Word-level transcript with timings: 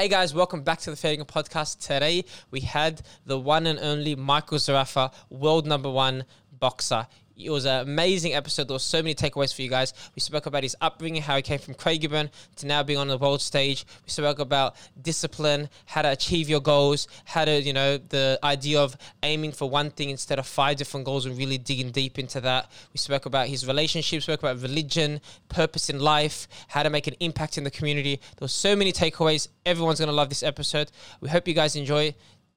Hey 0.00 0.08
guys, 0.08 0.32
welcome 0.32 0.62
back 0.62 0.78
to 0.78 0.90
the 0.90 0.96
Fair 0.96 1.14
Dinkum 1.14 1.26
Podcast. 1.26 1.86
Today 1.86 2.24
we 2.50 2.60
had 2.60 3.02
the 3.26 3.38
one 3.38 3.66
and 3.66 3.78
only 3.78 4.14
Michael 4.14 4.56
Zerafa, 4.56 5.12
world 5.28 5.66
number 5.66 5.90
one 5.90 6.24
boxer. 6.60 7.06
It 7.44 7.50
was 7.50 7.64
an 7.64 7.80
amazing 7.80 8.34
episode. 8.34 8.68
There 8.68 8.74
were 8.74 8.78
so 8.78 8.98
many 8.98 9.14
takeaways 9.14 9.54
for 9.54 9.62
you 9.62 9.70
guys. 9.70 9.94
We 10.14 10.20
spoke 10.20 10.46
about 10.46 10.62
his 10.62 10.76
upbringing, 10.80 11.22
how 11.22 11.36
he 11.36 11.42
came 11.42 11.58
from 11.58 11.74
Craigieburn 11.74 12.30
to 12.56 12.66
now 12.66 12.82
being 12.82 12.98
on 12.98 13.08
the 13.08 13.16
world 13.16 13.40
stage. 13.40 13.86
We 14.04 14.10
spoke 14.10 14.38
about 14.38 14.76
discipline, 15.00 15.70
how 15.86 16.02
to 16.02 16.10
achieve 16.10 16.48
your 16.48 16.60
goals, 16.60 17.08
how 17.24 17.46
to, 17.46 17.60
you 17.60 17.72
know, 17.72 17.96
the 17.96 18.38
idea 18.44 18.80
of 18.80 18.96
aiming 19.22 19.52
for 19.52 19.70
one 19.70 19.90
thing 19.90 20.10
instead 20.10 20.38
of 20.38 20.46
five 20.46 20.76
different 20.76 21.06
goals 21.06 21.26
and 21.26 21.36
really 21.38 21.58
digging 21.58 21.90
deep 21.90 22.18
into 22.18 22.40
that. 22.42 22.70
We 22.92 22.98
spoke 22.98 23.26
about 23.26 23.48
his 23.48 23.66
relationships, 23.66 24.24
spoke 24.24 24.40
about 24.40 24.60
religion, 24.60 25.20
purpose 25.48 25.88
in 25.88 25.98
life, 25.98 26.46
how 26.68 26.82
to 26.82 26.90
make 26.90 27.06
an 27.06 27.14
impact 27.20 27.56
in 27.56 27.64
the 27.64 27.70
community. 27.70 28.16
There 28.16 28.44
were 28.44 28.48
so 28.48 28.76
many 28.76 28.92
takeaways. 28.92 29.48
Everyone's 29.64 29.98
going 29.98 30.08
to 30.10 30.14
love 30.14 30.28
this 30.28 30.42
episode. 30.42 30.90
We 31.20 31.30
hope 31.30 31.48
you 31.48 31.54
guys 31.54 31.74
enjoy. 31.74 32.14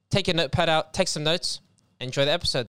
Take 0.10 0.28
your 0.28 0.36
notepad 0.36 0.70
out, 0.70 0.94
take 0.94 1.08
some 1.08 1.24
notes, 1.24 1.62
enjoy 2.00 2.26
the 2.26 2.32
episode. 2.32 2.68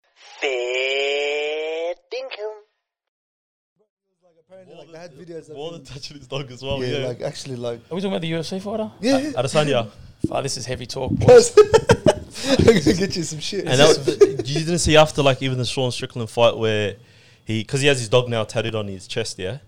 Apparently, 4.96 5.24
like 5.26 5.28
had 5.28 5.44
videos. 5.46 5.54
More 5.54 5.72
than 5.72 5.84
touching 5.84 6.16
his 6.18 6.26
dog 6.26 6.50
as 6.50 6.62
well. 6.62 6.82
yeah, 6.82 6.98
Yeah, 6.98 7.06
like 7.08 7.22
actually, 7.22 7.56
like 7.56 7.80
Are 7.90 7.94
we 7.94 8.00
talking 8.00 8.12
about 8.12 8.20
the 8.22 8.32
UFC 8.32 8.60
fighter? 8.60 8.90
yeah. 9.00 9.32
Adesanya. 9.32 9.90
Oh, 10.30 10.42
this 10.42 10.56
is 10.56 10.64
heavy 10.66 10.86
talk, 10.86 11.12
boys. 11.12 11.56
I'm 12.48 12.64
gonna 12.64 12.80
get 12.80 13.14
you 13.16 13.22
some 13.22 13.38
shit. 13.38 13.60
and 13.66 13.78
that 13.78 13.86
was, 13.86 14.08
you 14.50 14.60
didn't 14.60 14.78
see 14.78 14.96
after 14.96 15.22
like 15.22 15.40
even 15.42 15.58
the 15.58 15.64
Sean 15.64 15.92
Strickland 15.92 16.30
fight 16.30 16.56
where 16.56 16.96
he 17.44 17.60
because 17.62 17.82
he 17.82 17.86
has 17.86 17.98
his 18.00 18.08
dog 18.08 18.28
now 18.28 18.42
tattooed 18.42 18.74
on 18.74 18.88
his 18.88 19.06
chest, 19.06 19.38
yeah. 19.38 19.58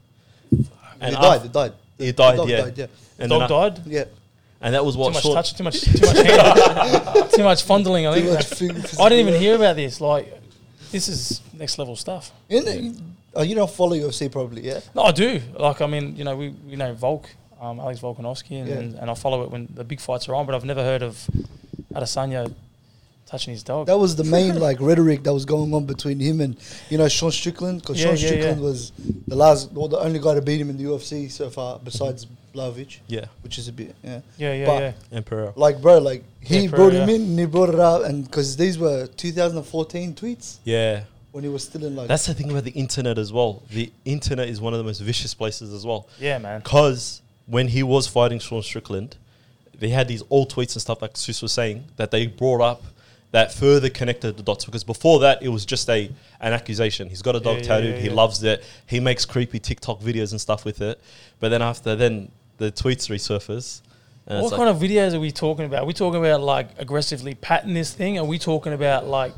he 0.50 0.66
And 1.00 1.14
died. 1.14 1.36
af- 1.36 1.42
He 1.42 1.48
died. 1.50 1.72
He 1.98 2.06
The 2.06 2.12
died, 2.14 2.36
dog 2.38 2.48
yeah. 2.48 2.60
died, 2.62 2.78
yeah. 2.78 2.86
And 3.20 3.28
Dog 3.30 3.40
then 3.40 3.42
af- 3.52 3.74
died. 3.74 3.86
Yeah. 3.86 4.04
and 4.62 4.74
that 4.74 4.84
was 4.84 4.94
Too 4.94 5.00
what 5.02 5.12
much 5.12 5.22
Sean. 5.22 5.34
touch, 5.34 5.54
too 5.54 5.62
much, 5.64 5.80
too 5.82 6.06
much, 6.06 6.16
hand, 6.16 7.30
too 7.34 7.44
much 7.44 7.62
fondling. 7.62 8.06
I 8.06 8.14
Too 8.14 8.20
think. 8.22 8.32
much 8.32 8.46
phys- 8.90 9.00
I 9.00 9.08
didn't 9.10 9.28
even 9.28 9.40
hear 9.40 9.54
about 9.54 9.76
this. 9.76 10.00
Like, 10.00 10.32
this 10.90 11.08
is 11.08 11.40
next 11.52 11.78
level 11.78 11.94
stuff. 11.94 12.32
You 12.48 12.64
know, 12.64 12.94
oh, 13.34 13.42
you 13.42 13.54
don't 13.54 13.70
follow 13.70 13.94
UFC 13.96 14.30
probably, 14.30 14.62
yeah. 14.66 14.80
No, 14.94 15.02
I 15.04 15.12
do. 15.12 15.40
Like, 15.58 15.80
I 15.80 15.86
mean, 15.86 16.16
you 16.16 16.24
know, 16.24 16.36
we 16.36 16.50
we 16.68 16.76
know 16.76 16.92
Volk, 16.94 17.28
um, 17.60 17.80
Alex 17.80 18.00
Volkanovski, 18.00 18.60
and, 18.60 18.68
Yeah. 18.68 18.74
and, 18.76 18.94
and 18.96 19.10
I 19.10 19.14
follow 19.14 19.42
it 19.44 19.50
when 19.50 19.68
the 19.74 19.84
big 19.84 20.00
fights 20.00 20.28
are 20.28 20.34
on. 20.34 20.46
But 20.46 20.54
I've 20.54 20.64
never 20.64 20.82
heard 20.82 21.02
of 21.02 21.28
Adesanya 21.94 22.52
touching 23.26 23.52
his 23.52 23.62
dog. 23.62 23.86
That 23.86 23.98
was 23.98 24.16
the 24.16 24.24
main 24.24 24.58
like 24.66 24.80
rhetoric 24.80 25.22
that 25.24 25.34
was 25.34 25.44
going 25.44 25.74
on 25.74 25.84
between 25.84 26.18
him 26.20 26.40
and 26.40 26.56
you 26.88 26.98
know 26.98 27.08
Sean 27.08 27.30
Strickland 27.30 27.80
because 27.82 27.98
Yeah, 28.00 28.06
Sean 28.14 28.16
yeah, 28.16 28.26
Strickland 28.26 28.58
yeah. 28.60 28.64
was 28.64 28.92
the 29.26 29.36
last 29.36 29.70
or 29.74 29.88
the 29.88 29.98
only 29.98 30.18
guy 30.18 30.34
to 30.34 30.42
beat 30.42 30.60
him 30.60 30.70
in 30.70 30.78
the 30.78 30.84
UFC 30.84 31.30
so 31.30 31.50
far 31.50 31.78
besides 31.78 32.26
Blachowicz, 32.54 33.00
Yeah, 33.06 33.26
which 33.42 33.58
is 33.58 33.68
a 33.68 33.72
bit 33.72 33.94
yeah. 34.02 34.20
yeah, 34.38 34.54
yeah, 34.54 34.66
but- 34.66 34.82
yeah. 34.82 34.92
Emperor. 35.18 35.52
Like 35.56 35.82
bro, 35.82 35.98
like 35.98 36.24
he 36.40 36.60
Yeah, 36.60 36.70
brought 36.70 36.94
him 36.94 37.06
yeah. 37.08 37.14
in 37.16 37.22
and 37.22 37.38
he 37.38 37.44
brought 37.44 37.68
it 37.68 37.78
out 37.80 38.04
and 38.06 38.24
because 38.24 38.56
these 38.56 38.78
were 38.78 39.06
2014 39.06 40.14
tweets 40.14 40.56
Yeah, 40.64 41.04
when 41.32 41.44
he 41.44 41.50
was 41.50 41.64
still 41.64 41.84
in 41.84 41.94
like 41.96 42.08
that's 42.08 42.26
the 42.26 42.34
thing 42.34 42.50
about 42.50 42.64
the 42.64 42.70
internet 42.72 43.18
as 43.18 43.32
well. 43.32 43.62
The 43.70 43.92
internet 44.04 44.48
is 44.48 44.60
one 44.60 44.72
of 44.72 44.78
the 44.78 44.84
most 44.84 45.00
vicious 45.00 45.34
places 45.34 45.72
as 45.72 45.84
well. 45.86 46.08
Yeah, 46.18 46.38
man. 46.38 46.60
Because 46.60 47.22
when 47.46 47.68
he 47.68 47.82
was 47.82 48.06
fighting 48.06 48.38
Sean 48.38 48.62
Strickland, 48.62 49.16
they 49.78 49.90
had 49.90 50.08
these 50.08 50.22
old 50.30 50.50
tweets 50.52 50.74
and 50.74 50.82
stuff 50.82 51.02
like 51.02 51.16
Sus 51.16 51.42
was 51.42 51.52
saying 51.52 51.84
that 51.96 52.10
they 52.10 52.26
brought 52.26 52.60
up 52.60 52.82
that 53.30 53.52
further 53.52 53.90
connected 53.90 54.36
the 54.36 54.42
dots. 54.42 54.64
Because 54.64 54.84
before 54.84 55.20
that, 55.20 55.42
it 55.42 55.48
was 55.48 55.66
just 55.66 55.88
a 55.90 56.10
an 56.40 56.52
accusation. 56.52 57.08
He's 57.08 57.22
got 57.22 57.36
a 57.36 57.40
dog 57.40 57.58
Yeah, 57.58 57.62
yeah, 57.62 57.68
tattooed. 57.68 57.94
yeah, 57.94 58.00
he 58.00 58.08
yeah. 58.08 58.14
loves 58.14 58.42
it. 58.42 58.64
He 58.86 59.00
makes 59.00 59.24
creepy 59.24 59.58
TikTok 59.58 60.00
videos 60.00 60.32
and 60.32 60.40
stuff 60.40 60.64
with 60.64 60.80
it. 60.80 61.00
But 61.40 61.50
then 61.50 61.62
after 61.62 61.94
then, 61.94 62.30
the 62.56 62.72
tweets 62.72 63.08
resurface. 63.08 63.82
What 64.24 64.36
it's 64.42 64.50
like, 64.52 64.58
kind 64.58 64.68
of 64.68 64.76
videos 64.76 65.14
are 65.14 65.20
we 65.20 65.30
talking 65.30 65.64
about? 65.64 65.84
Are 65.84 65.86
we 65.86 65.94
talking 65.94 66.20
about 66.20 66.42
like 66.42 66.68
aggressively 66.78 67.34
patting 67.34 67.72
this 67.72 67.94
thing? 67.94 68.18
Are 68.18 68.24
we 68.24 68.38
talking 68.38 68.72
about 68.74 69.06
like 69.06 69.32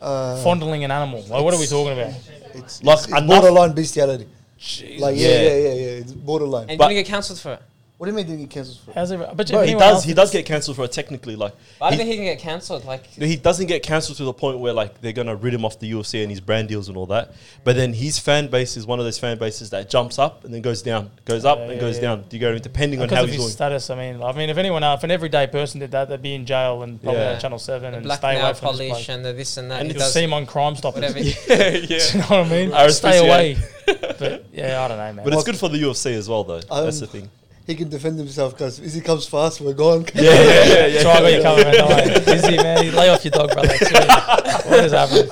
uh, 0.00 0.42
fondling 0.42 0.84
an 0.84 0.90
animal? 0.90 1.22
Like, 1.28 1.42
what 1.44 1.54
are 1.54 1.60
we 1.60 1.66
talking 1.66 1.92
about? 1.98 2.12
it's, 2.54 2.82
Like 2.82 2.98
it's, 2.98 3.08
it's 3.08 3.20
borderline 3.26 3.72
bestiality. 3.74 4.26
Jeez. 4.58 4.98
Like 5.00 5.16
yeah, 5.16 5.28
Yeah. 5.28 5.38
yeah, 5.38 5.56
yeah, 5.56 5.72
yeah. 5.74 6.00
It's 6.02 6.12
borderline. 6.12 6.68
And 6.70 6.78
But- 6.78 6.88
didn't 6.88 7.04
get 7.04 7.10
cancelled 7.10 7.38
for 7.40 7.52
it. 7.54 7.62
What 7.98 8.06
do 8.06 8.12
you 8.12 8.16
mean 8.16 8.26
didn't 8.26 8.40
get 8.42 8.50
cancelled 8.50 8.78
for? 8.78 8.92
How's 8.92 9.10
it? 9.10 9.18
But 9.34 9.50
Bro, 9.50 9.62
he 9.64 9.74
does. 9.74 10.04
He 10.04 10.14
does 10.14 10.30
get 10.30 10.46
cancelled 10.46 10.76
for 10.76 10.84
it 10.84 10.92
technically. 10.92 11.34
Like 11.34 11.52
But 11.80 11.86
I 11.86 11.90
he- 11.90 11.96
don't 11.96 12.06
think 12.06 12.10
he 12.10 12.16
can 12.16 12.24
get 12.26 12.38
cancelled. 12.38 12.84
Like, 12.84 13.04
he 13.06 13.34
doesn't 13.34 13.66
get 13.66 13.82
cancelled 13.82 14.18
to 14.18 14.24
the 14.24 14.32
point 14.32 14.60
where 14.60 14.72
like 14.72 15.00
they're 15.00 15.12
gonna 15.12 15.34
rid 15.34 15.52
him 15.52 15.64
off 15.64 15.80
the 15.80 15.90
UFC 15.90 16.22
and 16.22 16.30
his 16.30 16.40
brand 16.40 16.68
deals 16.68 16.86
and 16.88 16.96
all 16.96 17.06
that. 17.06 17.32
But 17.64 17.74
then 17.74 17.92
his 17.92 18.18
fan 18.18 18.46
base 18.46 18.76
is 18.76 18.86
one 18.86 19.00
of 19.00 19.04
those 19.04 19.18
fan 19.18 19.36
bases 19.36 19.70
that 19.70 19.90
jumps 19.90 20.18
up 20.18 20.44
and 20.44 20.54
then 20.54 20.62
goes 20.62 20.80
down, 20.80 21.10
goes 21.24 21.44
up 21.44 21.58
Yeah, 21.58 21.64
and 21.64 21.72
yeah, 21.74 21.80
goes 21.80 21.96
yeah. 21.96 22.02
down. 22.02 22.24
Do 22.28 22.36
you 22.36 22.40
go 22.40 22.56
depending 22.56 23.00
on 23.00 23.06
Because 23.08 23.16
how 23.18 23.24
of 23.24 23.30
he's 23.30 23.36
his 23.36 23.44
doing? 23.46 23.52
status, 23.52 23.90
I 23.90 23.96
mean, 23.96 24.22
I 24.22 24.30
mean, 24.32 24.48
if 24.48 24.58
anyone, 24.58 24.84
if 24.84 25.02
an 25.02 25.10
everyday 25.10 25.48
person 25.48 25.80
did 25.80 25.90
that, 25.90 26.08
they'd 26.08 26.22
be 26.22 26.34
in 26.34 26.46
jail 26.46 26.84
and 26.84 27.02
probably 27.02 27.20
Yeah. 27.20 27.38
Channel 27.38 27.58
Seven 27.58 27.94
and 27.94 28.04
black 28.04 28.18
stay 28.20 28.38
away 28.38 28.42
from 28.42 28.50
this 28.52 28.60
polish 28.60 28.90
place. 28.92 29.08
and 29.08 29.24
the 29.24 29.32
this 29.32 29.56
and 29.56 29.72
that. 29.72 29.80
And 29.80 29.90
he 29.90 29.96
it's 29.96 29.98
Just 30.04 30.14
does 30.14 30.14
see 30.14 30.22
him 30.24 30.34
on 30.34 30.46
Crime 30.46 30.76
Stoppers. 30.76 31.02
whatever. 31.02 31.18
yeah, 31.20 31.34
yeah. 31.48 31.80
Do 31.80 31.94
you 31.94 32.18
know 32.20 32.26
what 32.26 32.32
I 32.46 32.48
mean? 32.48 32.70
RSPCA. 32.70 32.90
Stay 32.92 33.18
away. 33.26 33.56
but 34.18 34.44
yeah, 34.52 34.84
I 34.84 34.88
don't 34.88 34.98
know, 34.98 35.12
man. 35.14 35.24
But 35.24 35.32
it's 35.34 35.42
good 35.44 35.56
for 35.56 35.68
the 35.68 35.78
UFC 35.82 36.12
as 36.14 36.28
well, 36.28 36.44
though. 36.44 36.60
Um, 36.70 36.84
That's 36.84 37.00
the 37.00 37.06
thing. 37.08 37.28
He 37.68 37.74
can 37.74 37.88
defend 37.90 38.18
himself 38.18 38.54
because 38.54 38.80
if 38.80 38.94
he 38.94 39.00
comes 39.02 39.26
fast, 39.26 39.60
we're 39.60 39.74
gone. 39.74 40.06
Yeah, 40.14 40.22
yeah, 40.32 40.86
yeah. 40.86 41.00
so 41.02 41.10
I 41.10 41.20
got 41.20 41.32
you 41.34 41.42
covered, 41.42 41.64
man. 41.66 41.74
Don't 41.74 41.88
worry. 41.90 42.24
Busy, 42.24 42.56
man. 42.56 42.84
You 42.84 42.92
lay 42.92 43.10
off 43.10 43.22
your 43.24 43.30
dog, 43.32 43.52
brother. 43.52 43.68
What 44.68 44.84
is 44.84 44.92
happening? 44.92 45.28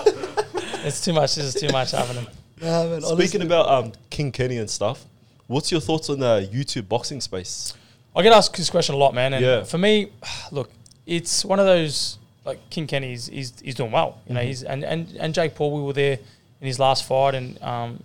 It's 0.84 1.02
too 1.04 1.14
much. 1.14 1.34
This 1.34 1.47
is 1.47 1.54
too 1.54 1.69
much 1.72 1.92
happening. 1.92 2.26
Nah, 2.60 2.84
man, 2.84 3.00
Speaking 3.00 3.41
honestly. 3.41 3.47
about 3.47 3.69
um, 3.69 3.92
King 4.10 4.30
Kenny 4.32 4.58
and 4.58 4.69
stuff, 4.69 5.04
what's 5.47 5.72
your 5.72 5.80
thoughts 5.80 6.10
on 6.10 6.19
the 6.20 6.48
YouTube 6.52 6.88
boxing 6.88 7.20
space? 7.22 7.72
I 8.14 8.22
get 8.22 8.32
asked 8.32 8.54
this 8.56 8.68
question 8.70 8.94
a 8.94 8.98
lot, 8.98 9.14
man. 9.14 9.32
And 9.34 9.42
Yeah. 9.44 9.64
for 9.64 9.78
me, 9.78 10.10
look, 10.53 10.70
it's 11.06 11.42
one 11.44 11.58
of 11.58 11.64
those 11.66 12.18
like 12.44 12.58
King 12.68 12.86
Kenny's. 12.86 13.28
He's 13.28 13.53
he's 13.60 13.74
doing 13.74 13.92
well, 13.92 14.18
you 14.26 14.34
know. 14.34 14.41
Mm-hmm. 14.41 14.47
He's 14.48 14.62
and, 14.62 14.84
and 14.84 15.16
and 15.18 15.32
Jake 15.34 15.54
Paul. 15.54 15.74
We 15.74 15.82
were 15.82 15.94
there 15.94 16.18
in 16.60 16.66
his 16.66 16.78
last 16.78 17.04
fight, 17.06 17.34
and 17.34 17.60
um, 17.62 18.03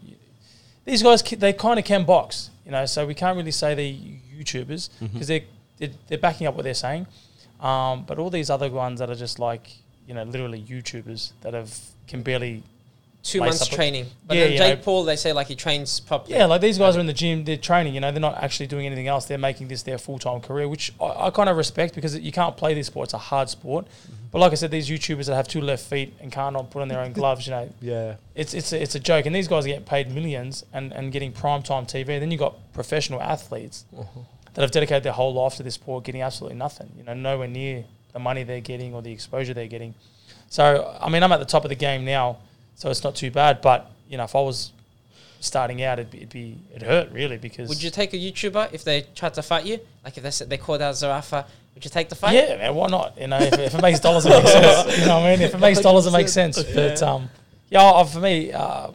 these 0.86 1.04
guys 1.04 1.22
they 1.22 1.52
kind 1.54 1.78
of 1.80 1.86
can 1.86 2.06
box, 2.06 2.50
you 2.72 2.78
know. 2.78 2.86
So 2.86 3.06
we 3.06 3.14
can't 3.14 3.36
really 3.36 3.52
say 3.52 3.76
they're 3.76 4.00
YouTubers 4.44 4.90
Mm-hmm. 4.90 5.06
because 5.08 5.28
they're, 5.28 5.46
they're 5.78 5.90
they're 6.08 6.18
backing 6.28 6.48
up 6.48 6.56
what 6.56 6.64
they're 6.64 6.74
saying. 6.88 7.06
Um, 7.60 8.06
but 8.08 8.18
all 8.18 8.30
these 8.30 8.50
other 8.50 8.70
ones 8.70 9.00
that 9.00 9.10
are 9.10 9.20
just 9.26 9.38
like 9.40 9.66
you 10.08 10.14
know 10.16 10.24
literally 10.24 10.62
YouTubers 10.62 11.34
that 11.42 11.54
have 11.54 11.72
can 12.08 12.24
barely 12.24 12.64
Two 13.24 13.40
months 13.40 13.62
up 13.62 13.70
training. 13.70 14.08
But 14.26 14.38
Yeah, 14.38 14.48
then 14.48 14.58
Jake 14.58 14.80
know. 14.80 14.84
Paul, 14.84 15.04
they 15.04 15.16
say 15.16 15.32
like 15.32 15.48
he 15.48 15.56
trains 15.56 16.00
properly. 16.00 16.36
Yeah, 16.36 16.46
like 16.46 16.62
these 16.62 16.78
guys 16.78 16.98
are 16.98 17.00
in 17.00 17.06
the 17.06 17.14
gym, 17.14 17.44
they're 17.44 17.56
training, 17.58 17.94
you 17.94 18.00
know, 18.00 18.12
they're 18.12 18.20
not 18.20 18.42
actually 18.42 18.68
doing 18.68 18.88
anything 18.88 19.08
else. 19.08 19.26
They're 19.26 19.38
making 19.38 19.68
this 19.68 19.84
their 19.84 20.00
full 20.00 20.18
time 20.18 20.42
career, 20.42 20.68
which 20.68 20.92
I, 21.00 21.28
I 21.28 21.30
kind 21.30 21.48
of 21.48 21.58
respect 21.58 21.94
because 21.94 22.18
you 22.18 22.32
can't 22.32 22.58
play 22.58 22.74
this 22.74 22.88
sport. 22.88 23.08
It's 23.08 23.14
a 23.14 23.20
hard 23.20 23.50
sport. 23.50 23.86
Mm-hmm. 23.86 24.16
But 24.32 24.40
like 24.40 24.54
I 24.54 24.56
said, 24.56 24.72
these 24.72 24.90
YouTubers 24.90 25.26
that 25.28 25.36
have 25.36 25.48
two 25.48 25.62
left 25.62 25.86
feet 25.86 26.14
and 26.22 26.32
can't 26.32 26.54
not 26.54 26.72
put 26.72 26.82
on 26.82 26.88
their 26.88 27.02
own 27.02 27.12
gloves, 27.12 27.46
you 27.46 27.52
know, 27.52 27.70
Yeah. 27.82 28.16
it's 28.34 28.54
it's 28.54 28.74
a, 28.74 28.82
it's 28.82 28.96
a 28.96 29.00
joke. 29.00 29.26
And 29.26 29.36
these 29.36 29.48
guys 29.48 29.66
are 29.66 29.68
getting 29.68 29.86
paid 29.86 30.10
millions 30.12 30.66
and, 30.74 30.92
and 30.92 31.12
getting 31.12 31.32
prime 31.32 31.62
time 31.62 31.86
TV. 31.86 32.08
Then 32.08 32.32
you 32.32 32.38
have 32.38 32.54
got 32.54 32.74
professional 32.74 33.22
athletes 33.22 33.86
mm-hmm. 33.94 34.22
that 34.54 34.62
have 34.62 34.72
dedicated 34.72 35.04
their 35.04 35.14
whole 35.14 35.34
life 35.34 35.56
to 35.56 35.64
this 35.64 35.76
sport, 35.76 36.06
getting 36.06 36.22
absolutely 36.22 36.58
nothing. 36.58 36.90
You 36.98 37.04
know, 37.04 37.14
nowhere 37.14 37.48
near 37.48 37.84
the 38.14 38.20
money 38.20 38.44
they're 38.44 38.62
getting 38.62 38.94
or 38.94 39.02
the 39.02 39.12
exposure 39.12 39.54
they're 39.54 39.68
getting. 39.68 39.94
So 40.50 40.98
I 41.00 41.10
mean, 41.10 41.24
I'm 41.24 41.32
at 41.34 41.40
the 41.40 41.46
top 41.46 41.66
of 41.66 41.70
the 41.70 41.76
game 41.76 42.06
now, 42.06 42.38
so 42.82 42.90
it's 42.90 43.04
not 43.04 43.14
too 43.14 43.30
bad. 43.30 43.62
But 43.62 43.92
you 44.10 44.18
know, 44.18 44.24
if 44.24 44.36
I 44.36 44.42
was 44.42 44.72
starting 45.40 45.84
out, 45.84 46.00
it'd 46.00 46.10
be, 46.10 46.18
it'd 46.18 46.30
be 46.30 46.58
it 46.74 46.82
hurt 46.82 47.12
really 47.12 47.38
because 47.38 47.70
Would 47.70 47.84
you 47.84 47.92
take 47.92 48.14
a 48.14 48.18
YouTuber 48.18 48.74
if 48.74 48.84
they 48.84 49.06
tried 49.14 49.36
to 49.36 49.44
fight 49.44 49.68
you? 49.68 49.80
Like 50.04 50.18
if 50.18 50.24
they 50.24 50.32
said 50.32 50.50
they 50.50 50.58
called 50.58 50.82
out 50.82 50.96
Zerafa, 50.96 51.46
would 51.76 51.86
you 51.86 51.92
take 51.92 52.10
the 52.10 52.16
fight? 52.16 52.34
Yeah, 52.34 52.58
man, 52.58 52.74
why 52.74 52.88
not? 52.88 53.20
You 53.22 53.28
know, 53.28 53.38
if, 53.38 53.54
if 53.54 53.76
it 53.76 53.82
makes 53.84 54.00
dollars, 54.00 54.26
it 54.26 54.30
makes 54.30 54.52
sense. 54.52 54.98
You 55.00 55.06
know 55.06 55.20
what 55.20 55.28
I 55.28 55.32
mean? 55.32 55.42
If 55.42 55.54
it 55.54 55.60
makes 55.60 55.80
dollars, 55.80 56.08
it 56.08 56.12
makes 56.12 56.34
sense. 56.34 56.62
But 56.64 57.04
um, 57.04 57.30
yeah, 57.70 57.84
uh, 57.84 58.04
for 58.04 58.20
me, 58.20 58.52
uh, 58.52 58.90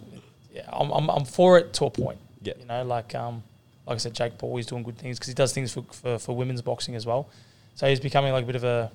yeah, 0.53 0.63
I'm, 0.73 0.91
I'm 0.91 1.09
I'm 1.09 1.25
for 1.25 1.57
it 1.59 1.73
to 1.75 1.85
a 1.85 1.91
point. 1.91 2.19
Yeah. 2.43 2.55
You 2.59 2.67
know, 2.67 2.83
like 2.83 3.15
um, 3.15 3.45
like 3.87 3.95
I 3.95 3.99
said, 3.99 4.15
Jake 4.15 4.37
Paul, 4.37 4.57
he's 4.57 4.67
doing 4.67 4.83
good 4.83 4.99
things 4.99 5.17
because 5.17 5.29
he 5.29 5.35
does 5.35 5.53
things 5.53 5.73
for, 5.73 5.85
for 5.93 6.19
for 6.19 6.37
women's 6.37 6.61
boxing 6.61 6.97
as 6.97 7.07
well. 7.07 7.29
So 7.77 7.89
he's 7.89 8.01
becoming 8.01 8.33
like 8.33 8.43
a 8.43 8.47
bit 8.47 8.57
of 8.57 8.65
a 8.65 8.91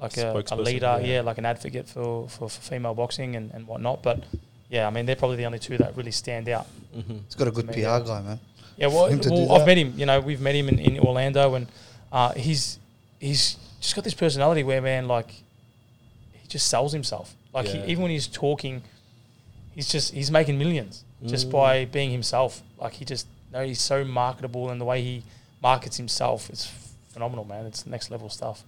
like 0.00 0.16
a, 0.18 0.42
a 0.50 0.56
leader, 0.56 0.98
yeah. 1.00 1.06
yeah. 1.14 1.20
like 1.22 1.38
an 1.38 1.46
advocate 1.46 1.88
for, 1.88 2.28
for, 2.28 2.48
for 2.48 2.60
female 2.60 2.94
boxing 2.94 3.36
and, 3.36 3.50
and 3.52 3.66
whatnot. 3.66 4.02
But 4.02 4.24
yeah, 4.68 4.86
I 4.86 4.90
mean, 4.90 5.06
they're 5.06 5.16
probably 5.16 5.36
the 5.36 5.44
only 5.46 5.58
two 5.58 5.78
that 5.78 5.96
really 5.96 6.10
stand 6.10 6.48
out. 6.48 6.66
Mm-hmm. 6.96 7.18
He's 7.24 7.34
got 7.34 7.48
a 7.48 7.50
good 7.50 7.66
Maybe. 7.66 7.82
PR 7.82 8.00
guy, 8.00 8.20
man. 8.22 8.40
Yeah, 8.76 8.88
well, 8.88 9.06
For 9.06 9.12
him 9.14 9.20
to 9.20 9.30
well 9.30 9.52
I've 9.52 9.66
met 9.66 9.78
him. 9.78 9.94
You 9.96 10.04
know, 10.06 10.20
we've 10.20 10.40
met 10.40 10.54
him 10.54 10.68
in, 10.68 10.78
in 10.78 10.98
Orlando, 11.00 11.54
and 11.54 11.66
uh, 12.12 12.32
he's 12.34 12.78
he's 13.18 13.56
just 13.80 13.94
got 13.94 14.04
this 14.04 14.14
personality 14.14 14.62
where, 14.64 14.82
man, 14.82 15.08
like 15.08 15.30
he 16.32 16.46
just 16.48 16.68
sells 16.68 16.92
himself. 16.92 17.34
Like 17.54 17.66
Yeah. 17.66 17.84
he, 17.86 17.92
even 17.92 18.02
when 18.02 18.10
he's 18.10 18.26
talking, 18.26 18.82
he's 19.74 19.88
just 19.88 20.12
he's 20.12 20.30
making 20.30 20.58
millions 20.58 21.04
just 21.24 21.48
Mm. 21.48 21.52
by 21.52 21.84
being 21.86 22.10
himself. 22.10 22.62
Like 22.78 22.92
he 22.94 23.06
just, 23.06 23.26
no, 23.50 23.64
he's 23.64 23.80
so 23.80 24.04
marketable, 24.04 24.68
and 24.68 24.78
the 24.78 24.84
way 24.84 25.00
he 25.00 25.22
markets 25.62 25.96
himself, 25.96 26.50
it's 26.50 26.70
phenomenal, 27.08 27.44
man. 27.46 27.64
It's 27.64 27.86
next 27.86 28.10
level 28.10 28.28
stuff. 28.28 28.62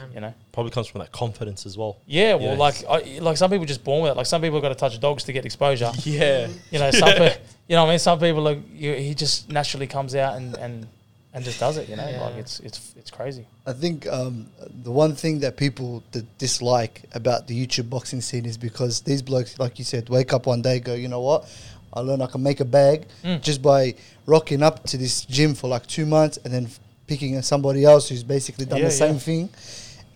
Damn. 0.00 0.12
You 0.14 0.20
know. 0.20 0.34
Probably 0.52 0.70
comes 0.70 0.86
from 0.86 1.00
that 1.00 1.12
confidence 1.12 1.66
as 1.66 1.76
well. 1.76 1.96
Yeah, 2.06 2.34
well, 2.34 2.56
Yes. 2.56 2.84
like 2.84 2.84
I, 2.88 3.18
like 3.20 3.36
some 3.36 3.50
people 3.50 3.66
just 3.66 3.82
born 3.84 4.02
with 4.02 4.12
it. 4.12 4.16
Like 4.16 4.26
some 4.26 4.40
people 4.42 4.60
got 4.60 4.68
to 4.68 4.74
touch 4.74 4.98
dogs 5.00 5.24
to 5.24 5.32
get 5.32 5.44
exposure. 5.44 5.90
Yeah. 6.04 6.48
You 6.70 6.78
know, 6.78 6.90
some 6.90 7.08
pe- 7.12 7.38
you 7.68 7.76
know, 7.76 7.82
what 7.84 7.88
I 7.90 7.92
mean, 7.92 7.98
some 7.98 8.18
people 8.18 8.48
are. 8.48 8.56
You, 8.74 8.94
he 8.94 9.14
just 9.14 9.50
naturally 9.50 9.86
comes 9.86 10.14
out 10.14 10.36
and 10.36 10.54
and 10.56 10.86
and 11.34 11.44
just 11.44 11.60
does 11.60 11.76
it. 11.76 11.88
You 11.88 11.96
know, 11.96 12.08
Yeah. 12.08 12.22
like 12.22 12.36
it's 12.36 12.60
it's 12.60 12.94
it's 12.96 13.10
crazy. 13.10 13.44
I 13.66 13.72
think 13.72 14.06
um, 14.06 14.46
the 14.84 14.90
one 14.90 15.14
thing 15.14 15.40
that 15.40 15.56
people 15.56 16.02
that 16.12 16.24
dislike 16.38 17.02
about 17.12 17.46
the 17.48 17.66
YouTube 17.66 17.90
boxing 17.90 18.20
scene 18.20 18.46
is 18.46 18.56
because 18.56 19.00
these 19.02 19.20
blokes, 19.22 19.58
like 19.58 19.78
you 19.78 19.84
said, 19.84 20.08
wake 20.08 20.32
up 20.32 20.46
one 20.46 20.62
day, 20.62 20.80
go, 20.80 20.94
you 20.94 21.08
know 21.08 21.20
what? 21.20 21.44
I 21.92 22.00
learned 22.00 22.22
I 22.22 22.26
can 22.26 22.42
make 22.42 22.60
a 22.60 22.64
bag 22.66 23.06
Mm. 23.24 23.42
just 23.42 23.62
by 23.62 23.94
rocking 24.26 24.62
up 24.62 24.84
to 24.84 24.96
this 24.98 25.24
gym 25.24 25.54
for 25.54 25.68
like 25.68 25.86
two 25.86 26.04
months 26.06 26.38
and 26.44 26.52
then 26.52 26.64
f- 26.66 26.78
picking 27.06 27.40
somebody 27.42 27.84
else 27.84 28.10
who's 28.10 28.22
basically 28.22 28.66
done 28.66 28.78
Yeah, 28.78 28.84
the 28.86 28.90
same 28.90 29.14
yeah. 29.14 29.20
thing. 29.20 29.48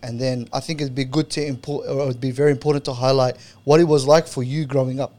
And 0.03 0.19
then 0.19 0.49
I 0.51 0.59
think 0.59 0.81
it'd 0.81 0.93
be 0.93 1.05
good 1.05 1.29
to 1.31 1.45
import, 1.45 1.87
or 1.87 2.01
it'd 2.03 2.19
be 2.19 2.31
very 2.31 2.51
important 2.51 2.83
to 2.85 2.93
highlight 2.93 3.37
what 3.63 3.79
it 3.79 3.85
was 3.85 4.05
like 4.05 4.27
for 4.27 4.43
you 4.43 4.65
growing 4.65 4.99
up. 4.99 5.13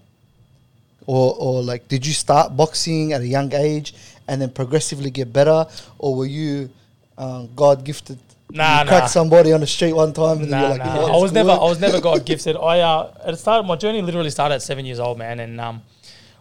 Or, 1.06 1.34
or 1.38 1.62
like, 1.62 1.88
did 1.88 2.06
you 2.06 2.12
start 2.12 2.54
boxing 2.54 3.14
at 3.14 3.22
a 3.22 3.26
young 3.26 3.52
age 3.54 3.94
and 4.28 4.40
then 4.40 4.50
progressively 4.50 5.10
get 5.10 5.32
better, 5.32 5.66
or 5.98 6.14
were 6.14 6.26
you 6.26 6.70
um, 7.16 7.48
God 7.56 7.82
gifted? 7.84 8.19
Nah, 8.50 8.82
you 8.82 8.88
cracked 8.88 9.04
nah. 9.04 9.06
somebody 9.06 9.52
on 9.52 9.60
the 9.60 9.66
street 9.66 9.94
one 9.94 10.12
time, 10.12 10.42
and 10.42 10.44
then 10.44 10.50
Nah, 10.50 10.60
you're 10.60 10.70
like, 10.70 10.87
nah. 10.87 10.94
you 10.94 11.00
know 11.00 11.14
I 11.19 11.20
was 11.20 11.32
never. 11.32 11.50
I 11.50 11.64
was 11.64 11.80
never 11.80 12.00
God 12.00 12.25
gifted. 12.25 12.56
I, 12.56 12.80
uh, 12.80 13.12
it 13.26 13.37
started, 13.37 13.66
my 13.66 13.76
journey 13.76 14.02
literally 14.02 14.30
started 14.30 14.56
at 14.56 14.62
seven 14.62 14.84
years 14.84 15.00
old, 15.00 15.19
man. 15.19 15.40
And 15.40 15.60
um, 15.60 15.82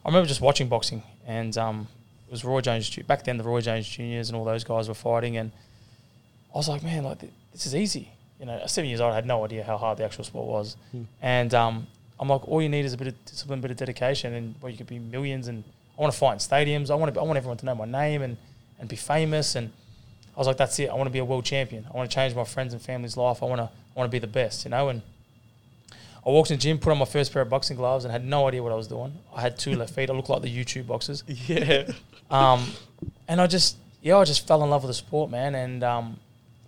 I 0.05 0.09
remember 0.09 0.27
just 0.27 0.41
watching 0.41 0.67
boxing, 0.67 1.01
and 1.25 1.57
um, 1.57 1.87
it 2.27 2.31
was 2.31 2.45
Roy 2.45 2.61
Jones 2.61 2.93
back 3.07 3.23
then. 3.23 3.37
The 3.37 3.43
Roy 3.43 3.61
Jones 3.61 3.87
Juniors 3.87 4.29
and 4.29 4.37
all 4.37 4.45
those 4.45 4.63
guys 4.63 4.87
were 4.87 4.93
fighting, 4.93 5.37
and 5.37 5.51
I 6.53 6.57
was 6.57 6.69
like, 6.69 6.83
man, 6.83 7.03
like 7.03 7.19
this 7.51 7.65
is 7.65 7.75
easy. 7.75 8.12
You 8.43 8.49
know, 8.49 8.61
seven 8.67 8.89
years 8.89 8.99
old, 8.99 9.13
I 9.13 9.15
had 9.15 9.25
no 9.25 9.45
idea 9.45 9.63
how 9.63 9.77
hard 9.77 9.97
the 9.97 10.03
actual 10.03 10.25
sport 10.25 10.47
was, 10.47 10.75
and 11.21 11.53
um, 11.53 11.87
I'm 12.19 12.27
like, 12.27 12.45
all 12.45 12.61
you 12.61 12.67
need 12.67 12.83
is 12.83 12.91
a 12.91 12.97
bit 12.97 13.07
of 13.07 13.25
discipline, 13.25 13.59
a 13.59 13.61
bit 13.61 13.71
of 13.71 13.77
dedication, 13.77 14.33
and 14.33 14.53
well, 14.61 14.69
you 14.69 14.77
could 14.77 14.87
be 14.87 14.99
millions. 14.99 15.47
And 15.47 15.63
I 15.97 16.01
want 16.01 16.11
to 16.11 16.19
fight 16.19 16.33
in 16.33 16.39
stadiums. 16.39 16.91
I 16.91 16.95
want 16.95 17.13
to, 17.13 17.19
I 17.21 17.23
want 17.23 17.37
everyone 17.37 17.55
to 17.57 17.65
know 17.65 17.73
my 17.73 17.85
name 17.85 18.21
and 18.21 18.35
and 18.79 18.89
be 18.89 18.97
famous. 18.97 19.55
And 19.55 19.71
I 20.35 20.39
was 20.39 20.45
like, 20.45 20.57
that's 20.57 20.77
it. 20.79 20.89
I 20.89 20.93
want 20.95 21.07
to 21.07 21.11
be 21.11 21.19
a 21.19 21.25
world 21.25 21.45
champion. 21.45 21.85
I 21.89 21.95
want 21.95 22.09
to 22.09 22.13
change 22.13 22.35
my 22.35 22.43
friends 22.43 22.73
and 22.73 22.81
family's 22.81 23.15
life. 23.15 23.41
I 23.41 23.45
want 23.45 23.59
to, 23.59 23.69
I 23.69 23.99
want 23.99 24.09
to 24.09 24.11
be 24.11 24.19
the 24.19 24.27
best, 24.27 24.65
you 24.65 24.71
know. 24.71 24.89
And 24.89 25.01
I 26.25 26.29
walked 26.29 26.51
in 26.51 26.57
the 26.57 26.61
gym, 26.61 26.79
put 26.79 26.91
on 26.91 26.97
my 26.97 27.05
first 27.05 27.31
pair 27.31 27.43
of 27.43 27.49
boxing 27.49 27.77
gloves, 27.77 28.03
and 28.03 28.11
had 28.11 28.25
no 28.25 28.45
idea 28.45 28.61
what 28.61 28.73
I 28.73 28.75
was 28.75 28.87
doing. 28.87 29.13
I 29.33 29.39
had 29.39 29.57
two 29.57 29.75
left 29.77 29.95
feet. 29.95 30.09
I 30.09 30.13
looked 30.13 30.29
like 30.29 30.41
the 30.41 30.53
YouTube 30.53 30.87
boxers. 30.87 31.23
Yeah. 31.27 31.91
Um, 32.29 32.71
and 33.27 33.39
I 33.39 33.47
just, 33.47 33.77
yeah, 34.01 34.17
I 34.17 34.25
just 34.25 34.47
fell 34.47 34.63
in 34.63 34.69
love 34.69 34.83
with 34.83 34.89
the 34.89 34.95
sport, 34.95 35.29
man. 35.31 35.55
And 35.55 35.83
um, 35.83 36.19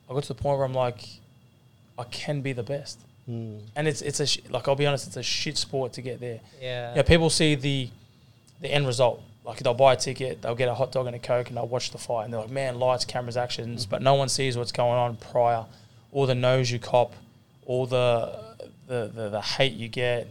I 0.09 0.13
got 0.13 0.23
to 0.23 0.27
the 0.29 0.35
point 0.35 0.57
where 0.57 0.65
I'm 0.65 0.73
like, 0.73 1.01
I 1.97 2.03
can 2.03 2.41
be 2.41 2.53
the 2.53 2.63
best. 2.63 2.99
Mm. 3.29 3.61
And 3.75 3.87
it's, 3.87 4.01
it's 4.01 4.19
a, 4.19 4.27
sh- 4.27 4.39
like, 4.49 4.67
I'll 4.67 4.75
be 4.75 4.85
honest, 4.85 5.07
it's 5.07 5.17
a 5.17 5.23
shit 5.23 5.57
sport 5.57 5.93
to 5.93 6.01
get 6.01 6.19
there. 6.19 6.39
Yeah. 6.61 6.93
Yeah, 6.95 7.01
people 7.03 7.29
see 7.29 7.55
the 7.55 7.89
the 8.61 8.71
end 8.71 8.87
result. 8.87 9.21
Like 9.43 9.59
they'll 9.59 9.73
buy 9.73 9.93
a 9.93 9.95
ticket, 9.95 10.41
they'll 10.41 10.55
get 10.55 10.69
a 10.69 10.73
hot 10.73 10.91
dog 10.91 11.07
and 11.07 11.15
a 11.15 11.19
coke, 11.19 11.49
and 11.49 11.57
they'll 11.57 11.67
watch 11.67 11.91
the 11.91 11.97
fight, 11.97 12.23
and 12.23 12.33
they're 12.33 12.41
like, 12.41 12.49
"Man, 12.49 12.79
lights, 12.79 13.05
cameras, 13.05 13.37
actions," 13.37 13.85
but 13.85 14.01
no 14.01 14.15
one 14.15 14.27
sees 14.27 14.57
what's 14.57 14.71
going 14.71 14.97
on 14.97 15.17
prior, 15.17 15.65
all 16.11 16.25
the 16.25 16.33
nose 16.33 16.71
you 16.71 16.79
cop, 16.79 17.13
all 17.65 17.85
the 17.85 18.55
the, 18.87 19.11
the 19.13 19.29
the 19.29 19.41
hate 19.41 19.73
you 19.73 19.87
get, 19.87 20.27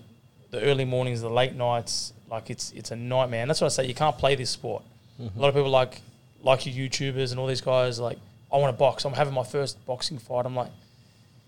the 0.50 0.60
early 0.62 0.84
mornings, 0.84 1.20
the 1.20 1.30
late 1.30 1.54
nights. 1.54 2.12
Like 2.30 2.50
it's 2.50 2.72
it's 2.72 2.90
a 2.90 2.96
nightmare. 2.96 3.42
And 3.42 3.50
that's 3.50 3.60
what 3.60 3.66
I 3.66 3.70
say. 3.70 3.86
You 3.86 3.94
can't 3.94 4.18
play 4.18 4.34
this 4.34 4.50
sport. 4.50 4.82
A 5.20 5.38
lot 5.38 5.48
of 5.48 5.54
people 5.54 5.70
like 5.70 6.00
like 6.42 6.66
you 6.66 6.88
YouTubers 6.88 7.30
and 7.30 7.38
all 7.38 7.46
these 7.46 7.60
guys 7.60 8.00
like, 8.00 8.18
I 8.52 8.56
want 8.56 8.74
to 8.74 8.78
box. 8.78 9.04
I'm 9.04 9.12
having 9.12 9.32
my 9.32 9.44
first 9.44 9.84
boxing 9.86 10.18
fight. 10.18 10.44
I'm 10.44 10.56
like, 10.56 10.70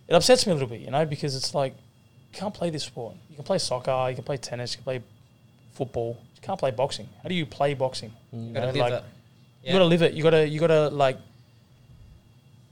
it 0.08 0.14
upsets 0.14 0.47
me 0.47 0.53
a 0.53 0.55
little 0.55 0.69
bit, 0.69 0.81
you 0.81 0.91
know, 0.91 1.05
because 1.05 1.35
it's 1.35 1.55
like 1.55 1.75
you 2.32 2.38
can't 2.38 2.55
play 2.55 2.70
this 2.70 2.85
sport. 2.85 3.14
You 3.31 3.37
can 3.37 3.44
play 3.44 3.58
soccer, 3.58 4.06
you 4.08 4.14
can 4.14 4.25
play 4.25 4.37
tennis, 4.37 4.73
you 4.73 4.76
can 4.79 4.85
play 4.85 5.03
football. 5.73 6.19
You 6.35 6.43
can't 6.43 6.58
play 6.58 6.70
boxing. 6.70 7.08
How 7.23 7.29
do 7.29 7.35
you 7.35 7.47
play 7.47 7.75
boxing? 7.75 8.12
Mm. 8.35 8.41
You 8.41 8.49
You 8.49 8.55
gotta 8.55 8.67
know, 8.67 8.73
live 8.73 8.93
like, 8.93 8.93
it. 8.93 9.05
You 9.62 9.73
gotta 9.73 9.85
live 9.85 10.03
it. 10.03 10.12
You 10.14 10.23
gotta 10.23 10.49
you 10.49 10.61
gotta 10.61 10.88
like 10.88 11.19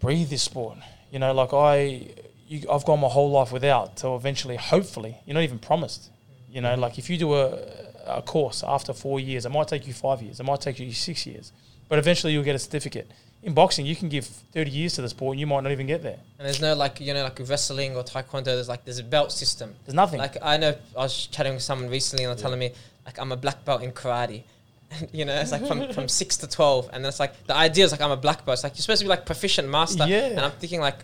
breathe 0.00 0.30
this 0.30 0.42
sport. 0.42 0.78
You 1.10 1.18
know, 1.18 1.32
like 1.32 1.52
I, 1.52 2.08
you, 2.46 2.66
I've 2.70 2.84
gone 2.84 3.00
my 3.00 3.08
whole 3.08 3.30
life 3.30 3.52
without. 3.52 3.98
So 3.98 4.16
eventually, 4.16 4.56
hopefully, 4.56 5.16
you're 5.26 5.34
not 5.34 5.42
even 5.42 5.58
promised. 5.58 6.10
You 6.50 6.60
know, 6.60 6.72
mm-hmm. 6.72 6.80
like 6.82 6.98
if 6.98 7.10
you 7.10 7.18
do 7.18 7.34
a, 7.34 7.58
a 8.06 8.22
course 8.22 8.62
after 8.66 8.92
four 8.92 9.18
years, 9.18 9.46
it 9.46 9.50
might 9.50 9.68
take 9.68 9.86
you 9.86 9.92
five 9.92 10.22
years. 10.22 10.40
It 10.40 10.44
might 10.44 10.60
take 10.60 10.78
you 10.78 10.92
six 10.92 11.26
years, 11.26 11.52
but 11.88 11.98
eventually 11.98 12.32
you'll 12.32 12.44
get 12.44 12.54
a 12.54 12.58
certificate. 12.58 13.10
In 13.44 13.52
boxing, 13.52 13.84
you 13.84 13.94
can 13.94 14.08
give 14.08 14.24
thirty 14.26 14.70
years 14.70 14.94
to 14.94 15.02
the 15.02 15.08
sport, 15.08 15.34
and 15.34 15.40
you 15.40 15.46
might 15.46 15.62
not 15.62 15.70
even 15.72 15.86
get 15.86 16.02
there. 16.02 16.18
And 16.38 16.46
there's 16.48 16.60
no 16.62 16.74
like 16.74 16.98
you 17.00 17.12
know 17.12 17.22
like 17.24 17.38
wrestling 17.46 17.94
or 17.94 18.02
taekwondo. 18.02 18.44
There's 18.44 18.68
like 18.70 18.84
there's 18.86 18.98
a 18.98 19.04
belt 19.04 19.30
system. 19.32 19.74
There's 19.84 19.94
nothing. 19.94 20.18
Like 20.18 20.36
I 20.42 20.56
know 20.56 20.74
I 20.96 21.00
was 21.00 21.26
chatting 21.26 21.52
with 21.54 21.62
someone 21.62 21.90
recently 21.90 22.24
and 22.24 22.30
they're 22.36 22.42
telling 22.42 22.58
me 22.58 22.72
like 23.04 23.18
I'm 23.18 23.32
a 23.32 23.36
black 23.36 23.62
belt 23.66 23.82
in 23.82 23.92
karate. 23.92 24.42
And, 24.90 25.08
you 25.12 25.24
know, 25.26 25.34
it's 25.34 25.52
like 25.52 25.66
from, 25.66 25.92
from 25.92 26.08
six 26.08 26.38
to 26.38 26.46
twelve, 26.48 26.88
and 26.92 27.04
then 27.04 27.08
it's 27.10 27.20
like 27.20 27.46
the 27.46 27.54
idea 27.54 27.84
is 27.84 27.92
like 27.92 28.00
I'm 28.00 28.10
a 28.12 28.16
black 28.16 28.46
belt. 28.46 28.54
It's 28.56 28.64
like 28.64 28.72
you're 28.76 28.82
supposed 28.82 29.00
to 29.00 29.04
be 29.04 29.10
like 29.10 29.26
proficient 29.26 29.68
master. 29.68 30.06
Yeah. 30.06 30.26
And 30.28 30.40
I'm 30.40 30.52
thinking 30.52 30.80
like, 30.80 30.96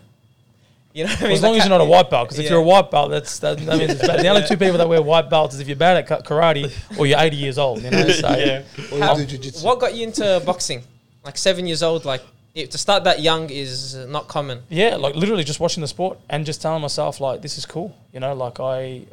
you 0.93 1.03
know, 1.05 1.11
what 1.11 1.21
I 1.21 1.23
mean? 1.25 1.31
as 1.33 1.43
long 1.43 1.51
Like, 1.53 1.61
as 1.61 1.67
you're 1.67 1.77
not 1.77 1.81
a 1.85 1.89
white 1.89 2.09
belt, 2.09 2.27
because 2.29 2.39
if 2.39 2.45
Yeah. 2.45 2.51
you're 2.51 2.59
a 2.61 2.63
white 2.63 2.89
belt, 2.89 3.11
that's 3.11 3.37
that, 3.39 3.59
that 3.59 3.77
means 3.77 3.91
it's 3.91 4.07
bad. 4.07 4.19
the 4.19 4.27
only 4.29 4.47
two 4.47 4.57
people 4.57 4.79
that 4.79 4.89
wear 4.89 5.01
white 5.01 5.29
belts 5.29 5.53
is 5.53 5.61
if 5.61 5.67
you're 5.67 5.77
bad 5.77 5.97
at 6.11 6.25
karate 6.25 6.73
or 6.97 7.05
you're 7.05 7.19
80 7.19 7.35
years 7.37 7.57
old. 7.59 7.83
You 7.83 7.91
know, 7.91 8.07
so 8.09 8.29
yeah. 8.35 8.63
How- 8.99 9.15
What 9.61 9.79
got 9.79 9.93
you 9.93 10.03
into 10.07 10.41
boxing? 10.45 10.83
Like 11.23 11.37
seven 11.37 11.67
years 11.67 11.83
old, 11.83 12.03
like 12.05 12.23
it, 12.55 12.71
to 12.71 12.77
start 12.77 13.03
that 13.05 13.21
young 13.21 13.49
is 13.49 13.95
uh, 13.95 14.05
not 14.07 14.27
common. 14.27 14.63
yeah, 14.69 14.95
like 14.95 15.15
literally 15.15 15.43
just 15.43 15.59
watching 15.59 15.81
the 15.81 15.87
sport 15.87 16.17
and 16.29 16.45
just 16.45 16.61
telling 16.61 16.81
myself 16.81 17.19
like 17.21 17.41
this 17.41 17.57
is 17.57 17.65
cool. 17.65 17.95
You 18.13 18.19
know, 18.19 18.33
like 18.33 18.59
I 18.59 19.05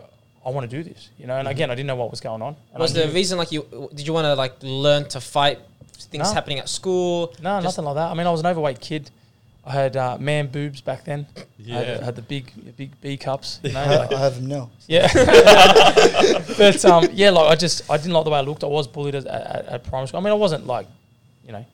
I 0.45 0.51
want 0.51 0.69
to 0.71 0.77
do 0.77 0.83
this. 0.89 1.11
You 1.19 1.27
know, 1.27 1.37
and 1.37 1.47
again 1.47 1.71
I 1.71 1.75
didn't 1.75 1.87
know 1.89 1.97
what 1.97 2.11
was 2.11 2.21
going 2.21 2.43
on. 2.43 2.57
And 2.73 2.81
Was 2.81 2.93
the 2.95 3.09
reason 3.09 3.37
like 3.39 3.53
you 3.53 3.89
did 3.95 4.07
you 4.07 4.13
want 4.13 4.25
to 4.25 4.35
like 4.35 4.55
learn 4.63 5.07
to 5.11 5.21
fight? 5.21 5.59
Things 6.11 6.29
No. 6.29 6.35
happening 6.35 6.59
at 6.59 6.69
school. 6.69 7.35
no 7.43 7.61
Just- 7.61 7.65
nothing 7.77 7.85
like 7.85 7.97
that. 7.97 8.11
I 8.11 8.15
mean, 8.15 8.27
I 8.27 8.31
was 8.31 8.41
an 8.41 8.47
overweight 8.47 8.81
kid. 8.81 9.11
I 9.67 9.73
had 9.73 9.97
uh, 9.99 10.17
man 10.19 10.47
boobs 10.47 10.81
back 10.81 11.05
then. 11.05 11.27
I 11.37 11.41
had, 11.41 11.87
Yeah. 11.87 12.05
had 12.05 12.17
the 12.17 12.23
big 12.23 12.51
big 12.77 12.99
B 13.03 13.19
cups. 13.19 13.61
You 13.63 13.73
know, 13.75 13.81
I, 13.83 13.97
like- 13.99 14.13
I 14.15 14.19
have 14.21 14.37
them 14.37 14.47
now. 14.47 14.71
Yeah, 14.87 15.07
but 16.57 16.85
um, 16.85 17.09
yeah, 17.13 17.31
like 17.31 17.51
I 17.51 17.55
just 17.55 17.89
I 17.91 17.97
didn't 17.99 18.13
like 18.13 18.25
the 18.25 18.31
way 18.31 18.39
I 18.39 18.43
looked. 18.43 18.65
I 18.65 18.69
was 18.69 18.87
bullied 18.89 19.15
at, 19.15 19.27
at, 19.27 19.67
at 19.67 19.85
primary 19.85 20.09
school. 20.09 20.21
I 20.21 20.23
mean, 20.25 20.33
I 20.33 20.37
wasn't 20.37 20.67
like, 20.67 20.87
you 21.45 21.53
know, 21.53 21.65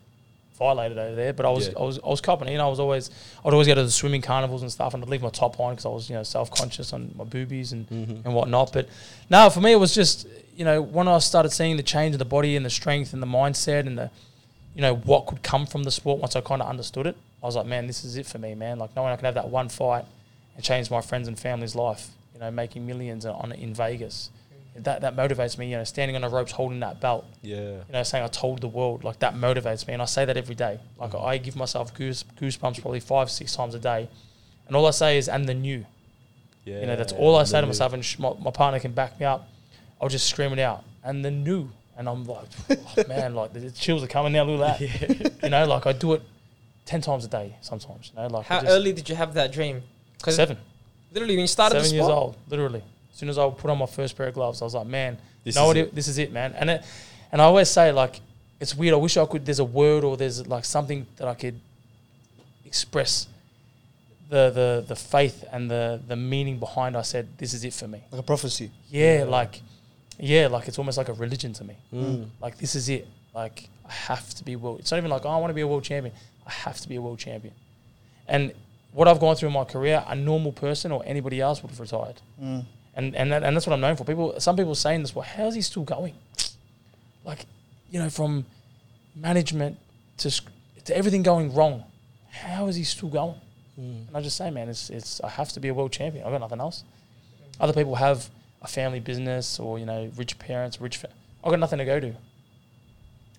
violated 0.58 0.98
over 0.98 1.14
there, 1.14 1.32
but 1.32 1.44
I 1.46 1.50
was 1.50 1.68
Yeah. 1.68 1.74
I 1.78 1.82
was 1.82 1.98
I 2.04 2.08
was 2.08 2.20
copping. 2.20 2.54
know, 2.56 2.66
I 2.66 2.70
was 2.70 2.80
always 2.80 3.10
I'd 3.44 3.52
always 3.52 3.66
go 3.66 3.74
to 3.74 3.82
the 3.82 3.90
swimming 3.90 4.22
carnivals 4.22 4.62
and 4.62 4.70
stuff, 4.70 4.94
and 4.94 5.02
I'd 5.02 5.08
leave 5.10 5.22
my 5.22 5.30
top 5.30 5.58
on 5.60 5.72
because 5.72 5.86
I 5.86 5.88
was 5.90 6.08
you 6.08 6.16
know 6.16 6.22
self 6.22 6.50
conscious 6.50 6.92
on 6.92 7.10
my 7.16 7.24
boobies 7.24 7.72
and 7.72 7.88
Mm-hmm. 7.88 8.26
and 8.26 8.34
whatnot. 8.34 8.72
But 8.72 8.88
no, 9.30 9.50
for 9.50 9.60
me, 9.60 9.72
it 9.72 9.80
was 9.80 9.94
just 9.94 10.26
you 10.56 10.64
know 10.64 10.80
when 10.80 11.08
I 11.08 11.18
started 11.18 11.50
seeing 11.50 11.76
the 11.76 11.82
change 11.82 12.14
in 12.14 12.18
the 12.18 12.24
body 12.24 12.56
and 12.56 12.64
the 12.64 12.70
strength 12.70 13.12
and 13.12 13.22
the 13.22 13.26
mindset 13.26 13.86
and 13.86 13.98
the 13.98 14.10
you 14.74 14.82
know 14.82 14.94
what 14.96 15.26
could 15.26 15.42
come 15.42 15.66
from 15.66 15.84
the 15.84 15.90
sport 15.90 16.18
once 16.20 16.34
I 16.36 16.40
kind 16.40 16.62
of 16.62 16.68
understood 16.68 17.06
it. 17.06 17.16
I 17.42 17.46
was 17.46 17.56
like, 17.56 17.66
man, 17.66 17.86
this 17.86 18.04
is 18.04 18.16
it 18.16 18.26
for 18.26 18.38
me, 18.38 18.54
man. 18.54 18.78
Like 18.78 18.94
knowing 18.96 19.12
I 19.12 19.16
can 19.16 19.26
have 19.26 19.34
that 19.34 19.48
one 19.50 19.68
fight 19.68 20.04
and 20.56 20.64
change 20.64 20.90
my 20.90 21.00
friends 21.00 21.28
and 21.28 21.38
family's 21.38 21.74
life. 21.74 22.08
You 22.32 22.40
know, 22.40 22.50
making 22.50 22.84
millions 22.86 23.24
on 23.26 23.52
in 23.52 23.74
Vegas. 23.74 24.30
That 24.76 25.02
that 25.02 25.16
motivates 25.16 25.56
me. 25.56 25.70
You 25.70 25.78
know, 25.78 25.84
standing 25.84 26.16
on 26.16 26.22
the 26.22 26.28
ropes, 26.28 26.52
holding 26.52 26.80
that 26.80 27.00
belt. 27.00 27.24
Yeah. 27.42 27.56
You 27.56 27.92
know, 27.92 28.02
saying 28.02 28.24
I 28.24 28.28
told 28.28 28.60
the 28.60 28.68
world. 28.68 29.04
Like 29.04 29.20
that 29.20 29.34
motivates 29.34 29.86
me, 29.86 29.92
and 29.92 30.02
I 30.02 30.06
say 30.06 30.24
that 30.24 30.36
every 30.36 30.54
day. 30.54 30.80
Like 30.98 31.12
mm. 31.12 31.24
I 31.24 31.38
give 31.38 31.54
myself 31.54 31.94
goose 31.94 32.24
goosebumps 32.40 32.80
probably 32.80 33.00
five 33.00 33.30
six 33.30 33.54
times 33.54 33.74
a 33.74 33.78
day, 33.78 34.08
and 34.66 34.76
all 34.76 34.86
I 34.86 34.90
say 34.90 35.16
is 35.16 35.28
and 35.28 35.48
the 35.48 35.54
new. 35.54 35.86
Yeah. 36.64 36.80
You 36.80 36.86
know, 36.86 36.96
that's 36.96 37.12
all 37.12 37.36
I 37.36 37.44
say 37.44 37.60
to 37.60 37.66
myself, 37.66 37.92
and 37.92 38.04
sh- 38.04 38.18
my, 38.18 38.32
my 38.40 38.50
partner 38.50 38.80
can 38.80 38.92
back 38.92 39.20
me 39.20 39.26
up. 39.26 39.48
I'll 40.00 40.08
just 40.08 40.28
scream 40.28 40.52
it 40.52 40.58
out, 40.58 40.82
and 41.04 41.24
the 41.24 41.30
new, 41.30 41.70
and 41.96 42.08
I'm 42.08 42.24
like, 42.24 42.46
oh, 42.70 43.04
man, 43.06 43.34
like 43.34 43.52
the 43.52 43.70
chills 43.70 44.02
are 44.02 44.08
coming 44.08 44.32
now. 44.32 44.44
Look 44.44 44.60
at 44.60 44.78
that. 44.78 45.32
You 45.42 45.50
know, 45.50 45.66
like 45.66 45.86
I 45.86 45.92
do 45.92 46.14
it 46.14 46.22
ten 46.84 47.00
times 47.00 47.24
a 47.24 47.28
day 47.28 47.56
sometimes. 47.60 48.12
You 48.14 48.22
know, 48.22 48.28
like 48.28 48.46
How 48.46 48.64
early 48.66 48.92
did 48.92 49.08
you 49.08 49.14
have 49.14 49.34
that 49.34 49.52
dream? 49.52 49.82
Seven, 50.26 50.56
literally 51.12 51.34
when 51.34 51.42
you 51.42 51.46
started 51.46 51.76
seven 51.76 51.90
the 51.90 51.96
years 51.96 52.08
old, 52.08 52.36
literally. 52.48 52.82
As 53.14 53.18
soon 53.20 53.28
as 53.28 53.38
I 53.38 53.48
put 53.48 53.70
on 53.70 53.78
my 53.78 53.86
first 53.86 54.16
pair 54.16 54.26
of 54.26 54.34
gloves, 54.34 54.60
I 54.60 54.64
was 54.64 54.74
like, 54.74 54.88
man, 54.88 55.16
This 55.44 55.54
no 55.54 55.70
is 55.70 55.76
it. 55.76 55.94
this 55.94 56.08
is 56.08 56.18
it, 56.18 56.32
man. 56.32 56.52
And 56.58 56.68
it, 56.68 56.84
and 57.30 57.40
I 57.40 57.44
always 57.44 57.70
say 57.70 57.92
like, 57.92 58.20
it's 58.58 58.74
weird. 58.74 58.92
I 58.92 58.96
wish 58.96 59.16
I 59.16 59.24
could. 59.24 59.46
There's 59.46 59.60
a 59.60 59.64
word 59.64 60.02
or 60.02 60.16
there's 60.16 60.46
like 60.48 60.64
something 60.64 61.06
that 61.18 61.28
I 61.28 61.34
could 61.34 61.60
express 62.64 63.28
the 64.30 64.50
the 64.50 64.84
the 64.88 64.96
faith 64.96 65.44
and 65.52 65.70
the 65.70 66.00
the 66.08 66.16
meaning 66.16 66.58
behind. 66.58 66.96
I 66.96 67.02
said, 67.02 67.28
this 67.38 67.54
is 67.54 67.64
it 67.64 67.72
for 67.72 67.86
me. 67.86 68.02
Like 68.10 68.20
a 68.20 68.24
prophecy. 68.24 68.70
Yeah, 68.90 69.24
like, 69.28 69.60
yeah, 70.18 70.48
like 70.48 70.66
it's 70.66 70.78
almost 70.78 70.98
like 70.98 71.08
a 71.08 71.12
religion 71.12 71.52
to 71.54 71.64
me. 71.64 71.76
Mm. 71.92 72.28
Like 72.40 72.58
this 72.58 72.74
is 72.74 72.88
it. 72.88 73.06
Like 73.32 73.68
I 73.88 73.92
have 73.92 74.28
to 74.34 74.44
be 74.44 74.56
world. 74.56 74.80
It's 74.80 74.90
not 74.90 74.98
even 74.98 75.10
like 75.10 75.24
oh, 75.24 75.30
I 75.30 75.36
want 75.36 75.50
to 75.50 75.54
be 75.54 75.60
a 75.60 75.68
world 75.68 75.84
champion. 75.84 76.14
I 76.46 76.50
have 76.52 76.80
to 76.80 76.88
be 76.88 76.96
a 76.96 77.02
world 77.02 77.18
champion. 77.20 77.54
And 78.26 78.52
what 78.92 79.06
I've 79.08 79.20
gone 79.20 79.36
through 79.36 79.48
in 79.48 79.54
my 79.54 79.64
career, 79.64 80.02
a 80.06 80.14
normal 80.16 80.52
person 80.52 80.90
or 80.92 81.02
anybody 81.06 81.40
else 81.40 81.62
would 81.62 81.70
have 81.70 81.80
retired. 81.80 82.20
Mm. 82.42 82.64
And 82.96 83.14
and 83.16 83.32
that, 83.32 83.42
and 83.42 83.56
that's 83.56 83.66
what 83.66 83.72
I'm 83.72 83.80
known 83.80 83.96
for. 83.96 84.04
People, 84.04 84.38
some 84.38 84.56
people 84.56 84.74
saying 84.74 85.02
this, 85.02 85.14
well, 85.14 85.24
how's 85.24 85.54
he 85.54 85.62
still 85.62 85.82
going? 85.82 86.14
Like, 87.24 87.46
you 87.90 87.98
know, 87.98 88.08
from 88.08 88.46
management 89.16 89.78
to 90.18 90.30
to 90.84 90.96
everything 90.96 91.22
going 91.22 91.54
wrong, 91.54 91.84
how 92.30 92.66
is 92.68 92.76
he 92.76 92.84
still 92.84 93.08
going? 93.08 93.40
Mm. 93.78 94.08
And 94.08 94.16
I 94.16 94.20
just 94.20 94.36
say, 94.36 94.50
man, 94.50 94.68
it's 94.68 94.90
it's 94.90 95.20
I 95.22 95.28
have 95.28 95.50
to 95.52 95.60
be 95.60 95.68
a 95.68 95.74
world 95.74 95.92
champion. 95.92 96.24
I've 96.24 96.32
got 96.32 96.40
nothing 96.40 96.60
else. 96.60 96.84
Other 97.58 97.72
people 97.72 97.96
have 97.96 98.28
a 98.62 98.68
family 98.68 99.00
business 99.00 99.58
or 99.58 99.78
you 99.78 99.86
know 99.86 100.10
rich 100.16 100.38
parents, 100.38 100.80
rich. 100.80 100.98
Fa- 100.98 101.10
I've 101.42 101.50
got 101.50 101.58
nothing 101.58 101.78
to 101.78 101.84
go 101.84 101.98
to. 101.98 102.14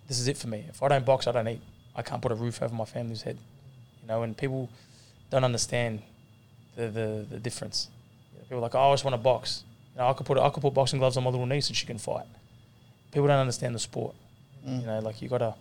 This 0.08 0.20
is 0.20 0.28
it 0.28 0.38
for 0.38 0.48
me. 0.48 0.66
If 0.70 0.84
I 0.84 0.90
don't 0.90 1.06
box, 1.06 1.28
I 1.28 1.32
don't 1.32 1.48
eat. 1.48 1.62
I 1.96 2.02
can't 2.02 2.22
put 2.22 2.32
a 2.32 2.36
roof 2.36 2.62
over 2.62 2.76
my 2.76 2.86
family's 2.86 3.22
head. 3.22 3.38
You 4.02 4.08
know, 4.10 4.24
and 4.24 4.38
people 4.38 4.70
don't 5.30 5.46
understand 5.46 6.02
the 6.76 6.88
the, 6.88 7.26
the 7.30 7.40
difference. 7.40 7.90
You 8.50 8.56
know, 8.56 8.58
people 8.58 8.58
are 8.58 8.62
like, 8.62 8.76
oh, 8.76 8.92
I 8.92 8.94
just 8.94 9.04
want 9.04 9.14
to 9.14 9.22
box. 9.22 9.64
You 9.94 10.02
know, 10.02 10.10
I 10.10 10.14
could 10.14 10.26
put 10.26 10.38
I 10.38 10.50
could 10.50 10.62
put 10.62 10.74
boxing 10.74 11.00
gloves 11.00 11.18
on 11.18 11.24
my 11.24 11.30
little 11.30 11.46
niece 11.46 11.68
and 11.68 11.76
she 11.76 11.86
can 11.86 11.98
fight. 11.98 12.26
People 13.12 13.28
don't 13.28 13.40
understand 13.40 13.74
the 13.74 13.80
sport. 13.80 14.14
Mm. 14.68 14.82
You 14.82 14.88
know, 14.88 15.00
like 15.00 15.22
you 15.22 15.30
gotta 15.30 15.56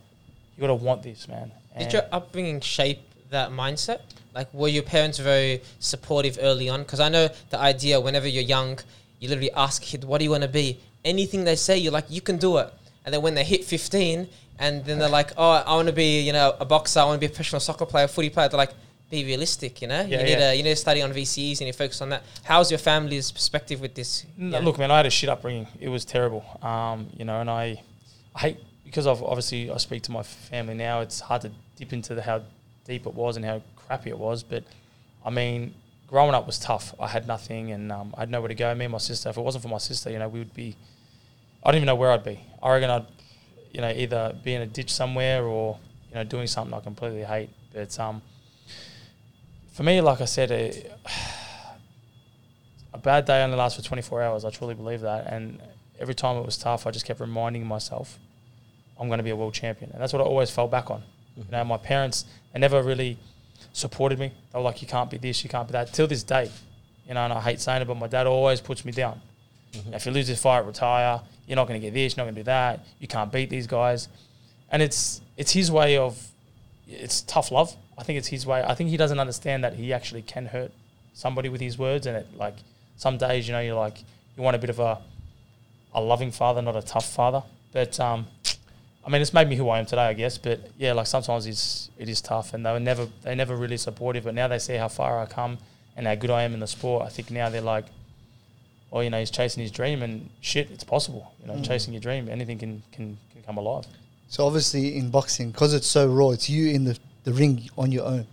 you 0.57 0.61
gotta 0.61 0.75
want 0.75 1.03
this, 1.03 1.29
man. 1.29 1.51
Did 1.79 1.93
your 1.93 2.03
upbringing 2.13 2.61
shape 2.61 3.01
that 3.31 3.51
mindset? 3.51 4.01
Like, 4.35 4.53
were 4.55 4.69
your 4.69 4.83
parents 4.83 5.19
very 5.19 5.63
supportive 5.81 6.39
early 6.41 6.69
on? 6.69 6.83
Because 6.83 7.01
I 7.01 7.09
know 7.09 7.29
the 7.51 7.59
idea 7.59 8.01
whenever 8.01 8.29
you're 8.29 8.43
young, 8.43 8.79
you 9.19 9.29
literally 9.29 9.53
ask 9.53 9.83
a 9.83 9.87
kid, 9.87 10.05
"What 10.05 10.19
do 10.19 10.25
you 10.25 10.31
want 10.31 10.43
to 10.43 10.49
be?" 10.49 10.79
Anything 11.05 11.45
they 11.45 11.57
say, 11.57 11.79
you're 11.79 11.93
like, 11.93 12.11
"You 12.11 12.21
can 12.21 12.37
do 12.37 12.59
it." 12.59 12.73
And 13.05 13.13
then 13.13 13.23
when 13.23 13.35
they 13.35 13.45
hit 13.45 13.65
15, 13.65 14.29
and 14.59 14.85
then 14.85 14.99
they're 14.99 15.09
like, 15.09 15.33
"Oh, 15.37 15.51
I 15.67 15.75
want 15.75 15.89
to 15.89 15.93
be, 15.93 16.21
you 16.21 16.33
know, 16.33 16.55
a 16.61 16.65
boxer. 16.65 17.01
I 17.01 17.05
want 17.05 17.17
to 17.17 17.21
be 17.21 17.27
a 17.27 17.29
professional 17.31 17.61
soccer 17.61 17.87
player, 17.87 18.09
footy 18.09 18.31
player." 18.31 18.49
They're 18.49 18.59
like, 18.59 18.75
"Be 19.15 19.25
realistic, 19.25 19.83
you 19.83 19.89
know. 19.89 20.03
Yeah, 20.03 20.19
you 20.19 20.25
need 20.25 20.39
yeah. 20.39 20.51
to 20.51 20.57
you 20.57 20.63
need 20.63 20.77
to 20.79 20.83
study 20.87 21.01
on 21.03 21.13
VCEs 21.13 21.59
and 21.61 21.67
you 21.69 21.73
focus 21.73 22.01
on 22.01 22.09
that." 22.11 22.23
How's 22.43 22.71
your 22.71 22.79
family's 22.79 23.31
perspective 23.31 23.81
with 23.81 23.95
this? 23.95 24.27
No, 24.37 24.61
Look, 24.61 24.79
man, 24.79 24.91
I 24.91 24.97
had 24.99 25.07
a 25.07 25.11
shit 25.11 25.29
upbringing. 25.29 25.69
It 25.81 25.89
was 25.89 26.05
terrible. 26.05 26.45
Um, 26.63 27.09
you 27.19 27.25
know, 27.25 27.41
and 27.41 27.51
I, 27.51 27.83
I 28.35 28.39
hate 28.39 28.59
because 28.85 29.07
I've 29.07 29.23
obviously 29.23 29.71
I 29.71 29.77
speak 29.79 30.03
to 30.05 30.13
my 30.13 30.23
family 30.23 30.75
now. 30.75 31.01
It's 31.01 31.21
hard 31.21 31.43
to 31.43 31.51
dip 31.77 31.93
into 31.93 32.15
the, 32.15 32.23
how 32.23 32.43
deep 32.85 33.07
it 33.07 33.15
was 33.15 33.37
and 33.37 33.45
how 33.45 33.63
crappy 33.77 34.11
it 34.11 34.19
was. 34.19 34.43
But 34.43 34.65
I 35.25 35.31
mean, 35.31 35.75
growing 36.07 36.35
up 36.35 36.47
was 36.47 36.59
tough. 36.59 36.95
I 37.01 37.09
had 37.09 37.27
nothing, 37.27 37.73
and 37.73 37.91
um, 37.91 38.15
I 38.17 38.21
had 38.21 38.31
nowhere 38.31 38.49
to 38.49 38.55
go. 38.55 38.75
Me 38.75 38.85
and 38.85 38.93
my 38.93 38.99
sister. 38.99 39.29
If 39.31 39.37
it 39.37 39.41
wasn't 39.41 39.63
for 39.63 39.69
my 39.69 39.79
sister, 39.79 40.11
you 40.11 40.19
know, 40.19 40.29
we 40.29 40.39
would 40.41 40.55
be. 40.55 40.77
I 41.63 41.71
don't 41.71 41.77
even 41.77 41.87
know 41.87 41.95
where 41.95 42.11
I'd 42.13 42.25
be. 42.25 42.41
I 42.63 42.73
reckon 42.73 42.91
I'd, 42.91 43.07
you 43.73 43.81
know, 43.81 43.91
either 43.91 44.35
be 44.45 44.55
in 44.55 44.63
a 44.63 44.67
ditch 44.67 44.93
somewhere 44.93 45.45
or 45.45 45.79
you 46.09 46.15
know 46.17 46.25
doing 46.25 46.47
something 46.47 46.75
I 46.75 46.81
completely 46.81 47.25
hate. 47.25 47.51
But 47.73 47.99
um, 47.99 48.23
for 49.75 49.83
me, 49.83 50.01
like 50.01 50.21
I 50.21 50.25
said, 50.25 50.53
it, 50.53 50.93
a 52.93 52.99
bad 52.99 53.25
day 53.25 53.43
only 53.43 53.57
lasts 53.57 53.79
for 53.79 53.85
24 53.85 54.23
hours. 54.23 54.45
I 54.45 54.51
truly 54.51 54.75
believe 54.75 55.01
that. 55.01 55.27
And 55.27 55.61
every 55.99 56.15
time 56.15 56.37
it 56.37 56.47
was 56.47 56.57
tough, 56.57 56.87
I 56.87 56.93
just 56.93 57.05
kept 57.05 57.19
reminding 57.19 57.67
myself, 57.67 58.19
I'm 58.99 59.09
going 59.09 59.19
to 59.19 59.25
be 59.25 59.31
a 59.31 59.37
world 59.37 59.53
champion. 59.53 59.91
And 59.93 60.01
that's 60.01 60.13
what 60.13 60.23
I 60.23 60.25
always 60.25 60.49
fell 60.49 60.69
back 60.69 60.93
on. 60.93 61.03
You 61.37 61.45
know, 61.51 61.65
my 61.65 61.77
parents, 61.77 62.25
they 62.53 62.61
never 62.61 62.83
really 62.85 63.19
supported 63.73 64.21
me. 64.21 64.31
They 64.53 64.59
were 64.59 64.65
like, 64.65 64.81
you 64.81 64.87
can't 64.87 65.11
be 65.11 65.19
this, 65.19 65.43
you 65.43 65.51
can't 65.51 65.67
be 65.67 65.73
that. 65.73 65.93
Till 65.93 66.07
this 66.07 66.23
day, 66.23 66.49
you 67.09 67.15
know, 67.15 67.25
and 67.25 67.33
I 67.33 67.41
hate 67.41 67.61
saying 67.61 67.83
it, 67.83 67.89
but 67.89 67.97
my 67.97 68.07
dad 68.07 68.29
always 68.29 68.61
puts 68.61 68.85
me 68.85 68.93
down. 68.93 69.21
Mm-hmm. 69.73 69.95
If 69.95 70.07
you 70.07 70.13
lose 70.13 70.29
this 70.29 70.41
fight, 70.41 70.65
retire. 70.65 71.21
You're 71.49 71.57
not 71.57 71.67
going 71.67 71.81
to 71.81 71.85
get 71.85 71.93
this, 71.93 72.17
you're 72.17 72.25
not 72.25 72.33
going 72.33 72.37
to 72.37 72.41
do 72.43 72.45
that. 72.45 72.87
You 73.01 73.09
can't 73.09 73.31
beat 73.33 73.51
these 73.51 73.67
guys. 73.67 74.09
And 74.71 74.81
it's 74.81 75.21
it's 75.37 75.53
his 75.53 75.71
way 75.71 75.99
of, 75.99 76.17
it's 76.87 77.23
tough 77.23 77.51
love. 77.51 77.75
I 77.97 78.03
think 78.03 78.19
it's 78.19 78.29
his 78.29 78.47
way. 78.47 78.63
I 78.63 78.75
think 78.75 78.91
he 78.91 78.97
doesn't 78.97 79.19
understand 79.19 79.65
that 79.65 79.75
he 79.75 79.93
actually 79.93 80.23
can 80.23 80.47
hurt 80.47 80.73
somebody 81.13 81.49
with 81.49 81.61
his 81.61 81.79
words. 81.79 82.07
And 82.07 82.17
it 82.17 82.27
like 82.37 82.57
some 82.97 83.19
days, 83.19 83.47
you 83.47 83.53
know, 83.53 83.61
you're 83.61 83.77
like 83.77 83.99
you 84.37 84.43
want 84.43 84.57
a 84.57 84.59
bit 84.59 84.71
of 84.71 84.81
a 84.81 84.99
a 85.95 86.01
loving 86.01 86.33
father, 86.33 86.61
not 86.61 86.77
a 86.77 86.83
tough 86.83 87.11
father. 87.11 87.43
But 87.73 87.99
um, 88.01 88.27
I 89.07 89.11
mean, 89.11 89.21
it's 89.21 89.35
made 89.35 89.49
me 89.49 89.57
who 89.57 89.69
I 89.69 89.79
am 89.79 89.87
today, 89.87 90.07
I 90.07 90.15
guess. 90.15 90.39
But 90.39 90.71
yeah, 90.79 90.93
like 90.93 91.07
sometimes 91.07 91.47
it's 91.47 91.91
it 91.99 92.09
is 92.09 92.21
tough, 92.21 92.55
and 92.55 92.65
they 92.65 92.73
were 92.73 92.81
never 92.81 93.09
they 93.23 93.35
never 93.35 93.57
really 93.57 93.77
supportive. 93.77 94.25
But 94.25 94.35
now 94.35 94.49
they 94.49 94.59
see 94.59 94.75
how 94.75 94.89
far 94.89 95.21
I 95.21 95.27
come 95.27 95.59
and 95.97 96.07
how 96.07 96.15
good 96.15 96.31
I 96.31 96.43
am 96.43 96.55
in 96.55 96.61
the 96.61 96.67
sport. 96.67 97.07
I 97.07 97.09
think 97.09 97.31
now 97.31 97.49
they're 97.49 97.61
like, 97.61 97.87
oh, 98.93 99.01
you 99.01 99.11
know, 99.11 99.19
he's 99.21 99.31
chasing 99.31 99.63
his 99.63 99.71
dream, 99.71 100.03
and 100.03 100.31
shit, 100.41 100.71
it's 100.71 100.85
possible. 100.85 101.33
You 101.41 101.49
know, 101.49 101.63
chasing 101.63 101.93
your 101.93 102.01
dream, 102.01 102.29
anything 102.29 102.59
can 102.59 102.83
can 102.93 103.19
can 103.33 103.43
come 103.43 103.59
alive. 103.59 103.87
So 104.29 104.47
obviously 104.47 104.97
in 104.97 105.11
boxing, 105.11 105.51
because 105.51 105.75
it's 105.75 105.87
so 105.87 106.09
raw, 106.09 106.31
it's 106.31 106.49
you 106.49 106.71
in 106.71 106.85
the, 106.85 106.99
the 107.25 107.33
ring 107.33 107.69
on 107.77 107.91
your 107.93 108.05
own. 108.07 108.27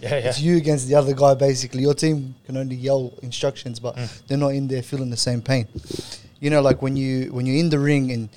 Yeah, 0.00 0.10
yeah. 0.10 0.28
It's 0.28 0.40
you 0.40 0.56
against 0.56 0.86
the 0.88 0.94
other 0.96 1.14
guy. 1.14 1.34
Basically, 1.34 1.82
your 1.82 1.94
team 1.94 2.34
can 2.46 2.56
only 2.56 2.76
yell 2.76 3.12
instructions, 3.22 3.80
but 3.80 3.96
Mm. 3.96 4.26
they're 4.26 4.38
not 4.38 4.48
in 4.54 4.68
there 4.68 4.82
feeling 4.82 5.10
the 5.10 5.16
same 5.16 5.40
pain. 5.40 5.66
You 6.40 6.50
know, 6.50 6.60
like 6.60 6.82
when 6.82 6.94
you 6.96 7.32
when 7.32 7.46
you're 7.46 7.56
in 7.56 7.70
the 7.70 7.78
ring 7.78 8.12
and 8.12 8.28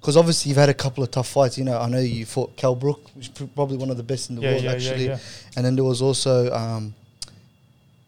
because 0.00 0.16
obviously 0.16 0.48
you've 0.50 0.58
had 0.58 0.68
a 0.68 0.74
couple 0.74 1.02
of 1.04 1.10
tough 1.10 1.28
fights. 1.28 1.56
You 1.56 1.64
know, 1.64 1.78
I 1.78 1.88
know 1.88 1.98
you 2.00 2.26
fought 2.26 2.56
Kell 2.56 2.74
Brook, 2.74 3.00
which 3.14 3.28
is 3.30 3.48
probably 3.54 3.76
one 3.76 3.90
of 3.90 3.96
the 3.96 4.02
best 4.02 4.28
in 4.28 4.36
the 4.36 4.42
Yeah, 4.42 4.50
world 4.52 4.64
yeah, 4.64 4.72
actually. 4.72 5.06
yeah. 5.06 5.18
And 5.56 5.64
then 5.64 5.76
there 5.76 5.84
was 5.84 6.02
also 6.02 6.50
um, 6.52 6.94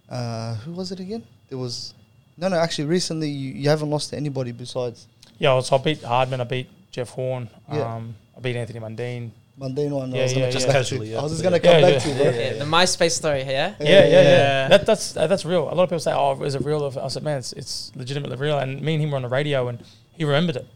uh, 0.09 0.55
who 0.57 0.73
was 0.73 0.93
it 0.93 1.01
again? 1.01 1.23
There 1.49 1.59
was 1.59 1.95
no, 2.37 2.49
no. 2.49 2.57
Actually, 2.57 2.87
recently 2.89 3.29
you, 3.29 3.53
you 3.55 3.69
haven't 3.69 3.89
lost 3.91 4.11
to 4.11 4.17
anybody 4.17 4.53
besides 4.53 5.07
Yeah, 5.39 5.61
so 5.61 5.77
I 5.77 5.79
beat 5.83 6.03
Hardman, 6.03 6.41
I 6.41 6.45
beat 6.45 6.69
Jeff 6.91 7.11
Horn, 7.11 7.49
um, 7.69 8.15
I 8.37 8.41
beat 8.41 8.57
Anthony 8.57 8.81
Mundine. 8.81 9.31
Mundine. 9.59 10.03
And 10.05 10.15
I 10.15 10.17
Yeah, 10.17 10.23
was 10.25 10.33
gonna 10.33 10.47
yeah, 10.47 10.53
come 10.53 10.61
yeah. 10.61 10.73
Casually, 10.73 11.13
yeah. 11.13 11.19
I 11.19 11.23
was 11.23 11.33
just 11.33 11.43
gonna 11.43 11.57
Yeah, 11.57 11.63
come 11.73 11.81
back 11.83 11.93
yeah, 11.93 11.99
to, 11.99 12.09
you, 12.09 12.15
bro. 12.15 12.25
Yeah, 12.25 12.53
the 12.55 12.65
MySpace 12.65 13.13
story, 13.13 13.41
yeah. 13.41 13.47
Yeah, 13.47 13.75
yeah, 13.81 14.05
yeah. 14.05 14.23
Yeah. 14.23 14.69
That, 14.69 14.87
that's 14.87 15.17
uh, 15.17 15.27
that's 15.27 15.45
real. 15.45 15.63
A 15.65 15.75
lot 15.75 15.85
of 15.85 15.89
people 15.89 16.01
say, 16.01 16.13
"Oh, 16.13 16.43
is 16.43 16.55
it 16.55 16.65
real?" 16.65 16.93
I 17.03 17.09
said, 17.09 17.23
"Man, 17.23 17.39
it's, 17.39 17.53
it's 17.55 17.93
legitimately 17.97 18.37
real." 18.37 18.59
And 18.59 18.83
me 18.83 18.95
and 18.95 19.03
him 19.03 19.11
were 19.11 19.17
on 19.17 19.23
the 19.23 19.29
radio, 19.29 19.69
and 19.69 19.83
he 20.13 20.25
remembered 20.25 20.57
it. 20.57 20.67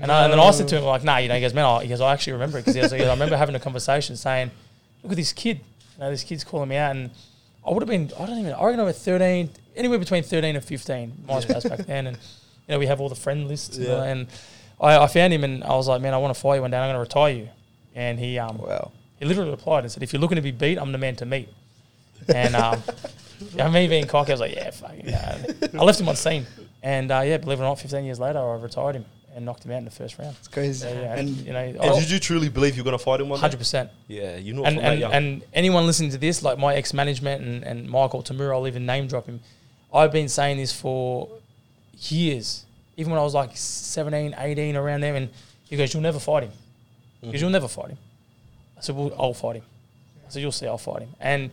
And, 0.00 0.10
I, 0.10 0.24
and 0.24 0.32
then 0.32 0.40
I 0.40 0.50
said 0.52 0.66
to 0.68 0.78
him, 0.78 0.84
like, 0.84 1.04
"Nah, 1.04 1.18
you 1.18 1.28
know." 1.28 1.34
He 1.34 1.42
goes, 1.42 1.52
"Man, 1.52 1.64
I, 1.66 1.82
he 1.82 1.88
goes, 1.88 2.00
I 2.00 2.12
actually 2.14 2.32
remember 2.34 2.58
it 2.58 2.64
because 2.64 2.92
I 2.92 3.10
remember 3.10 3.36
having 3.36 3.54
a 3.54 3.60
conversation 3.60 4.16
saying, 4.16 4.50
look 5.02 5.12
at 5.12 5.16
this 5.16 5.34
kid. 5.34 5.60
You 5.98 6.04
know, 6.04 6.10
this 6.10 6.24
kid's 6.24 6.42
calling 6.44 6.70
me 6.70 6.76
out, 6.76 6.96
and 6.96 7.10
I 7.66 7.70
would 7.70 7.82
have 7.82 7.88
been, 7.90 8.10
I 8.18 8.24
don't 8.26 8.38
even, 8.38 8.54
I 8.54 8.64
reckon 8.64 8.80
I 8.80 8.84
was 8.84 8.98
13, 8.98 9.50
anywhere 9.76 9.98
between 9.98 10.22
13 10.22 10.56
and 10.56 10.64
15, 10.64 11.12
MySpace 11.28 11.68
back 11.68 11.86
then, 11.86 12.06
and 12.08 12.16
you 12.16 12.72
know, 12.72 12.78
we 12.78 12.86
have 12.86 13.00
all 13.00 13.08
the 13.10 13.14
friend 13.14 13.46
lists, 13.46 13.76
and, 13.76 13.86
Yeah. 13.86 14.02
and 14.04 14.26
I, 14.80 14.98
I 15.04 15.06
found 15.06 15.32
him, 15.34 15.44
and 15.44 15.62
I 15.62 15.76
was 15.76 15.86
like, 15.86 16.00
man, 16.02 16.14
I 16.14 16.16
want 16.18 16.34
to 16.34 16.40
fire 16.40 16.56
you 16.56 16.62
one 16.62 16.70
day. 16.72 16.78
I'm 16.78 16.86
going 16.86 16.94
to 16.94 17.00
retire 17.00 17.32
you, 17.34 17.48
and 17.94 18.18
he, 18.18 18.38
um, 18.38 18.58
Wow. 18.58 18.90
he 19.18 19.24
literally 19.24 19.50
replied 19.50 19.84
and 19.84 19.92
said, 19.92 20.02
if 20.02 20.12
you're 20.12 20.20
looking 20.20 20.36
to 20.36 20.42
be 20.42 20.50
beat, 20.50 20.78
I'm 20.78 20.92
the 20.92 20.98
man 20.98 21.16
to 21.16 21.26
meet. 21.26 21.48
And 22.28 22.54
um, 22.56 22.82
yeah, 23.54 23.68
me 23.70 23.86
being 23.88 24.06
cocky, 24.06 24.32
I 24.32 24.34
was 24.34 24.40
like, 24.40 24.54
yeah, 24.54 24.70
fucking. 24.70 25.08
Yeah. 25.08 25.44
I 25.78 25.82
left 25.84 26.00
him 26.00 26.08
on 26.08 26.16
scene. 26.16 26.46
And 26.82 27.10
uh, 27.10 27.20
yeah, 27.24 27.36
believe 27.38 27.58
it 27.58 27.62
or 27.62 27.66
not, 27.66 27.78
15 27.80 28.04
years 28.04 28.18
later, 28.20 28.38
I 28.38 28.54
retired 28.56 28.96
him 28.96 29.04
and 29.34 29.44
knocked 29.44 29.64
him 29.64 29.72
out 29.72 29.78
in 29.78 29.84
the 29.84 29.90
first 29.90 30.18
round. 30.18 30.36
It's 30.38 30.48
crazy. 30.48 30.86
Yeah, 30.86 30.94
yeah. 31.00 31.12
And, 31.16 31.28
And 31.28 31.36
you 31.38 31.52
know, 31.52 31.58
And 31.58 31.80
I- 31.80 31.98
did 32.00 32.10
you 32.10 32.18
truly 32.18 32.48
believe 32.48 32.76
you're 32.76 32.84
going 32.84 32.96
to 32.96 33.02
fight 33.02 33.20
him 33.20 33.28
one 33.28 33.40
100%. 33.40 33.88
Yeah, 34.06 34.36
you 34.36 34.52
know 34.54 34.64
And, 34.64 34.78
and, 34.78 35.02
and 35.02 35.42
anyone 35.52 35.86
listening 35.86 36.10
to 36.10 36.18
this, 36.18 36.42
like 36.42 36.56
my 36.58 36.74
ex 36.74 36.92
management 36.94 37.42
and, 37.42 37.64
and 37.64 37.88
Michael 37.90 38.22
Tamura, 38.22 38.52
I'll 38.54 38.66
even 38.68 38.86
name 38.86 39.06
drop 39.08 39.26
him. 39.26 39.40
I've 39.92 40.12
been 40.12 40.28
saying 40.28 40.56
this 40.58 40.72
for 40.72 41.28
years, 41.98 42.64
even 42.96 43.10
when 43.12 43.20
I 43.20 43.24
was 43.24 43.34
like 43.34 43.56
17, 43.56 44.34
18, 44.38 44.76
around 44.76 45.02
there. 45.02 45.14
And 45.14 45.28
he 45.68 45.76
goes, 45.76 45.92
You'll 45.94 46.02
never 46.02 46.18
fight 46.18 46.44
him. 46.44 46.52
Goes, 47.32 47.40
You'll 47.40 47.50
never 47.50 47.68
fight 47.68 47.90
him. 47.90 47.98
I 48.76 48.80
said, 48.80 48.96
Well, 48.96 49.12
I'll 49.18 49.34
fight 49.34 49.56
him. 49.56 49.64
I 50.26 50.30
said, 50.30 50.42
You'll 50.42 50.52
see, 50.52 50.66
I'll 50.66 50.78
fight 50.78 51.02
him. 51.02 51.10
And 51.20 51.50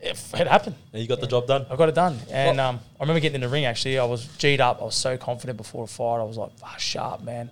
it, 0.00 0.20
it 0.34 0.46
happened. 0.48 0.76
and 0.92 1.00
you 1.00 1.08
got 1.08 1.20
the 1.20 1.26
job 1.26 1.46
done. 1.46 1.66
I 1.70 1.76
got 1.76 1.88
it 1.88 1.94
done. 1.94 2.18
And 2.30 2.58
um, 2.60 2.80
I 2.98 3.02
remember 3.04 3.20
getting 3.20 3.36
in 3.36 3.40
the 3.40 3.48
ring 3.48 3.64
actually. 3.64 3.98
I 3.98 4.04
was 4.04 4.26
G'd 4.38 4.60
up. 4.60 4.80
I 4.80 4.84
was 4.84 4.96
so 4.96 5.16
confident 5.16 5.56
before 5.56 5.84
a 5.84 5.86
fight. 5.86 6.20
I 6.20 6.24
was 6.24 6.36
like, 6.36 6.50
ah, 6.62 6.74
sharp, 6.78 7.22
man. 7.22 7.50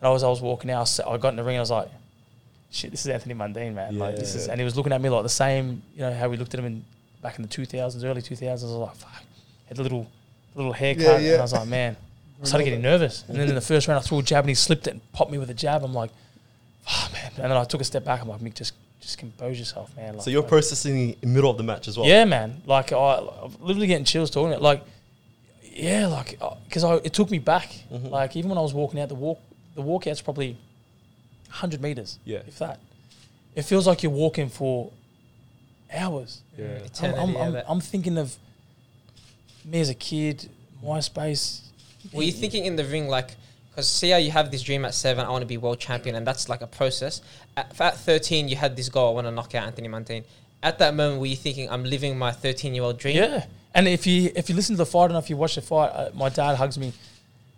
And 0.00 0.08
I 0.08 0.10
was, 0.10 0.22
I 0.22 0.28
was 0.28 0.40
walking 0.40 0.70
out. 0.70 1.00
I 1.06 1.16
got 1.16 1.30
in 1.30 1.36
the 1.36 1.42
ring 1.44 1.56
I 1.56 1.60
was 1.60 1.70
like, 1.70 1.88
shit, 2.70 2.90
this 2.90 3.00
is 3.00 3.08
Anthony 3.08 3.34
Mundine, 3.34 3.74
man. 3.74 3.98
Like, 3.98 4.16
this 4.16 4.34
is, 4.34 4.48
and 4.48 4.60
he 4.60 4.64
was 4.64 4.76
looking 4.76 4.92
at 4.92 5.00
me 5.00 5.08
like 5.08 5.22
the 5.22 5.28
same, 5.28 5.82
you 5.94 6.02
know, 6.02 6.12
how 6.12 6.28
we 6.28 6.36
looked 6.36 6.54
at 6.54 6.60
him 6.60 6.66
in 6.66 6.84
back 7.22 7.38
in 7.38 7.42
the 7.42 7.48
2000s, 7.48 8.04
early 8.04 8.22
2000s. 8.22 8.48
I 8.48 8.52
was 8.52 8.62
like, 8.64 8.94
fuck. 8.96 9.22
Had 9.66 9.78
a 9.78 9.82
little, 9.82 10.08
little 10.54 10.72
haircut. 10.72 11.02
Yeah, 11.04 11.18
yeah. 11.18 11.32
And 11.32 11.38
I 11.40 11.42
was 11.42 11.52
like, 11.52 11.68
man. 11.68 11.96
I 12.42 12.46
started 12.46 12.64
getting 12.64 12.82
nervous. 12.82 13.24
And 13.28 13.38
then 13.38 13.48
in 13.48 13.54
the 13.54 13.60
first 13.60 13.88
round, 13.88 13.98
I 13.98 14.02
threw 14.02 14.18
a 14.18 14.22
jab 14.22 14.44
and 14.44 14.50
he 14.50 14.54
slipped 14.54 14.86
it 14.86 14.90
and 14.90 15.12
popped 15.12 15.30
me 15.30 15.38
with 15.38 15.48
a 15.50 15.54
jab. 15.54 15.82
I'm 15.82 15.94
like, 15.94 16.10
oh, 16.88 17.08
man. 17.12 17.32
And 17.36 17.50
then 17.50 17.56
I 17.56 17.64
took 17.64 17.80
a 17.80 17.84
step 17.84 18.04
back. 18.04 18.20
I'm 18.22 18.28
like, 18.28 18.40
Mick, 18.40 18.54
just, 18.54 18.74
just 19.00 19.18
compose 19.18 19.58
yourself, 19.58 19.94
man. 19.96 20.14
Like, 20.14 20.22
So 20.24 20.30
you're 20.30 20.42
like- 20.42 20.48
processing 20.50 21.10
in 21.10 21.16
the 21.20 21.26
middle 21.26 21.50
of 21.50 21.56
the 21.56 21.62
match 21.62 21.88
as 21.88 21.96
well. 21.98 22.06
yeah, 22.06 22.24
man. 22.24 22.62
Like 22.66 22.92
I, 22.92 22.96
I'm 23.42 23.52
literally 23.60 23.86
getting 23.86 24.04
chills 24.04 24.30
talking 24.30 24.52
it. 24.52 24.62
Like, 24.62 24.82
yeah, 25.62 26.06
like 26.06 26.38
because 26.68 26.84
I 26.84 26.94
it 26.96 27.12
took 27.12 27.30
me 27.30 27.38
back. 27.38 27.68
Mhm. 27.92 28.10
Like 28.10 28.36
even 28.36 28.48
when 28.50 28.58
I 28.58 28.62
was 28.62 28.72
walking 28.72 29.00
out 29.00 29.08
the 29.08 29.14
walk, 29.16 29.40
the 29.74 29.82
walkout's 29.82 30.20
probably 30.22 30.56
hundred 31.48 31.80
meters. 31.82 32.18
Yeah. 32.24 32.42
if 32.46 32.58
that. 32.60 32.78
It 33.56 33.62
feels 33.62 33.86
like 33.86 34.02
you're 34.02 34.12
walking 34.12 34.48
for 34.48 34.90
hours. 35.92 36.42
Yeah. 36.56 36.64
I'm, 36.66 36.82
Eternity, 36.84 37.18
I'm, 37.20 37.30
yeah, 37.32 37.38
I'm, 37.40 37.52
that- 37.52 37.64
I'm 37.68 37.80
thinking 37.80 38.18
of 38.18 38.36
me 39.64 39.80
as 39.80 39.88
a 39.88 39.94
kid, 39.94 40.48
MySpace. 40.84 41.60
Were 42.12 42.22
you 42.22 42.32
thinking 42.32 42.64
in 42.66 42.76
the 42.76 42.84
ring 42.84 43.08
like? 43.08 43.36
Because 43.74 43.88
see 43.88 44.10
how 44.10 44.18
you 44.18 44.30
have 44.30 44.52
this 44.52 44.62
dream 44.62 44.84
at 44.84 44.94
seven, 44.94 45.26
I 45.26 45.30
want 45.30 45.42
to 45.42 45.46
be 45.46 45.56
world 45.56 45.80
champion, 45.80 46.14
and 46.14 46.24
that's 46.24 46.48
like 46.48 46.60
a 46.60 46.66
process. 46.68 47.20
At, 47.56 47.80
at 47.80 47.96
thirteen, 47.96 48.48
you 48.48 48.54
had 48.54 48.76
this 48.76 48.88
goal, 48.88 49.10
I 49.10 49.14
want 49.14 49.26
to 49.26 49.32
knock 49.32 49.52
out 49.56 49.66
Anthony 49.66 49.88
Mundine. 49.88 50.22
At 50.62 50.78
that 50.78 50.94
moment, 50.94 51.20
were 51.20 51.26
you 51.26 51.34
thinking, 51.36 51.68
I'm 51.68 51.82
living 51.82 52.16
my 52.16 52.30
thirteen-year-old 52.30 52.98
dream? 52.98 53.16
Yeah, 53.16 53.46
and 53.74 53.88
if 53.88 54.06
you 54.06 54.30
if 54.36 54.48
you 54.48 54.54
listen 54.54 54.74
to 54.74 54.78
the 54.78 54.86
fight 54.86 55.06
and 55.10 55.18
if 55.18 55.28
you 55.28 55.36
watch 55.36 55.56
the 55.56 55.60
fight, 55.62 55.88
uh, 55.88 56.10
my 56.14 56.28
dad 56.28 56.54
hugs 56.54 56.78
me, 56.78 56.92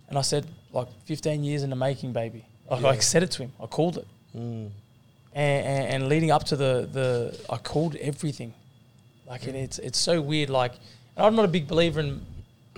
and 0.08 0.16
I 0.16 0.22
said 0.22 0.46
like 0.72 0.88
15 1.04 1.44
years 1.44 1.62
in 1.62 1.68
the 1.70 1.76
making, 1.76 2.12
baby. 2.12 2.46
Like 2.70 2.82
I 2.84 2.94
Yeah. 2.94 3.00
said 3.00 3.22
it 3.22 3.30
to 3.32 3.42
him. 3.42 3.52
I 3.62 3.66
called 3.66 3.98
it. 3.98 4.06
Mm. 4.36 4.70
and, 5.34 5.66
and, 5.66 5.92
and 5.94 6.08
leading 6.08 6.30
up 6.30 6.44
to 6.44 6.56
the 6.56 6.88
the 6.90 7.38
I 7.50 7.58
called 7.58 7.94
everything, 7.96 8.54
like 9.26 9.46
and 9.46 9.54
it's 9.56 9.78
it's 9.78 9.98
so 9.98 10.20
weird. 10.22 10.48
Like, 10.48 10.72
and 11.16 11.26
I'm 11.26 11.36
not 11.36 11.44
a 11.44 11.48
big 11.48 11.68
believer 11.68 12.00
in. 12.00 12.22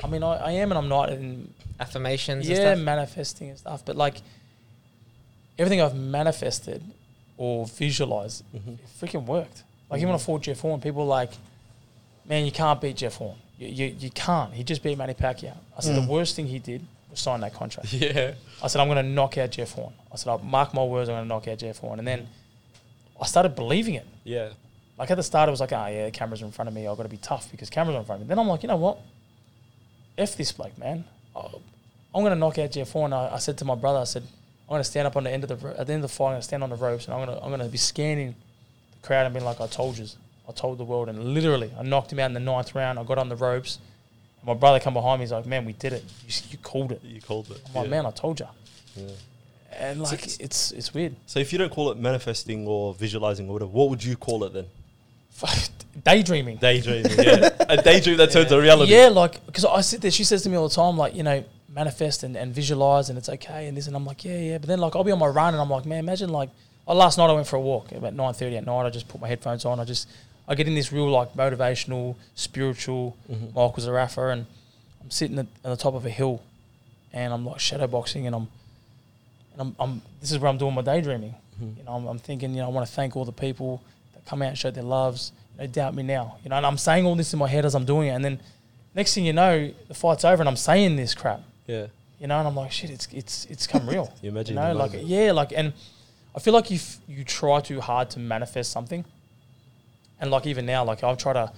I 0.02 0.06
mean, 0.06 0.22
I, 0.22 0.36
I 0.36 0.50
am 0.52 0.70
and 0.70 0.78
I'm 0.78 0.88
not 0.88 1.10
in. 1.10 1.52
Affirmations. 1.80 2.48
Yeah, 2.48 2.56
and 2.56 2.78
stuff. 2.78 2.84
manifesting 2.84 3.48
and 3.50 3.58
stuff, 3.58 3.84
but 3.84 3.94
like 3.94 4.20
everything 5.58 5.80
I've 5.80 5.94
manifested, 5.94 6.82
or 7.36 7.66
visualized, 7.66 8.42
Mm-hmm. 8.54 8.70
it 8.70 8.78
freaking 9.00 9.24
worked. 9.26 9.62
Like 9.90 9.98
even 9.98 10.08
when 10.08 10.16
I 10.16 10.22
fought 10.22 10.42
Jeff 10.42 10.60
Horn, 10.60 10.80
people 10.80 11.02
were 11.02 11.08
like, 11.08 11.30
man, 12.28 12.44
you 12.44 12.50
can't 12.52 12.80
beat 12.80 12.96
Jeff 12.96 13.14
Horn. 13.14 13.36
You, 13.58 13.68
you, 13.68 13.96
you 13.98 14.10
can't. 14.10 14.52
He 14.52 14.62
just 14.64 14.82
beat 14.82 14.98
Manny 14.98 15.14
Pacquiao. 15.14 15.56
I 15.76 15.80
said 15.80 15.96
Mm. 15.96 16.06
the 16.06 16.12
worst 16.12 16.36
thing 16.36 16.46
he 16.46 16.58
did 16.58 16.84
was 17.10 17.20
sign 17.20 17.40
that 17.40 17.54
contract. 17.54 17.92
Yeah. 17.92 18.34
I 18.62 18.66
said, 18.66 18.80
I'm 18.80 18.88
going 18.88 19.04
to 19.04 19.08
knock 19.08 19.38
out 19.38 19.50
Jeff 19.52 19.72
Horn. 19.72 19.92
I 20.12 20.16
said, 20.16 20.30
I'll 20.30 20.38
mark 20.38 20.74
my 20.74 20.82
words, 20.84 21.08
I'm 21.08 21.14
going 21.14 21.24
to 21.24 21.28
knock 21.28 21.46
out 21.48 21.58
Jeff 21.58 21.78
Horn. 21.78 21.98
And 22.00 22.06
then 22.08 22.28
I 23.20 23.26
started 23.26 23.54
believing 23.54 23.94
it. 23.94 24.06
Yeah. 24.24 24.50
Like 24.98 25.10
at 25.12 25.16
the 25.16 25.22
start, 25.22 25.48
it 25.48 25.52
was 25.52 25.60
like, 25.60 25.72
oh, 25.72 25.86
yeah, 25.86 26.06
the 26.06 26.10
cameras 26.10 26.42
are 26.42 26.46
in 26.46 26.50
front 26.52 26.68
of 26.68 26.74
me. 26.74 26.86
I've 26.88 26.96
got 26.96 27.04
to 27.04 27.08
be 27.08 27.16
tough 27.18 27.50
because 27.52 27.70
cameras 27.70 27.94
are 27.94 28.00
in 28.00 28.04
front 28.04 28.20
of 28.22 28.26
me. 28.26 28.28
Then 28.28 28.38
I'm 28.40 28.48
like, 28.48 28.62
you 28.64 28.68
know 28.68 28.76
what? 28.76 28.98
F 30.18 30.36
this 30.36 30.52
bloke, 30.52 30.76
man. 30.78 31.04
Oh, 31.34 31.60
I'm 32.14 32.22
going 32.22 32.32
to 32.32 32.38
knock 32.38 32.58
out 32.58 32.72
Jeff 32.72 32.90
Horn. 32.92 33.12
I, 33.12 33.34
I 33.34 33.38
said 33.38 33.56
to 33.58 33.64
my 33.64 33.74
brother, 33.74 34.00
I 34.00 34.04
said, 34.04 34.22
I'm 34.24 34.68
going 34.74 34.80
to 34.80 34.84
stand 34.84 35.06
up 35.06 35.16
on 35.16 35.24
the 35.24 35.30
end 35.30 35.44
of 35.44 35.60
the, 35.60 35.68
at 35.78 35.86
the 35.86 35.92
end 35.92 36.04
of 36.04 36.10
the 36.10 36.14
fight, 36.16 36.26
I'm 36.26 36.32
going 36.32 36.40
to 36.40 36.44
stand 36.44 36.62
on 36.62 36.70
the 36.70 36.76
ropes 36.76 37.06
and 37.06 37.14
I'm 37.14 37.24
going 37.24 37.38
to, 37.38 37.42
I'm 37.42 37.48
going 37.50 37.60
to 37.60 37.68
be 37.68 37.78
scanning 37.78 38.34
the 39.00 39.06
crowd 39.06 39.24
and 39.26 39.32
being 39.34 39.44
like, 39.44 39.60
I 39.60 39.66
told 39.66 39.96
you. 39.98 40.06
I 40.48 40.52
told 40.52 40.78
the 40.78 40.84
world. 40.84 41.08
And 41.08 41.34
literally, 41.34 41.70
I 41.78 41.82
knocked 41.82 42.12
him 42.12 42.18
out 42.18 42.26
in 42.26 42.34
the 42.34 42.40
ninth 42.40 42.74
round. 42.74 42.98
I 42.98 43.04
got 43.04 43.18
on 43.18 43.28
the 43.28 43.36
ropes. 43.36 43.78
And 44.40 44.46
my 44.46 44.54
brother 44.54 44.80
come 44.80 44.94
behind 44.94 45.20
me. 45.20 45.24
He's 45.24 45.32
like, 45.32 45.46
man, 45.46 45.64
we 45.64 45.74
did 45.74 45.92
it. 45.92 46.04
You, 46.26 46.34
you 46.50 46.58
called 46.58 46.92
it. 46.92 47.02
You 47.04 47.20
called 47.20 47.50
it. 47.50 47.60
I'm 47.68 47.74
like, 47.82 47.90
man, 47.90 48.06
I 48.06 48.10
told 48.10 48.40
you. 48.40 48.46
Yeah. 48.96 49.08
And 49.72 50.00
like, 50.02 50.14
it's- 50.14 50.38
it's, 50.40 50.72
it's 50.72 50.94
weird. 50.94 51.14
So 51.26 51.38
if 51.38 51.52
you 51.52 51.58
don't 51.58 51.70
call 51.70 51.90
it 51.90 51.98
manifesting 51.98 52.66
or 52.66 52.94
visualizing 52.94 53.48
or 53.48 53.52
whatever, 53.52 53.70
what 53.70 53.90
would 53.90 54.02
you 54.02 54.16
call 54.16 54.42
it 54.44 54.54
then? 54.54 54.66
Daydreaming. 56.04 56.56
Daydreaming. 56.58 57.12
yeah. 57.18 57.50
A 57.60 57.82
daydream 57.82 58.16
that 58.18 58.30
turns 58.30 58.48
to 58.48 58.60
reality. 58.60 58.92
Yeah, 58.92 59.08
like 59.08 59.44
because 59.46 59.64
I 59.64 59.80
sit 59.80 60.00
there. 60.00 60.10
She 60.10 60.24
says 60.24 60.42
to 60.42 60.48
me 60.48 60.56
all 60.56 60.68
the 60.68 60.74
time, 60.74 60.96
like 60.96 61.14
you 61.14 61.22
know, 61.22 61.44
manifest 61.68 62.22
and, 62.22 62.36
and 62.36 62.54
visualize, 62.54 63.08
and 63.08 63.18
it's 63.18 63.28
okay, 63.28 63.66
and 63.66 63.76
this, 63.76 63.86
and 63.86 63.96
I'm 63.96 64.06
like, 64.06 64.24
yeah, 64.24 64.38
yeah. 64.38 64.58
But 64.58 64.68
then 64.68 64.78
like 64.78 64.94
I'll 64.96 65.04
be 65.04 65.12
on 65.12 65.18
my 65.18 65.26
run, 65.26 65.54
and 65.54 65.60
I'm 65.60 65.70
like, 65.70 65.86
man, 65.86 65.98
imagine 65.98 66.30
like, 66.30 66.50
oh, 66.86 66.94
last 66.94 67.18
night 67.18 67.28
I 67.28 67.32
went 67.32 67.46
for 67.46 67.56
a 67.56 67.60
walk 67.60 67.92
about 67.92 68.14
nine 68.14 68.32
thirty 68.32 68.56
at 68.56 68.64
night. 68.64 68.86
I 68.86 68.90
just 68.90 69.08
put 69.08 69.20
my 69.20 69.28
headphones 69.28 69.64
on. 69.64 69.80
I 69.80 69.84
just 69.84 70.08
I 70.46 70.54
get 70.54 70.66
in 70.66 70.74
this 70.74 70.92
real 70.92 71.10
like 71.10 71.34
motivational, 71.34 72.16
spiritual 72.34 73.16
mm-hmm. 73.30 73.46
Michael 73.46 73.82
Zerafa, 73.82 74.32
and 74.32 74.46
I'm 75.02 75.10
sitting 75.10 75.38
at, 75.38 75.46
at 75.64 75.70
the 75.70 75.76
top 75.76 75.94
of 75.94 76.06
a 76.06 76.10
hill, 76.10 76.42
and 77.12 77.32
I'm 77.32 77.44
like 77.44 77.60
shadow 77.60 77.86
boxing, 77.86 78.26
and 78.26 78.34
I'm 78.34 78.48
and 79.52 79.60
I'm, 79.60 79.76
I'm 79.78 80.02
this 80.20 80.30
is 80.30 80.38
where 80.38 80.48
I'm 80.48 80.58
doing 80.58 80.74
my 80.74 80.82
daydreaming. 80.82 81.34
Mm-hmm. 81.60 81.78
You 81.78 81.84
know, 81.84 81.92
I'm, 81.92 82.06
I'm 82.06 82.18
thinking, 82.18 82.52
you 82.52 82.58
know, 82.58 82.66
I 82.66 82.70
want 82.70 82.86
to 82.86 82.92
thank 82.92 83.16
all 83.16 83.24
the 83.24 83.32
people 83.32 83.82
come 84.28 84.42
out 84.42 84.48
and 84.48 84.58
show 84.58 84.70
their 84.70 84.84
loves. 84.84 85.32
You 85.54 85.62
know, 85.62 85.66
doubt 85.68 85.94
me 85.94 86.02
now. 86.02 86.36
You 86.44 86.50
know, 86.50 86.56
and 86.56 86.66
I'm 86.66 86.78
saying 86.78 87.06
all 87.06 87.16
this 87.16 87.32
in 87.32 87.38
my 87.38 87.48
head 87.48 87.64
as 87.64 87.74
I'm 87.74 87.84
doing 87.84 88.08
it, 88.08 88.12
and 88.12 88.24
then 88.24 88.40
next 88.94 89.14
thing 89.14 89.24
you 89.24 89.32
know, 89.32 89.72
the 89.88 89.94
fight's 89.94 90.24
over, 90.24 90.42
and 90.42 90.48
I'm 90.48 90.56
saying 90.56 90.96
this 90.96 91.14
crap. 91.14 91.40
Yeah. 91.66 91.86
You 92.20 92.26
know, 92.26 92.38
and 92.38 92.48
I'm 92.48 92.54
like, 92.56 92.72
shit, 92.72 92.90
it's 92.90 93.08
it's 93.12 93.46
it's 93.46 93.66
come 93.66 93.88
real. 93.88 94.12
You 94.22 94.30
imagine 94.30 94.56
you 94.56 94.62
know, 94.62 94.72
like 94.74 94.92
moment. 94.92 95.08
yeah, 95.08 95.32
like, 95.32 95.52
and 95.54 95.72
I 96.34 96.40
feel 96.40 96.52
like 96.52 96.70
if 96.70 96.98
you 97.06 97.24
try 97.24 97.60
too 97.60 97.80
hard 97.80 98.10
to 98.10 98.18
manifest 98.18 98.72
something, 98.72 99.04
and 100.20 100.30
like 100.30 100.46
even 100.46 100.66
now, 100.66 100.84
like 100.84 101.02
I've 101.04 101.18
tried 101.18 101.34
to 101.34 101.52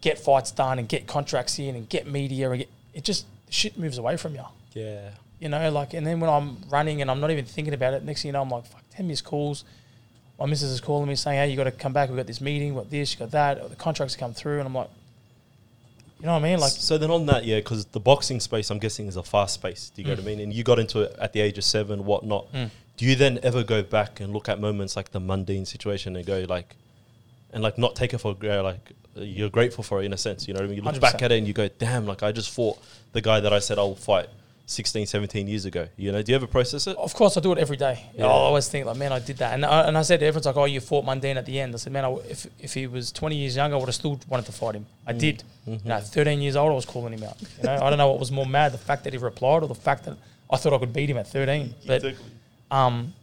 get 0.00 0.18
fights 0.18 0.52
done 0.52 0.78
and 0.78 0.88
get 0.88 1.06
contracts 1.06 1.58
in 1.58 1.74
and 1.74 1.88
get 1.88 2.06
media, 2.06 2.50
and 2.50 2.58
get, 2.60 2.68
it 2.94 3.04
just 3.04 3.26
shit 3.50 3.76
moves 3.78 3.98
away 3.98 4.16
from 4.16 4.34
you. 4.34 4.44
Yeah. 4.72 5.10
You 5.40 5.48
know, 5.50 5.70
like, 5.70 5.92
and 5.92 6.06
then 6.06 6.20
when 6.20 6.30
I'm 6.30 6.58
running 6.70 7.02
and 7.02 7.10
I'm 7.10 7.20
not 7.20 7.30
even 7.30 7.44
thinking 7.44 7.74
about 7.74 7.92
it, 7.92 8.02
next 8.04 8.22
thing 8.22 8.30
you 8.30 8.32
know, 8.32 8.42
I'm 8.42 8.48
like, 8.48 8.66
fuck, 8.66 8.82
10 8.94 9.06
missed 9.06 9.24
calls. 9.24 9.64
My 10.38 10.46
missus 10.46 10.70
is 10.70 10.80
calling 10.80 11.08
me 11.08 11.14
saying, 11.14 11.38
hey, 11.38 11.50
you 11.50 11.56
got 11.56 11.64
to 11.64 11.70
come 11.70 11.92
back. 11.92 12.08
We've 12.08 12.16
got 12.16 12.26
this 12.26 12.40
meeting, 12.40 12.74
we've 12.74 12.84
got 12.84 12.90
this, 12.90 13.12
you 13.12 13.18
got 13.18 13.30
that. 13.30 13.70
The 13.70 13.76
contracts 13.76 14.16
come 14.16 14.34
through. 14.34 14.58
And 14.58 14.66
I'm 14.66 14.74
like, 14.74 14.90
you 16.20 16.26
know 16.26 16.32
what 16.32 16.40
I 16.40 16.42
mean? 16.42 16.58
Like, 16.58 16.72
so 16.72 16.98
then 16.98 17.10
on 17.10 17.26
that, 17.26 17.44
yeah, 17.44 17.56
because 17.56 17.86
the 17.86 18.00
boxing 18.00 18.40
space, 18.40 18.70
I'm 18.70 18.78
guessing, 18.78 19.06
is 19.06 19.16
a 19.16 19.22
fast 19.22 19.54
space. 19.54 19.90
Do 19.94 20.02
you 20.02 20.08
get 20.08 20.18
what 20.18 20.24
I 20.24 20.26
mean? 20.26 20.40
And 20.40 20.52
you 20.52 20.62
got 20.64 20.78
into 20.78 21.00
it 21.00 21.16
at 21.18 21.32
the 21.32 21.40
age 21.40 21.58
of 21.58 21.64
seven, 21.64 22.04
whatnot. 22.04 22.52
Mm. 22.52 22.70
Do 22.96 23.04
you 23.04 23.14
then 23.14 23.38
ever 23.42 23.62
go 23.62 23.82
back 23.82 24.20
and 24.20 24.32
look 24.32 24.48
at 24.48 24.60
moments 24.60 24.96
like 24.96 25.12
the 25.12 25.20
Mundine 25.20 25.66
situation 25.66 26.16
and 26.16 26.24
go 26.24 26.44
like, 26.48 26.76
and 27.52 27.62
like 27.62 27.78
not 27.78 27.96
take 27.96 28.14
it 28.14 28.18
for 28.18 28.34
gra- 28.34 28.62
like 28.62 28.92
you're 29.14 29.50
grateful 29.50 29.84
for 29.84 30.02
it 30.02 30.06
in 30.06 30.12
a 30.12 30.16
sense. 30.16 30.48
You 30.48 30.54
know 30.54 30.58
what 30.58 30.64
I 30.64 30.68
mean? 30.68 30.76
You 30.76 30.82
look 30.82 31.00
back 31.00 31.14
100%. 31.16 31.22
at 31.22 31.32
it 31.32 31.38
and 31.38 31.46
you 31.46 31.52
go, 31.52 31.68
damn, 31.68 32.06
like 32.06 32.22
I 32.22 32.32
just 32.32 32.50
fought 32.50 32.78
the 33.12 33.20
guy 33.20 33.40
that 33.40 33.52
I 33.52 33.58
said 33.58 33.78
I'll 33.78 33.94
fight 33.94 34.28
16, 34.68 35.06
17 35.06 35.46
years 35.48 35.64
ago. 35.64 35.86
You 35.96 36.10
know? 36.12 36.22
Do 36.22 36.32
you 36.32 36.36
ever 36.36 36.46
process 36.48 36.86
it? 36.88 36.96
of 36.96 37.14
course, 37.14 37.36
I 37.36 37.40
do 37.40 37.52
it 37.52 37.58
every 37.58 37.76
day. 37.76 38.04
Yeah. 38.14 38.24
I 38.26 38.28
always 38.28 38.68
think, 38.68 38.84
like, 38.86 38.96
man, 38.96 39.12
I 39.12 39.20
did 39.20 39.36
that. 39.38 39.54
And 39.54 39.64
I, 39.64 39.86
and 39.86 39.96
I 39.96 40.02
said 40.02 40.20
to 40.20 40.26
everyone's 40.26 40.46
like, 40.46 40.56
oh, 40.56 40.64
you 40.64 40.80
fought 40.80 41.04
Mundine 41.04 41.36
at 41.36 41.46
the 41.46 41.60
end. 41.60 41.72
I 41.72 41.78
said, 41.78 41.92
man, 41.92 42.04
I, 42.04 42.12
if, 42.28 42.46
if 42.58 42.74
he 42.74 42.86
was 42.88 43.12
20 43.12 43.36
years 43.36 43.54
younger, 43.56 43.76
I 43.76 43.78
would 43.78 43.86
have 43.86 43.94
still 43.94 44.18
wanted 44.28 44.46
to 44.46 44.52
fight 44.52 44.74
him. 44.74 44.86
I 45.06 45.12
Mm. 45.12 45.18
did. 45.18 45.44
Mm-hmm. 45.68 45.86
You 45.86 45.94
know, 45.94 46.00
13 46.00 46.40
years 46.40 46.56
old, 46.56 46.72
I 46.72 46.74
was 46.74 46.84
calling 46.84 47.12
him 47.12 47.22
out. 47.22 47.40
You 47.40 47.64
know, 47.64 47.74
I 47.76 47.88
don't 47.90 47.98
know 47.98 48.08
what 48.10 48.18
was 48.18 48.32
more 48.32 48.46
mad, 48.46 48.72
the 48.72 48.78
fact 48.78 49.04
that 49.04 49.12
he 49.12 49.18
replied 49.18 49.62
or 49.62 49.68
the 49.68 49.74
fact 49.74 50.04
that 50.06 50.16
I 50.50 50.56
thought 50.56 50.72
I 50.72 50.78
could 50.78 50.92
beat 50.92 51.08
him 51.10 51.16
at 51.18 51.28
13. 51.28 51.74
But 51.86 52.04
um, 52.70 53.14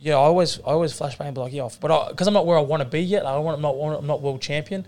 yeah, 0.00 0.14
I 0.14 0.18
always 0.18 0.58
I 0.60 0.70
always 0.70 0.92
flash 0.92 1.16
back 1.16 1.26
and 1.26 1.34
be 1.34 1.40
like, 1.40 1.52
yeah, 1.52 1.68
but 1.80 2.08
because 2.10 2.26
I'm 2.26 2.34
not 2.34 2.46
where 2.46 2.58
I 2.58 2.60
want 2.60 2.82
to 2.82 2.88
be 2.88 3.00
yet, 3.00 3.24
like, 3.24 3.34
I 3.34 3.38
want 3.38 3.56
I'm 3.56 3.62
not 3.62 3.74
I'm 3.98 4.06
not 4.06 4.20
world 4.20 4.40
champion. 4.40 4.84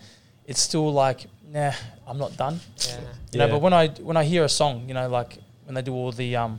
It's 0.46 0.60
still 0.60 0.92
like, 0.92 1.26
nah, 1.48 1.72
I'm 2.08 2.18
not 2.18 2.36
done. 2.36 2.58
Yeah. 2.78 2.96
You 3.32 3.38
know, 3.38 3.46
Yeah. 3.46 3.52
but 3.52 3.60
when 3.62 3.72
I 3.72 3.88
when 3.88 4.16
I 4.16 4.24
hear 4.24 4.44
a 4.44 4.48
song, 4.48 4.84
you 4.88 4.94
know, 4.94 5.08
like 5.08 5.38
when 5.70 5.76
they 5.76 5.83
do 5.83 5.94
all 5.94 6.11
the 6.11 6.35
um, 6.35 6.59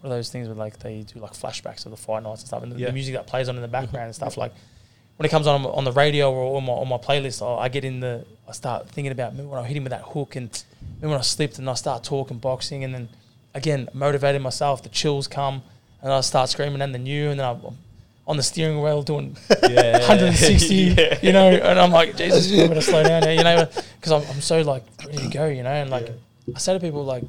what 0.00 0.10
are 0.10 0.14
those 0.16 0.30
things 0.30 0.46
where 0.46 0.56
like 0.56 0.78
they 0.78 1.02
do 1.12 1.18
like 1.18 1.32
flashbacks 1.32 1.84
of 1.84 1.90
the 1.90 1.96
fight 1.96 2.22
nights 2.22 2.42
and 2.42 2.46
stuff, 2.48 2.62
and 2.62 2.70
the, 2.70 2.78
Yeah. 2.78 2.86
the 2.86 2.92
music 2.92 3.14
that 3.16 3.26
plays 3.26 3.48
on 3.48 3.56
in 3.56 3.62
the 3.62 3.66
background 3.78 4.06
and 4.06 4.14
stuff 4.14 4.36
like. 4.36 4.52
When 5.16 5.24
it 5.24 5.30
comes 5.30 5.46
on 5.46 5.64
on 5.64 5.84
the 5.84 5.92
radio 5.92 6.30
or 6.30 6.58
on 6.58 6.64
my, 6.66 6.74
on 6.74 6.88
my 6.88 6.98
playlist, 6.98 7.40
I, 7.40 7.62
I 7.64 7.68
get 7.70 7.84
in 7.86 8.00
the 8.00 8.24
I 8.46 8.52
start 8.52 8.88
thinking 8.90 9.10
about 9.12 9.34
me 9.34 9.44
when 9.46 9.58
I 9.58 9.66
hit 9.66 9.74
him 9.76 9.82
with 9.84 9.90
that 9.92 10.02
hook 10.02 10.36
and 10.36 10.50
me 11.00 11.08
when 11.08 11.16
I 11.18 11.22
slipped 11.22 11.58
and 11.58 11.68
I 11.70 11.74
start 11.74 12.04
talking 12.04 12.36
boxing 12.38 12.84
and 12.84 12.94
then 12.94 13.08
again 13.54 13.88
motivating 13.94 14.42
myself. 14.42 14.82
The 14.82 14.90
chills 14.90 15.26
come 15.26 15.62
and 16.02 16.12
I 16.12 16.20
start 16.20 16.50
screaming 16.50 16.82
and 16.82 16.94
the 16.94 16.98
new 16.98 17.30
and 17.30 17.40
then 17.40 17.46
I'm 17.48 17.60
on 18.28 18.36
the 18.36 18.42
steering 18.42 18.82
wheel 18.82 19.02
doing 19.02 19.38
Yeah. 19.62 19.98
160, 20.00 20.74
Yeah. 20.74 21.18
you 21.22 21.32
know, 21.32 21.48
and 21.48 21.78
I'm 21.80 21.90
like, 21.90 22.14
Jesus, 22.16 22.52
I'm 22.52 22.68
gonna 22.68 22.82
slow 22.82 23.02
down, 23.02 23.22
here, 23.22 23.32
you 23.32 23.42
know, 23.44 23.66
because 23.98 24.12
I'm, 24.12 24.22
I'm 24.30 24.42
so 24.42 24.60
like 24.60 24.84
ready 25.04 25.16
to 25.16 25.28
go, 25.30 25.46
you 25.46 25.62
know, 25.62 25.70
and 25.70 25.88
like 25.88 26.10
I 26.54 26.58
say 26.58 26.74
to 26.74 26.78
people 26.80 27.04
like, 27.06 27.24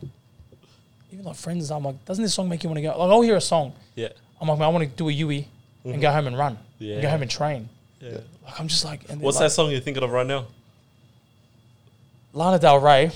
even 1.28 1.34
like 1.34 1.38
friends, 1.38 1.72
I'm 1.72 1.84
like, 1.84 2.06
doesn't 2.06 2.24
this 2.24 2.34
song 2.34 2.50
make 2.50 2.64
you 2.64 2.70
want 2.70 2.78
to 2.78 2.82
go? 2.84 2.90
Like 2.98 3.12
I'll 3.12 3.22
hear 3.22 3.36
a 3.36 3.42
song, 3.42 3.74
Yeah. 3.96 4.10
I'm 4.40 4.48
like, 4.48 4.60
man, 4.60 4.68
I 4.68 4.72
want 4.72 4.84
to 4.90 4.96
do 4.96 5.10
a 5.10 5.12
Yui 5.12 5.48
and 5.84 6.02
go 6.02 6.12
home 6.12 6.28
and 6.28 6.38
run, 6.38 6.54
and 6.54 6.58
Mm-hmm. 6.80 6.86
Yeah. 6.86 7.02
go 7.02 7.10
home 7.10 7.22
and 7.24 7.32
train. 7.32 7.70
Yeah. 8.00 8.20
Like 8.46 8.60
I'm 8.60 8.68
just 8.68 8.86
like, 8.86 9.02
and 9.10 9.20
What's 9.22 9.38
like, 9.38 9.46
that 9.46 9.52
song 9.52 9.72
you're 9.72 9.80
thinking 9.82 10.04
of 10.04 10.12
right 10.12 10.26
now? 10.28 10.46
Lana 12.34 12.60
Del 12.60 12.80
Rey, 12.80 13.12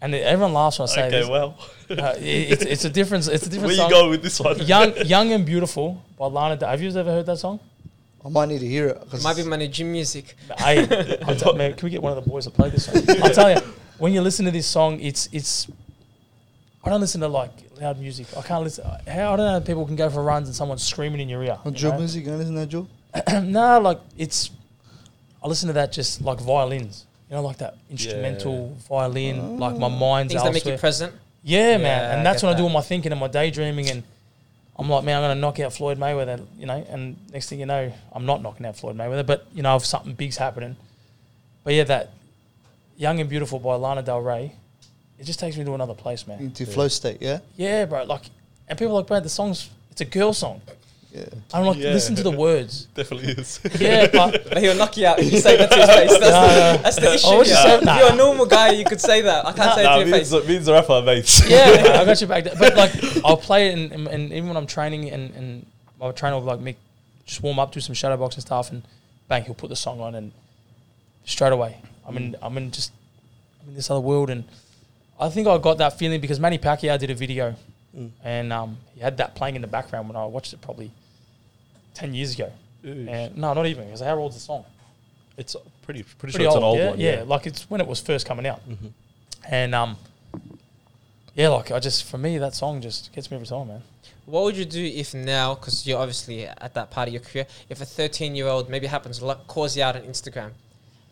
and 0.00 0.14
everyone 0.14 0.52
laughs 0.52 0.78
when 0.78 0.88
I 0.88 0.92
say 0.92 1.06
Okay, 1.08 1.20
this. 1.20 1.28
well, 1.28 1.58
Uh, 1.90 2.14
it- 2.18 2.52
it's, 2.52 2.62
it's 2.62 2.84
a 2.84 2.90
difference. 2.90 3.26
It's 3.28 3.46
a 3.46 3.50
different 3.50 3.66
where 3.68 3.72
you 3.74 3.80
song. 3.82 3.90
going 3.90 4.10
with 4.10 4.22
this 4.22 4.38
one? 4.40 4.58
Young, 4.60 4.96
young 5.06 5.32
and 5.32 5.44
beautiful 5.44 6.02
by 6.18 6.26
Lana. 6.26 6.56
Del- 6.56 6.68
Have 6.70 6.80
you 6.82 6.90
ever 6.90 7.10
heard 7.10 7.26
that 7.26 7.38
song? 7.38 7.58
I 8.24 8.28
might 8.28 8.48
need 8.48 8.58
to 8.60 8.66
hear 8.68 8.88
it. 8.88 9.06
'cause 9.10 9.22
Might 9.22 9.36
be 9.36 9.44
my 9.44 9.56
new 9.56 9.68
gym 9.68 9.90
music. 9.92 10.34
I, 10.58 10.74
man, 11.56 11.74
can 11.74 11.86
we 11.86 11.90
get 11.90 12.02
one 12.02 12.16
of 12.16 12.22
the 12.24 12.28
boys 12.28 12.44
to 12.44 12.50
play 12.50 12.70
this 12.70 12.86
song? 12.86 12.96
I'm 13.22 13.32
telling 13.32 13.56
you, 13.58 13.62
when 13.98 14.12
you 14.12 14.20
listen 14.20 14.44
to 14.46 14.50
this 14.50 14.66
song, 14.66 15.00
it's 15.00 15.28
it's. 15.32 15.68
I 16.86 16.90
don't 16.90 17.00
listen 17.00 17.20
to 17.22 17.28
like 17.28 17.50
loud 17.80 17.98
music. 17.98 18.28
I 18.36 18.42
can't 18.42 18.62
listen. 18.62 18.84
How 18.84 19.32
I 19.32 19.36
don't 19.36 19.38
know 19.38 19.52
how 19.52 19.60
people 19.60 19.84
can 19.86 19.96
go 19.96 20.08
for 20.08 20.22
runs 20.22 20.46
and 20.46 20.54
someone's 20.54 20.84
screaming 20.84 21.20
in 21.20 21.28
your 21.28 21.42
ear. 21.42 21.58
on 21.64 21.72
you 21.72 21.78
drill 21.78 21.92
know? 21.92 21.98
music, 21.98 22.24
you 22.24 22.30
don't 22.30 22.38
listen 22.38 22.54
to 22.54 22.60
that, 22.60 22.68
Joe? 22.68 22.86
no, 23.42 23.80
like 23.80 23.98
it's. 24.16 24.50
I 25.42 25.48
listen 25.48 25.66
to 25.66 25.72
that 25.74 25.92
just 25.92 26.22
like 26.22 26.38
violins. 26.38 27.06
You 27.28 27.36
know, 27.36 27.42
like 27.42 27.58
that 27.58 27.76
instrumental 27.90 28.76
violin. 28.88 29.40
Oh. 29.40 29.54
Like 29.54 29.76
my 29.78 29.88
mind's 29.88 30.32
Things 30.32 30.44
that 30.44 30.52
make 30.52 30.64
you 30.64 30.78
present. 30.78 31.12
Yeah, 31.42 31.72
Yeah, 31.72 31.76
man, 31.78 32.04
I 32.04 32.14
and 32.14 32.26
that's 32.26 32.42
get 32.42 32.46
when 32.46 32.54
I 32.54 32.58
do 32.58 32.64
all 32.64 32.70
my 32.70 32.80
thinking 32.82 33.10
and 33.10 33.20
my 33.20 33.28
daydreaming, 33.28 33.90
and 33.90 34.04
I'm 34.76 34.88
like, 34.88 35.04
man, 35.04 35.16
I'm 35.16 35.22
gonna 35.30 35.40
knock 35.40 35.58
out 35.58 35.72
Floyd 35.72 35.98
Mayweather, 35.98 36.46
you 36.56 36.66
know. 36.66 36.86
And 36.88 37.16
next 37.32 37.48
thing 37.48 37.58
you 37.58 37.66
know, 37.66 37.92
I'm 38.12 38.26
not 38.26 38.42
knocking 38.42 38.64
out 38.64 38.76
Floyd 38.76 38.96
Mayweather, 38.96 39.26
but 39.26 39.46
you 39.52 39.62
know, 39.62 39.74
if 39.74 39.84
something 39.84 40.14
big's 40.14 40.36
happening. 40.36 40.76
But 41.64 41.74
yeah, 41.74 41.84
that 41.84 42.12
"Young 42.96 43.18
and 43.18 43.28
Beautiful" 43.28 43.58
by 43.58 43.74
Lana 43.74 44.02
Del 44.02 44.20
Rey, 44.20 44.52
it 45.18 45.24
just 45.24 45.40
takes 45.40 45.56
me 45.56 45.64
to 45.64 45.74
another 45.74 45.94
place, 45.94 46.26
man. 46.26 46.38
Into 46.40 46.66
flow 46.66 46.88
state, 46.88 47.18
yeah? 47.20 47.40
Yeah, 47.56 47.84
bro. 47.86 48.04
Like, 48.04 48.22
and 48.68 48.78
people 48.78 48.94
are 48.94 49.00
like, 49.00 49.06
bro, 49.06 49.20
the 49.20 49.28
song's 49.28 49.70
it's 49.90 50.00
a 50.00 50.04
girl 50.04 50.32
song. 50.34 50.60
Yeah. 51.10 51.24
I'm 51.54 51.64
like, 51.64 51.78
Yeah. 51.78 51.92
listen 51.92 52.14
to 52.16 52.22
the 52.22 52.30
words. 52.30 52.84
Definitely 52.94 53.32
is. 53.32 53.58
Yeah, 53.80 54.06
but 54.12 54.44
But 54.50 54.58
he'll 54.58 54.74
knock 54.76 54.98
you 54.98 55.06
out 55.06 55.18
if 55.18 55.32
you 55.32 55.38
say 55.40 55.56
that 55.56 55.70
to 55.70 55.76
his 55.76 55.86
face. 55.88 56.18
That's, 56.18 56.20
No, 56.20 56.28
the, 56.28 56.76
no. 56.76 56.82
that's 56.82 56.96
the 56.96 57.14
issue. 57.14 57.26
What 57.28 57.46
you 57.46 57.52
yeah. 57.54 57.62
say? 57.62 57.74
If 57.78 57.84
Nah. 57.84 57.98
you're 57.98 58.12
a 58.12 58.16
normal 58.16 58.44
guy, 58.44 58.72
you 58.72 58.84
could 58.84 59.00
say 59.00 59.22
that. 59.22 59.46
I 59.46 59.52
can't 59.52 59.74
say 59.74 59.80
it 59.80 59.84
nah, 59.84 59.96
to 59.98 60.04
me 60.04 60.10
your 60.10 60.16
and, 60.18 60.26
face. 60.26 60.42
Z- 60.42 60.46
me 60.48 60.56
and 60.56 60.66
Zerafa 60.66 60.90
are 60.90 61.02
mates. 61.02 61.48
yeah, 61.48 61.98
I 62.00 62.04
got 62.04 62.20
you 62.20 62.26
back 62.26 62.44
there. 62.44 62.54
But 62.58 62.76
like, 62.76 63.24
I'll 63.24 63.38
play 63.38 63.68
it, 63.70 63.78
and, 63.78 63.92
and, 63.92 64.08
and 64.08 64.32
even 64.32 64.48
when 64.48 64.58
I'm 64.58 64.66
training, 64.66 65.08
and, 65.08 65.34
and 65.34 65.66
my 65.98 66.10
trainer 66.12 66.36
will 66.36 66.42
like 66.42 66.60
me 66.60 66.76
just 67.24 67.42
warm 67.42 67.58
up, 67.58 67.72
do 67.72 67.80
some 67.80 67.94
shadow 67.94 68.18
box 68.18 68.34
and 68.34 68.42
stuff, 68.42 68.70
and 68.70 68.82
bang, 69.28 69.42
he'll 69.44 69.54
put 69.54 69.70
the 69.70 69.76
song 69.76 70.00
on, 70.00 70.14
and 70.14 70.32
straight 71.24 71.52
away, 71.54 71.78
I'm 72.06 72.16
in, 72.18 72.36
I'm 72.42 72.58
in 72.58 72.70
just, 72.70 72.92
I'm 73.62 73.70
in 73.70 73.74
this 73.74 73.90
other 73.90 74.00
world, 74.00 74.28
and 74.28 74.44
I 75.18 75.28
think 75.30 75.46
I 75.48 75.56
got 75.58 75.78
that 75.78 75.98
feeling 75.98 76.20
because 76.20 76.38
Manny 76.40 76.58
Pacquiao 76.58 76.98
did 76.98 77.10
a 77.10 77.14
video, 77.14 77.54
Mm. 77.96 78.10
and 78.22 78.52
um, 78.52 78.76
he 78.94 79.00
had 79.00 79.16
that 79.16 79.34
playing 79.34 79.56
in 79.56 79.62
the 79.62 79.68
background 79.68 80.06
when 80.08 80.16
I 80.16 80.26
watched 80.26 80.52
it 80.52 80.60
probably 80.60 80.90
ten 81.94 82.12
years 82.12 82.34
ago. 82.34 82.52
And 82.84 83.34
no, 83.38 83.54
not 83.54 83.64
even 83.66 83.84
because 83.86 84.00
how 84.02 84.16
old's 84.18 84.34
the 84.36 84.40
song? 84.40 84.64
It's 85.38 85.56
pretty, 85.82 86.02
pretty, 86.02 86.18
pretty 86.18 86.32
sure 86.36 86.46
it's 86.46 86.54
old, 86.54 86.62
an 86.62 86.64
old 86.64 86.78
yeah, 86.78 86.90
one. 86.90 87.00
yeah, 87.00 87.16
Yeah. 87.16 87.22
like 87.22 87.46
it's 87.46 87.68
when 87.70 87.80
it 87.80 87.86
was 87.86 88.00
first 88.00 88.26
coming 88.26 88.46
out, 88.46 88.60
Mhm. 88.68 88.90
and 89.48 89.74
um, 89.74 89.96
yeah, 91.34 91.48
like 91.48 91.70
I 91.72 91.78
just 91.80 92.04
for 92.04 92.18
me 92.18 92.36
that 92.38 92.54
song 92.54 92.80
just 92.82 93.12
gets 93.14 93.30
me 93.30 93.36
every 93.36 93.46
time, 93.46 93.68
man. 93.68 93.82
What 94.26 94.42
would 94.44 94.56
you 94.56 94.64
do 94.66 94.84
if 94.84 95.14
now, 95.14 95.54
because 95.54 95.86
you're 95.86 95.98
obviously 96.00 96.46
at 96.46 96.74
that 96.74 96.90
part 96.90 97.08
of 97.08 97.14
your 97.14 97.22
career, 97.22 97.46
if 97.70 97.80
a 97.80 97.84
13 97.86 98.34
year 98.36 98.48
old 98.48 98.68
maybe 98.68 98.86
happens 98.88 99.18
to 99.20 99.24
like, 99.24 99.46
calls 99.46 99.76
you 99.76 99.82
out 99.84 99.96
on 99.96 100.02
Instagram? 100.02 100.50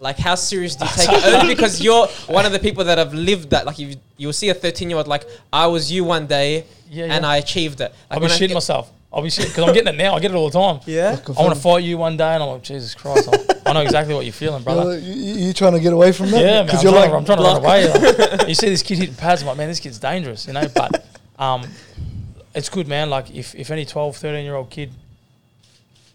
Like, 0.04 0.18
how 0.18 0.34
serious 0.34 0.76
do 0.76 0.84
you 0.84 0.90
take 0.94 1.08
it? 1.08 1.34
Only 1.34 1.54
because 1.54 1.80
you're 1.80 2.06
one 2.28 2.44
of 2.44 2.52
the 2.52 2.58
people 2.58 2.84
that 2.84 2.98
have 2.98 3.14
lived 3.14 3.50
that. 3.50 3.64
Like, 3.64 3.78
you 3.78 3.96
you'll 4.18 4.34
see 4.34 4.50
a 4.50 4.54
13 4.54 4.90
year 4.90 4.98
old 4.98 5.08
like, 5.08 5.24
I 5.50 5.66
was 5.66 5.90
you 5.90 6.04
one 6.04 6.26
day 6.26 6.66
Yeah, 6.90 7.04
and 7.04 7.22
yeah. 7.22 7.28
I 7.30 7.36
achieved 7.38 7.80
it. 7.80 7.90
Like, 7.90 7.94
I'll 8.10 8.20
be 8.20 8.26
shitting 8.26 8.52
myself. 8.52 8.92
I'll 9.10 9.22
be 9.22 9.28
shitting 9.28 9.48
because 9.48 9.64
I'm 9.64 9.72
getting 9.72 9.94
it 9.94 9.96
now. 9.96 10.14
I 10.14 10.20
get 10.20 10.30
it 10.30 10.34
all 10.34 10.50
the 10.50 10.58
time. 10.58 10.80
Yeah. 10.86 11.18
I 11.26 11.42
want 11.42 11.54
to 11.54 11.60
fight 11.60 11.84
you 11.84 11.96
one 11.96 12.18
day, 12.18 12.34
and 12.34 12.42
I'm 12.42 12.50
like, 12.50 12.62
Jesus 12.62 12.94
Christ, 12.94 13.30
I, 13.32 13.70
I 13.70 13.72
know 13.72 13.80
exactly 13.80 14.14
what 14.14 14.26
you're 14.26 14.32
feeling, 14.34 14.62
brother. 14.62 14.98
You, 14.98 15.14
you, 15.14 15.34
you 15.46 15.52
trying 15.54 15.72
to 15.72 15.80
get 15.80 15.94
away 15.94 16.12
from 16.12 16.30
that? 16.32 16.40
Yeah, 16.40 16.46
man. 16.46 16.60
I'm 16.60 16.66
Because 16.66 16.82
you're 16.82 16.92
like, 16.92 17.10
to, 17.10 17.16
I'm 17.16 17.24
trying 17.24 17.38
to 17.38 17.44
run 17.44 17.56
away. 17.56 17.88
Like, 17.88 18.48
you 18.48 18.54
see 18.54 18.68
this 18.68 18.82
kid 18.82 18.98
hitting 18.98 19.14
pads, 19.14 19.40
I'm 19.40 19.48
like, 19.48 19.56
man, 19.56 19.68
this 19.68 19.80
kid's 19.80 19.98
dangerous, 19.98 20.46
you 20.46 20.52
know. 20.52 20.66
But 20.74 21.06
um, 21.38 21.62
it's 22.54 22.68
good, 22.68 22.88
man. 22.88 23.08
Like, 23.08 23.34
if, 23.34 23.54
if 23.54 23.70
any 23.70 23.86
12, 23.86 24.16
13 24.16 24.44
year 24.44 24.56
old 24.56 24.68
kid 24.68 24.90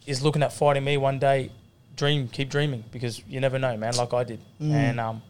is 0.05 0.21
looking 0.21 0.43
at 0.43 0.53
fighting 0.53 0.83
me 0.83 0.97
one 0.97 1.17
day, 1.17 1.49
dream, 1.99 2.27
keep 2.29 2.49
dreaming 2.49 2.83
because 2.91 3.21
you 3.27 3.39
never 3.39 3.59
know, 3.59 3.75
man, 3.77 3.95
like 3.95 4.13
I 4.13 4.23
did. 4.23 4.39
Mm. 4.61 4.71
And 4.71 4.99
um, 4.99 5.21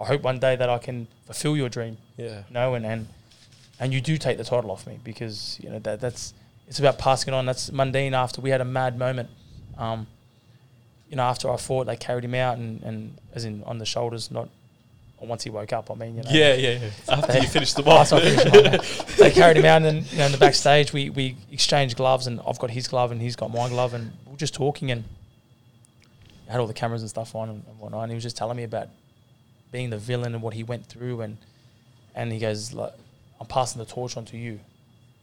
I 0.00 0.04
hope 0.04 0.22
one 0.22 0.38
day 0.38 0.54
that 0.56 0.68
I 0.70 0.78
can 0.78 1.08
fulfill 1.26 1.56
your 1.56 1.68
dream, 1.68 1.96
Yeah. 2.16 2.42
you 2.48 2.54
know, 2.54 2.74
and, 2.74 2.84
and, 2.86 3.08
and 3.80 3.92
you 3.92 4.00
do 4.00 4.16
take 4.18 4.36
the 4.36 4.44
title 4.44 4.70
off 4.70 4.86
me 4.86 4.98
because, 5.02 5.58
you 5.62 5.70
know, 5.70 5.78
that 5.80 6.00
that's, 6.00 6.32
it's 6.68 6.78
about 6.78 6.98
passing 6.98 7.32
it 7.34 7.36
on. 7.36 7.46
That's 7.46 7.70
Mundine 7.70 8.12
after 8.12 8.40
we 8.40 8.50
had 8.50 8.60
a 8.60 8.64
mad 8.64 8.98
moment. 8.98 9.28
Um, 9.76 10.06
you 11.10 11.16
know, 11.16 11.24
after 11.24 11.50
I 11.50 11.56
fought, 11.56 11.86
they 11.86 11.96
carried 11.96 12.24
him 12.24 12.34
out 12.34 12.56
and, 12.58 12.82
and 12.82 13.18
as 13.34 13.44
in 13.44 13.62
on 13.64 13.78
the 13.78 13.84
shoulders, 13.86 14.30
not 14.30 14.48
once 15.20 15.42
he 15.44 15.50
woke 15.50 15.72
up. 15.72 15.90
I 15.90 15.94
mean, 15.94 16.16
you 16.16 16.22
know, 16.22 16.30
Yeah, 16.30 16.54
yeah, 16.54 16.70
yeah. 16.82 16.90
After 17.08 17.32
They- 17.32 17.40
you 17.42 17.48
finished 17.58 17.76
the 17.76 17.82
That's 17.82 18.12
off. 18.12 18.22
what 18.22 18.26
I 18.26 18.36
finished 18.36 18.54
mine, 18.54 18.64
man. 18.64 18.80
they 19.18 19.30
carried 19.30 19.56
him 19.56 19.64
out, 19.64 19.76
and 19.82 19.84
then 19.86 20.04
you 20.10 20.18
know, 20.18 20.26
in 20.26 20.32
the 20.32 20.38
backstage, 20.38 20.92
we 20.92 21.08
we 21.10 21.36
exchanged 21.50 21.96
gloves, 21.96 22.26
and 22.26 22.40
I've 22.46 22.58
got 22.58 22.70
his 22.70 22.88
glove, 22.88 23.10
and 23.12 23.20
he's 23.22 23.34
got 23.36 23.50
my 23.52 23.68
glove, 23.70 23.94
and 23.94 24.12
we're 24.26 24.36
just 24.36 24.52
talking, 24.54 24.90
and 24.90 25.04
had 26.48 26.60
all 26.60 26.66
the 26.66 26.74
cameras 26.74 27.02
and 27.02 27.10
stuff 27.10 27.34
on 27.34 27.48
and, 27.48 27.62
and 27.68 27.78
whatnot, 27.78 28.02
and 28.04 28.12
he 28.12 28.14
was 28.14 28.22
just 28.22 28.36
telling 28.36 28.56
me 28.56 28.64
about 28.64 28.88
being 29.72 29.90
the 29.90 29.98
villain 29.98 30.34
and 30.34 30.42
what 30.42 30.54
he 30.54 30.62
went 30.62 30.86
through, 30.86 31.20
and 31.22 31.36
and 32.14 32.32
he 32.32 32.38
goes 32.38 32.72
like, 32.72 32.92
"I'm 33.40 33.46
passing 33.46 33.78
the 33.78 33.86
torch 33.86 34.16
on 34.16 34.24
to 34.26 34.36
you," 34.36 34.60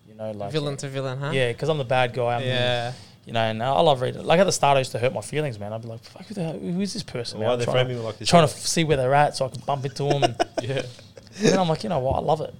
you 0.08 0.16
know, 0.16 0.32
like 0.32 0.52
villain 0.52 0.78
to 0.78 0.88
villain, 0.90 1.18
huh? 1.20 1.32
yeah, 1.34 1.52
because 1.52 1.70
I'm 1.70 1.78
the 1.78 1.84
bad 1.86 2.14
guy. 2.14 2.36
I'm 2.36 2.42
the- 2.42 2.48
Yeah. 2.48 2.94
you 3.26 3.34
know, 3.34 3.42
and 3.42 3.62
I 3.62 3.80
love 3.82 4.02
reading. 4.02 4.24
Like 4.26 4.40
at 4.40 4.46
the 4.46 4.52
start, 4.52 4.76
I 4.76 4.80
used 4.80 4.92
to 4.94 5.00
hurt 5.00 5.14
my 5.14 5.22
feelings, 5.22 5.60
man. 5.60 5.72
I'd 5.74 5.82
be 5.82 5.88
like, 5.88 6.04
"Fuck, 6.04 6.26
who, 6.26 6.34
the 6.34 6.44
hell, 6.44 6.60
who 6.60 6.82
is 6.82 6.94
this 6.94 7.04
person?" 7.04 7.40
Why 7.40 7.46
man? 7.46 7.54
are 7.54 7.58
they 7.58 7.64
trying 7.66 7.74
framing 7.76 7.94
to, 7.96 8.00
me 8.00 8.06
like 8.06 8.18
this? 8.18 8.30
trying 8.30 8.48
to 8.48 8.54
see 8.54 8.84
where 8.84 8.98
they're 8.98 9.14
at 9.14 9.38
so 9.38 9.46
I 9.46 9.50
can 9.50 9.62
bump 9.62 9.86
into 9.86 10.04
them, 10.04 10.24
and 10.24 10.36
yeah. 10.62 10.82
and 11.38 11.46
then 11.48 11.60
I'm 11.60 11.70
like, 11.70 11.84
you 11.84 11.90
know 11.90 12.00
what? 12.00 12.16
I 12.18 12.20
love 12.22 12.42
it. 12.42 12.54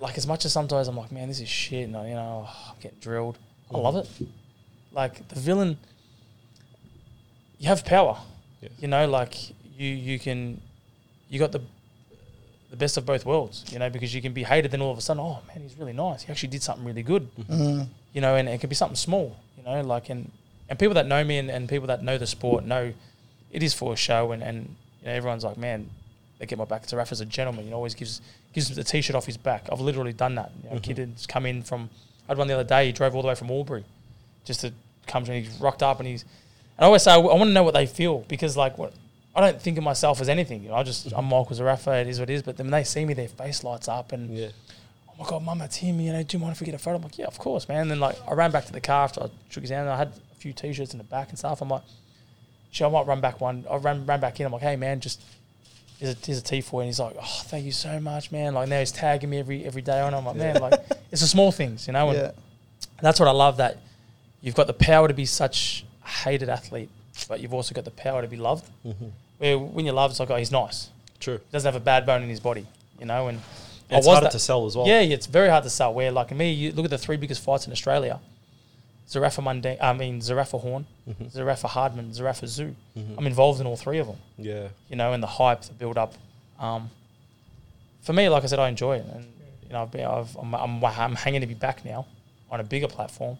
Like 0.00 0.18
as 0.18 0.26
much 0.26 0.44
as 0.44 0.52
sometimes 0.52 0.88
I'm 0.88 0.96
like, 0.96 1.12
man, 1.12 1.28
this 1.28 1.40
is 1.40 1.48
shit. 1.48 1.84
And 1.84 1.96
I, 1.96 2.08
you 2.08 2.14
know, 2.14 2.48
oh, 2.48 2.70
I'm 2.70 2.80
getting 2.80 2.98
drilled. 2.98 3.38
I 3.72 3.78
love 3.78 3.94
it. 3.94 4.08
Like 4.90 5.28
the 5.28 5.38
villain, 5.38 5.78
you 7.60 7.68
have 7.68 7.84
power. 7.84 8.18
Yeah. 8.60 8.70
You 8.80 8.88
know, 8.88 9.06
like 9.06 9.50
you 9.78 9.88
you 9.88 10.18
can, 10.18 10.60
you 11.28 11.38
got 11.38 11.52
the 11.52 11.60
the 12.70 12.76
best 12.76 12.96
of 12.96 13.06
both 13.06 13.24
worlds. 13.24 13.64
You 13.70 13.78
know, 13.78 13.90
because 13.90 14.12
you 14.12 14.22
can 14.22 14.32
be 14.32 14.42
hated, 14.42 14.72
then 14.72 14.80
all 14.80 14.90
of 14.90 14.98
a 14.98 15.00
sudden, 15.00 15.22
oh 15.22 15.38
man, 15.46 15.62
he's 15.62 15.78
really 15.78 15.92
nice. 15.92 16.22
He 16.22 16.32
actually 16.32 16.48
did 16.48 16.62
something 16.62 16.84
really 16.84 17.04
good. 17.04 17.28
Mm. 17.36 17.86
You 18.12 18.20
know, 18.20 18.34
and 18.34 18.48
it 18.48 18.60
could 18.60 18.70
be 18.70 18.76
something 18.76 18.96
small. 18.96 19.36
You 19.56 19.62
know, 19.62 19.82
like 19.82 20.08
and 20.08 20.32
and 20.68 20.78
people 20.78 20.94
that 20.94 21.06
know 21.06 21.22
me 21.22 21.38
and, 21.38 21.50
and 21.50 21.68
people 21.68 21.86
that 21.88 22.02
know 22.02 22.18
the 22.18 22.26
sport 22.26 22.64
know 22.64 22.92
it 23.52 23.62
is 23.62 23.74
for 23.74 23.92
a 23.92 23.96
show, 23.96 24.32
and 24.32 24.42
and 24.42 24.74
you 25.00 25.06
know, 25.06 25.12
everyone's 25.12 25.44
like, 25.44 25.58
man, 25.58 25.88
they 26.38 26.46
get 26.46 26.58
my 26.58 26.64
back. 26.64 26.86
Zerafa's 26.86 27.20
a 27.20 27.26
gentleman. 27.26 27.66
You 27.66 27.70
know, 27.70 27.76
always 27.76 27.94
gives 27.94 28.22
gives 28.54 28.74
the 28.74 28.84
t-shirt 28.84 29.14
off 29.14 29.26
his 29.26 29.36
back. 29.36 29.68
I've 29.70 29.80
literally 29.80 30.14
done 30.14 30.34
that. 30.36 30.50
You 30.64 30.70
know, 30.70 30.76
a 30.76 30.80
kid 30.80 30.98
has 30.98 31.26
come 31.26 31.44
in 31.44 31.62
from. 31.62 31.90
I 32.26 32.32
had 32.32 32.38
one 32.38 32.46
the 32.46 32.54
other 32.54 32.64
day. 32.64 32.86
He 32.86 32.92
drove 32.92 33.14
all 33.14 33.22
the 33.22 33.28
way 33.28 33.34
from 33.34 33.50
Albury, 33.50 33.84
just 34.44 34.60
to 34.60 34.72
come 35.06 35.24
to. 35.24 35.32
And 35.32 35.44
he's 35.44 35.60
rocked 35.60 35.82
up, 35.82 36.00
and 36.00 36.08
he's. 36.08 36.24
I 36.80 36.84
always 36.84 37.02
say 37.02 37.12
I, 37.12 37.16
want 37.18 37.42
to 37.42 37.52
know 37.52 37.62
what 37.62 37.74
they 37.74 37.86
feel 37.86 38.24
because 38.28 38.56
like 38.56 38.78
what. 38.78 38.92
I 39.32 39.40
don't 39.42 39.62
think 39.62 39.78
of 39.78 39.84
myself 39.84 40.20
as 40.20 40.28
anything. 40.28 40.64
You 40.64 40.70
know, 40.70 40.74
I 40.74 40.82
just 40.82 41.12
I'm 41.14 41.24
Michael 41.26 41.54
Zerafa. 41.56 42.00
It 42.02 42.08
is 42.08 42.18
what 42.18 42.28
it 42.28 42.32
is. 42.32 42.42
But 42.42 42.56
then 42.56 42.66
when 42.66 42.72
they 42.72 42.82
see 42.84 43.04
me, 43.04 43.14
their 43.14 43.28
face 43.28 43.62
lights 43.62 43.86
up, 43.86 44.10
and 44.12 44.36
Yeah. 44.36 44.48
oh 45.08 45.12
my 45.20 45.24
god, 45.28 45.44
mum, 45.44 45.62
it's 45.62 45.76
him. 45.76 46.00
You 46.00 46.12
know, 46.12 46.22
do 46.24 46.36
you 46.36 46.40
mind 46.42 46.54
if 46.54 46.60
we 46.60 46.64
get 46.64 46.74
a 46.74 46.78
photo? 46.78 46.96
I'm 46.96 47.02
like, 47.02 47.16
yeah, 47.16 47.26
of 47.26 47.38
course, 47.38 47.68
man. 47.68 47.82
And 47.82 47.90
then 47.92 48.00
like 48.00 48.16
I 48.28 48.34
ran 48.34 48.50
back 48.50 48.64
to 48.66 48.72
the 48.72 48.80
car 48.80 49.04
after 49.04 49.22
I 49.22 49.28
shook 49.48 49.62
his 49.62 49.70
hand. 49.70 49.82
And 49.82 49.90
I 49.90 49.96
had 49.98 50.08
a 50.08 50.34
few 50.36 50.52
t-shirts 50.52 50.92
in 50.92 50.98
the 50.98 51.04
back 51.04 51.28
and 51.28 51.38
stuff. 51.38 51.60
I'm 51.62 51.68
like, 51.68 51.82
sure, 52.72 52.88
I 52.88 52.90
might 52.90 53.06
run 53.06 53.20
back 53.20 53.40
one. 53.40 53.64
I 53.70 53.76
ran 53.76 54.04
ran 54.04 54.18
back 54.20 54.40
in. 54.40 54.46
I'm 54.46 54.52
like, 54.52 54.62
hey 54.62 54.74
man, 54.74 54.98
just 54.98 55.22
here's 56.00 56.14
a, 56.14 56.16
here's 56.26 56.38
a 56.38 56.42
tea 56.42 56.60
for 56.60 56.80
you. 56.80 56.82
And 56.82 56.88
he's 56.88 56.98
like, 56.98 57.14
oh, 57.16 57.40
thank 57.44 57.64
you 57.64 57.72
so 57.72 58.00
much, 58.00 58.32
man. 58.32 58.54
Like 58.54 58.68
now 58.68 58.80
he's 58.80 58.90
tagging 58.90 59.30
me 59.30 59.38
every 59.38 59.64
every 59.64 59.82
day 59.82 60.00
and 60.00 60.14
I'm 60.16 60.24
like, 60.24 60.36
man, 60.36 60.56
like 60.60 60.80
it's 61.12 61.20
the 61.20 61.28
small 61.28 61.52
things, 61.52 61.86
you 61.86 61.92
know. 61.92 62.08
And 62.10 62.18
Yeah. 62.22 62.30
that's 63.00 63.20
what 63.20 63.28
I 63.28 63.32
love. 63.32 63.58
That 63.58 63.76
you've 64.40 64.56
got 64.56 64.66
the 64.66 64.72
power 64.72 65.06
to 65.06 65.14
be 65.14 65.24
such 65.24 65.84
hated 66.04 66.48
athlete, 66.48 66.88
but 67.28 67.40
you've 67.40 67.54
also 67.54 67.74
got 67.74 67.84
the 67.84 67.90
power 67.90 68.22
to 68.22 68.28
be 68.28 68.36
loved. 68.36 68.68
Mm-hmm. 68.86 69.06
Where 69.38 69.58
when 69.58 69.86
you 69.86 69.92
love, 69.92 70.10
it's 70.10 70.20
like, 70.20 70.30
oh, 70.30 70.36
he's 70.36 70.52
nice. 70.52 70.90
True. 71.18 71.38
He 71.38 71.52
doesn't 71.52 71.70
have 71.72 71.80
a 71.80 71.84
bad 71.84 72.06
bone 72.06 72.22
in 72.22 72.28
his 72.28 72.40
body, 72.40 72.66
you 72.98 73.06
know. 73.06 73.28
And 73.28 73.38
And 73.90 73.98
it's 73.98 74.06
harder 74.06 74.24
that- 74.26 74.32
to 74.32 74.38
sell 74.38 74.66
as 74.66 74.76
well. 74.76 74.86
yeah, 74.86 75.00
yeah, 75.00 75.14
it's 75.14 75.26
very 75.26 75.48
hard 75.48 75.64
to 75.64 75.70
sell. 75.70 75.92
Where 75.94 76.10
like 76.12 76.30
me, 76.34 76.50
you 76.52 76.72
look 76.72 76.84
at 76.84 76.90
the 76.90 76.98
three 76.98 77.16
biggest 77.16 77.42
fights 77.42 77.66
in 77.66 77.72
Australia: 77.72 78.20
Zerafa 79.08 79.42
Mundine, 79.42 79.78
I 79.80 79.92
mean 79.92 80.20
Zerafa 80.20 80.60
Horn, 80.60 80.86
Mm-hmm. 81.08 81.24
Zerafa 81.24 81.68
Hardman, 81.68 82.10
Zerafa 82.12 82.44
Tszyu. 82.44 82.74
I'm 83.18 83.26
involved 83.26 83.60
in 83.60 83.66
all 83.66 83.76
three 83.76 83.98
of 83.98 84.06
them. 84.06 84.16
Yeah. 84.38 84.68
You 84.88 84.96
know, 84.96 85.12
and 85.12 85.22
the 85.22 85.26
hype, 85.26 85.62
the 85.62 85.72
build 85.72 85.98
up. 85.98 86.14
Um, 86.58 86.90
for 88.02 88.12
me, 88.12 88.28
like 88.28 88.44
I 88.44 88.46
said, 88.46 88.58
I 88.58 88.68
enjoy 88.68 88.96
it, 88.98 89.06
and 89.14 89.24
you 89.66 89.72
know, 89.72 89.82
I've 89.82 89.90
been, 89.90 90.04
I've, 90.06 90.36
I'm, 90.36 90.54
I'm, 90.54 90.84
I'm 90.84 91.14
hanging 91.16 91.40
to 91.42 91.46
be 91.46 91.54
back 91.54 91.84
now 91.84 92.06
on 92.50 92.60
a 92.60 92.64
bigger 92.64 92.88
platform 92.88 93.38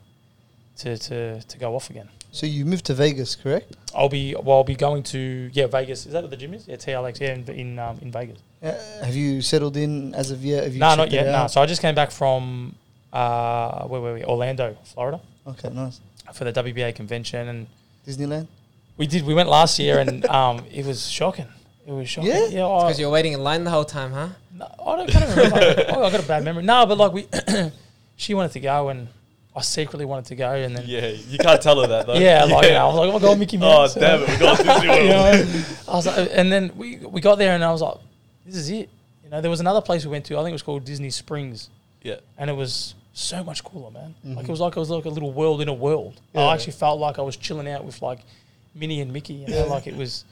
to 0.78 0.96
to 0.98 1.40
to 1.42 1.58
go 1.58 1.74
off 1.76 1.88
again. 1.90 2.08
So 2.32 2.46
you 2.46 2.64
moved 2.64 2.84
to 2.86 2.94
Vegas, 2.94 3.34
correct? 3.36 3.74
I'll 3.94 4.08
be 4.08 4.34
well. 4.34 4.58
I'll 4.58 4.64
be 4.64 4.76
going 4.76 5.02
to 5.04 5.50
yeah 5.52 5.66
Vegas. 5.66 6.06
Is 6.06 6.12
that 6.12 6.22
what 6.22 6.30
the 6.30 6.36
gym 6.36 6.54
is? 6.54 6.68
Yeah, 6.68 6.76
TLX. 6.76 7.20
Yeah, 7.20 7.34
in 7.34 7.48
in, 7.50 7.78
um, 7.78 7.98
in 8.02 8.12
Vegas. 8.12 8.38
Uh, 8.62 8.72
have 9.04 9.16
you 9.16 9.42
settled 9.42 9.76
in 9.76 10.14
as 10.14 10.30
of 10.30 10.44
yet? 10.44 10.64
Have 10.64 10.74
you 10.74 10.78
No, 10.80 10.94
not 10.94 11.10
yet. 11.10 11.26
No. 11.26 11.32
out? 11.32 11.50
So 11.50 11.60
I 11.60 11.66
just 11.66 11.82
came 11.82 11.94
back 11.94 12.10
from 12.10 12.74
uh, 13.12 13.84
where 13.86 14.00
were 14.00 14.14
we? 14.14 14.24
Orlando, 14.24 14.76
Florida, 14.84 15.20
Okay, 15.46 15.70
nice. 15.70 16.00
for 16.32 16.44
the 16.44 16.52
WBA 16.52 16.94
convention, 16.94 17.48
and 17.48 17.66
Disneyland. 18.06 18.46
we 18.96 19.06
did. 19.08 19.24
We 19.26 19.34
went 19.34 19.48
last 19.48 19.78
year, 19.80 19.98
and 19.98 20.24
um, 20.38 20.64
it 20.70 20.86
was 20.86 21.08
shocking. 21.08 21.48
It 21.86 21.92
was 21.92 22.08
shocking. 22.08 22.30
Yeah? 22.30 22.46
yeah. 22.46 22.62
Because 22.62 23.00
you're 23.00 23.10
waiting 23.10 23.32
in 23.32 23.42
line 23.42 23.64
the 23.64 23.70
whole 23.70 23.84
time, 23.84 24.12
huh? 24.12 24.28
no, 24.54 24.66
I 24.86 24.96
don't 24.96 25.10
kind 25.10 25.24
of 25.24 25.36
remember. 25.36 25.84
oh, 25.96 26.04
I 26.04 26.10
got 26.12 26.22
a 26.22 26.28
bad 26.28 26.44
memory. 26.44 26.62
No, 26.62 26.86
but 26.86 26.96
like 26.98 27.12
we, 27.12 27.26
she 28.16 28.34
wanted 28.34 28.52
to 28.52 28.60
go, 28.60 28.88
and 28.90 29.08
I 29.54 29.62
secretly 29.62 30.04
wanted 30.04 30.26
to 30.26 30.36
go, 30.36 30.52
and 30.52 30.76
then 30.76 30.84
yeah, 30.86 31.08
Yeah. 31.08 31.16
You 31.28 31.38
can't 31.38 31.60
tell 31.60 31.80
her 31.80 31.86
that 31.88 32.06
though. 32.06 32.14
Yeah, 32.14 32.44
like 32.44 32.66
you 32.66 32.72
know, 32.72 32.78
I 32.78 32.86
was 32.86 32.96
like, 32.96 33.08
oh 33.08 33.12
my 33.12 33.18
god, 33.18 33.38
Mickey 33.38 33.56
Mouse. 33.56 33.96
Oh 33.96 34.00
Mouse. 34.00 34.10
damn 34.10 34.22
it! 34.22 34.28
We 34.28 34.36
got 34.38 34.56
Disney 34.58 34.88
World. 34.88 35.02
you 35.02 35.08
know, 35.08 35.64
I 35.88 35.96
was 35.96 36.06
like, 36.06 36.30
and 36.32 36.52
then 36.52 36.72
we 36.76 36.96
we 36.98 37.20
got 37.20 37.36
there, 37.36 37.54
and 37.54 37.64
I 37.64 37.72
was 37.72 37.82
like, 37.82 37.96
this 38.46 38.54
is 38.56 38.70
it. 38.70 38.88
You 39.24 39.30
know, 39.30 39.40
there 39.40 39.50
was 39.50 39.60
another 39.60 39.80
place 39.80 40.04
we 40.04 40.10
went 40.10 40.24
to. 40.26 40.36
I 40.36 40.42
think 40.42 40.50
it 40.50 40.52
was 40.52 40.62
called 40.62 40.84
Disney 40.84 41.10
Springs. 41.10 41.68
Yeah. 42.02 42.16
and 42.38 42.48
it 42.48 42.54
was 42.54 42.94
so 43.12 43.44
much 43.44 43.62
cooler, 43.64 43.90
man. 43.90 44.14
Like 44.24 44.32
mm-hmm. 44.32 44.44
it 44.46 44.48
was 44.48 44.60
like 44.60 44.76
it 44.76 44.80
was 44.80 44.90
like 44.90 45.04
a 45.04 45.10
little 45.10 45.32
world 45.32 45.60
in 45.60 45.68
a 45.68 45.74
world. 45.74 46.20
Yeah. 46.32 46.42
I 46.42 46.54
actually 46.54 46.72
felt 46.72 46.98
like 46.98 47.18
I 47.18 47.22
was 47.22 47.36
chilling 47.36 47.68
out 47.68 47.84
with 47.84 48.00
like 48.02 48.20
Minnie 48.74 49.00
and 49.00 49.12
Mickey. 49.12 49.34
You 49.34 49.48
know, 49.48 49.66
like 49.66 49.86
it 49.86 49.96
was, 49.96 50.24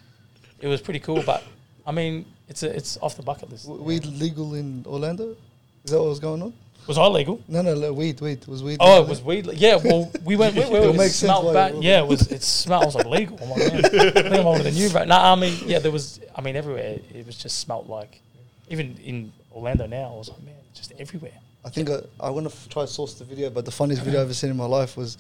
it 0.61 0.69
was 0.69 0.81
pretty 0.81 1.01
cool. 1.01 1.23
But 1.23 1.43
I 1.87 1.93
mean, 1.93 2.25
it's 2.49 2.63
a, 2.63 2.75
it's 2.75 2.97
off 3.03 3.17
the 3.17 3.23
bucket 3.23 3.51
list. 3.51 3.67
W- 3.67 3.83
Weed 3.83 4.07
legal 4.07 4.55
in 4.55 4.85
Orlando? 4.87 5.37
Is 5.85 5.91
that 5.91 5.99
what 5.99 6.09
was 6.09 6.21
going 6.21 6.43
on? 6.43 6.55
Was 6.89 6.97
I 6.97 7.07
legal? 7.07 7.39
No, 7.47 7.61
no, 7.61 7.75
no 7.75 7.93
weed, 7.93 8.19
weed. 8.23 8.47
Was 8.47 8.63
weed? 8.63 8.79
Oh, 8.81 9.03
it 9.03 9.09
was 9.09 9.23
weed. 9.23 9.47
Yeah, 9.53 9.77
well, 9.77 10.11
we 10.25 10.37
went. 10.37 10.57
We, 10.57 10.63
we, 10.71 10.79
it 10.79 10.97
make 10.97 11.11
sense 11.11 11.19
smelled 11.19 11.55
why 11.55 11.69
it 11.69 11.83
Yeah, 11.83 12.01
it 12.01 12.09
was. 12.09 12.33
It 12.33 12.43
smells 12.43 12.95
like 12.95 13.05
legal. 13.05 13.39
I'm 13.43 13.51
like, 13.51 13.59
man, 13.59 13.85
I 13.85 14.11
think 14.11 14.27
I'm 14.33 14.47
older 14.47 14.63
than 14.63 14.75
you, 14.75 14.89
bro. 14.89 15.05
No, 15.05 15.17
I 15.17 15.35
mean, 15.35 15.55
yeah, 15.67 15.81
there 15.81 15.93
was. 15.93 16.19
I 16.35 16.41
mean, 16.41 16.57
everywhere 16.57 16.99
it 17.15 17.27
was 17.27 17.37
just 17.37 17.59
smelt 17.59 17.89
like. 17.89 18.23
Even 18.71 18.97
in 19.05 19.33
Orlando 19.55 19.87
now, 19.87 20.13
I 20.15 20.17
was 20.17 20.31
like, 20.31 20.43
man, 20.43 20.55
just 20.75 20.93
everywhere. 20.99 21.33
I 21.65 21.69
think 21.69 21.91
I, 21.91 21.99
I 22.21 22.31
want 22.31 22.49
to 22.49 22.53
f- 22.55 22.69
try 22.71 22.85
to 22.85 22.89
source 22.89 23.15
the 23.15 23.25
video, 23.25 23.51
but 23.51 23.67
the 23.67 23.71
funniest 23.71 24.03
video 24.03 24.21
I've 24.21 24.27
ever 24.27 24.35
seen 24.35 24.51
in 24.51 24.57
my 24.57 24.65
life 24.65 24.97
was 24.97 25.19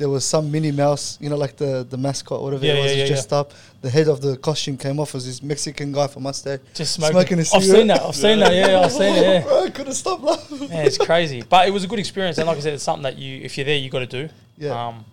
there 0.00 0.08
was 0.08 0.24
some 0.24 0.50
Minnie 0.50 0.72
Mouse, 0.72 1.18
you 1.20 1.28
know, 1.28 1.36
like 1.36 1.56
the, 1.56 1.86
the 1.88 1.96
mascot, 1.98 2.42
whatever 2.42 2.64
Yeah, 2.64 2.72
it 2.72 2.82
was, 2.82 2.92
yeah, 2.92 2.98
yeah, 3.02 3.06
dressed 3.06 3.32
up. 3.34 3.52
The 3.82 3.90
head 3.90 4.08
of 4.08 4.22
the 4.22 4.38
costume 4.38 4.78
came 4.78 4.98
off 4.98 5.14
as 5.14 5.26
this 5.26 5.42
Mexican 5.42 5.92
guy 5.92 6.06
from 6.06 6.22
mustache. 6.22 6.60
Just 6.74 6.94
smoking. 6.94 7.12
Smoking 7.12 7.38
a 7.38 7.40
I've 7.42 7.64
seen 7.64 7.86
that. 7.88 8.00
I've 8.00 8.16
seen 8.16 8.38
that. 8.40 8.54
Yeah, 8.54 8.80
I've 8.80 8.92
seen 8.92 9.14
it. 9.14 9.20
Yeah. 9.30 9.42
Bro, 9.42 9.64
I 9.64 9.70
couldn't 9.70 9.92
stop 9.92 10.22
laughing. 10.22 10.68
It's 10.72 10.96
crazy, 10.96 11.42
but 11.42 11.68
it 11.68 11.70
was 11.70 11.84
a 11.84 11.86
good 11.86 11.98
experience, 11.98 12.38
and 12.38 12.46
like 12.46 12.56
I 12.56 12.60
said, 12.60 12.72
it's 12.72 12.82
something 12.82 13.02
that 13.02 13.18
you, 13.18 13.42
if 13.42 13.58
you're 13.58 13.66
there, 13.66 13.76
you 13.76 13.90
got 13.90 13.98
to 14.00 14.06
do. 14.06 14.28
Yeah. 14.56 14.86
Um, 14.86 15.04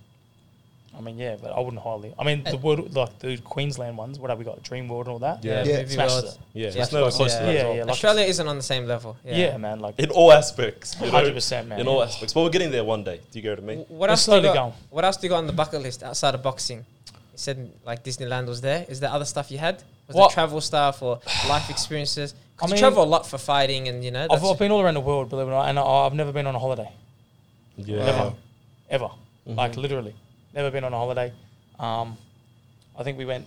I 0.97 1.01
mean, 1.01 1.17
yeah, 1.17 1.35
but 1.41 1.51
I 1.51 1.59
wouldn't 1.59 1.81
highly. 1.83 2.13
I 2.17 2.23
mean, 2.23 2.43
the 2.43 2.57
world, 2.57 2.95
like 2.95 3.19
the 3.19 3.37
Queensland 3.37 3.97
ones, 3.97 4.17
what 4.19 4.29
have 4.31 4.39
we 4.39 4.45
got? 4.45 4.63
Dream 4.63 4.87
World 4.87 5.05
and 5.05 5.13
all 5.13 5.19
that. 5.19 5.43
Yeah. 5.43 5.63
Yeah. 5.63 5.77
movie 5.81 5.93
Smashed 5.93 6.23
it. 6.25 6.37
Yeah. 6.53 6.69
Yeah, 6.73 6.81
It's 6.81 6.91
nowhere 6.91 7.11
close 7.11 7.33
to 7.35 7.43
that. 7.43 7.53
Yeah, 7.53 7.59
as 7.59 7.63
well. 7.65 7.75
yeah. 7.75 7.81
like- 7.83 7.91
Australia 7.91 8.25
isn't 8.25 8.47
on 8.47 8.57
the 8.57 8.63
same 8.63 8.85
level. 8.87 9.15
Yeah, 9.23 9.35
Yeah. 9.37 9.57
man. 9.57 9.79
Like 9.79 9.99
In 9.99 10.09
all 10.09 10.31
aspects. 10.33 10.95
hundred 10.95 11.33
percent, 11.35 11.67
man. 11.67 11.79
In 11.79 11.87
all 11.87 12.01
aspects. 12.01 12.33
But 12.33 12.41
we're 12.43 12.49
getting 12.49 12.71
there 12.71 12.83
one 12.83 13.03
day. 13.03 13.21
Do 13.31 13.37
you 13.39 13.43
get 13.43 13.51
what 13.51 13.59
I 13.59 13.61
mean? 13.61 13.77
What 13.79 13.89
We're 13.91 14.07
else? 14.09 14.25
Do 14.25 14.31
you 14.31 14.39
slowly 14.39 14.47
got, 14.55 14.55
going. 14.55 14.73
What 14.89 15.05
else 15.05 15.17
do 15.17 15.27
you 15.27 15.29
got 15.29 15.37
on 15.37 15.47
the 15.47 15.53
bucket 15.53 15.81
list 15.81 16.01
outside 16.03 16.33
of 16.33 16.41
boxing? 16.41 16.79
You 16.79 17.13
said 17.35 17.71
like 17.85 18.03
Disneyland 18.03 18.47
was 18.47 18.61
there. 18.61 18.85
Is 18.89 18.99
there 18.99 19.11
other 19.11 19.25
stuff 19.25 19.51
you 19.51 19.59
had? 19.59 19.83
Was 20.07 20.15
What? 20.15 20.29
there 20.29 20.33
travel 20.33 20.61
stuff 20.61 21.01
or 21.03 21.19
life 21.47 21.69
experiences? 21.69 22.33
I 22.59 22.65
you 22.65 22.71
mean, 22.71 22.79
travel 22.79 23.03
a 23.03 23.05
lot 23.05 23.27
for 23.27 23.37
fighting, 23.37 23.87
and 23.87 24.03
you 24.03 24.09
know. 24.09 24.25
I've, 24.31 24.43
I've 24.43 24.57
been 24.57 24.71
all 24.71 24.81
around 24.81 24.95
the 24.95 24.99
world, 25.01 25.29
believe 25.29 25.45
it 25.47 25.51
or 25.51 25.53
not, 25.53 25.69
and 25.69 25.77
I, 25.77 25.83
I've 25.83 26.15
never 26.15 26.31
been 26.31 26.47
on 26.47 26.55
a 26.55 26.59
holiday. 26.59 26.89
Yeah. 27.77 28.05
Never, 28.05 28.33
ever, 28.89 29.09
Mm-hmm. 29.47 29.59
like 29.59 29.77
literally, 29.77 30.13
never 30.57 30.71
been 30.71 30.83
on 30.83 30.93
a 30.93 30.97
holiday. 30.97 31.31
Um, 31.79 32.17
I 32.97 33.03
think 33.03 33.17
we 33.17 33.25
went 33.25 33.45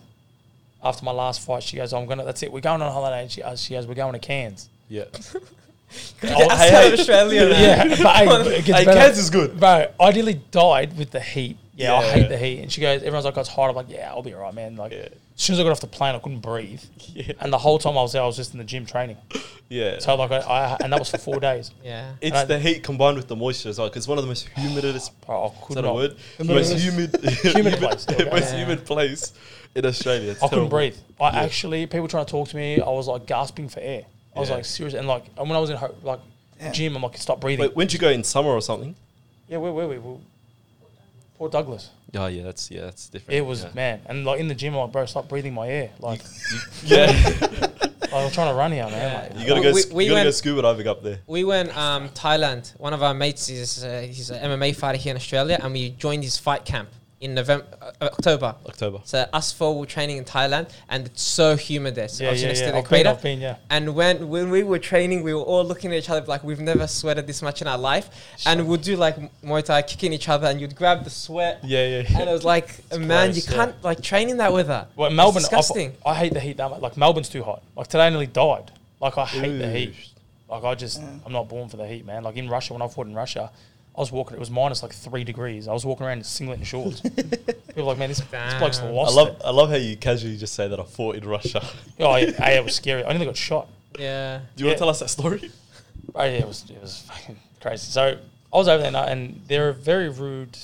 after 0.83 1.05
my 1.05 1.11
last 1.13 1.41
fight. 1.45 1.63
She 1.63 1.77
goes, 1.77 1.93
"I'm 1.93 2.07
gonna. 2.07 2.25
That's 2.25 2.43
it. 2.43 2.51
We're 2.53 2.61
going 2.61 2.81
on 2.81 2.89
a 2.89 2.93
holiday." 2.93 3.23
And 3.23 3.31
she, 3.31 3.43
uh, 3.43 3.57
she 3.57 3.75
goes, 3.75 3.87
"We're 3.87 3.95
going 3.95 4.13
to 4.15 4.19
Cairns." 4.19 4.69
Yeah. 4.89 5.05
Get 6.23 6.33
Oh, 6.37 6.57
hey, 6.57 6.71
hey. 6.71 6.93
Australia, 6.93 7.49
man. 7.49 7.91
yeah, 7.91 7.97
but 8.03 8.17
hey, 8.17 8.25
it 8.59 8.65
gets 8.65 8.79
Hey, 8.79 8.85
better. 8.85 9.01
Cairns 9.01 9.19
is 9.19 9.29
good. 9.29 9.59
Bro, 9.59 9.89
Ideally, 10.01 10.35
died 10.53 10.97
with 10.97 11.11
the 11.11 11.19
heat. 11.21 11.57
Yeah, 11.75 11.95
I 11.97 12.03
hate 12.13 12.29
the 12.29 12.39
heat. 12.39 12.61
And 12.61 12.71
she 12.71 12.81
goes, 12.81 13.01
everyone's 13.03 13.25
like, 13.25 13.37
"Oh, 13.37 13.41
it's 13.41 13.51
hot." 13.51 13.69
I'm 13.71 13.75
like, 13.75 13.91
"Yeah, 13.91 14.11
I'll 14.11 14.23
be 14.23 14.33
alright, 14.35 14.55
man." 14.55 14.77
Like, 14.77 14.93
Yeah. 14.93 15.09
As 15.41 15.45
soon 15.47 15.55
as 15.55 15.61
I 15.61 15.63
got 15.63 15.73
off 15.73 15.81
the 15.81 15.87
plane, 15.87 16.15
I 16.15 16.19
couldn't 16.19 16.41
breathe. 16.41 16.83
Yeah. 17.13 17.33
And 17.41 17.53
the 17.53 17.59
whole 17.59 17.79
time 17.81 17.99
I 17.99 18.03
was 18.03 18.13
there, 18.13 18.23
I 18.23 18.27
was 18.27 18.37
just 18.37 18.53
in 18.53 18.59
the 18.59 18.65
gym 18.65 18.87
training. 18.87 19.17
Yeah. 19.69 19.99
So 19.99 20.15
like, 20.15 20.31
I, 20.31 20.37
I 20.39 20.77
and 20.85 20.93
that 20.93 20.99
was 21.01 21.11
for 21.11 21.19
four 21.19 21.41
days. 21.49 21.73
Yeah. 21.83 22.13
It's 22.21 22.37
I- 22.37 22.45
the 22.45 22.59
heat 22.59 22.85
combined 22.85 23.17
with 23.17 23.27
the 23.27 23.35
moisture 23.35 23.69
as 23.71 23.79
well, 23.79 23.89
because 23.89 24.03
it's 24.03 24.09
one 24.09 24.17
of 24.19 24.23
the 24.23 24.29
most 24.29 24.49
humidest. 24.51 25.19
Bro, 25.27 25.43
I 25.43 25.47
Is 25.47 25.53
could 25.67 25.77
that 25.79 25.83
not. 25.83 25.91
a 25.91 25.95
word? 25.95 26.17
Humidous. 26.39 26.47
Most 26.47 26.79
humid, 26.79 27.17
Humid 27.57 27.75
place, 27.79 28.05
there 28.05 28.31
most 28.31 28.53
Yeah. 28.53 28.59
humid 28.61 28.85
place 28.85 29.33
in 29.75 29.87
Australia. 29.87 30.31
It's 30.33 30.43
I 30.43 30.49
couldn't 30.49 30.69
breathe. 30.69 30.97
I 31.21 31.31
Yeah. 31.31 31.41
actually, 31.43 31.87
people 31.87 32.07
trying 32.07 32.27
to 32.27 32.31
talk 32.31 32.49
to 32.51 32.57
me, 32.57 32.81
I 32.81 32.89
was 32.91 33.09
like 33.09 33.27
gasping 33.27 33.69
for 33.71 33.81
air. 33.81 34.03
I 34.37 34.41
was 34.41 34.51
like 34.51 34.65
serious, 34.67 34.95
and 34.95 35.09
like, 35.09 35.25
and 35.37 35.49
when 35.49 35.57
I 35.57 35.61
was 35.61 35.71
in 35.71 35.77
ho- 35.79 35.95
like 36.05 36.21
gym, 36.73 36.95
I'm 36.95 37.03
like, 37.03 37.17
stop 37.17 37.41
breathing. 37.41 37.63
Wait, 37.65 37.75
when'd 37.75 37.93
you 37.93 37.99
go 37.99 38.11
in 38.11 38.23
summer 38.23 38.51
or 38.51 38.61
something? 38.63 38.95
Yeah, 39.49 39.57
where 39.57 39.73
were 39.73 39.89
we? 39.89 39.99
We 41.41 41.45
Port 41.45 41.53
Douglas. 41.53 41.91
Oh 42.15 42.27
yeah, 42.27 42.43
that's 42.43 42.71
yeah, 42.71 42.83
that's 42.83 43.09
different. 43.09 43.39
It 43.39 43.41
was 43.41 43.65
yeah. 43.65 43.71
man, 43.75 44.01
and 44.07 44.27
like 44.27 44.41
in 44.41 44.49
the 44.49 44.55
gym, 44.55 44.75
I'm 44.75 44.81
like, 44.81 44.93
bro, 44.93 45.07
stop 45.07 45.27
breathing 45.27 45.55
my 45.55 45.69
air. 45.69 45.91
Like, 45.99 46.21
yeah. 46.85 47.07
like, 47.41 48.13
I'm 48.13 48.31
trying 48.31 48.53
to 48.53 48.55
run 48.55 48.73
here, 48.73 48.85
man. 48.85 49.31
Like, 49.31 49.41
you 49.41 49.49
gotta 49.49 49.63
go. 49.63 49.73
We- 49.73 49.81
sc- 49.81 49.95
we 49.95 50.05
you 50.05 50.11
gotta 50.11 50.21
go 50.21 50.27
went- 50.27 50.35
scuba 50.35 50.63
diving 50.63 50.87
up 50.87 51.03
there. 51.03 51.21
We 51.27 51.45
went 51.45 51.75
um, 51.75 52.11
Thailand. 52.11 52.79
One 52.79 52.93
of 52.93 53.03
our 53.03 53.15
mates 53.15 53.49
is 53.49 53.83
uh, 53.83 54.03
he's 54.07 54.29
an 54.29 54.51
MMA 54.51 54.77
fighter 54.77 54.99
here 54.99 55.13
in 55.13 55.17
Australia, 55.17 55.59
and 55.63 55.73
we 55.73 55.91
joined 55.91 56.25
his 56.25 56.37
fight 56.37 56.67
camp 56.67 56.91
in 57.21 57.35
November, 57.35 57.67
uh, 57.83 58.07
October. 58.07 58.55
October. 58.67 59.01
So 59.05 59.27
us 59.33 59.53
four 59.53 59.79
were 59.79 59.87
training 59.87 60.17
in 60.17 60.25
Thailand, 60.25 60.71
and 60.89 61.07
it's 61.07 61.23
so 61.23 61.55
humid 61.55 61.95
there. 61.95 62.09
So 62.09 62.25
yeah, 62.25 62.33
yeah, 62.33 62.47
next 62.47 62.61
yeah. 62.61 62.67
to 62.67 62.73
the 62.73 62.79
I've 62.79 62.85
been, 62.85 63.01
equator. 63.01 63.09
I've 63.11 63.23
been, 63.23 63.41
yeah. 63.41 63.57
And 63.69 63.95
when 63.95 64.29
when 64.29 64.51
we 64.51 64.63
were 64.63 64.79
training, 64.79 65.23
we 65.23 65.35
were 65.35 65.43
all 65.43 65.65
looking 65.65 65.93
at 65.93 65.99
each 65.99 66.09
other 66.09 66.25
like 66.27 66.43
we've 66.43 66.61
never 66.61 66.87
sweated 66.87 67.27
this 67.27 67.43
much 67.43 67.61
in 67.61 67.69
our 67.69 67.79
life. 67.79 68.09
And 68.47 68.67
we'd 68.67 68.81
do 68.83 68.97
like 68.97 69.17
Muay 69.43 69.63
Thai, 69.63 69.83
kicking 69.83 70.13
each 70.13 70.29
other, 70.29 70.47
and 70.47 70.61
you'd 70.61 70.75
grab 70.75 71.05
the 71.05 71.11
sweat. 71.11 71.61
Yeah, 71.63 71.87
yeah. 71.87 72.07
yeah. 72.09 72.21
And 72.21 72.31
it 72.31 72.33
was 72.33 72.45
like, 72.45 72.69
man, 72.99 73.29
you 73.29 73.35
gross, 73.35 73.51
yeah. 73.51 73.55
can't 73.57 73.85
like 73.85 74.03
train 74.03 74.31
in 74.31 74.39
that 74.39 74.53
weather. 74.53 74.87
Well, 74.97 75.11
Melbourne, 75.11 75.39
I, 75.39 75.41
disgusting. 75.41 75.93
I 76.05 76.15
hate 76.15 76.33
the 76.33 76.41
heat 76.41 76.57
that 76.57 76.71
much. 76.71 76.81
Like 76.81 76.97
Melbourne's 76.97 77.29
too 77.29 77.43
hot. 77.43 77.63
Like 77.77 77.89
today, 77.89 78.07
I 78.07 78.11
nearly 78.11 78.27
died. 78.27 78.71
Like 78.99 79.19
I 79.19 79.27
hate 79.27 79.59
the 79.59 79.71
heat. 79.71 79.95
Like 80.49 80.65
I 80.65 80.75
just, 80.75 81.01
I'm 81.25 81.33
not 81.33 81.49
born 81.49 81.69
for 81.69 81.77
the 81.77 81.87
heat, 81.87 82.05
man. 82.05 82.25
Like 82.25 82.37
in 82.37 82.49
Russia, 82.49 82.73
when 82.73 82.83
I 82.83 82.89
fought 82.89 83.07
in 83.07 83.15
Russia, 83.15 83.53
I 83.97 84.01
was 84.01 84.13
walking. 84.13 84.37
It 84.37 84.41
was 84.41 84.51
minus 84.51 84.83
like 84.83 84.93
three 84.93 85.25
degrees. 85.25 85.67
I 85.69 85.73
was 85.73 85.85
walking 85.85 86.07
around 86.07 86.19
in 86.19 86.25
singlet 86.25 86.59
and 86.59 86.67
shorts. 86.67 87.01
People 87.03 87.35
were 87.77 87.83
like, 87.83 87.99
man, 87.99 88.09
this, 88.09 88.21
this 88.21 88.55
bloke's 88.55 88.79
Damn. 88.79 88.89
I 88.89 89.11
love 89.11 89.29
it. 89.29 89.43
I 89.45 89.51
love 89.51 89.69
how 89.71 89.77
you 89.77 89.97
casually 89.97 90.37
just 90.37 90.55
say 90.55 90.69
that 90.69 90.79
I 90.81 90.85
fought 90.85 91.17
in 91.17 91.27
Russia. 91.29 91.61
Oh, 91.99 92.17
yeah, 92.17 92.31
hey, 92.33 92.57
it 92.57 92.65
was 92.65 92.75
scary. 92.77 93.05
I 93.05 93.11
nearly 93.11 93.27
got 93.27 93.37
shot. 93.37 93.69
Yeah. 93.99 94.39
Do 94.57 94.63
you 94.63 94.67
want 94.67 94.71
Yeah. 94.71 94.73
to 94.75 94.79
tell 94.79 94.89
us 94.89 95.01
that 95.01 95.09
story? 95.09 95.51
Oh, 96.15 96.25
yeah, 96.25 96.31
it 96.39 96.47
was 96.47 96.69
it 96.69 96.81
was 96.81 97.03
fucking 97.03 97.37
crazy. 97.61 97.87
So 97.91 98.17
I 98.53 98.57
was 98.57 98.67
over 98.67 98.79
there, 98.79 98.89
and, 98.89 98.97
I- 98.97 99.11
and 99.11 99.43
they're 99.47 99.73
very 99.73 100.09
rude. 100.09 100.57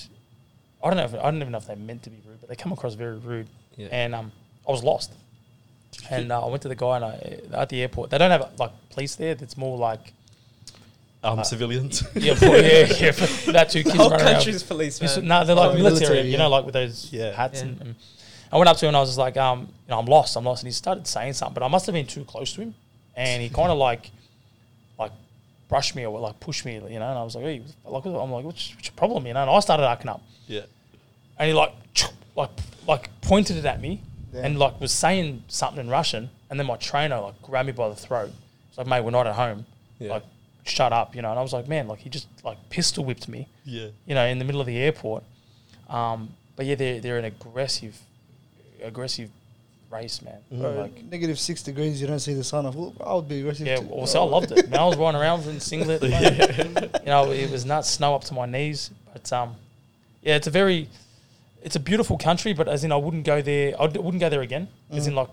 I 0.83 0.89
don't 0.89 0.97
know. 0.97 1.05
If, 1.05 1.15
I 1.15 1.23
don't 1.31 1.37
even 1.37 1.53
know 1.53 1.59
if 1.59 1.67
they're 1.67 1.77
meant 1.77 2.03
to 2.05 2.11
be 2.11 2.17
rude, 2.27 2.41
but 2.41 2.49
they 2.49 2.57
come 2.57 2.73
across 2.73 2.95
very 2.95 3.19
rude. 3.19 3.47
Yeah. 3.77 3.89
And 3.93 4.15
um, 4.15 4.33
I 4.67 4.73
was 4.73 4.83
lost. 4.83 5.13
And 6.11 6.33
uh, 6.33 6.45
I 6.45 6.49
went 6.49 6.63
to 6.63 6.69
the 6.69 6.75
guy 6.75 6.97
and 6.97 7.05
I, 7.05 7.41
at 7.53 7.69
the 7.69 7.81
airport. 7.83 8.11
They 8.11 8.19
don't 8.19 8.31
have 8.31 8.51
like 8.59 8.73
police 8.91 9.15
there. 9.15 9.37
It's 9.39 9.57
more 9.57 9.77
like 9.79 10.13
Um, 11.27 11.45
civilians. 11.45 12.03
yeah, 12.15 12.35
for, 12.35 12.47
yeah, 12.47 12.87
yeah. 12.99 13.13
For 13.13 13.53
that 13.53 13.71
two 13.71 13.83
kids 13.83 13.95
Whole 13.97 14.11
running 14.11 14.27
around. 14.27 14.35
country's 14.37 14.63
police, 14.63 14.97
It's- 15.01 15.17
man. 15.19 15.27
No, 15.29 15.45
they're 15.45 15.57
like 15.57 15.71
Oh, 15.71 15.75
military, 15.75 16.01
military, 16.09 16.31
you 16.31 16.39
know, 16.39 16.49
like 16.49 16.65
with 16.65 16.75
those 16.75 17.13
Yeah. 17.13 17.33
hats. 17.33 17.61
Yeah. 17.63 17.69
And, 17.69 17.81
and 17.81 17.95
I 18.53 18.57
went 18.59 18.69
up 18.69 18.77
to 18.79 18.87
him 18.87 18.91
and 18.91 18.97
I 18.97 19.01
was 19.01 19.11
just 19.11 19.19
like, 19.19 19.37
um, 19.37 19.61
you 19.63 19.91
know, 19.91 19.99
I'm 19.99 20.07
lost, 20.07 20.37
I'm 20.37 20.45
lost. 20.45 20.63
And 20.63 20.69
he 20.69 20.73
started 20.73 21.07
saying 21.07 21.33
something, 21.35 21.55
but 21.55 21.63
I 21.65 21.69
must 21.69 21.87
have 21.87 21.95
been 21.95 22.07
too 22.07 22.25
close 22.25 22.53
to 22.55 22.61
him. 22.63 22.75
And 23.17 23.43
he 23.43 23.49
kind 23.49 23.71
of 23.73 23.79
like, 23.79 24.11
like, 24.99 25.11
brushed 25.69 25.97
me 25.97 26.07
or 26.07 26.21
like 26.21 26.39
pushed 26.39 26.65
me, 26.65 26.75
you 26.75 26.81
know. 26.81 26.89
And 27.09 27.19
I 27.19 27.23
was 27.25 27.35
like, 27.35 27.45
hey, 27.45 27.63
like, 27.85 28.05
I'm 28.05 28.31
like, 28.31 28.45
what's, 28.45 28.75
what's 28.75 28.87
your 28.89 28.95
problem, 28.97 29.27
you 29.27 29.35
know? 29.35 29.41
And 29.43 29.51
I 29.51 29.59
started 29.61 29.85
acting 29.89 30.09
up, 30.11 30.23
yeah. 30.47 30.61
and 31.39 31.49
he 31.49 31.55
like, 31.55 31.73
like, 32.37 32.51
like 32.87 33.21
pointed 33.23 33.57
it 33.57 33.65
at 33.65 33.81
me, 33.81 34.03
Yeah. 34.33 34.43
and 34.43 34.59
like 34.59 34.81
was 34.81 34.93
saying 34.93 35.43
something 35.49 35.81
in 35.81 35.89
Russian. 35.91 36.31
And 36.51 36.61
then 36.61 36.67
my 36.69 36.77
trainer 36.77 37.19
like 37.19 37.43
grabbed 37.43 37.67
me 37.67 37.73
by 37.73 37.89
the 37.89 37.97
throat. 37.97 38.31
It's 38.69 38.79
like, 38.79 38.87
mate, 38.87 39.01
we're 39.03 39.11
not 39.11 39.27
at 39.27 39.35
home. 39.35 39.67
Yeah. 39.99 40.11
Like, 40.13 40.23
shut 40.67 40.93
up, 40.93 41.15
you 41.17 41.23
know. 41.23 41.31
And 41.31 41.39
I 41.39 41.43
was 41.43 41.53
like, 41.53 41.69
man, 41.69 41.89
like 41.89 42.01
he 42.01 42.09
just 42.11 42.29
like 42.45 42.59
pistol 42.71 43.05
whipped 43.05 43.29
me 43.29 43.49
Yeah. 43.65 43.89
you 44.07 44.15
know, 44.15 44.25
in 44.27 44.39
the 44.39 44.45
middle 44.45 44.61
of 44.61 44.67
the 44.67 44.77
airport. 44.79 45.25
Um, 45.89 46.31
but 46.57 46.67
yeah, 46.67 46.75
they're 46.75 47.01
they're 47.01 47.19
an 47.19 47.25
aggressive, 47.25 47.99
aggressive 48.83 49.31
race, 49.91 50.21
man. 50.23 50.39
Bro, 50.51 50.73
Like, 50.81 51.05
negative 51.05 51.39
six 51.39 51.63
degrees, 51.63 52.01
you 52.01 52.07
don't 52.09 52.19
see 52.19 52.35
the 52.35 52.43
sun. 52.45 52.67
I, 52.67 52.71
thought, 52.73 52.95
I 53.05 53.15
would 53.15 53.29
be 53.29 53.41
aggressive. 53.41 53.67
yeah, 53.67 53.77
too. 53.77 53.87
well, 53.91 54.07
so 54.07 54.21
I 54.27 54.29
loved 54.29 54.51
it. 54.53 54.69
Man, 54.69 54.81
I 54.81 54.85
was 54.87 54.97
running 54.97 55.21
around 55.21 55.47
in 55.47 55.61
singlet. 55.61 56.03
like, 56.03 57.01
you 57.03 57.07
know, 57.07 57.31
it 57.31 57.51
was 57.51 57.65
nuts, 57.65 57.89
snow 57.91 58.15
up 58.15 58.25
to 58.25 58.35
my 58.35 58.47
knees. 58.47 58.91
But 59.13 59.33
um, 59.33 59.55
yeah, 60.23 60.35
it's 60.37 60.49
a 60.49 60.51
very, 60.51 60.89
it's 61.63 61.77
a 61.77 61.81
beautiful 61.81 62.19
country. 62.19 62.53
But 62.53 62.67
as 62.69 62.83
in, 62.83 62.91
I 62.91 62.97
wouldn't 62.97 63.25
go 63.25 63.41
there. 63.43 63.81
I 63.81 63.85
wouldn't 63.87 64.19
go 64.21 64.29
there 64.29 64.43
again. 64.43 64.67
As 64.91 65.07
in, 65.07 65.15
like, 65.15 65.29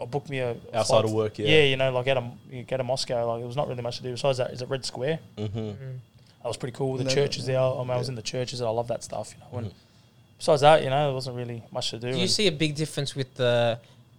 I 0.00 0.04
booked 0.04 0.28
me 0.28 0.38
a 0.40 0.50
a 0.50 0.78
Outside 0.78 0.86
flight. 0.86 1.04
of 1.06 1.12
work, 1.12 1.38
yeah. 1.38 1.46
Yeah, 1.48 1.62
you 1.64 1.76
know, 1.76 1.90
like 1.92 2.06
out 2.08 2.18
of 2.18 2.24
you 2.50 2.62
go 2.64 2.76
to 2.76 2.84
Moscow. 2.84 3.26
Like, 3.32 3.42
it 3.42 3.46
was 3.46 3.56
not 3.56 3.68
really 3.68 3.82
much 3.82 3.96
to 3.98 4.02
do. 4.02 4.10
Besides 4.12 4.38
that, 4.38 4.50
is 4.52 4.62
it 4.62 4.68
Red 4.68 4.84
Square? 4.84 5.18
Mm-hmm. 5.38 5.66
That 6.42 6.48
was 6.48 6.56
pretty 6.56 6.76
cool. 6.76 6.96
The 6.96 7.04
No, 7.04 7.10
churches 7.10 7.46
there. 7.46 7.58
I, 7.60 7.78
mean, 7.82 7.90
I 7.90 7.96
was 7.96 8.08
in 8.08 8.14
the 8.14 8.22
churches. 8.22 8.60
I 8.62 8.68
love 8.68 8.88
that 8.88 9.02
stuff. 9.02 9.34
You 9.34 9.40
know. 9.40 9.58
And 9.66 9.74
besides 10.38 10.60
that, 10.62 10.82
you 10.84 10.90
know, 10.90 11.06
there 11.06 11.14
wasn't 11.14 11.36
really 11.36 11.62
much 11.72 11.90
to 11.90 11.98
do. 11.98 12.12
Do 12.12 12.18
you 12.18 12.28
see 12.28 12.46
a 12.46 12.52
big 12.52 12.74
difference 12.76 13.14
with 13.16 13.34
the, 13.34 13.78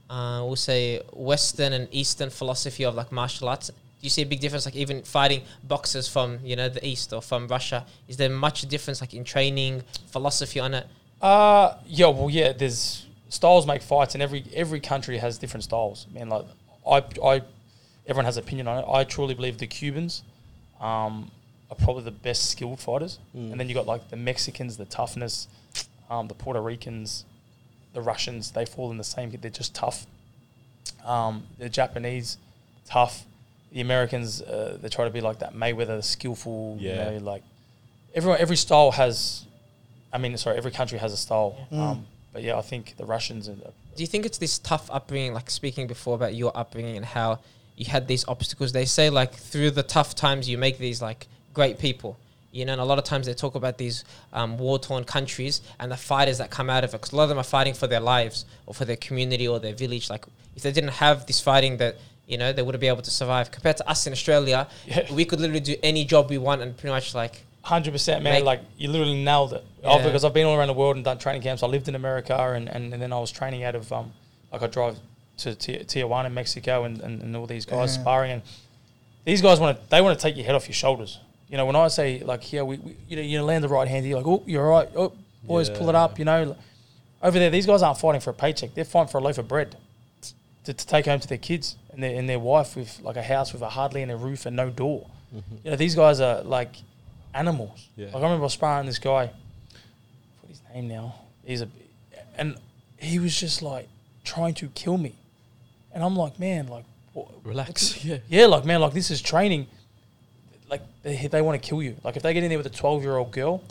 uh, 0.10 0.42
we'll 0.46 0.56
say, 0.58 1.02
Western 1.14 1.74
and 1.74 1.88
Eastern 1.92 2.30
philosophy 2.30 2.84
of 2.84 2.96
like 2.96 3.12
martial 3.12 3.48
arts? 3.48 3.68
Do 3.70 3.74
you 4.02 4.10
see 4.12 4.22
a 4.22 4.26
big 4.26 4.40
difference, 4.42 4.66
like 4.66 4.76
even 4.76 5.02
fighting 5.04 5.42
boxers 5.64 6.08
from 6.08 6.40
you 6.44 6.56
know 6.56 6.70
the 6.70 6.86
East 6.86 7.14
or 7.14 7.22
from 7.22 7.48
Russia? 7.48 7.86
Is 8.08 8.18
there 8.18 8.30
much 8.30 8.62
difference, 8.68 9.02
like 9.02 9.14
in 9.14 9.24
training, 9.24 9.84
philosophy 10.12 10.60
on 10.60 10.74
it? 10.76 10.86
Uh 11.22 11.78
yeah, 11.88 12.08
well, 12.08 12.30
yeah. 12.30 12.52
There's 12.52 13.07
styles 13.30 13.66
make 13.66 13.82
fights, 13.82 14.16
and 14.16 14.22
every 14.22 14.46
every 14.54 14.80
country 14.80 15.18
has 15.18 15.38
different 15.38 15.64
styles. 15.64 16.08
Man, 16.14 16.30
like 16.30 16.46
I, 16.90 17.04
I, 17.24 17.42
everyone 18.06 18.26
has 18.26 18.38
an 18.38 18.44
opinion 18.44 18.68
on 18.68 18.84
it. 18.84 18.86
I 18.90 19.04
truly 19.04 19.34
believe 19.34 19.58
the 19.58 19.68
Cubans, 19.68 20.24
um, 20.80 21.32
are 21.70 21.76
probably 21.76 22.04
the 22.04 22.12
best 22.12 22.50
skilled 22.50 22.80
fighters, 22.80 23.20
and 23.34 23.60
then 23.60 23.68
you 23.68 23.76
got 23.76 23.86
like 23.86 24.10
the 24.10 24.16
Mexicans, 24.16 24.78
the 24.78 24.86
toughness, 24.86 25.48
um, 26.10 26.28
the 26.28 26.34
Puerto 26.34 26.62
Ricans, 26.62 27.26
the 27.94 28.02
Russians. 28.02 28.52
They 28.52 28.66
fall 28.66 28.92
in 28.92 28.98
the 28.98 29.04
same. 29.04 29.32
They're 29.32 29.52
just 29.52 29.76
tough. 29.76 30.06
Um, 31.06 31.44
the 31.58 31.70
Japanese, 31.70 32.38
tough. 32.86 33.26
The 33.72 33.82
Americans, 33.82 34.42
uh, 34.42 34.78
they 34.82 34.88
try 34.88 35.04
to 35.04 35.12
be 35.12 35.20
like 35.20 35.40
that 35.40 35.54
Mayweather, 35.54 36.02
skillful. 36.02 36.78
Yeah. 36.80 37.12
You 37.12 37.20
know, 37.20 37.26
like 37.26 37.44
everyone, 38.16 38.40
every 38.40 38.56
style 38.56 38.92
has. 38.92 39.46
I 40.14 40.18
mean, 40.18 40.38
sorry, 40.38 40.58
every 40.58 40.72
country 40.72 40.98
has 41.00 41.12
a 41.12 41.18
style. 41.18 41.68
Um, 41.70 42.06
but 42.38 42.44
yeah, 42.44 42.56
I 42.56 42.62
think 42.62 42.94
the 42.98 43.06
Russians 43.06 43.48
and 43.48 43.60
Do 43.64 44.04
you 44.04 44.06
think 44.06 44.24
it's 44.24 44.38
this 44.38 44.60
tough 44.60 44.92
upbringing, 44.92 45.34
like 45.34 45.50
speaking 45.50 45.88
before 45.88 46.14
about 46.14 46.36
your 46.36 46.56
upbringing 46.56 46.96
and 46.96 47.04
how 47.04 47.40
you 47.76 47.86
had 47.86 48.08
these 48.08 48.28
obstacles? 48.28 48.72
They 48.72 48.86
say 48.86 49.10
like 49.10 49.34
through 49.34 49.72
the 49.72 49.82
tough 49.82 50.14
times 50.14 50.48
you 50.48 50.56
make 50.56 50.78
these 50.78 51.02
like 51.02 51.26
great 51.56 51.80
people. 51.80 52.16
You 52.52 52.66
know, 52.66 52.74
and 52.74 52.82
a 52.82 52.86
lot 52.86 53.00
of 53.00 53.06
times 53.06 53.26
they 53.26 53.34
talk 53.34 53.56
about 53.56 53.80
these 53.80 54.04
um, 54.34 54.60
war-torn 54.60 55.06
countries 55.06 55.62
and 55.80 55.92
the 55.92 55.98
fighters 55.98 56.38
that 56.38 56.52
come 56.52 56.70
out 56.70 56.84
of 56.84 56.92
it. 56.92 56.98
Because 56.98 57.12
a 57.12 57.16
lot 57.16 57.24
of 57.24 57.30
them 57.30 57.40
are 57.40 57.44
fighting 57.44 57.74
for 57.74 57.88
their 57.88 58.02
lives 58.02 58.46
or 58.68 58.76
for 58.76 58.86
their 58.86 58.98
community 58.98 59.48
or 59.48 59.60
their 59.60 59.74
village. 59.74 60.08
Like, 60.08 60.26
if 60.56 60.62
they 60.62 60.72
didn't 60.72 60.92
have 60.92 61.26
this 61.26 61.40
fighting, 61.42 61.78
that 61.78 61.96
you 62.28 62.38
know, 62.38 62.54
they 62.54 62.62
wouldn't 62.62 62.82
be 62.82 62.88
able 62.88 63.02
to 63.02 63.10
survive. 63.10 63.50
Compared 63.50 63.78
to 63.78 63.90
us 63.90 64.06
in 64.06 64.14
Australia, 64.14 64.68
Yeah. 64.86 65.12
we 65.12 65.26
could 65.26 65.40
literally 65.40 65.60
do 65.62 65.76
any 65.82 66.06
job 66.06 66.30
we 66.30 66.38
want 66.38 66.62
and 66.62 66.78
pretty 66.78 66.92
much 66.94 67.16
like 67.16 67.42
hundred 67.68 67.92
percent, 67.92 68.24
man. 68.24 68.34
Make- 68.34 68.44
like 68.44 68.62
you 68.78 68.90
literally 68.90 69.24
nailed 69.24 69.54
it. 69.54 69.64
Oh, 69.84 69.98
Yeah. 69.98 70.06
because 70.06 70.24
I've 70.26 70.34
been 70.34 70.46
all 70.48 70.56
around 70.58 70.68
the 70.68 70.74
world 70.74 70.96
and 70.96 71.06
done 71.06 71.18
training 71.18 71.42
camps. 71.42 71.64
I 71.64 71.68
lived 71.68 71.88
in 71.88 71.96
America, 71.96 72.36
and, 72.38 72.68
and, 72.68 72.94
and 72.94 73.02
then 73.02 73.14
I 73.14 73.20
was 73.20 73.32
training 73.32 73.64
out 73.64 73.76
of 73.76 73.92
um, 73.94 74.12
like 74.52 74.62
I 74.64 74.68
drive 74.68 74.98
to 75.40 75.54
Ti- 75.56 75.84
Tijuana, 75.84 76.32
Mexico, 76.32 76.84
and, 76.86 77.00
and, 77.02 77.22
and 77.22 77.36
all 77.36 77.46
these 77.46 77.66
guys 77.66 77.96
Yeah. 77.96 78.02
sparring, 78.02 78.32
and 78.32 78.42
these 79.26 79.42
guys 79.42 79.60
want 79.60 79.78
to 79.82 79.90
they 79.90 80.02
want 80.02 80.18
to 80.18 80.22
take 80.22 80.36
your 80.36 80.46
head 80.46 80.56
off 80.56 80.68
your 80.68 80.74
shoulders. 80.74 81.20
You 81.50 81.58
know, 81.58 81.66
when 81.66 81.76
I 81.76 81.88
say 81.88 82.20
like 82.20 82.44
here, 82.44 82.66
we, 82.66 82.78
we 82.78 82.96
you 83.08 83.16
know 83.18 83.22
you 83.22 83.42
land 83.44 83.64
the 83.64 83.70
right 83.70 83.88
hand, 83.88 84.06
you're 84.06 84.18
like, 84.18 84.28
oh, 84.28 84.44
you're 84.46 84.66
all 84.72 84.80
right. 84.80 84.90
Oh, 84.96 85.14
boys, 85.44 85.70
pull 85.70 85.88
it 85.90 85.96
up. 85.96 86.20
You 86.20 86.26
know, 86.26 86.56
over 87.22 87.40
there, 87.40 87.50
these 87.50 87.66
guys 87.66 87.82
aren't 87.82 87.98
fighting 88.00 88.22
for 88.22 88.32
a 88.32 88.34
paycheck. 88.34 88.74
They're 88.74 88.84
fighting 88.86 89.10
for 89.12 89.18
a 89.20 89.22
loaf 89.22 89.38
of 89.38 89.48
bread. 89.48 89.76
To, 90.66 90.74
to 90.74 90.86
take 90.86 91.06
home 91.06 91.20
to 91.22 91.28
their 91.30 91.38
kids 91.38 91.78
and 91.92 92.04
their, 92.04 92.14
and 92.20 92.28
their 92.28 92.40
wife 92.40 92.76
with 92.76 93.00
like 93.02 93.16
a 93.16 93.24
house 93.24 93.54
with 93.54 93.62
a 93.62 93.70
hardly 93.70 94.02
any 94.02 94.14
roof 94.16 94.46
and 94.46 94.56
no 94.56 94.70
door. 94.70 95.08
You 95.64 95.72
know, 95.72 95.78
these 95.78 95.96
guys 95.96 96.20
are 96.20 96.42
like 96.44 96.76
animals. 97.34 97.88
Yeah. 97.96 98.08
Like 98.08 98.16
I 98.16 98.22
remember 98.22 98.50
sparring 98.50 98.88
this 98.88 99.00
guy. 99.00 99.32
What 100.42 100.50
his 100.50 100.62
name 100.74 100.88
now? 100.88 101.16
He's 101.46 101.62
a, 101.62 101.70
and 102.38 102.58
he 102.98 103.20
was 103.20 103.40
just 103.40 103.62
like 103.62 103.88
trying 104.24 104.54
to 104.56 104.68
kill 104.70 104.98
me, 104.98 105.16
and 105.94 106.04
I'm 106.04 106.16
like, 106.16 106.40
man, 106.40 106.68
like 106.68 106.86
Relax. 107.44 108.04
Yeah. 108.08 108.18
Yeah, 108.28 108.46
like 108.46 108.66
man, 108.66 108.82
like 108.82 108.94
this 108.94 109.12
is 109.12 109.22
training. 109.22 109.68
Like 110.70 110.82
they, 111.04 111.28
they 111.28 111.42
want 111.42 111.62
to 111.62 111.68
kill 111.68 111.82
you. 111.82 111.96
Like 112.04 112.18
if 112.18 112.24
they 112.24 112.34
get 112.34 112.44
in 112.44 112.50
there 112.50 112.58
with 112.58 112.68
a 112.68 112.72
twelve 112.72 113.04
year 113.04 113.18
old 113.18 113.32
girl, 113.32 113.64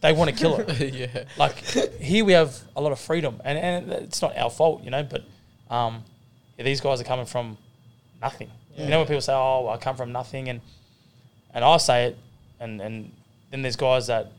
they 0.00 0.12
want 0.12 0.30
to 0.30 0.36
kill 0.36 0.56
her. 0.56 0.72
yeah. 0.84 1.24
like 1.38 1.56
here 1.56 2.24
we 2.24 2.32
have 2.32 2.58
a 2.76 2.80
lot 2.80 2.92
of 2.92 2.98
freedom, 2.98 3.40
and 3.44 3.58
and 3.58 3.92
it's 3.92 4.20
not 4.20 4.36
our 4.36 4.50
fault, 4.50 4.82
you 4.82 4.90
know. 4.90 5.02
But 5.02 5.24
um, 5.74 6.02
yeah, 6.58 6.64
these 6.64 6.80
guys 6.80 7.00
are 7.00 7.04
coming 7.04 7.26
from 7.26 7.56
nothing. 8.20 8.50
You 8.76 8.88
know 8.88 8.98
when 8.98 9.06
people 9.06 9.20
say, 9.20 9.34
"Oh, 9.34 9.68
I 9.68 9.76
come 9.76 9.96
from 9.96 10.12
nothing," 10.12 10.48
and 10.48 10.60
and 11.54 11.64
I 11.64 11.76
say 11.76 12.06
it, 12.06 12.18
and 12.62 12.80
and 12.80 13.12
then 13.50 13.62
there's 13.62 13.76
guys 13.76 14.06
that 14.06 14.32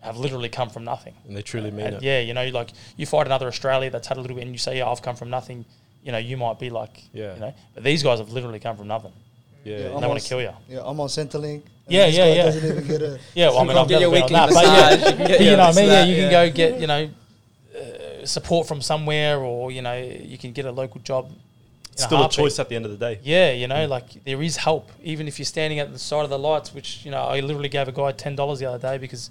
have 0.00 0.16
literally 0.16 0.48
come 0.48 0.70
from 0.70 0.84
nothing. 0.84 1.14
And 1.26 1.36
they 1.36 1.42
truly 1.42 1.70
mean 1.70 1.86
And 1.86 1.96
it. 1.96 2.02
yeah, 2.02 2.20
you 2.20 2.32
know, 2.34 2.46
like 2.48 2.70
you 2.96 3.06
fight 3.06 3.26
another 3.26 3.48
Australia 3.48 3.90
that's 3.90 4.06
had 4.08 4.16
a 4.16 4.20
little 4.20 4.36
bit, 4.36 4.42
and 4.44 4.52
you 4.52 4.58
say, 4.58 4.78
"Yeah, 4.78 4.88
I've 4.90 5.02
come 5.02 5.16
from 5.16 5.30
nothing." 5.30 5.64
You 6.04 6.12
know, 6.12 6.18
you 6.18 6.36
might 6.36 6.58
be 6.60 6.70
like, 6.70 7.02
Yeah. 7.12 7.34
you 7.34 7.40
know, 7.40 7.54
but 7.74 7.82
these 7.84 8.02
guys 8.02 8.18
have 8.20 8.30
literally 8.30 8.60
come 8.60 8.76
from 8.76 8.86
nothing. 8.86 9.12
Yeah. 9.64 9.78
Yeah, 9.78 9.84
And 9.90 10.02
they 10.02 10.06
want 10.06 10.20
to 10.20 10.28
kill 10.28 10.40
you. 10.40 10.52
Yeah, 10.68 10.80
I'm 10.84 10.98
on 11.00 11.08
Centrelink. 11.08 11.62
Yeah, 11.88 12.06
this 12.06 12.16
yeah, 12.16 12.24
guy 12.28 12.34
yeah. 12.36 12.42
Doesn't 12.44 12.70
even 12.70 12.86
get 12.86 13.02
a. 13.02 13.18
Yeah, 13.34 13.48
well, 13.48 13.58
I 13.58 13.62
mean, 13.62 13.68
can 13.70 13.78
I've 13.78 13.90
never 13.90 14.00
been 14.00 14.04
on 14.06 14.12
weekly 14.12 14.32
that, 14.34 14.48
but 14.50 14.54
massage, 14.54 14.78
yeah, 14.78 14.90
you 15.10 15.16
can 15.16 15.26
get 15.26 15.40
you 15.40 15.46
know 15.50 15.56
what 15.56 15.60
I 15.60 15.66
this, 15.72 15.76
mean. 15.76 15.86
Yeah, 15.86 15.92
that, 15.92 16.08
you 16.08 16.16
can 16.16 16.30
go 16.30 16.50
get 16.50 16.80
you 16.80 16.86
know 16.86 17.10
uh, 17.76 18.26
support 18.26 18.68
from 18.68 18.80
somewhere, 18.80 19.38
or 19.40 19.72
you 19.72 19.82
know, 19.82 19.96
you 19.96 20.38
can 20.38 20.52
get 20.52 20.64
a 20.64 20.70
local 20.72 21.00
job. 21.00 21.30
It's 21.98 22.04
still 22.06 22.18
a 22.18 22.20
heartbeat. 22.20 22.36
choice 22.36 22.58
at 22.60 22.68
the 22.68 22.76
end 22.76 22.84
of 22.84 22.92
the 22.92 22.96
day. 22.96 23.18
Yeah, 23.24 23.50
you 23.50 23.66
know, 23.66 23.84
like 23.86 24.22
there 24.22 24.40
is 24.40 24.56
help, 24.56 24.88
even 25.02 25.26
if 25.26 25.36
you're 25.40 25.46
standing 25.46 25.80
at 25.80 25.92
the 25.92 25.98
side 25.98 26.22
of 26.22 26.30
the 26.30 26.38
lights. 26.38 26.72
Which 26.72 27.04
you 27.04 27.10
know, 27.10 27.22
I 27.22 27.40
literally 27.40 27.68
gave 27.68 27.88
a 27.88 27.92
guy 27.92 28.12
ten 28.12 28.36
dollars 28.36 28.60
the 28.60 28.66
other 28.66 28.78
day 28.78 28.98
because 28.98 29.30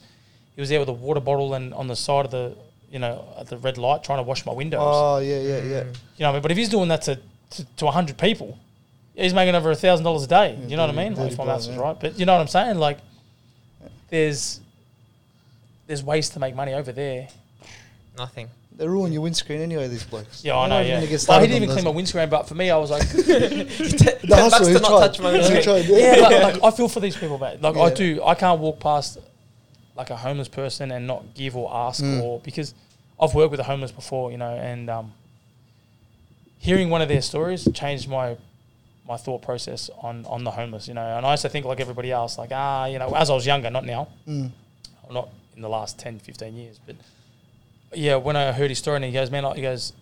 he 0.53 0.59
was 0.59 0.69
there 0.69 0.79
with 0.81 0.89
a 0.89 0.93
water 0.93 1.21
bottle 1.21 1.53
and 1.53 1.73
on 1.73 1.87
the 1.87 1.95
side 1.95 2.25
of 2.25 2.31
the, 2.31 2.57
you 2.91 2.99
know, 2.99 3.25
at 3.39 3.47
the 3.47 3.57
red 3.57 3.77
light 3.77 4.03
trying 4.03 4.19
to 4.19 4.23
wash 4.23 4.45
my 4.45 4.51
windows. 4.51 4.81
Oh 4.83 5.19
yeah, 5.19 5.39
yeah, 5.39 5.63
yeah. 5.63 5.83
You 5.83 5.93
know, 6.19 6.29
I 6.29 6.33
mean, 6.33 6.41
but 6.41 6.51
if 6.51 6.57
he's 6.57 6.67
doing 6.67 6.89
that 6.89 7.03
to 7.03 7.17
to, 7.51 7.65
to 7.77 7.87
hundred 7.87 8.17
people, 8.17 8.59
he's 9.15 9.33
making 9.33 9.55
over 9.55 9.71
a 9.71 9.75
thousand 9.75 10.03
dollars 10.03 10.23
a 10.23 10.27
day. 10.27 10.57
Yeah, 10.59 10.67
you 10.67 10.75
know 10.75 10.85
what 10.85 10.93
I 10.93 11.03
mean? 11.03 11.15
Like, 11.15 11.31
if 11.31 11.37
my 11.37 11.45
maths 11.45 11.67
is 11.67 11.77
right, 11.77 11.97
but 11.97 12.19
you 12.19 12.25
know 12.25 12.33
what 12.33 12.41
I'm 12.41 12.47
saying? 12.47 12.79
Like, 12.79 12.97
there's 14.09 14.59
there's 15.85 16.03
ways 16.03 16.29
to 16.31 16.39
make 16.39 16.53
money 16.53 16.73
over 16.73 16.91
there. 16.91 17.29
Nothing. 18.17 18.49
They 18.77 18.87
ruin 18.87 19.11
your 19.11 19.23
windscreen 19.23 19.59
anyway. 19.61 19.87
These 19.87 20.03
blokes. 20.03 20.43
Yeah, 20.45 20.55
I 20.57 20.67
know. 20.69 20.79
Yeah, 20.81 20.99
but 21.27 21.41
he 21.41 21.47
didn't 21.47 21.63
even 21.63 21.69
clean 21.73 21.83
my 21.83 21.89
windscreen. 21.91 22.29
But 22.29 22.47
for 22.47 22.53
me, 22.55 22.69
I 22.69 22.77
was 22.77 22.91
like, 22.91 23.07
The 23.09 24.27
hustler, 24.31 24.73
to 24.73 24.79
not 24.79 24.87
tried. 24.87 24.99
touch 25.07 25.19
my 25.19 25.31
windscreen. 25.31 25.63
tried, 25.63 25.85
yeah, 25.85 26.15
but 26.21 26.43
like, 26.53 26.63
I 26.63 26.71
feel 26.77 26.87
for 26.87 26.99
these 26.99 27.17
people, 27.17 27.39
mate. 27.39 27.59
Like 27.61 27.75
I 27.75 27.91
do. 27.93 28.23
I 28.23 28.35
can't 28.35 28.59
walk 28.59 28.79
past 28.79 29.17
like 29.95 30.11
a 30.11 30.15
homeless 30.15 30.47
person 30.47 30.91
and 30.91 31.07
not 31.07 31.33
give 31.33 31.57
or 31.57 31.73
ask 31.73 32.03
Mm. 32.03 32.21
or 32.21 32.39
because 32.41 32.75
I've 33.19 33.33
worked 33.33 33.49
with 33.49 33.59
a 33.59 33.63
homeless 33.63 33.91
before, 33.91 34.31
you 34.31 34.37
know, 34.37 34.53
and 34.55 34.89
um, 34.91 35.11
hearing 36.59 36.89
one 36.89 37.01
of 37.01 37.07
their 37.09 37.21
stories 37.21 37.67
changed 37.73 38.07
my 38.09 38.37
my 39.07 39.17
thought 39.17 39.41
process 39.41 39.89
on 40.03 40.25
on 40.27 40.43
the 40.43 40.51
homeless, 40.51 40.87
you 40.87 40.93
know. 40.93 41.17
And 41.17 41.25
I 41.25 41.31
used 41.31 41.41
to 41.43 41.49
think 41.49 41.65
like 41.65 41.79
everybody 41.79 42.11
else, 42.11 42.37
like 42.37 42.49
ah, 42.53 42.85
you 42.85 42.99
know, 42.99 43.09
as 43.15 43.29
I 43.29 43.33
was 43.33 43.45
younger, 43.45 43.69
not 43.69 43.85
now, 43.85 44.07
Mm. 44.27 44.51
not 45.11 45.29
in 45.55 45.61
the 45.63 45.69
last 45.69 45.97
10, 45.97 46.19
15 46.19 46.55
years, 46.55 46.79
but 46.85 46.95
yeah, 47.93 48.15
when 48.15 48.35
I 48.35 48.51
heard 48.51 48.69
his 48.69 48.79
story 48.79 48.97
and 48.97 49.05
he 49.05 49.11
goes, 49.11 49.31
man, 49.31 49.43
he 49.55 49.61
goes, 49.61 49.93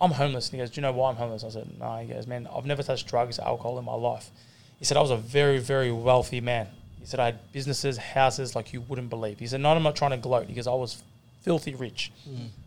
I'm 0.00 0.10
homeless. 0.10 0.48
And 0.48 0.54
he 0.54 0.58
goes, 0.58 0.70
do 0.70 0.80
you 0.80 0.82
know 0.82 0.92
why 0.92 1.10
I'm 1.10 1.16
homeless? 1.16 1.44
I 1.44 1.48
said, 1.48 1.68
no. 1.78 1.96
He 1.98 2.12
goes, 2.12 2.26
man, 2.26 2.48
I've 2.54 2.66
never 2.66 2.82
touched 2.82 3.06
drugs, 3.06 3.38
alcohol 3.38 3.78
in 3.78 3.84
my 3.84 3.94
life. 3.94 4.30
He 4.78 4.84
said, 4.84 4.96
I 4.96 5.00
was 5.00 5.10
a 5.10 5.16
very, 5.16 5.58
very 5.58 5.90
wealthy 5.92 6.40
man. 6.40 6.68
He 7.00 7.06
said, 7.06 7.20
I 7.20 7.26
had 7.26 7.52
businesses, 7.52 7.96
houses 7.96 8.56
like 8.56 8.72
you 8.72 8.80
wouldn't 8.82 9.10
believe. 9.10 9.38
He 9.38 9.46
said, 9.46 9.60
no, 9.60 9.70
I'm 9.70 9.82
not 9.82 9.96
trying 9.96 10.10
to 10.12 10.16
gloat. 10.16 10.46
He 10.46 10.54
goes, 10.54 10.66
I 10.66 10.74
was 10.74 11.02
filthy 11.42 11.74
rich. 11.74 12.10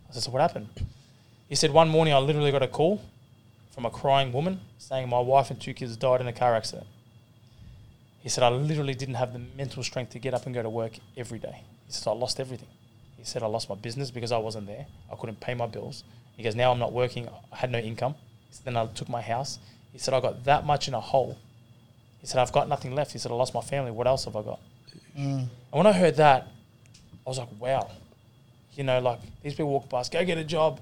I 0.08 0.12
said, 0.12 0.22
so 0.22 0.30
what 0.30 0.40
happened? 0.40 0.68
He 1.48 1.54
said, 1.54 1.70
one 1.70 1.88
morning 1.88 2.14
I 2.14 2.18
literally 2.18 2.50
got 2.50 2.62
a 2.62 2.68
call 2.68 3.02
from 3.70 3.84
a 3.84 3.90
crying 3.90 4.32
woman 4.32 4.60
saying 4.78 5.08
my 5.08 5.20
wife 5.20 5.50
and 5.50 5.60
two 5.60 5.74
kids 5.74 5.96
died 5.96 6.20
in 6.20 6.26
a 6.28 6.32
car 6.32 6.54
accident. 6.54 6.86
He 8.20 8.28
said, 8.28 8.42
I 8.42 8.48
literally 8.48 8.94
didn't 8.94 9.14
have 9.14 9.32
the 9.32 9.40
mental 9.56 9.82
strength 9.82 10.10
to 10.12 10.18
get 10.18 10.34
up 10.34 10.46
and 10.46 10.54
go 10.54 10.62
to 10.62 10.70
work 10.70 10.92
every 11.16 11.38
day. 11.38 11.62
He 11.86 11.92
said, 11.92 12.10
I 12.10 12.14
lost 12.14 12.40
everything. 12.40 12.68
He 13.18 13.24
said, 13.24 13.42
I 13.42 13.46
lost 13.46 13.68
my 13.68 13.74
business 13.74 14.10
because 14.10 14.32
I 14.32 14.38
wasn't 14.38 14.66
there. 14.66 14.86
I 15.12 15.16
couldn't 15.16 15.40
pay 15.40 15.54
my 15.54 15.66
bills. 15.66 16.04
He 16.36 16.42
goes, 16.42 16.54
now 16.54 16.70
I'm 16.70 16.78
not 16.78 16.92
working. 16.92 17.28
I 17.52 17.56
had 17.56 17.70
no 17.70 17.78
income. 17.78 18.14
He 18.48 18.54
said, 18.54 18.64
then 18.64 18.76
I 18.76 18.86
took 18.86 19.08
my 19.08 19.20
house. 19.20 19.58
He 19.92 19.98
said, 19.98 20.14
I 20.14 20.20
got 20.20 20.44
that 20.44 20.64
much 20.64 20.86
in 20.88 20.94
a 20.94 21.00
hole. 21.00 21.36
He 22.20 22.26
said, 22.26 22.40
I've 22.40 22.52
got 22.52 22.68
nothing 22.68 22.94
left. 22.94 23.12
He 23.12 23.18
said, 23.18 23.32
I 23.32 23.34
lost 23.34 23.54
my 23.54 23.60
family. 23.60 23.90
What 23.90 24.06
else 24.06 24.24
have 24.24 24.36
I 24.36 24.42
got? 24.42 24.60
Mm. 25.18 25.40
And 25.40 25.48
when 25.72 25.86
I 25.86 25.92
heard 25.92 26.16
that, 26.16 26.48
I 27.26 27.28
was 27.28 27.38
like, 27.38 27.48
wow. 27.58 27.90
You 28.74 28.84
know, 28.84 29.00
like 29.00 29.20
these 29.42 29.54
people 29.54 29.70
walk 29.70 29.88
past, 29.88 30.12
go 30.12 30.24
get 30.24 30.38
a 30.38 30.44
job. 30.44 30.80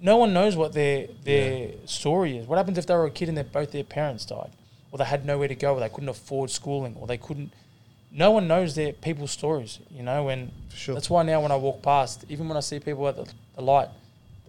No 0.00 0.16
one 0.16 0.32
knows 0.32 0.56
what 0.56 0.72
their 0.72 1.06
their 1.24 1.70
story 1.84 2.38
is. 2.38 2.46
What 2.46 2.56
happens 2.56 2.78
if 2.78 2.86
they 2.86 2.94
were 2.94 3.06
a 3.06 3.10
kid 3.10 3.28
and 3.28 3.36
their 3.36 3.44
both 3.44 3.72
their 3.72 3.84
parents 3.84 4.24
died? 4.24 4.50
Or 4.90 4.98
they 4.98 5.04
had 5.04 5.26
nowhere 5.26 5.48
to 5.48 5.54
go, 5.54 5.74
or 5.74 5.80
they 5.80 5.88
couldn't 5.88 6.08
afford 6.08 6.50
schooling, 6.50 6.96
or 6.98 7.06
they 7.06 7.18
couldn't 7.18 7.52
no 8.12 8.30
one 8.30 8.46
knows 8.48 8.74
their 8.74 8.92
people's 8.92 9.30
stories, 9.30 9.78
you 9.90 10.02
know, 10.02 10.28
and 10.28 10.50
For 10.70 10.76
sure. 10.76 10.94
that's 10.94 11.10
why 11.10 11.22
now 11.22 11.40
when 11.42 11.52
I 11.52 11.56
walk 11.56 11.82
past, 11.82 12.24
even 12.28 12.48
when 12.48 12.56
I 12.56 12.60
see 12.60 12.78
people 12.80 13.06
at 13.08 13.16
the, 13.16 13.30
the 13.56 13.62
light, 13.62 13.88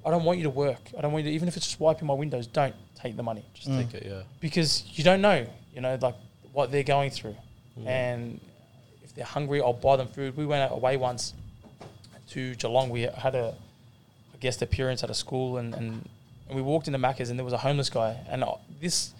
I 0.05 0.09
don't 0.11 0.23
want 0.23 0.37
you 0.37 0.43
to 0.45 0.49
work. 0.49 0.79
I 0.97 1.01
don't 1.01 1.11
want 1.11 1.25
you 1.25 1.31
to, 1.31 1.35
even 1.35 1.47
if 1.47 1.57
it's 1.57 1.65
just 1.67 1.79
wiping 1.79 2.07
my 2.07 2.13
windows, 2.13 2.47
don't 2.47 2.75
take 2.95 3.17
the 3.17 3.23
money. 3.23 3.43
Just 3.53 3.67
Mm. 3.69 3.77
Take 3.91 4.01
it, 4.01 4.07
yeah. 4.07 4.21
because 4.39 4.83
you 4.97 5.03
don't 5.03 5.21
know, 5.21 5.45
you 5.73 5.81
know, 5.81 5.97
like 6.01 6.15
what 6.53 6.71
they're 6.71 6.83
going 6.83 7.11
through. 7.11 7.35
And 7.85 8.39
if 9.03 9.13
they're 9.13 9.25
hungry, 9.25 9.61
I'll 9.61 9.73
buy 9.73 9.97
them 9.97 10.07
food. 10.07 10.35
We 10.37 10.45
went 10.47 10.71
away 10.71 10.97
once 10.97 11.33
to 12.31 12.55
Geelong. 12.55 12.89
We 12.89 13.01
had 13.01 13.35
a, 13.35 13.53
a 14.33 14.37
guest 14.39 14.61
appearance 14.61 15.03
at 15.03 15.09
a 15.09 15.13
school, 15.13 15.57
and, 15.57 15.73
and, 15.75 16.09
and 16.47 16.55
we 16.55 16.61
walked 16.61 16.87
into 16.87 16.97
Macca's, 16.99 17.29
and 17.29 17.37
there 17.37 17.43
was 17.43 17.53
a 17.53 17.57
homeless 17.59 17.89
guy. 17.89 18.17
And 18.29 18.43
I- 18.43 18.55
this, 18.81 19.13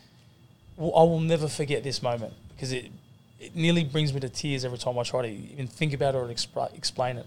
I 0.80 0.82
will 0.82 1.20
never 1.20 1.48
forget 1.48 1.84
this 1.84 2.02
moment 2.02 2.34
because 2.56 2.72
it, 2.72 2.92
it 3.40 3.56
nearly 3.56 3.84
brings 3.84 4.14
me 4.14 4.20
to 4.20 4.30
tears 4.30 4.66
every 4.66 4.78
time 4.78 4.98
I 4.98 5.04
try 5.04 5.22
to 5.24 5.28
even 5.28 5.68
think 5.68 5.94
about 5.94 6.16
it 6.16 6.18
or 6.18 6.28
expl- 6.28 6.76
explain 6.76 7.18
it. 7.18 7.26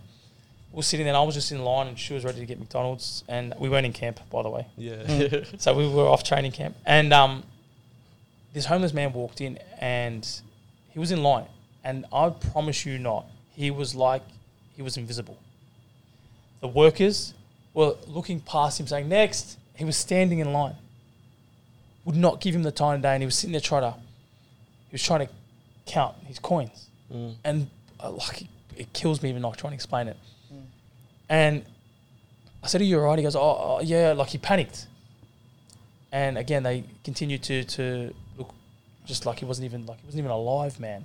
We 0.72 0.76
were 0.76 0.82
sitting 0.82 1.04
there, 1.04 1.14
and 1.14 1.20
I 1.20 1.24
was 1.24 1.34
just 1.34 1.50
in 1.52 1.64
line, 1.64 1.88
and 1.88 1.98
she 1.98 2.14
was 2.14 2.24
ready 2.24 2.40
to 2.40 2.46
get 2.46 2.58
McDonald's, 2.58 3.24
and 3.28 3.54
we 3.58 3.68
weren't 3.68 3.86
in 3.86 3.92
camp, 3.92 4.20
by 4.30 4.42
the 4.42 4.50
way. 4.50 4.66
Yeah. 4.76 5.44
So 5.58 5.74
we 5.74 5.88
were 5.88 6.06
off 6.06 6.22
training 6.22 6.52
camp, 6.52 6.76
and 6.86 7.12
um, 7.12 7.42
this 8.52 8.66
homeless 8.66 8.92
man 8.92 9.12
walked 9.12 9.40
in, 9.40 9.58
and 9.78 10.26
he 10.90 10.98
was 10.98 11.10
in 11.10 11.22
line, 11.22 11.46
and 11.84 12.06
I 12.12 12.30
promise 12.30 12.86
you 12.86 12.98
not, 12.98 13.26
he 13.54 13.70
was 13.70 13.94
like 13.94 14.22
he 14.76 14.82
was 14.82 14.96
invisible. 14.96 15.38
The 16.60 16.68
workers 16.68 17.34
were 17.74 17.96
looking 18.06 18.40
past 18.40 18.80
him, 18.80 18.86
saying 18.86 19.08
next. 19.08 19.58
He 19.74 19.84
was 19.84 19.96
standing 19.96 20.40
in 20.40 20.52
line, 20.52 20.74
would 22.04 22.16
not 22.16 22.40
give 22.40 22.54
him 22.54 22.62
the 22.62 22.72
time 22.72 22.96
of 22.96 23.02
day, 23.02 23.14
and 23.14 23.22
he 23.22 23.26
was 23.26 23.34
sitting 23.34 23.52
there 23.52 23.60
trying 23.60 23.82
to, 23.82 23.92
he 24.88 24.92
was 24.92 25.02
trying 25.02 25.26
to 25.26 25.32
count 25.92 26.14
his 26.30 26.38
coins, 26.38 26.86
Mm. 27.12 27.34
and 27.44 27.58
uh, 28.02 28.10
like 28.22 28.42
it, 28.42 28.48
it 28.76 28.92
kills 28.92 29.20
me 29.22 29.28
even 29.30 29.42
like 29.42 29.56
trying 29.56 29.72
to 29.72 29.74
explain 29.74 30.06
it. 30.08 30.16
And 31.28 31.64
I 32.62 32.66
said, 32.68 32.80
"Are 32.80 32.84
you 32.84 32.98
alright?" 32.98 33.18
He 33.18 33.24
goes, 33.24 33.36
"Oh, 33.36 33.56
oh, 33.66 33.80
yeah." 33.82 34.12
Like 34.20 34.28
he 34.30 34.38
panicked. 34.38 34.86
And 36.12 36.36
again, 36.38 36.62
they 36.62 36.84
continued 37.04 37.42
to 37.44 37.64
to 37.76 38.14
look 38.38 38.50
just 39.06 39.26
like 39.26 39.38
he 39.40 39.44
wasn't 39.44 39.64
even 39.66 39.86
like 39.86 39.98
he 40.00 40.06
wasn't 40.06 40.20
even 40.20 40.30
alive, 40.30 40.78
man. 40.80 41.04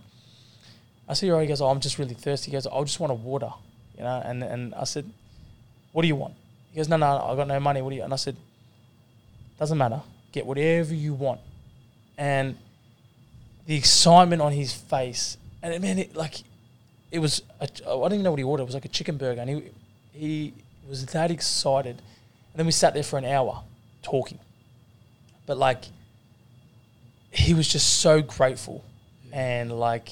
I 1.09 1.13
said, 1.13 1.25
"You 1.27 1.33
alright?" 1.33 1.47
He 1.47 1.51
goes, 1.53 1.61
"Oh, 1.61 1.67
I'm 1.73 1.79
just 1.79 1.97
really 1.99 2.13
thirsty." 2.15 2.51
He 2.51 2.55
goes, 2.57 2.65
"I 2.67 2.79
just 2.83 2.99
want 2.99 3.11
a 3.11 3.15
water," 3.15 3.51
you 3.97 4.03
know. 4.03 4.21
And 4.25 4.43
and 4.43 4.73
I 4.75 4.83
said, 4.85 5.05
"What 5.91 6.01
do 6.03 6.07
you 6.07 6.15
want?" 6.15 6.33
He 6.71 6.77
goes, 6.77 6.89
"No, 6.89 6.97
no, 6.97 7.07
I 7.29 7.35
got 7.35 7.47
no 7.47 7.59
money. 7.59 7.81
What 7.81 7.89
do 7.91 7.95
you?" 7.95 8.03
And 8.03 8.13
I 8.13 8.17
said, 8.17 8.35
"Doesn't 9.59 9.77
matter. 9.77 10.01
Get 10.31 10.45
whatever 10.45 10.93
you 10.93 11.13
want." 11.13 11.39
And 12.17 12.57
the 13.65 13.75
excitement 13.75 14.41
on 14.41 14.51
his 14.51 14.73
face, 14.73 15.37
and 15.61 15.73
it, 15.73 15.81
man, 15.81 15.99
it, 15.99 16.15
like 16.15 16.43
it 17.11 17.19
was. 17.19 17.41
I 17.59 17.65
don't 17.65 18.13
even 18.13 18.23
know 18.23 18.31
what 18.31 18.39
he 18.39 18.43
ordered. 18.43 18.63
It 18.63 18.65
was 18.65 18.75
like 18.75 18.85
a 18.85 18.89
chicken 18.89 19.17
burger, 19.17 19.41
and 19.41 19.49
he 19.49 19.63
he 20.11 20.53
was 20.87 21.05
that 21.07 21.31
excited. 21.31 21.97
And 21.97 22.59
then 22.59 22.65
we 22.65 22.71
sat 22.71 22.93
there 22.93 23.03
for 23.03 23.17
an 23.17 23.25
hour 23.25 23.63
talking. 24.01 24.39
But 25.45 25.57
like, 25.57 25.83
he 27.31 27.53
was 27.53 27.67
just 27.67 27.99
so 27.99 28.21
grateful, 28.21 28.83
and 29.31 29.77
like, 29.77 30.09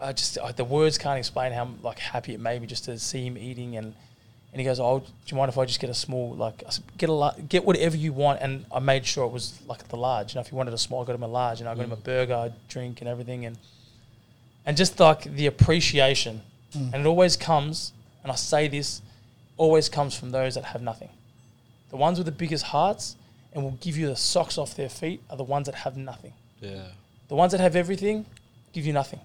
I 0.00 0.12
just 0.12 0.38
I, 0.38 0.52
the 0.52 0.64
words 0.64 0.98
can't 0.98 1.18
explain 1.18 1.52
how 1.52 1.68
like 1.82 1.98
happy 1.98 2.34
it 2.34 2.40
made 2.40 2.60
me 2.60 2.66
just 2.66 2.84
to 2.84 2.98
see 2.98 3.26
him 3.26 3.38
eating 3.38 3.76
and. 3.76 3.94
And 4.58 4.64
he 4.64 4.68
goes, 4.68 4.80
"Oh, 4.80 4.98
do 4.98 5.06
you 5.28 5.36
mind 5.36 5.50
if 5.50 5.56
I 5.56 5.64
just 5.66 5.78
get 5.78 5.88
a 5.88 5.94
small 5.94 6.34
like 6.34 6.64
I 6.66 6.70
said, 6.70 6.84
get 6.98 7.08
a 7.08 7.12
la- 7.12 7.34
get 7.48 7.64
whatever 7.64 7.96
you 7.96 8.12
want?" 8.12 8.40
And 8.42 8.64
I 8.74 8.80
made 8.80 9.06
sure 9.06 9.24
it 9.24 9.30
was 9.30 9.56
like 9.68 9.86
the 9.86 9.96
large. 9.96 10.34
You 10.34 10.38
know, 10.38 10.40
if 10.40 10.48
he 10.48 10.56
wanted 10.56 10.74
a 10.74 10.78
small, 10.78 11.00
I 11.00 11.06
got 11.06 11.14
him 11.14 11.22
a 11.22 11.28
large, 11.28 11.60
and 11.60 11.68
I 11.68 11.76
got 11.76 11.84
him 11.84 11.92
a 11.92 11.96
mm. 11.96 12.02
burger, 12.02 12.34
a 12.34 12.52
drink, 12.68 13.00
and 13.00 13.08
everything. 13.08 13.46
And 13.46 13.56
and 14.66 14.76
just 14.76 14.98
like 14.98 15.22
the 15.32 15.46
appreciation, 15.46 16.42
mm. 16.76 16.92
and 16.92 16.96
it 16.96 17.06
always 17.06 17.36
comes. 17.36 17.92
And 18.24 18.32
I 18.32 18.34
say 18.34 18.66
this, 18.66 19.00
always 19.56 19.88
comes 19.88 20.18
from 20.18 20.32
those 20.32 20.56
that 20.56 20.64
have 20.64 20.82
nothing. 20.82 21.10
The 21.90 21.96
ones 21.96 22.18
with 22.18 22.26
the 22.26 22.32
biggest 22.32 22.64
hearts 22.64 23.14
and 23.52 23.62
will 23.62 23.78
give 23.80 23.96
you 23.96 24.08
the 24.08 24.16
socks 24.16 24.58
off 24.58 24.74
their 24.74 24.88
feet 24.88 25.22
are 25.30 25.36
the 25.36 25.44
ones 25.44 25.66
that 25.66 25.76
have 25.76 25.96
nothing. 25.96 26.32
Yeah. 26.60 26.88
The 27.28 27.36
ones 27.36 27.52
that 27.52 27.60
have 27.60 27.76
everything 27.76 28.26
give 28.72 28.86
you 28.86 28.92
nothing. 28.92 29.20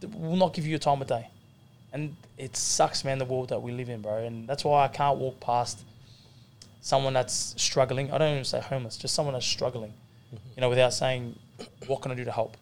They 0.00 0.08
will 0.08 0.34
not 0.34 0.54
give 0.54 0.66
you 0.66 0.74
a 0.74 0.80
time 0.80 1.00
of 1.00 1.06
day. 1.06 1.28
And 1.92 2.16
it 2.38 2.56
sucks, 2.56 3.04
man, 3.04 3.18
the 3.18 3.24
world 3.24 3.50
that 3.50 3.60
we 3.60 3.72
live 3.72 3.88
in, 3.88 4.00
bro. 4.00 4.18
And 4.18 4.48
that's 4.48 4.64
why 4.64 4.84
I 4.84 4.88
can't 4.88 5.18
walk 5.18 5.40
past 5.40 5.80
someone 6.80 7.12
that's 7.12 7.54
struggling. 7.56 8.10
I 8.10 8.18
don't 8.18 8.32
even 8.32 8.44
say 8.44 8.60
homeless, 8.60 8.96
just 8.96 9.14
someone 9.14 9.34
that's 9.34 9.46
struggling. 9.46 9.92
Mm-hmm. 10.34 10.48
you 10.56 10.60
know, 10.62 10.70
without 10.70 10.94
saying, 10.94 11.38
what 11.86 12.00
can 12.00 12.10
I 12.10 12.14
do 12.14 12.24
to 12.24 12.32
help? 12.32 12.56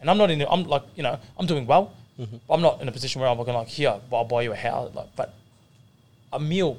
And 0.00 0.10
I'm 0.10 0.18
not 0.18 0.30
in. 0.30 0.40
The, 0.40 0.50
I'm 0.50 0.64
like, 0.64 0.82
you 0.96 1.02
know, 1.02 1.18
I'm 1.38 1.46
doing 1.46 1.66
well. 1.66 1.94
Mm-hmm. 2.18 2.36
But 2.48 2.54
I'm 2.54 2.62
not 2.62 2.80
in 2.80 2.88
a 2.88 2.92
position 2.92 3.20
where 3.20 3.30
I'm 3.30 3.38
looking 3.38 3.54
like, 3.54 3.68
here, 3.68 4.00
I'll 4.12 4.24
buy 4.24 4.42
you 4.42 4.52
a 4.52 4.56
house. 4.56 4.92
Like, 4.94 5.14
but 5.14 5.34
a 6.32 6.40
meal, 6.40 6.78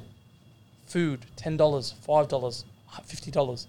food, 0.86 1.24
ten 1.36 1.56
dollars, 1.56 1.94
five 2.06 2.28
dollars, 2.28 2.64
fifty 3.04 3.30
dollars. 3.30 3.66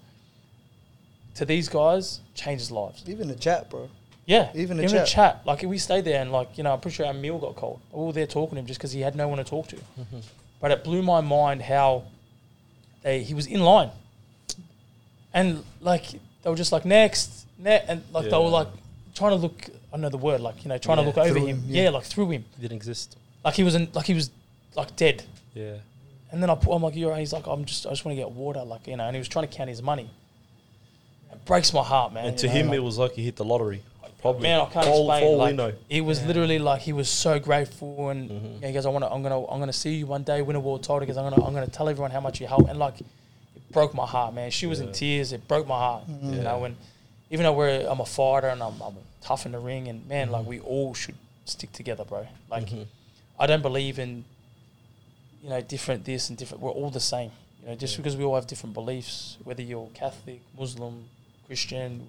To 1.36 1.46
these 1.46 1.70
guys, 1.70 2.20
changes 2.36 2.72
lives. 2.72 3.04
Even 3.08 3.30
a 3.30 3.36
chat, 3.36 3.70
bro. 3.70 3.90
Yeah, 4.26 4.52
Even 4.56 4.80
a 4.80 4.84
even 4.84 4.96
a 4.96 5.00
chat. 5.00 5.08
chat. 5.08 5.42
Like 5.46 5.64
we 5.64 5.78
stayed 5.78 6.06
there, 6.06 6.22
and 6.22 6.32
like 6.32 6.58
you 6.58 6.64
know, 6.64 6.74
I'm 6.74 6.80
pretty 6.80 6.96
sure 6.96 7.06
our 7.06 7.14
meal 7.14 7.38
got 7.40 7.56
cold. 7.56 7.82
We 7.92 8.06
were 8.06 8.14
there 8.14 8.26
talking 8.28 8.56
to 8.56 8.60
him 8.62 8.66
just 8.68 8.80
because 8.80 8.94
he 8.94 9.02
had 9.02 9.16
no 9.16 9.28
one 9.28 9.38
to 9.38 9.44
talk 9.44 9.68
to. 9.68 9.76
Mm-hmm. 9.76 10.20
But 10.62 10.72
it 10.72 10.84
blew 10.84 11.02
my 11.02 11.20
mind 11.20 11.62
how 11.62 12.04
they 13.02 13.22
he 13.22 13.34
was 13.34 13.48
in 13.48 13.60
line, 13.60 13.90
and 15.34 15.64
like 15.82 16.06
they 16.44 16.50
were 16.50 16.56
just 16.56 16.72
like 16.72 16.86
next, 16.86 17.46
next, 17.58 17.90
and 17.90 18.02
like 18.14 18.30
they 18.30 18.38
were 18.38 18.50
like 18.50 18.68
trying 19.16 19.32
to 19.32 19.36
look. 19.38 19.66
I 19.94 19.98
know 19.98 20.10
the 20.10 20.18
word, 20.18 20.42
like 20.42 20.64
you 20.64 20.70
know, 20.70 20.78
trying 20.78 20.98
Yeah, 20.98 21.04
to 21.04 21.08
look 21.08 21.18
over 21.18 21.40
him. 21.40 21.48
him, 21.48 21.64
yeah. 21.68 21.84
yeah. 21.84 21.90
like 21.90 22.04
through 22.04 22.30
him, 22.32 22.46
He 22.56 22.62
Didn't 22.64 22.78
exist. 22.78 23.16
like 23.46 23.54
he 23.54 23.64
was 23.64 23.76
in, 23.76 23.90
like 23.94 24.06
he 24.06 24.14
was 24.14 24.32
like 24.76 24.96
dead. 24.96 25.24
Yeah. 25.54 25.76
And 26.32 26.42
then 26.42 26.50
I 26.50 26.56
put, 26.56 26.74
I'm 26.76 26.82
like, 26.82 26.96
you're 26.96 27.12
right. 27.12 27.20
He's 27.20 27.32
like, 27.32 27.46
I'm 27.46 27.64
just, 27.64 27.86
I 27.86 27.92
just 27.92 28.04
want 28.04 28.18
to 28.18 28.20
get 28.24 28.32
water, 28.32 28.64
like 28.64 28.88
you 28.88 28.98
know. 28.98 29.04
And 29.04 29.16
he 29.16 29.20
was 29.20 29.28
trying 29.28 29.48
to 29.48 29.56
count 29.56 29.70
his 29.70 29.84
money. 29.84 30.10
It 31.32 31.46
breaks 31.46 31.72
my 31.74 31.84
heart, 31.84 32.12
man. 32.14 32.26
And 32.26 32.38
to 32.40 32.48
know, 32.48 32.54
him, 32.54 32.68
like- 32.70 32.78
it 32.78 32.80
was 32.84 32.98
like 32.98 33.12
he 33.12 33.24
hit 33.24 33.36
the 33.36 33.46
lottery. 33.46 33.84
Probably. 34.24 34.44
Man, 34.44 34.62
I 34.62 34.66
can't 34.66 34.86
For 34.86 34.92
explain. 34.92 35.22
for 35.24 35.36
like, 35.38 35.56
know. 35.56 35.74
It 35.90 36.02
was 36.02 36.22
Yeah. 36.22 36.28
literally 36.28 36.58
like 36.58 36.82
he 36.82 36.94
was 36.94 37.10
so 37.10 37.40
grateful, 37.40 38.08
and 38.10 38.30
Mhm. 38.32 38.62
yeah, 38.62 38.68
he 38.70 38.74
goes, 38.74 38.86
"I 38.86 38.90
want 38.90 39.04
to, 39.04 39.12
I'm 39.12 39.22
gonna, 39.22 39.46
I'm 39.48 39.60
gonna 39.60 39.74
see 39.74 39.96
you 39.96 40.08
one 40.08 40.24
day, 40.24 40.42
win 40.42 40.56
a 40.56 40.62
world 40.62 40.82
title." 40.82 41.02
Because 41.02 41.18
I'm 41.18 41.30
gonna, 41.30 41.46
I'm 41.46 41.54
gonna 41.54 41.68
tell 41.68 41.90
everyone 41.90 42.10
how 42.12 42.22
much 42.22 42.40
you 42.40 42.48
help, 42.48 42.68
and 42.70 42.80
like, 42.80 43.02
it 43.02 43.06
broke 43.72 43.94
my 43.94 44.06
heart, 44.08 44.34
man. 44.34 44.50
She 44.50 44.66
was 44.66 44.80
in 44.80 44.94
tears. 44.94 45.34
It 45.34 45.46
broke 45.48 45.68
my 45.68 45.78
heart, 45.78 46.08
Mhm. 46.10 46.24
you 46.32 46.38
Yeah. 46.38 46.44
know. 46.44 46.64
And 46.64 46.78
even 47.32 47.44
though 47.44 47.52
we're, 47.52 47.86
I'm 47.86 48.00
a 48.00 48.06
fighter 48.06 48.48
and 48.48 48.64
I'm, 48.64 48.82
I'm 48.82 48.96
tough 49.22 49.46
in 49.46 49.52
the 49.52 49.60
ring, 49.60 49.90
and 49.90 50.08
man, 50.08 50.32
like 50.32 50.46
we 50.48 50.62
all 50.62 50.94
should 50.94 51.16
stick 51.44 51.74
together, 51.74 52.06
bro. 52.06 52.26
Like, 52.50 52.70
Mhm. 52.70 52.86
I 53.38 53.46
don't 53.46 53.62
believe 53.62 54.00
in, 54.00 54.24
you 55.44 55.50
know, 55.50 55.60
different 55.60 56.06
this 56.06 56.30
and 56.30 56.38
different. 56.38 56.64
We're 56.64 56.72
all 56.72 56.90
the 56.92 57.02
same, 57.02 57.32
you 57.62 57.68
know. 57.68 57.76
Just 57.76 57.96
Yeah. 57.96 57.98
because 57.98 58.16
we 58.16 58.24
all 58.24 58.36
have 58.36 58.48
different 58.48 58.74
beliefs, 58.74 59.36
whether 59.44 59.62
you're 59.62 59.88
Catholic, 59.94 60.40
Muslim, 60.58 61.10
Christian, 61.46 62.08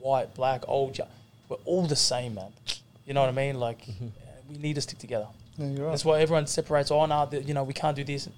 white, 0.00 0.34
black, 0.34 0.62
old, 0.68 0.96
young, 0.98 1.08
we're 1.48 1.56
all 1.64 1.86
the 1.86 1.96
same, 1.96 2.34
man. 2.34 2.52
You 3.06 3.14
know 3.14 3.20
what 3.22 3.28
I 3.28 3.32
mean? 3.32 3.58
Like, 3.58 3.82
Mhm. 3.86 4.08
uh, 4.08 4.10
we 4.50 4.56
need 4.58 4.74
to 4.74 4.80
stick 4.80 4.98
together. 4.98 5.26
No, 5.58 5.66
you're 5.66 5.84
right. 5.84 5.90
That's 5.90 6.04
why 6.04 6.20
everyone 6.20 6.46
separates. 6.46 6.90
Oh, 6.90 7.04
no, 7.06 7.26
th- 7.30 7.46
you 7.46 7.54
know, 7.54 7.64
we 7.64 7.72
can't 7.74 7.96
do 7.96 8.04
this. 8.04 8.28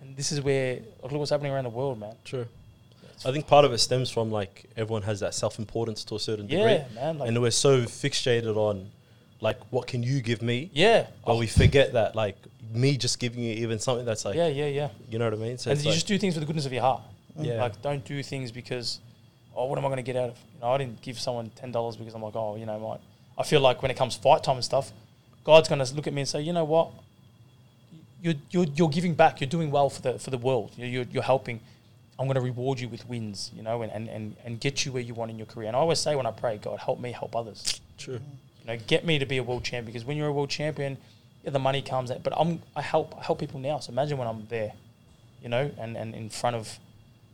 And 0.00 0.16
this 0.16 0.32
is 0.32 0.40
where 0.40 0.80
look 1.02 1.12
what's 1.12 1.30
happening 1.30 1.52
around 1.52 1.64
the 1.64 1.70
world, 1.70 1.98
man. 1.98 2.14
True. 2.24 2.46
I 3.24 3.32
think 3.32 3.46
part 3.46 3.64
of 3.64 3.72
it 3.72 3.78
stems 3.78 4.10
from 4.10 4.30
like 4.30 4.64
everyone 4.76 5.02
has 5.02 5.20
that 5.20 5.34
self 5.34 5.58
importance 5.58 6.04
to 6.04 6.16
a 6.16 6.20
certain 6.20 6.46
degree. 6.46 6.80
Man. 6.94 7.18
Like, 7.18 7.28
and 7.28 7.40
we're 7.40 7.50
so 7.50 7.82
fixated 7.84 8.56
on 8.56 8.90
like 9.40 9.58
what 9.70 9.86
can 9.86 10.02
you 10.02 10.20
give 10.20 10.42
me 10.42 10.70
yeah, 10.72 11.06
but 11.24 11.36
we 11.36 11.46
forget 11.46 11.92
that 11.94 12.14
like 12.14 12.36
me 12.72 12.96
just 12.96 13.18
giving 13.18 13.42
you 13.42 13.52
even 13.54 13.78
something 13.78 14.04
that's 14.04 14.24
like 14.24 14.34
yeah, 14.34 14.48
yeah, 14.48 14.66
yeah. 14.66 14.88
you 15.10 15.18
know 15.18 15.24
what 15.26 15.32
i 15.34 15.36
mean 15.36 15.56
so 15.56 15.70
and 15.70 15.78
you 15.80 15.86
like, 15.86 15.94
just 15.94 16.06
do 16.06 16.18
things 16.18 16.34
for 16.34 16.40
the 16.40 16.46
goodness 16.46 16.66
of 16.66 16.72
your 16.72 16.82
heart. 16.82 17.02
yeah 17.38 17.60
Like, 17.62 17.80
don't 17.82 18.04
do 18.04 18.22
things 18.22 18.50
because, 18.50 18.98
oh, 19.56 19.66
what 19.66 19.78
am 19.78 19.84
I 19.84 19.88
going 19.88 19.96
to 19.96 20.02
get 20.02 20.16
out 20.16 20.30
of? 20.30 20.38
You 20.54 20.60
know, 20.60 20.70
I 20.70 20.78
didn't 20.78 21.00
give 21.02 21.18
someone 21.18 21.50
ten 21.56 21.72
dollars 21.72 21.96
because 21.96 22.14
I'm 22.14 22.22
like, 22.22 22.36
oh, 22.36 22.56
you 22.56 22.66
know, 22.66 22.78
my. 22.78 22.98
I 23.38 23.44
feel 23.44 23.60
like 23.60 23.82
when 23.82 23.90
it 23.90 23.96
comes 23.96 24.16
fight 24.16 24.42
time 24.44 24.56
and 24.56 24.64
stuff, 24.64 24.92
God's 25.44 25.68
going 25.68 25.84
to 25.84 25.94
look 25.94 26.06
at 26.06 26.14
me 26.14 26.22
and 26.22 26.28
say, 26.28 26.40
you 26.40 26.52
know 26.52 26.64
what, 26.64 26.90
you're 28.22 28.34
you're, 28.50 28.66
you're 28.74 28.88
giving 28.88 29.14
back. 29.14 29.40
You're 29.40 29.50
doing 29.50 29.70
well 29.70 29.90
for 29.90 30.02
the 30.02 30.18
for 30.18 30.30
the 30.30 30.38
world. 30.38 30.72
You're 30.76 30.88
you're, 30.88 31.04
you're 31.10 31.22
helping. 31.22 31.60
I'm 32.18 32.26
going 32.26 32.36
to 32.36 32.40
reward 32.40 32.80
you 32.80 32.88
with 32.88 33.06
wins, 33.06 33.50
you 33.54 33.62
know, 33.62 33.82
and, 33.82 33.92
and, 33.92 34.08
and, 34.08 34.36
and 34.42 34.58
get 34.58 34.86
you 34.86 34.92
where 34.92 35.02
you 35.02 35.12
want 35.12 35.30
in 35.30 35.36
your 35.36 35.46
career. 35.46 35.68
And 35.68 35.76
I 35.76 35.80
always 35.80 36.00
say 36.00 36.16
when 36.16 36.24
I 36.24 36.30
pray, 36.30 36.56
God, 36.56 36.78
help 36.78 36.98
me 36.98 37.12
help 37.12 37.36
others. 37.36 37.78
true 37.98 38.14
You 38.14 38.66
know, 38.66 38.78
get 38.86 39.04
me 39.04 39.18
to 39.18 39.26
be 39.26 39.36
a 39.36 39.42
world 39.42 39.64
champion 39.64 39.92
because 39.92 40.06
when 40.06 40.16
you're 40.16 40.28
a 40.28 40.32
world 40.32 40.48
champion, 40.48 40.96
yeah, 41.44 41.50
the 41.50 41.58
money 41.58 41.82
comes. 41.82 42.10
But 42.10 42.32
I'm 42.34 42.62
I 42.74 42.80
help 42.80 43.14
I 43.18 43.22
help 43.22 43.38
people 43.38 43.60
now. 43.60 43.80
So 43.80 43.92
imagine 43.92 44.16
when 44.16 44.28
I'm 44.28 44.46
there, 44.48 44.72
you 45.42 45.50
know, 45.50 45.70
and, 45.78 45.96
and 45.96 46.14
in 46.14 46.30
front 46.30 46.56
of 46.56 46.78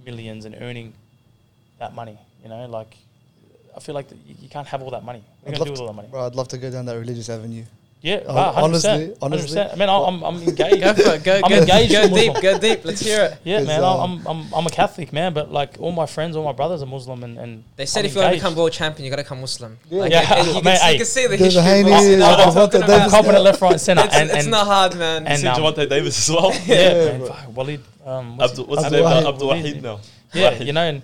millions 0.04 0.44
and 0.44 0.56
earning 0.60 0.94
that 1.82 1.94
money. 1.94 2.16
You 2.42 2.48
know, 2.48 2.66
like 2.78 2.96
I 3.76 3.80
feel 3.80 3.94
like 3.94 4.08
that 4.08 4.18
you, 4.26 4.34
you 4.40 4.48
can't 4.48 4.66
have 4.72 4.82
all 4.82 4.90
that 4.96 5.04
money. 5.04 5.22
What 5.42 5.54
are 5.54 5.54
I'd 5.54 5.58
you 5.58 5.58
gonna 5.58 5.58
do 5.58 5.60
love 5.60 5.68
with 5.70 5.76
to- 5.78 5.82
all 5.82 5.86
that 5.88 5.96
money? 6.00 6.08
Bro, 6.08 6.26
I'd 6.26 6.34
love 6.40 6.48
to 6.48 6.58
go 6.58 6.70
down 6.70 6.84
that 6.86 6.96
religious 6.98 7.28
avenue. 7.28 7.64
Yeah, 8.04 8.18
Oh, 8.26 8.34
wow, 8.34 8.52
100%, 8.54 8.62
honestly- 8.64 9.16
honestly. 9.22 9.60
100%. 9.60 9.72
I 9.72 9.76
mean, 9.76 9.88
I'm, 9.88 10.24
I'm 10.24 10.36
engaged. 10.48 10.82
Go 10.82 10.92
for 10.94 11.14
it. 11.14 11.22
Go, 11.22 11.34
I'm 11.44 11.48
go, 11.52 11.56
engaged 11.62 11.92
go 11.92 12.08
deep. 12.08 12.34
Go 12.42 12.58
deep. 12.58 12.84
Let's 12.84 13.00
hear 13.00 13.22
it. 13.26 13.38
Yeah, 13.44 13.62
man, 13.62 13.84
um, 13.84 14.00
I'm, 14.04 14.26
I'm 14.26 14.54
I'm 14.56 14.66
a 14.66 14.70
Catholic 14.70 15.12
man, 15.12 15.32
but 15.38 15.52
like 15.52 15.76
all 15.78 15.92
my 15.92 16.06
friends, 16.06 16.34
all 16.36 16.42
my 16.44 16.50
brothers 16.60 16.82
are 16.82 16.90
Muslim, 16.98 17.22
and, 17.22 17.38
and 17.38 17.62
They 17.76 17.86
said 17.86 18.00
I'm 18.00 18.06
if 18.06 18.14
you 18.16 18.20
want 18.22 18.32
to 18.32 18.38
become 18.40 18.56
world 18.56 18.72
champion, 18.72 19.04
you 19.04 19.10
got 19.10 19.18
to 19.18 19.22
become 19.22 19.40
Muslim. 19.40 19.78
Yeah. 19.88 20.00
Like, 20.00 20.10
Yeah, 20.12 20.34
and 20.38 20.46
you, 20.48 20.52
man, 20.54 20.76
can, 20.78 20.86
hey. 20.86 20.92
you 20.94 20.98
can 20.98 21.06
see 21.06 21.22
the 21.28 21.36
There's 21.36 21.54
history. 21.54 21.58
a 21.58 21.62
of 21.62 21.70
Haney, 21.76 21.90
Muslim. 21.90 22.18
there's 22.18 22.20
What 22.22 22.40
a 22.40 22.42
I'm 22.42 22.54
talking 22.54 22.80
Gervonta 22.80 22.84
about. 22.84 22.98
Davis. 22.98 23.12
confident 23.16 23.44
left, 23.44 23.60
right, 23.62 23.72
and 23.72 23.80
center, 23.80 24.04
It's, 24.06 24.16
and, 24.16 24.30
it's 24.32 24.46
not 24.58 24.66
hard, 24.66 24.92
man. 24.98 25.22
you 25.22 25.28
and, 25.28 25.38
see 25.40 25.46
um, 25.46 25.56
Gervonta 25.62 25.88
Davis 25.88 26.18
as 26.28 26.34
well 26.34 26.50
yeah, 26.52 26.74
Yeah, 26.74 27.04
man, 27.04 27.18
bro. 27.20 27.36
Walid, 27.54 27.80
um, 28.04 28.36
what's 28.36 28.50
Abdul, 28.50 28.66
what's 28.66 28.82
his 28.82 28.92
name. 28.92 29.04
Abdul 29.06 29.48
Wahid 29.48 29.80
now 29.82 30.00
Yeah, 30.34 30.54
you 30.68 30.72
know, 30.72 30.82
and 30.90 31.02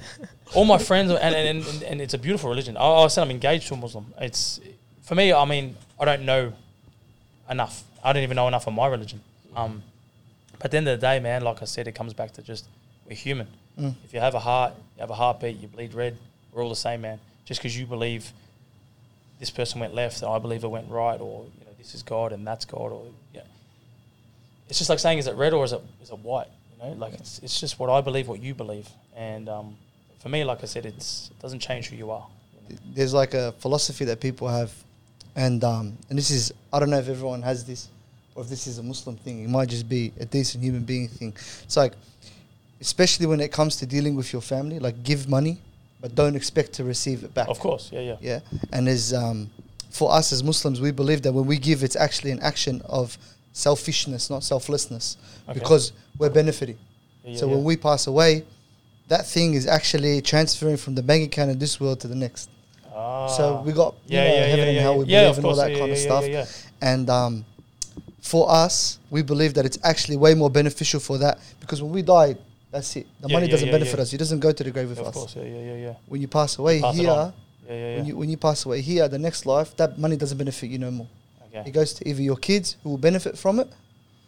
all 0.54 0.64
my 0.64 0.78
friends, 0.78 1.10
and, 1.10 1.34
and, 1.34 1.64
and, 1.64 1.82
and 1.82 2.00
it's 2.00 2.14
a 2.14 2.18
beautiful 2.18 2.48
religion. 2.48 2.76
I, 2.76 2.86
I 2.86 3.06
said 3.08 3.22
I'm 3.22 3.30
engaged 3.30 3.68
to 3.68 3.74
a 3.74 3.76
Muslim. 3.76 4.12
It's 4.20 4.60
for 5.02 5.14
me. 5.14 5.32
I 5.32 5.44
mean, 5.44 5.76
I 5.98 6.04
don't 6.04 6.22
know 6.22 6.52
enough. 7.50 7.84
I 8.02 8.12
don't 8.12 8.22
even 8.22 8.36
know 8.36 8.48
enough 8.48 8.66
of 8.66 8.74
my 8.74 8.86
religion. 8.86 9.20
Um, 9.56 9.82
but 10.52 10.66
at 10.66 10.70
the 10.72 10.76
end 10.76 10.88
of 10.88 11.00
the 11.00 11.06
day, 11.06 11.20
man, 11.20 11.42
like 11.42 11.62
I 11.62 11.64
said, 11.64 11.88
it 11.88 11.92
comes 11.92 12.14
back 12.14 12.32
to 12.32 12.42
just 12.42 12.66
we're 13.06 13.14
human. 13.14 13.46
Mm. 13.78 13.94
If 14.04 14.12
you 14.12 14.20
have 14.20 14.34
a 14.34 14.40
heart, 14.40 14.74
you 14.96 15.00
have 15.00 15.10
a 15.10 15.14
heartbeat, 15.14 15.58
you 15.60 15.68
bleed 15.68 15.94
red. 15.94 16.16
We're 16.52 16.62
all 16.62 16.68
the 16.68 16.76
same, 16.76 17.00
man. 17.00 17.20
Just 17.44 17.60
because 17.60 17.78
you 17.78 17.86
believe 17.86 18.32
this 19.38 19.50
person 19.50 19.80
went 19.80 19.94
left, 19.94 20.20
and 20.22 20.30
I 20.30 20.38
believe 20.38 20.64
it 20.64 20.68
went 20.68 20.90
right, 20.90 21.20
or 21.20 21.44
you 21.58 21.64
know, 21.64 21.72
this 21.78 21.94
is 21.94 22.02
God 22.02 22.32
and 22.32 22.46
that's 22.46 22.64
God, 22.64 22.92
or 22.92 23.06
yeah. 23.32 23.42
It's 24.68 24.78
just 24.78 24.90
like 24.90 24.98
saying, 24.98 25.18
is 25.18 25.26
it 25.26 25.34
red 25.34 25.54
or 25.54 25.64
is 25.64 25.72
it 25.72 25.80
is 26.02 26.10
it 26.10 26.18
white? 26.18 26.48
You 26.72 26.84
know, 26.84 26.92
like 26.94 27.14
it's 27.14 27.38
it's 27.38 27.60
just 27.60 27.78
what 27.78 27.88
I 27.90 28.00
believe, 28.00 28.28
what 28.28 28.40
you 28.40 28.54
believe, 28.54 28.88
and 29.16 29.48
um, 29.48 29.76
for 30.18 30.28
me, 30.28 30.44
like 30.44 30.62
I 30.62 30.66
said, 30.66 30.86
it's 30.86 31.30
it 31.30 31.40
doesn't 31.40 31.60
change 31.60 31.88
who 31.88 31.96
you 31.96 32.10
are. 32.10 32.26
There's 32.94 33.14
like 33.14 33.34
a 33.34 33.52
philosophy 33.52 34.04
that 34.06 34.20
people 34.20 34.48
have, 34.48 34.72
and 35.36 35.62
um, 35.64 35.96
and 36.08 36.18
this 36.18 36.30
is 36.30 36.52
I 36.72 36.78
don't 36.80 36.90
know 36.90 36.98
if 36.98 37.08
everyone 37.08 37.42
has 37.42 37.64
this, 37.64 37.88
or 38.34 38.42
if 38.42 38.48
this 38.48 38.66
is 38.66 38.78
a 38.78 38.82
Muslim 38.82 39.16
thing. 39.16 39.44
It 39.44 39.48
might 39.50 39.68
just 39.68 39.88
be 39.88 40.12
a 40.20 40.24
decent 40.24 40.62
human 40.62 40.82
being 40.84 41.08
thing. 41.08 41.32
It's 41.64 41.76
like, 41.76 41.94
especially 42.80 43.26
when 43.26 43.40
it 43.40 43.52
comes 43.52 43.76
to 43.76 43.86
dealing 43.86 44.16
with 44.16 44.32
your 44.32 44.42
family, 44.42 44.78
like 44.78 45.02
give 45.02 45.28
money, 45.28 45.58
but 46.00 46.14
don't 46.14 46.36
expect 46.36 46.72
to 46.74 46.84
receive 46.84 47.24
it 47.24 47.32
back. 47.32 47.48
Of 47.48 47.58
course, 47.58 47.90
yeah, 47.92 48.00
yeah, 48.00 48.16
Yeah, 48.20 48.40
and 48.72 48.88
as 48.88 49.14
um, 49.14 49.50
for 49.90 50.12
us 50.12 50.32
as 50.32 50.42
Muslims, 50.44 50.80
we 50.80 50.90
believe 50.90 51.22
that 51.22 51.32
when 51.32 51.46
we 51.46 51.58
give, 51.58 51.82
it's 51.82 51.96
actually 51.96 52.32
an 52.32 52.40
action 52.40 52.82
of 52.86 53.16
selfishness, 53.52 54.30
not 54.30 54.44
selflessness, 54.44 55.16
Okay. 55.48 55.58
because 55.58 55.92
we're 56.18 56.30
benefiting. 56.30 56.78
Yeah, 57.24 57.36
so 57.36 57.48
yeah. 57.48 57.54
when 57.54 57.64
we 57.64 57.76
pass 57.76 58.06
away, 58.06 58.44
that 59.08 59.26
thing 59.26 59.54
is 59.54 59.66
actually 59.66 60.20
transferring 60.22 60.76
from 60.76 60.94
the 60.94 61.02
bank 61.02 61.24
account 61.26 61.50
of 61.50 61.58
this 61.58 61.80
world 61.80 62.00
to 62.00 62.08
the 62.08 62.14
next. 62.14 62.48
So 62.90 63.60
Ah. 63.60 63.62
we 63.62 63.72
got 63.72 63.94
you 64.06 64.16
yeah, 64.18 64.24
know, 64.28 64.34
yeah, 64.34 64.46
heaven 64.46 64.58
yeah, 64.58 64.70
and 64.72 64.78
hell, 64.80 64.98
we 64.98 65.04
believe 65.04 65.38
in 65.38 65.44
all 65.44 65.54
that 65.56 65.76
kind 65.78 65.90
of 65.92 65.98
stuff. 65.98 66.24
And 66.80 67.08
um, 67.10 67.44
for 68.20 68.50
us, 68.50 68.98
we 69.10 69.22
believe 69.22 69.54
that 69.54 69.64
it's 69.64 69.78
actually 69.84 70.16
way 70.16 70.34
more 70.34 70.50
beneficial 70.50 71.00
for 71.00 71.16
that 71.18 71.38
because 71.60 71.80
when 71.82 71.92
we 71.92 72.02
die, 72.02 72.36
that's 72.70 72.96
it. 72.96 73.06
The 73.20 73.28
money 73.28 73.48
doesn't 73.48 73.70
benefit 73.70 73.98
us. 74.00 74.12
It 74.12 74.18
doesn't 74.18 74.40
go 74.40 74.52
to 74.52 74.62
the 74.64 74.70
grave 74.70 74.88
with 74.90 74.98
us. 74.98 75.14
course, 75.14 75.36
yeah, 75.36 75.44
yeah, 75.44 75.74
yeah. 75.76 75.94
When 76.06 76.20
you 76.20 76.28
pass 76.28 76.58
away 76.58 76.80
Pass 76.80 76.96
here. 76.96 77.06
Yeah, 77.06 77.30
yeah, 77.68 77.74
yeah. 77.74 77.96
when 77.96 78.06
you 78.06 78.16
when 78.16 78.28
you 78.30 78.36
pass 78.36 78.64
away 78.66 78.80
here, 78.82 79.08
the 79.08 79.18
next 79.18 79.46
life, 79.46 79.76
that 79.76 79.98
money 79.98 80.16
doesn't 80.16 80.36
benefit 80.38 80.68
you 80.70 80.78
no 80.78 80.90
more. 80.90 81.08
It 81.66 81.72
goes 81.72 81.92
to 81.94 82.08
either 82.08 82.22
your 82.22 82.36
kids 82.36 82.76
who 82.82 82.90
will 82.90 82.98
benefit 83.10 83.36
from 83.36 83.58
it, 83.58 83.68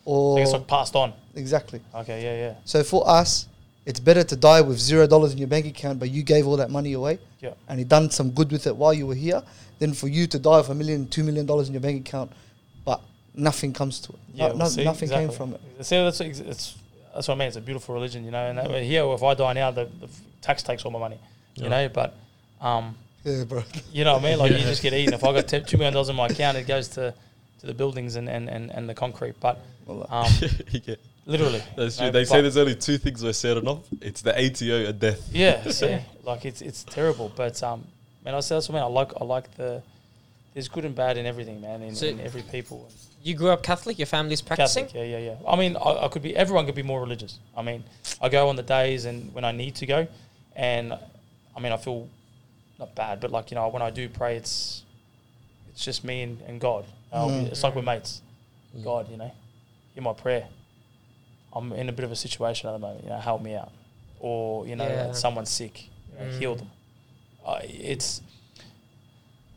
or 0.05 0.39
So 0.39 0.43
it's 0.43 0.53
like 0.53 0.67
passed 0.67 0.97
on. 0.97 1.13
exactly. 1.37 1.81
Okay, 1.95 2.19
yeah, 2.25 2.37
yeah, 2.49 2.55
So 2.65 2.83
for 2.83 3.07
us, 3.09 3.47
it's 3.87 4.01
better 4.01 4.23
to 4.25 4.37
die 4.37 4.61
with 4.61 4.79
zero 4.79 5.07
dollars 5.07 5.33
in 5.33 5.39
your 5.39 5.49
bank 5.49 5.67
account, 5.67 5.99
but 5.99 6.11
you 6.11 6.23
gave 6.23 6.47
all 6.47 6.57
that 6.57 6.71
money 6.71 6.93
away, 6.93 7.19
yeah. 7.41 7.55
and 7.69 7.79
you 7.79 7.85
done 7.85 8.11
some 8.11 8.31
good 8.31 8.51
with 8.53 8.67
it 8.67 8.77
while 8.77 8.93
you 8.95 9.07
were 9.07 9.15
here, 9.15 9.43
than 9.79 9.95
for 9.95 10.09
you 10.09 10.27
to 10.27 10.39
die 10.39 10.59
with 10.59 10.69
a 10.69 10.75
million, 10.75 11.09
two 11.09 11.25
million 11.25 11.47
dollars 11.47 11.69
in 11.69 11.75
your 11.75 11.81
bank 11.81 12.07
account, 12.07 12.31
but 12.85 13.01
nothing 13.35 13.73
comes 13.73 14.01
to 14.01 14.13
it. 14.13 14.19
Yeah, 14.35 14.43
No- 14.45 14.49
well, 14.49 14.59
no- 14.59 14.65
see, 14.67 14.85
nothing 14.85 15.09
came 15.09 15.31
from 15.31 15.55
it. 15.55 15.61
See, 15.85 15.97
that's 15.97 16.21
it's 16.21 16.75
that's 17.15 17.27
what 17.27 17.35
I 17.35 17.39
mean. 17.39 17.49
It's 17.49 17.57
a 17.57 17.61
beautiful 17.61 17.95
religion, 17.95 18.25
you 18.25 18.31
know. 18.31 18.47
And 18.47 18.59
that, 18.59 18.83
here, 18.83 19.05
if 19.07 19.23
I 19.23 19.35
die 19.35 19.53
now, 19.55 19.71
the, 19.73 19.87
the 20.01 20.09
tax 20.43 20.63
takes 20.63 20.85
all 20.85 20.93
my 20.93 20.99
money, 21.01 21.19
you 21.57 21.65
Yeah. 21.65 21.69
know. 21.71 21.89
But 21.89 22.15
um, 22.61 22.95
Yeah, 23.25 23.45
bro. 23.45 23.65
you 23.93 24.05
know 24.05 24.13
what 24.15 24.25
I 24.25 24.29
mean? 24.31 24.39
Like 24.39 24.53
you 24.53 24.59
just 24.59 24.83
get 24.83 24.93
eaten. 24.93 25.15
If 25.15 25.25
I 25.25 25.33
got 25.33 25.49
t- 25.49 25.61
two 25.61 25.77
million 25.79 25.95
dollars 25.95 26.09
in 26.11 26.17
my 26.17 26.27
account, 26.27 26.57
it 26.59 26.67
goes 26.69 26.89
to 26.89 27.13
to 27.61 27.67
the 27.67 27.75
buildings 27.75 28.17
and, 28.17 28.27
and, 28.29 28.49
and, 28.49 28.71
and 28.71 28.89
the 28.89 28.95
concrete. 28.95 29.35
But 29.41 29.59
um, 29.89 30.27
yeah, 30.71 30.95
literally, 31.31 31.63
that's 31.77 31.99
you 31.99 32.07
know, 32.07 32.11
true 32.11 32.21
they 32.21 32.25
say 32.25 32.41
there's 32.43 32.57
only 32.57 32.75
two 32.75 32.99
things 32.99 33.23
we're 33.25 33.33
certain 33.33 33.67
of 33.69 33.87
it's 34.01 34.21
the 34.23 34.33
ATO 34.37 34.89
and 34.91 34.99
death 35.01 35.29
Yeah, 35.33 35.63
see, 35.71 35.99
like 36.25 36.45
it's 36.45 36.61
it's 36.63 36.85
terrible, 36.85 37.33
but 37.37 37.63
um, 37.63 37.85
man, 38.25 38.35
I 38.35 38.41
say 38.41 38.57
that's 38.57 38.69
what 38.69 38.77
I 38.77 38.83
mean. 38.83 38.91
I 38.91 38.95
like 39.01 39.13
I 39.21 39.25
like 39.25 39.55
the 39.57 39.83
there's 40.55 40.69
good 40.69 40.85
and 40.85 40.95
bad 40.95 41.17
in 41.17 41.27
everything, 41.27 41.61
man, 41.61 41.81
in, 41.83 41.95
So- 41.95 42.07
in 42.07 42.21
every 42.21 42.43
people. 42.43 42.91
You 43.23 43.35
grew 43.35 43.51
up 43.51 43.63
Catholic. 43.63 43.99
Your 43.99 44.07
family's 44.07 44.41
practicing. 44.41 44.87
Catholic, 44.87 45.03
yeah, 45.11 45.19
yeah, 45.19 45.37
yeah. 45.43 45.51
I 45.53 45.55
mean, 45.55 45.77
I, 45.77 46.05
I 46.07 46.09
could 46.09 46.23
be. 46.23 46.35
Everyone 46.35 46.65
could 46.65 46.75
be 46.75 46.83
more 46.83 47.03
religious. 47.03 47.39
I 47.55 47.61
mean, 47.61 47.85
I 48.21 48.31
go 48.31 48.49
on 48.49 48.57
the 48.57 48.63
days 48.63 49.05
and 49.05 49.35
when 49.35 49.45
I 49.45 49.53
need 49.53 49.75
to 49.77 49.87
go, 49.87 50.09
and 50.57 50.95
I 51.55 51.61
mean, 51.61 51.71
I 51.71 51.77
feel 51.77 52.09
not 52.79 52.95
bad, 52.95 53.21
but 53.21 53.31
like 53.31 53.51
you 53.51 53.57
know, 53.57 53.69
when 53.69 53.83
I 53.83 53.91
do 53.91 54.09
pray, 54.09 54.37
it's 54.37 54.85
it's 55.71 55.85
just 55.85 56.03
me 56.03 56.23
and, 56.23 56.41
and 56.49 56.59
God. 56.61 56.87
Uh, 57.13 57.27
Mm. 57.27 57.49
It's 57.53 57.63
like 57.63 57.75
we're 57.77 57.83
mates. 57.83 58.23
God, 58.83 59.11
you 59.11 59.19
know, 59.19 59.31
hear 59.95 60.03
my 60.03 60.15
prayer. 60.15 60.47
I'm 61.53 61.73
in 61.73 61.89
a 61.89 61.93
bit 61.93 62.05
of 62.05 62.13
a 62.13 62.17
situation 62.17 62.69
at 62.69 62.73
the 62.73 62.79
moment. 62.79 63.05
You 63.05 63.11
know, 63.11 63.19
help 63.19 63.43
me 63.43 63.55
out, 63.55 63.73
or 64.21 64.67
you 64.67 64.77
know, 64.77 64.87
Yeah. 64.89 65.13
someone's 65.13 65.51
sick. 65.51 65.89
You 66.13 66.19
know, 66.27 66.39
heal 66.39 66.55
Mm. 66.55 66.59
them. 66.59 66.71
Uh, 67.45 67.61
it's 67.65 68.21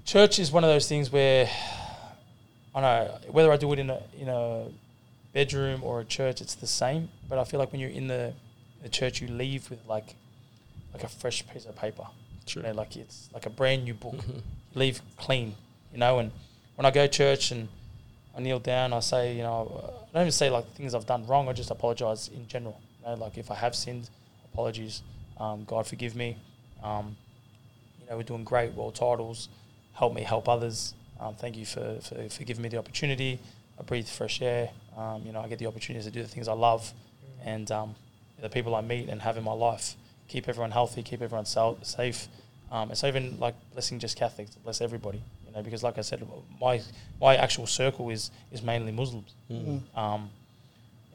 church 0.06 0.40
is 0.40 0.52
one 0.52 0.64
of 0.64 0.70
those 0.70 0.88
things 0.88 1.12
where 1.12 1.50
I 2.76 2.82
don't 2.82 2.84
know 2.84 3.32
whether 3.32 3.52
I 3.52 3.58
do 3.58 3.72
it 3.74 3.80
in 3.80 3.90
a 3.90 4.02
in 4.18 4.30
a 4.30 4.68
bedroom 5.34 5.84
or 5.84 6.00
a 6.02 6.06
church, 6.06 6.42
it's 6.42 6.56
the 6.56 6.68
same. 6.68 7.10
But 7.30 7.38
I 7.40 7.44
feel 7.44 7.60
like 7.60 7.72
when 7.72 7.82
you're 7.82 7.90
in 7.90 8.08
the 8.08 8.34
the 8.82 8.90
church, 8.90 9.22
you 9.22 9.28
leave 9.28 9.70
with 9.70 9.86
like 9.88 10.16
like 10.94 11.04
a 11.04 11.08
fresh 11.08 11.46
piece 11.48 11.66
of 11.66 11.76
paper. 11.76 12.06
True. 12.46 12.62
You 12.62 12.68
know, 12.70 12.74
like 12.74 12.96
it's 12.98 13.30
like 13.34 13.46
a 13.46 13.50
brand 13.50 13.84
new 13.86 13.94
book. 13.94 14.16
Mhm. 14.16 14.36
You 14.36 14.42
leave 14.76 15.02
clean, 15.18 15.56
you 15.92 15.98
know. 16.00 16.20
And 16.20 16.32
when 16.76 16.86
I 16.86 16.92
go 16.92 17.06
to 17.08 17.12
church 17.12 17.52
and 17.52 17.70
I 18.36 18.42
kneel 18.42 18.60
down, 18.60 18.94
I 18.94 19.00
say, 19.00 19.36
you 19.36 19.44
know, 19.44 20.06
I 20.10 20.14
don't 20.14 20.24
even 20.24 20.32
say 20.32 20.50
like 20.50 20.66
things 20.74 20.96
I've 20.96 21.06
done 21.06 21.28
wrong. 21.28 21.48
I 21.50 21.54
just 21.54 21.70
apologize 21.70 22.30
in 22.30 22.48
general. 22.48 22.80
You 23.02 23.10
know, 23.10 23.16
like 23.16 23.38
if 23.38 23.52
I 23.52 23.56
have 23.56 23.76
sinned, 23.76 24.10
apologies. 24.52 25.04
Um, 25.40 25.64
God 25.66 25.86
forgive 25.86 26.16
me. 26.16 26.38
Um, 26.82 27.16
you 28.02 28.10
know, 28.10 28.18
we're 28.18 28.24
doing 28.24 28.44
great. 28.44 28.74
World 28.74 28.96
titles. 28.96 29.50
Help 29.94 30.14
me 30.14 30.24
help 30.24 30.50
others. 30.50 30.94
Um, 31.20 31.36
thank 31.36 31.56
you 31.56 31.66
for, 31.66 32.00
for, 32.02 32.30
for 32.30 32.44
giving 32.44 32.64
me 32.64 32.70
the 32.70 32.78
opportunity. 32.78 33.40
I 33.80 33.84
breathe 33.84 34.08
fresh 34.08 34.42
air. 34.42 34.70
Um, 34.98 35.24
you 35.26 35.32
know, 35.32 35.42
I 35.42 35.48
get 35.48 35.60
the 35.60 35.68
opportunity 35.68 36.04
to 36.04 36.12
do 36.12 36.22
the 36.22 36.28
things 36.28 36.48
I 36.48 36.54
love, 36.54 36.92
and 37.44 37.72
um, 37.72 37.96
the 38.42 38.50
people 38.50 38.76
I 38.76 38.82
meet 38.82 39.10
and 39.10 39.22
have 39.22 39.38
in 39.38 39.44
my 39.44 39.54
life. 39.54 39.96
Keep 40.28 40.50
everyone 40.50 40.72
healthy. 40.72 41.04
Keep 41.04 41.22
everyone 41.22 41.46
safe. 41.46 42.28
Um, 42.72 42.92
it's 42.92 43.04
even 43.04 43.40
like 43.40 43.56
blessing 43.74 44.00
just 44.00 44.18
Catholics. 44.18 44.56
Bless 44.56 44.82
everybody. 44.82 45.22
You 45.54 45.60
know, 45.60 45.64
because 45.64 45.84
like 45.84 45.98
I 46.00 46.02
said, 46.02 46.26
my 46.60 46.82
my 47.22 47.36
actual 47.36 47.68
circle 47.68 48.10
is 48.10 48.32
is 48.52 48.64
mainly 48.64 48.92
Muslims. 48.92 49.34
Mm. 49.52 49.82
Um, 49.96 50.30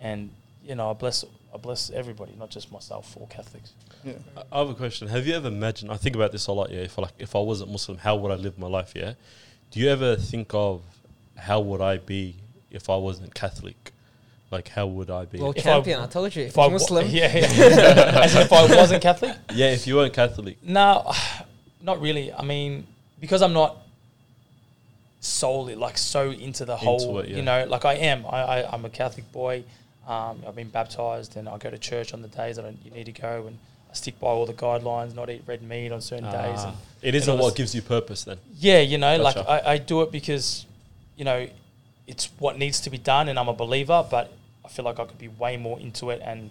and 0.00 0.30
you 0.64 0.74
know, 0.76 0.90
I 0.90 0.92
bless 0.92 1.24
I 1.52 1.56
bless 1.56 1.90
everybody, 1.90 2.34
not 2.38 2.50
just 2.50 2.70
myself 2.70 3.16
or 3.18 3.26
Catholics. 3.26 3.72
Yeah. 4.04 4.12
I- 4.36 4.42
I 4.52 4.58
have 4.60 4.70
a 4.70 4.74
question. 4.74 5.08
Have 5.08 5.26
you 5.26 5.34
ever 5.34 5.48
imagined? 5.48 5.90
I 5.90 5.96
think 5.96 6.14
about 6.14 6.30
this 6.30 6.46
a 6.46 6.52
lot. 6.52 6.70
Yeah, 6.70 6.80
if 6.82 6.98
I 6.98 7.02
like, 7.02 7.14
if 7.18 7.34
I 7.34 7.40
wasn't 7.40 7.72
Muslim, 7.72 7.98
how 7.98 8.14
would 8.16 8.30
I 8.30 8.36
live 8.36 8.58
my 8.58 8.68
life? 8.68 8.92
Yeah. 8.94 9.14
Do 9.72 9.80
you 9.80 9.88
ever 9.90 10.14
think 10.16 10.54
of 10.54 10.82
how 11.36 11.58
would 11.60 11.80
I 11.80 11.96
be 11.98 12.36
if 12.70 12.88
I 12.88 12.96
wasn't 12.96 13.34
Catholic? 13.34 13.92
Like, 14.52 14.68
how 14.68 14.86
would 14.86 15.10
I 15.10 15.24
be? 15.24 15.40
World 15.40 15.56
If 15.58 15.64
champion. 15.64 16.00
I, 16.00 16.06
told 16.06 16.34
you. 16.34 16.44
If, 16.44 16.56
I 16.56 16.62
you're 16.62 16.70
wa- 16.70 16.72
Muslim. 16.74 17.06
yeah, 17.10 17.36
yeah. 17.36 18.20
as 18.24 18.34
if 18.36 18.52
I 18.52 18.66
wasn't 18.76 19.02
Catholic. 19.02 19.36
yeah, 19.52 19.72
if 19.72 19.86
you 19.86 19.96
weren't 19.96 20.14
Catholic. 20.14 20.62
No, 20.62 21.12
not 21.82 22.00
really. 22.00 22.32
I 22.32 22.42
mean, 22.44 22.86
because 23.20 23.42
I'm 23.42 23.52
not 23.52 23.76
solely 25.20 25.74
like 25.74 25.98
so 25.98 26.30
into 26.30 26.64
the 26.64 26.76
whole, 26.76 27.18
it, 27.18 27.28
yeah. 27.28 27.36
you 27.36 27.42
know, 27.42 27.66
like 27.66 27.84
I 27.84 27.94
am. 27.94 28.24
I, 28.26 28.42
I 28.62 28.72
I'm 28.72 28.84
a 28.84 28.90
Catholic 28.90 29.30
boy. 29.32 29.64
Um, 30.06 30.42
I've 30.46 30.56
been 30.56 30.70
baptized, 30.70 31.36
and 31.36 31.48
I 31.48 31.58
go 31.58 31.70
to 31.70 31.78
church 31.78 32.14
on 32.14 32.22
the 32.22 32.28
days 32.28 32.56
that 32.56 32.64
I, 32.64 32.74
you 32.84 32.90
need 32.90 33.04
to 33.06 33.12
go, 33.12 33.46
and 33.46 33.58
I 33.90 33.94
stick 33.94 34.18
by 34.18 34.28
all 34.28 34.46
the 34.46 34.54
guidelines, 34.54 35.14
not 35.14 35.28
eat 35.28 35.42
red 35.46 35.62
meat 35.62 35.92
on 35.92 36.00
certain 36.00 36.24
days. 36.24 36.58
Ah, 36.58 36.68
And 36.68 36.76
it 37.02 37.14
isn't 37.14 37.38
what 37.38 37.54
gives 37.56 37.74
you 37.74 37.82
purpose 37.82 38.24
then. 38.24 38.38
yeah, 38.58 38.80
you 38.80 38.98
know, 38.98 39.16
like 39.18 39.36
I, 39.36 39.62
I 39.64 39.78
do 39.78 40.02
it 40.02 40.10
because, 40.10 40.64
you 41.16 41.24
know, 41.24 41.46
it's 42.06 42.30
what 42.38 42.58
needs 42.58 42.80
to 42.80 42.90
be 42.90 42.98
done, 42.98 43.28
and 43.28 43.38
I'm 43.38 43.48
a 43.48 43.52
believer. 43.54 44.04
But 44.10 44.32
I 44.64 44.68
feel 44.68 44.84
like 44.84 44.98
I 44.98 45.04
could 45.04 45.18
be 45.18 45.28
way 45.28 45.56
more 45.56 45.78
into 45.78 46.10
it, 46.10 46.22
and 46.24 46.50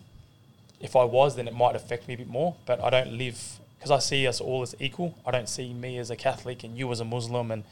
if 0.80 0.96
I 0.96 1.04
was, 1.04 1.36
then 1.36 1.48
it 1.48 1.56
might 1.56 1.76
affect 1.76 2.08
me 2.08 2.14
a 2.14 2.18
bit 2.18 2.30
more. 2.30 2.56
But 2.66 2.84
I 2.84 2.92
don't 2.92 3.14
live 3.18 3.60
because 3.78 3.90
I 3.90 4.00
see 4.00 4.28
us 4.28 4.40
all 4.40 4.62
as 4.62 4.76
equal. 4.80 5.16
I 5.26 5.32
don't 5.32 5.50
see 5.50 5.74
me 5.74 5.98
as 5.98 6.12
a 6.12 6.16
Catholic 6.16 6.64
and 6.64 6.78
you 6.78 6.92
as 6.92 7.00
a 7.00 7.06
Muslim, 7.06 7.50
and 7.50 7.64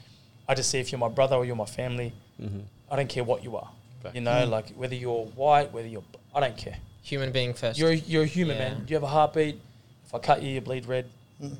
I 0.47 0.53
just 0.55 0.69
see 0.69 0.79
if 0.79 0.91
you're 0.91 0.99
my 0.99 1.09
brother 1.09 1.35
or 1.35 1.45
you're 1.45 1.55
my 1.55 1.65
family. 1.65 2.13
Mm-hmm. 2.41 2.59
I 2.91 2.95
don't 2.95 3.09
care 3.09 3.23
what 3.23 3.43
you 3.43 3.55
are. 3.57 3.69
Fact. 4.03 4.15
You 4.15 4.21
know, 4.21 4.45
like 4.45 4.69
whether 4.71 4.95
you're 4.95 5.25
white, 5.25 5.71
whether 5.73 5.87
you're, 5.87 6.03
I 6.33 6.39
don't 6.39 6.57
care. 6.57 6.77
Human 7.03 7.31
being 7.31 7.53
first. 7.53 7.77
You're 7.79 7.93
you're 7.93 8.23
a 8.23 8.27
human, 8.27 8.57
Yeah. 8.57 8.69
man. 8.69 8.85
You 8.87 8.95
have 8.95 9.03
a 9.03 9.07
heartbeat. 9.07 9.59
If 10.05 10.13
I 10.13 10.19
cut 10.19 10.41
you, 10.43 10.49
you 10.51 10.61
bleed 10.61 10.85
red. 10.85 11.07
Mm. 11.41 11.55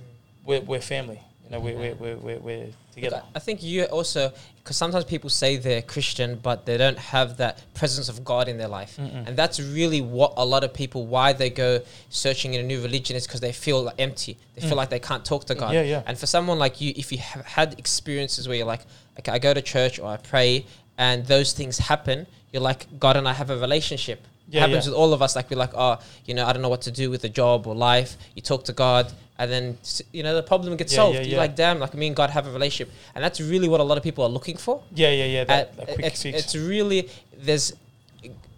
We're, 0.46 0.62
we're 0.62 0.82
family. 0.82 1.20
You 1.46 1.52
know, 1.52 1.60
we're, 1.60 1.96
we're, 2.00 2.16
we're, 2.18 2.40
we're, 2.40 2.68
together. 2.94 3.22
I- 3.36 3.40
think 3.40 3.62
you 3.62 3.84
also, 3.84 4.32
because 4.58 4.78
sometimes 4.78 5.06
people 5.06 5.30
say 5.30 5.58
they're 5.58 5.84
Christian, 5.84 6.40
but 6.42 6.66
they 6.66 6.76
don't 6.78 6.98
have 6.98 7.38
that 7.38 7.62
presence 7.76 8.10
of 8.10 8.24
God 8.26 8.48
in 8.48 8.58
their 8.58 8.68
life. 8.68 8.98
Mm-mm. 8.98 9.28
And 9.28 9.38
that's 9.38 9.60
really 9.60 10.02
what 10.02 10.34
a 10.38 10.46
lot 10.46 10.64
of 10.64 10.74
people, 10.74 11.06
why 11.06 11.34
they 11.34 11.52
go 11.52 11.82
searching 12.10 12.56
in 12.56 12.62
a 12.62 12.64
new 12.64 12.82
religion 12.82 13.16
is 13.16 13.28
because 13.28 13.42
they 13.42 13.52
feel 13.52 13.84
like 13.84 13.96
empty. 14.00 14.38
They 14.56 14.62
feel 14.62 14.72
Mm. 14.72 14.78
like 14.78 14.90
they 14.90 15.00
can't 15.00 15.24
talk 15.24 15.46
to 15.46 15.56
God. 15.56 15.74
Yeah, 15.74 15.84
yeah. 15.84 16.02
And 16.08 16.18
for 16.18 16.26
someone 16.26 16.58
like 16.58 16.82
you, 16.82 16.94
if 16.96 17.12
you 17.12 17.20
have 17.20 17.46
had 17.46 17.78
experiences 17.78 18.48
where 18.48 18.58
you're 18.58 18.66
like, 18.66 18.82
okay, 19.20 19.32
I 19.32 19.38
go 19.40 19.54
to 19.54 19.62
church 19.62 20.00
or 20.00 20.08
I 20.08 20.18
pray 20.18 20.66
and 20.98 21.26
those 21.28 21.54
things 21.54 21.78
happen, 21.78 22.26
you're 22.52 22.64
like, 22.64 22.88
God 23.00 23.18
and 23.18 23.28
I 23.28 23.34
have 23.34 23.50
a 23.52 23.58
relationship. 23.58 24.26
Yeah, 24.48 24.62
happens 24.62 24.86
yeah. 24.86 24.92
with 24.92 24.98
all 25.00 25.12
of 25.14 25.22
us. 25.22 25.36
Like 25.36 25.50
we're 25.50 25.58
like, 25.58 25.74
oh, 25.76 25.98
you 26.26 26.34
know, 26.36 26.46
I 26.46 26.54
don't 26.54 26.62
know 26.62 26.70
what 26.70 26.84
to 26.84 26.92
do 26.92 27.10
with 27.10 27.22
the 27.22 27.30
job 27.30 27.68
or 27.68 27.76
life. 27.76 28.16
You 28.36 28.42
talk 28.42 28.64
to 28.66 28.74
God, 28.74 29.12
and 29.38 29.52
then 29.52 29.78
you 30.14 30.24
know 30.24 30.34
the 30.36 30.44
problem 30.44 30.76
gets 30.78 30.94
Yeah, 30.94 30.98
solved. 30.98 31.16
yeah, 31.18 31.24
You're 31.24 31.38
like, 31.40 31.56
damn, 31.56 31.80
like 31.80 31.94
me 31.94 32.08
and 32.08 32.16
God 32.16 32.30
have 32.30 32.48
a 32.48 32.52
relationship, 32.52 32.94
and 33.14 33.24
that's 33.24 33.40
really 33.42 33.68
what 33.68 33.80
a 33.80 33.84
lot 33.84 33.98
of 33.98 34.04
people 34.04 34.24
are 34.24 34.30
looking 34.30 34.58
for. 34.58 34.82
Yeah, 34.94 35.10
yeah, 35.12 35.26
yeah. 35.26 35.44
That, 35.44 35.68
Uh, 35.68 35.86
that 35.86 35.94
quick 35.96 36.06
it's, 36.06 36.24
fix. 36.24 36.40
it's 36.40 36.56
really 36.56 37.10
there's 37.38 37.74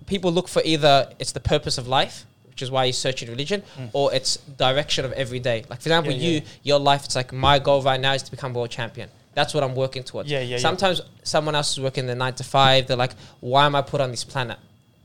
people 0.05 0.31
look 0.31 0.47
for 0.47 0.61
either 0.63 1.11
it's 1.19 1.31
the 1.31 1.39
purpose 1.39 1.77
of 1.77 1.87
life, 1.87 2.25
which 2.49 2.61
is 2.61 2.71
why 2.71 2.85
you 2.85 2.93
search 2.93 3.21
in 3.23 3.29
religion, 3.29 3.61
Mm. 3.77 3.89
or 3.93 4.13
it's 4.13 4.37
direction 4.57 5.03
of 5.05 5.11
every 5.13 5.39
day. 5.39 5.63
Like 5.69 5.81
for 5.81 5.89
example, 5.89 6.13
you 6.13 6.41
your 6.63 6.79
life, 6.79 7.05
it's 7.05 7.15
like 7.15 7.33
my 7.33 7.59
goal 7.59 7.81
right 7.81 7.99
now 7.99 8.13
is 8.13 8.23
to 8.23 8.31
become 8.31 8.53
world 8.53 8.69
champion. 8.69 9.09
That's 9.33 9.53
what 9.53 9.63
I'm 9.63 9.75
working 9.75 10.03
towards. 10.03 10.31
Yeah, 10.31 10.39
yeah, 10.39 10.55
yeah. 10.55 10.57
Sometimes 10.57 10.99
someone 11.23 11.53
else 11.53 11.71
is 11.73 11.79
working 11.79 12.07
the 12.07 12.15
nine 12.15 12.33
to 12.35 12.43
five. 12.43 12.87
They're 12.87 12.97
like, 12.97 13.13
why 13.39 13.65
am 13.67 13.75
I 13.75 13.83
put 13.83 14.01
on 14.01 14.09
this 14.09 14.23
planet? 14.23 14.57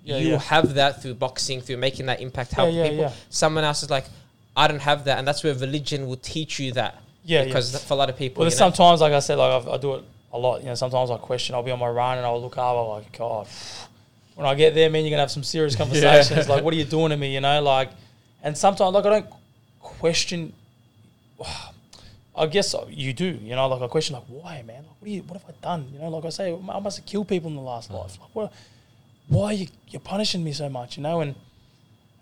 You 0.05 0.37
have 0.39 0.75
that 0.75 1.03
through 1.03 1.15
boxing, 1.15 1.61
through 1.61 1.77
making 1.77 2.07
that 2.07 2.21
impact, 2.21 2.55
yeah, 2.57 2.89
people. 2.89 3.13
Someone 3.29 3.63
else 3.65 3.83
is 3.85 3.91
like, 3.91 4.07
I 4.57 4.69
don't 4.69 4.81
have 4.81 5.05
that, 5.05 5.19
and 5.19 5.27
that's 5.27 5.43
where 5.43 5.55
religion 5.55 6.07
will 6.07 6.17
teach 6.17 6.59
you 6.59 6.73
that. 6.73 7.03
Yeah, 7.25 7.45
because 7.45 7.73
yeah. 7.73 7.79
for 7.79 7.95
a 7.95 7.97
lot 7.97 8.11
of 8.11 8.17
people, 8.17 8.41
Well, 8.41 8.51
you 8.51 8.55
know, 8.55 8.59
sometimes, 8.59 9.01
like 9.01 9.13
I 9.13 9.21
said, 9.21 9.39
like 9.39 9.63
I've, 9.63 9.69
I 9.69 9.77
do 9.79 9.95
it 9.95 10.05
a 10.33 10.39
lot. 10.39 10.61
You 10.61 10.67
know, 10.67 10.75
sometimes 10.75 11.11
I 11.11 11.17
question. 11.17 11.55
I'll 11.55 11.63
be 11.63 11.71
on 11.71 11.79
my 11.79 11.89
run 11.89 12.19
and 12.19 12.27
I'll 12.27 12.41
look 12.41 12.59
up. 12.59 12.77
I'm 12.77 12.89
like, 12.89 13.07
oh, 13.15 13.19
God, 13.19 13.49
when 14.35 14.47
I 14.47 14.55
get 14.55 14.75
there, 14.75 14.91
man, 14.91 15.05
you're 15.05 15.11
gonna 15.11 15.23
have 15.23 15.31
some 15.31 15.45
serious 15.45 15.77
conversations. 15.83 16.49
Like, 16.49 16.65
what 16.65 16.75
are 16.75 16.77
you 16.77 16.85
doing 16.85 17.11
to 17.11 17.17
me? 17.17 17.35
You 17.35 17.41
know, 17.41 17.63
like, 17.63 17.91
and 18.43 18.57
sometimes 18.57 18.95
like 18.95 19.07
I 19.07 19.11
don't 19.11 19.27
question. 19.81 20.53
I 22.35 22.47
guess 22.47 22.75
you 22.89 23.13
do. 23.13 23.39
You 23.43 23.55
know, 23.55 23.69
like 23.69 23.83
I 23.83 23.89
question, 23.89 24.15
like, 24.15 24.25
why, 24.27 24.63
man? 24.67 24.85
Like, 24.89 25.01
what 25.01 25.11
you? 25.11 25.23
What 25.23 25.41
have 25.41 25.51
I 25.51 25.55
done? 25.63 25.91
You 25.93 25.99
know, 25.99 26.09
like 26.09 26.25
I 26.25 26.31
say, 26.31 26.53
I 26.53 26.79
must 26.81 26.97
have 26.97 27.07
killed 27.07 27.29
people 27.29 27.51
in 27.51 27.57
the 27.57 27.63
last 27.63 27.91
mm. 27.91 28.03
life. 28.03 28.19
Like, 28.19 28.31
what? 28.33 28.53
Why 29.29 29.45
are 29.45 29.53
you 29.53 29.67
you're 29.89 30.01
punishing 30.01 30.43
me 30.43 30.53
so 30.53 30.69
much? 30.69 30.97
You 30.97 31.03
know, 31.03 31.21
and, 31.21 31.35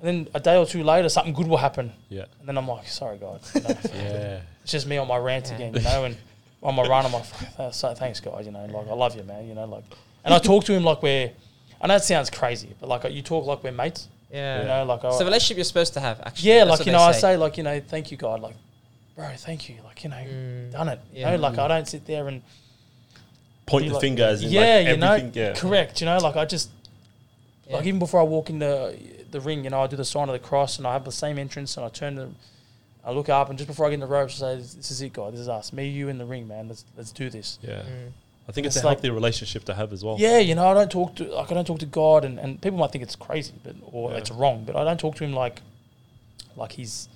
and 0.02 0.08
then 0.26 0.28
a 0.34 0.40
day 0.40 0.56
or 0.56 0.66
two 0.66 0.82
later, 0.82 1.08
something 1.08 1.32
good 1.34 1.46
will 1.46 1.56
happen, 1.58 1.92
Yeah. 2.08 2.24
and 2.38 2.48
then 2.48 2.56
I'm 2.58 2.66
like, 2.68 2.88
sorry, 2.88 3.18
God. 3.18 3.40
You 3.54 3.60
know? 3.62 3.68
Yeah. 3.94 4.40
It's 4.62 4.72
just 4.72 4.86
me 4.86 4.96
on 4.98 5.06
my 5.08 5.16
rant 5.18 5.48
Yeah. 5.48 5.54
again, 5.56 5.74
you 5.74 5.80
know, 5.82 6.04
and 6.04 6.16
on 6.62 6.74
my 6.74 6.82
run, 6.86 7.06
I'm 7.06 7.12
like, 7.12 7.72
so 7.74 7.94
thanks, 7.94 8.20
God, 8.20 8.44
you 8.44 8.50
know, 8.50 8.64
like, 8.66 8.88
I 8.88 8.92
love 8.94 9.16
you, 9.16 9.22
man, 9.24 9.46
you 9.48 9.54
know, 9.54 9.66
like, 9.66 9.84
and 10.24 10.32
I 10.34 10.38
talk 10.50 10.64
to 10.64 10.72
him 10.72 10.84
like 10.84 11.02
we're, 11.02 11.30
I 11.80 11.86
know 11.86 11.96
it 11.96 12.02
sounds 12.04 12.30
crazy, 12.30 12.74
but 12.80 12.88
like, 12.88 13.04
you 13.12 13.22
talk 13.22 13.46
like 13.46 13.62
we're 13.64 13.72
mates, 13.72 14.08
yeah, 14.30 14.60
you 14.62 14.68
know, 14.68 14.84
like, 14.84 15.02
it's 15.04 15.18
the 15.18 15.24
I, 15.24 15.26
relationship 15.26 15.56
you're 15.56 15.64
supposed 15.64 15.94
to 15.94 16.00
have. 16.00 16.20
Actually, 16.20 16.50
yeah, 16.50 16.64
That's 16.64 16.70
like, 16.70 16.78
you 16.80 16.84
they 16.92 16.98
know, 16.98 17.04
I 17.04 17.12
say, 17.12 17.36
like, 17.36 17.56
you 17.56 17.62
know, 17.64 17.80
thank 17.80 18.10
you, 18.10 18.16
God, 18.16 18.40
like, 18.40 18.54
bro, 19.16 19.28
thank 19.36 19.68
you, 19.68 19.76
like, 19.84 20.04
you 20.04 20.10
know, 20.10 20.16
Mm. 20.16 20.72
done 20.72 20.88
it, 20.88 21.00
you 21.12 21.20
Yeah. 21.22 21.30
know, 21.36 21.42
like, 21.42 21.58
I 21.58 21.68
don't 21.68 21.88
sit 21.88 22.06
there 22.06 22.28
and, 22.28 22.42
Point 23.66 23.84
be 23.84 23.88
the 23.88 23.94
like- 23.94 24.00
finger 24.00 24.24
as 24.24 24.42
in 24.42 24.50
yeah, 24.50 24.60
like 24.60 24.88
you 24.88 24.96
know, 24.96 25.30
yeah. 25.32 25.52
correct, 25.54 26.00
you 26.00 26.04
know, 26.06 26.18
like, 26.18 26.36
I 26.36 26.44
just, 26.44 26.70
Yeah. 27.66 27.76
like, 27.76 27.86
even 27.86 27.98
before 27.98 28.20
I 28.20 28.24
walk 28.24 28.50
in 28.50 28.58
the, 29.30 29.38
the 29.38 29.40
ring, 29.40 29.64
you 29.64 29.70
know, 29.70 29.82
I 29.82 29.86
do 29.86 29.96
the 29.96 30.04
sign 30.04 30.28
of 30.28 30.32
the 30.32 30.38
cross 30.38 30.78
and 30.78 30.86
I 30.86 30.92
have 30.92 31.04
the 31.04 31.12
same 31.12 31.38
entrance 31.38 31.76
and 31.76 31.84
I 31.86 31.88
turn 31.88 32.14
the, 32.14 32.30
I 33.04 33.12
look 33.12 33.28
up 33.28 33.48
and 33.50 33.58
just 33.58 33.68
before 33.68 33.86
I 33.86 33.90
get 33.90 33.94
in 33.94 34.00
the 34.00 34.06
ropes, 34.06 34.42
I 34.42 34.56
say, 34.56 34.76
"This 34.76 34.90
is 34.90 35.00
it, 35.02 35.12
God. 35.12 35.32
This 35.32 35.40
is 35.40 35.48
us. 35.48 35.72
Me, 35.72 35.88
you 35.88 36.08
in 36.08 36.18
the 36.18 36.26
ring, 36.26 36.46
man. 36.46 36.68
Let's 36.68 36.84
let's 36.96 37.12
do 37.12 37.30
this." 37.30 37.58
Yeah. 37.62 37.80
Mm. 37.82 38.10
I 38.48 38.52
think 38.52 38.66
it's, 38.66 38.76
It's 38.76 38.82
a 38.84 38.86
like- 38.88 38.98
healthy 38.98 39.10
relationship 39.10 39.64
to 39.64 39.74
have 39.74 39.92
as 39.92 40.04
well. 40.04 40.16
Yeah, 40.18 40.38
you 40.38 40.54
know, 40.54 40.66
I 40.68 40.74
don't 40.74 40.90
talk 40.90 41.14
to 41.16 41.24
like 41.24 41.50
I 41.50 41.54
don't 41.54 41.66
talk 41.66 41.78
to 41.78 41.86
God, 41.86 42.24
and, 42.26 42.38
and 42.38 42.60
people 42.60 42.78
might 42.78 42.90
think 42.92 43.02
it's 43.02 43.16
crazy, 43.16 43.52
but 43.64 43.74
or 43.90 44.10
Yeah. 44.10 44.18
it's 44.18 44.30
wrong, 44.30 44.64
but 44.66 44.76
I 44.76 44.84
don't 44.84 44.98
talk 45.00 45.14
to 45.16 45.24
him 45.24 45.32
like 45.32 45.62
like 46.56 46.72
he's 46.72 47.08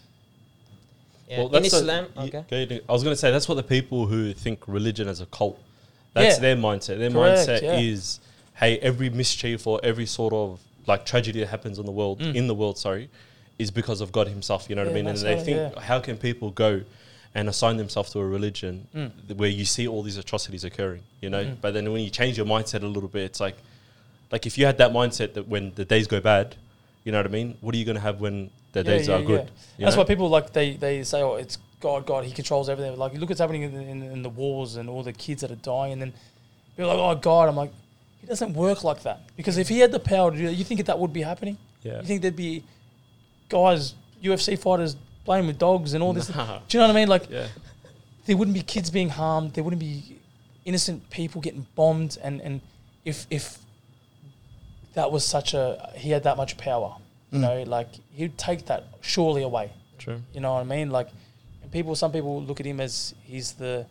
Yeah. 1.29 1.43
in 1.43 1.51
that's 1.53 1.71
the- 1.71 1.77
Islam, 1.79 2.07
y- 2.17 2.31
okay. 2.35 2.67
go. 2.67 2.79
I 2.89 2.93
was 2.93 3.03
going 3.03 3.15
to 3.15 3.21
say 3.21 3.31
that's 3.31 3.49
what 3.49 3.57
the 3.57 3.63
people 3.63 4.07
who 4.07 4.33
think 4.33 4.67
religion 4.67 5.09
as 5.09 5.21
a 5.21 5.27
cult. 5.27 5.59
That's 6.13 6.37
Yeah. 6.37 6.41
their 6.41 6.57
mindset. 6.57 6.99
Their 6.99 7.11
Correct, 7.11 7.49
mindset 7.49 7.63
yeah. 7.63 7.79
is, 7.79 8.21
hey, 8.55 8.79
every 8.79 9.11
mischief 9.11 9.67
or 9.67 9.81
every 9.83 10.07
sort 10.07 10.33
of 10.33 10.61
like 10.87 11.05
tragedy 11.07 11.41
that 11.41 11.49
happens 11.49 11.79
in 11.79 11.87
the 11.87 11.93
world, 11.93 12.21
Mm. 12.21 12.35
in 12.35 12.47
the 12.47 12.55
world, 12.55 12.79
sorry, 12.79 13.09
is 13.59 13.71
because 13.71 14.01
of 14.01 14.13
God 14.13 14.29
Himself. 14.29 14.67
You 14.69 14.77
know 14.77 14.83
what 14.85 14.91
I 14.91 14.95
mean? 14.95 15.07
And 15.07 15.19
they 15.19 15.41
think, 15.43 15.57
yeah. 15.75 15.81
how 15.81 16.01
can 16.01 16.17
people 16.17 16.51
go 16.51 16.83
and 17.35 17.49
assign 17.49 17.77
themselves 17.77 18.11
to 18.13 18.19
a 18.21 18.27
religion 18.27 18.87
Mm. 18.95 19.37
where 19.37 19.49
you 19.49 19.65
see 19.65 19.87
all 19.89 20.03
these 20.03 20.17
atrocities 20.19 20.65
occurring? 20.65 21.03
You 21.21 21.31
know, 21.31 21.45
Mm. 21.45 21.57
but 21.61 21.75
then 21.75 21.91
when 21.93 22.03
you 22.03 22.11
change 22.11 22.37
your 22.37 22.47
mindset 22.47 22.83
a 22.83 22.87
little 22.87 23.09
bit, 23.09 23.23
it's 23.25 23.41
like, 23.41 23.57
like 24.33 24.47
if 24.47 24.59
you 24.59 24.67
had 24.67 24.79
that 24.79 24.93
mindset 24.93 25.35
that 25.35 25.49
when 25.49 25.73
the 25.75 25.85
days 25.85 26.07
go 26.07 26.21
bad, 26.21 26.57
you 27.05 27.13
know 27.13 27.19
what 27.19 27.27
I 27.27 27.31
mean? 27.31 27.57
What 27.61 27.75
are 27.75 27.79
you 27.79 27.85
going 27.85 27.97
to 27.97 28.01
have 28.01 28.21
when 28.21 28.51
the 28.73 28.81
Yeah, 28.81 28.83
days 28.83 29.09
yeah, 29.09 29.15
are 29.17 29.23
good? 29.23 29.41
yeah. 29.79 29.87
That's 29.87 29.97
know? 29.97 30.03
why 30.03 30.09
people 30.09 30.29
like 30.29 30.53
they 30.53 30.77
they 30.77 31.05
say, 31.05 31.23
"Oh, 31.23 31.35
it's 31.37 31.59
God, 31.81 32.07
God, 32.07 32.25
He 32.25 32.33
controls 32.33 32.69
everything. 32.69 32.97
Like, 32.99 33.13
you 33.13 33.21
look 33.21 33.29
what's 33.29 33.41
happening 33.41 33.63
in, 33.63 33.75
in, 33.75 34.03
in 34.03 34.23
the 34.23 34.31
wars 34.31 34.77
and 34.77 34.89
all 34.89 35.03
the 35.03 35.13
kids 35.13 35.43
that 35.43 35.51
are 35.51 35.57
dying, 35.57 35.93
and 35.93 36.01
then 36.03 36.13
you're 36.79 36.87
like, 36.87 36.99
oh 36.99 37.15
God, 37.15 37.49
I'm 37.51 37.57
like, 37.57 37.71
He 38.25 38.29
doesn't 38.29 38.55
work 38.55 38.85
like 38.85 39.03
that. 39.03 39.21
Because 39.37 39.59
if 39.59 39.69
He 39.69 39.81
had 39.81 39.93
the 39.93 40.01
power 40.01 40.31
to 40.31 40.37
do 40.37 40.47
that, 40.47 40.55
you 40.55 40.65
think 40.65 40.79
that, 40.79 40.87
that 40.87 40.99
would 40.99 41.13
be 41.13 41.21
happening? 41.23 41.59
Yeah. 41.83 42.01
You 42.01 42.07
think 42.07 42.23
there'd 42.23 42.35
be 42.35 42.65
guys, 43.51 43.95
UFC 44.23 44.59
fighters 44.59 44.97
playing 45.27 45.47
with 45.47 45.59
dogs 45.59 45.93
and 45.93 46.03
all 46.03 46.15
this? 46.15 46.35
Nah. 46.35 46.61
Do 46.67 46.79
you 46.79 46.81
know 46.81 46.87
what 46.89 46.97
I 46.97 47.01
mean? 47.01 47.09
Like, 47.09 47.29
Yeah. 47.29 47.49
there 48.25 48.37
wouldn't 48.39 48.55
be 48.55 48.63
kids 48.63 48.91
being 48.91 49.11
harmed. 49.11 49.53
There 49.53 49.63
wouldn't 49.63 49.81
be 49.81 50.19
innocent 50.65 51.11
people 51.11 51.43
getting 51.43 51.67
bombed. 51.75 52.17
And, 52.23 52.41
and 52.41 52.63
if 53.05 53.27
if 53.31 53.59
that 54.95 55.13
was 55.13 55.23
such 55.25 55.53
a 55.53 55.91
he 55.95 56.09
had 56.11 56.23
that 56.23 56.39
much 56.39 56.57
power, 56.57 56.97
you 57.31 57.39
Mm. 57.39 57.43
know, 57.43 57.63
like 57.65 57.89
he'd 58.17 58.39
take 58.39 58.65
that 58.67 58.85
surely 59.03 59.43
away. 59.43 59.71
True. 59.99 60.23
You 60.33 60.41
know 60.41 60.55
what 60.55 60.61
I 60.61 60.65
mean? 60.65 60.91
Like, 60.91 61.09
people, 61.73 61.95
some 61.95 62.11
people 62.13 62.43
look 62.43 62.61
at 62.61 62.67
him 62.67 62.81
as 62.81 63.15
he's 63.25 63.53
the 63.53 63.85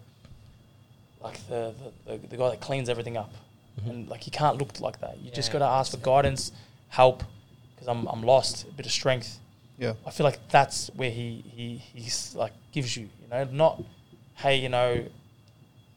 like 1.22 1.38
the 1.48 1.74
the, 2.06 2.18
the, 2.18 2.28
the 2.30 2.38
guy 2.38 2.50
that 2.50 2.62
cleans 2.62 2.90
everything 2.90 3.18
up, 3.18 3.32
Mhm. 3.82 3.90
and 3.90 4.10
like 4.10 4.26
you 4.26 4.32
can't 4.32 4.58
look 4.58 4.80
like 4.80 5.00
that. 5.02 5.18
You 5.22 5.32
just 5.32 5.52
got 5.52 5.60
to 5.60 5.66
ask 5.66 5.92
for 5.92 5.98
guidance, 5.98 6.52
help, 6.90 7.24
because 7.74 7.88
I'm 7.88 8.08
I'm 8.08 8.22
lost, 8.24 8.66
a 8.68 8.72
bit 8.72 8.86
of 8.86 8.92
strength. 8.92 9.40
Yeah. 9.80 9.94
I 10.06 10.12
feel 10.12 10.24
like 10.26 10.40
that's 10.50 10.90
where 10.96 11.10
he 11.10 11.44
he 11.56 11.78
he's 11.94 12.36
like 12.36 12.54
gives 12.72 12.96
you, 12.96 13.04
you 13.22 13.28
know, 13.30 13.44
not 13.46 13.82
hey, 14.36 14.58
you 14.58 14.70
know, 14.70 15.06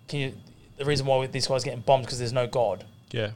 can 0.09 0.21
you 0.21 0.33
the 0.79 0.85
reason 0.85 1.07
why 1.07 1.27
these 1.27 1.47
guys 1.47 1.65
getting 1.65 1.81
bombed 1.81 2.05
because 2.05 2.19
there's 2.19 2.33
no 2.33 2.47
God. 2.47 2.85
Yeah. 3.11 3.31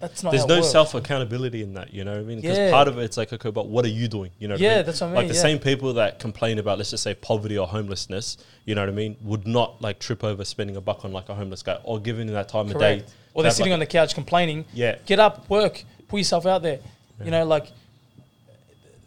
That's 0.00 0.22
not 0.22 0.30
There's 0.30 0.46
no 0.46 0.60
self 0.62 0.94
accountability 0.94 1.60
in 1.62 1.74
that, 1.74 1.92
you 1.92 2.04
know 2.04 2.12
what 2.12 2.20
I 2.20 2.22
mean? 2.22 2.40
Because 2.40 2.56
Yeah. 2.56 2.70
part 2.70 2.86
of 2.86 2.98
it, 2.98 3.02
it's 3.02 3.16
like, 3.16 3.32
okay, 3.32 3.50
but 3.50 3.66
what 3.66 3.84
are 3.84 3.88
you 3.88 4.06
doing? 4.06 4.30
You 4.38 4.46
know 4.46 4.54
what 4.54 4.60
I 4.60 4.64
Yeah, 4.64 4.76
mean? 4.76 4.86
that's 4.86 5.00
what 5.00 5.06
I 5.08 5.10
mean. 5.10 5.16
Like 5.16 5.28
the 5.28 5.34
yeah. 5.34 5.40
same 5.40 5.58
people 5.58 5.92
that 5.94 6.20
complain 6.20 6.58
about, 6.60 6.78
let's 6.78 6.90
just 6.90 7.02
say, 7.02 7.14
poverty 7.14 7.58
or 7.58 7.66
homelessness, 7.66 8.36
you 8.64 8.76
know 8.76 8.82
what 8.82 8.88
I 8.90 8.92
mean, 8.92 9.16
would 9.22 9.46
not 9.48 9.82
like 9.82 9.98
trip 9.98 10.22
over 10.22 10.44
spending 10.44 10.76
a 10.76 10.80
buck 10.80 11.04
on 11.04 11.12
like 11.12 11.28
a 11.28 11.34
homeless 11.34 11.64
guy 11.64 11.78
or 11.82 11.98
giving 11.98 12.28
that 12.28 12.48
time 12.48 12.70
of 12.70 12.78
day. 12.78 13.02
Or 13.34 13.42
they're 13.42 13.50
sitting 13.50 13.70
like- 13.72 13.74
on 13.74 13.80
the 13.80 13.86
couch 13.86 14.14
complaining. 14.14 14.66
Yeah. 14.72 14.98
Get 15.04 15.18
up, 15.18 15.50
work, 15.50 15.84
put 16.06 16.18
yourself 16.18 16.46
out 16.46 16.62
there. 16.62 16.78
Yeah. 17.18 17.24
You 17.24 17.30
know, 17.32 17.44
like 17.44 17.66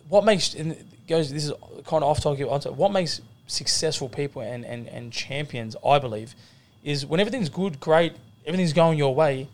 what 0.09 0.25
makes 0.25 0.53
and 0.55 0.75
goes. 1.07 1.31
This 1.31 1.45
is 1.45 1.51
kind 1.85 2.03
of 2.03 2.09
off 2.09 2.19
topic, 2.21 2.45
What 2.77 2.91
makes 2.91 3.21
successful 3.47 4.09
people 4.09 4.41
and, 4.41 4.65
and 4.65 4.87
and 4.89 5.11
champions, 5.13 5.75
I 5.85 5.99
believe, 5.99 6.35
is 6.83 7.05
when 7.05 7.19
everything's 7.21 7.49
good, 7.49 7.79
great, 7.79 8.13
everything's 8.45 8.73
going 8.73 8.97
your 8.97 9.15
way. 9.15 9.47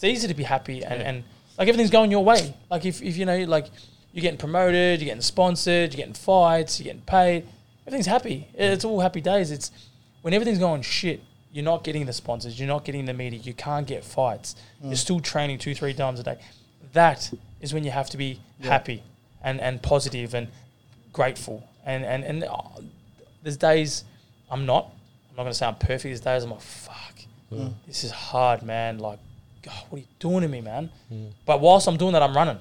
It's 0.00 0.04
easy 0.04 0.28
to 0.28 0.34
be 0.34 0.44
happy 0.44 0.82
and, 0.82 1.00
Yeah. 1.00 1.08
and 1.08 1.24
like 1.58 1.68
everything's 1.68 1.90
going 1.90 2.10
your 2.10 2.24
way. 2.24 2.54
Like 2.70 2.86
if, 2.86 3.02
if 3.02 3.18
you 3.18 3.26
know, 3.26 3.44
like 3.44 3.66
you're 4.12 4.22
getting 4.22 4.38
promoted, 4.38 5.00
you're 5.00 5.06
getting 5.06 5.20
sponsored, 5.20 5.92
you're 5.92 5.98
getting 5.98 6.14
fights, 6.14 6.80
you're 6.80 6.86
getting 6.86 7.02
paid. 7.02 7.46
Everything's 7.86 8.06
happy. 8.06 8.48
It's 8.54 8.84
all 8.84 9.00
happy 9.00 9.20
days. 9.20 9.50
It's 9.50 9.70
when 10.22 10.32
everything's 10.32 10.58
going 10.58 10.80
shit. 10.82 11.20
You're 11.52 11.64
not 11.64 11.84
getting 11.84 12.06
the 12.06 12.12
sponsors. 12.14 12.58
You're 12.58 12.68
not 12.68 12.84
getting 12.86 13.04
the 13.04 13.12
media. 13.12 13.40
You 13.40 13.52
can't 13.52 13.86
get 13.86 14.02
fights. 14.04 14.56
You're 14.82 14.94
still 14.96 15.20
training 15.20 15.58
two, 15.58 15.74
three 15.74 15.92
times 15.92 16.18
a 16.20 16.22
day. 16.22 16.38
That 16.94 17.30
is 17.60 17.74
when 17.74 17.84
you 17.84 17.90
have 17.90 18.08
to 18.10 18.16
be 18.16 18.40
happy 18.62 19.02
and, 19.42 19.60
and 19.60 19.82
positive 19.82 20.32
and 20.32 20.48
grateful. 21.12 21.68
And 21.84 22.04
and 22.04 22.24
and 22.24 22.44
uh, 22.44 22.62
there's 23.42 23.56
days 23.58 24.04
I'm 24.50 24.64
not. 24.64 24.90
I'm 25.30 25.36
not 25.36 25.42
gonna 25.44 25.54
say 25.54 25.66
I'm 25.66 25.74
perfect. 25.76 26.04
There's 26.04 26.20
days 26.20 26.44
I'm 26.44 26.50
like, 26.50 26.60
fuck, 26.60 27.14
this 27.86 28.04
is 28.04 28.10
hard, 28.10 28.62
man. 28.62 28.98
Like, 28.98 29.18
God, 29.62 29.74
what 29.88 29.98
are 29.98 30.00
you 30.00 30.08
doing 30.18 30.40
to 30.42 30.48
me, 30.48 30.60
man? 30.60 30.90
Hmm. 31.08 31.26
But 31.44 31.60
whilst 31.60 31.86
I'm 31.86 31.96
doing 31.96 32.12
that, 32.12 32.22
I'm 32.22 32.34
running. 32.34 32.58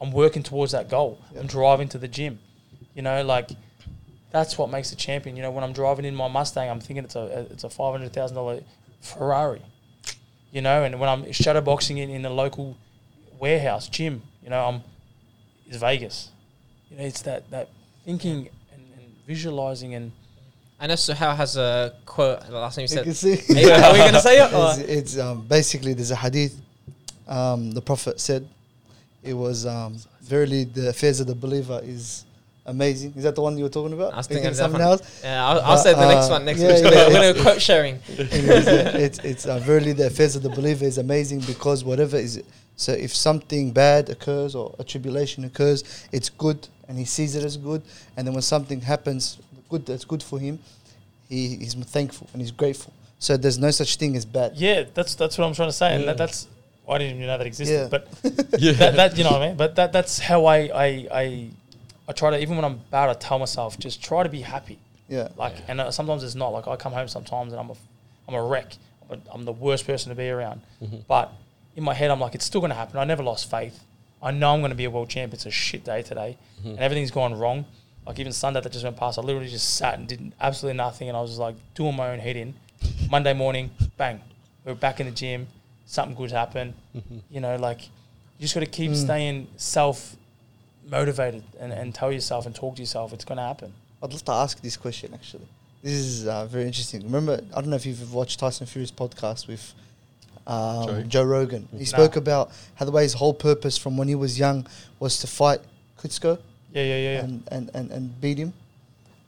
I'm 0.00 0.10
working 0.12 0.42
towards 0.42 0.72
that 0.72 0.88
goal. 0.88 1.20
I'm 1.38 1.46
driving 1.46 1.88
to 1.90 1.98
the 1.98 2.08
gym. 2.08 2.38
You 2.94 3.02
know, 3.02 3.22
like 3.22 3.50
that's 4.30 4.56
what 4.58 4.70
makes 4.70 4.92
a 4.92 4.96
champion. 4.96 5.36
You 5.36 5.42
know, 5.42 5.50
when 5.50 5.62
I'm 5.62 5.72
driving 5.72 6.04
in 6.04 6.14
my 6.14 6.28
Mustang, 6.28 6.68
I'm 6.68 6.80
thinking 6.80 7.04
it's 7.04 7.16
a 7.16 7.46
it's 7.50 7.64
a 7.64 7.70
five 7.70 7.92
hundred 7.92 8.12
thousand 8.12 8.36
dollar 8.36 8.60
Ferrari. 9.00 9.62
You 10.50 10.60
know, 10.60 10.82
and 10.84 10.98
when 10.98 11.08
I'm 11.08 11.24
shadowboxing 11.24 11.98
in, 11.98 12.10
in 12.10 12.24
a 12.24 12.30
local 12.30 12.76
warehouse 13.38 13.88
gym, 13.88 14.22
you 14.42 14.50
know, 14.50 14.64
I'm 14.64 14.82
it's 15.66 15.76
Vegas. 15.76 16.30
You 16.90 16.98
know, 16.98 17.04
it's 17.04 17.22
that 17.22 17.50
that 17.50 17.68
thinking 18.04 18.48
and, 18.72 18.82
and 18.96 19.14
visualizing 19.26 19.94
and 19.94 20.12
I 20.82 20.88
know 20.88 20.94
Suhail 20.94 21.36
has 21.36 21.56
a 21.56 21.94
quote. 22.04 22.40
The 22.44 22.58
last 22.58 22.74
time 22.74 22.80
you 22.82 22.84
You 22.84 22.88
said, 22.88 23.04
can 23.04 23.14
see. 23.14 23.70
Are 23.70 23.92
we 23.92 23.98
going 23.98 24.14
to 24.14 24.20
say 24.20 24.44
it? 24.44 24.52
Or? 24.52 24.72
it's, 24.78 25.14
it's 25.14 25.18
um, 25.18 25.42
basically 25.46 25.92
there's 25.94 26.10
a 26.10 26.16
hadith. 26.16 26.60
Um, 27.28 27.70
the 27.70 27.80
Prophet 27.80 28.18
said, 28.18 28.48
"It 29.22 29.34
was 29.34 29.64
um, 29.64 29.96
verily 30.22 30.64
the 30.64 30.88
affairs 30.88 31.20
of 31.20 31.28
the 31.28 31.36
believer 31.36 31.80
is 31.84 32.24
amazing." 32.66 33.14
Is 33.16 33.22
that 33.22 33.36
the 33.36 33.42
one 33.42 33.56
you 33.56 33.62
were 33.62 33.70
talking 33.70 33.92
about? 33.92 34.12
I 34.12 34.16
was 34.16 34.26
thinking 34.26 34.52
something 34.54 34.80
else. 34.80 35.20
Yeah, 35.22 35.46
I'll, 35.46 35.60
I'll 35.60 35.78
say 35.78 35.92
the 35.92 35.98
But, 36.00 36.14
next 36.14 36.26
uh, 36.26 36.30
one 36.30 36.44
next 36.46 36.60
yeah, 36.60 36.74
week. 36.74 36.82
yeah, 36.82 36.90
We're 37.06 37.12
going 37.12 37.22
it's- 37.30 37.36
to 37.36 37.42
quote 37.42 37.62
sharing. 37.62 37.94
Yeah, 38.08 38.96
it's 39.06 39.18
it's 39.20 39.46
uh, 39.46 39.60
verily 39.60 39.92
the 39.92 40.08
affairs 40.08 40.34
of 40.34 40.42
the 40.42 40.50
believer 40.50 40.84
is 40.84 40.98
amazing 40.98 41.40
because 41.52 41.84
whatever 41.84 42.16
is 42.16 42.42
so 42.74 42.90
if 42.92 43.14
something 43.14 43.70
bad 43.70 44.10
occurs 44.10 44.56
or 44.56 44.74
a 44.80 44.84
tribulation 44.84 45.44
occurs, 45.44 45.84
it's 46.10 46.28
good 46.28 46.66
and 46.88 46.98
he 46.98 47.04
sees 47.04 47.36
it 47.36 47.44
as 47.44 47.56
good. 47.56 47.82
And 48.16 48.26
then 48.26 48.34
when 48.34 48.42
something 48.42 48.80
happens, 48.80 49.38
good 49.72 49.84
that's 49.86 50.04
good 50.12 50.22
for 50.30 50.38
him, 50.46 50.54
he, 51.28 51.40
he's 51.62 51.74
thankful 51.74 52.26
and 52.32 52.38
he's 52.42 52.50
grateful. 52.62 52.92
So 53.18 53.36
there's 53.36 53.58
no 53.66 53.70
such 53.70 53.96
thing 54.00 54.16
as 54.16 54.24
bad. 54.38 54.50
yeah, 54.56 54.84
that's 54.96 55.14
that's 55.14 55.34
what 55.38 55.44
I'm 55.46 55.54
trying 55.54 55.68
to 55.74 55.78
say, 55.82 55.90
and 55.94 56.00
Yeah. 56.02 56.06
that, 56.10 56.18
that's 56.22 56.38
I 56.88 56.98
didn't 56.98 57.16
even 57.16 57.26
know 57.30 57.38
that 57.38 57.46
existed, 57.46 57.74
Yeah. 57.74 57.88
but 57.94 58.02
Yeah. 58.66 58.72
that, 58.82 58.94
that 59.00 59.16
you 59.18 59.24
know 59.24 59.30
what 59.36 59.42
I 59.42 59.46
mean. 59.48 59.56
But 59.56 59.70
that 59.78 59.90
that's 59.96 60.14
how 60.28 60.40
I 60.46 60.58
I 60.86 60.86
I, 61.22 61.24
I 62.08 62.12
try 62.20 62.28
to 62.30 62.38
even 62.44 62.54
when 62.56 62.64
I'm 62.70 62.78
bad, 62.90 63.08
I 63.08 63.14
tell 63.28 63.38
myself 63.38 63.78
just 63.86 64.02
try 64.02 64.22
to 64.22 64.28
be 64.28 64.42
happy. 64.42 64.78
Yeah. 65.08 65.28
Like, 65.36 65.56
and 65.68 65.80
uh, 65.80 65.90
sometimes 65.90 66.22
it's 66.24 66.34
not. 66.42 66.50
Like 66.56 66.66
I 66.66 66.76
come 66.84 66.92
home 66.92 67.08
sometimes 67.08 67.52
and 67.52 67.60
I'm 67.62 67.70
a, 67.70 67.76
I'm 68.28 68.34
a 68.34 68.42
wreck. 68.50 68.70
I'm, 69.02 69.10
a, 69.18 69.34
I'm 69.34 69.44
the 69.44 69.52
worst 69.66 69.86
person 69.86 70.08
to 70.10 70.16
be 70.16 70.28
around. 70.36 70.60
But 71.06 71.26
in 71.76 71.84
my 71.84 71.94
head, 71.94 72.10
I'm 72.10 72.18
like, 72.24 72.34
it's 72.34 72.44
still 72.46 72.60
going 72.64 72.70
to 72.76 72.80
happen. 72.82 72.98
I 72.98 73.04
never 73.04 73.22
lost 73.22 73.50
faith. 73.50 73.76
I 74.22 74.30
know 74.30 74.52
I'm 74.54 74.60
going 74.60 74.70
to 74.70 74.76
be 74.84 74.84
a 74.84 74.90
world 74.90 75.08
champ. 75.10 75.34
It's 75.34 75.46
a 75.46 75.50
shit 75.50 75.84
day 75.84 76.00
today, 76.02 76.38
and 76.64 76.78
everything's 76.78 77.10
gone 77.10 77.34
wrong. 77.38 77.64
Like 78.06 78.18
even 78.18 78.32
Sunday 78.32 78.60
that 78.60 78.72
just 78.72 78.84
went 78.84 78.96
past, 78.96 79.18
I 79.18 79.22
literally 79.22 79.48
just 79.48 79.74
sat 79.76 79.98
and 79.98 80.08
did 80.08 80.32
absolutely 80.40 80.76
nothing, 80.78 81.08
and 81.08 81.16
I 81.16 81.20
was 81.20 81.30
just 81.30 81.40
like 81.40 81.54
doing 81.74 81.94
my 81.94 82.10
own 82.10 82.18
head 82.18 82.36
in. 82.36 82.54
Monday 83.10 83.32
morning, 83.32 83.70
bang, 83.96 84.20
we're 84.64 84.74
back 84.74 84.98
in 85.00 85.06
the 85.06 85.12
gym. 85.12 85.46
Something 85.86 86.16
good 86.16 86.32
happened. 86.32 86.74
You 87.30 87.40
know, 87.40 87.56
like 87.56 87.82
you 88.38 88.42
just 88.42 88.54
got 88.54 88.60
to 88.60 88.66
keep 88.66 88.94
staying 88.94 89.46
self 89.56 90.16
motivated 90.90 91.44
and, 91.60 91.72
and 91.72 91.94
tell 91.94 92.10
yourself 92.10 92.44
and 92.46 92.54
talk 92.54 92.74
to 92.76 92.82
yourself 92.82 93.12
it's 93.12 93.24
going 93.24 93.36
to 93.36 93.42
happen. 93.44 93.72
I'd 94.02 94.10
love 94.12 94.24
to 94.24 94.32
ask 94.32 94.60
this 94.60 94.76
question 94.76 95.12
actually. 95.14 95.46
This 95.82 95.92
is 95.92 96.26
uh, 96.26 96.46
very 96.46 96.64
interesting. 96.64 97.02
Remember, 97.02 97.40
I 97.54 97.60
don't 97.60 97.70
know 97.70 97.76
if 97.76 97.86
you've 97.86 98.12
watched 98.12 98.38
Tyson 98.40 98.66
Fury's 98.66 98.90
podcast 98.92 99.46
with 99.46 99.74
um, 100.46 100.84
Sorry? 100.84 101.04
Joe 101.04 101.24
Rogan. 101.24 101.68
He 101.72 101.78
No. 101.78 101.84
spoke 101.84 102.16
about 102.16 102.50
how 102.74 102.84
the 102.84 102.90
way 102.90 103.02
his 103.04 103.14
whole 103.14 103.34
purpose 103.34 103.76
from 103.78 103.96
when 103.96 104.08
he 104.08 104.14
was 104.14 104.38
young 104.38 104.66
was 104.98 105.18
to 105.20 105.26
fight 105.26 105.60
Klitschko 106.00 106.38
Yeah, 106.72 106.82
yeah, 106.82 106.96
yeah, 106.96 107.12
yeah. 107.12 107.24
and, 107.24 107.42
and, 107.50 107.70
and, 107.74 107.90
and 107.90 108.20
beat 108.20 108.38
him. 108.38 108.52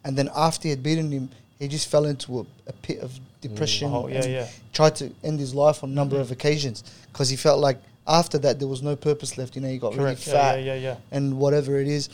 And 0.03 0.17
then 0.17 0.29
after 0.35 0.63
he 0.63 0.69
had 0.69 0.83
beaten 0.83 1.11
him, 1.11 1.29
he 1.59 1.67
just 1.67 1.87
fell 1.89 2.05
into 2.05 2.39
a, 2.39 2.45
a 2.67 2.73
pit 2.73 2.99
of 2.99 3.17
depression 3.41 3.91
Oh, 3.93 4.07
yeah, 4.07 4.25
yeah. 4.25 4.47
tried 4.73 4.95
to 4.97 5.11
end 5.23 5.39
his 5.39 5.53
life 5.55 5.83
on 5.83 5.91
a 5.91 5.93
number 5.93 6.19
of 6.19 6.31
occasions 6.31 6.83
because 7.11 7.29
he 7.29 7.35
felt 7.35 7.59
like 7.59 7.77
after 8.07 8.37
that 8.39 8.59
there 8.59 8.67
was 8.67 8.81
no 8.81 8.95
purpose 8.95 9.37
left. 9.37 9.55
You 9.55 9.61
know, 9.61 9.69
he 9.69 9.77
got 9.77 9.93
Correct. 9.93 10.25
really 10.27 10.37
Yeah, 10.37 10.43
fat 10.51 10.63
yeah, 10.63 10.73
yeah, 10.75 10.81
yeah. 10.81 10.95
and 11.11 11.37
whatever 11.37 11.79
it 11.79 11.87
is. 11.87 12.09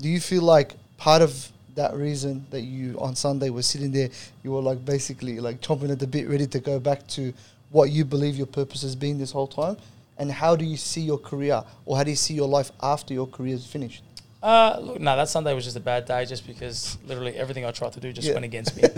Do 0.00 0.08
you 0.08 0.20
feel 0.20 0.42
like 0.42 0.74
part 0.98 1.22
of 1.22 1.48
that 1.74 1.94
reason 1.94 2.44
that 2.50 2.62
you 2.62 2.98
on 2.98 3.14
Sunday 3.14 3.50
were 3.50 3.62
sitting 3.62 3.92
there, 3.92 4.08
you 4.42 4.50
were 4.50 4.60
like 4.60 4.84
basically 4.84 5.40
like 5.40 5.60
chomping 5.60 5.90
at 5.90 5.98
the 5.98 6.06
bit, 6.06 6.28
ready 6.28 6.46
to 6.48 6.58
go 6.58 6.78
back 6.80 7.06
to 7.08 7.32
what 7.70 7.90
you 7.90 8.04
believe 8.04 8.36
your 8.36 8.46
purpose 8.46 8.82
has 8.82 8.96
been 8.96 9.18
this 9.18 9.32
whole 9.32 9.46
time? 9.46 9.76
And 10.18 10.32
how 10.32 10.56
do 10.56 10.64
you 10.64 10.78
see 10.78 11.02
your 11.02 11.18
career, 11.18 11.62
or 11.84 11.96
how 11.98 12.02
do 12.04 12.10
you 12.10 12.16
see 12.16 12.32
your 12.32 12.48
life 12.48 12.72
after 12.82 13.12
your 13.12 13.26
career 13.26 13.54
is 13.54 13.66
finished? 13.66 14.02
Uh, 14.42 14.78
look, 14.80 15.00
no, 15.00 15.16
that 15.16 15.28
Sunday 15.28 15.54
was 15.54 15.64
just 15.64 15.76
a 15.76 15.80
bad 15.80 16.04
day, 16.04 16.24
just 16.24 16.46
because 16.46 16.98
literally 17.06 17.34
everything 17.34 17.64
I 17.64 17.70
tried 17.72 17.92
to 17.94 18.00
do 18.00 18.12
just 18.12 18.28
Yeah. 18.28 18.34
went 18.34 18.44
against 18.44 18.76
me. 18.76 18.82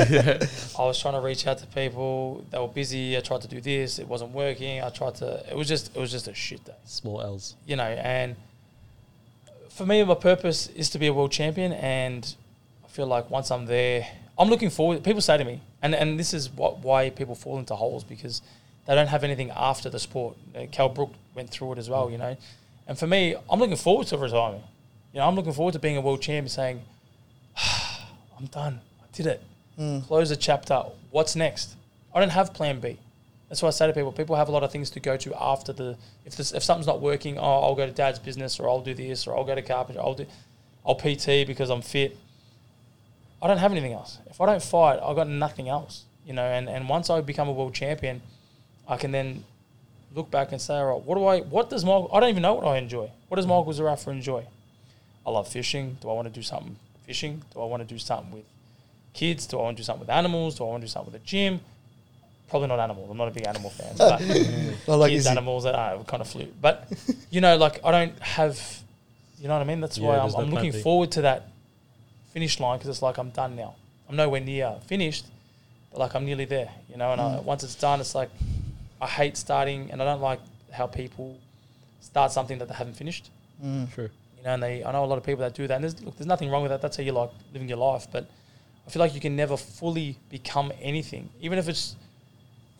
I 0.78 0.84
was 0.84 0.98
trying 1.00 1.14
to 1.14 1.20
reach 1.20 1.46
out 1.46 1.58
to 1.58 1.66
people; 1.68 2.44
they 2.50 2.58
were 2.58 2.68
busy. 2.68 3.16
I 3.16 3.20
tried 3.20 3.42
to 3.42 3.48
do 3.48 3.60
this; 3.60 3.98
it 3.98 4.06
wasn't 4.08 4.32
working. 4.32 4.82
I 4.82 4.90
tried 4.90 5.14
to. 5.16 5.44
It 5.48 5.56
was 5.56 5.68
just, 5.68 5.94
it 5.96 6.00
was 6.00 6.10
just 6.10 6.28
a 6.28 6.34
shit 6.34 6.64
day, 6.64 6.74
Small 6.84 7.22
L's. 7.22 7.54
you 7.66 7.76
know. 7.76 7.84
And 7.84 8.36
for 9.70 9.86
me, 9.86 10.02
my 10.04 10.14
purpose 10.14 10.66
is 10.68 10.90
to 10.90 10.98
be 10.98 11.06
a 11.06 11.12
world 11.14 11.30
champion, 11.32 11.72
and 11.72 12.34
I 12.84 12.88
feel 12.88 13.06
like 13.06 13.30
once 13.30 13.50
I'm 13.50 13.66
there, 13.66 14.06
I'm 14.38 14.48
looking 14.48 14.70
forward. 14.70 15.04
People 15.04 15.20
say 15.22 15.38
to 15.38 15.44
me, 15.44 15.60
and 15.82 15.94
and 15.94 16.18
this 16.18 16.34
is 16.34 16.50
what 16.50 16.78
why 16.80 17.10
people 17.10 17.34
fall 17.36 17.58
into 17.58 17.76
holes 17.76 18.02
because 18.04 18.42
they 18.86 18.94
don't 18.94 19.06
have 19.08 19.22
anything 19.24 19.50
after 19.52 19.88
the 19.88 20.00
sport. 20.00 20.36
Uh, 20.54 20.66
Kell 20.72 20.88
Brook 20.88 21.12
went 21.34 21.48
through 21.50 21.72
it 21.74 21.78
as 21.78 21.88
well, 21.88 22.10
you 22.10 22.18
know. 22.18 22.36
And 22.88 22.98
for 22.98 23.06
me, 23.06 23.36
I'm 23.48 23.60
looking 23.60 23.76
forward 23.76 24.06
to 24.08 24.18
retirement. 24.18 24.64
You 25.12 25.20
know, 25.20 25.26
I'm 25.26 25.34
looking 25.34 25.52
forward 25.52 25.72
to 25.72 25.78
being 25.78 25.96
a 25.96 26.00
world 26.00 26.20
champion, 26.20 26.48
saying, 26.48 26.82
"I'm 28.38 28.46
done. 28.46 28.80
I 29.02 29.06
did 29.12 29.26
it. 29.26 29.42
Mm. 29.78 30.06
Close 30.06 30.28
the 30.28 30.36
chapter. 30.36 30.82
What's 31.10 31.34
next? 31.36 31.76
I 32.14 32.20
don't 32.20 32.30
have 32.30 32.52
Plan 32.52 32.80
B. 32.80 32.98
That's 33.48 33.62
why 33.62 33.68
I 33.68 33.70
say 33.70 33.86
to 33.86 33.92
people: 33.92 34.12
people 34.12 34.36
have 34.36 34.48
a 34.48 34.52
lot 34.52 34.62
of 34.62 34.70
things 34.70 34.90
to 34.90 35.00
go 35.00 35.16
to 35.16 35.34
after 35.42 35.72
the. 35.72 35.96
If 36.24 36.36
this, 36.36 36.52
if 36.52 36.62
something's 36.62 36.86
not 36.86 37.00
working, 37.00 37.38
oh, 37.38 37.62
I'll 37.62 37.74
go 37.74 37.86
to 37.86 37.92
dad's 37.92 38.18
business, 38.18 38.60
or 38.60 38.68
I'll 38.68 38.82
do 38.82 38.94
this, 38.94 39.26
or 39.26 39.36
I'll 39.36 39.44
go 39.44 39.54
to 39.54 39.62
carpenter. 39.62 40.00
I'll 40.00 40.14
do, 40.14 40.26
I'll 40.84 40.94
PT 40.94 41.46
because 41.46 41.70
I'm 41.70 41.82
fit. 41.82 42.16
I 43.40 43.46
don't 43.46 43.58
have 43.58 43.70
anything 43.70 43.92
else. 43.92 44.18
If 44.26 44.40
I 44.40 44.46
don't 44.46 44.62
fight, 44.62 44.98
I've 45.02 45.16
got 45.16 45.28
nothing 45.28 45.68
else. 45.68 46.04
You 46.26 46.34
know, 46.34 46.42
and, 46.42 46.68
and 46.68 46.88
once 46.88 47.08
I 47.08 47.20
become 47.20 47.48
a 47.48 47.52
world 47.52 47.72
champion, 47.72 48.20
I 48.86 48.96
can 48.96 49.12
then 49.12 49.44
look 50.14 50.30
back 50.30 50.52
and 50.52 50.60
say, 50.60 50.74
all 50.74 50.94
right, 50.94 51.02
what 51.02 51.14
do 51.16 51.24
I, 51.24 51.40
what 51.40 51.70
does 51.70 51.84
Michael, 51.84 52.10
I 52.12 52.20
don't 52.20 52.30
even 52.30 52.42
know 52.42 52.54
what 52.54 52.66
I 52.66 52.78
enjoy. 52.78 53.10
What 53.28 53.36
does 53.36 53.46
Michael 53.46 53.72
Zerafa 53.72 54.08
enjoy? 54.08 54.44
I 55.28 55.30
love 55.30 55.46
fishing. 55.46 55.98
Do 56.00 56.08
I 56.08 56.14
want 56.14 56.26
to 56.26 56.32
do 56.32 56.40
something 56.40 56.74
fishing? 57.04 57.42
Do 57.52 57.60
I 57.60 57.66
want 57.66 57.86
to 57.86 57.94
do 57.94 57.98
something 57.98 58.32
with 58.32 58.44
kids? 59.12 59.46
Do 59.46 59.58
I 59.58 59.62
want 59.64 59.76
to 59.76 59.82
do 59.82 59.84
something 59.84 60.00
with 60.00 60.08
animals? 60.08 60.56
Do 60.56 60.64
I 60.64 60.68
want 60.68 60.80
to 60.80 60.86
do 60.86 60.90
something 60.90 61.12
with 61.12 61.20
a 61.20 61.24
gym? 61.24 61.60
Probably 62.48 62.68
not 62.68 62.80
animals. 62.80 63.10
I'm 63.10 63.18
not 63.18 63.28
a 63.28 63.30
big 63.30 63.46
animal 63.46 63.68
fan. 63.68 63.94
But 63.98 64.22
Not 64.88 64.96
like 64.96 65.10
kids, 65.10 65.26
Izzy. 65.26 65.30
animals, 65.30 65.66
uh, 65.66 65.68
uh, 65.68 65.72
that 65.72 66.00
are 66.00 66.04
kind 66.04 66.22
of 66.22 66.28
flew. 66.28 66.48
But, 66.62 66.90
you 67.28 67.42
know, 67.42 67.58
like 67.58 67.84
I 67.84 67.90
don't 67.90 68.18
have, 68.20 68.58
you 69.38 69.48
know 69.48 69.54
what 69.54 69.60
I 69.60 69.64
mean? 69.64 69.82
That's 69.82 69.98
why 69.98 70.16
I'm, 70.16 70.34
I'm 70.34 70.50
looking 70.50 70.72
B. 70.72 70.80
forward 70.80 71.10
to 71.12 71.20
that 71.22 71.48
finish 72.32 72.58
line 72.58 72.78
because 72.78 72.88
it's 72.88 73.02
like 73.02 73.18
I'm 73.18 73.28
done 73.28 73.54
now. 73.54 73.74
I'm 74.08 74.16
nowhere 74.16 74.40
near 74.40 74.76
finished, 74.86 75.26
but 75.90 75.98
like 75.98 76.14
I'm 76.14 76.24
nearly 76.24 76.46
there, 76.46 76.70
you 76.88 76.96
know. 76.96 77.12
And 77.12 77.20
I, 77.20 77.24
mm. 77.24 77.44
once 77.44 77.64
it's 77.64 77.74
done, 77.74 78.00
it's 78.00 78.14
like 78.14 78.30
I 78.98 79.06
hate 79.06 79.36
starting, 79.36 79.90
and 79.90 80.00
I 80.00 80.06
don't 80.06 80.22
like 80.22 80.40
how 80.72 80.86
people 80.86 81.36
start 82.00 82.32
something 82.32 82.56
that 82.60 82.68
they 82.68 82.74
haven't 82.74 82.94
finished. 82.94 83.28
Mm. 83.62 83.92
True. 83.92 84.08
You 84.38 84.44
know, 84.44 84.54
and 84.54 84.62
they 84.62 84.84
I 84.84 84.92
know 84.92 85.04
a 85.04 85.06
lot 85.06 85.18
of 85.18 85.24
people 85.24 85.40
that 85.40 85.54
do 85.54 85.66
that, 85.66 85.74
and 85.74 85.84
there's 85.84 86.00
look, 86.02 86.16
there's 86.16 86.26
nothing 86.26 86.48
wrong 86.50 86.62
with 86.62 86.70
that. 86.70 86.80
That's 86.80 86.96
how 86.96 87.02
you 87.02 87.12
like 87.12 87.30
living 87.52 87.68
your 87.68 87.78
life, 87.78 88.06
but 88.10 88.28
I 88.86 88.90
feel 88.90 89.00
like 89.00 89.14
you 89.14 89.20
can 89.20 89.36
never 89.36 89.56
fully 89.56 90.16
become 90.30 90.72
anything, 90.80 91.28
even 91.40 91.58
if 91.58 91.68
it's 91.68 91.96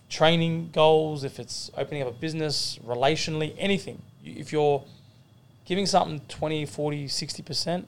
training 0.09 0.70
goals, 0.72 1.22
if 1.22 1.38
it's 1.38 1.70
opening 1.76 2.02
up 2.02 2.09
a 2.09 2.12
business, 2.12 2.78
relationally, 2.86 3.54
anything. 3.59 4.00
If 4.24 4.52
you're 4.52 4.82
giving 5.66 5.84
something 5.84 6.20
20, 6.28 6.64
40, 6.64 7.09
60%, 7.09 7.84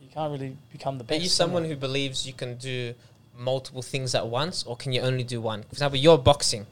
you 0.00 0.08
can't 0.14 0.32
really 0.32 0.56
become 0.72 0.96
the 0.96 1.04
best. 1.04 1.20
Are 1.20 1.22
you 1.22 1.28
someone 1.28 1.64
who 1.64 1.76
believes 1.76 2.26
you 2.26 2.32
can 2.32 2.56
do 2.56 2.94
multiple 3.36 3.82
things 3.82 4.14
at 4.14 4.26
once, 4.26 4.64
or 4.64 4.76
can 4.76 4.92
you 4.92 5.02
only 5.02 5.24
do 5.24 5.40
one? 5.40 5.62
For 5.64 5.72
example, 5.72 5.98
you're 5.98 6.18
boxing, 6.18 6.66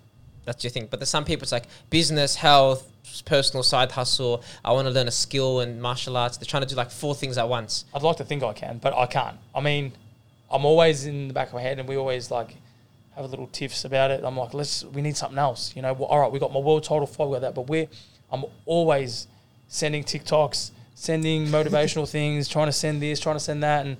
that's 0.44 0.64
your 0.64 0.70
thing. 0.70 0.88
But 0.90 1.00
there's 1.00 1.10
some 1.10 1.24
people 1.24 1.42
it's 1.42 1.52
like 1.52 1.66
business, 1.90 2.34
health, 2.36 2.90
personal 3.24 3.62
side 3.62 3.92
hustle. 3.92 4.42
I 4.64 4.72
want 4.72 4.86
to 4.86 4.92
learn 4.92 5.08
a 5.08 5.12
skill 5.12 5.60
in 5.60 5.80
martial 5.80 6.16
arts. 6.16 6.36
They're 6.36 6.46
trying 6.46 6.62
to 6.62 6.68
do 6.68 6.74
like 6.74 6.90
four 6.90 7.14
things 7.14 7.38
at 7.38 7.48
once. 7.48 7.84
I'd 7.94 8.02
like 8.02 8.16
to 8.16 8.24
think 8.24 8.42
I 8.42 8.52
can, 8.52 8.78
but 8.78 8.94
I 8.94 9.06
can't. 9.06 9.36
I 9.54 9.60
mean, 9.60 9.92
I'm 10.50 10.64
always 10.64 11.06
in 11.06 11.28
the 11.28 11.34
back 11.34 11.48
of 11.48 11.54
my 11.54 11.62
head, 11.62 11.78
and 11.78 11.88
we 11.88 11.96
always 11.96 12.30
like 12.30 12.56
have 13.14 13.24
a 13.24 13.28
little 13.28 13.48
tiffs 13.48 13.84
about 13.84 14.10
it. 14.10 14.22
I'm 14.24 14.36
like, 14.36 14.54
let's, 14.54 14.84
we 14.84 15.02
need 15.02 15.16
something 15.16 15.38
else. 15.38 15.74
You 15.76 15.82
know, 15.82 15.92
well, 15.92 16.06
all 16.06 16.20
right, 16.20 16.30
we 16.30 16.38
got 16.38 16.52
my 16.52 16.60
world 16.60 16.84
title 16.84 17.06
fight, 17.06 17.26
we 17.26 17.34
got 17.34 17.42
that, 17.42 17.54
but 17.54 17.68
we're, 17.68 17.86
I'm 18.30 18.44
always 18.66 19.26
sending 19.68 20.04
TikToks, 20.04 20.70
sending 20.94 21.46
motivational 21.46 22.08
things, 22.18 22.48
trying 22.48 22.66
to 22.66 22.72
send 22.72 23.02
this, 23.02 23.20
trying 23.20 23.36
to 23.36 23.40
send 23.40 23.62
that, 23.62 23.86
and 23.86 23.96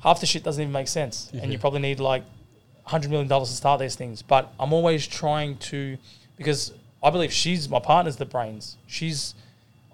half 0.00 0.20
the 0.20 0.26
shit 0.26 0.42
doesn't 0.42 0.62
even 0.62 0.72
make 0.72 0.88
sense. 0.88 1.30
And 1.34 1.52
you 1.52 1.58
probably 1.58 1.80
need 1.80 2.00
like 2.00 2.22
hundred 2.86 3.10
million 3.10 3.28
dollars 3.28 3.50
to 3.50 3.54
start 3.56 3.80
these 3.80 3.94
things. 3.96 4.22
But 4.22 4.52
I'm 4.58 4.72
always 4.72 5.06
trying 5.06 5.56
to, 5.58 5.98
because 6.36 6.72
I 7.02 7.10
believe 7.10 7.32
she's 7.32 7.68
my 7.68 7.78
partner's 7.80 8.16
the 8.16 8.24
brains. 8.24 8.76
She's, 8.86 9.34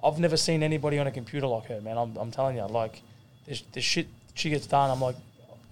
I've 0.04 0.18
never 0.18 0.36
seen 0.36 0.62
anybody 0.62 0.98
on 0.98 1.06
a 1.06 1.10
computer 1.10 1.46
like 1.46 1.66
her, 1.66 1.80
man. 1.80 1.96
I'm, 1.98 2.16
I'm 2.16 2.30
telling 2.30 2.56
you, 2.56 2.64
like, 2.66 3.02
the, 3.46 3.60
the 3.72 3.80
shit 3.80 4.06
she 4.34 4.50
gets 4.50 4.66
done. 4.66 4.90
I'm 4.90 5.00
like, 5.00 5.16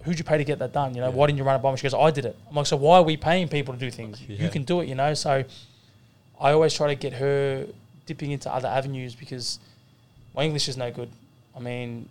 who'd 0.03 0.17
you 0.17 0.23
pay 0.25 0.37
to 0.37 0.43
get 0.43 0.59
that 0.59 0.73
done? 0.73 0.95
You 0.95 1.01
know, 1.01 1.09
Yeah. 1.09 1.15
why 1.15 1.27
didn't 1.27 1.37
you 1.37 1.43
run 1.43 1.55
it 1.59 1.61
by 1.63 1.71
me? 1.71 1.77
She 1.77 1.83
goes, 1.83 1.93
I 1.93 2.11
did 2.11 2.25
it. 2.25 2.35
I'm 2.49 2.55
like, 2.55 2.65
so 2.65 2.75
why 2.77 2.97
are 2.97 3.03
we 3.03 3.17
paying 3.17 3.47
people 3.47 3.73
to 3.73 3.79
do 3.79 3.91
things? 3.91 4.21
You 4.27 4.49
can 4.49 4.63
do 4.63 4.81
it, 4.81 4.87
you 4.87 4.95
know. 4.95 5.13
So 5.13 5.43
I 6.39 6.51
always 6.51 6.73
try 6.73 6.87
to 6.87 6.95
get 6.95 7.13
her 7.13 7.67
dipping 8.07 8.31
into 8.31 8.51
other 8.51 8.67
avenues 8.67 9.13
because 9.15 9.59
my 10.35 10.43
English 10.43 10.67
is 10.67 10.75
no 10.75 10.91
good. 10.91 11.09
I 11.55 11.59
mean, 11.59 12.09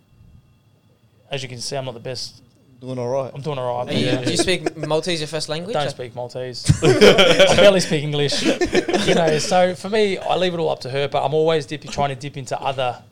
as 1.31 1.43
you 1.43 1.49
can 1.49 1.61
see, 1.61 1.77
I'm 1.77 1.85
not 1.85 1.95
the 1.95 2.01
best. 2.01 2.43
Doing 2.81 2.99
all 2.99 3.09
right. 3.09 3.31
I'm 3.35 3.43
doing 3.43 3.59
all 3.59 3.85
right. 3.85 3.95
Are 3.95 3.99
yeah. 3.99 4.25
Do 4.25 4.31
you 4.31 4.39
speak 4.39 4.75
Maltese 4.75 5.21
your 5.21 5.29
first 5.29 5.51
language? 5.51 5.75
Don't 5.75 5.91
speak 5.91 6.15
Maltese. 6.15 6.65
I 6.83 7.57
barely 7.57 7.81
speak 7.81 8.03
English. 8.03 8.43
you 8.43 9.15
know, 9.15 9.39
so 9.39 9.75
for 9.75 9.91
me, 9.91 10.17
I 10.17 10.37
leave 10.37 10.55
it 10.55 10.59
all 10.59 10.71
up 10.71 10.81
to 10.81 10.91
her. 10.91 11.07
But 11.07 11.23
I'm 11.23 11.35
always 11.35 11.67
dip, 11.67 11.83
trying 11.83 12.09
to 12.09 12.15
dip 12.15 12.39
into 12.39 12.59
other 12.59 13.03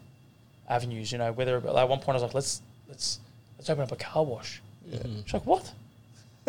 avenues. 0.69 1.13
You 1.13 1.19
know, 1.19 1.33
whether 1.33 1.61
like 1.61 1.77
at 1.77 1.89
one 1.89 1.99
point 1.99 2.11
I 2.11 2.13
was 2.15 2.23
like, 2.23 2.35
let's 2.35 2.63
let's 2.89 3.21
let's 3.59 3.69
open 3.69 3.83
up 3.83 3.93
a 3.93 3.97
car 3.97 4.25
wash. 4.25 4.63
She's 4.91 5.35
like, 5.35 5.45
what? 5.45 5.71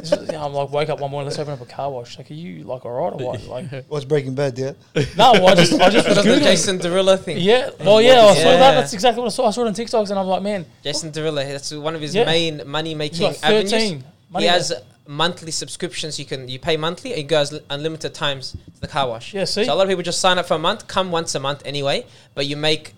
This 0.02 0.12
is- 0.12 0.28
you 0.28 0.34
know, 0.34 0.46
I'm 0.46 0.54
like, 0.54 0.72
wake 0.72 0.90
up 0.90 1.00
one 1.00 1.12
morning, 1.12 1.28
let's 1.28 1.40
open 1.40 1.54
up 1.54 1.62
a 1.62 1.66
car 1.66 1.90
wash. 1.92 2.18
Like, 2.18 2.30
are 2.32 2.34
you 2.34 2.64
like 2.64 2.86
all 2.86 2.92
right 2.92 3.22
or 3.22 3.26
what? 3.28 3.44
Like, 3.48 3.86
What's 3.90 4.06
Breaking 4.06 4.36
Bad, 4.36 4.58
yeah? 4.58 4.72
no, 5.18 5.32
I 5.34 5.56
just 5.56 5.74
I 5.80 5.90
just 5.90 6.08
was 6.10 6.16
That's 6.18 6.28
the. 6.28 6.40
Jason 6.40 6.80
Derulo 6.80 7.20
thing. 7.20 7.38
Yeah, 7.38 7.70
well, 7.80 8.02
yeah, 8.02 8.22
I 8.26 8.34
saw 8.36 8.40
Yeah. 8.52 8.58
that. 8.58 8.72
That's 8.76 8.94
exactly 8.94 9.22
what 9.22 9.28
I 9.28 9.30
saw. 9.36 9.48
I 9.48 9.52
saw 9.52 9.64
it 9.64 9.68
on 9.68 9.74
TikToks, 9.74 10.10
and 10.10 10.20
I'm 10.20 10.28
like, 10.28 10.42
man, 10.42 10.66
Jason 10.84 11.12
Derulo. 11.12 11.46
That's 11.48 11.72
one 11.74 11.96
of 11.96 12.02
his 12.02 12.16
Yeah. 12.16 12.26
main 12.26 12.62
money 12.66 12.96
making 12.96 13.28
he's 13.28 13.40
13. 13.40 13.74
avenues. 13.74 14.04
Money 14.32 14.46
he 14.46 14.50
has 14.52 14.74
monthly 15.08 15.52
subscriptions. 15.52 16.20
You 16.20 16.26
can 16.26 16.48
you 16.48 16.60
pay 16.60 16.78
monthly. 16.78 17.12
and 17.12 17.18
He 17.18 17.24
goes 17.24 17.52
unlimited 17.72 18.14
times 18.14 18.52
to 18.76 18.82
the 18.82 18.88
car 18.88 19.08
wash. 19.10 19.34
Yeah, 19.34 19.46
see? 19.46 19.66
So 19.66 19.74
a 19.74 19.76
lot 19.76 19.84
of 19.84 19.90
people 19.90 20.04
just 20.04 20.22
sign 20.22 20.38
up 20.38 20.46
for 20.46 20.54
a 20.54 20.60
month, 20.60 20.88
come 20.88 21.12
once 21.12 21.34
a 21.36 21.40
month 21.40 21.64
anyway. 21.66 22.06
But 22.36 22.46
you 22.46 22.56
make, 22.56 22.94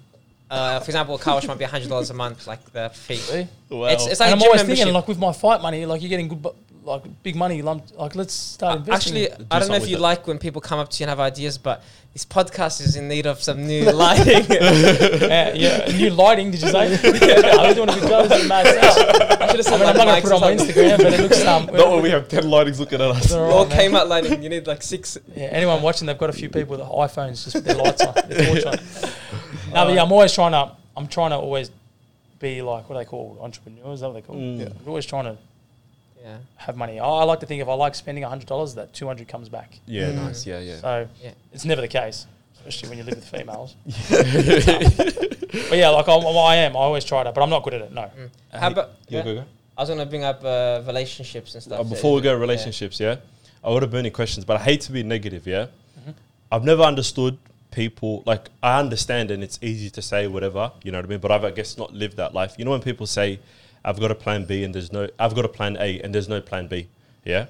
uh, 0.49 0.81
for 0.81 0.85
example, 0.89 1.15
a 1.15 1.19
car 1.19 1.35
wash 1.35 1.47
might 1.47 1.57
be 1.57 1.63
hundred 1.63 1.87
dollars 1.87 2.09
a 2.09 2.13
month, 2.13 2.47
like 2.47 2.59
the 2.73 2.89
fee. 2.89 3.15
See? 3.15 3.47
Wow. 3.69 3.85
It's, 3.85 4.07
it's 4.07 4.19
like 4.19 4.29
and 4.29 4.33
a 4.33 4.35
I'm 4.35 4.39
gym 4.39 4.47
always 4.47 4.59
membership. 4.59 4.77
thinking, 4.79 4.93
like 4.93 5.07
with 5.07 5.19
my 5.19 5.31
fight 5.31 5.61
money, 5.61 5.85
like 5.85 6.01
you're 6.01 6.09
getting 6.09 6.27
good, 6.27 6.41
bu- 6.41 6.53
like 6.83 7.03
big 7.23 7.35
money. 7.35 7.61
Lump, 7.61 7.85
like 7.97 8.15
let's 8.15 8.33
start 8.33 8.79
investing. 8.79 9.17
Actually, 9.17 9.47
I 9.49 9.59
don't 9.59 9.69
know 9.69 9.75
if 9.75 9.87
you 9.87 9.97
it. 9.97 10.01
like 10.01 10.27
when 10.27 10.39
people 10.39 10.61
come 10.61 10.79
up 10.79 10.89
to 10.89 10.99
you 10.99 11.05
and 11.05 11.09
have 11.09 11.19
ideas, 11.19 11.57
but 11.57 11.83
this 12.13 12.25
podcast 12.25 12.81
is 12.81 12.95
in 12.95 13.07
need 13.07 13.25
of 13.25 13.41
some 13.41 13.65
new 13.65 13.89
lighting. 13.91 14.45
yeah, 14.49 15.53
yeah. 15.53 15.85
New 15.95 16.09
lighting, 16.09 16.51
did 16.51 16.61
you 16.61 16.69
say? 16.69 16.93
I 17.59 17.67
was 17.67 17.75
doing 17.75 17.89
a 17.89 17.93
good 17.93 18.09
job. 18.09 18.29
This 18.29 18.43
is 18.43 18.49
mad. 18.49 18.67
I 18.67 19.47
should 19.47 19.57
have 19.57 19.59
I 19.59 19.61
said 19.61 19.79
mean, 19.79 19.89
I'm 19.89 19.97
not 19.97 20.07
like 20.07 20.23
gonna 20.23 20.23
put 20.23 20.31
it 20.31 20.33
on 20.33 20.41
my 20.41 20.55
mics 20.55 20.63
or 20.63 20.67
something. 20.67 20.67
Instagram, 20.67 20.97
but 20.97 21.13
it 21.13 21.19
looks 21.21 21.45
um. 21.45 21.65
Not 21.67 21.91
when 21.91 22.03
we 22.03 22.09
have 22.09 22.27
10 22.27 22.43
lightings 22.43 22.79
looking 22.79 23.01
at 23.01 23.11
us. 23.11 23.29
they're 23.29 23.39
all 23.39 23.51
All 23.51 23.59
right, 23.63 23.69
man. 23.69 23.77
came 23.77 23.95
out 23.95 24.07
lighting. 24.07 24.43
You 24.43 24.49
need 24.49 24.67
like 24.67 24.81
six. 24.81 25.17
Yeah, 25.35 25.45
anyone 25.45 25.81
watching, 25.81 26.07
they've 26.07 26.17
got 26.17 26.29
a 26.29 26.33
few 26.33 26.49
people 26.49 26.77
with 26.77 26.85
iPhones 26.85 27.43
just 27.43 27.55
with 27.55 27.65
their 27.65 27.75
lights 27.75 28.03
on, 28.03 28.13
their 28.27 28.45
torch 28.45 28.65
on. 28.65 28.75
No, 29.73 29.85
but 29.85 29.93
yeah, 29.93 30.03
I'm 30.03 30.11
always 30.11 30.33
trying 30.33 30.51
to. 30.51 30.75
I'm 30.97 31.07
trying 31.07 31.29
to 31.29 31.37
always 31.37 31.71
be 32.39 32.61
like 32.61 32.89
what 32.89 32.97
are 32.97 32.99
they 32.99 33.05
call 33.05 33.37
entrepreneurs. 33.39 33.95
Is 33.95 33.99
that 34.01 34.07
what 34.07 34.15
they 34.15 34.21
call? 34.21 34.35
Mm. 34.35 34.59
Yeah. 34.59 34.65
I'm 34.65 34.87
always 34.87 35.05
trying 35.05 35.25
to 35.25 35.37
Yeah. 36.23 36.37
have 36.57 36.77
money. 36.77 36.99
I, 36.99 37.05
I 37.05 37.23
like 37.23 37.39
to 37.39 37.45
think 37.45 37.61
if 37.61 37.67
I 37.67 37.73
like 37.73 37.95
spending 37.95 38.23
hundred 38.23 38.47
dollars, 38.47 38.75
that 38.75 38.93
two 38.93 39.07
hundred 39.07 39.27
comes 39.27 39.49
back. 39.49 39.79
Yeah, 39.87 40.09
Mm. 40.11 40.15
nice. 40.15 40.45
Yeah, 40.45 40.59
yeah. 40.59 40.77
So 40.77 41.07
Yeah. 41.23 41.31
it's 41.53 41.65
never 41.65 41.81
the 41.81 41.87
case, 41.87 42.27
especially 42.57 42.89
when 42.89 42.97
you 42.99 43.03
live 43.03 43.15
with 43.15 43.27
females. 43.27 43.75
but 44.09 45.77
yeah, 45.77 45.89
like 45.89 46.07
I'm, 46.07 46.25
I 46.25 46.55
am. 46.57 46.75
I 46.75 46.79
always 46.79 47.03
try 47.05 47.23
to, 47.23 47.31
but 47.31 47.41
I'm 47.41 47.49
not 47.49 47.63
good 47.63 47.73
at 47.73 47.81
it. 47.81 47.91
No. 47.91 48.09
How 48.53 48.67
about? 48.69 48.91
Yeah, 49.09 49.19
yeah. 49.19 49.23
go, 49.25 49.35
go. 49.35 49.43
I 49.77 49.81
was 49.81 49.89
gonna 49.89 50.05
bring 50.05 50.23
up 50.23 50.43
uh, 50.43 50.81
relationships 50.85 51.53
and 51.55 51.63
stuff. 51.63 51.79
Uh, 51.79 51.83
before 51.83 52.13
we 52.15 52.21
go 52.21 52.35
relationships, 52.37 52.99
yeah, 52.99 53.15
I 53.63 53.69
would 53.69 53.81
have 53.81 53.91
burning 53.91 54.11
questions, 54.11 54.45
but 54.45 54.57
I 54.57 54.63
hate 54.63 54.81
to 54.81 54.91
be 54.91 55.03
negative, 55.03 55.47
yeah. 55.47 55.67
I've 56.51 56.65
never 56.65 56.83
understood 56.83 57.37
people 57.71 58.21
like 58.25 58.49
I 58.61 58.77
understand 58.79 59.31
and 59.31 59.41
it's 59.41 59.57
easy 59.61 59.89
to 59.91 60.01
say 60.01 60.27
whatever, 60.27 60.73
you 60.83 60.91
know 60.91 60.97
what 60.97 61.05
I 61.05 61.07
mean, 61.07 61.19
but 61.19 61.31
I've 61.31 61.45
I 61.45 61.51
guess 61.51 61.77
not 61.77 61.93
lived 61.93 62.17
that 62.17 62.33
life. 62.33 62.55
You 62.59 62.65
know 62.65 62.71
when 62.71 62.81
people 62.81 63.07
say 63.07 63.39
I've 63.83 63.99
got 63.99 64.11
a 64.11 64.15
plan 64.15 64.45
B 64.45 64.63
and 64.63 64.73
there's 64.75 64.91
no 64.91 65.07
I've 65.19 65.35
got 65.35 65.45
a 65.45 65.49
plan 65.49 65.77
A 65.79 65.99
and 66.01 66.13
there's 66.13 66.29
no 66.29 66.41
plan 66.41 66.67
B, 66.67 66.87
yeah? 67.23 67.47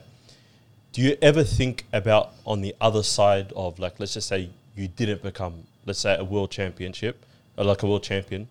Do 0.94 1.02
you 1.02 1.18
ever 1.22 1.44
think 1.44 1.86
about 1.94 2.32
on 2.46 2.62
the 2.62 2.76
other 2.82 3.04
side 3.04 3.52
of 3.56 3.80
like 3.80 4.00
let's 4.00 4.14
just 4.14 4.28
say 4.28 4.50
you 4.76 4.88
didn't 4.88 5.22
become 5.22 5.64
let's 5.86 6.00
say 6.00 6.16
a 6.18 6.24
world 6.24 6.52
championship 6.52 7.26
or 7.58 7.66
like 7.66 7.84
a 7.84 7.88
world 7.88 8.04
champion, 8.04 8.48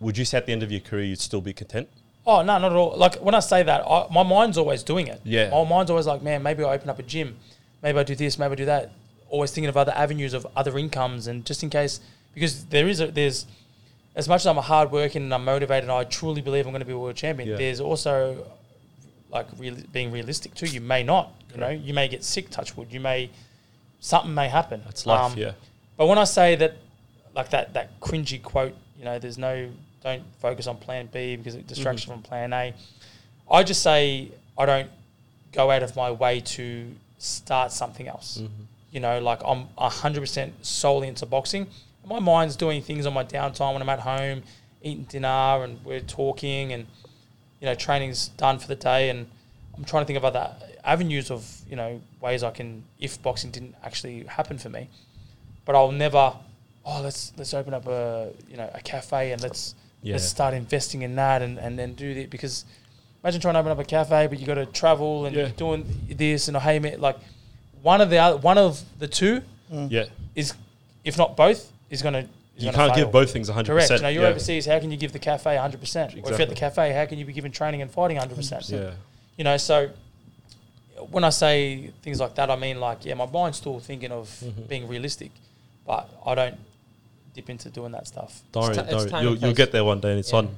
would 0.00 0.16
you 0.16 0.24
say 0.24 0.38
at 0.38 0.46
the 0.46 0.52
end 0.52 0.62
of 0.62 0.70
your 0.70 0.80
career 0.80 1.04
you'd 1.04 1.20
still 1.20 1.40
be 1.40 1.52
content? 1.52 1.88
Oh 2.26 2.42
no, 2.42 2.58
not 2.58 2.64
at 2.64 2.72
all. 2.72 2.96
Like 2.96 3.16
when 3.16 3.34
I 3.34 3.40
say 3.40 3.62
that, 3.62 3.82
I, 3.86 4.06
my 4.10 4.22
mind's 4.22 4.58
always 4.58 4.82
doing 4.82 5.06
it. 5.06 5.20
Yeah. 5.24 5.50
my 5.50 5.64
mind's 5.64 5.90
always 5.90 6.06
like, 6.06 6.22
man, 6.22 6.42
maybe 6.42 6.64
I 6.64 6.74
open 6.74 6.90
up 6.90 6.98
a 6.98 7.02
gym, 7.02 7.36
maybe 7.82 7.98
I 7.98 8.02
do 8.02 8.14
this, 8.16 8.38
maybe 8.38 8.52
I 8.52 8.56
do 8.56 8.64
that. 8.66 8.92
Always 9.28 9.52
thinking 9.52 9.68
of 9.68 9.76
other 9.76 9.92
avenues 9.92 10.34
of 10.34 10.46
other 10.56 10.78
incomes, 10.78 11.26
and 11.26 11.44
just 11.44 11.62
in 11.62 11.70
case, 11.70 12.00
because 12.32 12.64
there 12.66 12.88
is 12.88 13.00
a 13.00 13.08
there's 13.08 13.46
as 14.16 14.28
much 14.28 14.40
as 14.42 14.46
I'm 14.46 14.58
a 14.58 14.62
hard 14.62 14.90
working 14.90 15.22
and 15.22 15.32
I'm 15.32 15.44
motivated, 15.44 15.84
and 15.84 15.92
I 15.92 16.04
truly 16.04 16.40
believe 16.40 16.66
I'm 16.66 16.72
going 16.72 16.80
to 16.80 16.86
be 16.86 16.92
a 16.92 16.98
world 16.98 17.16
champion. 17.16 17.50
Yeah. 17.50 17.56
There's 17.56 17.80
also 17.80 18.46
like 19.30 19.46
real, 19.58 19.76
being 19.92 20.10
realistic 20.10 20.54
too. 20.54 20.66
You 20.66 20.80
may 20.80 21.02
not, 21.02 21.32
you 21.52 21.60
know, 21.60 21.68
you 21.68 21.92
may 21.94 22.08
get 22.08 22.24
sick. 22.24 22.50
Touch 22.50 22.76
wood. 22.76 22.88
You 22.90 23.00
may 23.00 23.30
something 24.00 24.34
may 24.34 24.48
happen. 24.48 24.80
That's 24.84 25.06
life, 25.06 25.32
Um, 25.32 25.38
yeah. 25.38 25.52
But 25.96 26.06
when 26.06 26.18
I 26.18 26.24
say 26.24 26.56
that, 26.56 26.76
like 27.34 27.50
that 27.50 27.74
that 27.74 28.00
cringy 28.00 28.42
quote, 28.42 28.74
you 28.98 29.04
know, 29.04 29.18
there's 29.18 29.38
no 29.38 29.68
don't 30.02 30.22
focus 30.40 30.66
on 30.66 30.76
Plan 30.78 31.08
B 31.12 31.36
because 31.36 31.54
it 31.54 31.66
distracts 31.66 32.02
Mm-hmm. 32.02 32.12
from 32.12 32.22
Plan 32.22 32.52
A. 32.52 32.74
I 33.50 33.62
just 33.62 33.82
say 33.82 34.30
I 34.58 34.64
don't 34.66 34.90
go 35.52 35.70
out 35.70 35.82
of 35.82 35.94
my 35.96 36.10
way 36.10 36.40
to 36.40 36.90
start 37.18 37.72
something 37.72 38.08
else. 38.08 38.38
Mm-hmm. 38.38 38.62
You 38.92 39.00
know, 39.00 39.18
like 39.20 39.40
I'm 39.44 39.66
hundred 39.76 40.20
percent 40.20 40.54
solely 40.64 41.08
into 41.08 41.26
boxing. 41.26 41.66
My 42.06 42.20
mind's 42.20 42.54
doing 42.56 42.82
things 42.82 43.04
on 43.04 43.12
my 43.12 43.24
downtime 43.24 43.72
when 43.72 43.82
I'm 43.82 43.88
at 43.88 44.00
home, 44.00 44.42
eating 44.82 45.04
dinner, 45.04 45.64
and 45.64 45.84
we're 45.84 46.00
talking, 46.00 46.72
and 46.72 46.86
you 47.60 47.66
know, 47.66 47.74
training's 47.74 48.28
done 48.28 48.58
for 48.60 48.68
the 48.68 48.76
day, 48.76 49.10
and 49.10 49.26
I'm 49.76 49.84
trying 49.84 50.02
to 50.04 50.06
think 50.06 50.16
of 50.16 50.24
other 50.24 50.54
avenues 50.84 51.30
of 51.32 51.44
you 51.68 51.74
know 51.74 52.00
ways 52.20 52.44
I 52.44 52.50
can 52.50 52.84
if 53.00 53.20
boxing 53.22 53.50
didn't 53.50 53.74
actually 53.82 54.22
happen 54.24 54.56
for 54.58 54.68
me. 54.68 54.88
But 55.64 55.74
I'll 55.74 55.90
never. 55.90 56.32
Oh, 56.84 57.00
let's 57.02 57.32
let's 57.36 57.52
open 57.52 57.74
up 57.74 57.86
a 57.88 58.30
you 58.48 58.56
know 58.56 58.70
a 58.72 58.80
cafe 58.80 59.32
and 59.32 59.42
let's 59.42 59.74
Yeah. 60.02 60.12
Let's 60.12 60.28
start 60.28 60.54
investing 60.54 61.02
in 61.02 61.16
that 61.16 61.42
and, 61.42 61.58
and 61.58 61.76
then 61.76 61.94
do 61.94 62.08
it 62.08 62.30
because 62.30 62.64
imagine 63.24 63.40
trying 63.40 63.54
to 63.54 63.58
open 63.60 63.72
up 63.72 63.80
a 63.80 63.84
cafe, 63.84 64.28
but 64.28 64.38
you 64.38 64.46
got 64.46 64.54
to 64.54 64.66
travel 64.66 65.26
and 65.26 65.34
Yeah. 65.34 65.42
you're 65.46 65.50
doing 65.50 65.84
this 66.08 66.46
and 66.46 66.56
hey, 66.58 66.78
man, 66.78 67.00
like 67.00 67.18
one 67.82 68.00
of 68.00 68.08
the 68.10 68.18
other, 68.18 68.36
one 68.36 68.56
of 68.58 68.80
the 69.00 69.08
two 69.08 69.42
Yeah. 69.72 70.04
is, 70.36 70.54
if 71.04 71.18
not 71.18 71.36
both, 71.36 71.72
is 71.90 72.02
going 72.02 72.14
to. 72.14 72.26
You 72.58 72.72
can't 72.72 72.94
give 72.94 73.12
both 73.12 73.30
things 73.32 73.50
100%. 73.50 73.66
Correct. 73.66 73.90
You 73.90 73.98
know, 74.00 74.08
you're 74.08 74.22
yeah. 74.22 74.28
overseas. 74.30 74.64
How 74.64 74.78
can 74.80 74.90
you 74.90 74.96
give 74.96 75.12
the 75.12 75.18
cafe 75.18 75.54
100? 75.56 75.78
percent 75.78 76.14
Or 76.14 76.18
if 76.18 76.24
you're 76.30 76.40
at 76.42 76.48
the 76.48 76.54
cafe, 76.54 76.92
how 76.92 77.04
can 77.04 77.18
you 77.18 77.24
be 77.26 77.32
given 77.34 77.52
training 77.52 77.82
and 77.82 77.90
fighting 77.90 78.16
100? 78.16 78.34
percent 78.34 78.68
Yeah. 78.70 78.92
You 79.36 79.44
know, 79.44 79.56
so 79.58 79.90
when 81.10 81.24
I 81.24 81.28
say 81.30 81.90
things 82.02 82.18
like 82.20 82.34
that, 82.36 82.50
I 82.50 82.56
mean 82.56 82.80
like, 82.80 83.04
yeah, 83.04 83.14
my 83.14 83.26
mind's 83.26 83.58
still 83.58 83.78
thinking 83.80 84.10
of 84.12 84.28
Mm-hmm. 84.42 84.62
being 84.62 84.88
realistic, 84.88 85.30
but 85.86 86.08
I 86.24 86.34
don't 86.34 86.56
dip 87.34 87.50
into 87.50 87.68
doing 87.68 87.92
that 87.92 88.06
stuff. 88.06 88.40
Don't 88.52 88.62
worry, 88.64 88.74
ti- 88.74 88.82
don't 88.90 89.12
worry. 89.12 89.22
You'll, 89.22 89.36
you'll 89.36 89.52
get 89.54 89.72
there 89.72 89.84
one 89.84 90.00
day 90.00 90.10
and 90.10 90.18
it's 90.18 90.32
Yeah. 90.32 90.38
on 90.38 90.56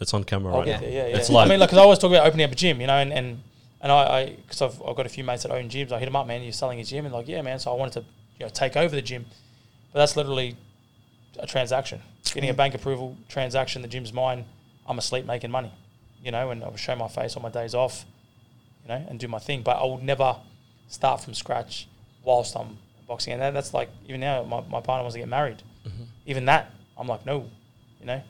it's 0.00 0.14
on 0.14 0.24
camera 0.24 0.52
I'll 0.52 0.60
right 0.60 0.68
now. 0.68 0.80
there, 0.80 0.88
yeah, 0.90 1.06
yeah. 1.08 1.16
It's 1.16 1.28
I 1.28 1.44
mean, 1.46 1.58
like, 1.60 1.68
because 1.68 1.78
I 1.78 1.82
always 1.82 1.98
talk 1.98 2.10
about 2.12 2.26
opening 2.26 2.44
up 2.46 2.52
a 2.52 2.54
gym, 2.54 2.80
you 2.80 2.86
know, 2.86 2.94
and 2.94 3.12
and, 3.12 3.42
and 3.82 3.92
I, 3.92 4.36
because 4.36 4.62
I've, 4.62 4.80
I've 4.82 4.96
got 4.96 5.04
a 5.06 5.08
few 5.10 5.24
mates 5.24 5.42
that 5.42 5.50
own 5.52 5.68
gyms. 5.68 5.90
I 5.92 5.98
hit 5.98 6.06
them 6.06 6.16
up, 6.16 6.26
man. 6.26 6.42
You're 6.42 6.52
selling 6.52 6.78
a 6.80 6.84
gym, 6.84 7.04
and 7.04 7.12
like, 7.12 7.28
yeah, 7.28 7.42
man. 7.42 7.58
So 7.58 7.70
I 7.72 7.76
wanted 7.76 7.94
to, 7.94 8.00
you 8.38 8.46
know, 8.46 8.50
take 8.50 8.76
over 8.76 8.94
the 8.94 9.02
gym, 9.02 9.26
but 9.92 9.98
that's 10.00 10.16
literally 10.16 10.56
a 11.38 11.46
transaction. 11.46 12.00
Getting 12.34 12.50
a 12.50 12.54
bank 12.54 12.74
approval 12.74 13.16
transaction. 13.28 13.82
The 13.82 13.88
gym's 13.88 14.12
mine. 14.12 14.44
I'm 14.86 14.98
asleep 14.98 15.24
making 15.26 15.50
money, 15.50 15.72
you 16.22 16.30
know, 16.30 16.50
and 16.50 16.64
I'll 16.64 16.76
show 16.76 16.96
my 16.96 17.08
face 17.08 17.36
on 17.36 17.42
my 17.42 17.50
days 17.50 17.74
off, 17.74 18.04
you 18.82 18.88
know, 18.88 19.04
and 19.08 19.18
do 19.20 19.28
my 19.28 19.38
thing. 19.38 19.62
But 19.62 19.76
I 19.76 19.84
would 19.84 20.02
never 20.02 20.36
start 20.88 21.20
from 21.20 21.34
scratch 21.34 21.86
whilst 22.24 22.56
I'm 22.56 22.78
boxing. 23.06 23.34
And 23.34 23.42
that, 23.42 23.52
that's 23.54 23.72
like 23.74 23.90
even 24.06 24.20
now, 24.20 24.42
my, 24.44 24.60
my 24.62 24.80
partner 24.80 25.02
wants 25.02 25.14
to 25.14 25.18
get 25.20 25.28
married. 25.28 25.62
Even 26.26 26.44
that, 26.46 26.70
I'm 26.98 27.06
like, 27.06 27.24
no, 27.24 27.48
you 28.00 28.06
know, 28.06 28.20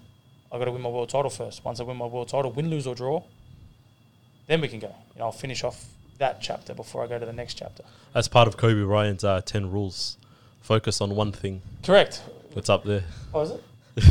I've 0.53 0.59
got 0.61 0.67
to 0.67 0.71
win 0.73 0.83
my 0.83 0.89
world 0.89 1.09
title 1.09 1.31
first. 1.31 1.65
Once 1.65 1.81
I 1.81 1.83
win 1.85 1.97
my 1.97 2.07
world 2.07 2.29
title, 2.29 2.53
win, 2.53 2.71
lose 2.71 2.87
or 2.87 2.95
draw, 2.95 3.23
then 4.47 4.61
we 4.61 4.69
can 4.69 4.79
go. 4.79 4.95
You 5.15 5.19
know, 5.21 5.27
I'll 5.27 5.33
finish 5.33 5.65
off 5.65 5.85
that 6.19 6.41
chapter 6.41 6.75
before 6.75 7.03
I 7.03 7.07
go 7.07 7.19
to 7.19 7.27
the 7.27 7.33
next 7.33 7.55
chapter. 7.55 7.85
that's 8.13 8.29
part 8.29 8.47
of 8.49 8.57
Kobe 8.57 8.83
Bryant's 8.83 9.25
uh, 9.25 9.41
ten 9.45 9.71
rules. 9.71 10.17
Focus 10.69 11.01
on 11.01 11.17
one 11.17 11.33
thing. 11.33 11.63
Correct. 11.83 12.23
It's 12.55 12.69
up 12.69 12.85
there. 12.85 13.03
Oh, 13.33 13.41
is 13.41 13.53
it? 13.53 13.65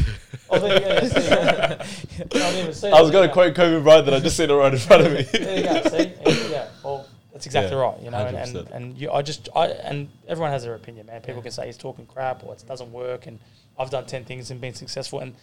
oh, 0.50 0.58
there 0.58 0.74
you 0.74 0.80
go. 0.80 0.88
Yes, 0.88 1.14
there 1.14 2.18
you 2.26 2.26
go. 2.32 2.90
I 2.90 2.98
I 2.98 3.02
was 3.04 3.12
going 3.12 3.28
to 3.28 3.32
quote 3.32 3.54
Kobe 3.54 3.84
Bryant 3.84 4.06
that 4.06 4.16
I 4.16 4.20
just 4.20 4.36
seen 4.38 4.50
it 4.50 4.54
right 4.56 4.74
in 4.74 4.80
front 4.80 5.06
of 5.06 5.14
me. 5.14 5.22
There 5.22 5.58
you 5.58 5.64
go. 5.64 5.88
See, 5.88 6.14
you. 6.26 6.62
Well, 6.84 7.06
that's 7.32 7.46
exactly 7.46 7.78
Yeah, 7.78 7.84
right. 7.84 8.02
You 8.02 8.10
know, 8.10 8.18
and 8.26 8.36
and, 8.38 8.56
100%. 8.56 8.72
and 8.72 8.98
you, 8.98 9.12
I 9.12 9.22
just, 9.22 9.50
I 9.56 9.68
and 9.68 10.10
everyone 10.28 10.50
has 10.50 10.64
their 10.64 10.74
opinion, 10.74 11.06
man. 11.06 11.22
People 11.22 11.44
can 11.44 11.52
say 11.52 11.68
he's 11.68 11.78
talking 11.78 12.08
crap 12.08 12.44
or 12.44 12.56
it 12.56 12.64
doesn't 12.68 12.92
work, 12.92 13.28
and 13.28 13.38
I've 13.78 13.92
done 13.92 14.08
ten 14.08 14.26
things 14.26 14.50
and 14.50 14.60
been 14.60 14.74
successful, 14.74 15.20
and 15.20 15.36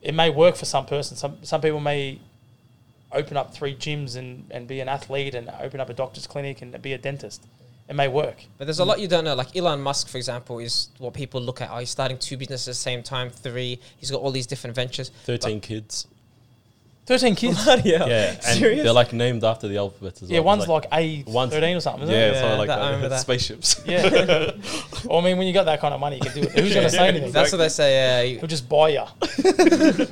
it 0.00 0.14
may 0.14 0.30
work 0.30 0.56
for 0.56 0.64
some 0.64 0.86
person. 0.86 1.18
Some 1.18 1.36
some 1.42 1.60
people 1.60 1.80
may 1.80 2.18
open 3.12 3.36
up 3.36 3.52
three 3.52 3.74
gyms 3.76 4.16
and, 4.16 4.46
and 4.50 4.66
be 4.66 4.80
an 4.80 4.88
athlete 4.88 5.34
and 5.34 5.50
open 5.60 5.80
up 5.80 5.90
a 5.90 5.92
doctor's 5.92 6.26
clinic 6.26 6.62
and 6.62 6.80
be 6.80 6.94
a 6.94 6.98
dentist. 6.98 7.46
It 7.90 7.94
may 7.96 8.06
work. 8.08 8.36
But 8.56 8.66
there's 8.66 8.78
a 8.78 8.84
lot 8.84 9.00
you 9.00 9.08
don't 9.08 9.24
know. 9.24 9.34
Like 9.34 9.56
Elon 9.56 9.80
Musk, 9.82 10.06
for 10.08 10.16
example, 10.16 10.60
is 10.60 10.90
what 10.98 11.12
people 11.12 11.40
look 11.40 11.60
at. 11.60 11.70
Oh, 11.72 11.78
he's 11.78 11.90
starting 11.90 12.18
two 12.18 12.36
businesses 12.36 12.68
at 12.68 12.70
the 12.70 12.74
same 12.76 13.02
time, 13.02 13.30
three. 13.30 13.80
He's 13.96 14.12
got 14.12 14.20
all 14.20 14.30
these 14.30 14.46
different 14.46 14.76
ventures. 14.76 15.10
Thirteen 15.24 15.60
kids. 15.60 16.06
Thirteen 17.06 17.34
kids. 17.34 17.64
Bloody 17.64 17.96
hell. 17.96 18.08
Yeah, 18.08 18.30
and 18.34 18.42
Serious? 18.58 18.84
they're 18.84 18.92
like 18.92 19.12
named 19.12 19.42
after 19.42 19.66
the 19.66 19.76
alphabet 19.78 20.14
as 20.14 20.22
well. 20.22 20.30
Yeah, 20.30 20.38
one's 20.38 20.68
Like- 20.68 20.84
like 20.92 21.00
A 21.00 21.24
one's- 21.28 21.52
thirteen 21.52 21.76
or 21.76 21.80
something. 21.80 22.04
Isn't 22.04 22.14
yeah, 22.14 22.28
it? 22.28 22.32
Yeah, 22.34 22.40
something 22.40 22.58
like 22.58 22.68
that- 22.68 23.00
that. 23.00 23.08
that. 23.08 23.20
Spaceships. 23.22 23.82
Yeah. 23.86 24.52
well, 25.04 25.18
I 25.18 25.24
mean, 25.24 25.36
when 25.36 25.48
you 25.48 25.52
got 25.52 25.64
that 25.64 25.80
kind 25.80 25.92
of 25.92 25.98
money, 25.98 26.16
you 26.16 26.22
can 26.22 26.32
do 26.32 26.42
it. 26.42 26.52
Who's 26.52 26.72
going 26.72 26.86
to 26.90 26.90
say 26.90 27.08
anything? 27.08 27.32
That's 27.32 27.50
what 27.50 27.58
they 27.58 27.68
say. 27.70 28.36
He'll 28.38 28.46
just 28.46 28.68
buy 28.68 28.90
you. 28.90 29.04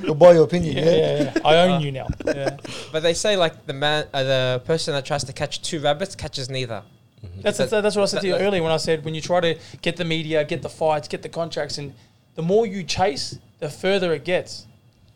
You'll 0.03 0.15
buy 0.15 0.33
your 0.33 0.43
opinion. 0.43 0.75
Yeah, 0.75 0.83
Yeah. 0.83 0.91
yeah, 1.23 1.31
yeah. 1.35 1.41
I 1.45 1.55
own 1.59 1.81
you 1.81 1.93
now. 1.93 2.07
Uh, 2.27 2.33
yeah. 2.35 2.57
But 2.91 3.03
they 3.03 3.13
say 3.13 3.37
like 3.37 3.65
the 3.65 3.73
man, 3.73 4.07
uh, 4.13 4.23
the 4.23 4.61
person 4.65 4.93
that 4.95 5.05
tries 5.05 5.23
to 5.23 5.31
catch 5.31 5.61
two 5.61 5.79
rabbits 5.79 6.13
catches 6.15 6.49
neither. 6.49 6.83
Mm-hmm. 7.25 7.41
That's, 7.41 7.57
that's, 7.57 7.71
that's 7.71 7.95
what 7.95 8.03
I 8.03 8.05
said 8.05 8.21
to 8.21 8.27
you 8.27 8.35
earlier 8.35 8.63
when 8.63 8.71
I 8.71 8.77
said 8.77 9.03
when 9.05 9.13
you 9.15 9.21
try 9.21 9.39
to 9.41 9.57
get 9.81 9.97
the 9.97 10.05
media, 10.05 10.43
get 10.43 10.61
the 10.61 10.69
fights, 10.69 11.07
get 11.07 11.21
the 11.21 11.29
contracts, 11.29 11.77
and 11.77 11.93
the 12.35 12.41
more 12.41 12.65
you 12.65 12.83
chase, 12.83 13.37
the 13.59 13.69
further 13.69 14.13
it 14.13 14.23
gets. 14.23 14.65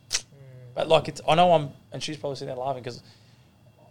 Mm. 0.10 0.20
But 0.76 0.88
like 0.90 1.08
it's, 1.08 1.22
I 1.28 1.36
know 1.36 1.54
I'm, 1.54 1.70
and 1.92 2.02
she's 2.04 2.18
probably 2.18 2.36
sitting 2.36 2.54
there 2.54 2.64
laughing 2.64 2.84
because 2.84 3.02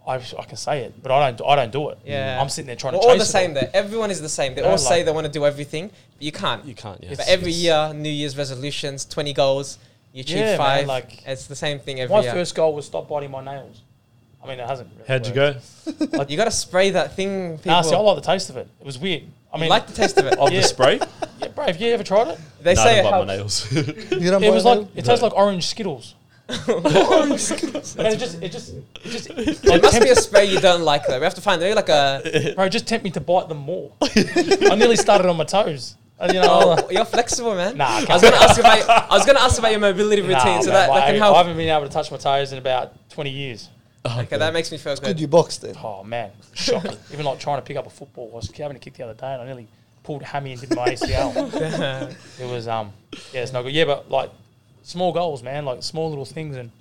I, 0.06 0.14
I 0.16 0.44
can 0.44 0.56
say 0.56 0.80
it, 0.84 1.02
but 1.02 1.10
I 1.12 1.30
don't, 1.30 1.48
I 1.48 1.56
don't 1.56 1.72
do 1.72 1.90
it. 1.90 1.98
Yeah. 2.04 2.38
I'm 2.40 2.48
sitting 2.48 2.66
there 2.66 2.76
trying 2.76 2.94
We're 2.94 3.00
to 3.00 3.06
all 3.06 3.12
chase 3.14 3.22
the 3.22 3.32
same 3.32 3.50
it. 3.52 3.54
there. 3.54 3.70
Everyone 3.72 4.10
is 4.10 4.20
the 4.20 4.28
same. 4.28 4.54
They 4.54 4.62
Yeah, 4.62 4.70
all 4.70 4.78
say 4.78 5.02
they 5.04 5.12
want 5.12 5.26
to 5.26 5.32
do 5.32 5.46
everything, 5.46 5.88
but 5.88 6.22
you 6.22 6.32
can't. 6.32 6.64
You 6.64 6.74
can't. 6.74 7.02
Yeah. 7.02 7.10
but 7.16 7.28
every 7.28 7.50
it's- 7.52 7.62
year, 7.62 7.94
New 7.94 8.10
Year's 8.10 8.36
resolutions, 8.36 9.04
20 9.04 9.32
goals, 9.32 9.78
you 10.12 10.20
achieve 10.20 10.38
Yeah, 10.38 10.44
man, 10.44 10.58
five. 10.58 10.86
like- 10.86 11.26
it's 11.26 11.46
the 11.46 11.56
same 11.56 11.78
thing 11.78 12.00
every 12.00 12.14
year. 12.16 12.24
My 12.24 12.30
first 12.32 12.54
goal 12.54 12.74
was 12.74 12.84
stop 12.86 13.08
biting 13.08 13.30
my 13.30 13.42
nails. 13.44 13.80
I 14.42 14.48
mean, 14.48 14.58
it 14.58 14.66
hasn't. 14.66 14.90
Really 14.96 15.04
How'd 15.08 15.26
you 15.26 15.34
worked. 15.34 16.16
go? 16.16 16.24
you 16.28 16.36
got 16.36 16.44
to 16.46 16.50
spray 16.50 16.90
that 16.90 17.14
thing. 17.14 17.58
People 17.58 17.72
Nah, 17.72 17.82
see, 17.82 17.94
I 17.94 17.98
like 17.98 18.16
the 18.16 18.22
taste 18.22 18.50
of 18.50 18.56
it. 18.56 18.68
It 18.80 18.84
was 18.86 18.98
weird. 18.98 19.22
I 19.52 19.56
I 19.56 19.60
mean, 19.60 19.68
like 19.70 19.86
the 19.86 19.92
taste 19.92 20.18
of 20.18 20.26
it. 20.26 20.38
Of 20.38 20.50
Yeah. 20.52 20.60
the 20.62 20.66
spray? 20.66 21.00
yeah, 21.40 21.48
bro, 21.48 21.64
have 21.66 21.80
you 21.80 21.92
ever 21.92 22.02
tried 22.02 22.28
it? 22.28 22.38
They 22.60 22.74
Nah, 22.74 22.82
say 22.82 22.96
I 22.96 23.00
it 23.00 23.02
don't 23.02 23.26
bite 23.26 23.36
helps. 23.36 23.72
my 23.72 23.80
nails. 23.82 23.96
You 24.22 24.30
don't 24.30 24.42
It 24.42 24.50
was 24.52 24.64
that? 24.64 24.78
like 24.78 24.88
it 24.96 25.04
tastes 25.04 25.22
like 25.22 25.34
orange 25.36 25.64
Skittles. 25.72 26.14
and 26.48 26.58
it 26.58 28.18
just, 28.18 28.42
it 28.42 28.50
just, 28.52 28.74
it 28.74 29.04
just, 29.04 29.28
There 29.62 29.80
must 29.80 30.00
be 30.02 30.08
a 30.10 30.16
spray 30.16 30.46
you 30.46 30.60
don't 30.60 30.82
like 30.82 31.06
though. 31.06 31.18
We 31.18 31.24
have 31.24 31.34
to 31.34 31.40
find 31.40 31.62
there 31.62 31.74
like 31.74 31.88
a. 31.88 32.52
bro, 32.56 32.68
just 32.68 32.86
tempt 32.88 33.04
me 33.04 33.10
to 33.12 33.20
bite 33.20 33.48
them 33.48 33.58
more. 33.58 33.92
I 34.02 34.74
nearly 34.76 34.96
started 34.96 35.28
on 35.28 35.36
my 35.36 35.44
toes. 35.44 35.96
And, 36.18 36.34
you 36.34 36.40
know, 36.40 36.76
Oh, 36.78 36.90
you're 36.90 37.04
flexible, 37.04 37.54
man. 37.54 37.76
Nah, 37.76 37.84
I 37.86 38.06
I 38.08 38.12
was 38.14 38.22
gonna 38.22 38.36
ask 38.36 38.58
about. 38.60 38.78
Your, 38.78 38.90
I 38.90 39.08
was 39.16 39.26
gonna 39.26 39.40
ask 39.40 39.58
about 39.58 39.70
your 39.70 39.80
mobility 39.80 40.22
routine, 40.22 40.34
nah, 40.34 40.60
so 40.60 40.70
man, 40.70 40.74
that, 40.74 40.86
that 40.88 41.02
I, 41.04 41.06
can 41.10 41.16
help. 41.18 41.34
I 41.34 41.38
haven't 41.38 41.56
been 41.56 41.68
able 41.68 41.86
to 41.86 41.92
touch 41.92 42.10
my 42.10 42.16
toes 42.16 42.52
in 42.52 42.58
about 42.58 43.08
20 43.10 43.30
years. 43.30 43.68
Okay, 44.04 44.36
that 44.36 44.52
makes 44.52 44.72
me 44.72 44.78
feel 44.78 44.94
Good 44.96 45.04
good. 45.04 45.20
you 45.20 45.28
boxed 45.28 45.62
then. 45.62 45.76
Oh, 45.82 46.02
man, 46.02 46.30
shocking. 46.54 46.96
Even 47.12 47.24
like 47.24 47.38
trying 47.38 47.58
to 47.58 47.62
pick 47.62 47.76
up 47.76 47.86
a 47.86 47.90
football. 47.90 48.30
I 48.32 48.36
was 48.36 48.50
having 48.50 48.76
a 48.76 48.80
kick 48.80 48.94
the 48.94 49.04
other 49.04 49.14
day 49.14 49.32
and 49.32 49.42
I 49.42 49.44
nearly 49.44 49.68
pulled 50.02 50.22
hammy 50.22 50.52
and 50.52 50.60
did 50.60 50.74
my 50.74 50.88
ACL. 50.88 52.10
it 52.40 52.50
was, 52.50 52.66
um, 52.66 52.92
yeah, 53.32 53.42
it's 53.42 53.52
not 53.52 53.62
good. 53.62 53.72
Yeah, 53.72 53.84
but 53.84 54.10
like 54.10 54.30
small 54.82 55.12
goals, 55.12 55.42
man, 55.42 55.64
like 55.64 55.82
small 55.84 56.08
little 56.08 56.24
things. 56.24 56.56
And 56.56 56.72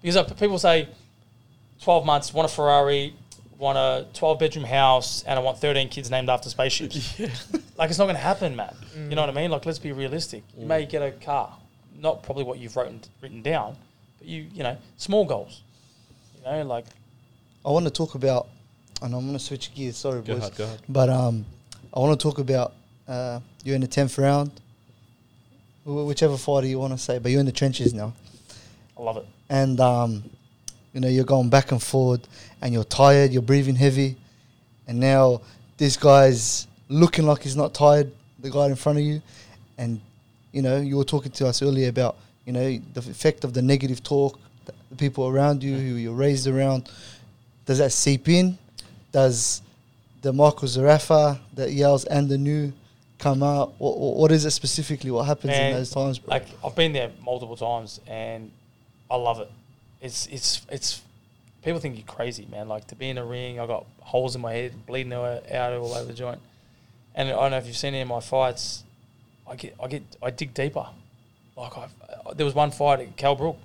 because 0.00 0.16
uh, 0.16 0.24
people 0.24 0.58
say 0.58 0.88
12 1.82 2.06
months, 2.06 2.32
want 2.32 2.50
a 2.50 2.54
Ferrari, 2.54 3.14
want 3.58 3.76
a 3.76 4.06
12 4.14 4.38
bedroom 4.38 4.64
house, 4.64 5.22
and 5.24 5.38
I 5.38 5.42
want 5.42 5.58
13 5.58 5.90
kids 5.90 6.10
named 6.10 6.28
after 6.30 6.48
spaceships. 6.48 7.20
Like, 7.76 7.88
it's 7.88 7.98
not 7.98 8.04
going 8.04 8.16
to 8.16 8.20
happen, 8.20 8.56
man. 8.56 8.74
You 8.94 9.14
know 9.14 9.22
what 9.22 9.30
I 9.30 9.32
mean? 9.32 9.50
Like, 9.50 9.64
let's 9.64 9.78
be 9.78 9.90
realistic. 9.92 10.42
You 10.54 10.66
may 10.66 10.84
get 10.84 11.00
a 11.00 11.12
car, 11.12 11.56
not 11.98 12.22
probably 12.22 12.44
what 12.44 12.58
you've 12.58 12.76
written, 12.76 13.00
written 13.22 13.40
down, 13.40 13.74
but 14.18 14.28
you, 14.28 14.48
you 14.52 14.62
know, 14.62 14.76
small 14.98 15.24
goals. 15.24 15.62
You 16.44 16.50
know, 16.50 16.62
like, 16.64 16.86
I 17.64 17.70
want 17.70 17.84
to 17.86 17.90
talk 17.90 18.14
about, 18.14 18.48
and 19.02 19.14
I'm 19.14 19.20
going 19.22 19.32
to 19.34 19.38
switch 19.38 19.74
gears. 19.74 19.96
Sorry, 19.96 20.22
Go 20.22 20.34
boys. 20.34 20.42
ahead, 20.42 20.56
go 20.56 20.64
ahead. 20.64 20.80
But 20.88 21.08
um, 21.10 21.44
I 21.94 22.00
want 22.00 22.18
to 22.18 22.22
talk 22.22 22.38
about 22.38 22.72
uh, 23.08 23.40
you're 23.64 23.74
in 23.74 23.80
the 23.80 23.86
tenth 23.86 24.16
round, 24.18 24.50
whichever 25.84 26.36
fighter 26.36 26.66
you 26.66 26.78
want 26.78 26.92
to 26.92 26.98
say, 26.98 27.18
but 27.18 27.30
you're 27.30 27.40
in 27.40 27.46
the 27.46 27.52
trenches 27.52 27.92
now, 27.92 28.12
I 28.98 29.02
love 29.02 29.16
it. 29.18 29.26
and 29.48 29.80
um, 29.80 30.22
you 30.92 31.00
know 31.00 31.08
you're 31.08 31.24
going 31.24 31.48
back 31.50 31.72
and 31.72 31.82
forward, 31.82 32.20
and 32.62 32.72
you're 32.72 32.84
tired, 32.84 33.32
you're 33.32 33.42
breathing 33.42 33.74
heavy, 33.76 34.16
and 34.86 35.00
now 35.00 35.40
this 35.76 35.96
guy's 35.96 36.66
looking 36.88 37.26
like 37.26 37.42
he's 37.42 37.56
not 37.56 37.74
tired, 37.74 38.12
the 38.38 38.50
guy 38.50 38.66
in 38.66 38.76
front 38.76 38.98
of 38.98 39.04
you, 39.04 39.20
and 39.78 40.00
you 40.52 40.62
know 40.62 40.76
you 40.80 40.96
were 40.96 41.04
talking 41.04 41.32
to 41.32 41.46
us 41.46 41.62
earlier 41.62 41.88
about 41.88 42.16
you 42.46 42.52
know 42.52 42.78
the 42.94 43.00
effect 43.00 43.42
of 43.44 43.52
the 43.52 43.62
negative 43.62 44.02
talk, 44.02 44.38
the, 44.90 44.96
people 44.96 45.26
around 45.26 45.62
you 45.62 45.76
who 45.76 45.94
you're 45.94 46.14
raised 46.14 46.46
around. 46.46 46.90
Does 47.66 47.78
that 47.78 47.92
seep 47.92 48.28
in? 48.28 48.58
Does 49.12 49.62
the 50.22 50.32
Michael 50.32 50.68
Zerafa 50.68 51.38
that 51.54 51.72
yells 51.72 52.04
and 52.04 52.28
the 52.28 52.38
new 52.38 52.72
come 53.18 53.42
out? 53.42 53.74
What, 53.78 53.96
what 53.96 54.32
is 54.32 54.44
it 54.44 54.50
specifically? 54.50 55.10
What 55.10 55.26
happens 55.26 55.52
Man, 55.52 55.70
in 55.70 55.76
those 55.76 55.90
times, 55.90 56.18
bro? 56.18 56.32
Like 56.32 56.46
I've 56.64 56.74
been 56.74 56.92
there 56.92 57.10
multiple 57.22 57.56
times, 57.56 58.00
and 58.06 58.50
I 59.10 59.16
love 59.16 59.40
it. 59.40 59.50
It's 60.00 60.26
it's 60.26 60.62
it's. 60.68 61.02
People 61.62 61.78
think 61.78 61.96
you're 61.96 62.06
crazy, 62.06 62.48
man. 62.50 62.68
Like 62.68 62.86
to 62.86 62.94
be 62.94 63.10
in 63.10 63.18
a 63.18 63.24
ring, 63.24 63.60
I 63.60 63.66
got 63.66 63.84
holes 64.00 64.34
in 64.34 64.40
my 64.40 64.52
head, 64.52 64.86
bleeding 64.86 65.12
out 65.12 65.50
out 65.52 65.72
all 65.74 65.92
over 65.92 66.06
the 66.06 66.14
joint. 66.14 66.40
And 67.14 67.28
I 67.28 67.32
don't 67.32 67.50
know 67.50 67.58
if 67.58 67.66
you've 67.66 67.76
seen 67.76 67.94
any 67.94 68.02
of 68.02 68.08
my 68.08 68.20
fights. 68.20 68.82
I 69.46 69.56
get 69.56 69.74
I 69.82 69.88
get 69.88 70.02
I 70.22 70.30
dig 70.30 70.54
deeper. 70.54 70.86
Like 71.56 71.76
I, 71.76 71.88
uh, 72.24 72.34
there 72.34 72.46
was 72.46 72.54
one 72.54 72.70
fight 72.70 73.00
at 73.00 73.16
Kell 73.16 73.34
Brook. 73.34 73.58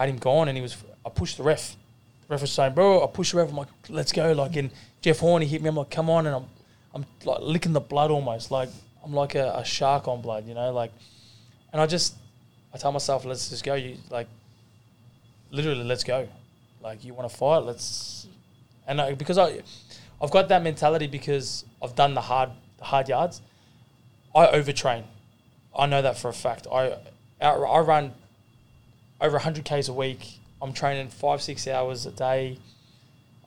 I 0.00 0.04
had 0.04 0.14
him 0.14 0.18
gone, 0.18 0.48
and 0.48 0.56
he 0.56 0.62
was. 0.62 0.78
I 1.04 1.10
pushed 1.10 1.36
the 1.36 1.42
ref. 1.42 1.76
The 2.22 2.32
ref 2.32 2.40
was 2.40 2.50
saying, 2.50 2.72
"Bro, 2.72 3.04
I 3.04 3.06
pushed 3.06 3.32
the 3.32 3.38
ref." 3.38 3.50
I'm 3.50 3.56
like, 3.56 3.68
"Let's 3.90 4.12
go!" 4.12 4.32
Like, 4.32 4.56
and 4.56 4.70
Jeff 5.02 5.18
Horn, 5.18 5.42
he 5.42 5.48
hit 5.48 5.60
me. 5.60 5.68
I'm 5.68 5.76
like, 5.76 5.90
"Come 5.90 6.08
on!" 6.08 6.26
And 6.26 6.36
I'm, 6.36 6.46
I'm 6.94 7.04
like 7.26 7.40
licking 7.42 7.74
the 7.74 7.80
blood 7.80 8.10
almost. 8.10 8.50
Like 8.50 8.70
I'm 9.04 9.12
like 9.12 9.34
a, 9.34 9.56
a 9.58 9.64
shark 9.64 10.08
on 10.08 10.22
blood, 10.22 10.46
you 10.46 10.54
know. 10.54 10.72
Like, 10.72 10.90
and 11.70 11.82
I 11.82 11.86
just, 11.86 12.14
I 12.72 12.78
tell 12.78 12.92
myself, 12.92 13.26
"Let's 13.26 13.50
just 13.50 13.62
go." 13.62 13.74
You 13.74 13.98
like, 14.08 14.26
literally, 15.50 15.84
let's 15.84 16.02
go. 16.02 16.26
Like, 16.80 17.04
you 17.04 17.12
want 17.12 17.30
to 17.30 17.36
fight? 17.36 17.58
Let's. 17.58 18.26
And 18.86 19.02
I, 19.02 19.12
because 19.12 19.36
I, 19.36 19.60
I've 20.22 20.30
got 20.30 20.48
that 20.48 20.62
mentality 20.62 21.08
because 21.08 21.66
I've 21.82 21.94
done 21.94 22.14
the 22.14 22.22
hard, 22.22 22.48
the 22.78 22.84
hard 22.84 23.10
yards. 23.10 23.42
I 24.34 24.46
overtrain. 24.46 25.04
I 25.76 25.84
know 25.84 26.00
that 26.00 26.16
for 26.16 26.28
a 26.28 26.32
fact. 26.32 26.66
I, 26.72 26.96
out, 27.42 27.62
I 27.62 27.80
run 27.80 28.14
over 29.20 29.34
100 29.36 29.64
Ks 29.64 29.88
a 29.88 29.92
week. 29.92 30.38
I'm 30.62 30.72
training 30.72 31.08
five, 31.08 31.40
six 31.42 31.66
hours 31.66 32.06
a 32.06 32.10
day. 32.10 32.58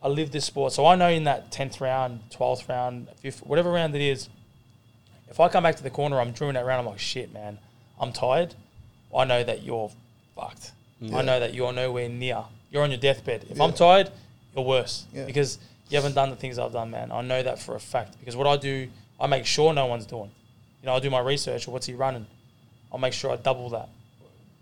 I 0.02 0.08
live 0.08 0.30
this 0.32 0.44
sport. 0.44 0.72
So 0.72 0.84
I 0.86 0.96
know 0.96 1.08
in 1.08 1.24
that 1.24 1.50
10th 1.50 1.80
round, 1.80 2.20
12th 2.30 2.68
round, 2.68 3.08
fifth, 3.20 3.40
whatever 3.46 3.70
round 3.70 3.94
it 3.94 4.02
is, 4.02 4.28
if 5.28 5.40
I 5.40 5.48
come 5.48 5.62
back 5.62 5.76
to 5.76 5.82
the 5.82 5.90
corner, 5.90 6.20
I'm 6.20 6.32
drawing 6.32 6.54
that 6.54 6.66
round, 6.66 6.80
I'm 6.80 6.86
like, 6.86 6.98
shit, 6.98 7.32
man, 7.32 7.58
I'm 7.98 8.12
tired. 8.12 8.54
I 9.16 9.24
know 9.24 9.42
that 9.42 9.62
you're 9.62 9.90
fucked. 10.34 10.72
I 11.12 11.22
know 11.22 11.38
that 11.40 11.54
you're 11.54 11.72
nowhere 11.72 12.08
near. 12.08 12.44
You're 12.70 12.82
on 12.82 12.90
your 12.90 12.98
deathbed. 13.00 13.46
If 13.50 13.60
I'm 13.60 13.72
tired, 13.72 14.10
you're 14.54 14.64
worse 14.64 15.04
Yeah. 15.12 15.24
because 15.26 15.58
you 15.90 15.96
haven't 15.96 16.14
done 16.14 16.30
the 16.30 16.36
things 16.36 16.58
I've 16.58 16.72
done, 16.72 16.90
man. 16.90 17.12
I 17.12 17.20
know 17.20 17.42
that 17.42 17.58
for 17.58 17.74
a 17.74 17.80
fact 17.80 18.18
because 18.18 18.36
what 18.36 18.46
I 18.46 18.56
do, 18.56 18.88
I 19.20 19.26
make 19.26 19.44
sure 19.46 19.72
no 19.74 19.86
one's 19.86 20.06
doing. 20.06 20.30
You 20.82 20.86
know, 20.86 20.94
I 20.94 21.00
do 21.00 21.10
my 21.10 21.20
research. 21.20 21.68
What's 21.68 21.86
he 21.86 21.94
running? 21.94 22.26
I'll 22.92 22.98
make 22.98 23.12
sure 23.12 23.30
I 23.30 23.36
double 23.36 23.68
that. 23.70 23.88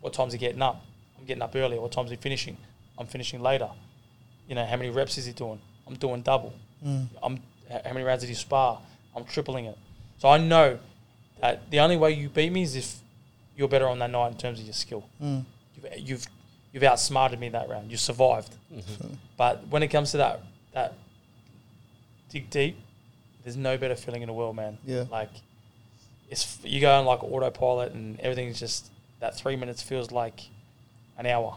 What 0.01 0.13
time's 0.13 0.33
he 0.33 0.39
getting 0.39 0.63
up? 0.63 0.85
I'm 1.23 1.27
getting 1.27 1.43
up 1.43 1.55
early. 1.55 1.79
What 1.79 1.93
time's 1.93 2.11
he 2.11 2.17
finishing? 2.17 2.57
I'm 2.99 3.07
finishing 3.07 3.41
later. 3.41 3.71
You 4.49 4.57
know, 4.57 4.67
how 4.67 4.77
many 4.77 4.91
reps 4.91 5.17
is 5.19 5.25
he 5.25 5.33
doing? 5.33 5.61
I'm 5.87 5.95
doing 5.95 6.23
double. 6.23 6.53
I'm 7.23 7.41
how 7.71 7.93
many 7.93 8.05
rounds 8.05 8.23
did 8.23 8.29
he 8.29 8.35
spar? 8.35 8.81
I'm 9.15 9.25
tripling 9.25 9.67
it. 9.67 9.79
So 10.19 10.29
I 10.29 10.39
know 10.39 10.81
that 11.41 11.71
the 11.71 11.79
only 11.79 11.97
way 11.97 12.11
you 12.13 12.29
beat 12.29 12.53
me 12.53 12.63
is 12.63 12.75
if 12.75 12.97
you're 13.57 13.69
better 13.69 13.87
on 13.87 14.01
that 14.01 14.11
night 14.11 14.33
in 14.33 14.37
terms 14.37 14.59
of 14.59 14.67
your 14.67 14.75
skill. 14.75 15.05
Mm. 15.23 15.45
You've, 15.77 16.09
you've 16.09 16.27
you've 16.73 16.83
outsmarted 16.83 17.39
me 17.39 17.51
that 17.51 17.69
round. 17.69 17.91
You 17.91 17.97
survived. 17.97 18.53
But 19.37 19.67
when 19.69 19.85
it 19.85 19.89
comes 19.89 20.11
to 20.11 20.17
that 20.17 20.41
that 20.75 20.95
dig 22.31 22.51
deep, 22.51 22.77
there's 23.45 23.57
no 23.57 23.79
better 23.79 23.95
feeling 23.95 24.23
in 24.23 24.27
the 24.27 24.35
world, 24.35 24.57
man. 24.57 24.77
Yeah. 24.85 25.05
Like 25.09 25.31
it's 26.29 26.59
you 26.65 26.81
go 26.81 26.93
on 26.99 27.05
like 27.05 27.23
autopilot 27.23 27.93
and 27.93 28.19
everything's 28.19 28.59
just 28.59 28.91
that 29.21 29.37
three 29.37 29.55
minutes 29.55 29.83
feels 29.83 30.11
like 30.11 30.41
an 31.19 31.27
hour. 31.27 31.57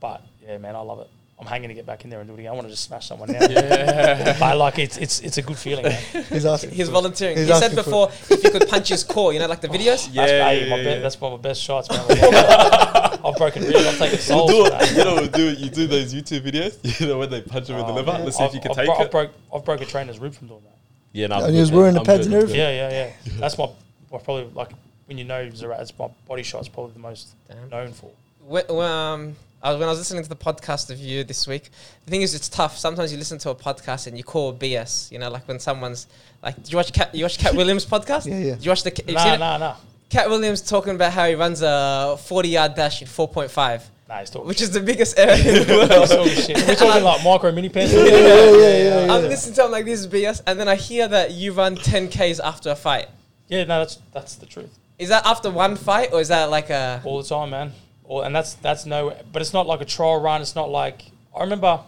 But 0.00 0.22
yeah, 0.42 0.58
man, 0.58 0.76
I 0.76 0.80
love 0.80 1.00
it. 1.00 1.10
I'm 1.38 1.46
hanging 1.46 1.68
to 1.68 1.74
get 1.74 1.84
back 1.84 2.02
in 2.04 2.08
there 2.10 2.20
and 2.20 2.28
do 2.28 2.34
it 2.34 2.38
again. 2.40 2.50
I 2.50 2.54
want 2.54 2.66
to 2.66 2.70
just 2.70 2.84
smash 2.84 3.06
someone 3.08 3.30
now. 3.30 3.40
but 4.40 4.56
like 4.56 4.78
it's 4.78 4.96
it's 4.96 5.20
it's 5.20 5.36
a 5.36 5.42
good 5.42 5.58
feeling. 5.58 5.84
Man. 5.84 6.24
He's 6.30 6.46
asking. 6.46 6.70
He's 6.70 6.88
volunteering. 6.88 7.36
He's 7.36 7.48
he 7.48 7.54
said 7.54 7.74
before 7.74 8.08
if 8.30 8.42
you 8.42 8.50
could 8.50 8.66
punch 8.68 8.88
his 8.88 9.04
core, 9.04 9.34
you 9.34 9.38
know, 9.38 9.46
like 9.46 9.60
the 9.60 9.68
oh, 9.68 9.72
videos. 9.72 10.10
that's, 10.14 10.30
hey, 10.30 10.66
my 10.70 10.76
yeah, 10.76 10.82
be- 10.82 10.88
yeah. 10.90 10.98
that's 11.00 11.20
one 11.20 11.34
of 11.34 11.40
my 11.40 11.48
best 11.50 11.60
shots, 11.62 11.90
man. 11.90 12.00
I've 12.08 13.36
broken 13.36 13.64
ribs. 13.64 13.84
I've 13.86 13.98
taken 13.98 14.18
souls 14.18 14.50
do 14.50 14.66
it. 14.66 14.96
You 14.96 15.04
know 15.04 15.14
what 15.14 15.22
we 15.24 15.28
do? 15.28 15.50
You 15.52 15.68
do 15.68 15.86
those 15.86 16.14
YouTube 16.14 16.40
videos. 16.40 17.00
You 17.00 17.08
know 17.08 17.18
when 17.18 17.28
they 17.28 17.42
punch 17.42 17.68
him 17.68 17.76
in 17.76 17.82
the 17.86 17.92
Oh, 17.92 17.96
liver. 17.96 18.12
man. 18.12 18.24
Let's 18.24 18.38
see 18.38 18.44
if 18.44 18.48
I've- 18.50 18.56
you 18.56 18.62
can 18.62 18.70
I've 18.70 18.76
take 18.78 18.86
bro- 18.86 18.94
I've 18.96 19.06
it. 19.06 19.10
broke, 19.10 19.30
I've 19.54 19.64
broke 19.64 19.80
a 19.82 19.84
trainer's 19.84 20.18
rib 20.18 20.34
from 20.34 20.48
doing 20.48 20.62
that. 20.64 20.76
Yeah, 21.12 21.26
no, 21.26 21.44
And 21.44 21.54
he 21.54 21.60
was 21.60 21.70
wearing 21.72 21.94
the 21.94 22.02
pads 22.02 22.26
and 22.26 22.34
everything? 22.34 22.56
Yeah, 22.56 22.70
yeah, 22.70 22.90
yeah. 22.90 23.32
That's 23.40 23.58
my, 23.58 23.68
my 24.10 24.18
probably 24.18 24.50
like 24.54 24.70
when 25.06 25.18
you 25.18 25.24
know 25.24 25.46
Zarat, 25.48 25.80
it's 25.82 25.98
my 25.98 26.08
body 26.26 26.42
shot's 26.42 26.68
probably 26.68 26.92
the 26.92 26.98
most 26.98 27.34
Damn. 27.48 27.68
known 27.68 27.92
for. 27.92 28.10
When, 28.46 28.70
um, 28.70 29.36
I 29.62 29.70
was, 29.70 29.80
when 29.80 29.88
I 29.88 29.90
was 29.90 29.98
listening 29.98 30.22
to 30.22 30.28
the 30.28 30.36
podcast 30.36 30.90
of 30.90 30.98
you 30.98 31.24
this 31.24 31.46
week, 31.48 31.70
the 32.04 32.10
thing 32.10 32.22
is, 32.22 32.34
it's 32.34 32.48
tough. 32.48 32.78
Sometimes 32.78 33.10
you 33.10 33.18
listen 33.18 33.38
to 33.38 33.50
a 33.50 33.54
podcast 33.54 34.06
and 34.06 34.16
you 34.16 34.22
call 34.22 34.54
BS. 34.54 35.10
You 35.10 35.18
know, 35.18 35.30
like 35.30 35.48
when 35.48 35.58
someone's 35.58 36.06
like, 36.42 36.54
"Did 36.56 36.70
you 36.70 36.76
watch 36.76 36.92
Katt? 36.92 37.14
You 37.14 37.24
watch 37.24 37.38
Katt 37.38 37.54
Williams 37.60 37.84
podcast? 37.84 38.26
Yeah, 38.26 38.38
yeah. 38.38 38.54
Did 38.54 38.64
you 38.64 38.70
watch 38.70 38.82
the? 38.84 38.92
You've 39.06 39.16
Nah, 39.16 39.34
it? 39.34 39.38
nah, 39.38 39.56
nah. 39.58 39.76
Katt 40.10 40.28
Williams 40.30 40.62
talking 40.62 40.94
about 40.94 41.12
how 41.12 41.26
he 41.26 41.34
runs 41.34 41.62
a 41.62 42.16
forty-yard 42.20 42.74
dash 42.76 43.02
in 43.02 43.08
four 43.08 43.26
point 43.26 43.50
five, 43.50 43.88
Nah, 44.08 44.20
he's 44.20 44.30
talking 44.30 44.46
which 44.46 44.60
is 44.60 44.70
the 44.70 44.78
biggest 44.80 45.18
error 45.18 45.32
in 45.32 45.66
the 45.66 45.88
world. 45.90 46.28
He's. 46.28 46.46
We're 46.48 46.74
talking 46.76 47.02
like 47.02 47.24
micro 47.24 47.50
mini 47.50 47.68
pants. 47.68 47.92
yeah, 47.92 48.02
yeah, 48.04 49.06
yeah. 49.06 49.12
I'm 49.12 49.22
listening 49.22 49.56
to 49.56 49.64
him 49.64 49.72
like 49.72 49.84
this 49.84 49.98
is 49.98 50.06
BS, 50.06 50.42
and 50.46 50.60
then 50.60 50.68
I 50.68 50.76
hear 50.76 51.08
that 51.08 51.32
you 51.32 51.52
run 51.52 51.74
10 51.74 52.08
k's 52.08 52.38
after 52.38 52.70
a 52.70 52.76
fight. 52.76 53.08
Yeah, 53.48 53.64
no, 53.64 53.80
that's 53.80 53.98
that's 54.12 54.36
the 54.36 54.46
truth. 54.46 54.78
Is 55.00 55.08
that 55.08 55.26
after 55.26 55.50
one 55.50 55.74
fight, 55.74 56.10
or 56.12 56.20
is 56.20 56.28
that 56.28 56.50
like 56.50 56.70
a? 56.70 57.02
All 57.04 57.20
the 57.20 57.28
time, 57.28 57.50
man. 57.50 57.72
All, 58.08 58.22
and 58.22 58.34
that's 58.34 58.54
that's 58.54 58.86
no, 58.86 59.16
but 59.32 59.42
it's 59.42 59.52
not 59.52 59.66
like 59.66 59.80
a 59.80 59.84
trial 59.84 60.20
run. 60.20 60.40
It's 60.42 60.54
not 60.54 60.70
like 60.70 61.02
I 61.36 61.40
remember 61.42 61.80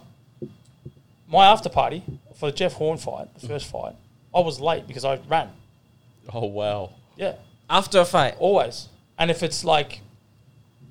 my 1.30 1.46
after 1.46 1.68
party 1.68 2.02
for 2.34 2.50
the 2.50 2.56
Jeff 2.56 2.74
Horn 2.74 2.98
fight, 2.98 3.28
the 3.38 3.46
first 3.46 3.66
fight. 3.70 3.94
I 4.34 4.40
was 4.40 4.60
late 4.60 4.86
because 4.86 5.04
I 5.04 5.16
ran. 5.28 5.50
Oh 6.32 6.46
wow. 6.46 6.90
Yeah, 7.16 7.34
After 7.68 8.00
a 8.00 8.04
fight, 8.04 8.36
always. 8.38 8.88
And 9.18 9.30
if 9.30 9.42
it's 9.42 9.64
like, 9.64 10.00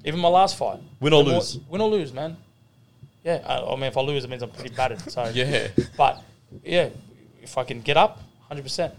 even 0.04 0.20
my 0.20 0.28
last 0.28 0.58
fight, 0.58 0.80
Win 1.00 1.14
or 1.14 1.24
the 1.24 1.30
more- 1.32 1.40
lose. 1.40 1.60
win 1.70 1.80
or 1.82 1.90
lose, 1.90 2.12
man. 2.12 2.36
Yeah, 3.24 3.42
I, 3.46 3.60
I 3.62 3.76
mean, 3.76 3.84
if 3.86 3.96
I 3.98 4.02
lose, 4.02 4.24
it 4.26 4.30
means 4.30 4.42
I'm 4.44 4.50
pretty 4.50 4.74
battered. 4.76 5.00
So 5.10 5.24
Yeah. 5.34 5.68
But 5.98 6.22
yeah, 6.64 6.90
if 7.42 7.58
I 7.58 7.64
can 7.64 7.82
get 7.82 7.96
up, 7.98 8.20
hundred 8.48 8.64
percent, 8.64 8.94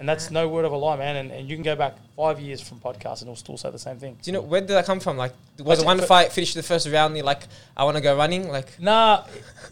and 0.00 0.08
that's 0.08 0.30
no 0.30 0.48
word 0.48 0.64
of 0.64 0.72
a 0.72 0.76
lie, 0.76 0.96
man. 0.96 1.16
And, 1.16 1.30
and 1.30 1.48
you 1.48 1.54
can 1.54 1.62
go 1.62 1.76
back 1.76 1.94
five 2.16 2.40
years 2.40 2.62
from 2.62 2.80
podcasts 2.80 3.20
and 3.20 3.28
it'll 3.28 3.36
still 3.36 3.58
say 3.58 3.70
the 3.70 3.78
same 3.78 3.98
thing. 3.98 4.14
do 4.14 4.30
you 4.30 4.32
know 4.32 4.40
where 4.40 4.62
did 4.62 4.70
that 4.70 4.86
come 4.86 4.98
from? 4.98 5.18
Like, 5.18 5.34
was 5.58 5.82
it 5.82 5.84
one 5.84 6.00
fight, 6.00 6.32
finished 6.32 6.54
the 6.54 6.62
first 6.62 6.88
round, 6.88 7.10
and 7.10 7.18
you're 7.18 7.26
like, 7.26 7.42
I 7.76 7.84
want 7.84 7.98
to 7.98 8.00
go 8.00 8.16
running, 8.16 8.48
like, 8.48 8.80
Nah, 8.80 9.24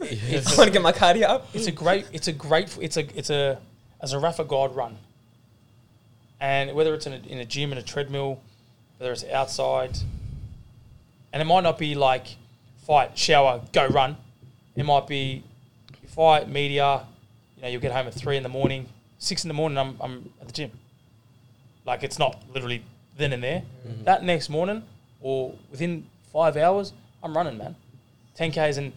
I 0.02 0.42
want 0.58 0.64
to 0.64 0.70
get 0.70 0.82
my 0.82 0.92
cardio 0.92 1.22
up. 1.22 1.48
it's 1.54 1.66
a 1.66 1.72
great, 1.72 2.06
it's 2.12 2.28
a 2.28 2.32
great, 2.32 2.76
it's 2.78 2.98
a, 2.98 3.18
it's 3.18 3.30
a, 3.30 3.58
as 4.02 4.12
a 4.12 4.18
Rafa 4.18 4.44
God 4.44 4.76
run. 4.76 4.98
And 6.40 6.74
whether 6.74 6.92
it's 6.92 7.06
in 7.06 7.14
a, 7.14 7.20
in 7.26 7.38
a 7.38 7.46
gym, 7.46 7.72
in 7.72 7.78
a 7.78 7.82
treadmill, 7.82 8.38
whether 8.98 9.12
it's 9.12 9.24
outside, 9.24 9.96
and 11.32 11.40
it 11.40 11.46
might 11.46 11.62
not 11.62 11.78
be 11.78 11.94
like 11.94 12.36
fight, 12.86 13.16
shower, 13.16 13.62
go 13.72 13.86
run. 13.86 14.18
It 14.76 14.84
might 14.84 15.06
be 15.06 15.42
fight, 16.08 16.50
media, 16.50 17.06
you 17.56 17.62
know, 17.62 17.68
you'll 17.68 17.80
get 17.80 17.92
home 17.92 18.06
at 18.06 18.14
three 18.14 18.36
in 18.36 18.42
the 18.42 18.48
morning, 18.50 18.88
six 19.18 19.44
in 19.44 19.48
the 19.48 19.54
morning, 19.54 19.78
I'm, 19.78 19.96
I'm 20.00 20.30
at 20.40 20.46
the 20.46 20.52
gym. 20.52 20.70
Like 21.84 22.02
it's 22.02 22.18
not 22.18 22.42
literally 22.52 22.82
then 23.16 23.32
and 23.32 23.42
there. 23.42 23.62
Mm-hmm. 23.86 24.04
That 24.04 24.22
next 24.22 24.48
morning 24.48 24.82
or 25.20 25.54
within 25.70 26.06
five 26.32 26.56
hours, 26.56 26.92
I'm 27.22 27.36
running, 27.36 27.58
man. 27.58 27.76
10Ks 28.38 28.78
and 28.78 28.92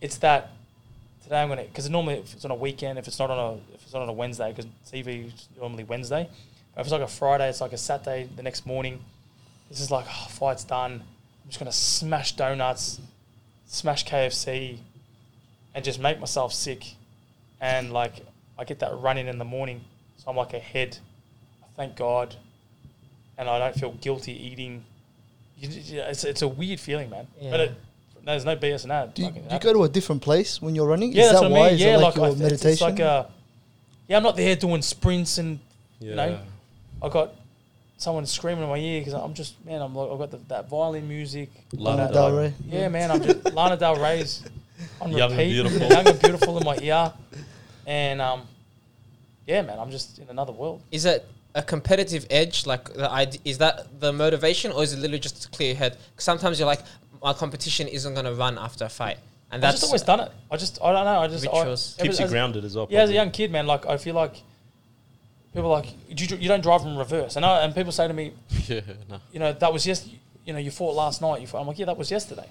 it's 0.00 0.18
that 0.18 0.50
today 1.22 1.40
I'm 1.40 1.48
gonna 1.48 1.64
because 1.64 1.88
normally 1.88 2.14
if 2.14 2.34
it's 2.34 2.44
on 2.44 2.50
a 2.50 2.56
weekend, 2.56 2.98
if 2.98 3.06
it's 3.06 3.18
not 3.18 3.30
on 3.30 3.38
a 3.38 3.74
if 3.74 3.82
it's 3.82 3.92
not 3.92 4.02
on 4.02 4.08
a 4.08 4.12
Wednesday, 4.12 4.52
because 4.52 4.66
TV 4.90 5.26
is 5.26 5.48
normally 5.58 5.84
Wednesday. 5.84 6.28
But 6.74 6.80
if 6.80 6.86
it's 6.86 6.92
like 6.92 7.02
a 7.02 7.06
Friday, 7.06 7.48
it's 7.48 7.60
like 7.60 7.72
a 7.72 7.78
Saturday 7.78 8.28
the 8.36 8.42
next 8.42 8.66
morning. 8.66 9.00
This 9.68 9.80
is 9.80 9.90
like 9.90 10.06
oh, 10.08 10.26
fight's 10.28 10.64
done. 10.64 10.92
I'm 10.92 11.48
just 11.48 11.58
gonna 11.58 11.72
smash 11.72 12.32
donuts, 12.32 13.00
smash 13.66 14.04
KFC, 14.04 14.78
and 15.74 15.84
just 15.84 16.00
make 16.00 16.20
myself 16.20 16.52
sick. 16.52 16.94
And 17.60 17.92
like 17.92 18.24
I 18.58 18.64
get 18.64 18.78
that 18.80 18.96
running 18.98 19.26
in 19.28 19.38
the 19.38 19.44
morning, 19.44 19.82
so 20.16 20.30
I'm 20.30 20.36
like 20.36 20.54
ahead. 20.54 20.98
I 21.62 21.66
thank 21.76 21.96
God, 21.96 22.34
and 23.38 23.48
I 23.48 23.58
don't 23.58 23.74
feel 23.74 23.92
guilty 23.92 24.32
eating. 24.32 24.84
You, 25.58 25.68
you- 25.68 26.00
it's 26.00 26.24
it's 26.24 26.42
a 26.42 26.48
weird 26.48 26.80
feeling, 26.80 27.10
man. 27.10 27.26
But 27.40 27.60
it, 27.60 27.70
no, 28.24 28.32
there's 28.32 28.44
no 28.44 28.56
BS 28.56 28.82
in 28.84 28.88
that. 28.88 29.14
Do 29.14 29.22
you, 29.22 29.30
do 29.30 29.40
you 29.54 29.60
go 29.60 29.72
to 29.72 29.84
a 29.84 29.88
different 29.88 30.22
place 30.22 30.60
when 30.60 30.74
you're 30.74 30.86
running? 30.88 31.12
Yeah, 31.12 31.24
Is 31.24 31.28
that's 31.30 31.40
that 31.42 31.50
what 31.50 31.58
why? 31.60 31.66
I 31.66 31.70
mean. 31.70 31.74
Is 31.74 31.80
Yeah, 31.82 31.94
it 31.96 32.00
like, 32.00 32.04
like, 32.04 32.16
your 32.16 32.24
I- 32.24 32.28
it's- 32.28 32.42
meditation? 32.42 32.72
It's 32.72 32.80
like 32.80 32.98
a, 33.00 33.30
yeah, 34.08 34.16
I'm 34.16 34.22
not 34.22 34.36
there 34.36 34.56
doing 34.56 34.82
sprints 34.82 35.38
and 35.38 35.58
Yeah. 36.00 36.10
you 36.10 36.14
know, 36.16 36.38
I 37.02 37.08
got 37.08 37.34
someone 37.98 38.26
screaming 38.26 38.64
in 38.64 38.68
my 38.70 38.76
ear 38.78 39.00
because 39.00 39.14
I'm 39.14 39.32
just 39.34 39.64
man, 39.64 39.80
I'm 39.80 39.94
like 39.94 40.10
I've 40.10 40.18
got 40.18 40.30
the, 40.30 40.38
that 40.48 40.68
violin 40.68 41.06
music. 41.08 41.50
Lana 41.72 42.04
that- 42.04 42.12
Del 42.14 42.36
Rey. 42.36 42.54
Yeah, 42.66 42.88
man, 42.88 43.10
I'm 43.10 43.22
just 43.22 43.52
Lana 43.54 43.76
Del 43.76 43.96
Rey's 43.96 44.42
on 45.00 45.12
Young 45.12 45.30
and 45.30 45.38
repeat, 45.38 45.52
beautiful. 45.52 45.88
young 45.88 46.06
and 46.08 46.20
beautiful 46.20 46.58
in 46.58 46.64
my 46.64 46.76
ear, 46.82 47.12
and 47.86 48.20
um, 48.20 48.42
yeah, 49.46 49.62
man, 49.62 49.78
I'm 49.78 49.90
just 49.90 50.18
in 50.18 50.28
another 50.28 50.52
world. 50.52 50.82
Is 50.90 51.04
it 51.04 51.24
a 51.54 51.62
competitive 51.62 52.26
edge? 52.30 52.66
Like, 52.66 52.92
the 52.92 53.10
idea, 53.10 53.40
is 53.44 53.58
that 53.58 54.00
the 54.00 54.12
motivation, 54.12 54.72
or 54.72 54.82
is 54.82 54.92
it 54.92 54.98
literally 54.98 55.20
just 55.20 55.42
to 55.42 55.48
clear 55.48 55.68
your 55.70 55.76
head? 55.78 55.92
'Cause 56.16 56.24
sometimes 56.24 56.58
you're 56.58 56.66
like, 56.66 56.80
my 57.22 57.32
competition 57.32 57.88
isn't 57.88 58.12
going 58.14 58.26
to 58.26 58.34
run 58.34 58.58
after 58.58 58.84
a 58.84 58.88
fight, 58.88 59.18
and 59.50 59.56
I've 59.56 59.60
that's 59.62 59.80
just 59.80 59.84
always 59.90 60.02
done 60.02 60.20
it. 60.20 60.30
I 60.50 60.56
just 60.56 60.78
I 60.82 60.92
don't 60.92 61.04
know. 61.04 61.20
I 61.20 61.28
just 61.28 61.46
I, 61.48 62.02
Keeps 62.04 62.18
you 62.18 62.24
as- 62.26 62.30
grounded 62.30 62.64
as 62.64 62.74
well. 62.76 62.86
Yeah, 62.90 63.00
as 63.00 63.10
a 63.10 63.12
probably. 63.12 63.14
young 63.14 63.30
kid, 63.30 63.50
man, 63.52 63.66
like 63.66 63.86
I 63.86 63.96
feel 63.96 64.14
like 64.14 64.42
people 65.54 65.70
are 65.72 65.78
like 65.80 65.92
you, 66.08 66.36
you 66.36 66.48
don't 66.48 66.60
drive 66.62 66.82
in 66.82 66.96
reverse, 66.96 67.36
and 67.36 67.44
I, 67.46 67.60
and 67.64 67.74
people 67.74 67.92
say 67.92 68.06
to 68.08 68.12
me, 68.14 68.32
Yeah, 68.68 68.80
no. 69.08 69.20
you 69.32 69.38
know, 69.40 69.52
that 69.52 69.72
was 69.72 69.84
just, 69.84 70.08
you 70.44 70.52
know, 70.52 70.58
you 70.58 70.70
fought 70.70 70.94
last 70.94 71.22
night. 71.22 71.40
You 71.40 71.46
fought. 71.46 71.60
I'm 71.62 71.66
like, 71.66 71.78
yeah, 71.78 71.86
that 71.86 71.96
was 71.96 72.10
yesterday. 72.10 72.48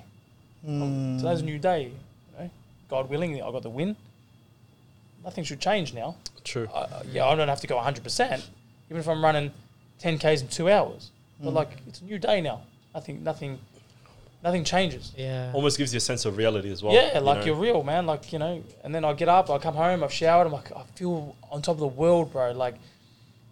Mm. 0.68 1.20
Today's 1.20 1.42
a 1.42 1.46
new 1.46 1.60
day. 1.60 1.84
You 1.84 1.92
know, 2.40 2.50
God 2.90 3.10
willing, 3.10 3.36
I 3.36 3.52
got 3.52 3.62
the 3.64 3.70
win. 3.70 3.96
Nothing 5.26 5.44
should 5.44 5.60
change 5.60 5.94
now. 5.94 6.16
True. 6.46 6.68
Uh, 6.74 7.02
yeah, 7.12 7.26
I 7.26 7.36
don't 7.36 7.48
have 7.50 7.60
to 7.62 7.68
go 7.68 7.76
100, 7.76 8.04
percent 8.04 8.48
even 8.90 9.00
if 9.00 9.08
I'm 9.10 9.24
running 9.24 9.52
10 10.00 10.20
k's 10.20 10.42
in 10.44 10.48
two 10.48 10.70
hours. 10.70 11.10
But 11.42 11.50
Mm. 11.52 11.54
like, 11.56 11.70
it's 11.88 12.00
a 12.02 12.04
new 12.06 12.20
day 12.20 12.40
now. 12.40 12.62
I 12.94 13.00
think 13.00 13.22
nothing, 13.22 13.58
nothing 14.44 14.64
changes. 14.64 15.12
yeah. 15.18 15.52
Almost 15.54 15.78
gives 15.80 15.92
you 15.94 15.98
a 15.98 16.02
sense 16.02 16.24
of 16.26 16.38
reality 16.38 16.72
as 16.72 16.84
well. 16.84 16.94
yeah, 16.94 17.16
you 17.18 17.22
like 17.22 17.40
know. 17.40 17.46
you're 17.46 17.56
real, 17.56 17.84
man. 17.84 18.06
Like 18.06 18.32
you 18.32 18.38
know, 18.40 18.64
and 18.84 18.94
then 18.94 19.04
I 19.04 19.14
get 19.14 19.28
up, 19.28 19.50
I 19.50 19.58
come 19.58 19.74
home, 19.74 20.04
I've 20.04 20.14
showered, 20.14 20.46
I'm 20.46 20.54
like, 20.54 20.72
I 20.72 20.84
feel 20.96 21.36
on 21.52 21.62
top 21.64 21.74
of 21.76 21.80
the 21.80 21.88
world, 21.88 22.32
bro. 22.32 22.52
Like, 22.52 22.76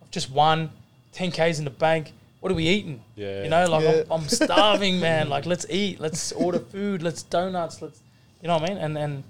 I've 0.04 0.12
just 0.12 0.30
won 0.30 0.70
10 1.14 1.32
k's 1.32 1.58
in 1.60 1.66
the 1.66 1.72
bank. 1.72 2.12
What 2.42 2.52
are 2.52 2.56
we 2.56 2.68
eating? 2.68 3.02
Yeah. 3.16 3.44
You 3.44 3.50
know, 3.50 3.66
like 3.68 3.84
Yeah. 3.84 4.04
I'm, 4.12 4.22
I'm 4.22 4.30
starving, 4.30 5.00
man. 5.08 5.30
Like, 5.30 5.46
let's 5.48 5.66
eat, 5.70 6.00
let's 6.00 6.32
order 6.34 6.60
food, 6.60 7.02
let's 7.02 7.24
donuts, 7.24 7.82
let's, 7.82 8.00
you 8.42 8.48
know 8.50 8.58
what 8.58 8.70
I 8.70 8.74
mean? 8.74 8.78
And 8.84 8.98
and 8.98 9.24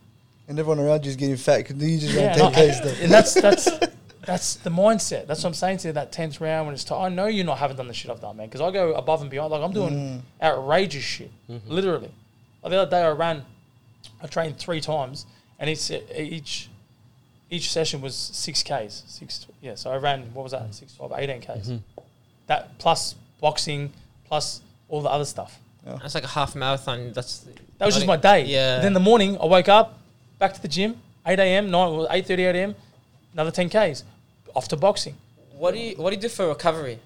And 0.47 0.59
everyone 0.59 0.79
around 0.79 1.05
you 1.05 1.09
is 1.09 1.15
getting 1.15 1.37
fat 1.37 1.57
because 1.59 1.81
you 1.81 1.99
just 1.99 2.13
yeah, 2.13 2.35
ran 2.35 2.41
and, 2.41 2.53
10 2.53 2.65
I- 2.65 2.71
Ks 2.71 2.79
though. 2.81 3.03
and 3.03 3.11
that's 3.11 3.33
that's 3.41 3.69
That's 4.25 4.55
the 4.55 4.69
mindset. 4.69 5.27
That's 5.27 5.43
what 5.43 5.49
I'm 5.49 5.53
saying 5.53 5.79
to 5.79 5.89
you. 5.89 5.93
That 5.93 6.11
tenth 6.11 6.39
round 6.39 6.67
when 6.67 6.73
it's 6.73 6.83
time. 6.83 7.01
I 7.01 7.09
know 7.09 7.25
you 7.25 7.43
not 7.43 7.57
haven't 7.57 7.77
done 7.77 7.87
the 7.87 7.93
shit 7.93 8.09
I've 8.09 8.21
done, 8.21 8.37
man. 8.37 8.47
Because 8.47 8.61
I 8.61 8.71
go 8.71 8.93
above 8.93 9.21
and 9.21 9.29
beyond. 9.29 9.51
Like 9.51 9.61
I'm 9.61 9.73
doing 9.73 9.93
mm. 9.93 10.21
outrageous 10.41 11.03
shit, 11.03 11.31
mm-hmm. 11.49 11.69
literally. 11.69 12.11
Like 12.61 12.71
the 12.71 12.77
other 12.77 12.91
day 12.91 13.01
I 13.01 13.09
ran, 13.11 13.43
I 14.21 14.27
trained 14.27 14.57
three 14.57 14.79
times, 14.79 15.25
and 15.59 15.69
each 15.69 15.91
each 16.15 16.69
each 17.49 17.71
session 17.71 17.99
was 17.99 18.15
six 18.15 18.63
k's. 18.63 19.03
Six 19.07 19.45
yeah. 19.61 19.75
So 19.75 19.91
I 19.91 19.97
ran 19.97 20.33
what 20.33 20.43
was 20.43 20.53
that? 20.53 20.73
Six, 20.73 20.95
12, 20.95 21.13
18 21.17 21.41
k's. 21.41 21.69
Mm-hmm. 21.69 22.01
That 22.47 22.77
plus 22.77 23.15
boxing, 23.41 23.91
plus 24.25 24.61
all 24.87 25.01
the 25.01 25.09
other 25.09 25.25
stuff. 25.25 25.59
That's 25.85 26.15
like 26.15 26.23
a 26.23 26.27
half 26.27 26.55
marathon. 26.55 27.11
That's 27.11 27.45
That 27.77 27.85
was 27.85 27.95
just 27.95 28.07
my 28.07 28.15
day. 28.15 28.45
Yeah. 28.45 28.79
Then 28.79 28.93
the 28.93 29.01
morning, 29.01 29.37
I 29.37 29.45
woke 29.45 29.67
up, 29.67 29.99
back 30.43 30.53
to 30.53 30.61
the 30.61 30.67
gym, 30.67 30.97
8 31.25 31.39
a.m., 31.39 31.71
9, 31.71 32.07
8 32.11 32.29
8 32.31 32.39
a.m., 32.55 32.75
another 33.33 33.49
10 33.51 33.69
Ks, 33.69 34.03
off 34.53 34.67
to 34.67 34.75
boxing. 34.75 35.15
what 35.57 35.73
do 35.73 35.79
you 35.79 35.95
what 35.95 36.09
do 36.09 36.15
you 36.17 36.21
do 36.21 36.27
for 36.27 36.45
recovery? 36.49 36.99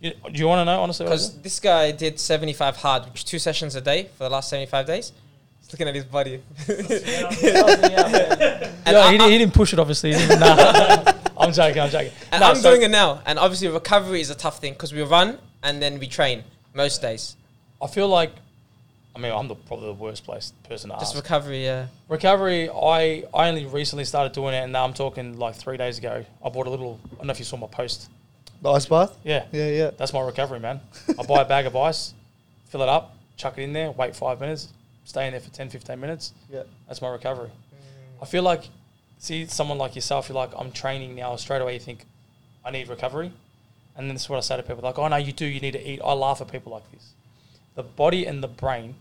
You, 0.00 0.10
do 0.32 0.38
you 0.42 0.46
want 0.46 0.60
to 0.60 0.66
know, 0.66 0.78
honestly? 0.82 1.04
what 1.06 1.12
I 1.12 1.16
Because 1.16 1.40
this 1.40 1.58
guy 1.60 1.92
did 1.92 2.20
75 2.20 2.76
hard, 2.76 3.06
which 3.06 3.24
two 3.24 3.38
sessions 3.38 3.74
a 3.74 3.80
day 3.80 4.00
for 4.16 4.24
the 4.24 4.28
last 4.36 4.50
75 4.50 4.86
days. 4.86 5.12
He's 5.60 5.72
looking 5.72 5.88
at 5.88 5.94
his 5.94 6.04
body. 6.04 6.42
And 8.86 8.92
Yeah, 8.94 9.00
I- 9.00 9.12
he, 9.12 9.16
didn't- 9.18 9.32
he 9.32 9.38
didn't 9.38 9.54
push 9.54 9.72
it, 9.72 9.78
obviously. 9.78 10.12
He 10.12 10.18
didn't, 10.18 10.40
nah. 10.40 11.12
I'm 11.42 11.52
joking, 11.54 11.80
I'm 11.84 11.90
joking. 11.96 12.12
And 12.32 12.40
No, 12.42 12.48
I'm 12.50 12.56
so 12.56 12.68
doing 12.70 12.82
it 12.82 12.90
now. 12.90 13.22
And 13.24 13.38
obviously, 13.38 13.68
recovery 13.68 14.20
is 14.20 14.28
a 14.28 14.34
tough 14.34 14.58
thing 14.60 14.74
because 14.74 14.92
we 14.92 15.00
run 15.02 15.38
and 15.62 15.80
then 15.82 15.98
we 15.98 16.06
train 16.06 16.44
most 16.74 17.00
days. 17.00 17.36
I 17.82 17.86
feel 17.86 18.08
like, 18.08 18.32
I 19.16 19.20
mean, 19.20 19.32
I'm 19.32 19.46
the, 19.46 19.54
probably 19.54 19.86
the 19.86 19.92
worst 19.92 20.24
place 20.24 20.52
person 20.68 20.90
to 20.90 20.96
Just 20.96 21.14
ask. 21.14 21.22
recovery, 21.22 21.64
yeah. 21.64 21.86
Recovery, 22.08 22.68
I, 22.68 23.24
I 23.32 23.48
only 23.48 23.64
recently 23.64 24.04
started 24.04 24.32
doing 24.32 24.54
it, 24.54 24.58
and 24.58 24.72
now 24.72 24.84
I'm 24.84 24.92
talking 24.92 25.38
like 25.38 25.54
three 25.54 25.76
days 25.76 25.98
ago. 25.98 26.24
I 26.44 26.48
bought 26.48 26.66
a 26.66 26.70
little, 26.70 26.98
I 27.12 27.16
don't 27.16 27.26
know 27.28 27.30
if 27.30 27.38
you 27.38 27.44
saw 27.44 27.56
my 27.56 27.68
post. 27.68 28.10
The 28.60 28.70
ice 28.72 28.86
bath. 28.86 29.16
Yeah, 29.22 29.44
Yeah, 29.52 29.68
yeah. 29.68 29.90
That's 29.96 30.12
my 30.12 30.20
recovery, 30.20 30.58
man. 30.58 30.80
I 31.18 31.22
buy 31.22 31.42
a 31.42 31.44
bag 31.44 31.66
of 31.66 31.76
ice, 31.76 32.14
fill 32.66 32.82
it 32.82 32.88
up, 32.88 33.14
chuck 33.36 33.56
it 33.58 33.62
in 33.62 33.72
there, 33.72 33.92
wait 33.92 34.16
five 34.16 34.40
minutes, 34.40 34.72
stay 35.04 35.26
in 35.26 35.32
there 35.32 35.40
for 35.40 35.50
10, 35.50 35.70
15 35.70 36.00
minutes. 36.00 36.32
Yeah. 36.50 36.64
That's 36.88 37.00
my 37.00 37.08
recovery. 37.10 37.50
Mm. 37.50 38.22
I 38.22 38.26
feel 38.26 38.42
like, 38.42 38.68
see, 39.18 39.46
someone 39.46 39.78
like 39.78 39.94
yourself, 39.94 40.28
you're 40.28 40.34
like, 40.36 40.50
I'm 40.58 40.72
training 40.72 41.14
now. 41.14 41.36
Straight 41.36 41.62
away, 41.62 41.74
you 41.74 41.80
think, 41.80 42.04
I 42.64 42.70
need 42.72 42.88
recovery. 42.88 43.32
And 43.96 44.08
then 44.08 44.14
this 44.16 44.22
is 44.24 44.28
what 44.28 44.38
I 44.38 44.40
say 44.40 44.56
to 44.56 44.62
people 44.64 44.82
like, 44.82 44.98
oh, 44.98 45.06
no, 45.06 45.16
you 45.16 45.32
do, 45.32 45.46
you 45.46 45.60
need 45.60 45.72
to 45.72 45.88
eat. 45.88 46.00
I 46.04 46.14
laugh 46.14 46.40
at 46.40 46.50
people 46.50 46.72
like 46.72 46.90
this. 46.90 47.12
The 47.76 47.84
body 47.84 48.26
and 48.26 48.42
the 48.42 48.48
brain 48.48 48.96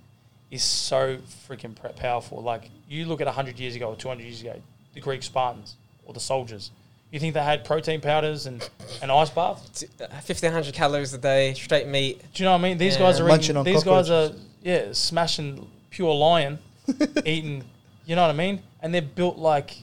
is 0.53 0.63
so 0.63 1.17
freaking 1.49 1.75
powerful. 1.95 2.41
Like, 2.41 2.69
you 2.87 3.05
look 3.05 3.21
at 3.21 3.25
100 3.27 3.59
years 3.59 3.75
ago 3.75 3.87
or 3.89 3.95
200 3.95 4.23
years 4.23 4.41
ago, 4.41 4.61
the 4.93 5.01
Greek 5.01 5.23
Spartans 5.23 5.75
or 6.05 6.13
the 6.13 6.19
soldiers. 6.19 6.69
You 7.11 7.19
think 7.19 7.33
they 7.33 7.43
had 7.43 7.65
protein 7.65 8.01
powders 8.01 8.45
and 8.45 8.67
an 9.01 9.09
ice 9.09 9.29
bath? 9.29 9.83
Uh, 9.99 10.05
1500 10.09 10.73
calories 10.73 11.13
a 11.13 11.17
day, 11.17 11.53
straight 11.55 11.87
meat. 11.87 12.21
Do 12.33 12.43
you 12.43 12.45
know 12.45 12.51
what 12.53 12.59
I 12.59 12.63
mean? 12.63 12.77
These 12.77 12.93
Yeah. 12.95 12.99
guys 12.99 13.19
are 13.19 13.27
Munching 13.27 13.45
eating, 13.45 13.57
on 13.57 13.65
these 13.65 13.83
guys 13.83 14.09
are 14.09 14.31
yeah 14.63 14.93
smashing 14.93 15.67
pure 15.89 16.13
lion, 16.13 16.59
eating. 17.25 17.63
You 18.05 18.15
know 18.15 18.21
what 18.23 18.31
I 18.31 18.33
mean? 18.37 18.61
And 18.81 18.93
they're 18.93 19.01
built 19.01 19.37
like. 19.37 19.77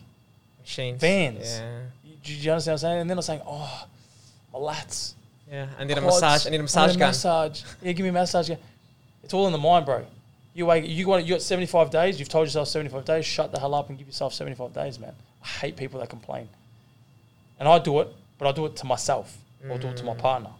Machines. 0.61 1.01
Vans. 1.01 1.59
Yeah. 1.59 1.81
Do 2.23 2.33
you 2.35 2.51
understand 2.51 2.57
what 2.57 2.73
I'm 2.73 2.79
saying? 2.79 3.01
And 3.01 3.11
then 3.11 3.19
I'm 3.19 3.23
saying, 3.23 3.41
oh, 3.47 3.87
my 4.53 4.59
lats. 4.59 5.15
Yeah. 5.51 5.67
I 5.79 5.85
need 5.85 5.99
a 5.99 6.01
massage. 6.01 6.47
I 6.47 6.51
need 6.51 6.61
a 6.61 6.63
massage 6.63 6.91
i 6.91 6.93
need 6.93 6.99
gun. 6.99 7.09
massage. 7.09 7.63
Yeah, 7.83 7.93
give 7.93 8.05
me 8.05 8.11
a 8.11 8.13
massage 8.13 8.49
gun. 8.49 8.59
It's 9.25 9.35
all 9.35 9.47
in 9.47 9.53
the 9.53 9.59
mind, 9.59 9.87
bro. 9.87 10.05
You 10.55 10.67
wait. 10.67 10.85
You 10.85 11.07
got 11.07 11.25
you 11.25 11.35
got 11.35 11.43
75 11.43 11.91
days. 11.91 12.19
You've 12.19 12.29
told 12.29 12.47
yourself 12.47 12.69
75 12.69 13.05
days. 13.05 13.25
Shut 13.25 13.53
the 13.53 13.61
hell 13.61 13.75
up 13.75 13.89
and 13.89 13.99
give 13.99 14.07
yourself 14.07 14.35
75 14.35 14.73
days, 14.73 14.99
man. 14.99 15.15
I 15.43 15.47
hate 15.47 15.77
people 15.77 16.01
that 16.01 16.09
complain. 16.09 16.49
And 17.59 17.69
I 17.69 17.79
do 17.79 18.01
it, 18.01 18.09
but 18.39 18.49
I 18.49 18.53
do 18.53 18.67
it 18.67 18.77
to 18.77 18.87
myself 18.87 19.37
or 19.69 19.79
do 19.79 19.89
it 19.89 19.97
to 19.99 20.05
my 20.05 20.15
partner. 20.15 20.51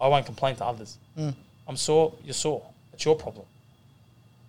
I 0.00 0.08
won't 0.08 0.24
complain 0.24 0.56
to 0.56 0.64
others. 0.64 0.96
Mm. 1.18 1.34
I'm 1.68 1.76
sore. 1.76 2.14
You're 2.24 2.34
sore. 2.34 2.64
It's 2.92 3.04
your 3.04 3.16
problem. 3.16 3.46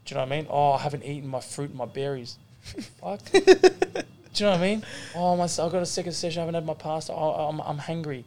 Do 0.06 0.14
you 0.14 0.16
know 0.16 0.26
what 0.26 0.34
I 0.34 0.38
mean? 0.38 0.48
Oh, 0.50 0.72
I 0.74 0.80
haven't 0.80 1.04
eaten 1.04 1.30
my 1.30 1.42
fruit 1.42 1.70
and 1.70 1.78
my 1.78 1.86
berries. 1.86 2.38
Fuck. 3.02 3.20
Do 3.32 3.40
you 3.40 4.46
know 4.46 4.52
what 4.52 4.60
I 4.60 4.62
mean? 4.62 4.84
Oh, 5.14 5.36
my, 5.36 5.44
I 5.44 5.70
got 5.70 5.76
a 5.76 5.86
second 5.86 6.14
session. 6.14 6.40
I 6.40 6.42
haven't 6.44 6.56
had 6.56 6.66
my 6.66 6.74
pasta. 6.74 7.14
Oh, 7.14 7.50
I'm, 7.50 7.60
I'm 7.62 7.78
hungry. 7.78 8.24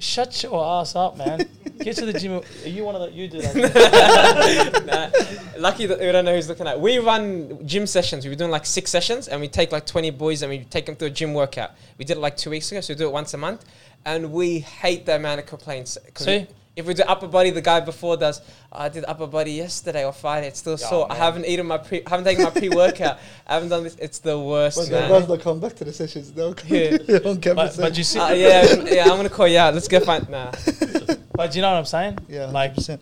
Shut 0.00 0.42
your 0.42 0.64
ass 0.64 0.96
up, 0.96 1.16
man. 1.18 1.46
Get 1.78 1.96
to 1.96 2.06
the 2.06 2.18
gym. 2.18 2.40
Are 2.64 2.68
you 2.68 2.84
one 2.84 2.94
of 2.94 3.02
the? 3.02 3.12
You 3.12 3.28
do 3.28 3.40
that. 3.42 4.82
Nah, 4.86 5.60
lucky 5.60 5.86
that 5.86 5.98
we 6.00 6.10
don't 6.10 6.24
know 6.24 6.34
who's 6.34 6.48
looking 6.48 6.66
at. 6.66 6.80
We 6.80 6.98
run 6.98 7.66
gym 7.66 7.86
sessions. 7.86 8.24
We 8.24 8.30
were 8.30 8.36
doing 8.36 8.50
like 8.50 8.64
six 8.66 8.90
sessions, 8.90 9.28
and 9.28 9.40
we 9.40 9.48
take 9.48 9.72
like 9.72 9.86
twenty 9.86 10.10
boys 10.10 10.42
and 10.42 10.50
we 10.50 10.64
take 10.64 10.86
them 10.86 10.96
through 10.96 11.08
a 11.08 11.10
gym 11.10 11.34
workout. 11.34 11.72
We 11.98 12.04
did 12.04 12.16
it 12.16 12.20
like 12.20 12.36
two 12.36 12.50
weeks 12.50 12.72
ago, 12.72 12.80
so 12.80 12.94
we 12.94 12.98
do 12.98 13.06
it 13.06 13.12
once 13.12 13.34
a 13.34 13.38
month, 13.38 13.64
and 14.04 14.32
we 14.32 14.60
hate 14.60 15.04
the 15.06 15.16
amount 15.16 15.40
of 15.40 15.46
complaints. 15.46 15.98
See? 16.16 16.46
We- 16.76 16.80
if 16.80 16.86
we 16.86 16.94
do 16.94 17.02
upper 17.02 17.26
body, 17.26 17.50
the 17.50 17.60
guy 17.60 17.80
before 17.80 18.16
does. 18.16 18.40
"Oh, 18.72 18.78
I 18.84 18.88
did 18.88 19.04
upper 19.06 19.26
body 19.26 19.52
yesterday 19.52 20.04
or 20.04 20.12
Friday. 20.12 20.48
It's 20.48 20.60
still 20.60 20.78
Yeah, 20.80 20.88
sore. 20.88 21.06
I 21.06 21.14
man. 21.14 21.18
haven't 21.18 21.46
eaten 21.46 21.66
my 21.66 21.78
pre. 21.78 22.02
haven't 22.06 22.24
taken 22.24 22.44
my 22.44 22.50
pre 22.50 22.68
workout. 22.68 23.18
I 23.46 23.54
haven't 23.54 23.68
done 23.70 23.82
this. 23.84 23.96
It's 24.00 24.18
the 24.20 24.38
worst, 24.38 24.76
But 24.78 24.86
the 24.86 25.00
man. 25.00 25.10
guys 25.10 25.26
that 25.28 25.40
come 25.42 25.60
back 25.60 25.74
to 25.76 25.84
the 25.84 25.92
sessions, 25.92 26.32
they'll 26.32 26.54
come 26.54 26.68
Yeah. 26.76 27.18
on 27.26 27.40
camera. 27.40 27.66
but, 27.66 27.76
but 27.76 27.98
you 27.98 28.04
see, 28.04 28.18
Uh, 28.18 28.32
yeah, 28.32 28.74
yeah. 28.84 29.02
I'm 29.04 29.16
gonna 29.16 29.28
call 29.28 29.48
you 29.48 29.58
out. 29.58 29.74
Let's 29.74 29.88
go 29.88 30.00
find. 30.00 30.28
Nah. 30.28 30.52
but 31.34 31.54
you 31.54 31.60
know 31.62 31.70
what 31.72 31.78
I'm 31.78 31.84
saying? 31.86 32.18
yeah, 32.28 32.46
Like 32.46 32.74
100%. 32.76 32.98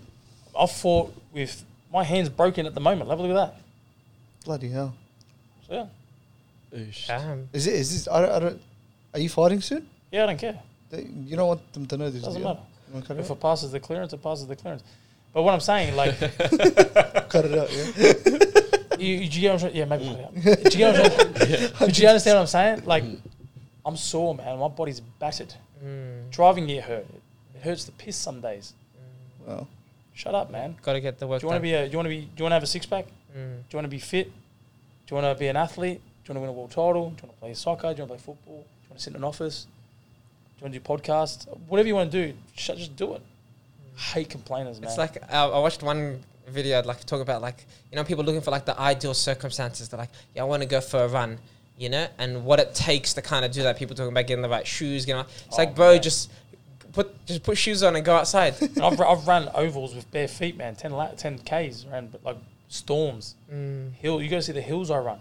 I've 0.59 0.71
fought 0.73 1.12
with 1.33 1.64
my 1.93 2.03
hands 2.05 2.29
broken 2.31 2.66
at 2.66 2.75
the 2.75 2.81
moment. 2.81 3.09
Have 3.11 3.19
a 3.19 3.23
look 3.23 3.31
at 3.37 3.53
that. 3.53 3.61
bloody 4.45 4.71
hell. 4.71 4.95
So 5.69 5.75
yeah, 5.75 5.87
Damn. 7.07 7.49
Is 7.53 7.66
it? 7.66 7.75
Is 7.75 7.93
this? 8.05 8.09
I 8.09 8.21
don't. 8.23 8.31
I 8.33 8.39
don't 8.41 8.61
are 9.14 9.21
you 9.21 9.29
fighting 9.29 9.61
soon? 9.61 9.87
yeah, 10.11 10.25
I 10.25 10.27
don't 10.27 10.39
care. 10.39 10.59
They, 10.91 11.03
you 11.25 11.37
don't 11.37 11.49
want 11.49 11.73
them 11.73 11.87
to 11.87 11.97
know 11.97 12.11
this. 12.11 12.23
Doesn't 12.23 12.41
do 12.43 12.49
you? 12.49 12.55
matter. 12.55 12.61
You 12.89 12.95
wanna 12.95 13.07
cut 13.07 13.16
it 13.16 13.20
If 13.20 13.30
out? 13.30 13.36
it 13.36 13.41
passes 13.41 13.72
the 13.72 13.80
clearance, 13.80 14.12
it 14.12 14.22
passes 14.22 14.47
the 14.47 14.57
clearance. 14.57 14.82
But 15.34 15.43
what 15.43 15.53
I'm 15.55 15.61
saying, 15.61 15.95
like, 15.95 16.18
Cut 17.28 17.45
it 17.45 17.59
out. 17.59 17.70
Yeah. 17.70 18.99
you, 18.99 19.14
you, 19.16 19.28
do 19.28 19.36
you 19.36 19.41
get 19.43 19.53
what 19.53 19.53
I'm 19.53 19.59
trying? 19.59 19.76
Yeah, 19.76 19.84
maybe. 19.84 20.05
cut 20.07 20.18
it 20.18 20.24
out. 20.24 20.70
Do 20.70 20.78
you, 20.78 20.84
get 20.84 20.95
what 20.95 21.12
I'm 21.12 21.70
trying- 21.76 21.91
do 21.93 22.03
you 22.03 22.09
understand 22.09 22.34
what 22.36 22.41
I'm 22.41 22.47
saying? 22.47 22.82
Like, 22.86 23.05
I'm 23.84 23.97
sore, 23.97 24.34
man. 24.34 24.59
My 24.59 24.68
body's 24.68 25.01
battered. 25.01 25.55
Mm. 25.84 26.30
Driving 26.30 26.66
gear 26.66 26.82
hurt. 26.82 27.07
It 27.55 27.62
hurts 27.62 27.84
the 27.84 27.93
piss 27.93 28.16
some 28.16 28.41
days. 28.41 28.72
Well, 29.47 29.68
Shut 30.14 30.34
up, 30.34 30.51
man. 30.51 30.76
Gotta 30.82 31.01
get 31.01 31.18
the 31.20 31.26
work 31.28 31.41
Do 31.43 31.47
you 31.47 31.51
want 31.51 31.62
to 31.62 31.70
done. 31.70 31.80
be 31.80 31.86
a? 31.86 31.86
Do 31.86 31.93
you 31.93 31.99
want 31.99 32.07
to 32.07 32.11
be? 32.11 32.20
Do 32.22 32.26
you 32.39 32.43
want 32.45 32.51
to 32.51 32.55
have 32.55 32.62
a 32.64 32.66
six 32.66 32.86
pack? 32.86 33.07
Do 33.07 33.39
Mm. 33.39 33.57
you 33.70 33.76
want 33.76 33.84
to 33.84 33.89
be 33.89 33.99
fit? 34.01 34.26
Do 35.07 35.14
you 35.14 35.22
want 35.22 35.36
to 35.36 35.39
be 35.39 35.47
an 35.47 35.57
athlete? 35.57 36.01
Do 36.24 36.32
you 36.32 36.34
want 36.34 36.36
to 36.36 36.41
win 36.41 36.49
a 36.51 36.53
world 36.53 36.70
title? 36.70 36.93
Do 36.93 36.99
you 36.99 37.05
want 37.05 37.18
to 37.20 37.26
play 37.41 37.55
soccer? 37.55 37.95
Do 37.95 38.03
you 38.03 38.09
want 38.09 38.18
to 38.18 38.24
play 38.24 38.34
football? 38.34 38.57
Do 38.57 38.84
you 38.84 38.91
want 38.91 38.99
to 38.99 39.03
sit 39.05 39.11
in 39.12 39.16
an 39.16 39.24
office? 39.24 39.66
Do 40.61 40.65
you 40.67 40.71
want 40.71 40.75
to 40.75 40.81
do 40.81 41.13
podcasts? 41.13 41.47
Whatever 41.69 41.87
you 41.87 41.95
want 41.95 42.11
to 42.11 42.27
do, 42.33 42.35
sh- 42.57 42.67
just 42.77 42.97
do 42.97 43.15
it. 43.15 43.23
I 43.97 44.01
hate 44.01 44.29
complainers, 44.31 44.81
man. 44.81 44.89
It's 44.89 44.99
like 44.99 45.17
uh, 45.33 45.51
I 45.53 45.59
watched 45.61 45.83
one 45.83 46.21
video. 46.49 46.79
I'd 46.79 46.87
like 46.87 47.05
talk 47.05 47.21
about 47.21 47.43
like 47.43 47.65
you 47.93 47.97
know 47.97 48.03
people 48.05 48.25
looking 48.25 48.41
for 48.41 48.51
like 48.51 48.65
the 48.65 48.79
ideal 48.79 49.15
circumstances. 49.15 49.89
They're 49.89 49.99
like, 49.99 50.11
yeah, 50.35 50.43
I 50.43 50.45
want 50.47 50.62
to 50.62 50.69
go 50.69 50.81
for 50.81 51.05
a 51.05 51.09
run, 51.09 51.39
you 51.78 51.89
know, 51.89 52.09
and 52.19 52.45
what 52.45 52.59
it 52.59 52.74
takes 52.74 53.15
to 53.15 53.23
kind 53.23 53.45
of 53.45 53.53
do 53.53 53.62
that. 53.62 53.77
People 53.78 53.95
talking 53.95 54.11
about 54.11 54.27
getting 54.27 54.43
the 54.43 54.49
right 54.49 54.66
shoes, 54.66 55.07
you 55.07 55.15
know. 55.15 55.20
It's 55.20 55.47
Oh, 55.53 55.57
like, 55.59 55.77
bro, 55.77 55.93
man. 55.93 56.03
just 56.03 56.31
put 56.93 57.24
just 57.27 57.45
put 57.45 57.57
shoes 57.57 57.85
on 57.85 57.95
and 57.95 58.05
go 58.05 58.16
outside. 58.16 58.55
And 58.61 58.81
I've, 58.82 59.01
I've 59.01 59.27
run 59.28 59.49
ovals 59.55 59.95
with 59.95 60.11
bare 60.11 60.27
feet, 60.28 60.57
man. 60.57 60.74
10, 60.74 60.91
la- 60.91 61.09
10 61.12 61.39
Ks, 61.41 61.85
ran 61.85 62.09
but 62.09 62.24
like 62.24 62.37
storms. 62.69 63.37
mm. 63.53 63.93
Hill, 63.95 64.20
you 64.20 64.28
got 64.28 64.37
to 64.37 64.43
see 64.43 64.53
the 64.53 64.61
hills 64.61 64.91
I 64.91 64.99
run. 64.99 65.20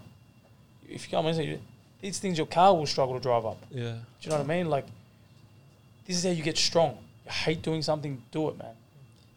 If 0.88 1.04
you 1.04 1.10
come 1.16 1.26
in, 1.26 1.60
these 2.00 2.18
things 2.18 2.38
your 2.38 2.46
car 2.46 2.74
will 2.74 2.86
struggle 2.86 3.14
to 3.14 3.20
drive 3.20 3.44
up. 3.46 3.58
Yeah. 3.70 3.82
Do 3.82 3.96
you 4.22 4.30
know 4.30 4.36
what 4.38 4.44
I 4.44 4.46
mean? 4.46 4.68
Like, 4.70 4.86
this 6.08 6.16
is 6.16 6.24
how 6.24 6.30
you 6.30 6.42
get 6.42 6.58
strong. 6.58 6.98
You 7.26 7.30
hate 7.30 7.62
doing 7.62 7.82
something, 7.82 8.20
do 8.32 8.48
it, 8.48 8.58
man. 8.58 8.72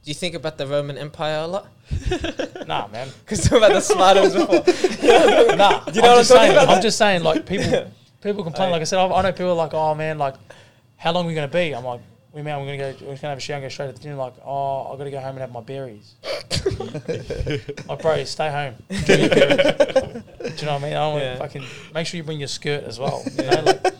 Do 0.04 0.10
you 0.10 0.16
think 0.16 0.34
about 0.34 0.58
the 0.58 0.66
Roman 0.66 0.98
Empire 0.98 1.40
a 1.44 1.48
lot? 1.48 1.68
Nah, 2.68 2.88
man. 2.88 3.10
Because 3.26 3.42
talking 3.44 3.58
about 3.58 3.74
the 3.74 3.82
Spartans 3.82 4.34
before. 4.34 4.56
nah, 5.58 5.84
you 5.92 6.02
know 6.02 6.14
I'm 6.14 6.16
what 6.16 6.18
I'm 6.18 6.18
just 6.18 6.30
saying. 6.30 6.52
about? 6.52 6.70
I'm 6.70 6.82
just 6.82 6.98
saying, 6.98 7.24
like 7.24 7.46
people, 7.46 7.92
people 8.22 8.44
complain. 8.44 8.70
Oh, 8.70 8.72
like 8.72 8.82
I 8.82 8.86
said, 8.86 9.00
I, 9.00 9.08
I 9.12 9.22
know 9.24 9.32
people 9.34 9.50
are 9.52 9.56
like, 9.56 9.74
oh 9.74 9.94
man, 9.96 10.18
like, 10.18 10.36
how 10.96 11.12
long 11.12 11.26
are 11.26 11.28
we 11.28 11.34
gonna 11.34 11.48
be? 11.50 11.74
I'm 11.76 11.84
like, 11.84 12.00
we 12.32 12.42
man, 12.44 12.60
we're 12.62 12.78
gonna 12.78 12.94
go, 12.94 13.06
we're 13.08 13.16
gonna 13.16 13.30
have 13.30 13.38
a 13.40 13.42
shower 13.42 13.58
and 13.58 13.66
go 13.66 13.70
straight 13.70 13.88
to 13.88 13.94
the 13.94 14.00
gym. 14.00 14.16
Like, 14.16 14.36
oh, 14.46 14.94
I 14.94 14.98
gotta 14.98 15.12
go 15.12 15.20
home 15.20 15.32
and 15.32 15.40
have 15.40 15.52
my 15.52 15.60
berries. 15.62 16.14
like, 17.90 18.02
bro, 18.02 18.24
stay 18.24 18.50
home. 18.50 18.76
Berries. 19.06 19.30
Do 19.30 19.36
you 19.36 20.66
know 20.66 20.74
what 20.74 20.84
I 20.84 20.86
mean? 20.86 20.94
I 20.94 21.12
don't 21.12 21.20
Yeah. 21.20 21.36
fucking 21.38 21.64
make 21.94 22.08
sure 22.08 22.18
you 22.18 22.24
bring 22.24 22.40
your 22.40 22.48
skirt 22.48 22.84
as 22.86 23.00
well. 23.00 23.24
You 23.38 23.44
know, 23.44 23.62
like, 23.64 23.94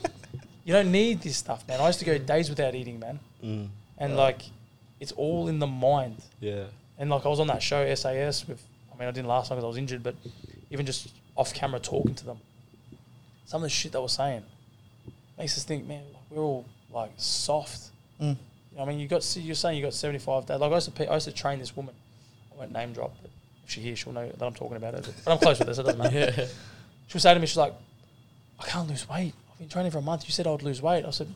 you 0.72 0.78
don't 0.78 0.92
need 0.92 1.22
this 1.22 1.36
stuff, 1.36 1.68
man. 1.68 1.82
I 1.82 1.88
used 1.88 2.00
to 2.00 2.06
go 2.06 2.18
days 2.18 2.50
without 2.50 2.76
eating, 2.76 2.98
man, 3.00 3.20
Mm. 3.44 3.68
and 3.98 4.16
like, 4.16 4.42
it's 5.02 5.12
all 5.14 5.48
in 5.50 5.60
the 5.60 5.68
mind. 5.68 6.22
Yeah. 6.40 6.66
And 6.98 7.10
like 7.10 7.26
I 7.26 7.30
was 7.30 7.40
on 7.42 7.48
that 7.48 7.62
show 7.62 7.94
SAS 7.94 8.48
with, 8.48 8.64
I 8.94 8.98
mean 8.98 9.08
I 9.10 9.12
didn't 9.12 9.28
last 9.28 9.50
long 9.50 9.58
because 9.58 9.66
I 9.66 9.68
was 9.68 9.78
injured, 9.78 10.02
but 10.04 10.16
even 10.70 10.86
just 10.86 11.10
off 11.36 11.54
camera 11.54 11.80
talking 11.80 12.16
to 12.16 12.26
them, 12.26 12.38
some 13.46 13.58
of 13.62 13.64
the 13.64 13.70
shit 13.70 13.92
they 13.92 14.00
were 14.00 14.08
saying 14.08 14.44
makes 15.38 15.58
us 15.58 15.64
think, 15.66 15.86
man, 15.88 16.04
like 16.14 16.24
we're 16.30 16.42
all 16.44 16.66
like 16.94 17.12
soft. 17.18 17.90
Mm. 18.22 18.38
You 18.72 18.78
know, 18.78 18.84
I 18.84 18.86
mean, 18.86 19.00
you 19.00 19.08
got 19.08 19.24
see 19.24 19.42
you're 19.42 19.56
saying 19.56 19.76
you 19.78 19.84
got 19.84 19.94
75 19.94 20.46
days. 20.46 20.60
Like 20.60 20.72
I 20.72 20.76
used 20.76 20.86
to, 20.86 20.92
pe- 20.92 21.08
I 21.08 21.16
used 21.16 21.28
to 21.28 21.34
train 21.34 21.60
this 21.60 21.76
woman. 21.76 21.96
I 22.54 22.60
won't 22.60 22.72
name 22.72 22.94
drop, 22.94 23.12
but 23.22 23.32
if 23.66 23.72
she 23.72 23.82
hears, 23.82 24.00
she'll 24.00 24.14
know 24.14 24.28
that 24.30 24.46
I'm 24.46 24.54
talking 24.54 24.78
about 24.78 24.94
her. 24.94 25.02
But 25.26 25.32
I'm 25.34 25.40
close 25.40 25.60
with 25.60 25.68
this. 25.68 25.78
It 25.80 25.84
doesn't 25.84 26.00
matter. 26.00 26.34
Yeah. 26.38 26.48
She'll 27.08 27.20
say 27.20 27.34
to 27.34 27.40
me, 27.42 27.46
she's 27.48 27.58
like, 27.58 27.74
I 28.60 28.64
can't 28.68 28.88
lose 28.88 29.10
weight. 29.10 29.34
I've 29.62 29.68
been 29.68 29.74
training 29.74 29.92
for 29.92 30.00
a 30.00 30.02
month. 30.02 30.24
You 30.26 30.32
said 30.32 30.48
I 30.48 30.50
would 30.50 30.64
lose 30.64 30.82
weight. 30.82 31.06
I 31.06 31.12
said, 31.12 31.28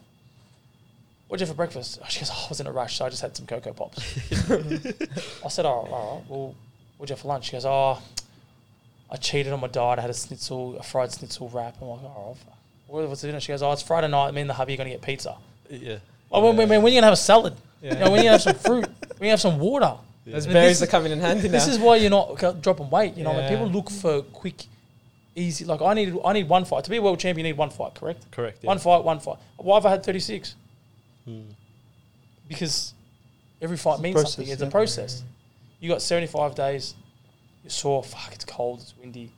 what'd 1.28 1.40
you 1.42 1.46
have 1.48 1.56
for 1.56 1.58
breakfast? 1.58 2.00
Oh, 2.02 2.06
she 2.10 2.22
goes, 2.22 2.32
oh, 2.34 2.44
I 2.48 2.50
was 2.50 2.60
in 2.60 2.66
a 2.66 2.72
rush, 2.72 2.98
so 2.98 3.06
I 3.06 3.10
just 3.10 3.22
had 3.22 3.38
some 3.38 3.46
Cocoa 3.46 3.72
Pops. 3.72 4.00
I 5.46 5.48
said, 5.50 5.66
oh, 5.66 5.70
all 5.70 6.16
right, 6.18 6.24
well, 6.28 6.56
what'd 6.98 7.12
you 7.12 7.14
have 7.14 7.20
for 7.22 7.28
lunch? 7.28 7.46
She 7.46 7.52
goes, 7.52 7.66
oh, 7.68 8.02
I 9.12 9.18
cheated 9.18 9.54
on 9.54 9.60
my 9.60 9.68
diet. 9.68 10.00
I 10.00 10.02
had 10.02 10.10
a 10.10 10.14
schnitzel, 10.16 10.76
a 10.78 10.82
fried 10.82 11.12
schnitzel 11.14 11.50
wrap. 11.50 11.76
I'm 11.80 11.88
like, 11.88 12.00
oh, 12.02 12.32
f- 12.32 12.46
what- 12.88 13.08
what's 13.10 13.22
the 13.22 13.28
dinner? 13.28 13.40
She 13.40 13.50
goes, 13.50 13.62
oh, 13.62 13.72
it's 13.74 13.84
Friday 13.84 14.08
night. 14.08 14.34
Me 14.34 14.42
and 14.42 14.50
the 14.50 14.56
hubby 14.56 14.74
are 14.74 14.78
going 14.78 14.90
to 14.90 14.96
get 14.96 15.04
pizza. 15.04 15.36
Yeah. 15.70 15.98
Oh, 16.32 16.44
when, 16.48 16.58
when, 16.58 16.68
when 16.70 16.78
are 16.82 16.88
you 16.88 16.94
going 16.94 17.02
to 17.04 17.06
have 17.06 17.14
a 17.14 17.18
salad? 17.18 17.54
You 17.84 17.92
know, 17.92 18.10
when 18.10 18.14
are 18.22 18.24
you 18.24 18.24
going 18.24 18.24
to 18.24 18.32
have 18.32 18.42
some 18.42 18.56
fruit? 18.56 18.86
When 19.20 19.28
you 19.28 19.32
have 19.32 19.40
some 19.42 19.60
water? 19.60 19.94
Those 20.26 20.48
berries 20.48 20.80
this 20.80 20.90
are 20.90 20.92
coming 20.92 21.12
in 21.12 21.20
handy 21.20 21.48
now. 21.48 21.52
This 21.54 21.68
is 21.68 21.78
why 21.78 21.96
you're 21.98 22.10
not 22.10 22.62
dropping 22.62 22.90
weight. 22.90 23.16
You 23.16 23.24
know, 23.24 23.32
like 23.34 23.44
Yeah. 23.44 23.50
people 23.52 23.68
look 23.70 23.90
for 23.92 24.24
quick, 24.24 24.66
easy. 25.36 25.66
Like 25.66 25.82
I 25.82 25.94
need, 25.94 26.18
I 26.24 26.34
need 26.34 26.50
one 26.50 26.66
fight 26.66 26.84
to 26.86 26.90
be 26.90 26.98
a 26.98 27.02
world 27.02 27.20
champion. 27.20 27.46
You 27.46 27.52
need 27.52 27.58
one 27.58 27.70
fight, 27.70 27.96
correct? 27.96 28.30
Correct. 28.32 28.60
Yeah. 28.62 28.68
One 28.68 28.80
fight, 28.80 29.04
one 29.04 29.20
fight. 29.20 29.38
Why 29.58 29.78
have 29.78 29.86
I 29.86 29.92
had 29.92 30.04
36? 30.04 30.56
Hmm. 31.26 31.42
Because 32.48 32.94
every 33.62 33.78
fight 33.78 34.00
means 34.00 34.14
process, 34.14 34.36
something. 34.36 34.52
It's 34.52 34.62
yeah. 34.62 34.68
a 34.68 34.72
process. 34.72 35.24
You 35.80 35.90
got 35.90 36.02
75 36.02 36.56
days. 36.56 36.96
You're 37.64 37.72
sore. 37.72 38.04
Fuck, 38.04 38.34
it's 38.34 38.46
cold. 38.46 38.80
It's 38.82 38.94
windy. 38.98 39.32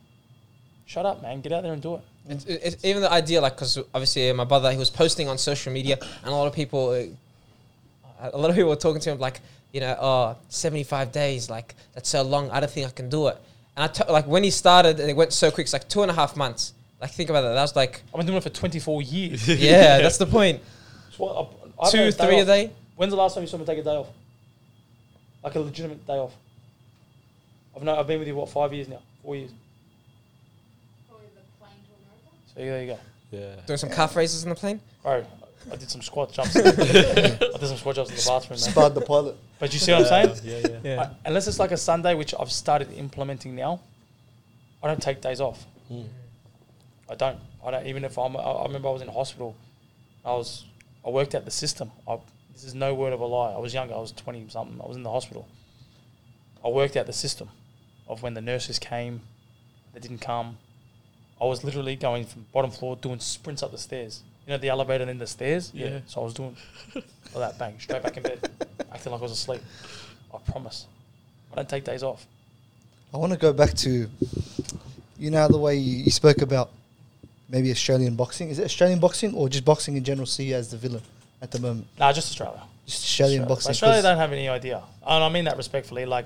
Shut 0.86 1.04
up, 1.04 1.20
man. 1.20 1.40
Get 1.40 1.52
out 1.52 1.62
there 1.62 1.72
and 1.72 1.82
do 1.82 1.96
it. 1.96 2.02
It's, 2.28 2.44
it's 2.44 2.84
even 2.84 3.02
the 3.02 3.10
idea, 3.10 3.40
like, 3.40 3.54
because 3.54 3.78
obviously 3.78 4.30
uh, 4.30 4.34
my 4.34 4.44
brother, 4.44 4.70
he 4.70 4.76
was 4.76 4.90
posting 4.90 5.28
on 5.28 5.38
social 5.38 5.72
media, 5.72 5.98
and 6.22 6.32
a 6.32 6.34
lot 6.34 6.46
of 6.46 6.52
people, 6.52 6.90
uh, 6.90 8.30
a 8.32 8.36
lot 8.36 8.50
of 8.50 8.56
people 8.56 8.68
were 8.68 8.76
talking 8.76 9.00
to 9.00 9.10
him, 9.10 9.18
like, 9.18 9.40
you 9.72 9.80
know, 9.80 9.96
oh, 9.98 10.36
75 10.48 11.10
days, 11.10 11.48
like, 11.48 11.74
that's 11.94 12.10
so 12.10 12.22
long, 12.22 12.50
I 12.50 12.60
don't 12.60 12.70
think 12.70 12.86
I 12.86 12.90
can 12.90 13.08
do 13.08 13.28
it. 13.28 13.38
And 13.78 13.84
I, 13.84 13.86
t- 13.86 14.02
like, 14.12 14.26
when 14.26 14.42
he 14.42 14.50
started, 14.50 14.98
and 14.98 15.08
it 15.08 15.14
went 15.14 15.32
so 15.32 15.52
quick, 15.52 15.66
it's 15.66 15.72
like 15.72 15.88
two 15.88 16.02
and 16.02 16.10
a 16.10 16.14
half 16.14 16.36
months. 16.36 16.72
Like, 17.00 17.12
think 17.12 17.30
about 17.30 17.42
that. 17.42 17.54
That 17.54 17.62
was 17.62 17.76
like, 17.76 18.02
I've 18.12 18.18
been 18.18 18.26
doing 18.26 18.38
it 18.38 18.42
for 18.42 18.48
24 18.50 19.02
years. 19.02 19.46
yeah, 19.60 19.98
that's 20.02 20.18
the 20.18 20.26
point. 20.26 20.60
It's 21.08 21.16
what- 21.16 21.36
I- 21.80 21.84
I've 21.86 21.92
Two, 21.92 21.98
had 21.98 22.08
a 22.08 22.10
day 22.10 22.26
three 22.26 22.38
a 22.40 22.44
day. 22.44 22.70
When's 22.96 23.12
the 23.12 23.16
last 23.16 23.34
time 23.34 23.44
you 23.44 23.48
saw 23.48 23.56
me 23.56 23.64
take 23.64 23.78
a 23.78 23.84
day 23.84 23.90
off? 23.94 24.08
Like 25.44 25.54
a 25.54 25.60
legitimate 25.60 26.04
day 26.08 26.14
off. 26.14 26.32
I've 27.76 27.84
no, 27.84 27.96
I've 27.96 28.08
been 28.08 28.18
with 28.18 28.26
you 28.26 28.34
what 28.34 28.48
five 28.48 28.72
years 28.74 28.88
now, 28.88 29.00
four 29.22 29.36
years. 29.36 29.52
So 32.48 32.54
there 32.56 32.82
you 32.82 32.86
go, 32.88 32.98
Yeah. 33.30 33.54
Doing 33.64 33.76
some 33.76 33.90
calf 33.90 34.16
raises 34.16 34.42
in 34.42 34.48
the 34.48 34.56
plane. 34.56 34.80
bro. 35.04 35.24
I 35.72 35.76
did 35.76 35.90
some 35.90 36.02
squat 36.02 36.32
jumps. 36.32 36.56
I 36.56 36.62
did 36.62 37.60
some 37.60 37.76
squat 37.76 37.96
jumps 37.96 38.10
in 38.10 38.16
the 38.16 38.24
bathroom, 38.26 38.58
man. 38.60 38.70
Sparred 38.70 38.94
the 38.94 39.00
pilot. 39.02 39.36
But 39.58 39.72
you 39.72 39.78
see 39.78 39.92
what 39.92 40.02
I'm 40.12 40.28
saying? 40.28 40.40
Yeah. 40.44 40.68
Yeah. 40.70 40.78
Yeah. 40.94 41.02
I- 41.02 41.28
unless 41.28 41.46
it's 41.48 41.58
like 41.58 41.72
a 41.72 41.76
Sunday, 41.76 42.14
which 42.14 42.34
I've 42.38 42.50
started 42.52 42.92
implementing 42.92 43.54
now, 43.54 43.80
I 44.82 44.86
don't 44.88 45.02
take 45.02 45.20
days 45.20 45.40
off. 45.40 45.64
Mm. 45.92 46.06
I 47.10 47.14
don't. 47.14 47.38
I 47.64 47.70
don't. 47.70 47.86
Even 47.86 48.04
if 48.04 48.18
I'm. 48.18 48.36
I 48.36 48.40
I 48.40 48.62
remember 48.66 48.88
I 48.88 48.92
was 48.92 49.02
in 49.02 49.08
hospital. 49.08 49.56
I 50.24 50.32
was. 50.32 50.64
I 51.06 51.10
worked 51.10 51.34
out 51.34 51.44
the 51.44 51.50
system. 51.50 51.90
I, 52.06 52.18
this 52.52 52.64
is 52.64 52.74
no 52.74 52.94
word 52.94 53.12
of 53.12 53.20
a 53.20 53.26
lie. 53.26 53.52
I 53.52 53.58
was 53.58 53.72
younger. 53.74 53.94
I 53.94 53.98
was 53.98 54.12
twenty 54.12 54.46
something. 54.48 54.80
I 54.82 54.86
was 54.86 54.96
in 54.96 55.02
the 55.02 55.10
hospital. 55.10 55.48
I 56.64 56.68
worked 56.68 56.96
out 56.96 57.06
the 57.06 57.12
system 57.12 57.48
of 58.08 58.22
when 58.22 58.34
the 58.34 58.40
nurses 58.40 58.78
came, 58.78 59.20
they 59.94 60.00
didn't 60.00 60.18
come. 60.18 60.58
I 61.40 61.44
was 61.44 61.62
literally 61.62 61.94
going 61.94 62.24
from 62.24 62.46
bottom 62.52 62.70
floor 62.70 62.96
doing 62.96 63.20
sprints 63.20 63.62
up 63.62 63.70
the 63.70 63.78
stairs. 63.78 64.22
You 64.48 64.54
know 64.54 64.58
the 64.58 64.70
elevator 64.70 65.02
and 65.02 65.10
then 65.10 65.18
the 65.18 65.26
stairs. 65.26 65.70
Yeah. 65.74 65.98
So 66.06 66.22
I 66.22 66.24
was 66.24 66.32
doing 66.32 66.56
all 67.34 67.40
that 67.42 67.58
bang 67.58 67.74
straight 67.78 68.02
back 68.02 68.16
in 68.16 68.22
bed, 68.22 68.50
acting 68.94 69.12
like 69.12 69.20
I 69.20 69.22
was 69.22 69.32
asleep. 69.32 69.60
I 70.32 70.38
promise. 70.50 70.86
I 71.52 71.56
don't 71.56 71.68
take 71.68 71.84
days 71.84 72.02
off. 72.02 72.26
I 73.12 73.18
want 73.18 73.34
to 73.34 73.38
go 73.38 73.52
back 73.52 73.74
to, 73.74 74.08
you 75.18 75.30
know, 75.30 75.48
the 75.48 75.58
way 75.58 75.76
you, 75.76 76.04
you 76.04 76.10
spoke 76.10 76.40
about 76.40 76.70
maybe 77.50 77.70
Australian 77.70 78.14
boxing. 78.16 78.48
Is 78.48 78.58
it 78.58 78.64
Australian 78.64 79.00
boxing 79.00 79.34
or 79.34 79.50
just 79.50 79.66
boxing 79.66 79.98
in 79.98 80.04
general? 80.04 80.24
See 80.24 80.44
you 80.44 80.54
as 80.54 80.70
the 80.70 80.78
villain 80.78 81.02
at 81.42 81.50
the 81.50 81.58
moment. 81.58 81.86
Nah, 81.98 82.10
just 82.14 82.30
Australia. 82.30 82.62
Just 82.86 83.04
Australian 83.04 83.42
Australia. 83.42 83.54
boxing. 83.54 83.70
Australia 83.72 83.96
'cause- 83.96 84.02
don't 84.04 84.16
have 84.16 84.32
any 84.32 84.48
idea, 84.48 84.82
and 85.06 85.24
I 85.24 85.28
mean 85.28 85.44
that 85.44 85.58
respectfully. 85.58 86.06
Like 86.06 86.24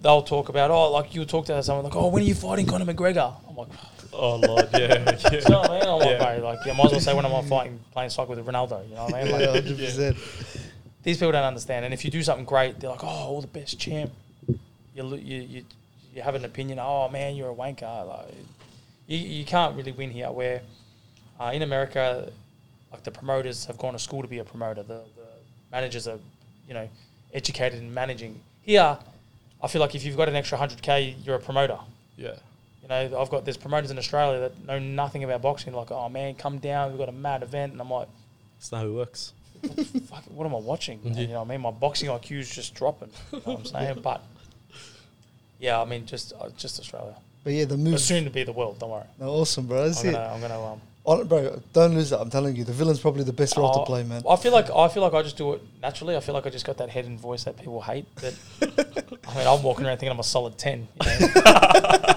they'll 0.00 0.22
talk 0.22 0.50
about, 0.50 0.70
oh, 0.70 0.92
like 0.92 1.16
you'll 1.16 1.26
talk 1.26 1.46
to 1.46 1.60
someone 1.64 1.84
like, 1.86 1.96
oh, 1.96 2.06
when 2.06 2.22
are 2.22 2.26
you 2.26 2.34
fighting 2.36 2.66
Conor 2.66 2.84
McGregor? 2.84 3.34
I'm 3.48 3.56
like, 3.56 3.68
Oh 3.82 3.90
lord. 4.14 4.68
Yeah. 4.72 4.98
you 5.32 5.40
know 5.48 5.60
what 5.60 5.70
I 5.70 5.80
mean? 5.80 5.88
I'm 5.88 5.98
like, 5.98 6.08
Yeah. 6.20 6.36
bro, 6.38 6.48
like, 6.48 6.58
yeah, 6.66 6.72
might 6.74 6.86
as 6.86 6.92
well 6.92 7.00
say 7.00 7.14
when 7.14 7.26
I'm 7.26 7.44
fighting 7.46 7.80
playing 7.92 8.10
soccer 8.10 8.34
with 8.34 8.46
Ronaldo. 8.46 8.88
You 8.88 8.94
know 8.94 9.04
what 9.04 9.14
I 9.14 9.22
mean? 9.24 9.32
Like, 9.32 9.40
yeah, 9.42 9.52
hundred 9.52 9.78
percent. 9.78 10.16
these 11.02 11.16
people 11.18 11.32
don't 11.32 11.44
understand. 11.44 11.84
And 11.84 11.92
if 11.94 12.04
you 12.04 12.10
do 12.10 12.22
something 12.22 12.44
great, 12.44 12.80
they're 12.80 12.90
like, 12.90 13.04
oh, 13.04 13.06
all 13.06 13.40
the 13.40 13.46
best 13.46 13.78
champ. 13.78 14.10
You 14.94 15.14
you 15.16 15.40
you, 15.40 15.64
you 16.14 16.22
have 16.22 16.34
an 16.34 16.44
opinion. 16.44 16.78
Oh 16.80 17.08
man, 17.08 17.34
you're 17.36 17.50
a 17.50 17.54
wanker. 17.54 18.06
Like, 18.08 18.34
you 19.06 19.18
you 19.18 19.44
can't 19.44 19.76
really 19.76 19.92
win 19.92 20.10
here. 20.10 20.30
Where 20.30 20.62
uh, 21.40 21.50
in 21.52 21.62
America, 21.62 22.30
like 22.92 23.02
the 23.02 23.10
promoters 23.10 23.64
have 23.66 23.76
gone 23.78 23.92
to 23.94 23.98
school 23.98 24.22
to 24.22 24.28
be 24.28 24.38
a 24.38 24.44
promoter. 24.44 24.82
The 24.82 25.02
the 25.16 25.26
managers 25.72 26.06
are, 26.06 26.18
you 26.68 26.74
know, 26.74 26.88
educated 27.32 27.80
in 27.80 27.92
managing. 27.92 28.40
Here, 28.62 28.96
I 29.62 29.66
feel 29.68 29.80
like 29.80 29.94
if 29.94 30.04
you've 30.04 30.16
got 30.16 30.28
an 30.28 30.36
extra 30.36 30.56
hundred 30.56 30.80
k, 30.80 31.16
you're 31.24 31.36
a 31.36 31.40
promoter. 31.40 31.78
Yeah. 32.16 32.36
You 32.84 32.88
know, 32.90 33.20
I've 33.20 33.30
got 33.30 33.44
there's 33.44 33.56
promoters 33.56 33.90
in 33.90 33.98
Australia 33.98 34.40
that 34.40 34.64
know 34.66 34.78
nothing 34.78 35.24
about 35.24 35.40
boxing. 35.42 35.72
Like, 35.72 35.90
oh 35.90 36.08
man, 36.08 36.34
come 36.34 36.58
down. 36.58 36.90
We've 36.90 36.98
got 36.98 37.08
a 37.08 37.12
mad 37.12 37.42
event, 37.42 37.72
and 37.72 37.80
I'm 37.80 37.90
like. 37.90 38.08
it's 38.58 38.70
not 38.70 38.82
how 38.82 38.86
it 38.86 38.92
works. 38.92 39.32
fuck, 40.06 40.22
what 40.26 40.44
am 40.46 40.54
I 40.54 40.58
watching? 40.58 41.00
Yeah. 41.02 41.12
You 41.22 41.26
know 41.28 41.38
what 41.40 41.46
I 41.46 41.48
mean? 41.52 41.62
My 41.62 41.70
boxing 41.70 42.10
IQ 42.10 42.38
is 42.40 42.54
just 42.54 42.74
dropping. 42.74 43.08
You 43.32 43.38
know 43.38 43.52
what 43.54 43.58
I'm 43.60 43.64
saying? 43.94 44.00
But 44.02 44.22
yeah, 45.58 45.80
I 45.80 45.84
mean, 45.86 46.04
just 46.04 46.32
uh, 46.38 46.50
just 46.56 46.78
Australia. 46.78 47.14
But 47.42 47.54
yeah, 47.54 47.64
the 47.64 47.70
But 47.76 47.78
move. 47.78 48.00
soon 48.00 48.24
to 48.24 48.30
be 48.30 48.42
the 48.44 48.52
world. 48.52 48.78
Don't 48.78 48.90
worry. 48.90 49.04
No, 49.18 49.28
awesome, 49.28 49.66
bro. 49.66 49.84
That's 49.86 50.02
I'm 50.02 50.08
it. 50.08 50.12
gonna, 50.12 50.32
I'm 50.34 50.40
gonna. 50.40 50.54
Um, 50.54 50.62
Hon- 50.62 50.80
bro, 51.04 51.60
don't 51.72 51.94
lose 51.94 52.10
that. 52.10 52.20
I'm 52.20 52.30
telling 52.30 52.56
you, 52.56 52.64
the 52.64 52.72
villain's 52.72 53.00
probably 53.00 53.24
the 53.24 53.32
best 53.32 53.56
role 53.56 53.70
oh, 53.74 53.80
to 53.80 53.86
play, 53.86 54.04
man. 54.04 54.22
I 54.28 54.36
feel 54.36 54.52
like 54.52 54.70
I 54.70 54.88
feel 54.88 55.02
like 55.02 55.12
I 55.12 55.22
just 55.22 55.36
do 55.36 55.52
it 55.52 55.62
naturally. 55.82 56.16
I 56.16 56.20
feel 56.20 56.34
like 56.34 56.46
I 56.46 56.50
just 56.50 56.64
got 56.64 56.78
that 56.78 56.88
head 56.88 57.04
and 57.04 57.20
voice 57.20 57.44
that 57.44 57.58
people 57.58 57.80
hate. 57.82 58.06
That 58.16 58.34
I 59.28 59.36
mean, 59.36 59.46
I'm 59.46 59.62
walking 59.62 59.84
around 59.84 59.98
thinking 59.98 60.12
I'm 60.12 60.20
a 60.20 60.24
solid 60.24 60.56
ten. 60.56 60.88
You 61.04 61.10
know? 61.20 61.28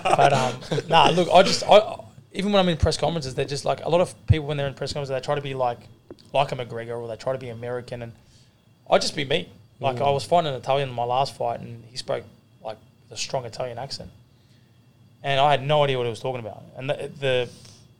but 0.03 0.33
um, 0.33 0.53
nah, 0.87 1.09
look, 1.09 1.29
I 1.33 1.43
just 1.43 1.63
I 1.69 1.99
even 2.31 2.51
when 2.51 2.59
I'm 2.59 2.69
in 2.69 2.77
press 2.77 2.97
conferences, 2.97 3.35
they're 3.35 3.45
just 3.45 3.65
like 3.65 3.83
a 3.83 3.89
lot 3.89 3.99
of 3.99 4.15
people 4.27 4.47
when 4.47 4.57
they're 4.57 4.67
in 4.67 4.73
press 4.73 4.93
conferences, 4.93 5.13
they 5.13 5.19
try 5.19 5.35
to 5.35 5.41
be 5.41 5.53
like 5.53 5.79
like 6.33 6.51
a 6.51 6.55
McGregor 6.55 6.97
or 6.97 7.07
they 7.07 7.15
try 7.17 7.33
to 7.33 7.39
be 7.39 7.49
American, 7.49 8.01
and 8.01 8.13
I 8.89 8.99
just 8.99 9.15
be 9.15 9.25
me. 9.25 9.49
Like 9.79 10.01
I 10.01 10.09
was 10.09 10.23
fighting 10.23 10.49
an 10.49 10.55
Italian 10.55 10.89
in 10.89 10.95
my 10.95 11.03
last 11.03 11.35
fight, 11.35 11.59
and 11.59 11.83
he 11.85 11.97
spoke 11.97 12.23
like 12.63 12.77
with 13.03 13.17
a 13.17 13.21
strong 13.21 13.45
Italian 13.45 13.77
accent, 13.77 14.09
and 15.23 15.39
I 15.39 15.51
had 15.51 15.61
no 15.61 15.83
idea 15.83 15.97
what 15.97 16.05
he 16.05 16.09
was 16.09 16.19
talking 16.19 16.39
about. 16.39 16.63
And 16.77 16.89
the, 16.89 17.11
the 17.19 17.49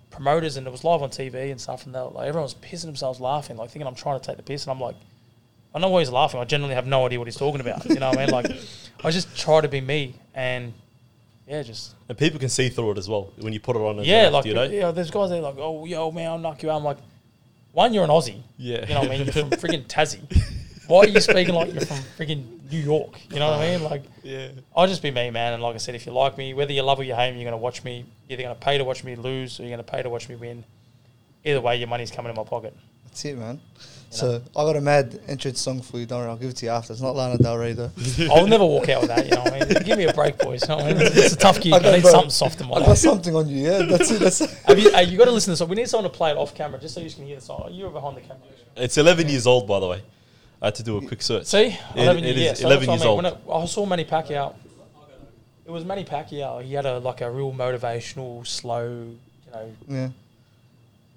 promoters, 0.09 0.57
and 0.57 0.65
it 0.67 0.69
was 0.71 0.83
live 0.83 1.01
on 1.01 1.09
TV 1.09 1.51
and 1.51 1.59
stuff, 1.59 1.85
and 1.85 1.93
they 1.93 1.99
were, 1.99 2.09
like 2.09 2.27
everyone 2.27 2.43
was 2.43 2.55
pissing 2.55 2.85
themselves 2.85 3.19
laughing, 3.19 3.57
like 3.57 3.69
thinking 3.69 3.87
I'm 3.87 3.95
trying 3.95 4.19
to 4.19 4.25
take 4.25 4.37
the 4.37 4.43
piss, 4.43 4.63
and 4.63 4.71
I'm 4.71 4.79
like, 4.79 4.95
I 5.75 5.79
know 5.79 5.89
why 5.89 5.99
he's 5.99 6.09
laughing. 6.09 6.39
I 6.39 6.45
generally 6.45 6.73
have 6.75 6.87
no 6.87 7.05
idea 7.05 7.19
what 7.19 7.27
he's 7.27 7.35
talking 7.35 7.61
about. 7.61 7.85
You 7.85 7.95
know 7.99 8.09
what 8.09 8.17
I 8.17 8.25
mean? 8.25 8.31
Like, 8.31 8.47
I 9.03 9.11
just 9.11 9.37
try 9.37 9.61
to 9.61 9.67
be 9.67 9.81
me, 9.81 10.15
and 10.33 10.73
yeah, 11.47 11.61
just 11.63 11.95
And 12.09 12.17
people 12.17 12.39
can 12.39 12.49
see 12.49 12.69
through 12.69 12.91
it 12.91 12.97
as 12.97 13.07
well 13.07 13.31
when 13.39 13.53
you 13.53 13.59
put 13.59 13.75
it 13.75 13.79
on. 13.79 14.03
yeah, 14.03 14.29
like 14.29 14.45
you 14.45 14.53
know. 14.53 14.63
yeah, 14.63 14.91
there's 14.91 15.11
guys 15.11 15.29
that 15.29 15.37
are 15.37 15.41
like, 15.41 15.55
oh 15.57 15.85
yo 15.85 16.11
man, 16.11 16.27
I'll 16.31 16.39
knock 16.39 16.63
you 16.63 16.71
out. 16.71 16.77
I'm 16.77 16.83
like, 16.83 16.97
one, 17.71 17.93
you're 17.93 18.03
an 18.03 18.09
Aussie. 18.09 18.41
Yeah. 18.57 18.81
You 18.87 18.93
know 18.95 19.01
what 19.01 19.11
I 19.11 19.17
mean? 19.17 19.25
You're 19.25 19.33
from 19.33 19.49
freaking 19.51 19.85
Tassie. 19.85 20.21
Why 20.87 20.99
are 20.99 21.07
you 21.07 21.19
speaking 21.19 21.53
like 21.55 21.73
you're 21.73 21.85
from 21.85 21.97
freaking 22.17 22.43
New 22.71 22.79
York? 22.79 23.19
You 23.29 23.39
know 23.39 23.51
what 23.51 23.59
I 23.59 23.69
mean? 23.77 23.83
Like, 23.83 24.03
Yeah. 24.23 24.49
I'll 24.75 24.87
just 24.87 25.01
be 25.01 25.11
me, 25.11 25.29
man. 25.29 25.53
And 25.53 25.61
like 25.63 25.75
I 25.75 25.77
said, 25.79 25.95
if 25.95 26.05
you 26.05 26.11
like 26.11 26.37
me, 26.37 26.53
whether 26.53 26.71
you 26.73 26.81
love 26.81 26.99
or 26.99 27.03
you 27.03 27.15
hate 27.15 27.31
me, 27.31 27.37
you're 27.41 27.49
going 27.49 27.59
to 27.59 27.63
watch 27.63 27.83
me. 27.83 28.05
You're 28.27 28.39
either 28.39 28.43
going 28.43 28.55
to 28.55 28.61
pay 28.61 28.77
to 28.77 28.83
watch 28.83 29.03
me 29.03 29.15
lose 29.15 29.59
or 29.59 29.63
you're 29.63 29.75
going 29.75 29.83
to 29.85 29.91
pay 29.91 30.01
to 30.01 30.09
watch 30.09 30.29
me 30.29 30.35
win. 30.35 30.63
Either 31.45 31.61
way, 31.61 31.77
your 31.77 31.87
money's 31.87 32.11
coming 32.11 32.29
in 32.29 32.35
my 32.35 32.43
pocket. 32.43 32.75
That's 33.05 33.23
it, 33.25 33.37
man. 33.37 33.59
So 34.09 34.41
I 34.55 34.63
got 34.63 34.77
a 34.77 34.81
mad 34.81 35.19
entrance 35.27 35.59
song 35.59 35.81
for 35.81 35.99
you. 35.99 36.05
Don't 36.05 36.19
worry, 36.19 36.29
I'll 36.29 36.37
give 36.37 36.49
it 36.49 36.55
to 36.57 36.65
you 36.65 36.71
after. 36.71 36.93
It's 36.93 37.01
not 37.01 37.13
Lana 37.15 37.37
Del 37.37 37.57
Rey 37.57 37.73
though. 37.73 37.91
I'll 38.31 38.47
never 38.47 38.65
walk 38.65 38.87
out 38.87 39.01
with 39.01 39.09
that. 39.09 39.25
You 39.25 39.31
know 39.31 39.43
what 39.43 39.53
I 39.53 39.59
mean? 39.65 39.83
Give 39.83 39.97
me 39.97 40.05
a 40.05 40.13
break, 40.13 40.37
boys. 40.37 40.61
You 40.61 40.69
know 40.69 40.75
what 40.77 40.85
I 40.85 40.93
mean? 40.93 41.01
It's, 41.07 41.17
it's 41.17 41.33
a 41.33 41.37
tough 41.37 41.59
gig. 41.59 41.73
I 41.73 41.77
I, 41.77 41.79
got- 41.81 41.91
need 41.93 42.01
bro, 42.03 42.11
something 42.11 42.29
soft 42.29 42.61
in 42.61 42.67
my 42.69 42.75
I 42.75 42.85
got 42.85 42.97
something 42.97 43.35
on 43.35 43.49
you. 43.49 43.65
Yeah, 43.69 43.81
that's 43.81 44.09
it. 44.11 44.19
That's 44.21 44.39
Have 44.63 44.79
you, 44.79 44.91
hey, 44.91 45.03
you 45.03 45.17
got 45.17 45.25
to 45.25 45.31
listen 45.31 45.47
to 45.47 45.51
the 45.51 45.57
song. 45.57 45.67
We 45.67 45.75
need 45.75 45.89
someone 45.89 46.09
to 46.09 46.17
play 46.17 46.31
it 46.31 46.37
off 46.37 46.55
camera 46.55 46.79
just 46.79 46.95
so 46.95 47.01
you 47.01 47.09
can 47.09 47.25
hear 47.25 47.35
the 47.35 47.41
song. 47.41 47.67
You're 47.71 47.89
behind 47.89 48.15
the 48.15 48.21
camera. 48.21 48.37
It's 48.77 48.97
11 48.97 49.27
years 49.27 49.45
old, 49.45 49.67
by 49.67 49.81
the 49.81 49.87
way. 49.87 50.01
I 50.61 50.65
had 50.67 50.75
to 50.75 50.83
do 50.83 50.97
a 50.97 51.05
quick 51.05 51.21
search. 51.21 51.45
See, 51.45 51.67
It- 51.67 51.79
11 51.95 52.23
it 52.23 52.35
years. 52.35 52.37
is 52.37 52.43
Yeah, 52.43 52.53
so 52.53 52.65
11 52.67 52.79
that's 52.79 52.87
what 52.87 52.93
years 52.93 53.01
I, 53.01 53.05
mean. 53.05 53.09
old. 53.09 53.23
When 53.47 53.57
it, 53.59 53.63
I 53.63 53.65
saw 53.67 53.85
Manny 53.85 54.05
Pacquiao. 54.05 54.55
It 55.65 55.71
was 55.71 55.83
Manny 55.85 56.03
Pacquiao. 56.05 56.63
He 56.63 56.73
had 56.73 56.85
a 56.85 56.97
like 56.99 57.21
a 57.21 57.29
real 57.29 57.51
motivational, 57.53 58.45
slow, 58.47 58.85
you 58.87 59.51
know, 59.51 59.71
yeah. 59.87 60.09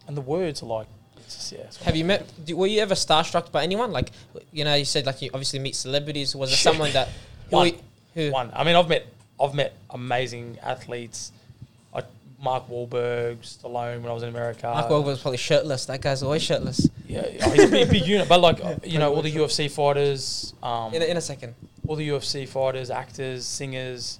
and 0.08 0.16
the 0.16 0.20
words 0.20 0.62
are 0.62 0.66
like, 0.66 0.88
it's 1.18 1.36
just, 1.36 1.52
yeah. 1.52 1.58
It's 1.60 1.76
Have 1.84 1.94
you 1.94 2.04
met? 2.04 2.26
Do, 2.44 2.56
were 2.56 2.66
you 2.66 2.80
ever 2.80 2.94
starstruck 2.94 3.52
by 3.52 3.62
anyone? 3.62 3.92
Like, 3.92 4.10
you 4.52 4.64
know, 4.64 4.74
you 4.74 4.84
said 4.84 5.06
like 5.06 5.22
you 5.22 5.30
obviously 5.32 5.60
meet 5.60 5.76
celebrities. 5.76 6.34
Was 6.34 6.50
there 6.50 6.56
someone 6.72 6.90
that 6.92 7.08
who, 7.50 7.56
One. 7.56 7.72
who 8.14 8.30
one. 8.32 8.50
I 8.54 8.64
mean, 8.64 8.74
I've 8.76 8.88
met 8.88 9.06
I've 9.40 9.54
met 9.54 9.72
amazing 9.90 10.58
athletes. 10.62 11.30
I, 12.40 12.44
Mark 12.44 12.68
Wahlberg, 12.68 13.38
Stallone 13.38 14.00
when 14.00 14.10
I 14.10 14.12
was 14.12 14.22
in 14.22 14.28
America. 14.28 14.66
Mark 14.66 14.88
Wahlberg 14.88 15.04
was 15.04 15.20
probably 15.22 15.38
shirtless. 15.38 15.86
That 15.86 16.00
guy's 16.00 16.22
always 16.22 16.42
shirtless. 16.42 16.88
Yeah, 17.06 17.22
oh, 17.42 17.50
he's 17.50 17.64
a 17.64 17.68
big, 17.68 17.90
big 17.90 18.06
unit. 18.06 18.28
But 18.28 18.40
like, 18.40 18.60
you 18.84 18.98
know, 18.98 19.14
all 19.14 19.22
the 19.22 19.32
UFC 19.32 19.70
fighters, 19.70 20.54
um, 20.62 20.94
In 20.94 21.02
a, 21.02 21.04
in 21.04 21.16
a 21.16 21.20
second. 21.20 21.54
all 21.86 21.96
the 21.96 22.08
UFC 22.08 22.48
fighters, 22.48 22.90
actors, 22.90 23.44
singers, 23.44 24.18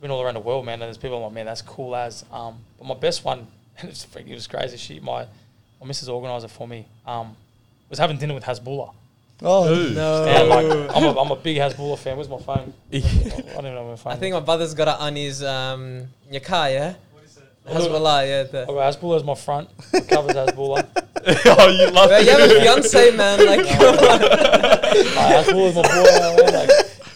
been 0.00 0.10
all 0.10 0.22
around 0.22 0.34
the 0.34 0.40
world, 0.40 0.64
man. 0.64 0.74
And 0.74 0.82
there's 0.82 0.96
people 0.98 1.18
I'm 1.18 1.24
like, 1.24 1.32
man, 1.32 1.46
that's 1.46 1.62
cool 1.62 1.94
as. 1.94 2.24
Um, 2.32 2.58
but 2.78 2.86
my 2.86 2.94
best 2.94 3.24
one, 3.24 3.46
and 3.78 3.90
it's 3.90 4.06
freaking, 4.06 4.30
it 4.30 4.34
was 4.34 4.46
crazy. 4.46 4.76
She, 4.76 5.00
my 5.00 5.26
my 5.80 5.86
missus 5.86 6.08
organizer 6.08 6.48
for 6.48 6.66
me. 6.68 6.86
Um, 7.06 7.36
was 7.88 7.98
having 7.98 8.16
dinner 8.18 8.34
with 8.34 8.44
Hasbulla. 8.44 8.94
Oh, 9.42 9.92
No. 9.94 10.24
And 10.24 10.48
like, 10.48 10.96
I'm, 10.96 11.04
a, 11.04 11.20
I'm 11.20 11.30
a 11.30 11.36
big 11.36 11.56
Hasbulla 11.56 11.98
fan. 11.98 12.16
Where's 12.16 12.28
my 12.28 12.38
phone? 12.38 12.72
I 12.92 12.98
don't 13.54 13.64
know 13.64 13.88
my 13.88 13.96
phone. 13.96 14.12
I 14.12 14.16
think 14.16 14.34
is. 14.34 14.40
my 14.40 14.44
brother's 14.44 14.74
got 14.74 14.88
it 14.88 15.00
on 15.00 15.16
his 15.16 15.42
um 15.42 16.06
Yakai, 16.30 16.72
yeah? 16.74 16.94
Hezbollah, 17.70 18.26
yeah. 18.26 18.42
The, 18.44 18.62
Okay, 18.62 18.72
Hasbulla 18.72 19.16
is 19.16 19.24
my 19.24 19.34
front. 19.34 19.68
It 19.92 20.08
covers 20.08 20.34
Hasbulla. 20.34 20.86
oh, 21.26 21.68
you 21.68 21.90
love 21.90 22.10
Well, 22.10 22.24
you 22.24 22.30
have 22.30 22.40
a 22.40 22.60
fiance, 22.60 23.16
man. 23.16 23.46
Like, 23.46 23.66
come 23.78 23.94
on. 23.96 24.20
Hasbulla 25.44 25.68
is 25.68 25.74
my 25.76 25.82
boy. 25.82 26.42
man, 26.42 26.54
like, 26.54 26.70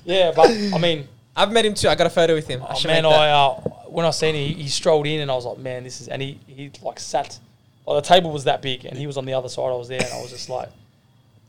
yeah, 0.04 0.32
but 0.34 0.48
I 0.48 0.78
mean, 0.78 1.08
I've 1.36 1.50
met 1.50 1.64
him 1.64 1.74
too. 1.74 1.88
I 1.88 1.94
got 1.94 2.06
a 2.06 2.10
photo 2.10 2.34
with 2.34 2.46
him. 2.46 2.62
I 2.62 2.68
oh, 2.70 2.74
should 2.74 2.88
man, 2.88 3.02
make 3.02 3.12
that. 3.12 3.20
I 3.20 3.30
uh, 3.30 3.60
when 3.88 4.06
I 4.06 4.10
seen 4.10 4.34
him, 4.34 4.56
he, 4.56 4.62
he 4.64 4.68
strolled 4.68 5.06
in 5.06 5.20
and 5.20 5.30
I 5.30 5.34
was 5.34 5.44
like, 5.46 5.58
man, 5.58 5.84
this 5.84 6.00
is, 6.00 6.08
and 6.08 6.20
he 6.20 6.38
he 6.46 6.70
like 6.82 7.00
sat. 7.00 7.38
Like, 7.86 8.02
the 8.02 8.08
table 8.08 8.30
was 8.30 8.44
that 8.44 8.62
big, 8.62 8.84
and 8.84 8.96
he 8.96 9.06
was 9.06 9.16
on 9.16 9.24
the 9.26 9.34
other 9.34 9.48
side. 9.48 9.68
I 9.68 9.74
was 9.74 9.88
there, 9.88 10.00
and 10.02 10.12
I 10.12 10.20
was 10.20 10.30
just 10.30 10.48
like 10.48 10.68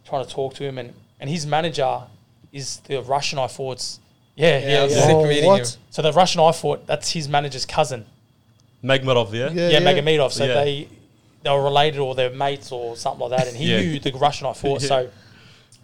trying 0.06 0.26
to 0.26 0.32
talk 0.32 0.53
to 0.56 0.64
him, 0.64 0.77
and 0.77 0.94
and 1.19 1.30
his 1.30 1.45
manager 1.45 2.03
is 2.52 2.77
the 2.88 3.02
Russian 3.02 3.40
I 3.40 3.48
fought's. 3.48 3.99
Yeah, 4.36 4.60
Yeah, 4.60 4.68
yeah, 4.69 4.80
I 4.80 4.84
was 4.84 4.95
yeah. 4.95 5.02
sick 5.06 5.15
Oh, 5.15 5.26
meeting 5.27 5.45
what? 5.45 5.60
him. 5.61 5.65
So 5.91 6.02
the 6.02 6.11
Russian 6.11 6.41
I 6.41 6.52
fought, 6.52 6.86
that's 6.88 7.11
his 7.11 7.30
manager's 7.30 7.65
cousin. 7.65 8.06
Magomedov, 8.85 9.33
yeah? 9.33 9.49
Yeah. 9.51 9.69
yeah, 9.69 9.79
Magomedov. 9.81 10.31
So 10.31 10.45
Yeah. 10.45 10.53
they 10.63 10.87
they 11.43 11.51
were 11.51 11.63
related 11.63 11.99
or 11.99 12.15
they're 12.15 12.31
mates 12.31 12.71
or 12.71 12.95
something 12.97 13.27
like 13.29 13.37
that. 13.39 13.47
And 13.47 13.55
he 13.57 13.71
Yeah. 13.71 13.79
knew 13.81 13.99
the 13.99 14.11
Russian 14.13 14.47
I 14.47 14.53
fought. 14.53 14.81
Yeah. 14.81 14.87
So, 14.87 15.09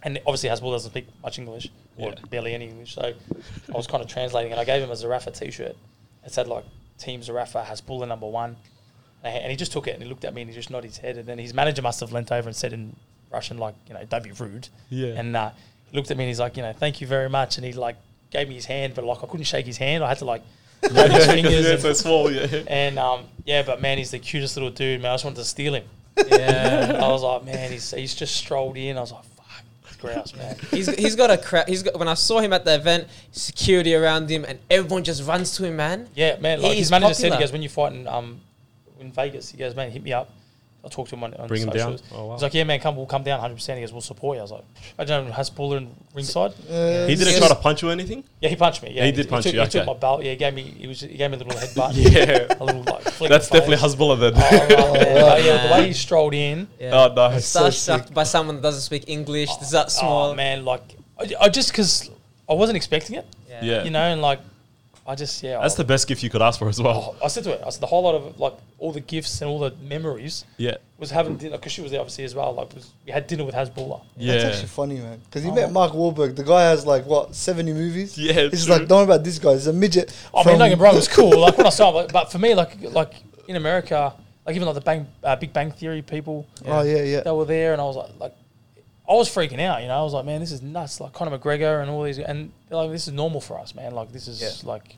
and 0.02 0.18
obviously 0.26 0.48
Hasbull 0.48 0.72
doesn't 0.72 0.90
speak 0.90 1.06
much 1.22 1.38
English 1.38 1.68
or 1.96 2.08
Yeah. 2.10 2.14
barely 2.30 2.52
any 2.54 2.66
English. 2.68 2.94
So 2.96 3.02
I 3.72 3.76
was 3.76 3.86
kind 3.86 4.02
of 4.02 4.08
translating, 4.08 4.50
and 4.50 4.60
I 4.60 4.64
gave 4.64 4.82
him 4.82 4.90
a 4.90 4.94
Zerafa 4.94 5.36
T-shirt. 5.38 5.76
It 6.26 6.32
said 6.32 6.48
like 6.48 6.64
Team 6.98 7.20
Zerafa 7.20 7.64
Hasbulla 7.64 8.06
number 8.08 8.26
one, 8.26 8.56
and 9.24 9.36
and 9.42 9.50
he 9.52 9.56
just 9.56 9.70
took 9.72 9.86
it 9.86 9.94
and 9.94 10.02
he 10.02 10.08
looked 10.08 10.24
at 10.24 10.34
me 10.34 10.40
and 10.42 10.50
he 10.50 10.54
just 10.56 10.70
nodded 10.70 10.88
his 10.88 10.98
head. 10.98 11.16
And 11.16 11.26
then 11.28 11.38
his 11.38 11.54
manager 11.54 11.82
must 11.82 12.00
have 12.00 12.12
leant 12.12 12.30
over 12.32 12.48
and 12.48 12.56
said 12.56 12.72
in 12.72 12.96
Russian 13.30 13.56
like, 13.58 13.74
you 13.86 13.94
know, 13.94 14.04
don't 14.04 14.24
be 14.24 14.32
rude. 14.32 14.68
Yeah. 14.90 15.14
And 15.20 15.36
uh, 15.36 15.50
he 15.90 15.96
looked 15.96 16.10
at 16.10 16.16
me 16.16 16.24
and 16.24 16.28
he's 16.28 16.40
like, 16.40 16.56
you 16.56 16.62
know, 16.64 16.72
thank 16.72 17.00
you 17.00 17.06
very 17.06 17.28
much. 17.28 17.56
And 17.56 17.64
he 17.64 17.72
like 17.72 17.96
gave 18.30 18.48
me 18.48 18.56
his 18.56 18.66
hand, 18.66 18.94
but 18.96 19.04
like 19.04 19.22
I 19.22 19.26
couldn't 19.28 19.44
shake 19.44 19.66
his 19.66 19.76
hand. 19.78 20.02
I 20.02 20.08
had 20.08 20.18
to 20.18 20.24
like 20.24 20.42
grab 20.42 20.50
his 21.12 21.26
fingers. 21.26 21.64
yeah, 21.64 21.72
and- 21.72 21.80
so 21.80 21.92
small, 21.92 22.30
yeah. 22.30 22.46
and 22.66 22.98
um, 22.98 23.24
yeah, 23.44 23.62
but 23.62 23.80
man, 23.80 23.98
he's 23.98 24.10
the 24.10 24.18
cutest 24.18 24.56
little 24.56 24.70
dude, 24.70 25.00
man. 25.00 25.10
I 25.10 25.14
just 25.14 25.24
wanted 25.24 25.36
to 25.36 25.44
steal 25.44 25.74
him. 25.74 25.84
Yeah. 26.28 27.00
I 27.02 27.08
was 27.08 27.22
like, 27.22 27.44
man, 27.44 27.70
he's 27.72 27.90
he's 27.92 28.14
just 28.14 28.36
strolled 28.36 28.76
in. 28.76 28.98
I 28.98 29.00
was 29.00 29.12
like, 29.12 29.24
fuck, 29.24 29.64
it's 29.86 29.96
grouse, 29.96 30.34
man. 30.36 30.56
He's, 30.70 30.86
he's 30.94 31.16
got 31.16 31.30
a 31.30 31.38
crowd. 31.38 31.68
He's 31.68 31.82
got 31.82 31.98
when 31.98 32.08
I 32.08 32.14
saw 32.14 32.40
him 32.40 32.52
at 32.52 32.64
the 32.64 32.74
event, 32.74 33.08
security 33.30 33.94
around 33.94 34.28
him, 34.28 34.44
and 34.46 34.58
everyone 34.70 35.04
just 35.04 35.26
runs 35.26 35.56
to 35.56 35.64
him, 35.64 35.76
man. 35.76 36.08
Yeah, 36.14 36.38
man. 36.38 36.60
Like 36.60 36.72
He's 36.72 36.80
his 36.86 36.90
manager 36.90 37.14
said, 37.14 37.32
he 37.32 37.38
goes, 37.38 37.50
when 37.52 37.62
you 37.62 37.68
fight 37.70 37.92
in 37.94 38.06
um 38.06 38.40
in 39.00 39.10
Vegas, 39.12 39.50
he 39.50 39.56
goes, 39.56 39.74
man, 39.74 39.90
hit 39.90 40.02
me 40.02 40.12
up. 40.12 40.30
I'll 40.84 40.90
talk 40.90 41.08
to 41.08 41.14
him 41.14 41.22
on, 41.22 41.32
on 41.34 41.46
Bring 41.46 41.62
him 41.62 41.70
down? 41.70 41.96
Oh, 42.12 42.26
wow. 42.26 42.32
He's 42.34 42.42
like, 42.42 42.54
yeah, 42.54 42.64
man, 42.64 42.80
come, 42.80 42.96
we'll 42.96 43.06
come 43.06 43.22
down 43.22 43.38
100. 43.38 43.54
percent 43.54 43.78
He 43.78 43.82
goes, 43.84 43.92
we'll 43.92 44.00
support 44.00 44.34
you. 44.34 44.40
I 44.40 44.42
was 44.42 44.50
like, 44.50 44.64
I 44.98 45.04
don't 45.04 45.28
know, 45.28 45.32
Hasbulla 45.32 45.76
and 45.76 45.94
ringside. 46.12 46.50
Uh, 46.68 47.06
He 47.06 47.14
didn't 47.14 47.28
Yes. 47.28 47.38
try 47.38 47.48
to 47.48 47.54
punch 47.54 47.82
you 47.82 47.88
or 47.88 47.92
anything? 47.92 48.24
Yeah, 48.40 48.48
he 48.48 48.56
punched 48.56 48.82
me. 48.82 48.90
Yeah, 48.92 49.04
He 49.06 49.12
did 49.12 49.28
punch 49.28 49.44
took, 49.44 49.54
you, 49.54 49.60
He 49.60 49.68
took 49.68 49.86
my 49.86 49.94
belt. 49.94 50.24
Yeah, 50.24 50.30
he 50.32 50.36
gave 50.36 50.54
me. 50.54 50.62
He 50.62 50.88
was. 50.88 51.00
He 51.00 51.16
gave 51.16 51.30
me 51.30 51.36
a 51.36 51.40
little 51.44 51.52
headbutt. 51.60 51.92
Yeah. 51.94 52.56
a 52.58 52.64
little 52.64 52.82
like. 52.82 53.02
flick 53.04 53.30
That's 53.30 53.48
definitely 53.48 53.76
face. 53.76 53.94
Hezbollah 53.94 54.18
then. 54.20 54.32
Oh, 54.34 54.40
right, 54.40 54.98
man. 55.38 55.44
Yeah, 55.44 55.66
the 55.68 55.72
way 55.72 55.86
he 55.86 55.92
strolled 56.06 56.34
in. 56.34 56.66
Yeah. 56.80 56.90
Oh, 57.08 57.14
nice. 57.14 57.46
so 57.46 57.68
Starstruck 57.68 58.12
by 58.12 58.24
someone 58.24 58.56
that 58.56 58.62
doesn't 58.62 58.80
speak 58.82 59.04
English. 59.08 59.50
Is 59.60 59.70
that 59.70 59.92
small? 59.92 60.30
Oh 60.30 60.34
man, 60.34 60.64
like 60.64 60.82
I, 61.18 61.32
I 61.42 61.48
just 61.48 61.70
because 61.70 62.10
I 62.48 62.54
wasn't 62.54 62.76
expecting 62.76 63.16
it. 63.16 63.26
Yeah. 63.62 63.84
you 63.84 63.90
know, 63.90 64.00
and 64.00 64.20
like 64.20 64.40
I 65.06 65.14
just 65.16 65.42
yeah. 65.42 65.58
That's 65.60 65.74
I, 65.74 65.78
the 65.78 65.84
best 65.84 66.06
gift 66.06 66.22
you 66.22 66.30
could 66.30 66.42
ask 66.42 66.58
for 66.60 66.68
as 66.68 66.80
well. 66.80 67.16
I 67.24 67.26
said 67.28 67.42
to 67.44 67.50
her, 67.50 67.66
I 67.66 67.70
said 67.70 67.80
the 67.82 67.86
whole 67.88 68.02
lot 68.04 68.14
of 68.14 68.38
like 68.38 68.54
all 68.78 68.92
the 68.92 69.00
gifts 69.00 69.40
and 69.42 69.50
all 69.50 69.58
the 69.58 69.72
memories 69.82 70.44
Yeah. 70.58 70.76
was 70.98 71.10
having 71.10 71.36
dinner 71.36 71.56
because 71.56 71.72
she 71.72 71.80
was 71.82 71.90
there 71.90 72.00
obviously 72.00 72.22
as 72.24 72.34
well. 72.36 72.52
Like 72.54 72.72
was, 72.72 72.90
we 73.04 73.10
had 73.10 73.26
dinner 73.26 73.44
with 73.44 73.54
Hasbulla. 73.54 74.02
Yeah. 74.16 74.32
That's 74.34 74.44
actually 74.44 74.68
funny, 74.68 74.98
man. 75.00 75.20
Because 75.24 75.42
he 75.42 75.50
Oh. 75.50 75.54
met 75.54 75.72
Mark 75.72 75.92
Wahlberg. 75.92 76.36
The 76.36 76.44
guy 76.44 76.62
has 76.62 76.86
like 76.86 77.04
what 77.06 77.34
seventy 77.34 77.72
movies. 77.72 78.16
Yeah, 78.16 78.48
He's 78.48 78.66
true. 78.66 78.76
like, 78.76 78.86
don't 78.88 78.98
worry 78.98 79.04
about 79.16 79.24
this 79.24 79.38
guy. 79.40 79.54
He's 79.54 79.66
a 79.66 79.72
midget. 79.72 80.12
I 80.32 80.38
mean, 80.38 80.44
from- 80.44 80.58
don't 80.60 80.68
get 80.70 80.78
me 80.78 80.84
wrong, 80.84 80.94
it 80.94 80.98
was 80.98 81.08
cool. 81.08 81.36
Like 81.40 81.56
when 81.58 81.66
I 81.66 81.70
saw 81.70 81.88
him, 81.88 81.94
but, 82.06 82.12
but 82.12 82.30
for 82.32 82.38
me, 82.38 82.54
like 82.54 82.80
like 82.92 83.14
in 83.48 83.56
America, 83.56 84.14
like 84.46 84.54
even 84.54 84.66
like 84.66 84.76
the 84.76 84.80
Bang 84.82 85.06
uh, 85.24 85.34
Big 85.34 85.52
Bang 85.52 85.72
Theory 85.72 86.02
people, 86.02 86.46
Oh 86.66 86.82
yeah, 86.82 87.02
yeah. 87.02 87.20
they 87.22 87.30
were 87.32 87.44
there, 87.44 87.72
and 87.72 87.80
I 87.82 87.84
was 87.84 87.96
like 87.96 88.10
like. 88.20 88.34
I 89.08 89.14
was 89.14 89.28
freaking 89.28 89.60
out, 89.60 89.82
you 89.82 89.88
know. 89.88 89.98
I 89.98 90.02
was 90.02 90.12
like, 90.12 90.24
"Man, 90.24 90.40
this 90.40 90.52
is 90.52 90.62
nuts!" 90.62 91.00
Like 91.00 91.12
Conor 91.12 91.36
McGregor 91.38 91.82
and 91.82 91.90
all 91.90 92.02
these, 92.04 92.18
and 92.18 92.52
like, 92.70 92.90
"This 92.90 93.08
is 93.08 93.12
normal 93.14 93.40
for 93.40 93.58
us, 93.58 93.74
man. 93.74 93.92
Like 93.94 94.12
this 94.12 94.28
is 94.28 94.40
Yeah. 94.40 94.50
like 94.68 94.96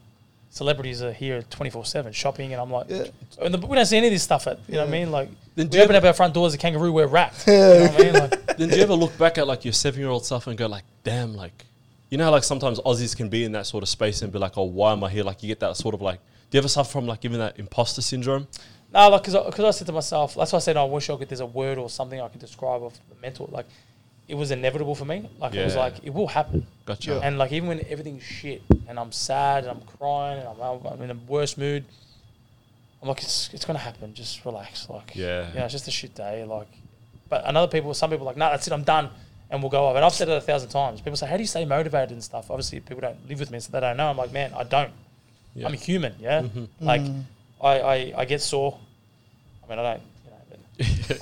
celebrities 0.51 1.02
are 1.02 1.12
here 1.12 1.43
twenty 1.51 1.70
four 1.70 1.85
seven 1.85 2.12
shopping," 2.12 2.52
and 2.52 2.60
I'm 2.60 2.70
like, 2.70 2.86
Yeah. 2.89 3.05
And 3.43 3.55
the, 3.55 3.59
we 3.66 3.74
don't 3.74 3.86
see 3.86 3.97
any 3.97 4.09
of 4.09 4.12
this 4.12 4.22
stuff 4.22 4.47
at, 4.47 4.59
you 4.68 4.74
know 4.74 4.81
what 4.81 4.89
I 4.89 4.93
mean? 4.93 5.10
Like, 5.10 5.28
Then 5.56 5.68
we 5.70 5.81
open 5.81 5.97
ever- 5.97 6.06
up 6.06 6.10
our 6.10 6.14
front 6.14 6.35
doors, 6.35 6.55
a 6.55 6.59
kangaroo, 6.59 6.93
we're 6.93 7.06
wrapped. 7.06 7.44
You 7.47 7.52
know 7.55 7.81
what 7.89 8.01
I 8.01 8.02
mean? 8.05 8.12
Like, 8.14 8.47
Then 8.56 8.68
do 8.68 8.76
you 8.76 8.82
ever 8.82 8.94
look 8.94 9.16
back 9.18 9.39
at 9.39 9.47
like 9.48 9.64
your 9.64 9.72
seven 9.72 10.01
year 10.01 10.10
old 10.10 10.24
self 10.24 10.47
and 10.47 10.56
go 10.56 10.66
like, 10.66 10.85
damn, 11.02 11.35
like, 11.35 11.64
you 12.10 12.18
know 12.18 12.24
how 12.24 12.31
like 12.31 12.44
sometimes 12.44 12.78
Aussies 12.81 13.16
can 13.16 13.28
be 13.28 13.44
in 13.44 13.52
that 13.52 13.66
sort 13.66 13.82
of 13.82 13.89
space 13.89 14.22
and 14.22 14.32
be 14.32 14.39
like, 14.39 14.56
oh, 14.56 14.62
why 14.64 14.93
am 14.93 15.02
I 15.02 15.10
here? 15.10 15.24
Like 15.24 15.43
you 15.43 15.48
get 15.48 15.59
that 15.60 15.76
sort 15.76 15.94
of 15.94 16.02
like, 16.02 16.20
do 16.51 16.56
you 16.56 16.59
ever 16.60 16.68
suffer 16.68 16.90
from 16.93 17.06
like 17.06 17.24
even 17.24 17.40
that 17.40 17.59
imposter 17.59 18.01
syndrome? 18.02 18.47
no, 18.93 19.09
like, 19.09 19.22
because 19.22 19.35
I, 19.35 19.51
'cause 19.51 19.64
I 19.64 19.70
said 19.72 19.89
to 19.89 19.93
myself, 19.93 20.36
that's 20.36 20.52
why 20.52 20.59
I 20.59 20.60
said, 20.60 20.76
oh, 20.76 20.82
I 20.82 20.89
wish 20.89 21.10
I 21.10 21.16
could, 21.16 21.28
there's 21.28 21.40
a 21.40 21.47
word 21.47 21.78
or 21.78 21.90
something 21.90 22.20
I 22.20 22.28
could 22.28 22.40
describe 22.40 22.81
of 22.85 22.93
the 23.09 23.16
mental. 23.20 23.48
Like, 23.51 23.66
it 24.29 24.35
was 24.35 24.51
inevitable 24.51 24.95
for 24.95 25.05
me. 25.05 25.29
Like, 25.39 25.55
it 25.55 25.65
was 25.65 25.75
Yeah. 25.75 25.81
like, 25.81 25.95
it 26.03 26.13
will 26.15 26.29
happen. 26.29 26.67
Gotcha. 26.87 27.21
And 27.23 27.37
like, 27.39 27.53
even 27.53 27.69
when 27.69 27.85
everything's 27.89 28.23
shit 28.23 28.63
and 28.89 28.99
I'm 28.99 29.13
sad 29.13 29.65
and 29.65 29.71
I'm 29.73 29.81
crying 29.99 30.39
and 30.39 30.49
I'm, 30.49 30.87
I'm 30.87 31.03
in 31.03 31.11
a 31.11 31.15
worse 31.29 31.57
mood, 31.59 31.85
I'm 33.03 33.09
like, 33.09 33.23
it's, 33.23 33.51
it's 33.53 33.65
going 33.67 33.77
to 33.79 33.83
happen. 33.85 34.15
Just 34.15 34.45
relax. 34.45 34.89
Like, 34.89 35.13
Yeah. 35.15 35.49
you 35.53 35.59
know, 35.59 35.65
it's 35.65 35.73
just 35.73 35.89
a 35.89 35.91
shit 35.91 36.15
day. 36.15 36.45
Like, 36.45 36.69
but 37.29 37.43
another 37.47 37.69
people, 37.71 37.93
some 37.95 38.11
people 38.11 38.27
are 38.27 38.31
like, 38.31 38.37
no, 38.39 38.49
that's 38.51 38.67
it, 38.67 38.73
I'm 38.73 38.85
done. 38.85 39.11
And 39.51 39.63
we'll 39.63 39.71
go 39.71 39.85
off. 39.87 39.97
And 39.97 40.05
I've 40.05 40.13
said 40.15 40.29
it 40.29 40.37
a 40.37 40.41
thousand 40.41 40.71
times. 40.71 41.01
People 41.03 41.17
say, 41.17 41.27
how 41.27 41.37
do 41.37 41.43
you 41.43 41.47
stay 41.47 41.65
motivated 41.67 42.13
and 42.13 42.25
stuff? 42.25 42.51
Obviously, 42.51 42.81
people 42.81 43.03
don't 43.03 43.29
live 43.29 43.39
with 43.41 43.51
me, 43.51 43.61
so 43.61 43.71
they 43.73 43.81
don't 43.81 43.97
know. 43.99 44.09
I'm 44.09 44.17
like, 44.17 44.33
man, 44.33 44.53
I 44.57 44.65
don't. 44.65 44.91
Yeah. 45.55 45.67
I'm 45.67 45.75
a 45.75 45.77
human, 45.77 46.15
yeah? 46.19 46.43
Mhm. 46.43 46.69
Like, 46.81 47.03
I, 47.63 47.81
I, 47.81 48.13
I 48.17 48.25
get 48.25 48.41
sore. 48.41 48.79
I 49.65 49.71
mean, 49.71 49.79
I 49.79 49.83
don't, 49.93 50.03
you 50.03 50.03
know, 50.03 50.03
but 50.03 50.14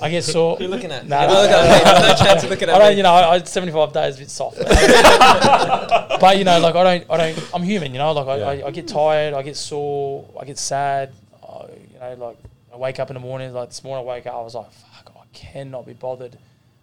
I 0.01 0.09
get 0.09 0.23
sore. 0.23 0.57
You're 0.59 0.67
looking 0.69 0.91
at. 0.91 1.07
Nah, 1.07 1.21
You're 1.21 1.29
nah, 1.31 1.41
looking 1.41 1.55
at 1.55 2.01
me. 2.01 2.07
No 2.07 2.15
chance 2.15 2.43
of 2.43 2.49
looking 2.49 2.69
at 2.69 2.75
I 2.75 2.79
don't, 2.79 2.89
me. 2.91 2.97
you 2.97 3.03
know, 3.03 3.13
I, 3.13 3.35
I 3.35 3.43
75 3.43 3.93
days 3.93 4.13
is 4.13 4.17
a 4.17 4.19
bit 4.21 4.29
soft. 4.31 4.57
but 6.19 6.37
you 6.37 6.43
know, 6.43 6.59
like 6.59 6.75
I 6.75 6.83
don't, 6.97 7.11
I 7.11 7.17
don't, 7.33 7.49
I'm 7.53 7.63
human. 7.63 7.91
You 7.93 7.99
know, 7.99 8.11
like 8.13 8.27
I, 8.27 8.37
Yeah. 8.55 8.63
I, 8.65 8.67
I 8.67 8.71
get 8.71 8.87
tired, 8.87 9.33
I 9.33 9.41
get 9.43 9.55
sore, 9.55 10.27
I 10.39 10.45
get 10.45 10.57
sad. 10.57 11.13
I, 11.43 11.65
you 11.93 11.99
know, 12.17 12.25
like 12.27 12.37
I 12.73 12.77
wake 12.77 12.99
up 12.99 13.09
in 13.09 13.13
the 13.13 13.19
morning. 13.19 13.53
Like 13.53 13.69
this 13.69 13.83
morning, 13.83 14.07
I 14.07 14.09
wake 14.13 14.25
up, 14.25 14.33
I 14.35 14.41
was 14.41 14.55
like, 14.55 14.71
fuck, 14.71 15.13
I 15.15 15.25
cannot 15.33 15.85
be 15.85 15.93
bothered. 15.93 16.37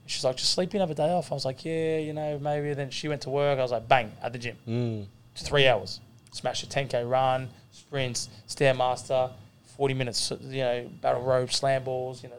She's 0.06 0.24
like, 0.24 0.36
just 0.36 0.52
sleep 0.52 0.74
in, 0.74 0.80
have 0.80 0.90
a 0.90 0.94
day 0.94 1.10
off. 1.10 1.30
I 1.30 1.34
was 1.34 1.44
like, 1.44 1.64
yeah, 1.64 1.98
you 1.98 2.12
know, 2.12 2.38
maybe. 2.38 2.74
Then 2.74 2.90
she 2.90 3.08
went 3.08 3.22
to 3.22 3.30
work. 3.30 3.58
I 3.58 3.62
was 3.62 3.70
like, 3.70 3.86
bang, 3.88 4.12
at 4.22 4.32
the 4.32 4.38
gym, 4.38 4.56
Mm. 4.66 5.06
three 5.36 5.66
hours, 5.68 6.00
smash 6.32 6.62
a 6.64 6.66
10k 6.66 7.08
run, 7.08 7.48
sprints, 7.70 8.28
stairmaster, 8.48 9.30
40 9.76 9.94
minutes, 9.94 10.32
you 10.42 10.58
know, 10.62 10.88
battle 11.00 11.22
rope, 11.22 11.52
slam 11.52 11.84
balls. 11.84 12.22
You 12.24 12.28
know, 12.30 12.34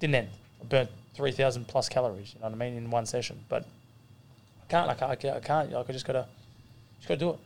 didn't 0.00 0.14
end. 0.14 0.28
I 0.60 0.64
burnt 0.64 0.90
3,000 1.14 1.66
plus 1.66 1.88
calories. 1.88 2.34
You 2.34 2.40
know 2.40 2.46
what 2.46 2.54
I 2.54 2.58
mean 2.58 2.76
in 2.76 2.90
one 2.90 3.06
session, 3.06 3.40
but 3.48 3.64
I 4.62 4.70
can't. 4.70 4.88
I 4.90 4.94
can't. 4.94 5.10
I 5.12 5.16
can't. 5.16 5.36
I 5.36 5.40
can't 5.40 5.72
like 5.72 5.88
I 5.88 5.92
just 5.92 6.06
gotta, 6.06 6.26
just 6.98 7.08
gotta 7.08 7.20
do 7.20 7.30
it. 7.30 7.38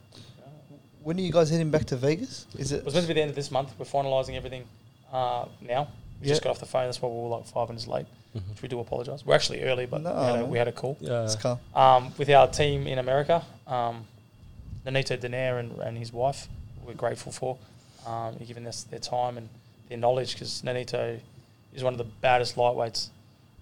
When 1.03 1.19
are 1.19 1.21
you 1.23 1.33
guys 1.33 1.51
heading 1.51 1.71
back 1.71 1.85
to 1.87 1.97
Vegas? 1.97 2.47
Is 2.57 2.71
it? 2.73 2.77
It 2.79 2.85
was 2.85 2.95
meant 2.95 3.07
to 3.07 3.09
be 3.09 3.15
the 3.15 3.23
end 3.23 3.31
of 3.31 3.37
this 3.37 3.51
month. 3.51 3.73
We're 3.79 3.87
finalising 3.87 4.37
everything 4.37 4.65
uh, 5.13 5.47
now. 5.61 5.89
We 6.21 6.29
just 6.29 6.43
got 6.43 6.51
off 6.51 6.61
the 6.61 6.67
phone. 6.67 6.85
That's 6.85 7.03
why 7.03 7.09
we 7.09 7.17
were 7.17 7.29
like 7.29 7.47
five 7.47 7.69
minutes 7.69 7.89
late, 7.89 8.07
which 8.33 8.63
we 8.63 8.69
do 8.69 8.79
apologise. 8.79 9.27
We're 9.27 9.35
actually 9.35 9.65
early, 9.65 9.87
but 9.87 10.03
No, 10.03 10.13
we, 10.13 10.27
had 10.27 10.39
a, 10.39 10.45
we 10.47 10.59
had 10.59 10.69
a 10.69 10.73
call 10.73 10.97
Yeah. 11.01 11.25
It's 11.25 11.35
calm. 11.35 11.59
um, 11.75 12.13
with 12.17 12.31
our 12.31 12.47
team 12.47 12.87
in 12.87 12.99
America. 13.01 13.43
Um, 13.67 14.05
Nonito 14.87 15.19
Donaire 15.19 15.59
and, 15.59 15.77
and 15.79 15.99
his 15.99 16.13
wife, 16.13 16.47
we're 16.85 16.95
grateful 16.95 17.33
for. 17.33 17.59
Um, 18.07 18.37
giving 18.47 18.67
us 18.67 18.83
their 18.85 18.99
time 19.01 19.37
and 19.39 19.49
their 19.89 19.99
knowledge 19.99 20.35
because 20.35 20.63
Nonito 20.63 21.19
is 21.75 21.83
one 21.83 21.95
of 21.95 21.99
the 21.99 22.05
baddest 22.05 22.57
lightweights 22.57 23.09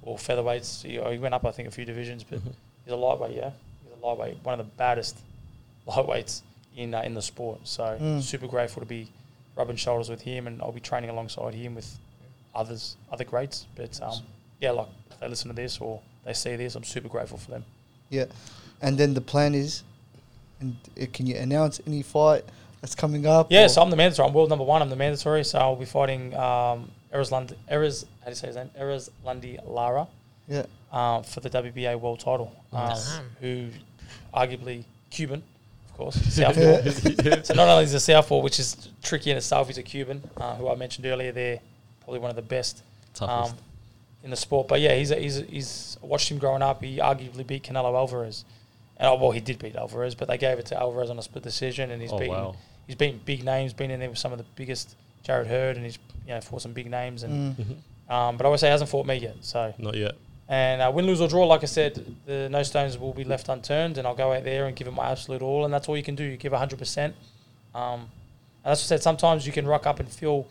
or 0.03 0.16
featherweights. 0.16 0.82
He, 0.82 0.93
he 1.12 1.19
went 1.19 1.35
up, 1.35 1.45
I 1.45 1.51
think, 1.51 1.69
a 1.69 1.70
few 1.70 1.85
divisions, 1.85 2.24
but 2.24 2.41
he's 2.85 2.93
a 2.93 2.97
lightweight, 2.97 3.37
yeah. 3.37 3.51
He's 3.85 3.93
a 4.03 4.07
lightweight, 4.07 4.39
one 4.43 4.59
of 4.59 4.66
the 4.66 4.73
baddest 4.77 5.19
lightweights 5.87 6.43
in 6.77 6.95
uh, 6.95 7.03
in 7.03 7.15
the 7.15 7.23
sport. 7.23 7.61
So 7.65 7.97
Mm. 8.01 8.23
super 8.23 8.47
grateful 8.47 8.81
to 8.81 8.87
be 8.87 9.09
rubbing 9.57 9.77
shoulders 9.77 10.09
with 10.09 10.23
him, 10.23 10.47
and 10.47 10.61
I'll 10.62 10.73
be 10.73 10.81
training 10.81 11.11
alongside 11.11 11.55
him 11.55 11.74
with 11.74 11.99
others, 12.55 12.97
other 13.12 13.24
greats. 13.24 13.66
But 13.77 14.01
um, 14.03 14.15
yeah, 14.61 14.70
like 14.70 14.89
if 15.11 15.20
they 15.20 15.28
listen 15.28 15.49
to 15.49 15.55
this 15.55 15.78
or 15.81 16.01
they 16.24 16.32
see 16.32 16.57
this, 16.57 16.74
I'm 16.74 16.85
super 16.85 17.09
grateful 17.09 17.39
for 17.39 17.51
them. 17.51 17.65
Yeah. 18.09 18.27
And 18.82 18.97
then 18.97 19.15
the 19.15 19.20
plan 19.20 19.55
is, 19.55 19.82
and 20.61 20.77
uh, 21.01 21.05
can 21.12 21.27
you 21.27 21.37
announce 21.37 21.81
any 21.87 22.03
fight 22.03 22.45
that's 22.81 22.95
coming 22.95 23.27
up? 23.27 23.51
Yeah, 23.51 23.65
or- 23.65 23.69
so 23.69 23.82
I'm 23.82 23.91
the 23.91 23.97
mandatory. 23.97 24.27
I'm 24.28 24.35
world 24.35 24.49
number 24.49 24.65
one. 24.65 24.81
I'm 24.82 24.89
the 24.91 24.97
mandatory. 24.97 25.45
So 25.45 25.59
I'll 25.59 25.77
be 25.77 25.85
fighting 25.85 26.35
um, 26.37 26.91
Eras 27.12 27.32
Lund, 27.32 27.57
Eras, 27.70 28.07
how 28.20 28.27
do 28.27 28.31
you 28.31 28.37
say 28.37 28.47
his 28.49 28.57
name? 28.57 28.70
Eras 28.78 29.11
Lundy 29.24 29.59
Lara 29.65 30.07
yeah. 30.49 30.65
um, 30.93 31.23
for 31.24 31.41
the 31.41 31.51
WBA 31.51 31.99
world 31.99 32.20
title. 32.20 32.55
Um, 32.73 32.99
Who, 33.41 33.69
arguably 34.35 34.85
Cuban, 35.11 35.43
of 35.89 35.97
course, 35.97 36.15
southpaw. 36.35 36.91
so 37.43 37.55
not 37.55 37.69
only 37.69 37.85
is 37.85 37.95
a 37.95 38.01
southpaw, 38.01 38.39
which 38.41 38.59
is 38.59 38.89
tricky 39.03 39.31
in 39.31 39.37
itself, 39.37 39.66
he's 39.66 39.78
a 39.78 39.82
Cuban, 39.82 40.23
uh, 40.37 40.55
who 40.57 40.69
I 40.69 40.77
mentioned 40.77 41.07
earlier. 41.07 41.32
They're 41.32 41.61
probably 42.01 42.20
one 42.20 42.31
of 42.31 42.37
the 42.37 42.43
best. 42.43 42.82
Toughest. 43.15 43.53
Um, 43.53 43.59
in 44.23 44.31
the 44.31 44.37
sport. 44.37 44.69
But 44.69 44.81
yeah, 44.81 44.95
he's 44.95 45.11
a, 45.11 45.16
he's 45.16 45.39
a, 45.39 45.43
he's 45.43 45.99
I 46.03 46.07
watched 46.07 46.31
him 46.31 46.39
growing 46.39 46.62
up. 46.62 46.82
He 46.82 46.99
arguably 46.99 47.47
beat 47.47 47.65
Canelo 47.65 47.95
Alvarez, 47.95 48.45
and 48.97 49.09
oh, 49.09 49.15
well, 49.16 49.31
he 49.31 49.41
did 49.41 49.59
beat 49.59 49.77
Alvarez, 49.77 50.15
but 50.15 50.28
they 50.28 50.39
gave 50.39 50.59
it 50.59 50.66
to 50.66 50.78
Alvarez 50.78 51.11
on 51.11 51.19
a 51.19 51.23
split 51.23 51.45
decision, 51.45 51.91
and 51.91 52.01
he's 52.03 52.12
Oh, 52.12 52.19
beaten 52.19 52.35
wow. 52.35 52.57
he's 52.87 52.97
beaten 52.97 53.20
big 53.24 53.45
names, 53.45 53.73
been 53.73 53.91
in 53.91 54.01
there 54.01 54.11
with 54.11 54.19
some 54.19 54.32
of 54.32 54.39
the 54.39 54.45
biggest 54.57 54.97
Jarrett 55.22 55.47
Hurd, 55.48 55.76
and 55.76 55.84
he's 55.84 55.98
you 56.26 56.34
know 56.34 56.40
fought 56.40 56.62
some 56.62 56.72
big 56.72 56.90
names, 56.90 57.22
and 57.22 57.56
Mm. 57.56 58.12
um, 58.12 58.36
but 58.36 58.47
I 58.47 58.48
would 58.48 58.60
say 58.60 58.68
he 58.68 58.72
hasn't 58.72 58.90
fought 58.90 59.06
me 59.06 59.16
yet. 59.16 59.36
So 59.40 59.72
Not 59.78 59.97
yet. 59.97 60.14
and 60.48 60.80
uh, 60.82 60.90
win, 60.94 61.06
lose 61.06 61.20
or 61.20 61.28
draw, 61.28 61.47
like 61.47 61.62
I 61.62 61.66
said, 61.66 62.05
the 62.26 62.48
no 62.48 62.62
stones 62.62 62.98
will 62.98 63.12
be 63.14 63.24
left 63.24 63.48
unturned, 63.48 63.98
and 63.98 64.06
I'll 64.06 64.14
go 64.14 64.32
out 64.32 64.44
there 64.44 64.66
and 64.66 64.74
give 64.76 64.86
it 64.86 64.92
my 64.92 65.10
absolute 65.10 65.42
all, 65.42 65.64
and 65.64 65.72
that's 65.74 65.88
all 65.88 65.97
you 65.97 66.02
can 66.02 66.14
do. 66.14 66.24
You 66.24 66.36
give 66.36 66.52
hundred 66.52 66.78
percent. 66.78 67.14
Um, 67.74 68.01
and 68.62 68.70
that's 68.72 68.80
what 68.82 68.86
I 68.86 68.97
said. 68.97 69.02
Sometimes 69.02 69.47
you 69.47 69.52
can 69.52 69.66
rock 69.66 69.86
up 69.86 70.01
and 70.01 70.09
feel 70.09 70.47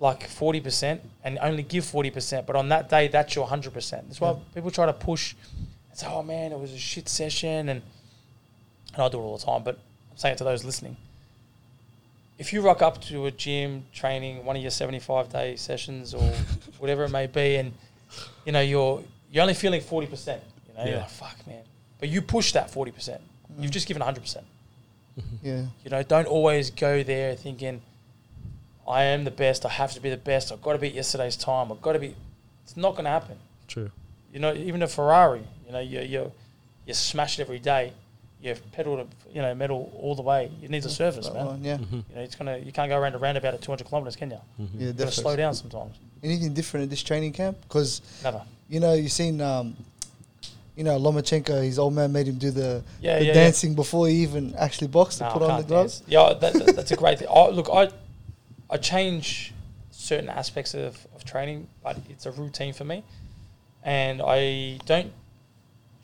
like 0.00 0.26
forty 0.26 0.60
percent, 0.60 1.00
and 1.22 1.38
only 1.40 1.62
give 1.62 1.84
forty 1.84 2.10
percent, 2.10 2.46
but 2.46 2.56
on 2.56 2.68
that 2.70 2.88
day, 2.88 3.08
that's 3.08 3.34
your 3.34 3.46
hundred 3.46 3.72
percent. 3.72 4.08
That's 4.08 4.20
why 4.20 4.30
Yeah. 4.30 4.36
people 4.54 4.70
try 4.70 4.86
to 4.86 4.92
push 4.92 5.34
and 5.90 5.98
say, 5.98 6.06
"Oh 6.08 6.22
man, 6.22 6.52
it 6.52 6.58
was 6.58 6.72
a 6.72 6.78
shit 6.78 7.08
session," 7.08 7.68
and 7.68 7.82
and 8.94 9.02
I 9.02 9.08
do 9.08 9.18
it 9.18 9.22
all 9.22 9.36
the 9.38 9.44
time. 9.44 9.62
But 9.62 9.76
I'm 9.76 10.16
saying 10.16 10.34
it 10.34 10.38
to 10.38 10.44
those 10.44 10.64
listening. 10.64 10.96
If 12.38 12.52
you 12.52 12.60
rock 12.62 12.82
up 12.82 13.00
to 13.02 13.26
a 13.26 13.30
gym 13.30 13.84
training, 13.92 14.44
one 14.44 14.56
of 14.56 14.62
your 14.62 14.70
75 14.70 15.28
day 15.30 15.56
sessions 15.56 16.14
or 16.14 16.22
whatever 16.78 17.04
it 17.04 17.10
may 17.10 17.26
be, 17.26 17.56
and 17.56 17.72
you 18.44 18.52
know 18.52 18.60
you're 18.60 19.02
you're 19.30 19.42
only 19.42 19.54
feeling 19.54 19.80
40 19.80 20.06
percent, 20.08 20.42
you 20.68 20.74
know, 20.74 20.84
you're 20.90 20.98
like 20.98 21.10
fuck 21.10 21.46
man, 21.46 21.62
but 22.00 22.08
you 22.08 22.22
push 22.22 22.52
that 22.52 22.70
40 22.70 22.90
percent. 22.90 23.22
You've 23.58 23.70
just 23.70 23.86
given 23.86 24.00
100 24.00 24.20
percent. 24.20 24.46
Mm-hmm. 25.18 25.46
Yeah. 25.46 25.66
You 25.84 25.90
know, 25.90 26.02
don't 26.02 26.26
always 26.26 26.70
go 26.70 27.02
there 27.02 27.36
thinking, 27.36 27.82
I 28.86 29.04
am 29.04 29.24
the 29.24 29.30
best. 29.30 29.64
I 29.64 29.68
have 29.70 29.92
to 29.92 30.00
be 30.00 30.10
the 30.10 30.16
best. 30.16 30.52
I've 30.52 30.62
got 30.62 30.72
to 30.72 30.78
beat 30.78 30.94
yesterday's 30.94 31.36
time. 31.36 31.70
I've 31.70 31.82
got 31.82 31.92
to 31.92 31.98
be. 31.98 32.14
It's 32.64 32.76
not 32.76 32.92
going 32.92 33.04
to 33.04 33.10
happen. 33.10 33.36
True. 33.68 33.90
You 34.32 34.40
know, 34.40 34.52
even 34.54 34.82
a 34.82 34.88
Ferrari. 34.88 35.42
You 35.66 35.72
know, 35.72 35.80
you 35.80 36.00
you 36.00 36.32
you 36.86 36.94
smash 36.94 37.38
it 37.38 37.42
every 37.42 37.58
day. 37.58 37.92
You 38.44 38.54
pedal 38.72 38.96
to 38.98 39.06
you 39.32 39.40
know 39.40 39.54
metal 39.54 39.90
all 40.00 40.14
the 40.14 40.20
way. 40.22 40.50
It 40.62 40.68
needs 40.70 40.84
a 40.84 40.90
service, 40.90 41.26
That 41.28 41.34
man. 41.34 41.46
one, 41.46 41.64
yeah. 41.64 41.78
Mm-hmm. 41.78 41.94
You 42.10 42.14
know, 42.14 42.20
it's 42.20 42.34
gonna. 42.34 42.58
You 42.58 42.72
can't 42.72 42.90
go 42.90 42.98
around 42.98 43.14
a 43.14 43.18
roundabout 43.18 43.54
at 43.54 43.62
200 43.62 43.86
kilometers, 43.86 44.16
can 44.16 44.30
you? 44.30 44.36
Yeah, 44.58 44.64
You 44.64 44.68
got 44.68 44.78
to 44.78 44.92
definitely. 44.92 45.22
slow 45.22 45.36
down 45.36 45.54
sometimes. 45.54 45.96
Anything 46.22 46.52
different 46.52 46.84
at 46.84 46.90
this 46.90 47.02
training 47.02 47.32
camp? 47.32 47.56
Because 47.62 48.02
Never. 48.22 48.42
you 48.68 48.80
know 48.80 48.92
you've 48.92 49.12
seen, 49.12 49.40
um, 49.40 49.74
you 50.76 50.84
know, 50.84 50.98
Lomachenko. 50.98 51.64
His 51.64 51.78
old 51.78 51.94
man 51.94 52.12
made 52.12 52.26
him 52.28 52.34
do 52.36 52.50
the, 52.50 52.82
Yeah, 53.00 53.18
the 53.18 53.24
yeah, 53.24 53.28
yeah. 53.28 53.32
dancing 53.32 53.74
before 53.74 54.08
he 54.08 54.16
even 54.22 54.54
actually 54.56 54.88
boxed 54.88 55.18
to 55.18 55.24
No, 55.24 55.30
put 55.30 55.42
I 55.42 55.50
on 55.54 55.60
the 55.62 55.66
gloves. 55.66 56.00
dance. 56.00 56.10
Yeah, 56.10 56.34
that, 56.38 56.52
that- 56.52 56.76
that's 56.76 56.90
a 56.90 56.96
great 56.96 57.18
thing. 57.20 57.28
I, 57.34 57.48
look, 57.48 57.68
I 57.72 57.88
I 58.70 58.76
change 58.76 59.52
certain 59.90 60.28
aspects 60.28 60.74
of, 60.74 61.06
of 61.14 61.24
training, 61.24 61.66
but 61.82 61.96
it's 62.10 62.26
a 62.26 62.30
routine 62.32 62.74
for 62.74 62.84
me, 62.84 63.04
and 63.82 64.20
I 64.20 64.78
don't 64.84 65.12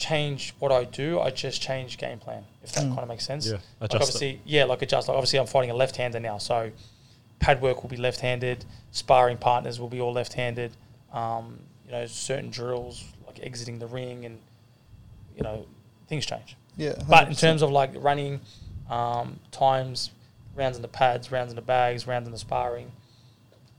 change 0.01 0.55
what 0.59 0.73
I 0.73 0.85
do. 0.85 1.21
I 1.21 1.31
just 1.31 1.61
change 1.63 1.99
game 1.99 2.19
plan, 2.19 2.45
if 2.65 2.73
that 2.73 2.85
Mm. 2.85 2.89
kind 2.89 3.01
of 3.01 3.09
makes 3.09 3.25
sense. 3.27 3.47
Yeah, 3.47 3.59
Like 3.81 3.91
adjust 3.93 3.93
it. 3.93 3.95
obviously, 4.17 4.41
yeah, 4.45 4.65
like 4.65 4.83
adjust. 4.83 5.07
Like 5.09 5.17
obviously, 5.17 5.39
I'm 5.39 5.47
fighting 5.47 5.71
a 5.71 5.75
left-hander 5.75 6.19
now, 6.19 6.39
so 6.39 6.73
pad 7.39 7.61
work 7.63 7.83
will 7.83 7.91
be 7.91 7.97
left-handed. 7.99 8.65
Sparring 8.91 9.37
partners 9.37 9.79
will 9.79 9.89
be 9.89 10.01
all 10.01 10.13
left-handed. 10.13 10.73
Um, 11.13 11.61
you 11.87 11.93
know, 11.93 12.07
certain 12.07 12.51
drills 12.51 13.05
like 13.27 13.41
exiting 13.43 13.79
the 13.79 13.87
ring, 13.87 14.25
and 14.25 14.39
you 15.37 15.43
know, 15.43 15.67
things 16.09 16.25
change. 16.27 16.57
Yeah, 16.77 16.95
But 17.09 17.29
in 17.29 17.35
terms 17.35 17.63
of 17.63 17.71
like 17.71 17.91
running, 17.97 18.41
um, 18.89 19.39
times, 19.53 20.11
rounds 20.57 20.77
in 20.77 20.83
the 20.83 20.89
pads, 20.89 21.31
rounds 21.31 21.51
in 21.53 21.57
the 21.57 21.63
bags, 21.63 22.07
rounds 22.07 22.27
in 22.27 22.33
the 22.33 22.39
sparring, 22.39 22.91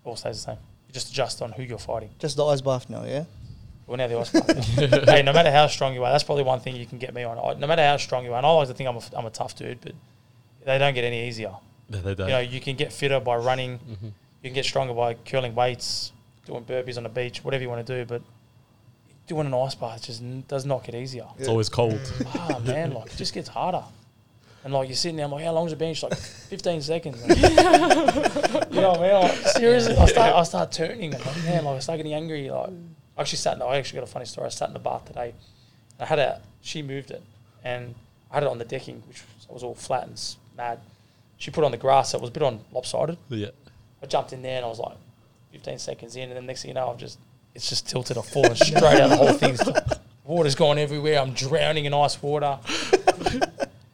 all 0.06 0.15
stays 0.15 0.38
the 0.38 0.52
same. 0.53 0.57
You 0.88 0.93
just 0.93 1.10
adjust 1.10 1.41
on 1.41 1.52
who 1.53 1.64
you're 1.64 1.77
fighting. 1.80 2.10
just 2.19 2.38
the 2.38 2.45
eyes 2.45 2.61
bath 2.61 2.89
now, 2.89 3.03
yeah. 3.06 3.23
Well, 3.91 3.97
now 3.97 4.07
the 4.07 4.18
ice 4.19 4.30
bucket. 4.31 4.63
hey, 5.09 5.22
no 5.22 5.34
matter 5.34 5.51
how 5.51 5.68
strong 5.68 5.93
you 5.93 6.03
are, 6.05 6.11
that's 6.11 6.23
probably 6.23 6.45
one 6.45 6.61
thing 6.61 6.76
you 6.77 6.85
can 6.85 6.97
get 6.97 7.13
me 7.13 7.23
on. 7.23 7.38
I, 7.38 7.59
no 7.59 7.68
matter 7.68 7.84
how 7.84 7.97
strong 7.97 8.23
you 8.23 8.31
are, 8.34 8.38
and 8.38 8.45
I 8.45 8.51
like 8.51 8.69
to 8.69 8.73
think 8.73 8.88
I'm 8.88 8.95
a, 8.95 9.01
I'm 9.18 9.26
a 9.26 9.30
tough 9.30 9.55
dude, 9.55 9.81
but 9.81 9.91
they 10.65 10.77
don't 10.77 10.93
get 10.93 11.03
any 11.03 11.27
easier. 11.27 11.51
Yeah, 11.89 11.99
they 11.99 12.15
don't. 12.15 12.27
You 12.27 12.34
know, 12.35 12.39
you 12.39 12.61
can 12.61 12.77
get 12.77 12.93
fitter 12.93 13.19
by 13.19 13.35
running. 13.35 13.80
Mhm. 13.80 14.03
You 14.43 14.49
can 14.49 14.53
get 14.53 14.63
stronger 14.65 14.93
by 14.93 15.15
curling 15.15 15.53
weights, 15.55 16.13
doing 16.45 16.63
burpees 16.63 16.95
on 16.95 17.03
the 17.03 17.09
beach, 17.09 17.43
whatever 17.43 17.61
you 17.63 17.69
want 17.69 17.85
to 17.85 17.97
do. 17.99 18.05
But 18.05 18.22
doing 19.27 19.45
an 19.45 19.53
ice 19.53 19.76
bath 19.76 20.03
just 20.03 20.22
n- 20.22 20.43
does 20.47 20.65
not 20.65 20.84
get 20.85 20.95
easier. 20.95 21.26
It's 21.38 21.47
always 21.49 21.68
cold. 21.69 21.99
ah 22.34 22.59
man, 22.65 22.93
like 22.93 23.07
it 23.13 23.18
just 23.18 23.34
gets 23.34 23.49
harder. 23.49 23.84
And 24.63 24.73
like 24.73 24.88
you're 24.89 24.95
sitting 24.95 25.18
there, 25.18 25.26
I'm 25.26 25.31
like, 25.31 25.43
how 25.43 25.51
long's 25.53 25.72
the 25.72 25.76
bench? 25.77 26.01
Like 26.03 26.15
15 26.15 26.81
seconds. 26.81 27.27
Like, 27.27 27.38
you 28.72 28.81
know 28.81 28.91
what 28.91 28.99
I 28.99 29.01
mean? 29.01 29.13
Like, 29.13 29.38
seriously, 29.57 29.95
I 29.97 30.05
start, 30.05 30.35
I 30.35 30.43
start 30.43 30.72
turning. 30.72 31.15
I'm 31.15 31.22
like, 31.26 31.43
man, 31.43 31.65
like 31.65 31.77
I 31.77 31.80
start 31.80 31.97
getting 31.97 32.13
angry. 32.13 32.49
Like, 32.49 32.69
actually 33.17 33.38
sat. 33.38 33.53
In 33.53 33.59
the, 33.59 33.65
I 33.65 33.77
actually 33.77 33.99
got 33.99 34.09
a 34.09 34.11
funny 34.11 34.25
story. 34.25 34.47
I 34.47 34.49
sat 34.49 34.69
in 34.69 34.73
the 34.73 34.79
bath 34.79 35.05
today. 35.05 35.33
I 35.99 36.05
had 36.05 36.19
a. 36.19 36.41
She 36.61 36.81
moved 36.81 37.11
it, 37.11 37.21
and 37.63 37.95
I 38.29 38.35
had 38.35 38.43
it 38.43 38.49
on 38.49 38.57
the 38.57 38.65
decking, 38.65 39.03
which 39.07 39.23
was 39.49 39.63
all 39.63 39.75
flat 39.75 40.07
and 40.07 40.19
mad. 40.57 40.79
She 41.38 41.51
put 41.51 41.63
it 41.63 41.65
on 41.65 41.71
the 41.71 41.77
grass, 41.77 42.11
so 42.11 42.17
it 42.17 42.21
was 42.21 42.29
a 42.29 42.33
bit 42.33 42.43
on 42.43 42.59
lopsided. 42.71 43.17
yeah. 43.29 43.47
I 44.03 44.07
jumped 44.07 44.33
in 44.33 44.41
there 44.41 44.57
and 44.57 44.65
I 44.65 44.67
was 44.67 44.79
like 44.79 44.97
15 45.51 45.77
seconds 45.77 46.15
in, 46.15 46.29
and 46.29 46.35
then 46.35 46.45
next 46.45 46.63
thing 46.63 46.69
you 46.69 46.75
know, 46.75 46.89
I've 46.89 46.97
just 46.97 47.19
it's 47.53 47.69
just 47.69 47.88
tilted. 47.88 48.17
I've 48.17 48.25
fallen 48.25 48.55
straight 48.55 48.83
out. 48.83 49.09
The 49.09 49.17
whole 49.17 49.33
thing's 49.33 49.61
water's 50.23 50.55
gone 50.55 50.77
everywhere. 50.77 51.19
I'm 51.19 51.33
drowning 51.33 51.85
in 51.85 51.93
ice 51.93 52.21
water. 52.21 52.59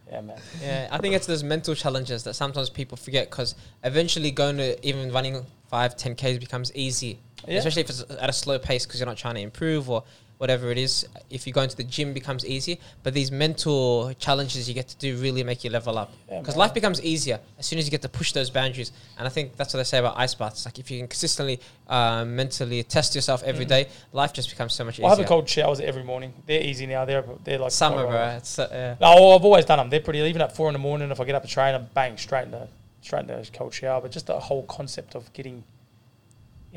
yeah, 0.10 0.22
man. 0.22 0.40
Yeah, 0.62 0.88
I 0.92 0.98
think 1.00 1.16
it's 1.16 1.26
those 1.26 1.44
mental 1.44 1.76
challenges 1.76 2.24
that 2.24 2.36
sometimes 2.36 2.70
people 2.70 2.98
forget 2.98 3.30
because 3.30 3.56
eventually 3.84 4.32
going 4.32 4.58
to 4.58 4.88
even 4.88 5.12
running 5.12 5.46
five, 5.70 5.98
10 5.98 6.16
Ks 6.16 6.38
becomes 6.38 6.74
easy, 6.76 7.20
Yeah. 7.48 7.58
especially 7.58 7.82
if 7.84 7.90
it's 7.90 8.02
at 8.02 8.30
a 8.30 8.34
slow 8.34 8.58
pace 8.60 8.86
because 8.86 9.00
you're 9.00 9.08
not 9.08 9.18
trying 9.18 9.36
to 9.36 9.42
improve 9.42 9.90
or 9.90 10.04
whatever 10.38 10.72
it 10.72 10.78
is. 10.78 11.08
If 11.30 11.48
you 11.48 11.54
go 11.54 11.62
into 11.62 11.76
the 11.76 11.84
gym, 11.84 12.14
becomes 12.14 12.46
easy. 12.46 12.80
But 13.04 13.14
these 13.14 13.32
mental 13.32 14.14
challenges 14.20 14.68
you 14.68 14.74
get 14.74 14.88
to 14.90 14.98
do 14.98 15.18
really 15.18 15.44
make 15.44 15.64
you 15.64 15.70
level 15.70 15.98
up 15.98 16.12
because 16.30 16.56
man. 16.56 16.58
life 16.58 16.74
becomes 16.74 17.02
easier 17.02 17.40
as 17.58 17.66
soon 17.66 17.80
as 17.80 17.86
you 17.86 17.92
get 17.92 18.02
to 18.04 18.10
push 18.10 18.32
those 18.32 18.50
boundaries. 18.50 18.92
And 19.18 19.28
I 19.28 19.30
think 19.30 19.56
that's 19.56 19.74
what 19.74 19.80
they 19.80 19.84
say 19.84 20.00
about 20.00 20.18
ice 20.18 20.36
baths. 20.36 20.66
Like 20.66 20.80
if 20.80 20.92
you 20.92 21.00
can 21.00 21.08
consistently 21.08 21.60
uh, 21.88 22.26
mentally 22.26 22.84
test 22.84 23.16
yourself 23.16 23.44
every 23.44 23.66
day, 23.66 23.88
life 24.14 24.34
just 24.34 24.50
becomes 24.50 24.74
so 24.74 24.84
much 24.84 24.96
easier. 24.96 25.08
I 25.08 25.10
have 25.10 25.20
a 25.20 25.24
cold 25.24 25.50
showers 25.50 25.80
every 25.80 26.04
morning. 26.04 26.34
They're 26.46 26.62
easy 26.62 26.86
now. 26.86 27.06
They're 27.06 27.26
they're 27.44 27.60
like 27.60 27.72
Summer, 27.72 28.06
bro. 28.06 28.14
right. 28.14 28.36
It's, 28.36 28.60
uh, 28.60 28.96
No, 29.02 29.36
I've 29.36 29.46
always 29.46 29.66
done 29.66 29.80
them. 29.80 29.90
They're 29.90 30.00
pretty. 30.00 30.20
Even 30.20 30.42
at 30.42 30.56
four 30.56 30.68
in 30.70 30.74
the 30.74 30.80
morning, 30.80 31.12
if 31.12 31.20
I 31.20 31.26
get 31.26 31.36
up 31.36 31.44
to 31.44 31.50
train, 31.50 31.76
I'm 31.76 31.88
bang 31.94 32.18
straight 32.18 32.46
into 32.46 32.68
straight 33.02 33.22
into 33.22 33.40
a 33.40 33.46
cold 33.54 33.74
shower. 33.74 34.02
But 34.02 34.12
just 34.12 34.28
the 34.28 34.40
whole 34.40 34.64
concept 34.64 35.16
of 35.16 35.32
getting 35.34 35.64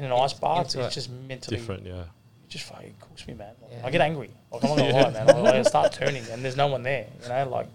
in 0.04 0.06
an 0.06 0.12
ice 0.12 0.32
bath 0.32 0.66
it's, 0.66 0.74
is 0.74 0.86
it. 0.86 0.90
just 0.90 1.10
mentally 1.10 1.56
Different, 1.58 1.84
yeah. 1.86 2.00
it 2.02 2.48
just 2.48 2.64
fucking 2.64 2.94
cooks 3.00 3.26
me, 3.26 3.34
man. 3.34 3.52
Like, 3.62 3.70
Yeah. 3.72 3.86
I 3.86 3.90
get 3.90 4.00
angry. 4.00 4.30
Like, 4.50 4.64
I'm 4.64 4.70
not 4.70 4.78
gonna 4.78 4.92
lie, 5.02 5.10
man. 5.10 5.30
I, 5.46 5.58
I 5.58 5.62
start 5.62 5.92
turning, 5.92 6.24
and 6.30 6.44
there's 6.44 6.56
no 6.56 6.66
one 6.68 6.82
there. 6.82 7.06
You 7.22 7.28
know, 7.28 7.48
like 7.48 7.66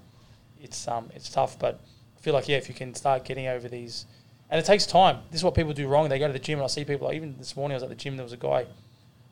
it's 0.61 0.87
um 0.87 1.09
it's 1.15 1.29
tough, 1.29 1.57
but 1.59 1.79
I 2.17 2.21
feel 2.21 2.33
like 2.33 2.47
yeah, 2.47 2.57
if 2.57 2.67
you 2.67 2.75
can 2.75 2.93
start 2.95 3.23
getting 3.25 3.47
over 3.47 3.67
these, 3.67 4.05
and 4.49 4.59
it 4.59 4.65
takes 4.65 4.85
time. 4.85 5.19
This 5.31 5.39
is 5.41 5.43
what 5.43 5.53
people 5.55 5.73
do 5.73 5.87
wrong. 5.87 6.09
They 6.09 6.19
go 6.19 6.27
to 6.27 6.33
the 6.33 6.39
gym, 6.39 6.59
and 6.59 6.63
I 6.63 6.67
see 6.67 6.83
people. 6.85 7.07
Like, 7.07 7.15
even 7.15 7.35
this 7.37 7.55
morning, 7.55 7.73
I 7.73 7.77
was 7.77 7.83
at 7.83 7.89
the 7.89 7.95
gym. 7.95 8.17
There 8.17 8.23
was 8.23 8.33
a 8.33 8.37
guy 8.37 8.65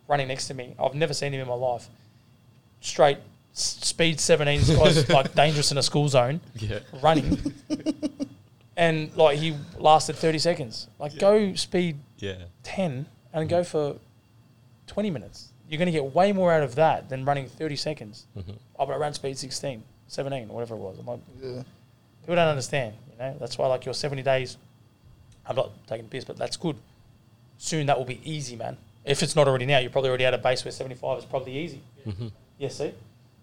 running 0.07 0.28
next 0.28 0.48
to 0.49 0.53
me. 0.53 0.76
I've 0.80 0.94
never 0.95 1.14
seen 1.14 1.34
him 1.34 1.41
in 1.41 1.48
my 1.48 1.53
life. 1.56 1.88
Straight 2.82 3.18
speed 3.53 4.20
17. 4.20 4.60
This 4.61 4.78
guy's 4.78 5.10
like 5.18 5.34
dangerous 5.36 5.72
in 5.72 5.78
a 5.78 5.84
school 5.84 6.10
zone 6.10 6.41
Yeah. 6.56 6.80
running. 7.02 7.38
And 8.76 9.15
like 9.15 9.38
he 9.38 9.56
lasted 9.78 10.15
30 10.15 10.40
seconds. 10.40 10.88
Like 10.99 11.18
go 11.20 11.53
speed 11.53 11.99
Yeah. 12.18 12.36
10 12.64 13.06
and 13.34 13.49
go 13.49 13.64
for 13.64 13.98
20 14.88 15.10
minutes. 15.10 15.49
You're 15.69 15.77
going 15.77 15.85
to 15.88 15.91
get 15.91 16.14
way 16.14 16.31
more 16.34 16.52
out 16.52 16.64
of 16.64 16.76
that 16.76 17.10
than 17.10 17.26
running 17.26 17.48
30 17.48 17.76
seconds. 17.76 18.26
Mhm. 18.38 18.57
Oh, 18.77 18.85
but 18.85 18.94
I 18.94 18.98
ran 18.98 19.14
speed 19.14 19.38
16, 19.38 19.84
17, 20.07 20.48
whatever 20.49 20.76
it 20.76 20.80
was. 20.80 20.98
I'm 20.99 21.06
like, 21.06 21.19
Yeah. 21.41 21.64
people 22.22 22.35
don't 22.35 22.48
understand. 22.48 22.95
You 23.11 23.18
know, 23.18 23.35
that's 23.40 23.57
why 23.57 23.68
like 23.68 23.85
your 23.85 23.94
70 23.94 24.22
days. 24.23 24.57
I'm 25.45 25.56
not 25.56 25.72
taking 25.88 26.06
the 26.06 26.10
piss, 26.10 26.23
but 26.23 26.38
that's 26.38 26.57
good. 26.57 26.76
Soon 27.57 27.85
that 27.88 27.98
will 27.98 28.06
be 28.06 28.22
easy, 28.30 28.56
man. 28.56 28.77
If 29.06 29.22
it's 29.23 29.35
not 29.35 29.48
already 29.48 29.65
now, 29.65 29.80
you're 29.80 29.90
probably 29.91 30.10
already 30.10 30.26
at 30.26 30.34
a 30.34 30.38
base 30.38 30.64
where 30.64 30.72
75 30.72 31.19
is 31.19 31.26
probably 31.26 31.57
easy. 31.57 31.81
Mhm. 32.06 32.31
Yes, 32.57 32.76
see. 32.77 32.94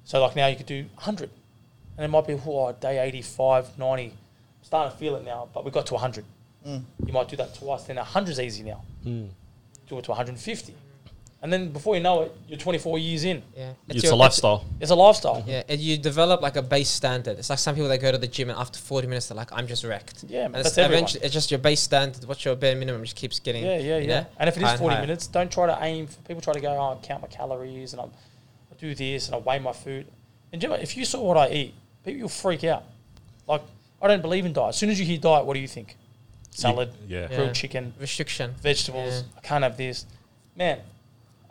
So 0.04 0.20
like 0.22 0.34
now 0.36 0.46
you 0.46 0.56
could 0.56 0.66
do 0.66 0.86
100, 0.96 1.30
and 1.96 2.04
it 2.04 2.08
might 2.08 2.26
be 2.26 2.34
oh, 2.46 2.72
day 2.72 2.98
85, 2.98 3.76
90. 3.78 4.04
I'm 4.06 4.12
starting 4.62 4.92
to 4.92 4.98
feel 4.98 5.16
it 5.16 5.24
now, 5.24 5.48
but 5.52 5.64
we 5.64 5.70
got 5.70 5.86
to 5.86 5.94
100. 5.94 6.24
Mm. 6.66 6.82
You 7.06 7.12
might 7.12 7.28
do 7.28 7.36
that 7.36 7.54
twice, 7.54 7.84
then 7.84 7.96
100 7.96 8.30
is 8.32 8.40
easy 8.40 8.62
now. 8.64 8.82
Mm. 9.04 9.28
Do 9.88 9.98
it 9.98 10.04
to 10.04 10.10
150, 10.10 10.74
and 11.42 11.52
then 11.52 11.70
before 11.72 11.96
you 11.96 12.02
know 12.02 12.22
it, 12.22 12.36
you're 12.46 12.58
24 12.58 12.98
years 12.98 13.24
in. 13.24 13.42
yeah. 13.56 13.72
It's, 13.88 14.04
your- 14.04 14.12
a 14.12 14.16
lifestyle. 14.16 14.64
It's 14.78 14.90
a 14.90 14.94
lifestyle. 14.94 15.42
Yeah, 15.46 15.62
and 15.68 15.80
you 15.80 15.96
develop 15.96 16.42
like 16.42 16.56
a 16.56 16.62
base 16.62 16.90
standard. 16.90 17.38
It's 17.38 17.48
like 17.50 17.58
some 17.58 17.74
people 17.74 17.88
that 17.88 17.98
go 17.98 18.12
to 18.12 18.18
the 18.18 18.26
gym 18.28 18.50
and 18.50 18.58
after 18.58 18.78
40 18.78 19.06
minutes 19.08 19.28
they're 19.28 19.36
like, 19.36 19.50
I'm 19.52 19.66
just 19.66 19.82
wrecked. 19.82 20.24
Yeah, 20.28 20.44
And 20.44 20.52
man, 20.52 20.60
it's 20.60 20.68
that's 20.70 20.78
everyone. 20.78 20.98
eventually 21.04 21.24
it's 21.24 21.32
just 21.32 21.50
your 21.50 21.58
base 21.58 21.80
standard. 21.80 22.24
What's 22.24 22.44
your 22.44 22.54
bare 22.56 22.76
minimum 22.76 23.02
just 23.02 23.16
keeps 23.16 23.40
getting. 23.40 23.64
Yeah, 23.64 23.78
yeah, 23.78 23.98
yeah. 23.98 24.06
know, 24.20 24.26
And 24.38 24.48
if 24.48 24.56
it 24.58 24.62
higher 24.62 24.74
is 24.74 24.80
and 24.80 24.80
40 24.80 24.94
higher. 24.94 25.02
minutes, 25.06 25.26
don't 25.28 25.50
try 25.50 25.66
to 25.66 25.78
aim. 25.80 26.06
For, 26.08 26.20
people 26.22 26.42
try 26.42 26.52
to 26.52 26.60
go, 26.60 26.68
oh, 26.76 26.98
I 27.02 27.06
count 27.06 27.22
my 27.22 27.28
calories 27.28 27.94
and 27.94 28.02
I'm, 28.02 28.10
I 28.70 28.74
do 28.78 28.94
this 28.94 29.26
and 29.28 29.34
I 29.34 29.38
weigh 29.38 29.58
my 29.60 29.72
food. 29.72 30.06
And 30.52 30.60
do 30.60 30.66
you 30.66 30.68
know 30.68 30.74
what? 30.74 30.82
if 30.82 30.94
you 30.96 31.04
saw 31.06 31.22
what 31.22 31.36
I 31.38 31.48
eat, 31.48 31.74
people 32.04 32.20
will 32.20 32.28
freak 32.28 32.62
out. 32.64 32.84
Like, 33.48 33.62
I 34.02 34.08
don't 34.08 34.22
believe 34.22 34.44
in 34.46 34.52
diet. 34.52 34.68
As 34.70 34.76
soon 34.76 34.90
as 34.90 35.00
you 35.00 35.06
hear 35.06 35.18
diet, 35.18 35.46
what 35.46 35.54
do 35.54 35.60
you 35.60 35.68
think? 35.68 35.96
Salad, 36.50 36.92
Yeah. 37.06 37.22
Yeah. 37.22 37.36
grilled 37.36 37.54
chicken, 37.54 37.94
restriction. 37.98 38.54
vegetables. 38.60 39.22
Yeah. 39.22 39.38
I 39.38 39.40
can't 39.40 39.64
have 39.64 39.76
this. 39.76 40.06
Man, 40.56 40.80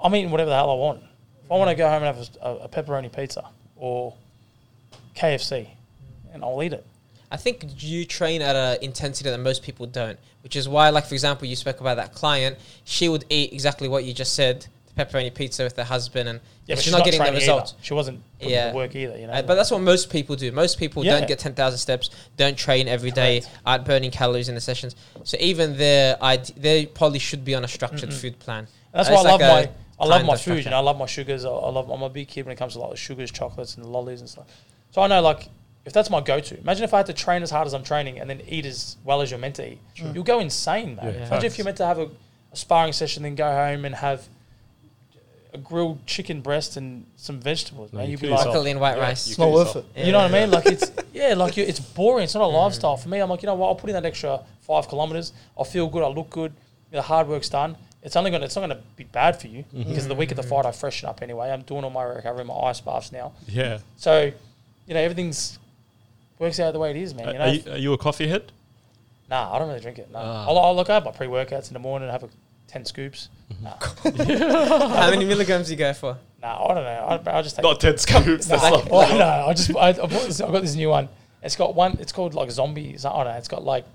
I'm 0.03 0.13
eating 0.15 0.31
whatever 0.31 0.49
the 0.49 0.55
hell 0.55 0.71
I 0.71 0.76
want. 0.76 1.01
If 1.45 1.51
I 1.51 1.55
want 1.55 1.69
to 1.69 1.76
go 1.76 1.89
home 1.89 2.03
and 2.03 2.15
have 2.15 2.30
a, 2.41 2.55
a 2.65 2.69
pepperoni 2.69 3.11
pizza 3.11 3.49
or 3.76 4.13
KFC, 5.15 5.61
mm. 5.61 5.67
and 6.34 6.43
I'll 6.43 6.61
eat 6.61 6.73
it. 6.73 6.85
I 7.31 7.38
think 7.38 7.84
you 7.84 8.05
train 8.05 8.41
at 8.41 8.55
an 8.55 8.84
intensity 8.84 9.30
that 9.30 9.39
most 9.39 9.61
people 9.63 9.85
don't, 9.85 10.17
which 10.41 10.55
is 10.55 10.67
why, 10.67 10.89
like 10.89 11.05
for 11.05 11.13
example, 11.13 11.47
you 11.47 11.55
spoke 11.55 11.80
about 11.80 11.97
that 11.97 12.13
client. 12.13 12.57
She 12.85 13.07
would 13.07 13.26
eat 13.30 13.53
exactly 13.53 13.88
what 13.88 14.03
you 14.03 14.13
just 14.13 14.34
said, 14.34 14.61
the 14.61 14.67
pepperoni 14.99 15.34
pizza 15.34 15.63
with 15.63 15.76
her 15.77 15.84
husband, 15.84 16.27
and 16.30 16.39
Yeah, 16.65 16.76
but 16.76 16.84
she's, 16.84 16.91
not 16.91 17.05
getting 17.05 17.19
the 17.19 17.26
training 17.26 17.39
results. 17.39 17.73
Either. 17.73 17.84
She 17.84 17.93
wasn't 17.93 18.21
putting 18.39 18.53
Yeah. 18.53 18.69
the 18.71 18.76
work 18.76 18.95
either. 18.95 19.17
You 19.17 19.27
know, 19.27 19.34
Uh, 19.34 19.41
but 19.41 19.55
that's 19.55 19.71
what 19.71 19.81
most 19.81 20.09
people 20.09 20.35
do. 20.35 20.51
Most 20.51 20.77
people 20.77 21.05
Yeah. 21.05 21.17
don't 21.19 21.27
get 21.27 21.39
10,000 21.39 21.77
steps, 21.80 22.09
don't 22.38 22.57
train 22.57 22.88
every 22.88 23.11
day, 23.11 23.43
aren't 23.65 23.85
burning 23.85 24.11
calories 24.11 24.49
in 24.49 24.55
the 24.55 24.61
sessions. 24.61 24.95
So 25.23 25.38
even 25.39 25.77
their 25.77 26.17
ide- 26.21 26.51
they 26.57 26.85
probably 26.85 27.19
should 27.19 27.45
be 27.45 27.55
on 27.55 27.63
a 27.63 27.67
structured 27.67 28.13
food 28.13 28.39
plan. 28.39 28.67
That's 28.93 29.09
Uh, 29.09 29.13
why 29.13 29.17
I 29.17 29.21
it's 29.21 29.30
love 29.30 29.39
my 29.41 29.69
I 30.01 30.05
love 30.05 30.26
my 30.26 30.34
of 30.34 30.39
food. 30.39 30.43
structure. 30.43 30.63
You 30.63 30.69
know, 30.71 30.77
I 30.77 30.81
love 30.81 30.97
my 30.97 31.05
sugars. 31.05 31.43
I, 31.43 31.49
I 31.49 31.69
love. 31.69 31.89
I'm 31.89 32.01
a 32.01 32.09
big 32.09 32.27
kid 32.30 32.45
when 32.45 32.53
it 32.53 32.55
comes 32.57 32.73
to 32.73 32.80
like 32.80 32.91
the 32.91 32.97
sugars, 32.97 33.31
chocolates, 33.31 33.76
and 33.76 33.85
lollies 33.85 34.21
and 34.21 34.30
stuff. 34.30 34.45
So 34.91 35.01
I 35.01 35.07
know 35.07 35.21
like 35.21 35.49
if 35.85 35.93
that's 35.93 36.09
my 36.09 36.21
go-to. 36.21 36.57
Imagine 36.59 36.84
if 36.84 36.93
I 36.93 36.97
had 36.97 37.05
to 37.07 37.13
train 37.13 37.41
as 37.43 37.51
hard 37.51 37.65
as 37.67 37.73
I'm 37.73 37.84
training 37.84 38.19
and 38.19 38.30
then 38.30 38.41
eat 38.47 38.65
as 38.65 38.95
well 39.03 39.21
as 39.21 39.30
you're 39.31 39.39
meant 39.39 39.55
to 39.55 39.67
eat. 39.71 39.80
You'll 39.95 40.23
go 40.23 40.39
insane, 40.39 40.95
mate. 41.01 41.15
Yeah. 41.15 41.27
Imagine 41.27 41.45
if 41.45 41.57
you're 41.57 41.65
meant 41.65 41.77
to 41.77 41.85
have 41.85 41.97
a, 41.99 42.09
a 42.53 42.55
sparring 42.55 42.93
session, 42.93 43.23
then 43.23 43.35
go 43.35 43.49
home 43.49 43.85
and 43.85 43.95
have 43.95 44.27
a 45.53 45.57
grilled 45.57 46.05
chicken 46.05 46.41
breast 46.41 46.77
and 46.77 47.05
some 47.15 47.39
vegetables, 47.39 47.91
No, 47.91 47.97
man. 47.99 48.05
you 48.07 48.11
You'd 48.11 48.21
be 48.21 48.27
like, 48.27 48.38
yourself. 48.39 48.53
Broccoli 48.53 48.71
and 48.71 48.80
white 48.80 48.97
Yeah, 48.97 49.03
rice. 49.03 49.27
you 49.27 49.31
It's 49.31 49.39
not 49.39 49.51
worth 49.51 49.67
yourself. 49.67 49.85
it. 49.95 50.05
you 50.05 50.11
know 50.11 50.19
what 50.19 50.34
I 50.34 50.39
mean? 50.41 50.51
Like 50.51 50.65
it's 50.67 50.91
yeah, 51.13 51.34
like 51.34 51.57
you, 51.57 51.63
it's 51.63 51.80
boring. 51.80 52.23
It's 52.26 52.35
not 52.35 52.43
a 52.43 52.47
lifestyle 52.47 52.97
for 52.97 53.09
me. 53.09 53.19
I'm 53.19 53.30
like, 53.30 53.41
you 53.41 53.47
know 53.47 53.55
what? 53.55 53.67
I'll 53.67 53.76
put 53.76 53.89
in 53.89 53.95
that 53.95 54.05
extra 54.05 54.41
five 54.61 54.88
kilometers. 54.88 55.34
I'll 55.57 55.65
feel 55.65 55.88
good. 55.88 56.03
I 56.03 56.07
look 56.07 56.30
good. 56.30 56.53
The 56.91 57.01
hard 57.01 57.27
work's 57.27 57.49
done. 57.49 57.76
It's 58.03 58.15
only 58.15 58.31
gonna. 58.31 58.45
It's 58.45 58.55
not 58.55 58.61
gonna 58.61 58.80
be 58.95 59.03
bad 59.03 59.41
for 59.41 59.47
you 59.47 59.65
because 59.73 60.07
the 60.07 60.15
week 60.15 60.31
of 60.31 60.38
the 60.38 60.43
fight, 60.43 60.65
I 60.65 60.71
freshen 60.71 61.09
up 61.09 61.21
anyway. 61.21 61.49
I'm 61.51 61.63
doing 61.63 61.84
all 61.84 61.89
my 61.89 62.03
recovery, 62.03 62.45
my 62.45 62.53
ice 62.55 62.80
baths 62.80 63.11
now. 63.11 63.34
Yeah. 63.47 63.80
So, 63.97 64.31
you 64.88 64.93
know, 64.93 64.99
everything's 65.01 65.59
works 66.39 66.59
out 66.61 66.71
the 66.71 66.80
way 66.80 66.91
it 66.91 66.95
is, 66.95 67.13
man. 67.13 67.27
You 67.27 67.34
know, 67.34 67.39
are, 67.41 67.49
you, 67.49 67.71
are 67.73 67.77
you 67.77 67.93
a 67.93 67.97
coffee 67.97 68.27
head? 68.27 68.51
nah, 69.30 69.53
I 69.53 69.59
don't 69.59 69.67
really 69.67 69.81
drink 69.81 69.99
it. 69.99 70.09
No, 70.11 70.19
Ah. 70.19 70.45
I'll, 70.47 70.57
I'll 70.57 70.76
look 70.76 70.89
up 70.89 71.03
my 71.05 71.11
pre 71.11 71.27
workouts 71.27 71.67
in 71.67 71.73
the 71.73 71.80
morning 71.80 72.07
and 72.07 72.11
have 72.13 72.23
a 72.23 72.30
ten 72.69 72.85
scoops. 72.85 73.29
Mm-hmm. 73.51 73.63
Nah, 73.63 74.95
How 74.95 75.09
many 75.09 75.25
milligrams 75.25 75.67
do 75.67 75.73
you 75.73 75.77
go 75.77 75.93
for? 75.93 76.17
nah, 76.41 76.65
I 76.65 76.73
don't 76.73 76.83
know. 76.83 77.31
I, 77.31 77.39
I 77.39 77.41
just 77.41 77.55
take 77.55 77.63
Not 77.63 77.79
10 77.79 77.97
scoops. 77.97 78.47
No, 78.47 78.55
That's 78.55 78.63
I, 78.63 78.69
not. 78.69 78.87
oh, 78.91 79.17
no, 79.17 79.47
I 79.47 79.53
just 79.53 79.75
I, 79.75 79.89
I, 79.89 79.93
bought 79.93 80.09
this, 80.09 80.39
I 80.39 80.51
got 80.51 80.61
this 80.61 80.75
new 80.75 80.89
one. 80.89 81.09
It's 81.41 81.55
got 81.55 81.75
one. 81.75 81.97
It's 81.99 82.11
called 82.11 82.33
like 82.33 82.51
zombies. 82.51 83.05
I 83.05 83.11
don't 83.11 83.25
know. 83.25 83.37
It's 83.37 83.47
got 83.47 83.63
like. 83.63 83.85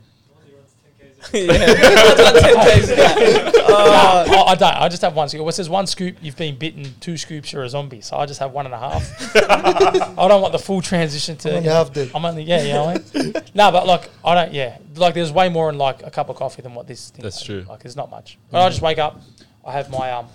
Uh, 3.67 4.25
No, 4.29 4.35
I, 4.47 4.53
I 4.53 4.55
don't. 4.55 4.75
I 4.75 4.89
just 4.89 5.03
have 5.03 5.15
one 5.17 5.29
scoop. 5.29 5.41
Well, 5.41 5.49
it 5.49 5.53
says 5.55 5.69
one 5.69 5.87
scoop. 5.87 6.17
You've 6.21 6.37
been 6.37 6.57
bitten. 6.57 6.95
Two 7.01 7.17
scoops. 7.17 7.53
You're 7.53 7.65
a 7.65 7.69
zombie. 7.69 8.01
So 8.01 8.17
I 8.17 8.27
just 8.27 8.41
have 8.41 8.53
one 8.53 8.67
and 8.67 8.75
a 8.75 8.79
half. 8.79 9.37
I 9.37 10.29
don't 10.29 10.41
want 10.43 10.53
the 10.53 10.59
full 10.59 10.81
transition 10.81 11.37
to. 11.39 11.57
Only 11.57 11.69
half 11.69 11.93
did. 11.93 12.11
I'm 12.15 12.25
only 12.25 12.43
yeah, 12.45 12.63
you 12.63 12.73
know. 12.73 12.85
I 12.89 12.99
mean? 13.23 13.33
no, 13.55 13.71
but 13.73 13.87
like 13.87 14.11
I 14.25 14.35
don't. 14.35 14.53
Yeah, 14.53 14.79
like 14.97 15.15
there's 15.15 15.33
way 15.33 15.49
more 15.49 15.69
in 15.71 15.79
like 15.79 16.03
a 16.03 16.11
cup 16.11 16.29
of 16.29 16.37
coffee 16.37 16.63
than 16.63 16.75
what 16.75 16.87
this. 16.87 17.11
Thing 17.11 17.23
That's 17.23 17.39
has. 17.39 17.47
true. 17.47 17.65
Like 17.69 17.83
there's 17.83 17.97
not 17.97 18.11
much. 18.11 18.39
But 18.51 18.63
I 18.63 18.69
just 18.69 18.83
wake 18.83 18.99
up. 18.99 19.21
I 19.65 19.73
have 19.73 19.91
my 19.91 20.13
um. 20.13 20.27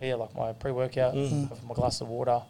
Yeah, 0.00 0.14
like 0.14 0.34
my 0.34 0.52
pre-workout. 0.54 1.14
Mm. 1.14 1.46
I 1.46 1.54
have 1.54 1.64
my 1.64 1.74
glass 1.74 2.00
of 2.00 2.08
water. 2.08 2.40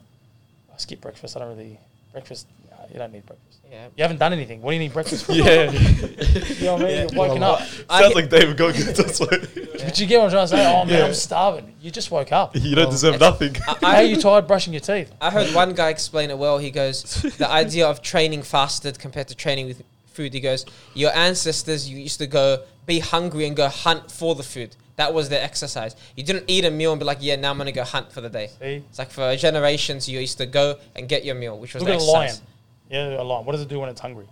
I 0.73 0.77
skip 0.77 1.01
breakfast. 1.01 1.35
I 1.35 1.41
don't 1.41 1.49
really 1.49 1.77
breakfast. 2.13 2.47
Nah, 2.91 2.93
you 2.93 2.99
don't 2.99 3.13
need 3.13 3.25
breakfast. 3.25 3.59
Yeah. 3.69 3.87
You 3.95 4.01
haven't 4.03 4.17
done 4.17 4.33
anything. 4.33 4.61
What 4.61 4.71
do 4.71 4.73
you 4.75 4.79
need 4.81 4.93
breakfast 4.93 5.25
for? 5.25 5.31
Yeah. 5.41 5.71
You 5.71 6.65
know 6.65 6.73
what 6.73 6.81
I 6.81 6.85
mean? 6.85 7.09
You're 7.09 7.27
woken 7.27 7.43
up. 7.43 7.61
I 7.89 8.01
Sounds 8.01 8.13
get- 8.13 8.15
like 8.15 8.29
David 8.29 8.57
Goggins. 8.57 8.93
That's 8.97 9.19
why 9.19 9.27
But 9.29 9.99
you 9.99 10.07
get 10.07 10.17
what 10.19 10.25
I'm 10.25 10.31
trying 10.31 10.43
to 10.43 10.47
say? 10.47 10.65
Oh 10.75 10.85
man, 10.85 10.99
Yeah. 10.99 11.05
I'm 11.05 11.13
starving. 11.13 11.73
You 11.81 11.89
just 11.91 12.11
woke 12.11 12.31
up. 12.31 12.55
you 12.55 12.75
don't 12.75 12.87
oh. 12.87 12.91
deserve 12.91 13.19
nothing. 13.19 13.55
How 13.55 13.77
are 13.81 14.03
you 14.03 14.17
tired 14.17 14.47
brushing 14.47 14.73
your 14.73 14.81
teeth? 14.81 15.11
I 15.21 15.31
heard 15.31 15.53
one 15.55 15.73
guy 15.73 15.89
explain 15.89 16.29
it 16.29 16.37
well. 16.37 16.57
He 16.57 16.69
goes, 16.69 17.03
the 17.37 17.49
idea 17.63 17.87
of 17.87 18.01
training 18.01 18.43
fasted 18.43 18.99
compared 18.99 19.27
to 19.29 19.35
training 19.35 19.67
with 19.67 19.81
food. 20.07 20.33
He 20.33 20.39
goes, 20.41 20.65
your 20.93 21.11
ancestors 21.15 21.89
you 21.89 21.97
used 21.97 22.19
to 22.19 22.27
go 22.27 22.63
be 22.85 22.99
hungry 22.99 23.45
and 23.47 23.55
go 23.55 23.69
hunt 23.69 24.11
for 24.11 24.35
the 24.35 24.43
food. 24.43 24.75
That 24.97 25.13
was 25.13 25.29
their 25.29 25.41
exercise. 25.43 25.95
You 26.15 26.23
didn't 26.23 26.45
eat 26.47 26.65
a 26.65 26.69
meal 26.69 26.91
and 26.91 26.99
be 26.99 27.05
like, 27.05 27.19
yeah, 27.21 27.35
now 27.35 27.51
I'm 27.51 27.57
gonna 27.57 27.71
go 27.71 27.83
hunt 27.83 28.11
for 28.11 28.21
the 28.21 28.29
day. 28.29 28.47
See? 28.59 28.83
It's 28.89 28.99
like 28.99 29.09
for 29.09 29.35
generations, 29.35 30.07
you 30.07 30.19
used 30.19 30.37
to 30.39 30.45
go 30.45 30.77
and 30.95 31.07
get 31.07 31.25
your 31.25 31.35
meal, 31.35 31.57
which 31.57 31.73
was 31.73 31.81
Look 31.81 31.89
the 31.89 31.95
at 31.95 32.01
a 32.01 32.03
lion. 32.03 32.23
exercise. 32.25 32.47
Yeah, 32.91 33.21
a 33.21 33.23
lion. 33.23 33.45
What 33.45 33.53
does 33.53 33.61
it 33.61 33.69
do 33.69 33.79
when 33.79 33.89
it's 33.89 34.01
hungry? 34.01 34.27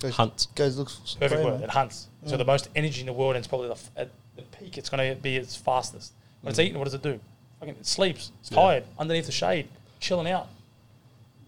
Goes, 0.00 0.14
Hunt. 0.14 0.46
Goes 0.54 0.76
looks 0.76 1.16
Perfect 1.18 1.32
great, 1.42 1.44
word. 1.44 1.54
man. 1.54 1.62
It 1.62 1.70
hunts. 1.70 2.08
So 2.26 2.36
the 2.36 2.44
most 2.44 2.68
energy 2.76 3.00
in 3.00 3.06
the 3.06 3.12
world, 3.12 3.34
and 3.34 3.38
it's 3.38 3.48
probably 3.48 3.68
the 3.68 3.74
f- 3.74 3.90
at 3.96 4.10
the 4.36 4.42
peak. 4.42 4.76
It's 4.78 4.88
going 4.88 5.14
to 5.14 5.20
be 5.20 5.36
its 5.36 5.56
fastest. 5.56 6.12
When 6.42 6.50
it's 6.50 6.58
eating, 6.58 6.76
what 6.78 6.84
does 6.84 6.94
it 6.94 7.02
do? 7.02 7.18
Fucking, 7.60 7.76
it 7.76 7.86
sleeps. 7.86 8.30
It's 8.40 8.50
Yeah. 8.50 8.56
tired 8.58 8.84
underneath 8.98 9.26
the 9.26 9.32
shade, 9.32 9.68
chilling 10.00 10.28
out. 10.28 10.48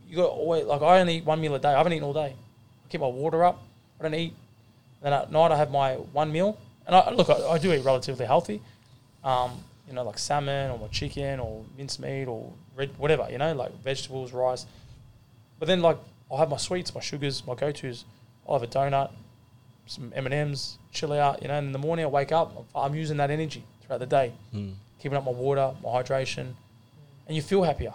You 0.09 0.16
got 0.16 0.30
always 0.30 0.64
like 0.64 0.82
I 0.82 1.01
only 1.01 1.16
eat 1.18 1.24
one 1.24 1.40
meal 1.40 1.55
a 1.55 1.59
day. 1.59 1.70
I 1.74 1.78
haven't 1.78 1.92
eaten 1.92 2.05
all 2.05 2.12
day. 2.12 2.34
I 2.36 2.88
keep 2.88 3.01
my 3.01 3.06
water 3.09 3.44
up. 3.44 3.62
I 3.98 4.05
don't 4.05 4.14
eat. 4.14 4.34
Then 5.02 5.12
at 5.12 5.30
night 5.32 5.51
I 5.51 5.56
have 5.56 5.70
my 5.70 5.94
one 5.94 6.30
meal, 6.32 6.56
and 6.86 6.94
I 6.94 7.10
look. 7.10 7.28
I, 7.28 7.34
I 7.48 7.59
do 7.59 7.72
eat 7.72 7.84
relatively 7.84 8.24
healthy. 8.24 8.62
Um, 9.24 9.62
you 9.88 9.94
know, 9.94 10.05
like 10.05 10.18
salmon 10.18 10.70
or 10.70 10.78
my 10.78 10.86
chicken 10.88 11.40
or 11.40 11.64
mincemeat 11.76 12.28
or 12.28 12.52
red, 12.76 12.90
whatever. 12.98 13.26
You 13.30 13.38
know, 13.38 13.52
like 13.55 13.72
vegetables, 13.82 14.32
rice. 14.32 14.64
But 15.59 15.66
then 15.66 15.82
like 15.82 15.98
I'll 16.35 16.40
have 16.40 16.51
my 16.51 16.56
sweets, 16.56 16.93
my 16.94 17.01
sugars, 17.01 17.47
my 17.47 17.55
go-tos. 17.55 18.05
I'll 18.48 18.59
have 18.59 18.62
a 18.65 18.66
donut, 18.66 19.11
some 19.86 20.12
M 20.16 20.27
and 20.27 20.35
M's, 20.35 20.78
chill 20.93 21.12
out. 21.12 21.40
You 21.43 21.48
know, 21.48 21.55
and 21.55 21.69
in 21.69 21.73
the 21.73 21.78
morning 21.78 22.05
I 22.05 22.09
wake 22.09 22.32
up, 22.32 22.65
I'm 22.74 22.93
using 22.97 23.16
that 23.19 23.31
energy 23.31 23.62
throughout 23.82 24.01
the 24.01 24.06
day, 24.06 24.32
Mm. 24.52 24.74
keeping 25.01 25.16
up 25.16 25.24
my 25.24 25.31
water, 25.31 25.73
my 25.82 25.90
hydration, 25.90 26.55
and 27.28 27.36
you 27.36 27.40
feel 27.43 27.62
happier. 27.62 27.94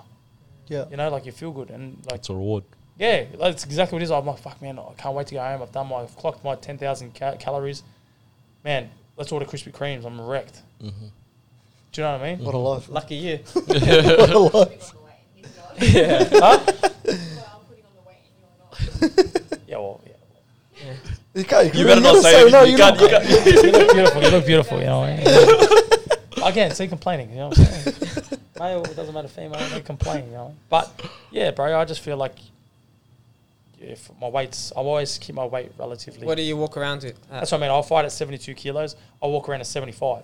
Yeah. 0.67 0.85
You 0.89 0.95
know, 0.97 1.09
like 1.09 1.25
you 1.25 1.33
feel 1.33 1.51
good, 1.51 1.69
and 1.69 1.97
like 2.05 2.19
It's 2.19 2.29
a 2.29 2.33
reward. 2.33 2.63
yeah, 2.97 3.25
that's 3.37 3.65
exactly 3.65 3.95
what 3.97 4.01
it 4.01 4.05
is. 4.05 4.11
I'm 4.11 4.25
like, 4.25 4.37
fuck, 4.39 4.61
man, 4.61 4.79
I 4.79 4.93
can't 4.97 5.13
wait 5.15 5.27
to 5.27 5.35
go 5.35 5.41
home. 5.41 5.61
I've 5.61 5.71
done 5.73 5.87
my, 5.87 5.97
I've 5.97 6.15
clocked 6.15 6.43
my 6.45 6.55
ten 6.55 6.77
thousand 6.77 7.13
ca- 7.15 7.35
calories. 7.35 7.83
Man, 8.63 8.89
let's 9.17 9.31
order 9.33 9.45
Krispy 9.45 9.71
Kremes. 9.73 10.05
I'm 10.05 10.21
wrecked. 10.21 10.61
Mm-hmm. 10.81 11.05
Do 11.91 12.01
you 12.01 12.07
know 12.07 12.13
what 12.13 12.21
I 12.21 12.35
mean? 12.35 12.45
What 12.45 12.53
a 12.55 12.57
life. 12.59 12.87
Lucky 12.89 13.15
you. 13.15 13.37
what 13.53 14.29
a 14.29 14.39
life. 14.39 14.93
yeah. 15.81 16.23
huh? 16.31 16.59
I'm 16.59 16.71
putting 16.71 17.83
on 17.83 17.93
the 17.95 18.03
weight 18.05 18.17
and 18.25 18.35
you're 18.37 18.59
not. 18.59 18.68
Yeah, 19.67 19.77
well, 19.77 20.01
yeah. 20.05 20.93
You 21.35 21.43
can't. 21.43 21.75
You 21.75 21.85
better 21.85 22.01
not 22.01 22.15
gotta 22.15 22.21
say 22.21 22.49
no. 22.49 22.63
You 22.63 22.71
You 22.71 22.77
can't. 22.77 22.99
look 22.99 23.11
You 23.11 23.19
can't. 23.19 23.63
You 23.63 23.71
look 23.71 23.93
beautiful. 23.93 24.21
You 24.23 24.29
look 24.29 24.45
beautiful. 24.45 24.79
You 24.79 24.85
know. 24.85 24.99
What 24.99 25.09
I 25.09 26.41
mean? 26.41 26.47
Again, 26.51 26.71
see 26.71 26.87
complaining. 26.87 27.29
You 27.29 27.35
know 27.35 27.47
what 27.49 27.59
I'm 27.59 27.65
saying? 27.65 28.39
Male, 28.59 28.83
it 28.83 28.95
doesn't 28.95 29.13
matter. 29.13 29.27
Female, 29.27 29.59
they 29.69 29.81
complain. 29.81 30.25
You 30.25 30.31
know. 30.31 30.55
But 30.69 30.89
yeah, 31.31 31.51
bro, 31.51 31.79
I 31.79 31.85
just 31.85 32.01
feel 32.01 32.17
like 32.17 32.35
if 33.79 34.09
my 34.19 34.27
weights, 34.27 34.73
I 34.75 34.79
always 34.79 35.17
keep 35.17 35.35
my 35.35 35.45
weight 35.45 35.71
relatively. 35.77 36.25
What 36.25 36.37
do 36.37 36.43
you 36.43 36.57
walk 36.57 36.77
around 36.77 37.03
with? 37.03 37.15
Uh, 37.31 37.39
That's 37.39 37.51
what 37.51 37.59
I 37.59 37.61
mean. 37.61 37.71
I'll 37.71 37.83
fight 37.83 38.05
at 38.05 38.11
72 38.11 38.53
kilos. 38.55 38.95
I'll 39.21 39.31
walk 39.31 39.47
around 39.49 39.61
at 39.61 39.67
75. 39.67 40.23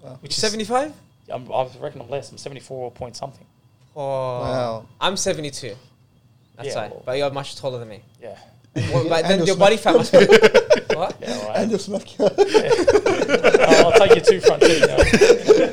Wow. 0.00 0.18
Which 0.20 0.32
is 0.32 0.40
75? 0.40 0.92
I'm, 1.32 1.50
I 1.52 1.68
reckon 1.80 2.00
I'm 2.00 2.10
less. 2.10 2.30
I'm 2.30 2.38
74 2.38 2.90
point 2.92 3.16
something. 3.16 3.46
Oh. 3.96 4.00
Wow. 4.02 4.86
I'm 5.00 5.16
72. 5.16 5.74
That's 6.56 6.68
Yeah, 6.68 6.74
right. 6.82 6.90
well- 6.90 7.02
But 7.04 7.18
you're 7.18 7.30
much 7.30 7.56
taller 7.56 7.78
than 7.78 7.88
me. 7.88 8.00
Yeah. 8.20 8.36
Well, 8.92 9.04
but 9.08 9.22
then 9.22 9.38
you're 9.38 9.48
your 9.48 9.56
body 9.56 9.76
fat 9.76 9.94
must 9.96 10.12
be. 10.12 10.18
what? 10.94 11.16
Yeah, 11.20 11.32
all 11.34 11.48
And 11.52 11.56
right. 11.56 11.70
you're 11.70 11.78
smacking. 11.78 12.16
I'll, 13.68 13.86
I'll 13.92 13.98
take 14.06 14.14
you 14.16 14.20
two 14.20 14.40
front 14.40 14.62
teeth. 14.62 14.80
You 14.80 14.86
know? 14.86 15.70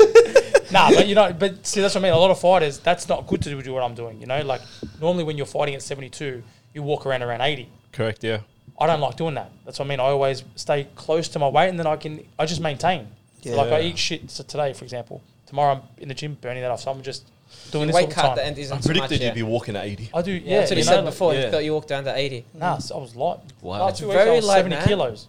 nah, 0.71 0.89
but 0.91 1.07
you 1.07 1.15
know, 1.15 1.33
but 1.33 1.65
see, 1.65 1.81
that's 1.81 1.95
what 1.95 2.01
I 2.01 2.03
mean. 2.03 2.13
A 2.13 2.17
lot 2.19 2.31
of 2.31 2.39
fighters, 2.39 2.79
that's 2.79 3.07
not 3.09 3.27
good 3.27 3.41
to 3.43 3.61
do 3.61 3.73
what 3.73 3.83
I'm 3.83 3.95
doing. 3.95 4.19
You 4.19 4.27
know, 4.27 4.41
like 4.41 4.61
normally 4.99 5.23
when 5.23 5.37
you're 5.37 5.45
fighting 5.45 5.75
at 5.75 5.81
72, 5.81 6.43
you 6.73 6.83
walk 6.83 7.05
around 7.05 7.23
around 7.23 7.41
80. 7.41 7.69
Correct, 7.91 8.23
yeah. 8.23 8.39
I 8.79 8.87
don't 8.87 8.99
like 9.01 9.15
doing 9.17 9.35
that. 9.35 9.51
That's 9.65 9.79
what 9.79 9.85
I 9.85 9.89
mean. 9.89 9.99
I 9.99 10.05
always 10.05 10.43
stay 10.55 10.87
close 10.95 11.27
to 11.29 11.39
my 11.39 11.47
weight, 11.47 11.69
and 11.69 11.77
then 11.77 11.85
I 11.87 11.97
can, 11.97 12.25
I 12.39 12.45
just 12.45 12.61
maintain. 12.61 13.07
So 13.43 13.55
like 13.55 13.71
I 13.71 13.81
eat 13.81 13.97
shit. 13.97 14.29
So 14.31 14.43
today, 14.43 14.73
for 14.73 14.83
example, 14.85 15.21
tomorrow 15.47 15.73
I'm 15.75 15.81
in 15.97 16.07
the 16.07 16.13
gym 16.13 16.37
burning 16.39 16.61
that 16.61 16.71
off. 16.71 16.81
So 16.81 16.91
I'm 16.91 17.01
just 17.01 17.25
doing 17.71 17.83
Your 17.83 17.87
this 17.87 17.95
all 17.95 18.01
weight 18.01 18.09
the 18.09 18.15
cut 18.15 18.25
at 18.25 18.27
time. 18.29 18.35
the 18.37 18.45
end 18.45 18.57
isn't 18.57 18.77
I 18.77 18.79
too 18.81 18.89
much. 18.89 18.97
predicted 18.99 19.21
Yeah. 19.21 19.27
you'd 19.27 19.35
be 19.35 19.43
walking 19.43 19.75
at 19.75 19.85
80. 19.85 20.09
I 20.13 20.21
do. 20.21 20.31
Yeah, 20.31 20.39
Yeah, 20.43 20.57
that's 20.59 20.71
what 20.71 20.77
you 20.77 20.83
he 20.83 20.89
know, 20.89 20.95
said 20.97 21.05
before. 21.05 21.33
He 21.33 21.39
yeah. 21.39 21.51
thought 21.51 21.63
you 21.63 21.73
walked 21.73 21.87
down 21.87 22.03
to 22.05 22.15
80. 22.17 22.45
Nah, 22.53 22.77
so 22.79 22.95
I 22.97 23.01
was 23.01 23.15
light. 23.15 23.39
Wow. 23.61 23.79
Last 23.85 23.99
two 23.99 24.07
weeks 24.07 24.19
I 24.19 24.23
Very 24.25 24.35
was 24.37 24.45
light, 24.45 24.55
70 24.57 24.75
man. 24.75 24.87
kilos. 24.87 25.27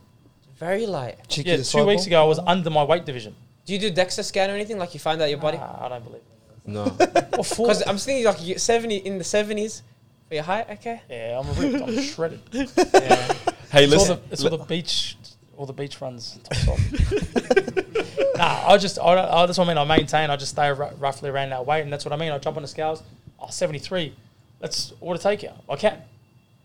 Very 0.59 0.87
light. 0.87 1.19
Cheeky 1.29 1.49
Yeah, 1.51 1.57
two 1.57 1.63
disciple. 1.63 1.87
weeks 1.87 2.07
ago 2.07 2.23
I 2.23 2.27
was 2.27 2.39
under 2.41 2.71
my 2.71 2.85
weight 2.85 3.05
division. 3.05 3.35
Do 3.67 3.73
you 3.73 3.79
do 3.79 3.91
DEXA 3.93 4.25
scan 4.25 4.51
or 4.51 4.55
anything? 4.55 4.79
Like 4.79 4.93
you 4.95 5.01
find 5.01 5.21
out 5.23 5.29
your 5.31 5.39
body? 5.39 5.59
Nah, 5.59 5.85
I 5.87 5.89
don't 5.89 6.05
believe 6.05 6.23
it. 6.23 6.69
No. 6.69 6.85
What 7.37 7.47
for? 7.47 7.67
Because 7.67 7.83
I'm 7.87 7.97
thinking 7.99 8.25
like 8.25 8.43
you 8.43 8.59
70 8.59 8.97
in 8.99 9.19
the 9.19 9.25
70s 9.25 9.83
for 10.29 10.35
your 10.35 10.43
height. 10.45 10.69
Okay. 10.71 11.01
Yeah, 11.11 11.41
I'm 11.41 11.49
ripped. 11.59 11.83
I'm 11.89 12.03
shredded. 12.03 12.41
Yeah. 12.53 13.33
Hey, 13.71 13.85
It's 13.85 13.93
all, 13.95 13.99
listen. 14.01 14.17
the, 14.29 14.33
it's 14.33 14.45
all 14.45 14.51
the 14.59 14.65
beach, 14.65 15.17
all 15.63 15.67
the 15.67 15.73
beach 15.73 16.01
runs. 16.01 16.41
Top 16.43 16.59
top. 16.77 16.79
nah, 18.37 18.65
I 18.69 18.77
just, 18.79 18.99
I, 18.99 19.15
don't- 19.15 19.31
I, 19.33 19.47
that's 19.47 19.57
what 19.59 19.67
I 19.67 19.69
mean. 19.69 19.79
I 19.79 19.85
maintain. 19.85 20.29
I 20.29 20.37
just 20.37 20.51
stay 20.53 20.67
r- 20.69 20.93
roughly 20.99 21.31
around 21.31 21.51
that 21.51 21.65
weight, 21.65 21.83
and 21.83 21.93
that's 21.93 22.05
what 22.05 22.13
I 22.13 22.17
mean. 22.17 22.33
I 22.33 22.39
jump 22.39 22.57
on 22.57 22.63
the 22.63 22.69
scales. 22.69 23.03
Oh, 23.39 23.47
73. 23.49 24.13
Let's 24.61 24.93
order 25.01 25.21
takeout. 25.21 25.55
I 25.71 25.77
can. 25.77 25.99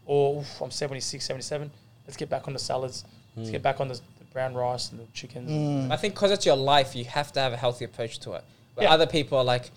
Or 0.08 0.40
oof, 0.42 0.62
I'm 0.62 0.72
76, 0.72 1.24
77. 1.24 1.70
Let's 2.08 2.18
get 2.18 2.28
back 2.30 2.48
on 2.48 2.54
the 2.54 2.60
salads. 2.60 3.06
Let's 3.36 3.52
get 3.52 3.62
back 3.62 3.80
on 3.80 3.88
the, 3.88 3.94
the 3.94 4.26
brown 4.34 4.56
rice 4.56 4.90
and 4.90 5.00
the 5.00 5.06
chickens. 5.14 5.52
Mm. 5.52 5.92
I 5.92 5.98
think 5.98 6.16
because 6.16 6.32
it's 6.32 6.46
your 6.46 6.56
life, 6.56 6.96
you 6.96 7.06
have 7.06 7.32
to 7.34 7.40
have 7.40 7.54
a 7.54 7.58
healthy 7.58 7.86
approach 7.86 8.18
to 8.22 8.34
it. 8.34 8.44
But 8.76 8.84
Yeah. 8.86 8.94
other 8.94 9.06
people 9.06 9.38
are 9.38 9.44
like 9.44 9.70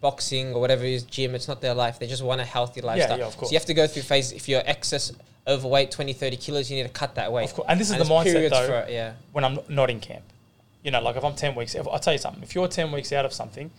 boxing 0.00 0.54
or 0.54 0.60
whatever 0.60 0.84
it 0.84 0.92
is 0.92 1.02
gym. 1.02 1.34
It's 1.34 1.48
not 1.48 1.60
their 1.60 1.74
life. 1.74 1.98
They 1.98 2.06
just 2.06 2.22
want 2.22 2.40
a 2.40 2.44
healthy 2.44 2.82
lifestyle. 2.82 3.18
yeah, 3.18 3.26
of 3.26 3.36
course. 3.36 3.48
So 3.50 3.52
you 3.52 3.58
have 3.58 3.66
to 3.66 3.74
go 3.74 3.88
through 3.88 4.02
phases. 4.02 4.32
If 4.32 4.48
you're 4.48 4.62
excess 4.64 5.12
overweight, 5.46 5.90
20, 5.90 6.12
30 6.12 6.36
kilos, 6.36 6.70
you 6.70 6.76
need 6.76 6.82
to 6.84 6.88
cut 6.88 7.14
that 7.16 7.32
weight. 7.32 7.44
Of 7.44 7.54
course. 7.54 7.66
And 7.68 7.80
this 7.80 7.90
is 7.90 7.96
And 7.96 8.04
the 8.04 8.08
mindset, 8.12 8.50
though. 8.50 8.66
for 8.66 8.74
it, 8.80 8.92
yeah. 8.92 9.14
when 9.32 9.44
I'm 9.44 9.58
not 9.68 9.90
in 9.90 10.00
camp. 10.00 10.24
You 10.82 10.90
know, 10.90 11.00
like 11.00 11.16
if 11.16 11.24
I'm 11.24 11.34
10 11.34 11.54
weeks, 11.54 11.74
if, 11.74 11.86
I'll 11.88 11.98
tell 11.98 12.12
you 12.14 12.18
something. 12.18 12.42
If 12.42 12.54
you're 12.54 12.68
10 12.68 12.90
weeks 12.92 13.12
out 13.12 13.24
of 13.24 13.32
something, 13.32 13.70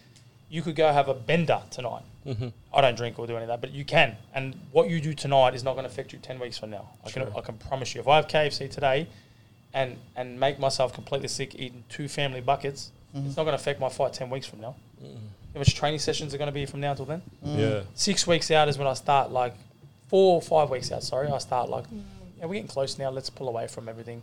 you 0.50 0.62
could 0.62 0.76
go 0.76 0.92
have 0.92 1.08
a 1.08 1.14
bender 1.14 1.62
tonight. 1.72 2.04
Mm-hmm. 2.26 2.50
I 2.74 2.82
don't 2.82 2.96
drink 2.96 3.18
or 3.18 3.26
do 3.26 3.34
any 3.34 3.44
of 3.44 3.48
that, 3.48 3.62
but 3.62 3.72
you 3.72 3.84
can. 3.86 4.18
And 4.36 4.54
what 4.72 4.90
you 4.90 5.02
do 5.02 5.14
tonight 5.14 5.56
is 5.56 5.64
not 5.64 5.74
going 5.74 5.86
to 5.86 5.90
affect 5.90 6.14
you 6.14 6.20
10 6.20 6.40
weeks 6.40 6.58
from 6.58 6.70
now. 6.70 6.90
I 7.06 7.10
can, 7.10 7.24
I 7.36 7.42
can 7.42 7.58
promise 7.58 7.96
you. 7.96 8.02
If 8.02 8.08
I 8.08 8.18
have 8.18 8.28
KFC 8.28 8.70
today 8.70 9.08
and, 9.74 9.98
and 10.16 10.40
make 10.40 10.60
myself 10.60 10.94
completely 10.94 11.28
sick 11.30 11.56
eating 11.56 11.84
two 11.90 12.08
family 12.08 12.42
buckets, 12.42 12.92
it's 13.14 13.36
not 13.36 13.44
going 13.44 13.56
to 13.58 13.62
affect 13.62 13.80
my 13.80 13.90
fight 13.90 14.14
10 14.14 14.30
weeks 14.30 14.46
from 14.46 14.62
now. 14.62 14.76
How 15.02 15.60
much 15.60 15.76
training 15.76 16.00
sessions 16.00 16.34
are 16.34 16.38
going 16.38 16.48
to 16.48 16.54
be 16.54 16.66
from 16.66 16.80
now 16.80 16.94
till 16.94 17.06
then? 17.06 17.22
Yeah. 17.44 17.82
Six 17.96 18.26
weeks 18.28 18.52
out 18.52 18.70
is 18.70 18.78
when 18.78 18.88
I 18.88 18.94
start, 18.94 19.32
like, 19.32 19.54
four 20.12 20.36
or 20.36 20.42
five 20.42 20.70
weeks 20.70 20.92
out, 20.92 21.02
sorry, 21.04 21.30
I 21.30 21.38
start, 21.38 21.70
like, 21.70 21.86
yeah, 22.38 22.46
we're 22.46 22.56
getting 22.56 22.68
close 22.68 23.00
now. 23.00 23.10
Let's 23.10 23.30
pull 23.30 23.48
away 23.48 23.68
from 23.68 23.88
everything. 23.88 24.22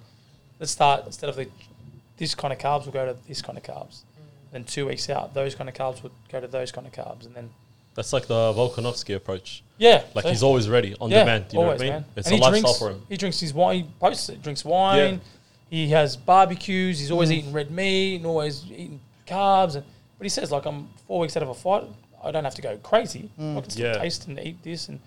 Let's 0.61 0.71
start, 0.71 1.07
instead 1.07 1.31
of 1.31 1.37
the, 1.37 1.49
this 2.19 2.35
kind 2.35 2.53
of 2.53 2.59
carbs, 2.59 2.83
we'll 2.85 2.93
go 2.93 3.07
to 3.11 3.17
this 3.27 3.41
kind 3.41 3.57
of 3.57 3.65
carbs. 3.65 4.03
Then 4.53 4.65
two 4.65 4.87
weeks 4.87 5.09
out, 5.09 5.33
those 5.35 5.55
kind 5.55 5.69
of 5.69 5.75
carbs 5.75 6.03
would 6.03 6.13
go 6.31 6.41
to 6.41 6.47
those 6.47 6.71
kind 6.73 6.87
of 6.87 6.93
carbs. 6.93 7.25
And 7.27 7.35
then, 7.35 7.49
That's 7.95 8.13
like 8.13 8.27
the 8.27 8.53
Volkanovski 8.53 9.15
approach. 9.17 9.63
yeah. 9.79 10.03
Like 10.15 10.25
so- 10.25 10.29
he's 10.29 10.43
always 10.43 10.69
ready, 10.69 10.95
on 11.01 11.11
yeah, 11.11 11.21
demand. 11.21 11.47
You 11.53 11.61
know 11.61 11.67
what 11.69 11.77
I 11.81 11.85
mean? 11.85 11.93
man. 11.93 12.05
It's 12.17 12.29
And 12.31 12.39
a 12.39 12.43
lifestyle 12.43 12.63
drinks, 12.63 12.79
for 12.79 12.91
him. 12.91 13.03
He 13.09 13.17
drinks 13.17 13.41
his 13.41 13.55
wine, 13.55 13.77
he 13.77 13.83
posts 13.99 14.29
it, 14.29 14.43
drinks 14.43 14.65
wine. 14.67 15.15
Yeah. 15.15 15.19
He 15.71 15.89
has 15.91 16.17
barbecues. 16.17 16.99
He's 17.01 17.09
Mm. 17.09 17.13
always 17.13 17.31
eating 17.33 17.53
red 17.53 17.71
meat 17.71 18.17
and 18.17 18.27
always 18.27 18.65
eating 18.71 19.01
carbs. 19.27 19.75
And 19.77 19.85
But 20.19 20.25
he 20.25 20.29
says, 20.29 20.51
like, 20.51 20.67
I'm 20.67 20.89
four 21.07 21.21
weeks 21.21 21.37
out 21.37 21.43
of 21.43 21.49
a 21.51 21.55
fight. 21.55 21.85
I 22.25 22.31
don't 22.31 22.45
have 22.45 22.55
to 22.57 22.63
go 22.63 22.77
crazy. 22.79 23.31
I 23.39 23.61
can 23.61 23.71
still 23.71 23.87
Yeah. 23.87 23.99
taste 24.03 24.27
and 24.27 24.39
eat 24.41 24.63
this. 24.63 24.89
And 24.89 24.99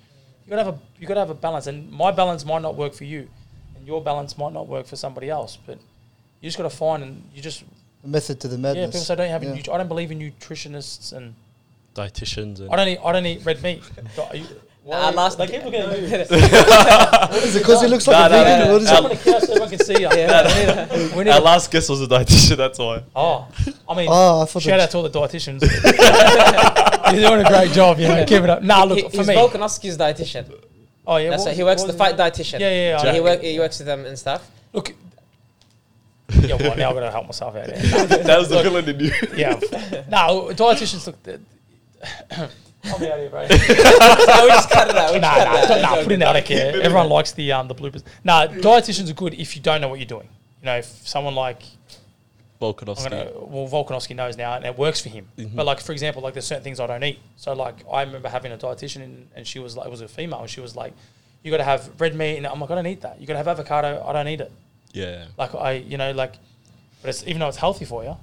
you 0.45 0.49
got 0.49 0.55
to 0.57 0.63
have 0.65 0.73
a 0.75 0.79
you 0.99 1.07
got 1.07 1.13
to 1.15 1.19
have 1.21 1.29
a 1.29 1.33
balance. 1.35 1.67
And 1.67 1.91
my 1.91 2.11
balance 2.11 2.45
might 2.45 2.61
not 2.61 2.75
work 2.75 2.93
for 2.93 3.03
you, 3.05 3.27
and 3.75 3.85
your 3.87 4.01
balance 4.01 4.37
might 4.37 4.53
not 4.53 4.67
work 4.67 4.85
for 4.87 4.95
somebody 4.95 5.29
else. 5.29 5.57
But 5.65 5.77
you 6.41 6.47
just 6.47 6.57
got 6.57 6.63
to 6.63 6.75
find 6.75 7.03
and 7.03 7.23
you 7.33 7.41
just 7.41 7.63
The 8.01 8.07
method 8.07 8.39
to 8.41 8.47
the 8.47 8.57
madness. 8.57 8.79
yeah. 8.81 8.85
People 8.87 8.99
say 9.01 9.15
don't 9.15 9.29
have. 9.29 9.43
Yeah. 9.43 9.53
nut- 9.53 9.69
I 9.69 9.77
don't 9.77 9.87
believe 9.87 10.11
in 10.11 10.19
nutritionists 10.19 11.13
and 11.13 11.35
Dietitians 11.95 12.59
and 12.61 12.71
I 12.71 12.75
don't 12.77 12.87
eat. 12.87 12.99
I 13.03 13.11
don't 13.11 13.25
eat 13.25 13.45
red 13.45 13.61
meat. 13.61 13.83
Are 14.29 14.35
you- 14.35 14.45
Nah, 14.83 15.11
last 15.11 15.37
they 15.37 15.45
keep 15.45 15.63
looking 15.63 15.79
at 15.79 15.95
you. 15.99 16.05
Is 16.05 17.55
it 17.55 17.59
because 17.59 17.81
he 17.83 17.87
looks 17.87 18.07
like 18.07 18.17
Nah, 18.17 18.25
a 18.25 18.29
nah, 18.29 18.43
vegan? 18.43 18.59
nah. 18.67 18.73
What 18.73 18.81
is 18.81 18.89
I'm 18.89 19.05
it? 19.05 19.05
on 19.05 19.11
a 19.11 19.15
couch 19.15 19.43
so 19.43 19.51
everyone 19.51 19.69
can 19.69 19.79
see 19.85 19.99
you. 20.01 20.09
Yeah. 20.17 21.11
We 21.15 21.23
need 21.23 21.29
our 21.29 21.39
last 21.39 21.69
guest 21.69 21.87
was 21.87 22.01
a 22.01 22.07
dietitian. 22.07 22.57
That's 22.57 22.79
why. 22.79 23.03
Oh, 23.15 23.47
I 23.87 23.95
mean, 23.95 24.07
Oh, 24.09 24.41
I 24.41 24.45
shout 24.47 24.63
that- 24.63 24.79
out 24.79 24.89
to 24.89 24.97
all 24.97 25.03
the 25.03 25.09
dietitians. 25.11 25.61
You're 27.13 27.29
doing 27.29 27.45
a 27.45 27.49
great 27.49 27.71
job. 27.71 27.99
You 27.99 28.07
know, 28.07 28.25
keep 28.25 28.43
it 28.43 28.49
up. 28.49 28.63
Nah, 28.63 28.83
He- 28.87 28.89
look 29.03 29.11
for 29.11 29.17
he's 29.17 29.27
me. 29.27 29.35
Volkanovski's 29.35 29.97
dietitian. 29.97 30.51
Oh 31.05 31.17
yeah, 31.17 31.29
That's 31.31 31.41
what 31.41 31.47
right. 31.47 31.57
He 31.57 31.63
works 31.63 31.81
what 31.81 31.91
the 31.91 31.97
fight 31.97 32.17
his 32.17 32.21
dietitian. 32.21 32.59
Yeah, 32.59 32.69
yeah, 32.69 33.03
yeah. 33.03 33.11
he, 33.11 33.17
I- 33.17 33.21
work, 33.21 33.41
he 33.41 33.59
works 33.59 33.79
with 33.79 33.87
them 33.87 34.05
and 34.05 34.17
stuff. 34.17 34.49
Look. 34.73 34.93
Yeah, 36.33 36.55
well, 36.55 36.77
now 36.77 36.89
I've 36.89 36.95
got 36.95 37.01
to 37.01 37.11
help 37.11 37.25
myself 37.25 37.57
out. 37.57 37.67
There. 37.67 37.77
that 38.07 38.39
was 38.39 38.47
the 38.47 38.63
villain 38.63 38.87
in 38.87 38.99
you. 39.01 39.11
Yeah. 39.35 39.59
No, 40.09 40.49
dietitians 40.53 41.05
look. 41.05 41.21
the- 41.23 41.41
I'll 42.85 42.97
be 42.99 43.11
out 43.11 43.19
here, 43.19 43.29
bro. 43.29 43.47
so 43.47 43.55
we 43.57 44.49
just 44.49 44.69
cut 44.69 44.89
it 44.89 44.95
out. 44.95 45.13
We 45.13 45.19
nah, 45.19 45.35
nah, 45.35 45.43
out. 45.43 45.81
nah, 45.81 46.03
put 46.03 46.13
it 46.13 46.21
out. 46.21 46.29
I 46.29 46.39
don't 46.39 46.45
care. 46.45 46.81
Everyone 46.81 47.09
likes 47.09 47.31
the 47.33 47.51
um 47.51 47.67
the 47.67 47.75
bloopers. 47.75 48.03
Nah, 48.23 48.47
dietitians 48.47 49.09
are 49.09 49.13
good 49.13 49.33
if 49.33 49.55
you 49.55 49.61
don't 49.61 49.81
know 49.81 49.87
what 49.89 49.99
you're 49.99 50.05
doing. 50.07 50.29
You 50.61 50.67
know, 50.67 50.77
if 50.77 50.85
someone 50.85 51.35
like 51.35 51.61
I'm 51.61 51.80
Volkanovski. 52.61 53.09
gonna, 53.09 53.31
well, 53.35 53.67
Volkanovski 53.67 54.15
knows 54.15 54.37
now, 54.37 54.53
and 54.53 54.65
it 54.65 54.77
works 54.77 55.01
for 55.01 55.09
him. 55.09 55.27
Mm-hmm. 55.37 55.55
But 55.55 55.65
like, 55.65 55.81
for 55.81 55.91
example, 55.91 56.21
like 56.21 56.33
there's 56.33 56.45
certain 56.45 56.63
things 56.63 56.79
I 56.79 56.87
don't 56.87 57.03
eat. 57.03 57.19
So 57.37 57.53
like, 57.53 57.75
I 57.91 58.03
remember 58.03 58.29
having 58.29 58.51
a 58.51 58.57
dietitian, 58.57 59.03
and, 59.03 59.27
and 59.35 59.47
she 59.47 59.59
was 59.59 59.75
like, 59.75 59.87
it 59.87 59.91
was 59.91 60.01
a 60.01 60.07
female, 60.07 60.39
and 60.41 60.49
she 60.49 60.61
was 60.61 60.75
like, 60.75 60.93
you 61.43 61.49
got 61.51 61.57
to 61.57 61.63
have 61.63 61.89
red 61.99 62.15
meat, 62.15 62.37
and 62.37 62.45
I'm 62.45 62.59
like, 62.59 62.69
I 62.69 62.75
don't 62.75 62.87
eat 62.87 63.01
that. 63.01 63.19
You 63.19 63.25
got 63.27 63.33
to 63.33 63.37
have 63.37 63.47
avocado. 63.47 64.03
I 64.05 64.13
don't 64.13 64.27
eat 64.27 64.41
it. 64.41 64.51
Yeah. 64.93 65.25
Like 65.37 65.55
I, 65.55 65.71
you 65.73 65.97
know, 65.97 66.11
like, 66.11 66.35
but 67.01 67.09
it's 67.09 67.25
even 67.25 67.39
though 67.39 67.47
it's 67.47 67.57
healthy 67.57 67.85
for 67.85 68.03
you, 68.03 68.15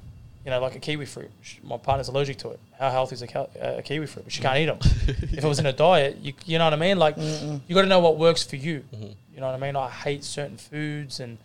you 0.45 0.51
know, 0.53 0.61
like 0.61 0.77
a 0.77 0.79
kiwi 0.79 1.05
fruit. 1.05 1.31
sh- 1.43 1.57
My 1.65 1.77
partner's 1.79 2.09
allergic 2.09 2.39
to 2.39 2.51
it. 2.51 2.61
How 2.79 2.91
healthy 2.91 3.15
is 3.15 3.23
a, 3.23 3.27
ki- 3.27 3.39
uh, 3.61 3.79
a 3.79 3.83
kiwi 3.83 4.07
fruit? 4.07 4.27
She 4.29 4.41
can't 4.41 4.57
eat 4.59 4.67
them. 4.67 4.79
if 5.09 5.45
it 5.45 5.45
was 5.45 5.59
in 5.59 5.67
a 5.67 5.73
diet, 5.73 6.19
you, 6.23 6.33
you 6.47 6.59
know 6.59 6.65
what 6.65 6.73
I 6.75 6.77
mean? 6.77 6.97
Like, 6.99 7.17
you 7.19 7.75
got 7.75 7.83
to 7.83 7.89
know 7.89 7.99
what 7.99 8.19
works 8.19 8.45
for 8.45 8.57
you. 8.57 8.85
Mm-hmm. 8.95 9.07
You 9.35 9.41
know 9.41 9.47
what 9.47 9.55
I 9.55 9.59
mean? 9.59 9.75
I 9.77 9.91
hate 9.91 10.23
certain 10.25 10.57
foods, 10.57 11.19
and 11.21 11.39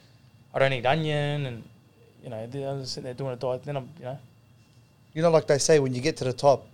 I 0.54 0.60
don't 0.60 0.74
eat 0.74 0.86
onion, 0.86 1.46
and 1.48 1.64
you 2.24 2.30
know, 2.30 2.48
they're 2.48 2.78
just 2.80 2.94
sitting 2.94 3.06
there 3.06 3.14
doing 3.14 3.34
a 3.34 3.36
diet. 3.36 3.64
Then 3.64 3.78
I'm, 3.78 3.90
you 4.00 4.06
know, 4.06 4.20
You 5.14 5.22
know, 5.22 5.30
like 5.30 5.46
they 5.48 5.58
say, 5.58 5.80
when 5.80 5.94
you 5.94 6.02
get 6.02 6.18
to 6.18 6.24
the 6.24 6.34
top, 6.34 6.66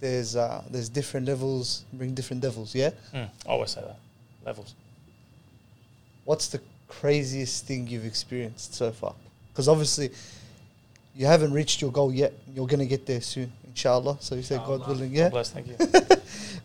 there's 0.00 0.36
uh, 0.36 0.62
there's 0.70 0.88
different 0.88 1.26
levels, 1.26 1.84
bring 1.92 2.14
different 2.14 2.42
devils. 2.42 2.74
Yeah. 2.74 2.90
mm, 3.14 3.28
I 3.46 3.48
always 3.48 3.70
say 3.70 3.80
that 3.82 3.98
levels. 4.44 4.74
What's 6.24 6.48
the 6.48 6.60
craziest 6.88 7.66
thing 7.66 7.86
you've 7.86 8.04
experienced 8.04 8.74
so 8.74 8.90
far? 8.92 9.14
Because 9.52 9.68
obviously, 9.68 10.10
you 11.14 11.26
haven't 11.26 11.52
reached 11.52 11.80
your 11.80 11.92
goal 11.92 12.12
yet. 12.12 12.32
You're 12.54 12.66
gonna 12.66 12.84
get 12.86 13.06
there 13.06 13.20
soon, 13.20 13.52
inshallah. 13.66 14.18
So 14.20 14.34
you 14.34 14.42
say, 14.42 14.56
God 14.56 14.86
willing, 14.86 15.12
yeah. 15.14 15.24
God 15.24 15.30
bless. 15.32 15.50
Thank 15.50 15.68
you. 15.68 15.76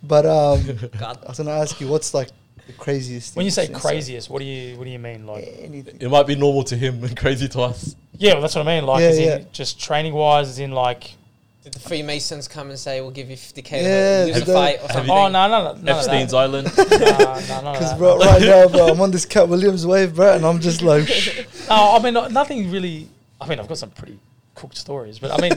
But 0.03 0.25
um, 0.25 0.59
God. 0.99 1.19
I 1.23 1.27
was 1.29 1.37
gonna 1.37 1.51
ask 1.51 1.79
you, 1.79 1.87
what's 1.87 2.13
like 2.15 2.29
the 2.67 2.73
craziest? 2.73 3.33
Thing. 3.33 3.39
When 3.39 3.45
you 3.45 3.51
say 3.51 3.63
you've 3.63 3.67
seen 3.69 3.75
so- 3.81 3.87
craziest, 3.89 4.29
what 4.29 4.39
do 4.39 4.45
you 4.45 4.77
what 4.77 4.83
do 4.85 4.89
you 4.89 4.99
mean? 4.99 5.25
Like, 5.25 5.47
anything. 5.59 5.97
It 5.99 6.09
might 6.09 6.27
be 6.27 6.35
normal 6.35 6.63
to 6.65 6.75
him 6.77 7.03
and 7.03 7.15
crazy 7.17 7.47
to 7.49 7.61
us. 7.61 7.95
yeah, 8.17 8.33
well, 8.33 8.41
that's 8.41 8.55
what 8.55 8.67
I 8.67 8.75
mean. 8.75 8.85
Like, 8.85 9.01
Yeah, 9.01 9.07
as 9.07 9.17
in 9.19 9.23
yeah. 9.25 9.45
just 9.51 9.79
training 9.79 10.13
wise, 10.13 10.49
as 10.49 10.59
in 10.59 10.71
like. 10.71 11.15
Did 11.63 11.73
the 11.73 11.79
Freemasons 11.79 12.47
come 12.47 12.71
and 12.71 12.79
say, 12.79 13.01
we'll 13.01 13.11
give 13.11 13.29
you 13.29 13.35
50k 13.35 13.71
Yeah, 13.83 14.25
to 14.25 14.33
lose 14.33 14.41
a 14.41 14.45
fight 14.47 14.79
or 14.81 14.89
something? 14.89 15.11
Oh 15.11 15.27
no, 15.27 15.47
no, 15.47 15.73
no, 15.75 15.79
no. 15.79 15.95
Epstein's 15.95 16.33
Island. 16.33 16.71
Nah, 16.77 16.87
nah, 16.87 17.61
none 17.61 17.73
Because 17.73 17.91
that. 17.91 17.97
bro, 17.99 18.17
right 18.17 18.41
now, 18.41 18.67
bro, 18.67 18.87
I'm 18.87 18.99
on 18.99 19.11
this 19.11 19.25
Katt 19.27 19.47
Williams 19.47 19.85
wave, 19.85 20.15
bro, 20.15 20.33
and 20.35 20.43
I'm 20.43 20.59
just 20.59 20.81
like, 20.81 21.07
No, 21.69 21.95
I 21.95 21.99
mean 22.01 22.15
nothing 22.33 22.71
really. 22.71 23.07
I 23.39 23.47
mean, 23.47 23.59
I've 23.59 23.67
got 23.67 23.77
some 23.77 23.91
pretty 23.91 24.17
cooked 24.55 24.75
stories, 24.75 25.19
but 25.19 25.29
I 25.31 25.37
mean 25.39 25.51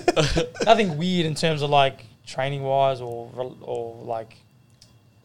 nothing 0.66 0.98
weird 0.98 1.24
in 1.24 1.34
terms 1.34 1.62
of 1.62 1.70
like 1.70 2.04
training 2.26 2.62
wise 2.62 3.00
or 3.00 3.30
or 3.62 4.02
like 4.04 4.36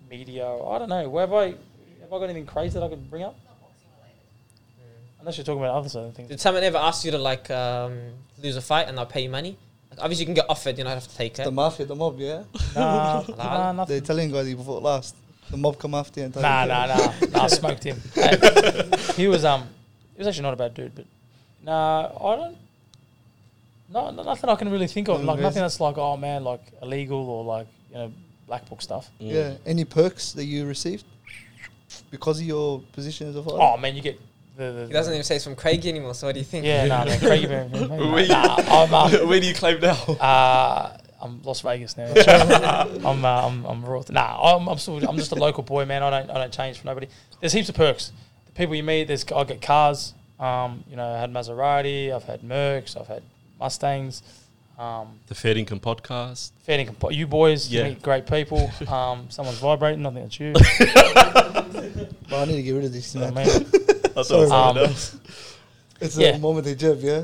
media. 0.09 0.45
I 0.47 0.77
don't 0.79 0.89
know. 0.89 1.07
Where 1.09 1.25
have 1.27 1.33
I 1.33 1.45
have 1.47 1.55
I 2.13 2.17
got 2.19 2.23
anything 2.23 2.45
crazy 2.45 2.73
that 2.79 2.83
I 2.85 2.89
could 2.89 3.09
bring 3.09 3.23
up? 3.23 3.35
Unless 5.19 5.37
you're 5.37 5.43
talking 5.45 5.61
about 5.61 5.75
other 5.75 5.89
sort 5.89 6.07
of 6.07 6.15
things. 6.15 6.29
Did 6.29 6.39
someone 6.39 6.63
ever 6.63 6.77
ask 6.77 7.03
you 7.03 7.11
to 7.11 7.17
like 7.17 7.51
um, 7.51 7.99
lose 8.41 8.55
a 8.55 8.61
fight 8.61 8.87
and 8.87 8.97
they'll 8.97 9.05
pay 9.05 9.23
you 9.23 9.29
money? 9.29 9.57
Like, 9.91 9.99
obviously, 9.99 10.23
you 10.23 10.27
can 10.27 10.33
get 10.33 10.45
offered. 10.49 10.77
You 10.77 10.83
don't 10.85 10.93
have 10.93 11.07
to 11.07 11.15
take 11.17 11.37
it. 11.39 11.43
the 11.43 11.51
mafia, 11.51 11.85
the 11.87 11.95
mob, 11.95 12.17
yeah. 12.19 12.43
Nah, 12.75 13.23
Halal. 13.23 13.37
nah, 13.37 13.71
The 13.71 13.73
nothing. 13.73 13.97
Italian 13.97 14.31
guy 14.31 14.43
that 14.43 14.49
you 14.49 14.57
fought 14.57 14.81
last. 14.81 15.15
The 15.49 15.57
mob 15.57 15.77
come 15.77 15.93
after 15.95 16.21
you 16.21 16.25
and 16.27 16.33
tell 16.33 16.41
Nah, 16.43 16.61
you, 16.63 16.67
nah, 16.69 16.85
nah, 16.85 16.95
nah. 17.31 17.43
I 17.43 17.47
smoked 17.47 17.83
him. 17.83 17.97
Hey, 18.13 18.37
he 19.15 19.27
was 19.27 19.43
um, 19.43 19.63
he 20.15 20.19
was 20.19 20.27
actually 20.27 20.43
not 20.43 20.53
a 20.53 20.57
bad 20.57 20.73
dude, 20.73 20.95
but 20.95 21.05
nah, 21.63 22.11
I 22.15 22.35
don't. 22.37 22.57
No, 23.91 24.11
no, 24.11 24.23
nothing 24.23 24.49
I 24.49 24.55
can 24.55 24.69
really 24.71 24.87
think 24.87 25.09
of. 25.09 25.21
Like 25.23 25.39
nothing 25.39 25.61
that's 25.63 25.79
like, 25.81 25.97
oh 25.97 26.15
man, 26.15 26.43
like 26.45 26.61
illegal 26.81 27.27
or 27.29 27.43
like 27.43 27.67
you 27.89 27.95
know, 27.95 28.13
black 28.49 28.67
book 28.67 28.81
stuff. 28.81 29.09
Yeah. 29.19 29.53
Any 29.65 29.85
perks 29.85 30.33
that 30.33 30.43
you 30.45 30.65
received 30.65 31.05
because 32.11 32.39
of 32.41 32.45
your 32.45 32.81
position 32.91 33.29
as 33.29 33.35
a 33.35 33.43
fighter? 33.43 33.57
Oh 33.61 33.77
man, 33.77 33.95
you 33.95 34.01
get 34.01 34.19
the. 34.57 34.71
the 34.71 34.87
He 34.87 34.93
doesn't 34.93 35.13
even 35.13 35.23
say 35.23 35.35
it's 35.35 35.45
from 35.45 35.55
Craig 35.55 35.85
anymore. 35.85 36.15
So 36.15 36.27
what 36.27 36.33
do 36.33 36.39
you 36.39 36.45
think? 36.45 36.65
Yeah, 36.65 36.85
no, 36.87 37.05
man, 37.05 37.19
Craig, 37.19 37.47
man, 37.47 37.71
man, 37.71 37.89
Where 38.11 38.23
you- 38.23 38.27
nah, 38.27 38.55
I'm, 38.57 38.93
uh, 38.93 39.09
Where 39.27 39.39
do 39.39 39.47
you 39.47 39.53
claim 39.53 39.79
now? 39.79 39.93
uh, 39.93 40.97
I'm 41.21 41.41
Las 41.43 41.61
Vegas 41.61 41.95
now. 41.95 42.11
I'm, 43.05 43.23
uh, 43.23 43.47
I'm, 43.47 43.65
I'm 43.65 43.85
raw. 43.85 44.01
Nah, 44.09 44.55
I'm, 44.55 44.67
I'm 44.67 44.77
still, 44.77 44.97
I'm 45.07 45.17
just 45.17 45.31
a 45.31 45.35
local 45.35 45.63
boy, 45.63 45.85
man. 45.85 46.01
I 46.01 46.09
don't, 46.09 46.29
I 46.31 46.35
don't 46.35 46.51
change 46.53 46.79
for 46.79 46.87
nobody. 46.87 47.07
There's 47.39 47.53
heaps 47.53 47.69
of 47.69 47.75
perks. 47.75 48.11
The 48.47 48.51
people 48.53 48.73
you 48.75 48.83
meet, 48.83 49.07
there's, 49.07 49.25
I 49.31 49.43
get 49.43 49.61
cars. 49.61 50.13
Um, 50.39 50.83
you 50.89 50.95
know, 50.95 51.05
I 51.05 51.19
had 51.19 51.31
Maserati, 51.31 52.11
I've 52.13 52.23
had 52.23 52.41
Mercs, 52.41 52.99
I've 52.99 53.07
had 53.07 53.21
Mustangs. 53.59 54.23
Um, 54.79 55.19
The 55.27 55.35
Fair 55.35 55.55
Dinkum 55.55 55.79
podcast. 55.81 56.51
fair 56.63 56.77
dinkum. 56.77 56.97
po- 56.97 57.09
You 57.09 57.27
boys, 57.27 57.67
Yeah. 57.69 57.83
you 57.83 57.89
meet 57.89 58.01
great 58.01 58.25
people. 58.25 58.71
Um, 58.87 59.25
someone's 59.29 59.59
vibrating. 59.59 60.05
I 60.05 60.11
think 60.11 60.25
it's 60.27 60.39
you. 60.39 60.53
Bro, 62.29 62.39
I 62.39 62.45
need 62.45 62.55
to 62.55 62.63
get 62.63 62.71
rid 62.71 62.85
of 62.85 62.93
this, 62.93 63.13
You 63.13 63.21
know 63.21 63.31
man. 63.31 63.49
I 63.49 63.59
mean? 63.59 64.23
Sorry, 64.23 64.41
it 64.41 64.49
was 64.49 64.51
Um, 64.51 64.77
else. 64.77 65.15
It's 66.01 66.17
Yeah. 66.17 66.29
a 66.35 66.39
moment 66.39 66.65
of 66.65 66.77
jab, 66.77 66.99
yeah? 67.01 67.23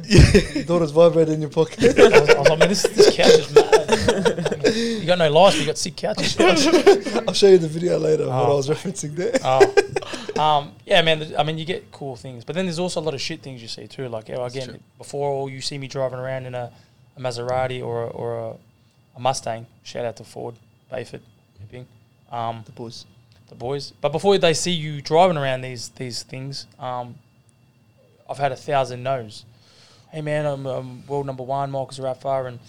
Daughter's 0.66 0.92
vibrating 0.92 1.36
in 1.36 1.42
your 1.42 1.50
pocket. 1.50 1.98
I 1.98 2.10
was, 2.10 2.30
I 2.30 2.40
was 2.40 2.50
like, 2.50 2.60
man, 2.60 2.68
this, 2.70 2.84
this 2.84 3.16
couch 3.16 3.28
is 3.30 3.54
mad. 3.56 4.76
you 4.76 5.06
got 5.06 5.18
no 5.18 5.32
life, 5.32 5.54
but 5.54 5.60
you 5.62 5.66
got 5.66 5.78
sick 5.78 5.96
couches. 5.96 6.36
I'll 7.26 7.34
show 7.34 7.48
you 7.48 7.58
the 7.58 7.70
video 7.70 7.98
later 7.98 8.24
of 8.24 8.30
what 8.30 8.36
I 8.36 8.50
Oh. 8.50 8.58
was 8.58 8.68
referencing 8.68 9.16
there. 9.16 9.32
Oh. 9.46 10.42
um, 10.42 10.74
yeah, 10.86 11.02
man. 11.04 11.20
th- 11.20 11.34
I 11.38 11.44
mean, 11.44 11.58
you 11.58 11.64
get 11.64 11.90
cool 11.94 12.18
things, 12.18 12.44
but 12.44 12.54
then 12.54 12.66
there's 12.66 12.80
also 12.80 13.00
a 13.00 13.06
lot 13.06 13.14
of 13.14 13.22
shit 13.22 13.42
things 13.42 13.62
you 13.62 13.70
see 13.70 13.88
too. 13.88 14.10
Like, 14.10 14.28
again, 14.28 14.82
before 14.98 15.30
all 15.32 15.50
you 15.50 15.62
see 15.62 15.78
me 15.78 15.88
driving 15.88 16.20
around 16.20 16.46
in 16.46 16.54
a, 16.54 16.74
a 17.18 17.20
Maserati 17.22 17.84
or 17.84 18.04
a, 18.04 18.08
or 18.08 18.38
a, 18.38 18.54
a 19.16 19.20
Mustang. 19.20 19.66
Shout 19.84 20.06
out 20.06 20.16
to 20.18 20.24
Ford, 20.24 20.56
Bayford, 20.92 21.22
Epping, 21.64 21.88
um, 22.32 22.64
The 22.66 22.72
boys. 22.72 23.06
the 23.50 23.56
boys. 23.56 23.92
But 24.02 24.12
before 24.12 24.38
they 24.38 24.54
see 24.54 24.72
you 24.72 25.02
driving 25.02 25.38
around 25.38 25.62
these 25.62 25.90
these 25.90 26.24
things, 26.24 26.68
um, 26.80 27.16
I've 28.30 28.38
had 28.40 28.52
a 28.52 28.56
thousand 28.56 29.04
no's. 29.04 29.46
Hey 30.12 30.22
man, 30.22 30.46
I'm, 30.46 30.66
I'm 30.66 31.06
world 31.08 31.26
number 31.26 31.44
one, 31.44 31.72
Michael 31.72 31.88
Zerafa, 31.88 32.48
and 32.48 32.60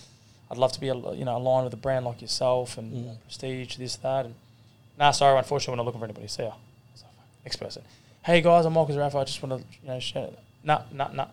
I'd 0.51 0.59
love 0.59 0.73
to 0.73 0.81
be 0.81 0.89
al- 0.90 1.14
you 1.14 1.24
know 1.24 1.36
aligned 1.36 1.64
with 1.64 1.74
a 1.74 1.78
brand 1.78 2.05
like 2.05 2.20
yourself 2.23 2.77
and 2.78 2.93
Mm. 2.93 3.16
prestige, 3.23 3.77
this 3.77 3.97
that. 3.97 4.27
And 4.27 4.35
nah, 4.98 5.10
sorry, 5.12 5.36
unfortunately, 5.39 5.73
we're 5.73 5.77
not 5.77 5.86
looking 5.86 6.01
for 6.01 6.06
anybody. 6.06 6.28
See 6.28 6.43
ya. 6.44 6.52
Next 7.44 7.56
person. 7.56 7.82
Hey 8.24 8.40
guys, 8.40 8.64
I'm 8.66 8.73
Michael 8.73 8.94
Zerafa. 8.97 9.20
I 9.20 9.24
just 9.24 9.43
want 9.43 9.60
to 9.62 9.66
you 9.82 9.89
know 9.89 10.01
share. 10.01 10.28
Nah, 10.64 10.82
nah, 10.93 11.09
nah. 11.12 11.27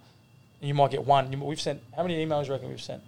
And 0.63 0.69
you 0.69 0.73
might 0.75 0.91
get 0.91 1.05
one. 1.05 1.29
You, 1.29 1.37
we've 1.39 1.59
sent 1.59 1.81
how 1.93 2.03
many 2.03 2.25
emails? 2.25 2.43
do 2.43 2.47
You 2.47 2.53
reckon 2.53 2.69
we've 2.69 2.81
sent? 2.81 3.03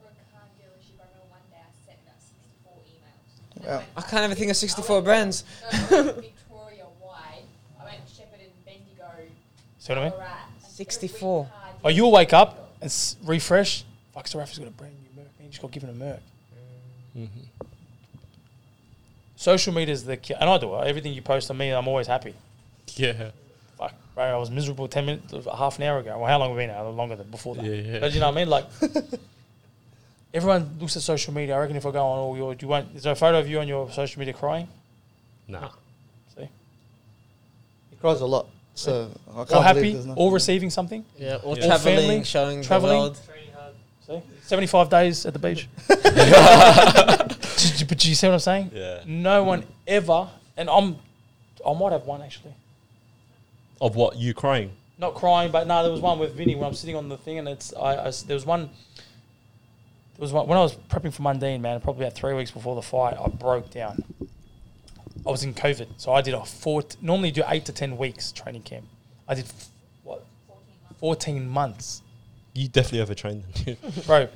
For 0.00 0.08
a 0.08 0.34
car 0.36 0.42
dealership, 0.58 0.98
I 0.98 1.06
remember 1.06 1.30
one 1.30 1.38
day 1.48 1.58
I 1.62 1.70
sent 1.86 1.98
about 2.02 2.18
64 2.18 2.72
emails. 2.90 3.54
And 3.54 3.64
Wow. 3.64 3.76
went 3.76 3.88
I 3.96 4.00
up- 4.00 4.08
can't 4.10 4.24
even 4.24 4.36
think 4.36 4.50
of 4.50 4.56
64 4.56 4.96
went- 4.96 5.04
brands. 5.04 5.44
No, 5.62 5.78
Victoria 6.02 6.86
wide. 7.00 7.44
I 7.80 7.84
went 7.84 8.00
Shepherd 8.08 8.40
and 8.40 8.64
Bendigo. 8.66 9.30
See 9.78 9.92
what 9.92 9.98
I 9.98 10.04
mean? 10.06 10.12
And 10.12 10.72
64. 10.72 11.48
Oh, 11.84 11.88
you'll 11.88 12.10
wake 12.10 12.32
up 12.32 12.72
and 12.80 12.88
s- 12.88 13.14
refresh. 13.22 13.84
Fuck, 14.12 14.26
Zerafa's 14.26 14.58
got 14.58 14.66
a 14.66 14.70
brand 14.72 14.94
new 15.04 15.22
Merc. 15.22 15.30
Man, 15.38 15.44
you 15.46 15.50
just 15.50 15.62
got 15.62 15.70
given 15.70 15.88
a 15.90 15.92
Merc. 15.94 16.20
Mm-hmm. 17.16 17.40
Social 19.36 19.72
media 19.72 19.92
is 19.92 20.04
the 20.04 20.16
key. 20.16 20.34
And 20.34 20.50
I 20.50 20.58
do 20.58 20.74
it. 20.74 20.86
Everything 20.88 21.12
you 21.12 21.22
post 21.22 21.48
on 21.48 21.58
me, 21.58 21.70
I'm 21.70 21.86
always 21.86 22.08
happy. 22.08 22.34
Yeah. 22.96 23.30
Fuck, 24.14 24.14
bro, 24.14 24.24
I 24.24 24.36
was 24.36 24.50
miserable 24.50 24.88
10 24.88 25.06
minutes, 25.06 25.34
half 25.56 25.78
an 25.78 25.84
hour 25.84 25.98
ago. 25.98 26.18
Well, 26.18 26.26
how 26.26 26.38
long 26.38 26.50
have 26.50 26.56
we 26.56 26.62
been 26.66 26.74
now? 26.74 26.86
Longer 26.88 27.16
than 27.16 27.30
before 27.30 27.54
that. 27.56 27.64
Yeah, 27.64 27.72
yeah. 27.74 27.98
But 28.00 28.12
you 28.12 28.20
know 28.20 28.26
what 28.26 28.36
I 28.36 28.40
mean? 28.40 28.48
Like, 28.50 28.66
everyone 30.34 30.76
looks 30.80 30.96
at 30.96 31.02
social 31.02 31.32
media. 31.32 31.54
I 31.56 31.58
reckon 31.60 31.76
if 31.76 31.86
I 31.86 31.90
go 31.90 32.04
on 32.04 32.18
all 32.18 32.36
your, 32.36 32.54
do 32.54 32.64
you 32.64 32.68
want, 32.68 32.94
is 32.94 33.02
there 33.04 33.12
a 33.12 33.16
photo 33.16 33.38
of 33.38 33.48
you 33.48 33.60
on 33.60 33.68
your 33.68 33.90
social 33.90 34.18
media 34.18 34.34
crying? 34.34 34.68
Nah. 35.48 35.70
See? 36.36 36.48
He 37.90 37.96
cries 37.96 38.20
a 38.20 38.26
lot. 38.26 38.46
So 38.74 39.10
I 39.30 39.34
can't 39.34 39.38
Or 39.38 39.44
believe 39.44 39.64
happy, 39.64 39.92
there's 39.92 40.06
or 40.16 40.32
receiving 40.32 40.70
something. 40.70 41.04
Yeah, 41.18 41.36
or 41.42 41.56
Yeah. 41.56 41.64
Or 41.64 41.66
traveling, 41.66 41.96
family, 41.96 42.24
showing 42.24 42.62
traveling. 42.62 42.92
the 42.92 42.98
world. 42.98 43.20
See? 44.06 44.20
75 44.42 44.88
days 44.88 45.26
at 45.26 45.32
the 45.32 45.38
beach. 45.38 45.68
But 47.88 47.98
do 47.98 48.08
you 48.08 48.14
see 48.14 48.26
what 48.26 48.34
I'm 48.34 48.38
saying? 48.40 48.70
Yeah. 48.74 49.00
No 49.06 49.44
one 49.44 49.64
ever, 49.86 50.28
and 50.56 50.68
I'm, 50.68 50.96
I 51.66 51.72
might 51.74 51.92
have 51.92 52.04
one 52.06 52.22
actually. 52.22 52.54
Of 53.82 53.96
what? 53.96 54.16
You 54.16 54.32
crying? 54.32 54.70
Not 54.96 55.14
crying, 55.14 55.50
but 55.50 55.66
no, 55.66 55.82
there 55.82 55.90
was 55.90 56.00
one 56.00 56.18
with 56.20 56.34
Vinny 56.34 56.54
when 56.54 56.64
I'm 56.64 56.74
sitting 56.74 56.94
on 56.94 57.08
the 57.08 57.16
thing, 57.16 57.38
and 57.38 57.48
it's 57.48 57.74
I. 57.74 57.94
there 58.26 58.34
was 58.36 58.46
one. 58.46 58.70
There 60.14 60.20
was 60.20 60.32
one 60.32 60.46
when 60.46 60.56
I 60.56 60.60
was 60.62 60.76
prepping 60.88 61.12
for 61.12 61.22
Mundine, 61.22 61.60
man. 61.60 61.80
Probably 61.80 62.04
about 62.06 62.14
three 62.14 62.32
weeks 62.34 62.52
before 62.52 62.76
the 62.76 62.82
fight, 62.82 63.16
I 63.18 63.26
broke 63.28 63.70
down. 63.72 64.04
I 65.26 65.30
was 65.30 65.42
in 65.42 65.52
COVID, 65.52 65.88
so 65.96 66.12
I 66.12 66.20
did 66.22 66.32
a 66.34 66.44
four. 66.44 66.84
Normally 67.00 67.32
do 67.32 67.42
eight 67.48 67.64
to 67.64 67.72
ten 67.72 67.96
weeks 67.96 68.30
training 68.30 68.62
camp. 68.62 68.84
I 69.26 69.34
did 69.34 69.46
f- 69.46 69.68
what 70.04 70.24
14 70.46 70.68
months. 70.88 71.00
fourteen 71.00 71.48
months, 71.48 72.02
You 72.54 72.68
definitely 72.68 73.00
overtrained 73.00 73.42
them. 73.64 73.76
bro. 74.06 74.28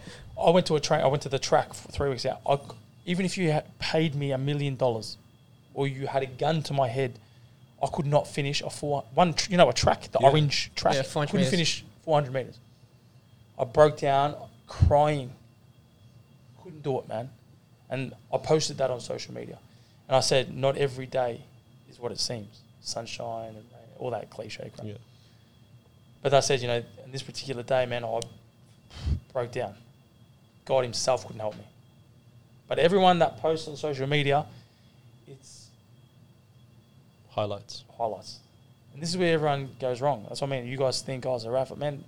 I 0.45 0.51
went 0.51 0.67
to 0.67 0.75
a 0.75 0.81
train. 0.81 1.03
I 1.03 1.07
went 1.07 1.23
to 1.23 1.29
the 1.29 1.39
track 1.39 1.73
for 1.73 1.89
three 1.93 2.11
weeks 2.11 2.27
out. 2.27 2.41
I 2.49 2.59
even 3.05 3.25
if 3.25 3.39
you 3.39 3.53
had 3.53 3.79
paid 3.79 4.17
me 4.17 4.33
a 4.33 4.39
million 4.39 4.75
dollars, 4.75 5.19
or 5.73 5.87
you 5.87 6.09
had 6.09 6.25
a 6.25 6.27
gun 6.27 6.63
to 6.65 6.73
my 6.73 6.89
head, 6.89 7.19
I 7.87 7.89
could 7.95 8.07
not 8.07 8.27
finish 8.27 8.61
a 8.63 8.71
four 8.71 9.05
one. 9.15 9.35
tr- 9.35 9.51
You 9.53 9.57
know, 9.59 9.69
a 9.69 9.73
track, 9.73 10.11
the 10.11 10.19
Yeah. 10.21 10.29
orange 10.31 10.73
track. 10.75 10.95
Yeah, 10.95 11.03
couldn't 11.03 11.33
meters. 11.35 11.51
finish 11.51 11.85
four 12.05 12.17
hundred 12.17 12.33
meters. 12.35 12.59
I 13.59 13.65
broke 13.65 13.99
down, 13.99 14.35
crying. 14.67 15.33
Couldn't 16.63 16.83
do 16.83 16.99
it, 16.99 17.09
man. 17.09 17.31
And 17.89 18.13
I 18.33 18.39
posted 18.39 18.79
that 18.79 18.91
on 18.91 19.01
social 19.01 19.33
media, 19.33 19.59
and 20.09 20.17
I 20.17 20.21
said, 20.21 20.55
not 20.55 20.77
every 20.77 21.07
day 21.07 21.41
is 21.89 22.01
what 22.01 22.11
it 22.11 22.19
seems. 22.19 22.61
Sunshine 22.81 23.49
and 23.51 23.57
rain, 23.57 23.89
all 23.99 24.11
that 24.11 24.29
cliche 24.31 24.71
crap. 24.75 24.87
yeah. 24.87 24.95
But 26.23 26.35
I 26.35 26.41
said, 26.41 26.61
you 26.61 26.67
know, 26.67 26.83
in 27.05 27.13
this 27.13 27.23
particular 27.23 27.63
day, 27.63 27.87
man, 27.87 28.05
I 28.05 28.21
broke 29.33 29.53
down. 29.53 29.77
God 30.65 30.83
Himself 30.83 31.25
couldn't 31.25 31.41
help 31.41 31.55
me. 31.57 31.65
But 32.67 32.81
everyone 32.81 33.21
that 33.21 33.39
posts 33.39 33.69
on 33.69 33.77
social 33.77 34.09
media, 34.09 34.45
it's 35.29 35.66
Highlights. 37.37 37.85
highlights. 37.99 38.39
And 38.95 39.03
this 39.03 39.11
is 39.11 39.19
where 39.19 39.35
everyone 39.35 39.69
goes 39.79 40.01
wrong. 40.01 40.25
That's 40.27 40.41
what 40.41 40.51
I 40.51 40.59
mean. 40.59 40.67
You 40.67 40.79
guys 40.79 41.03
think, 41.03 41.27
oh, 41.27 41.33
was 41.33 41.45
a 41.45 41.51
Rafa. 41.51 41.77
Man, 41.77 42.03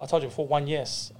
I 0.00 0.06
told 0.06 0.22
you 0.22 0.30
before, 0.30 0.46
one 0.46 0.66
yes, 0.66 1.12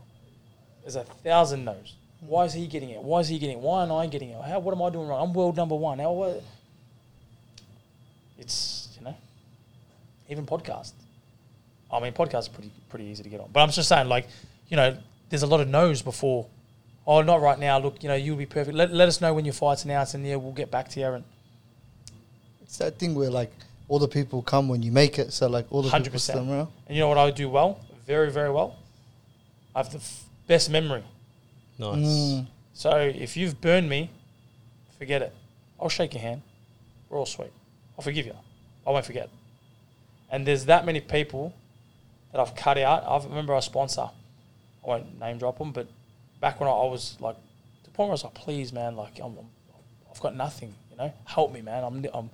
there's 0.81 0.97
a 0.97 1.05
thousand 1.05 1.67
no's. 1.67 1.95
Why 2.21 2.47
is 2.47 2.55
he 2.55 2.67
getting 2.67 2.89
it? 2.89 3.03
Why 3.03 3.21
is 3.21 3.29
he 3.29 3.39
getting 3.39 3.59
it? 3.59 3.61
Why 3.61 3.83
am 3.83 3.93
I 3.93 4.07
getting 4.07 4.31
it? 4.31 4.43
How, 4.43 4.61
what 4.61 4.75
am 4.75 4.81
I 4.81 4.89
doing 4.89 5.09
wrong? 5.09 5.29
I'm 5.29 5.35
world 5.35 5.59
number 5.59 5.77
one. 5.77 5.99
How, 5.99 6.11
what? 6.13 6.43
It's, 8.39 8.97
you 8.99 9.05
know, 9.05 9.15
even 10.31 10.47
podcast. 10.47 10.93
I 11.93 12.01
mean, 12.01 12.15
podcasts 12.15 12.49
are 12.49 12.53
pretty, 12.53 12.73
pretty 12.89 13.05
easy 13.05 13.23
to 13.23 13.29
get 13.29 13.41
on. 13.41 13.51
But 13.53 13.61
I'm 13.61 13.71
just 13.71 13.91
saying, 13.91 14.09
like, 14.09 14.27
you 14.69 14.79
know, 14.79 14.97
there's 15.29 15.43
a 15.43 15.47
lot 15.47 15.61
of 15.61 15.69
no's 15.69 16.01
before, 16.01 16.47
oh, 17.07 17.21
not 17.21 17.43
right 17.43 17.59
now. 17.59 17.79
Look, 17.79 18.03
you 18.03 18.09
know, 18.09 18.15
you'll 18.15 18.37
be 18.39 18.47
perfect. 18.47 18.75
Let, 18.75 18.91
let 18.91 19.07
us 19.07 19.21
know 19.21 19.35
when 19.35 19.45
your 19.45 19.55
fight's 19.55 19.85
announced 19.85 20.15
and 20.15 20.27
yeah, 20.27 20.37
we'll 20.37 20.53
get 20.53 20.71
back 20.71 20.89
to 20.91 21.01
you. 21.01 21.23
It's 22.69 22.77
that 22.79 22.99
thing 22.99 23.15
where 23.15 23.31
like 23.31 23.51
all 23.89 23.99
the 23.99 24.07
people 24.07 24.43
come 24.43 24.69
when 24.69 24.83
you 24.83 24.93
make 24.93 25.19
it. 25.19 25.33
So 25.33 25.49
like 25.49 25.67
all 25.71 25.81
the 25.81 25.91
people 25.91 26.19
100%. 26.19 26.21
stand 26.21 26.51
around. 26.51 26.69
And 26.87 26.97
you 26.97 27.03
know 27.03 27.09
what 27.09 27.17
I 27.17 27.31
do 27.31 27.49
well? 27.49 27.81
Very, 28.07 28.31
very 28.31 28.51
well? 28.51 28.77
I 29.75 29.79
have 29.79 29.91
the 29.91 29.99
f- 29.99 30.25
best 30.47 30.71
memory. 30.71 31.03
Nice. 31.79 31.97
Mm. 31.97 32.47
So 32.75 32.91
if 32.99 33.39
you've 33.39 33.59
burned 33.61 33.89
me, 33.89 34.11
forget 34.99 35.23
it. 35.23 35.35
I'll 35.81 35.89
shake 35.89 36.13
your 36.13 36.21
hand. 36.21 36.43
We're 37.09 37.19
all 37.19 37.27
sweet. 37.27 37.53
I'll 37.97 38.05
forgive 38.05 38.27
you. 38.27 38.35
I 38.87 38.91
won't 38.91 39.07
forget. 39.07 39.31
And 40.31 40.47
there's 40.47 40.67
that 40.67 40.85
many 40.85 41.01
people 41.01 41.55
that 42.33 42.41
I've 42.41 42.55
cut 42.55 42.77
out. 42.77 43.05
I 43.07 43.27
remember 43.27 43.55
a 43.55 43.63
sponsor. 43.63 44.11
I 44.85 44.87
won't 44.87 45.19
name 45.19 45.39
drop 45.39 45.59
them, 45.59 45.73
but 45.73 45.87
back 46.41 46.61
when 46.61 46.69
I, 46.69 46.73
I 46.73 46.85
was 46.85 47.17
like, 47.19 47.37
to 47.37 47.85
the 47.85 47.91
point 47.91 48.09
where 48.09 48.13
I 48.13 48.13
was 48.13 48.25
like, 48.25 48.35
please, 48.35 48.73
man, 48.73 48.95
like, 48.95 49.19
I'm, 49.19 49.37
I'm, 49.39 49.47
I've 50.13 50.21
got 50.21 50.37
nothing, 50.37 50.75
you 50.91 50.97
know? 50.99 51.13
Help 51.25 51.53
me, 51.53 51.63
man. 51.63 51.83
I'm, 51.85 51.95
I'm, 51.95 52.03
no. 52.15 52.31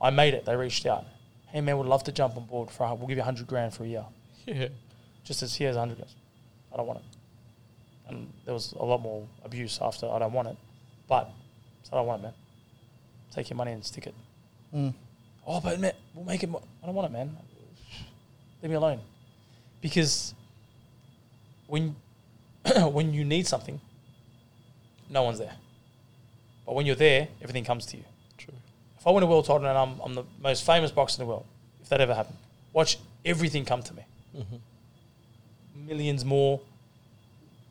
I 0.00 0.10
made 0.10 0.34
it. 0.34 0.44
They 0.44 0.56
reached 0.56 0.86
out. 0.86 1.04
Hey, 1.48 1.60
man, 1.60 1.78
would 1.78 1.86
love 1.86 2.04
to 2.04 2.12
jump 2.12 2.36
on 2.36 2.44
board 2.44 2.70
for, 2.70 2.86
we'll 2.94 3.06
give 3.06 3.16
you 3.16 3.22
100 3.22 3.46
grand 3.46 3.72
for 3.72 3.84
a 3.84 3.86
year 3.86 4.04
Yeah. 4.46 4.68
just 5.24 5.42
as 5.42 5.54
here's 5.54 5.76
100 5.76 5.98
guys. 5.98 6.14
I 6.72 6.76
don't 6.76 6.86
want 6.86 6.98
it. 7.00 7.04
And 8.08 8.32
there 8.44 8.54
was 8.54 8.72
a 8.72 8.84
lot 8.84 9.00
more 9.00 9.26
abuse 9.44 9.78
after 9.80 10.08
I 10.10 10.18
don't 10.18 10.32
want 10.32 10.48
it. 10.48 10.56
But 11.08 11.30
so 11.82 11.90
I 11.92 11.96
don't 11.96 12.06
want 12.06 12.20
it, 12.20 12.24
man. 12.24 12.32
Take 13.32 13.50
your 13.50 13.56
money 13.56 13.72
and 13.72 13.84
stick 13.84 14.06
it. 14.06 14.14
Mm. 14.74 14.92
Oh, 15.46 15.60
but 15.60 15.78
man, 15.80 15.92
we'll 16.14 16.24
make 16.24 16.42
it 16.42 16.48
more. 16.48 16.62
I 16.82 16.86
don't 16.86 16.94
want 16.94 17.06
it, 17.06 17.12
man. 17.12 17.36
Leave 18.62 18.70
me 18.70 18.76
alone. 18.76 19.00
Because 19.80 20.34
when 21.66 21.94
when 22.90 23.12
you 23.12 23.24
need 23.24 23.46
something, 23.46 23.80
no 25.08 25.22
one's 25.22 25.38
there. 25.38 25.54
But 26.64 26.74
when 26.74 26.86
you're 26.86 26.96
there, 26.96 27.28
everything 27.40 27.64
comes 27.64 27.86
to 27.86 27.96
you. 27.96 28.04
If 29.06 29.10
I 29.10 29.12
win 29.12 29.22
a 29.22 29.26
world 29.26 29.44
title 29.44 29.64
and 29.66 29.78
I'm, 29.78 30.00
I'm 30.00 30.14
the 30.16 30.24
most 30.42 30.66
famous 30.66 30.90
boxer 30.90 31.22
in 31.22 31.28
the 31.28 31.30
world, 31.30 31.46
if 31.80 31.88
that 31.90 32.00
ever 32.00 32.12
happened, 32.12 32.38
watch 32.72 32.98
everything 33.24 33.64
come 33.64 33.80
to 33.84 33.94
me. 33.94 34.02
Mm-hmm. 34.36 35.86
Millions 35.86 36.24
more, 36.24 36.60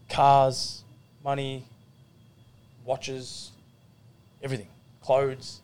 cars, 0.09 0.85
money, 1.25 1.65
watches, 2.85 3.51
everything, 4.41 4.67
clothes. 5.01 5.59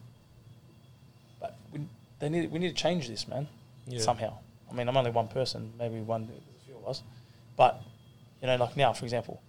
But 1.40 1.56
we, 1.72 1.80
they 2.20 2.28
need, 2.28 2.52
we 2.52 2.60
need 2.60 2.76
to 2.76 2.76
change 2.76 3.08
this, 3.08 3.26
man, 3.26 3.48
Yeah. 3.88 4.02
somehow. 4.02 4.34
I 4.70 4.74
mean, 4.74 4.90
I'm 4.90 4.98
only 4.98 5.12
one 5.12 5.30
person, 5.30 5.72
maybe 5.80 6.02
one, 6.02 6.24
a 6.24 6.66
few 6.66 6.76
of 6.84 6.86
us. 6.86 7.02
But, 7.56 7.82
you 8.42 8.48
know, 8.48 8.58
like 8.58 8.76
now, 8.76 8.92
for 8.92 9.06
example, 9.06 9.42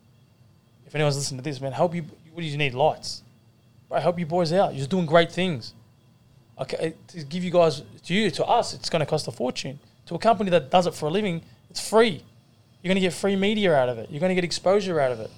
if 0.87 0.95
anyone's 0.95 1.17
listening 1.17 1.39
to 1.39 1.43
this, 1.43 1.61
man, 1.61 1.73
help 1.73 1.97
you, 1.97 2.03
what 2.33 2.43
do 2.43 2.47
you 2.47 2.57
need? 2.57 2.75
Lights. 2.75 3.25
Bro, 3.89 3.99
help 3.99 4.21
you 4.21 4.27
boys 4.27 4.53
out. 4.53 4.71
You're 4.71 4.79
just 4.79 4.91
doing 4.91 5.07
great 5.07 5.33
things. 5.33 5.75
Okay, 6.61 6.95
to 7.09 7.25
give 7.25 7.43
you 7.43 7.51
guys, 7.51 7.83
to 8.05 8.15
you, 8.15 8.31
to 8.31 8.45
us, 8.45 8.75
it's 8.75 8.91
going 8.91 9.01
to 9.01 9.07
cost 9.07 9.27
a 9.27 9.33
fortune. 9.33 9.79
To 10.07 10.15
a 10.15 10.19
company 10.19 10.51
that 10.51 10.71
does 10.71 10.87
it 10.87 10.95
for 10.95 11.07
a 11.07 11.11
living, 11.11 11.43
it's 11.71 11.87
free. 11.87 12.23
You're 12.83 12.91
going 12.91 12.97
to 12.97 13.01
get 13.01 13.13
free 13.13 13.37
media 13.37 13.75
out 13.75 13.89
of 13.89 13.99
it. 13.99 14.11
You're 14.11 14.21
going 14.21 14.31
to 14.31 14.35
get 14.35 14.45
exposure 14.45 15.01
out 15.01 15.13
of 15.13 15.21
it. 15.21 15.31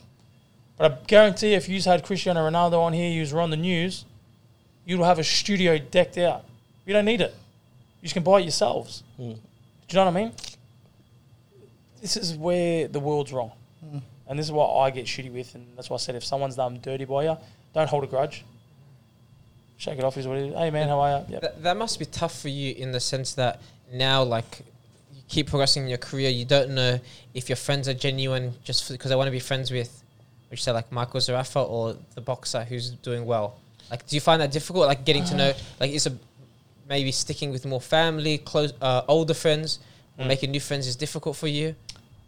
But 0.77 0.93
I 0.93 0.97
guarantee 1.07 1.55
if 1.55 1.69
you 1.69 1.81
had 1.81 2.05
Cristiano 2.05 2.41
Ronaldo 2.49 2.81
on 2.81 2.93
here, 2.93 3.11
you 3.11 3.33
were 3.35 3.41
on 3.41 3.51
the 3.51 3.57
news, 3.57 4.05
you'd 4.85 5.01
have 5.01 5.19
a 5.19 5.25
studio 5.25 5.79
decked 5.79 6.19
out. 6.19 6.45
You 6.85 6.93
don't 6.93 7.05
need 7.05 7.21
it. 7.21 7.35
You 8.01 8.07
just 8.07 8.15
can 8.15 8.23
buy 8.23 8.41
it 8.41 8.43
yourselves. 8.43 9.03
Mm. 9.19 9.35
Do 9.35 9.97
you 9.97 9.97
know 9.97 10.05
what 10.07 10.17
I 10.17 10.25
mean? 10.25 10.33
This 12.01 12.17
is 12.17 12.37
where 12.37 12.89
the 12.89 13.01
world's 13.01 13.33
wrong. 13.33 13.53
And 14.27 14.39
this 14.39 14.47
is 14.47 14.53
what 14.53 14.75
I 14.77 14.91
get 14.91 15.07
shitty 15.07 15.33
with. 15.33 15.55
And 15.55 15.67
that's 15.77 15.91
why 15.91 15.95
I 15.95 15.99
said 15.99 16.15
if 16.15 16.25
someone's 16.25 16.57
done 16.57 16.81
dirty 16.83 17.05
by 17.05 17.25
you, 17.25 17.37
don't 17.75 17.89
hold 17.89 18.05
a 18.05 18.07
grudge. 18.07 18.45
Shake 19.77 19.99
it 19.99 20.05
off 20.05 20.17
is 20.17 20.27
what 20.27 20.39
it 20.39 20.49
is. 20.49 20.55
Hey, 20.55 20.71
man, 20.71 20.89
how 20.89 21.01
are 21.01 21.19
you? 21.21 21.25
Yep. 21.35 21.41
That, 21.43 21.63
that 21.63 21.77
must 21.77 21.99
be 21.99 22.05
tough 22.07 22.39
for 22.41 22.49
you 22.49 22.75
in 22.75 22.93
the 22.93 23.01
sense 23.01 23.35
that 23.35 23.61
now, 23.93 24.23
like, 24.23 24.61
you 25.15 25.23
keep 25.29 25.49
progressing 25.49 25.83
in 25.85 25.89
your 25.89 25.99
career. 25.99 26.31
You 26.31 26.45
don't 26.45 26.71
know 26.71 26.99
if 27.35 27.49
your 27.49 27.57
friends 27.57 27.89
are 27.89 27.95
genuine 27.95 28.55
just 28.65 28.91
because 28.91 29.11
they 29.11 29.17
want 29.17 29.27
to 29.27 29.33
be 29.33 29.41
friends 29.41 29.71
with, 29.71 30.03
which 30.51 30.63
say 30.63 30.71
like 30.73 30.91
Michael 30.93 31.21
Zerafa 31.21 31.69
or 31.69 31.97
the 32.15 32.21
boxer 32.21 32.63
who's 32.65 32.91
doing 32.91 33.27
well. 33.27 33.59
Like, 33.91 34.07
do 34.07 34.17
you 34.17 34.21
find 34.21 34.41
that 34.41 34.53
difficult? 34.53 34.87
Like, 34.87 35.05
getting 35.05 35.25
to 35.25 35.35
know, 35.37 35.53
like, 35.81 35.91
is 35.91 36.07
a 36.07 36.17
maybe 36.89 37.11
sticking 37.13 37.51
with 37.51 37.65
more 37.67 37.81
family, 37.81 38.39
close, 38.39 38.73
uh, 38.81 39.03
older 39.09 39.35
friends, 39.35 39.79
or 40.19 40.25
Mm. 40.25 40.29
making 40.29 40.51
new 40.53 40.61
friends 40.61 40.87
is 40.87 40.95
difficult 40.97 41.37
for 41.37 41.49
you. 41.49 41.75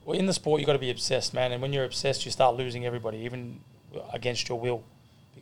well, 0.05 0.19
in 0.19 0.27
the 0.27 0.33
sport, 0.33 0.61
you 0.61 0.67
got 0.67 0.73
to 0.73 0.79
be 0.79 0.91
obsessed, 0.91 1.33
man. 1.35 1.53
And 1.53 1.63
when 1.63 1.73
you're 1.73 1.85
obsessed, 1.85 2.25
you 2.25 2.33
start 2.33 2.57
losing 2.57 2.85
everybody, 2.87 3.19
even 3.19 3.61
against 4.13 4.49
your 4.49 4.59
will, 4.59 4.83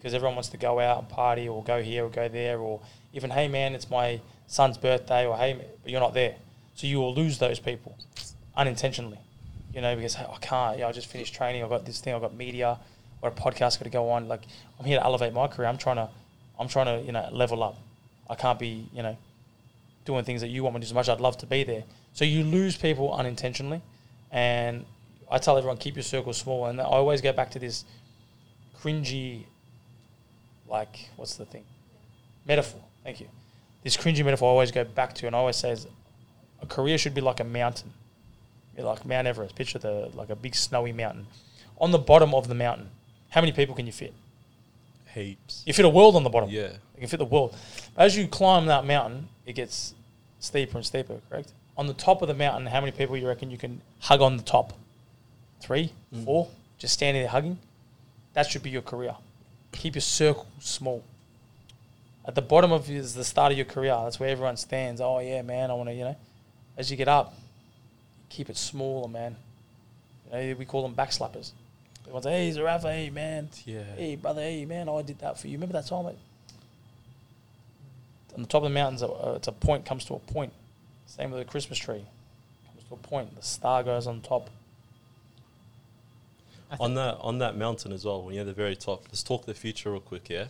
because 0.04 0.12
everyone 0.12 0.34
wants 0.34 0.50
to 0.50 0.58
go 0.58 0.80
out 0.80 0.98
and 0.98 1.08
party 1.08 1.48
or 1.48 1.64
go 1.64 1.82
here 1.82 2.04
or 2.04 2.10
go 2.10 2.28
there, 2.28 2.58
or 2.58 2.78
even, 3.14 3.30
hey, 3.30 3.48
man, 3.48 3.74
it's 3.74 3.88
my 3.88 4.20
son's 4.46 4.76
birthday, 4.76 5.26
or 5.26 5.34
hey, 5.34 5.58
but 5.82 5.90
you're 5.90 5.98
not 5.98 6.12
there. 6.12 6.34
So 6.74 6.86
you 6.86 6.98
will 6.98 7.14
lose 7.14 7.38
those 7.38 7.58
people 7.58 7.96
unintentionally, 8.54 9.18
you 9.72 9.80
know, 9.80 9.96
because 9.96 10.12
hey, 10.12 10.26
I 10.30 10.36
can't. 10.40 10.78
Yeah, 10.78 10.88
I 10.88 10.92
just 10.92 11.06
finished 11.06 11.34
training. 11.34 11.64
I 11.64 11.68
got 11.70 11.86
this 11.86 12.02
thing. 12.02 12.12
I 12.12 12.18
got 12.18 12.34
media. 12.34 12.78
Or 13.22 13.30
a 13.30 13.32
podcast 13.32 13.78
got 13.78 13.84
to 13.84 13.88
go 13.88 14.10
on. 14.10 14.28
Like 14.28 14.42
I'm 14.78 14.84
here 14.84 14.98
to 14.98 15.02
elevate 15.02 15.32
my 15.32 15.46
career. 15.46 15.68
I'm 15.68 15.78
trying 15.78 15.96
to, 15.96 16.10
I'm 16.58 16.68
trying 16.68 16.84
to, 16.84 17.06
you 17.06 17.12
know, 17.12 17.26
level 17.32 17.62
up. 17.62 17.78
I 18.28 18.34
can't 18.34 18.58
be, 18.58 18.86
you 18.92 19.02
know, 19.02 19.16
doing 20.04 20.22
things 20.26 20.42
that 20.42 20.48
you 20.48 20.62
want 20.62 20.74
me 20.74 20.82
to 20.82 20.86
do 20.86 20.90
as 20.90 20.92
much. 20.92 21.08
I'd 21.08 21.22
love 21.22 21.38
to 21.38 21.46
be 21.46 21.64
there. 21.64 21.84
So 22.12 22.26
you 22.26 22.44
lose 22.44 22.76
people 22.76 23.10
unintentionally, 23.14 23.80
and 24.30 24.84
I 25.30 25.38
tell 25.38 25.56
everyone 25.56 25.78
keep 25.78 25.96
your 25.96 26.02
circle 26.02 26.34
small. 26.34 26.66
And 26.66 26.78
I 26.78 26.84
always 26.84 27.22
go 27.22 27.32
back 27.32 27.50
to 27.52 27.58
this 27.58 27.86
cringy, 28.78 29.46
like 30.68 31.10
what's 31.16 31.36
the 31.36 31.44
thing, 31.44 31.64
metaphor. 32.46 32.80
Thank 33.02 33.20
you. 33.20 33.28
This 33.82 33.96
cringy 33.96 34.24
metaphor 34.24 34.48
I 34.48 34.52
always 34.52 34.70
go 34.70 34.84
back 34.84 35.14
to, 35.16 35.26
and 35.26 35.36
I 35.36 35.38
always 35.38 35.56
say 35.56 35.70
is 35.70 35.86
a 36.62 36.66
career 36.66 36.96
should 36.98 37.14
be 37.14 37.20
like 37.20 37.40
a 37.40 37.44
mountain, 37.44 37.92
You're 38.76 38.86
like 38.86 39.04
Mount 39.04 39.26
Everest. 39.26 39.54
Picture 39.54 39.78
the 39.78 40.10
like 40.14 40.30
a 40.30 40.36
big 40.36 40.54
snowy 40.54 40.92
mountain. 40.92 41.26
On 41.78 41.90
the 41.90 41.98
bottom 41.98 42.34
of 42.34 42.48
the 42.48 42.54
mountain, 42.54 42.88
how 43.30 43.40
many 43.40 43.52
people 43.52 43.74
can 43.74 43.86
you 43.86 43.92
fit? 43.92 44.14
Heaps. 45.12 45.62
You 45.66 45.72
fit 45.72 45.84
a 45.84 45.88
world 45.88 46.16
on 46.16 46.24
the 46.24 46.30
bottom. 46.30 46.50
Yeah. 46.50 46.72
You 46.94 47.00
can 47.00 47.08
fit 47.08 47.18
the 47.18 47.24
world. 47.24 47.56
As 47.96 48.16
you 48.16 48.26
climb 48.26 48.66
that 48.66 48.84
mountain, 48.84 49.28
it 49.46 49.52
gets 49.54 49.94
steeper 50.40 50.78
and 50.78 50.86
steeper, 50.86 51.20
correct? 51.28 51.52
On 51.76 51.86
the 51.86 51.94
top 51.94 52.22
of 52.22 52.28
the 52.28 52.34
mountain, 52.34 52.66
how 52.66 52.80
many 52.80 52.92
people 52.92 53.16
you 53.16 53.26
reckon 53.26 53.50
you 53.50 53.58
can 53.58 53.80
hug 54.00 54.20
on 54.20 54.36
the 54.36 54.42
top? 54.42 54.72
Three, 55.60 55.92
mm. 56.14 56.24
four, 56.24 56.48
just 56.78 56.94
standing 56.94 57.22
there 57.22 57.30
hugging? 57.30 57.58
That 58.34 58.46
should 58.46 58.62
be 58.62 58.70
your 58.70 58.82
career. 58.82 59.16
Keep 59.74 59.96
your 59.96 60.02
circle 60.02 60.46
small. 60.60 61.04
At 62.26 62.34
the 62.34 62.42
bottom 62.42 62.72
of 62.72 62.88
is 62.88 63.14
the 63.14 63.24
start 63.24 63.52
of 63.52 63.58
your 63.58 63.66
career. 63.66 63.94
That's 64.02 64.18
where 64.18 64.30
everyone 64.30 64.56
stands. 64.56 65.00
Oh 65.00 65.18
yeah, 65.18 65.42
man, 65.42 65.70
I 65.70 65.74
want 65.74 65.90
to, 65.90 65.94
you 65.94 66.04
know. 66.04 66.16
As 66.76 66.90
you 66.90 66.96
get 66.96 67.08
up, 67.08 67.34
keep 68.30 68.48
it 68.48 68.56
smaller, 68.56 69.08
man. 69.08 69.36
You 70.26 70.32
know, 70.32 70.56
we 70.58 70.64
call 70.64 70.82
them 70.82 70.94
backslappers. 70.94 71.52
Everyone's 72.00 72.24
hey, 72.24 72.52
Zerafa, 72.54 72.92
hey, 72.92 73.10
man. 73.10 73.48
Yeah. 73.64 73.82
Hey, 73.96 74.16
brother, 74.16 74.42
hey, 74.42 74.64
man, 74.64 74.88
I 74.88 75.02
did 75.02 75.18
that 75.20 75.38
for 75.38 75.48
you. 75.48 75.54
Remember 75.54 75.74
that 75.74 75.86
time? 75.86 76.06
Mate? 76.06 76.18
On 78.34 78.42
the 78.42 78.48
top 78.48 78.62
of 78.62 78.70
the 78.70 78.74
mountains, 78.74 79.02
uh, 79.02 79.34
it's 79.36 79.48
a 79.48 79.52
point 79.52 79.84
comes 79.84 80.04
to 80.06 80.14
a 80.14 80.18
point. 80.18 80.52
Same 81.06 81.30
with 81.30 81.40
the 81.40 81.50
Christmas 81.50 81.78
tree. 81.78 82.04
Comes 82.66 82.84
to 82.88 82.94
a 82.94 82.96
point. 82.96 83.34
The 83.36 83.42
star 83.42 83.82
goes 83.82 84.06
on 84.06 84.20
top. 84.20 84.50
On 86.80 86.94
that 86.94 87.18
on 87.20 87.38
that 87.38 87.56
mountain 87.56 87.92
as 87.92 88.04
well, 88.04 88.22
when 88.22 88.34
you're 88.34 88.42
at 88.42 88.46
the 88.46 88.52
very 88.52 88.76
top, 88.76 89.04
let's 89.08 89.22
talk 89.22 89.46
the 89.46 89.54
future 89.54 89.90
real 89.90 90.00
quick, 90.00 90.28
yeah. 90.28 90.46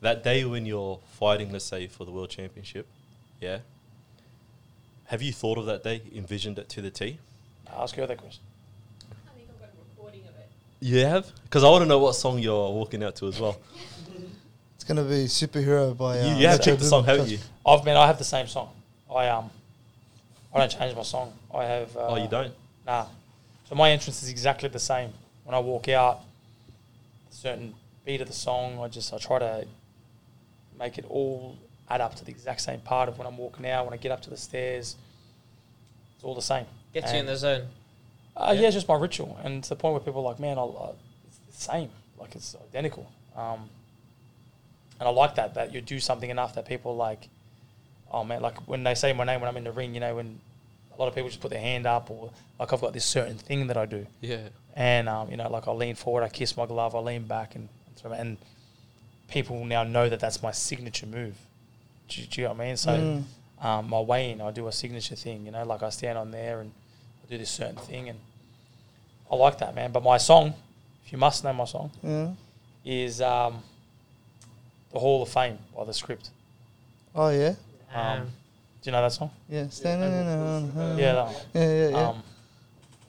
That 0.00 0.22
day 0.22 0.44
when 0.44 0.66
you're 0.66 1.00
fighting, 1.12 1.52
let's 1.52 1.64
say, 1.64 1.86
for 1.86 2.04
the 2.04 2.10
world 2.10 2.30
championship, 2.30 2.86
yeah. 3.40 3.58
Have 5.06 5.22
you 5.22 5.32
thought 5.32 5.58
of 5.58 5.66
that 5.66 5.82
day, 5.82 6.02
envisioned 6.14 6.58
it 6.58 6.68
to 6.70 6.82
the 6.82 6.90
T? 6.90 7.18
Ask 7.76 7.94
her 7.96 8.06
that 8.06 8.18
question. 8.18 8.42
I 9.10 9.36
think 9.36 9.48
I've 9.50 9.60
got 9.60 9.68
a 9.68 9.96
recording 9.96 10.20
of 10.22 10.34
it. 10.36 10.48
You 10.80 11.04
have? 11.04 11.30
Because 11.44 11.64
I 11.64 11.70
want 11.70 11.82
to 11.82 11.88
know 11.88 11.98
what 11.98 12.14
song 12.14 12.38
you're 12.38 12.70
walking 12.70 13.02
out 13.02 13.16
to 13.16 13.28
as 13.28 13.40
well. 13.40 13.58
It's 14.84 14.92
gonna 14.92 15.08
be 15.08 15.24
superhero 15.24 15.96
by. 15.96 16.20
Uh, 16.20 16.26
you, 16.26 16.34
you 16.42 16.46
have 16.46 16.58
Metro 16.58 16.72
picked 16.72 16.82
the 16.82 16.88
song, 16.88 17.04
haven't 17.04 17.28
you? 17.28 17.38
I've 17.64 17.82
been. 17.84 17.96
I 17.96 18.06
have 18.06 18.18
the 18.18 18.24
same 18.24 18.46
song. 18.46 18.68
I 19.10 19.28
um, 19.28 19.48
I 20.54 20.58
don't 20.58 20.68
change 20.70 20.94
my 20.94 21.02
song. 21.02 21.32
I 21.54 21.64
have. 21.64 21.96
Uh, 21.96 22.08
oh, 22.08 22.16
you 22.16 22.28
don't? 22.28 22.52
Nah. 22.84 23.06
So 23.66 23.76
my 23.76 23.90
entrance 23.92 24.22
is 24.22 24.28
exactly 24.28 24.68
the 24.68 24.78
same. 24.78 25.10
When 25.44 25.54
I 25.54 25.58
walk 25.58 25.88
out, 25.88 26.20
a 27.30 27.34
certain 27.34 27.74
beat 28.04 28.20
of 28.20 28.26
the 28.28 28.34
song, 28.34 28.78
I 28.80 28.88
just 28.88 29.12
I 29.12 29.18
try 29.18 29.38
to 29.38 29.66
make 30.78 30.98
it 30.98 31.04
all 31.08 31.56
add 31.88 32.00
up 32.00 32.14
to 32.16 32.24
the 32.24 32.30
exact 32.30 32.60
same 32.62 32.80
part 32.80 33.08
of 33.08 33.18
when 33.18 33.26
I'm 33.26 33.36
walking 33.36 33.66
out. 33.66 33.84
When 33.84 33.94
I 33.94 33.98
get 33.98 34.10
up 34.10 34.22
to 34.22 34.30
the 34.30 34.36
stairs, 34.36 34.96
it's 36.14 36.24
all 36.24 36.34
the 36.34 36.42
same. 36.42 36.66
Gets 36.92 37.12
you 37.12 37.18
in 37.20 37.26
the 37.26 37.36
zone. 37.36 37.68
Uh, 38.36 38.50
Yeah. 38.54 38.60
yeah. 38.62 38.66
it's 38.68 38.74
just 38.74 38.88
my 38.88 38.94
ritual, 38.96 39.38
and 39.44 39.62
to 39.62 39.68
the 39.68 39.76
point 39.76 39.92
where 39.92 40.00
people 40.00 40.20
are 40.20 40.30
like, 40.30 40.40
man, 40.40 40.58
I'll, 40.58 40.92
uh, 40.92 40.96
it's 41.28 41.38
the 41.58 41.62
same, 41.72 41.90
like 42.18 42.34
it's 42.34 42.56
identical. 42.68 43.10
Um, 43.36 43.68
and 44.98 45.08
I 45.08 45.12
like 45.12 45.34
that 45.36 45.54
that 45.54 45.74
you 45.74 45.80
do 45.80 46.00
something 46.00 46.30
enough 46.30 46.54
that 46.54 46.66
people 46.66 46.92
are 46.92 46.96
like, 46.96 47.28
oh 48.10 48.24
man, 48.24 48.40
like 48.42 48.56
when 48.68 48.82
they 48.84 48.94
say 48.94 49.12
my 49.12 49.24
name 49.24 49.40
when 49.40 49.48
I'm 49.48 49.56
in 49.56 49.64
the 49.64 49.72
ring, 49.72 49.92
you 49.94 50.00
know, 50.00 50.14
when 50.16 50.40
a 50.96 51.00
lot 51.00 51.08
of 51.08 51.14
people 51.14 51.28
just 51.28 51.40
put 51.40 51.50
their 51.50 51.60
hand 51.60 51.86
up, 51.86 52.10
or 52.10 52.30
like 52.58 52.72
I've 52.72 52.80
got 52.80 52.92
this 52.92 53.04
certain 53.04 53.36
thing 53.36 53.66
that 53.68 53.76
I 53.76 53.86
do, 53.86 54.06
Yeah. 54.20 54.48
and 54.74 55.08
um, 55.08 55.30
you 55.30 55.36
know, 55.36 55.50
like 55.50 55.66
I 55.68 55.72
lean 55.72 55.94
forward, 55.96 56.22
I 56.22 56.28
kiss 56.28 56.56
my 56.56 56.66
glove, 56.66 56.94
I 56.94 56.98
lean 57.00 57.24
back, 57.24 57.54
and 57.56 57.68
and 58.04 58.36
people 59.28 59.64
now 59.64 59.82
know 59.82 60.08
that 60.08 60.20
that's 60.20 60.42
my 60.42 60.52
signature 60.52 61.06
move. 61.06 61.34
Do, 62.08 62.20
you- 62.20 62.26
do 62.26 62.40
you 62.42 62.46
know 62.48 62.52
what 62.54 62.62
I 62.62 62.66
mean? 62.66 62.76
So 62.76 62.90
Mm. 62.92 63.24
um, 63.64 63.88
my 63.88 64.00
weigh 64.00 64.30
in, 64.32 64.40
I 64.42 64.50
do 64.50 64.68
a 64.68 64.72
signature 64.72 65.16
thing, 65.16 65.46
you 65.46 65.50
know, 65.52 65.64
like 65.64 65.82
I 65.82 65.88
stand 65.90 66.18
on 66.18 66.30
there 66.30 66.60
and 66.60 66.70
I 67.26 67.30
do 67.30 67.38
this 67.38 67.50
certain 67.50 67.76
thing, 67.76 68.08
and 68.10 68.18
I 69.32 69.36
like 69.36 69.56
that, 69.58 69.74
man. 69.74 69.90
But 69.90 70.02
my 70.02 70.18
song, 70.18 70.52
if 71.04 71.10
you 71.12 71.18
must 71.18 71.42
know 71.44 71.52
my 71.54 71.64
song, 71.64 71.90
Yeah. 72.02 72.32
is 72.84 73.20
um, 73.22 73.62
the 74.92 74.98
Hall 74.98 75.22
of 75.22 75.28
Fame 75.30 75.58
by 75.74 75.84
the 75.84 75.94
Script. 75.94 76.30
Oh 77.14 77.30
yeah. 77.30 77.54
Um, 77.94 78.20
Um, 78.22 78.32
do 78.84 78.90
you 78.90 78.92
know 78.92 79.02
that 79.02 79.12
song? 79.12 79.30
Yeah. 79.48 79.66
Standing 79.70 80.12
in 80.12 80.26
a- 80.28 80.96
Yeah, 80.98 81.12
that 81.14 81.24
one. 81.24 81.34
Yeah, 81.54 81.72
yeah, 81.72 81.88
yeah. 81.88 82.08
Um, 82.10 82.22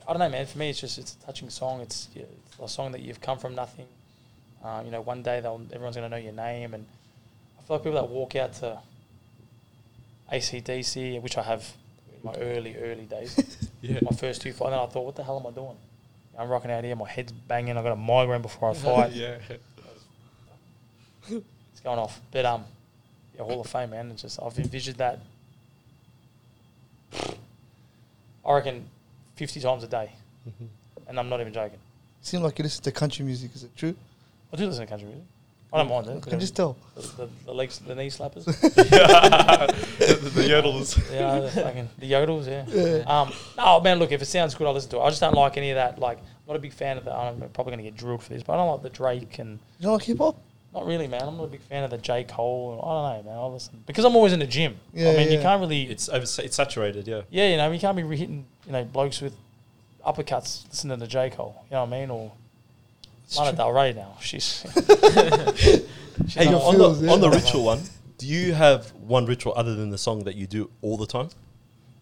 I 0.08 0.12
don't 0.12 0.20
know, 0.20 0.28
man. 0.30 0.46
For 0.46 0.56
me, 0.58 0.70
it's 0.70 0.80
just 0.80 0.98
it's 0.98 1.16
a 1.22 1.26
touching 1.26 1.50
song. 1.50 1.80
It's, 1.82 2.08
yeah, 2.14 2.22
it's 2.48 2.58
a 2.58 2.66
song 2.68 2.92
that 2.92 3.02
you've 3.02 3.20
come 3.20 3.38
from 3.38 3.54
nothing. 3.54 3.86
Um, 4.64 4.86
you 4.86 4.90
know, 4.90 5.02
one 5.02 5.22
day 5.22 5.40
they'll 5.40 5.60
everyone's 5.72 5.96
going 5.96 6.10
to 6.10 6.16
know 6.16 6.22
your 6.22 6.32
name, 6.32 6.72
and 6.74 6.86
I 7.58 7.62
feel 7.66 7.76
like 7.76 7.84
people 7.84 8.00
that 8.00 8.08
walk 8.08 8.34
out 8.36 8.54
to 8.54 8.78
ACDC, 10.32 11.20
which 11.22 11.36
I 11.36 11.42
have 11.42 11.70
in 12.14 12.20
my 12.24 12.34
early 12.38 12.76
early 12.78 13.04
days, 13.04 13.36
Yeah. 13.82 13.98
my 14.02 14.16
first 14.16 14.40
two 14.40 14.52
fights, 14.52 14.72
and 14.72 14.80
I 14.80 14.86
thought, 14.86 15.04
what 15.04 15.14
the 15.14 15.22
hell 15.24 15.38
am 15.38 15.46
I 15.46 15.50
doing? 15.54 15.76
I'm 16.38 16.48
rocking 16.48 16.70
out 16.70 16.84
here, 16.84 16.96
my 16.96 17.08
head's 17.08 17.32
banging. 17.32 17.76
I 17.76 17.82
got 17.82 17.92
a 17.92 17.96
migraine 17.96 18.42
before 18.42 18.70
I 18.70 18.74
fight. 18.88 19.12
yeah. 19.12 19.38
It's 21.28 21.80
going 21.82 21.98
off. 21.98 22.20
But 22.30 22.44
um, 22.46 22.64
yeah, 23.36 23.42
Hall 23.42 23.60
of 23.60 23.66
Fame, 23.66 23.90
man. 23.90 24.10
It's 24.12 24.22
just 24.22 24.38
I've 24.42 24.58
envisioned 24.58 24.98
that. 24.98 25.18
I 28.46 28.54
reckon 28.54 28.84
fifty 29.34 29.60
times 29.60 29.82
a 29.82 29.88
day, 29.88 30.10
and 31.08 31.18
I'm 31.18 31.28
not 31.28 31.40
even 31.40 31.52
joking. 31.52 31.78
Seem 32.22 32.42
like 32.42 32.58
you 32.58 32.62
listen 32.64 32.82
to 32.84 32.92
country 32.92 33.24
music. 33.24 33.50
Is 33.54 33.64
it 33.64 33.76
true? 33.76 33.94
I 34.52 34.56
do 34.56 34.66
listen 34.66 34.84
to 34.84 34.90
country 34.90 35.08
music. 35.08 35.24
I 35.72 35.78
don't 35.78 35.88
mind 35.88 36.08
I 36.08 36.12
it. 36.12 36.22
can 36.22 36.38
just 36.40 36.54
tell. 36.54 36.76
the, 36.94 37.00
the, 37.02 37.28
the 37.46 37.52
legs, 37.52 37.78
the 37.80 37.94
knee 37.94 38.08
slappers. 38.08 38.44
the, 38.60 40.30
the 40.30 40.42
yodels. 40.42 41.12
yeah, 41.12 41.40
the, 41.40 41.50
fucking, 41.50 41.88
the 41.98 42.12
yodels. 42.12 42.46
Yeah. 42.46 42.64
Yeah. 42.68 43.04
Um. 43.06 43.32
Oh 43.58 43.80
man, 43.80 43.98
look, 43.98 44.12
if 44.12 44.22
it 44.22 44.26
sounds 44.26 44.54
good, 44.54 44.64
I 44.64 44.68
will 44.68 44.74
listen 44.74 44.90
to 44.90 44.98
it. 44.98 45.00
I 45.00 45.08
just 45.10 45.20
don't 45.20 45.34
like 45.34 45.56
any 45.56 45.70
of 45.70 45.74
that. 45.76 45.98
Like, 45.98 46.18
I'm 46.18 46.24
not 46.46 46.56
a 46.56 46.60
big 46.60 46.72
fan 46.72 46.96
of 46.96 47.04
that. 47.04 47.14
I'm 47.14 47.40
probably 47.50 47.72
going 47.72 47.84
to 47.84 47.90
get 47.90 47.96
drilled 47.96 48.22
for 48.22 48.32
this, 48.32 48.42
but 48.42 48.54
I 48.54 48.56
don't 48.56 48.70
like 48.70 48.82
the 48.82 48.90
Drake 48.90 49.38
and 49.40 49.58
You 49.80 49.84
don't 49.84 49.94
like 49.94 50.04
hip 50.04 50.18
hop? 50.18 50.40
Not 50.76 50.86
really, 50.86 51.08
man. 51.08 51.22
I'm 51.22 51.36
not 51.36 51.44
a 51.44 51.48
big 51.48 51.62
fan 51.62 51.82
of 51.84 51.90
the 51.90 51.98
J 51.98 52.24
Cole. 52.24 52.80
I 52.84 53.16
don't 53.16 53.26
know, 53.26 53.30
man. 53.32 53.38
I 53.40 53.46
listen 53.46 53.82
because 53.86 54.04
I'm 54.04 54.14
always 54.14 54.32
in 54.32 54.38
the 54.38 54.46
gym. 54.46 54.76
Yeah, 54.92 55.10
I 55.10 55.16
mean, 55.16 55.32
you 55.32 55.40
can't 55.40 55.60
really. 55.60 55.82
It's 55.84 56.08
over, 56.08 56.22
it's 56.22 56.54
saturated, 56.56 57.08
yeah. 57.08 57.22
Yeah, 57.30 57.48
you 57.50 57.56
know, 57.56 57.70
you 57.72 57.80
can't 57.80 57.96
be 57.96 58.02
re- 58.02 58.16
hitting, 58.16 58.44
you 58.66 58.72
know, 58.72 58.84
blokes 58.84 59.20
with 59.20 59.34
uppercuts 60.06 60.68
listening 60.68 60.98
to 60.98 61.04
the 61.04 61.08
J. 61.10 61.30
Cole. 61.30 61.56
You 61.70 61.74
know 61.76 61.84
what 61.84 61.92
I 61.94 62.00
mean? 62.00 62.10
Or 62.10 62.32
Lana 63.36 63.56
Del 63.56 63.72
Rey 63.72 63.92
now. 63.92 64.16
She's. 64.20 64.64
she's 65.56 66.34
Hey, 66.34 66.46
on 66.46 66.74
feels, 66.74 67.00
the, 67.00 67.06
yeah. 67.06 67.12
on 67.12 67.20
the 67.20 67.28
ritual 67.28 67.64
one, 67.64 67.80
do 68.18 68.26
you 68.26 68.54
have 68.54 68.86
one 68.94 69.26
ritual 69.26 69.52
other 69.54 69.74
than 69.74 69.90
the 69.90 69.98
song 69.98 70.24
that 70.24 70.34
you 70.34 70.46
do 70.46 70.70
all 70.80 70.96
the 70.96 71.06
time 71.06 71.28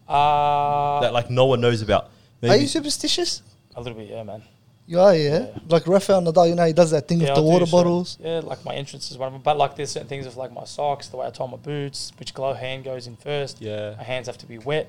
Uh, 0.07 1.01
that 1.01 1.11
like 1.11 1.29
no 1.29 1.45
one 1.45 1.59
knows 1.59 1.81
about? 1.81 2.11
Are 2.43 2.55
you 2.55 2.67
superstitious? 2.67 3.41
a 3.75 3.81
little 3.81 3.97
bit, 3.97 4.09
yeah, 4.09 4.23
man. 4.23 4.41
You 4.87 4.99
are, 4.99 5.15
yeah. 5.15 5.39
Yeah. 5.39 5.47
Like 5.67 5.87
Rafael 5.87 6.21
Nadal, 6.21 6.47
you 6.49 6.55
know, 6.55 6.65
he 6.65 6.73
does 6.73 6.91
that 6.91 7.07
thing 7.07 7.19
Yeah, 7.19 7.29
with 7.29 7.31
I 7.39 7.41
the 7.41 7.41
water 7.41 7.65
certain- 7.65 7.71
bottles. 7.83 8.17
Yeah, 8.21 8.41
like 8.43 8.63
my 8.63 8.75
entrance 8.75 9.09
is 9.09 9.17
one 9.17 9.27
of 9.27 9.33
them. 9.33 9.41
But 9.41 9.57
like 9.57 9.75
there's 9.75 9.89
certain 9.91 10.07
things 10.07 10.25
with 10.25 10.35
like 10.37 10.51
my 10.53 10.65
socks, 10.65 11.07
the 11.07 11.17
way 11.17 11.25
I 11.25 11.31
tie 11.31 11.47
my 11.47 11.57
boots, 11.57 12.11
which 12.19 12.33
glove 12.35 12.57
hand 12.57 12.83
goes 12.83 13.07
in 13.07 13.15
first. 13.15 13.61
Yeah. 13.61 13.95
My 13.97 14.03
hands 14.03 14.27
have 14.27 14.37
to 14.39 14.45
be 14.45 14.59
wet. 14.59 14.87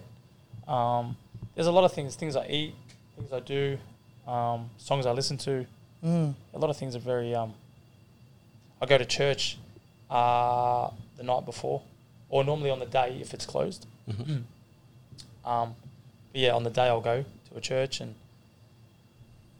Um, 0.69 1.17
there's 1.55 1.67
a 1.67 1.73
lot 1.73 1.85
of 1.85 1.93
things, 1.93 2.15
things 2.15 2.37
I 2.37 2.47
eat, 2.49 2.75
things 3.17 3.33
I 3.33 3.41
do, 3.41 3.79
um, 4.27 4.69
songs 4.77 5.07
I 5.07 5.13
listen 5.13 5.39
to. 5.39 5.67
Mm. 6.05 6.35
a 6.55 6.59
lot 6.59 6.69
of 6.69 6.77
things 6.77 6.95
are 6.95 6.99
very. 7.01 7.35
Um, 7.35 7.55
I 8.83 8.87
go 8.87 8.99
to 8.99 9.05
church 9.07 9.57
uh, 10.11 10.91
the 11.17 11.23
night 11.23 11.47
before, 11.47 11.81
or 12.29 12.45
normally 12.45 12.69
on 12.71 12.79
the 12.81 12.87
day 12.87 13.17
if 13.23 13.33
it's 13.33 13.47
closed. 13.47 13.87
Mhm. 14.09 14.43
Um, 15.45 15.75
but 16.33 16.41
yeah, 16.41 16.53
on 16.53 16.65
the 16.65 16.71
day 16.71 16.87
I'll 16.87 17.01
go 17.01 17.25
to 17.51 17.57
a 17.57 17.61
church 17.63 18.01
and. 18.03 18.15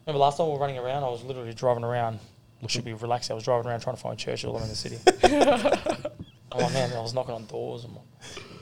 Remember 0.07 0.19
last 0.19 0.37
time 0.37 0.47
we 0.47 0.53
were 0.53 0.59
running 0.59 0.77
around, 0.77 1.03
I 1.03 1.09
was 1.09 1.21
literally 1.25 1.53
driving 1.53 1.83
around. 1.83 2.19
We 2.61 2.69
should 2.69 2.85
be 2.85 2.93
relaxed. 2.93 3.29
I 3.29 3.33
was 3.33 3.43
driving 3.43 3.69
around 3.69 3.81
trying 3.81 3.97
to 3.97 4.01
find 4.01 4.17
church 4.17 4.45
all 4.45 4.55
over 4.55 4.65
the 4.65 4.73
city. 4.73 4.97
I'm 5.21 5.29
like, 6.61 6.73
man, 6.73 6.93
I 6.93 7.01
was 7.01 7.13
knocking 7.13 7.35
on 7.35 7.45
doors. 7.45 7.83
And 7.83 7.93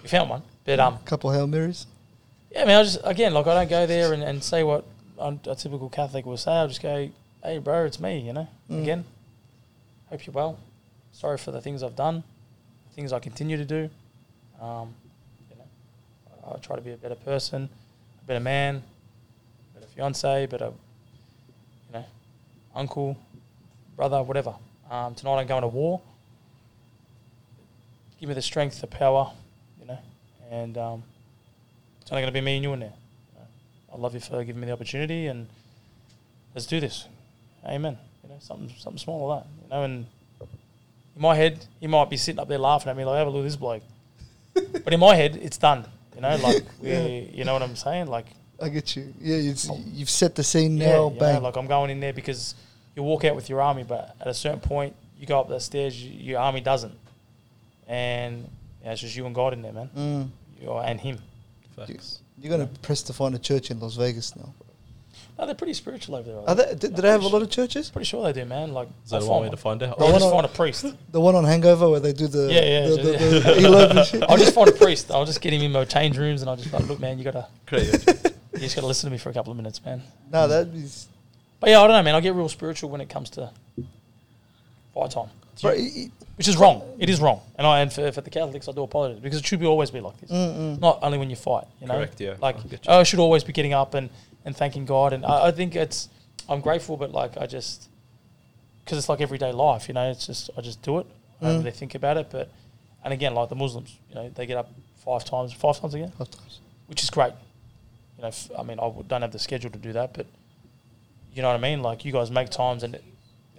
we 0.01 0.09
found 0.09 0.31
one, 0.31 0.41
but 0.63 0.79
um, 0.79 0.95
a 0.95 0.99
Couple 1.05 1.31
Hail 1.31 1.45
Marys. 1.45 1.85
yeah, 2.51 2.63
I 2.63 2.65
mean, 2.65 2.75
I 2.75 2.81
just 2.81 2.99
again, 3.03 3.35
like, 3.35 3.45
I 3.45 3.53
don't 3.53 3.69
go 3.69 3.85
there 3.85 4.11
and, 4.11 4.23
and 4.23 4.43
say 4.43 4.63
what 4.63 4.85
a, 5.19 5.37
a 5.45 5.55
typical 5.55 5.87
Catholic 5.87 6.25
will 6.25 6.35
say. 6.35 6.51
I'll 6.51 6.67
just 6.67 6.81
go, 6.81 7.09
"Hey, 7.43 7.59
bro, 7.59 7.85
it's 7.85 7.99
me." 7.99 8.21
You 8.21 8.33
know. 8.33 8.47
Mm. 8.71 8.81
Again, 8.81 9.05
hope 10.07 10.25
you're 10.25 10.33
well. 10.33 10.57
Sorry 11.11 11.37
for 11.37 11.51
the 11.51 11.61
things 11.61 11.83
I've 11.83 11.95
done, 11.95 12.23
things 12.95 13.13
I 13.13 13.19
continue 13.19 13.57
to 13.57 13.65
do. 13.65 13.89
Um, 14.59 14.95
you 15.51 15.57
know, 15.57 16.53
I 16.55 16.57
try 16.57 16.75
to 16.75 16.81
be 16.81 16.91
a 16.91 16.97
better 16.97 17.15
person, 17.15 17.69
a 18.23 18.25
better 18.25 18.39
man, 18.39 18.81
a 19.75 19.79
better 19.79 19.91
fiance, 19.91 20.47
better, 20.47 20.65
you 20.65 20.71
know, 20.71 20.75
uncle, 22.75 23.17
brother, 23.95 24.21
whatever. 24.21 24.55
Um, 24.89 25.15
tonight 25.15 25.39
I'm 25.41 25.47
going 25.47 25.61
to 25.61 25.67
war. 25.67 26.01
Give 28.19 28.29
me 28.29 28.35
the 28.35 28.41
strength, 28.41 28.81
the 28.81 28.87
power, 28.87 29.31
you 29.79 29.87
know, 29.87 29.97
and 30.51 30.77
um, 30.77 31.03
it's 32.01 32.11
only 32.11 32.21
going 32.21 32.33
to 32.33 32.37
be 32.39 32.41
me 32.43 32.55
and 32.55 32.63
you 32.63 32.73
in 32.73 32.79
there. 32.79 32.93
You 33.33 33.39
know, 33.39 33.47
I 33.93 33.97
love 33.97 34.13
you 34.13 34.19
for 34.19 34.43
giving 34.43 34.59
me 34.61 34.67
the 34.67 34.73
opportunity, 34.73 35.27
and 35.27 35.47
let's 36.53 36.65
do 36.65 36.79
this. 36.79 37.07
Amen. 37.65 37.97
You 38.23 38.29
know, 38.29 38.35
something 38.39 38.69
something 38.77 38.99
small 38.99 39.27
like 39.27 39.43
that. 39.43 39.49
You 39.63 39.69
know, 39.69 39.83
and 39.83 40.05
in 41.15 41.21
my 41.21 41.35
head, 41.35 41.65
he 41.79 41.87
might 41.87 42.09
be 42.09 42.17
sitting 42.17 42.39
up 42.39 42.47
there 42.47 42.57
laughing 42.57 42.89
at 42.89 42.95
me 42.97 43.03
like, 43.03 43.17
"Have 43.17 43.27
a 43.27 43.29
look 43.29 43.41
at 43.41 43.45
this 43.45 43.55
bloke," 43.57 43.83
but 44.53 44.93
in 44.93 44.99
my 44.99 45.15
head, 45.15 45.35
it's 45.35 45.57
done. 45.57 45.85
You 46.15 46.21
know, 46.21 46.35
like 46.37 46.63
we, 46.81 46.89
Yeah. 46.89 47.07
you 47.07 47.43
know 47.43 47.53
what 47.53 47.63
I'm 47.63 47.75
saying? 47.75 48.07
Like, 48.07 48.27
I 48.61 48.69
get 48.69 48.95
you. 48.95 49.13
Yeah, 49.19 49.35
it's, 49.51 49.69
you've 49.87 50.09
set 50.09 50.35
the 50.35 50.43
scene 50.43 50.77
yeah, 50.77 50.85
now. 50.85 50.91
you 51.09 51.13
know, 51.13 51.19
bang. 51.19 51.43
like 51.43 51.57
I'm 51.57 51.67
going 51.67 51.89
in 51.89 51.99
there 51.99 52.13
because 52.13 52.55
you 52.95 53.03
walk 53.03 53.23
out 53.25 53.35
with 53.35 53.49
your 53.49 53.61
army, 53.61 53.83
but 53.83 54.15
at 54.19 54.27
a 54.27 54.33
certain 54.33 54.59
point, 54.59 54.95
you 55.19 55.25
go 55.25 55.39
up 55.39 55.47
the 55.49 55.59
stairs, 55.59 56.01
you, 56.01 56.11
your 56.31 56.39
army 56.39 56.61
doesn't, 56.61 56.93
and 57.87 58.49
yeah, 58.83 58.91
it's 58.91 59.01
just 59.01 59.15
you 59.15 59.25
and 59.25 59.35
God 59.35 59.53
in 59.53 59.61
there, 59.61 59.73
man. 59.73 59.89
mm. 59.95 60.27
You 60.61 60.71
and 60.77 60.99
Him. 60.99 61.19
Facts. 61.75 62.21
You're 62.41 62.51
gonna 62.51 62.69
press 62.81 63.01
to 63.03 63.13
find 63.13 63.35
a 63.35 63.39
church 63.39 63.71
in 63.71 63.79
Las 63.79 63.95
Vegas 63.95 64.35
now. 64.35 64.53
No, 65.37 65.45
they're 65.45 65.55
pretty 65.55 65.73
spiritual 65.73 66.15
over 66.15 66.31
there. 66.31 66.47
Are 66.47 66.55
they, 66.55 66.75
do, 66.75 66.87
do 66.87 67.01
they 67.01 67.09
have 67.09 67.23
a 67.23 67.27
lot 67.27 67.41
of 67.41 67.49
churches? 67.49 67.89
Pretty 67.89 68.05
sure 68.05 68.23
they 68.23 68.31
do, 68.41 68.45
man. 68.47 68.71
Like, 68.73 68.87
Is 69.03 69.09
that 69.11 69.21
I'll 69.21 69.29
one 69.29 69.41
way 69.43 69.49
to 69.49 69.57
find 69.57 69.83
out? 69.83 69.97
The 69.99 70.05
I'll 70.05 70.11
one 70.11 70.21
just 70.21 70.31
on- 70.33 70.43
find 70.43 70.45
a 70.45 70.49
priest. 70.55 70.85
The 71.11 71.19
one 71.19 71.35
on 71.35 71.43
Hangover 71.43 71.89
where 71.89 71.99
they 71.99 72.13
do 72.13 72.27
the 72.27 72.47
Yeah, 72.53 72.61
yeah, 72.63 72.87
the, 72.87 72.95
just- 72.97 73.43
the, 73.43 73.87
the 73.93 74.03
shit. 74.05 74.23
I'll 74.29 74.37
just 74.37 74.53
find 74.55 74.69
a 74.69 74.71
priest. 74.71 75.11
I'll 75.11 75.25
just 75.25 75.41
get 75.41 75.51
him 75.51 75.61
in 75.61 75.73
my 75.73 75.83
change 75.83 76.17
rooms, 76.17 76.39
and 76.41 76.49
I'll 76.49 76.55
just 76.55 76.71
like, 76.71 76.87
look, 76.87 77.01
man, 77.01 77.17
you 77.17 77.25
gotta, 77.25 77.47
Crazy. 77.67 77.91
you 78.53 78.59
just 78.59 78.75
gotta 78.75 78.87
listen 78.87 79.09
to 79.09 79.11
me 79.11 79.17
for 79.17 79.29
a 79.29 79.33
couple 79.33 79.51
of 79.51 79.57
minutes, 79.57 79.83
man. 79.83 80.01
No, 80.31 80.47
that 80.47 80.67
is. 80.67 81.07
But 81.59 81.69
yeah, 81.69 81.79
I 81.79 81.87
don't 81.87 81.95
know, 81.97 82.03
man. 82.03 82.15
I 82.15 82.19
get 82.19 82.33
real 82.35 82.49
spiritual 82.49 82.89
when 82.89 83.01
it 83.01 83.09
comes 83.09 83.29
to 83.31 83.51
fight 84.93 85.11
time, 85.11 85.29
Bro, 85.61 85.71
it- 85.71 85.77
it- 85.79 86.11
which 86.35 86.47
is 86.49 86.57
wrong. 86.57 86.81
It 86.99 87.09
is 87.09 87.21
wrong, 87.21 87.39
and 87.57 87.65
I 87.65 87.79
and 87.81 87.91
for, 87.91 88.11
for 88.11 88.21
the 88.21 88.29
Catholics, 88.29 88.67
I 88.67 88.73
do 88.73 88.83
apologize 88.83 89.19
because 89.21 89.39
it 89.39 89.45
should 89.45 89.59
be 89.59 89.65
always 89.65 89.89
be 89.91 90.01
like 90.01 90.17
this. 90.19 90.29
mm, 90.29 90.55
mm. 90.75 90.79
Not 90.81 90.99
only 91.01 91.17
when 91.17 91.29
you 91.29 91.35
fight, 91.37 91.65
you 91.79 91.87
know. 91.87 91.95
Correct, 91.95 92.19
yeah. 92.19 92.35
Like 92.41 92.57
I. 92.87 92.99
I 92.99 93.03
should 93.03 93.19
always 93.19 93.43
be 93.43 93.53
getting 93.53 93.73
up 93.73 93.93
and, 93.93 94.09
and 94.43 94.55
thanking 94.55 94.85
God, 94.85 95.13
and 95.13 95.25
I, 95.25 95.47
I 95.47 95.51
think 95.51 95.75
it's 95.75 96.09
I'm 96.49 96.59
grateful, 96.61 96.97
but 96.97 97.11
like 97.11 97.37
I 97.37 97.45
just 97.45 97.89
because 98.83 98.97
it's 98.97 99.07
like 99.09 99.21
everyday 99.21 99.51
life, 99.53 99.87
you 99.87 99.93
know. 99.93 100.09
It's 100.11 100.25
just 100.27 100.49
I 100.57 100.61
just 100.61 100.81
do 100.81 100.99
it. 100.99 101.07
I 101.41 101.45
don't 101.45 101.55
Mm. 101.55 101.59
really 101.59 101.71
think 101.71 101.95
about 101.95 102.17
it, 102.17 102.27
but 102.31 102.49
and 103.03 103.13
again, 103.13 103.33
like 103.33 103.47
the 103.49 103.55
Muslims, 103.55 103.97
you 104.09 104.15
know, 104.15 104.29
they 104.29 104.45
get 104.45 104.57
up 104.57 104.69
five 105.05 105.23
times, 105.23 105.53
five 105.53 105.79
times 105.79 105.93
again, 105.93 106.11
Five 106.17 106.31
times. 106.31 106.59
which 106.87 107.01
is 107.03 107.09
great. 107.09 107.33
You 108.17 108.23
know, 108.23 108.27
f- 108.29 108.49
I 108.57 108.63
mean, 108.63 108.79
I 108.79 108.83
w- 108.83 109.03
don't 109.07 109.21
have 109.21 109.31
the 109.31 109.39
schedule 109.39 109.69
to 109.71 109.77
do 109.79 109.93
that, 109.93 110.13
but 110.13 110.25
you 111.35 111.41
know 111.41 111.49
what 111.49 111.55
I 111.55 111.59
mean. 111.59 111.81
Like 111.83 112.05
you 112.05 112.11
guys 112.11 112.31
make 112.31 112.49
times, 112.49 112.83
and 112.83 112.95
it's 112.95 113.03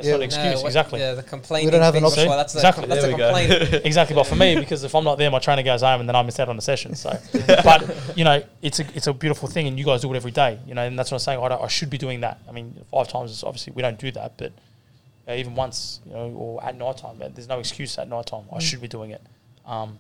Yeah. 0.01 0.13
not 0.13 0.17
an 0.17 0.23
excuse, 0.25 0.45
No, 0.57 0.61
what- 0.63 0.67
exactly. 0.67 1.01
Yeah, 1.01 1.15
the 1.15 1.23
complaining. 1.23 1.67
We 1.67 1.71
don't 1.71 1.83
have 1.83 1.95
an 1.95 2.05
option. 2.05 2.25
before, 2.25 2.37
That's 2.37 2.53
the, 2.53 2.59
Exactly. 2.61 2.87
That's 2.87 3.03
There 3.03 3.11
a 3.11 3.15
we 3.15 3.19
go. 3.19 3.33
complaint. 3.35 3.85
exactly. 3.87 4.15
But 4.15 4.25
for 4.27 4.35
me, 4.37 4.57
because 4.59 4.83
if 4.85 4.95
I'm 4.95 5.05
not 5.05 5.17
there, 5.19 5.31
my 5.31 5.39
trainer 5.39 5.63
goes 5.63 5.83
home, 5.83 6.01
and 6.01 6.09
then 6.09 6.17
I 6.17 6.23
miss 6.23 6.39
out 6.41 6.49
on 6.49 6.57
the 6.57 6.63
session. 6.63 6.95
So, 6.95 7.17
but 7.47 8.17
you 8.17 8.25
know, 8.25 8.43
it's 8.63 8.81
a 8.81 8.85
it's 8.95 9.07
a 9.07 9.13
beautiful 9.13 9.49
thing, 9.49 9.67
and 9.69 9.79
you 9.79 9.85
guys 9.85 10.01
do 10.03 10.13
it 10.13 10.17
every 10.17 10.33
day. 10.33 10.59
You 10.67 10.75
know, 10.75 10.83
and 10.83 10.99
that's 10.99 11.11
what 11.11 11.17
I'm 11.17 11.21
saying. 11.21 11.41
I, 11.43 11.49
don't, 11.49 11.63
I 11.63 11.69
should 11.69 11.91
be 11.91 11.99
doing 11.99 12.21
that. 12.21 12.41
I 12.49 12.53
mean, 12.53 12.85
five 12.91 13.09
times 13.09 13.31
is 13.31 13.45
obviously 13.45 13.73
we 13.75 13.83
don't 13.83 13.99
do 13.99 14.11
that, 14.13 14.37
but 14.37 14.53
uh, 15.29 15.33
even 15.33 15.55
once, 15.55 16.01
you 16.07 16.13
know, 16.13 16.31
or 16.31 16.65
at 16.65 16.77
night 16.77 16.99
time, 16.99 17.17
there's 17.19 17.49
no 17.49 17.59
excuse 17.59 17.99
at 17.99 18.09
night 18.09 18.27
time. 18.27 18.45
I 18.53 18.59
should 18.61 18.81
be 18.81 18.89
doing 18.89 19.11
it. 19.11 19.23
Um, 19.67 19.99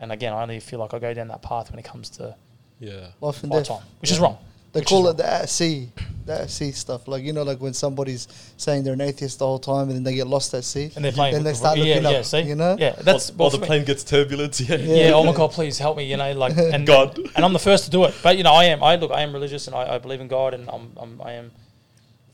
and 0.00 0.10
again, 0.12 0.32
I 0.32 0.40
only 0.42 0.60
feel 0.60 0.78
like 0.78 0.94
I 0.94 0.98
go 0.98 1.12
down 1.14 1.28
that 1.28 1.42
path 1.42 1.70
when 1.70 1.78
it 1.78 1.84
comes 1.84 2.08
to 2.10 2.34
Yeah. 2.80 3.08
Life 3.20 3.42
and 3.42 3.52
fight 3.52 3.58
death. 3.58 3.68
time, 3.68 3.86
which 4.00 4.10
is 4.10 4.18
wrong. 4.18 4.38
They 4.72 4.80
Which 4.80 4.88
call 4.88 5.08
it 5.08 5.16
the 5.16 5.26
at 5.26 5.48
sea, 5.48 5.90
the 6.26 6.42
at 6.42 6.50
sea 6.50 6.70
stuff. 6.70 7.08
Like 7.08 7.24
you 7.24 7.32
know, 7.32 7.42
like 7.42 7.60
when 7.60 7.72
somebody's 7.74 8.28
saying 8.56 8.84
they're 8.84 8.92
an 8.92 9.00
atheist 9.00 9.40
the 9.40 9.46
whole 9.46 9.58
time 9.58 9.88
and 9.88 9.96
then 9.96 10.04
they 10.04 10.14
get 10.14 10.28
lost 10.28 10.54
at 10.54 10.62
sea. 10.62 10.92
And 10.94 11.04
they're 11.04 11.10
playing. 11.10 11.34
Then 11.34 11.42
they 11.42 11.54
start 11.54 11.76
yeah, 11.76 11.96
looking 11.96 12.02
yeah, 12.04 12.18
up, 12.18 12.24
See, 12.24 12.40
you 12.42 12.54
know? 12.54 12.76
yeah, 12.78 12.94
that's 13.00 13.30
Or, 13.30 13.34
well, 13.34 13.48
or 13.48 13.58
the 13.58 13.66
plane 13.66 13.84
gets 13.84 14.04
turbulence. 14.04 14.60
Yeah. 14.60 14.76
yeah, 14.76 15.10
oh 15.12 15.24
my 15.24 15.32
god, 15.32 15.50
please 15.50 15.78
help 15.78 15.96
me, 15.96 16.04
you 16.04 16.16
know, 16.16 16.32
like 16.34 16.56
and 16.56 16.86
God. 16.86 17.18
and, 17.18 17.30
and 17.34 17.44
I'm 17.44 17.52
the 17.52 17.58
first 17.58 17.84
to 17.86 17.90
do 17.90 18.04
it. 18.04 18.14
But 18.22 18.36
you 18.36 18.44
know, 18.44 18.52
I 18.52 18.64
am. 18.66 18.82
I 18.82 18.94
look, 18.94 19.10
I 19.10 19.22
am 19.22 19.32
religious, 19.32 19.66
and 19.66 19.74
I, 19.74 19.94
I 19.94 19.98
believe 19.98 20.20
in 20.20 20.28
God, 20.28 20.54
and 20.54 20.70
I'm, 20.70 20.92
I'm 20.96 21.20
I 21.20 21.32
am 21.32 21.50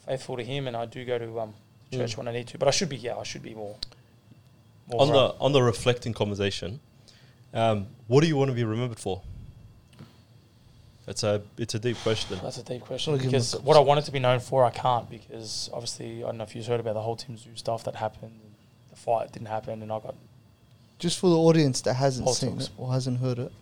faithful 0.07 0.37
to 0.37 0.45
Him, 0.45 0.67
and 0.67 0.77
I 0.77 0.85
do 0.85 1.03
go 1.07 1.19
to 1.19 1.41
um, 1.41 1.55
church 1.91 2.19
when 2.19 2.29
I 2.29 2.33
need 2.33 2.49
to. 2.49 2.59
But 2.59 2.69
I 2.69 2.71
should 2.73 2.91
be, 2.91 2.97
yeah, 2.97 3.17
I 3.17 3.23
should 3.23 3.43
be 3.43 3.55
more. 3.55 3.77
more 4.89 5.01
On 5.01 5.09
the 5.09 5.35
on 5.41 5.53
the 5.53 5.63
reflecting 5.63 6.13
conversation, 6.13 6.81
um, 7.55 7.87
what 8.09 8.21
do 8.21 8.27
you 8.27 8.37
want 8.37 8.51
to 8.51 8.55
be 8.55 8.65
remembered 8.65 9.01
for? 9.01 9.23
It's 11.07 11.23
a 11.23 11.41
it's 11.57 11.75
a 11.75 11.79
deep 11.79 11.97
question. 11.99 12.39
that's 12.43 12.59
a 12.59 12.65
deep 12.65 12.83
question 12.83 13.13
Wanna 13.13 13.23
give 13.23 13.33
him 13.33 13.39
because 13.39 13.61
what 13.61 13.77
I 13.77 13.81
wanted 13.81 14.05
to 14.07 14.13
be 14.13 14.19
known 14.19 14.41
for, 14.41 14.65
I 14.65 14.71
can't 14.71 15.09
because 15.09 15.71
obviously 15.73 16.25
I 16.25 16.27
don't 16.27 16.39
know 16.39 16.45
if 16.45 16.57
you've 16.57 16.67
heard 16.67 16.81
about 16.81 16.95
the 16.95 17.03
whole 17.03 17.17
Tim 17.17 17.37
Tszyu 17.37 17.57
stuff 17.57 17.85
that 17.85 17.95
happened. 17.95 18.41
The 18.91 18.97
fight 18.97 19.33
didn't 19.33 19.49
happen, 19.49 19.83
and 19.83 19.93
I 19.93 20.01
got 20.01 20.17
Just 20.99 21.21
for 21.21 21.31
the 21.31 21.37
audience 21.37 21.81
that 21.83 21.95
hasn't 21.95 22.29
seen 22.31 22.61
it 22.61 22.71
or 22.77 22.93
hasn't 22.93 23.21
heard 23.21 23.39
it, 23.39 23.53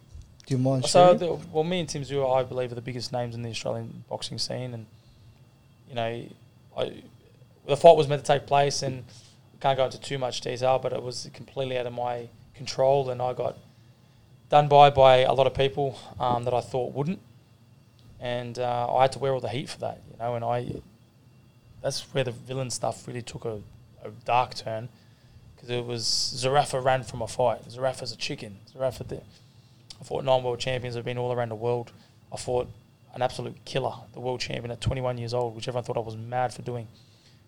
do 0.46 0.54
you 0.54 0.58
mind 0.58 0.86
So, 0.86 1.14
the, 1.14 1.38
well, 1.52 1.64
me 1.64 1.80
and 1.80 1.88
Tim 1.88 2.02
Tszyu, 2.02 2.34
I 2.34 2.42
believe, 2.44 2.72
are 2.72 2.74
the 2.74 2.80
biggest 2.80 3.12
names 3.12 3.34
in 3.34 3.42
the 3.42 3.50
Australian 3.50 4.04
boxing 4.08 4.38
scene, 4.38 4.72
and 4.72 4.86
you 5.88 5.94
know, 5.94 6.22
I, 6.78 7.02
the 7.66 7.76
fight 7.76 7.96
was 7.96 8.08
meant 8.08 8.24
to 8.24 8.32
take 8.32 8.46
place, 8.46 8.82
and 8.82 9.04
I 9.58 9.62
can't 9.62 9.76
go 9.76 9.84
into 9.84 10.00
too 10.00 10.16
much 10.18 10.40
detail, 10.40 10.78
but 10.78 10.94
it 10.94 11.02
was 11.02 11.28
completely 11.34 11.76
out 11.76 11.86
of 11.86 11.92
my 11.92 12.28
control, 12.54 13.10
and 13.10 13.20
I 13.20 13.34
got 13.34 13.58
done 14.48 14.68
by 14.68 14.88
by 14.88 15.18
a 15.18 15.32
lot 15.32 15.46
of 15.46 15.54
people 15.54 15.98
um, 16.20 16.44
that 16.44 16.54
I 16.54 16.60
thought 16.60 16.94
wouldn't, 16.94 17.20
and 18.20 18.58
uh, 18.58 18.94
I 18.94 19.02
had 19.02 19.12
to 19.12 19.18
wear 19.18 19.32
all 19.32 19.40
the 19.40 19.48
heat 19.48 19.68
for 19.68 19.78
that, 19.80 20.02
you 20.10 20.16
know, 20.18 20.34
and 20.34 20.44
I, 20.44 20.80
that's 21.82 22.02
where 22.14 22.24
the 22.24 22.32
villain 22.32 22.70
stuff 22.70 23.06
really 23.06 23.22
took 23.22 23.44
a, 23.44 23.60
a 24.04 24.10
dark 24.24 24.54
turn. 24.54 24.88
Because 25.54 25.70
it 25.70 25.84
was 25.84 26.04
Zerafa 26.04 26.82
ran 26.82 27.04
from 27.04 27.22
a 27.22 27.28
fight. 27.28 27.64
Zerafa's 27.68 28.12
a 28.12 28.16
chicken. 28.16 28.58
Zerafa 28.74 29.06
did. 29.06 29.22
I 30.00 30.04
fought 30.04 30.24
nine 30.24 30.42
world 30.42 30.60
champions. 30.60 30.96
I've 30.96 31.04
been 31.04 31.18
all 31.18 31.32
around 31.32 31.50
the 31.50 31.54
world. 31.54 31.92
I 32.32 32.36
fought 32.36 32.68
an 33.14 33.22
absolute 33.22 33.64
killer, 33.64 33.92
the 34.12 34.20
world 34.20 34.40
champion 34.40 34.70
at 34.72 34.80
21 34.80 35.18
years 35.18 35.32
old, 35.32 35.54
which 35.54 35.68
everyone 35.68 35.84
thought 35.84 35.96
I 35.96 36.00
was 36.00 36.16
mad 36.16 36.52
for 36.52 36.62
doing. 36.62 36.88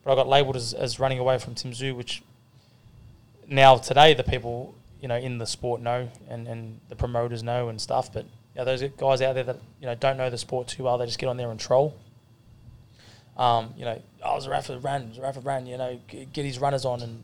But 0.05 0.13
I 0.13 0.15
got 0.15 0.29
labelled 0.29 0.57
as, 0.57 0.73
as 0.73 1.01
running 1.01 1.19
away 1.19 1.39
from 1.39 1.55
Tim 1.55 1.73
Tszyu, 1.73 1.97
which 1.97 2.23
now 3.49 3.77
today 3.77 4.15
the 4.15 4.23
people 4.23 4.75
you 5.01 5.09
know 5.09 5.17
in 5.17 5.39
the 5.39 5.47
sport 5.47 5.81
know 5.81 6.09
and, 6.29 6.49
and 6.49 6.81
the 6.89 6.97
promoters 6.97 7.43
know 7.43 7.69
and 7.69 7.81
stuff. 7.81 8.13
But 8.13 8.27
you 8.57 8.65
know, 8.65 8.65
those 8.65 8.83
guys 8.97 9.21
out 9.21 9.35
there 9.35 9.45
that 9.45 9.59
you 9.81 9.87
know 9.87 9.95
don't 9.95 10.17
know 10.17 10.31
the 10.31 10.39
sport 10.39 10.67
too 10.67 10.85
well, 10.85 10.97
they 10.97 11.05
just 11.05 11.19
get 11.19 11.29
on 11.29 11.37
there 11.37 11.51
and 11.51 11.61
troll. 11.61 11.95
Um, 13.37 13.75
you 13.77 13.85
know, 13.85 14.01
oh, 14.25 14.39
Zerafa 14.39 14.83
ran, 14.83 15.13
Zerafa 15.13 15.45
ran. 15.45 15.67
You 15.67 15.77
know, 15.77 16.01
g- 16.09 16.27
get 16.33 16.47
his 16.47 16.59
runners 16.59 16.87
on 16.87 17.03
and 17.03 17.23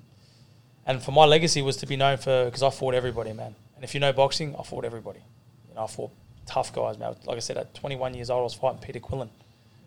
and 0.85 1.03
for 1.03 1.13
my 1.13 1.25
legacy 1.25 1.63
was 1.63 1.79
to 1.79 1.87
be 1.87 1.97
known 1.97 2.19
for 2.19 2.45
because 2.45 2.63
I 2.63 2.69
fought 2.69 2.93
everybody, 2.93 3.33
man. 3.33 3.55
And 3.77 3.83
if 3.83 3.95
you 3.95 4.01
know 4.01 4.13
boxing, 4.13 4.55
I 4.59 4.63
fought 4.63 4.85
everybody. 4.85 5.21
You 5.71 5.75
know, 5.75 5.85
I 5.85 5.87
fought 5.87 6.11
tough 6.45 6.71
guys, 6.75 6.99
man. 6.99 7.15
Like 7.25 7.37
I 7.37 7.41
said, 7.41 7.57
at 7.57 7.75
21 7.75 8.13
years 8.13 8.29
old, 8.29 8.41
I 8.41 8.43
was 8.43 8.55
fighting 8.55 8.81
Peter 8.81 9.01
Quillin, 9.01 9.31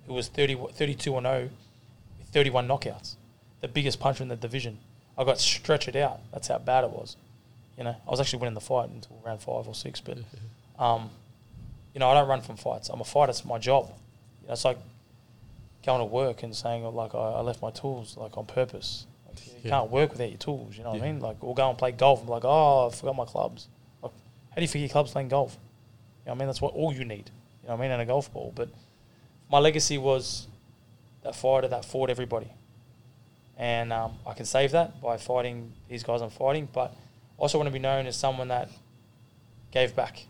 who 0.07 0.15
was 0.15 0.29
30, 0.29 0.57
32 0.73 1.15
and 1.15 1.25
0 1.27 1.49
with 2.17 2.27
31 2.29 2.67
knockouts, 2.67 3.17
the 3.61 3.67
biggest 3.67 3.99
puncher 3.99 4.23
in 4.23 4.29
the 4.29 4.35
division. 4.35 4.79
I 5.15 5.23
got 5.25 5.39
stretched 5.39 5.95
out. 5.95 6.21
That's 6.33 6.47
how 6.47 6.57
bad 6.57 6.85
it 6.85 6.89
was. 6.89 7.17
You 7.77 7.83
know, 7.83 7.95
I 8.07 8.09
was 8.09 8.19
actually 8.19 8.39
winning 8.39 8.55
the 8.55 8.61
fight 8.61 8.89
until 8.89 9.21
round 9.23 9.41
five 9.41 9.67
or 9.67 9.75
six. 9.75 10.01
But, 10.01 10.17
um, 10.79 11.09
you 11.95 11.99
know, 11.99 12.09
I 12.09 12.13
don't 12.13 12.27
run 12.27 12.41
from 12.41 12.57
fights. 12.57 12.89
I'm 12.89 12.99
a 13.01 13.05
fighter. 13.05 13.29
It's 13.31 13.43
my 13.45 13.57
job. 13.57 13.85
You 14.41 14.47
know, 14.47 14.53
it's 14.53 14.65
like 14.65 14.77
going 15.85 15.99
to 15.99 16.05
work 16.05 16.43
and 16.43 16.53
saying, 16.55 16.83
oh, 16.85 16.89
like, 16.89 17.15
I, 17.15 17.17
I 17.17 17.39
left 17.41 17.61
my 17.61 17.71
tools, 17.71 18.17
like, 18.17 18.37
on 18.37 18.45
purpose. 18.45 19.07
Like, 19.27 19.47
you 19.47 19.53
Yeah. 19.63 19.69
can't 19.71 19.89
work 19.89 20.11
without 20.11 20.29
your 20.29 20.37
tools, 20.37 20.77
you 20.77 20.83
know 20.83 20.91
what 20.91 21.01
I 21.01 21.05
mean? 21.05 21.19
Like, 21.21 21.37
or 21.41 21.55
go 21.55 21.69
and 21.69 21.77
play 21.77 21.91
golf 21.93 22.19
and 22.19 22.27
be 22.27 22.31
like, 22.33 22.43
oh, 22.45 22.89
I 22.91 22.93
forgot 22.93 23.15
my 23.15 23.25
clubs. 23.25 23.67
Like, 24.03 24.11
how 24.49 24.55
do 24.57 24.61
you 24.61 24.67
forget 24.67 24.81
your 24.81 24.89
clubs 24.89 25.11
playing 25.11 25.29
golf? 25.29 25.53
You 25.53 25.57
know 25.57 26.31
what 26.33 26.35
I 26.35 26.39
mean? 26.39 26.47
That's 26.47 26.61
what 26.61 26.73
all 26.73 26.91
you 26.93 27.05
need, 27.05 27.31
you 27.63 27.69
know 27.69 27.75
what 27.75 27.79
I 27.79 27.81
mean, 27.81 27.91
and 27.91 28.01
a 28.01 28.05
golf 28.05 28.31
ball. 28.33 28.51
But 28.53 28.67
my 29.49 29.59
legacy 29.59 29.97
was 29.97 30.47
that 31.23 31.35
fighter 31.35 31.67
that 31.69 31.85
fought 31.85 32.09
everybody. 32.09 32.51
And 33.57 33.93
um, 33.93 34.15
I 34.27 34.33
can 34.33 34.45
save 34.45 34.71
that 34.71 34.99
by 35.01 35.15
fighting 35.17 35.71
these 35.87 36.03
guys 36.03 36.21
I'm 36.21 36.29
fighting, 36.29 36.67
but 36.73 36.91
I 36.91 37.41
also 37.41 37.57
want 37.57 37.67
to 37.67 37.71
be 37.71 37.79
known 37.79 38.05
as 38.05 38.17
someone 38.17 38.49
that 38.49 38.69
gave 39.71 39.95
back. 39.95 40.25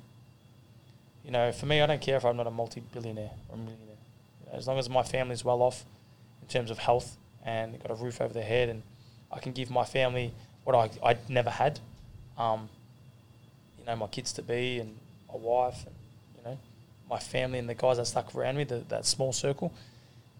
You 1.26 1.32
know, 1.32 1.52
for 1.52 1.66
me, 1.66 1.82
I 1.82 1.88
don't 1.88 2.02
care 2.02 2.18
if 2.18 2.24
I'm 2.24 2.38
not 2.38 2.46
a 2.46 2.52
multi-billionaire 2.52 3.32
or 3.50 3.56
a 3.56 3.58
millionaire. 3.58 3.96
As 4.54 4.68
long 4.68 4.78
as 4.78 4.88
my 4.90 5.02
family's 5.02 5.44
well 5.44 5.64
off 5.64 5.84
in 6.42 6.48
terms 6.48 6.70
of 6.70 6.78
health 6.78 7.18
and 7.44 7.82
got 7.82 7.90
a 7.90 7.96
roof 7.96 8.22
over 8.22 8.34
their 8.34 8.44
head, 8.44 8.70
and 8.70 8.84
I 9.32 9.40
can 9.40 9.52
give 9.52 9.72
my 9.72 9.86
family 9.86 10.34
what 10.64 10.76
I 10.76 10.90
I 11.08 11.18
never 11.28 11.50
had. 11.50 11.80
Um, 12.38 12.70
you 13.80 13.86
know, 13.86 13.96
my 13.96 14.08
kids 14.08 14.34
to 14.34 14.44
be 14.44 14.80
and 14.80 14.98
my 15.28 15.40
wife, 15.40 15.86
and 15.86 15.96
you 16.38 16.44
know, 16.44 16.60
my 17.10 17.20
family 17.20 17.58
and 17.58 17.68
the 17.68 17.74
guys 17.74 17.98
that 17.98 18.06
stuck 18.06 18.34
around 18.36 18.58
me, 18.58 18.64
the, 18.64 18.84
that 18.90 19.06
small 19.06 19.34
circle. 19.34 19.74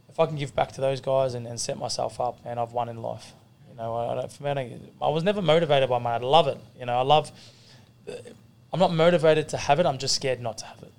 If 0.08 0.20
I 0.20 0.28
can 0.28 0.36
give 0.36 0.56
back 0.56 0.72
to 0.74 0.82
those 0.82 1.02
guys 1.02 1.34
and, 1.34 1.48
and 1.48 1.60
set 1.60 1.78
myself 1.78 2.22
up, 2.22 2.38
and 2.46 2.60
I've 2.60 2.74
won 2.74 2.90
in 2.90 3.02
life. 3.02 3.34
You 3.70 3.76
know, 3.76 3.96
I, 3.96 4.12
I, 4.12 4.16
don't, 4.16 4.32
for 4.32 4.44
me, 4.44 4.50
I, 4.52 5.06
I 5.06 5.10
was 5.10 5.24
never 5.24 5.42
motivated 5.42 5.90
by 5.90 5.98
money. 6.00 6.24
I 6.24 6.28
love 6.28 6.48
it. 6.48 6.60
You 6.80 6.86
know, 6.86 6.98
I 6.98 7.02
love. 7.02 7.32
I'm 8.74 8.80
not 8.80 8.94
motivated 8.94 9.50
to 9.50 9.58
have 9.58 9.80
it. 9.80 9.86
I'm 9.86 9.98
just 9.98 10.16
scared 10.16 10.42
not 10.42 10.58
to 10.60 10.66
have 10.66 10.82
it, 10.84 10.92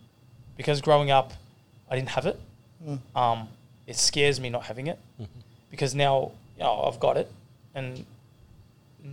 because 0.57 0.81
growing 0.81 1.11
up, 1.11 1.33
I 1.91 1.97
didn't 1.97 2.11
have 2.11 2.27
it. 2.27 2.41
Mm. 2.87 2.99
Um, 3.15 3.49
it 3.87 3.97
scares 3.97 4.41
me 4.41 4.49
not 4.51 4.65
having 4.65 4.87
it, 4.87 4.99
because 5.71 5.95
now 5.95 6.33
you 6.57 6.63
know 6.65 6.83
I've 6.91 6.99
got 7.01 7.17
it, 7.17 7.31
and 7.75 8.05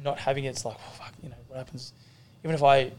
not 0.03 0.17
having 0.19 0.45
it's 0.45 0.65
like, 0.65 0.77
oh, 0.79 0.91
fuck, 0.97 1.13
you 1.21 1.29
know, 1.29 1.35
what 1.47 1.57
happens? 1.57 1.93
Even 2.43 2.55
if 2.55 2.63
I 2.63 2.91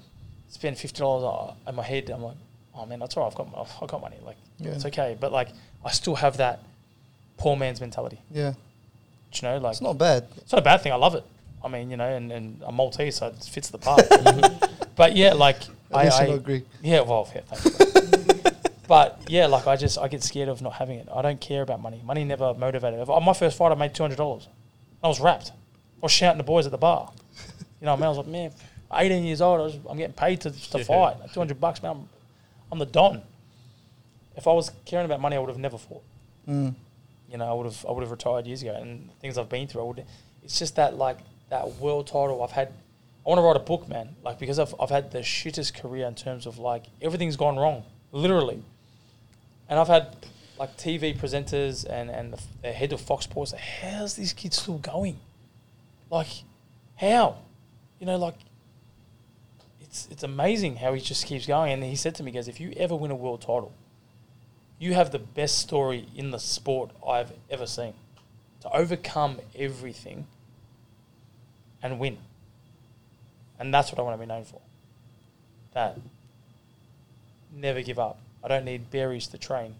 spend 0.48 0.78
fifty 0.78 1.01
dollars 1.01 1.55
in 1.66 1.74
my 1.74 1.82
head, 1.82 2.09
I'm 2.10 2.22
like, 2.22 2.36
oh 2.74 2.86
man, 2.86 2.98
that's 3.01 3.16
all 3.16 3.24
right. 3.24 3.32
I've 3.32 3.36
got, 3.36 3.68
I've 3.82 3.89
got 3.89 4.01
money. 4.01 4.16
Like, 4.24 4.36
Yeah. 4.59 4.72
it's 4.72 4.85
okay. 4.86 5.16
But 5.18 5.32
like, 5.32 5.48
I 5.85 5.90
still 5.90 6.14
have 6.16 6.36
that 6.36 6.60
poor 7.36 7.56
man's 7.56 7.81
mentality. 7.81 8.20
Yeah, 8.31 8.52
Do 9.32 9.47
you 9.47 9.52
know, 9.52 9.59
like, 9.59 9.72
it's 9.72 9.81
not 9.81 9.98
bad. 9.98 10.26
it's 10.36 10.52
not 10.52 10.59
a 10.60 10.64
bad 10.64 10.82
thing. 10.82 10.93
I 10.93 10.97
love 10.97 11.14
it. 11.16 11.24
I 11.64 11.68
mean, 11.68 11.90
you 11.90 11.97
know, 11.97 12.09
and, 12.09 12.31
and 12.31 12.62
I'm 12.64 12.74
Maltese, 12.76 13.16
so 13.16 13.26
it 13.28 13.36
fits 13.43 13.70
the 13.70 13.78
part. 13.78 14.02
but 14.97 15.16
yeah, 15.16 15.33
like, 15.35 15.59
I, 15.93 16.09
I 16.09 16.25
agree. 16.25 16.65
yeah, 16.83 17.01
well, 17.03 17.29
yeah, 17.35 17.41
thanks. 17.43 18.53
but 18.89 19.21
yeah, 19.29 19.47
like 19.47 19.66
I 19.66 19.77
just 19.77 19.99
I 19.99 20.09
get 20.09 20.23
scared 20.23 20.49
of 20.49 20.61
not 20.62 20.75
having 20.75 20.99
it. 20.99 21.09
I 21.15 21.23
don't 21.23 21.41
care 21.41 21.62
about 21.62 21.81
money. 21.81 22.01
Money 22.05 22.25
never 22.25 22.55
motivated. 22.55 23.01
If- 23.01 23.09
On 23.11 23.25
my 23.25 23.33
first 23.33 23.57
fight, 23.57 23.73
I 23.73 23.75
made 23.75 23.95
two 23.95 24.03
hundred 24.03 24.16
dollars. 24.19 24.49
I 25.03 25.09
was 25.09 25.21
wrapped. 25.21 25.51
I 25.51 26.01
was 26.03 26.12
shouting 26.12 26.39
the 26.39 26.45
boys 26.45 26.66
at 26.66 26.73
the 26.73 26.79
bar. 26.79 27.11
You 27.81 27.87
know, 27.87 27.93
what 27.93 27.97
I 27.99 28.01
mean, 28.01 28.05
I 28.05 28.09
was 28.09 28.19
like, 28.19 28.27
man, 28.27 28.51
eighteen 28.95 29.25
years 29.25 29.41
old, 29.41 29.61
I 29.61 29.65
was, 29.65 29.79
I'm 29.89 29.97
getting 29.97 30.15
paid 30.15 30.41
to, 30.43 30.51
to 30.51 30.79
Yeah. 30.79 30.85
fight. 30.85 31.16
Two 31.33 31.41
hundred 31.41 31.61
bucks, 31.61 31.83
man. 31.83 31.93
I'm, 31.93 32.09
I'm 32.73 32.79
the 32.79 32.87
don. 32.87 33.23
If 34.37 34.47
I 34.49 34.53
was 34.53 34.71
caring 34.85 35.05
about 35.07 35.21
money, 35.21 35.37
I 35.37 35.39
would 35.39 35.49
have 35.51 35.59
never 35.59 35.79
fought. 35.79 36.03
Mm. 36.49 36.75
You 37.31 37.39
know, 37.39 37.45
I 37.47 37.53
would 37.53 37.66
have 37.66 37.87
I 37.89 37.93
would 37.93 38.03
have 38.03 38.11
retired 38.11 38.47
years 38.47 38.62
ago. 38.62 38.75
And 38.75 39.11
things 39.21 39.39
I've 39.39 39.49
been 39.49 39.66
through, 39.69 39.83
I 39.83 39.85
would. 39.85 40.05
It's 40.43 40.59
just 40.59 40.77
that 40.77 40.97
like 40.97 41.19
that 41.51 41.77
world 41.77 42.07
title 42.07 42.43
I've 42.43 42.51
had. 42.51 42.73
I 43.24 43.30
want 43.30 43.38
to 43.38 43.42
write 43.42 43.56
a 43.56 43.60
book, 43.60 43.88
man. 43.88 44.16
Like 44.22 44.38
because 44.38 44.59
I've 44.59 44.74
I've 44.78 44.90
had 44.90 45.10
the 45.10 45.20
shittest 45.20 45.80
career 45.80 46.06
in 46.06 46.14
terms 46.14 46.46
of 46.46 46.59
like 46.59 46.84
everything's 47.01 47.36
gone 47.36 47.56
wrong, 47.56 47.84
literally. 48.12 48.62
And 49.68 49.78
I've 49.78 49.88
had 49.88 50.14
like 50.59 50.76
TV 50.76 51.16
presenters 51.16 51.86
and 51.88 52.10
and 52.10 52.32
the, 52.34 52.42
the 52.62 52.72
head 52.72 52.92
of 52.92 53.01
Fox 53.01 53.24
Sports. 53.24 53.52
Say, 53.52 53.59
How's 53.82 54.16
this 54.16 54.32
kid 54.32 54.52
still 54.52 54.78
going? 54.78 55.18
Like, 56.10 56.28
how? 56.96 57.38
You 57.98 58.06
know, 58.06 58.16
like. 58.16 58.36
It's 59.80 60.09
it's 60.10 60.24
amazing 60.24 60.76
how 60.76 60.92
he 60.92 61.01
just 61.01 61.24
keeps 61.24 61.46
going. 61.46 61.72
And 61.72 61.84
he 61.84 61.94
said 61.94 62.16
to 62.16 62.24
me, 62.24 62.32
"Guys, 62.32 62.48
if 62.48 62.59
you 62.59 62.72
ever 62.76 62.96
win 62.96 63.12
a 63.12 63.14
world 63.14 63.42
title, 63.42 63.72
you 64.78 64.94
have 64.94 65.12
the 65.12 65.18
best 65.18 65.59
story 65.59 66.09
in 66.14 66.30
the 66.30 66.38
sport 66.38 66.90
I've 67.06 67.32
ever 67.48 67.66
seen. 67.66 67.94
To 68.62 68.76
overcome 68.76 69.40
everything 69.56 70.26
and 71.82 71.98
win. 71.98 72.18
And 73.59 73.72
that's 73.72 73.90
what 73.93 73.98
I 73.98 74.02
want 74.02 74.18
to 74.18 74.20
be 74.20 74.26
known 74.26 74.44
for. 74.44 74.60
That. 75.74 75.98
Never 77.52 77.82
give 77.82 77.98
up. 77.98 78.18
I 78.43 78.48
don't 78.48 78.64
need 78.64 78.90
berries 78.90 79.26
to 79.28 79.39
train. 79.39 79.74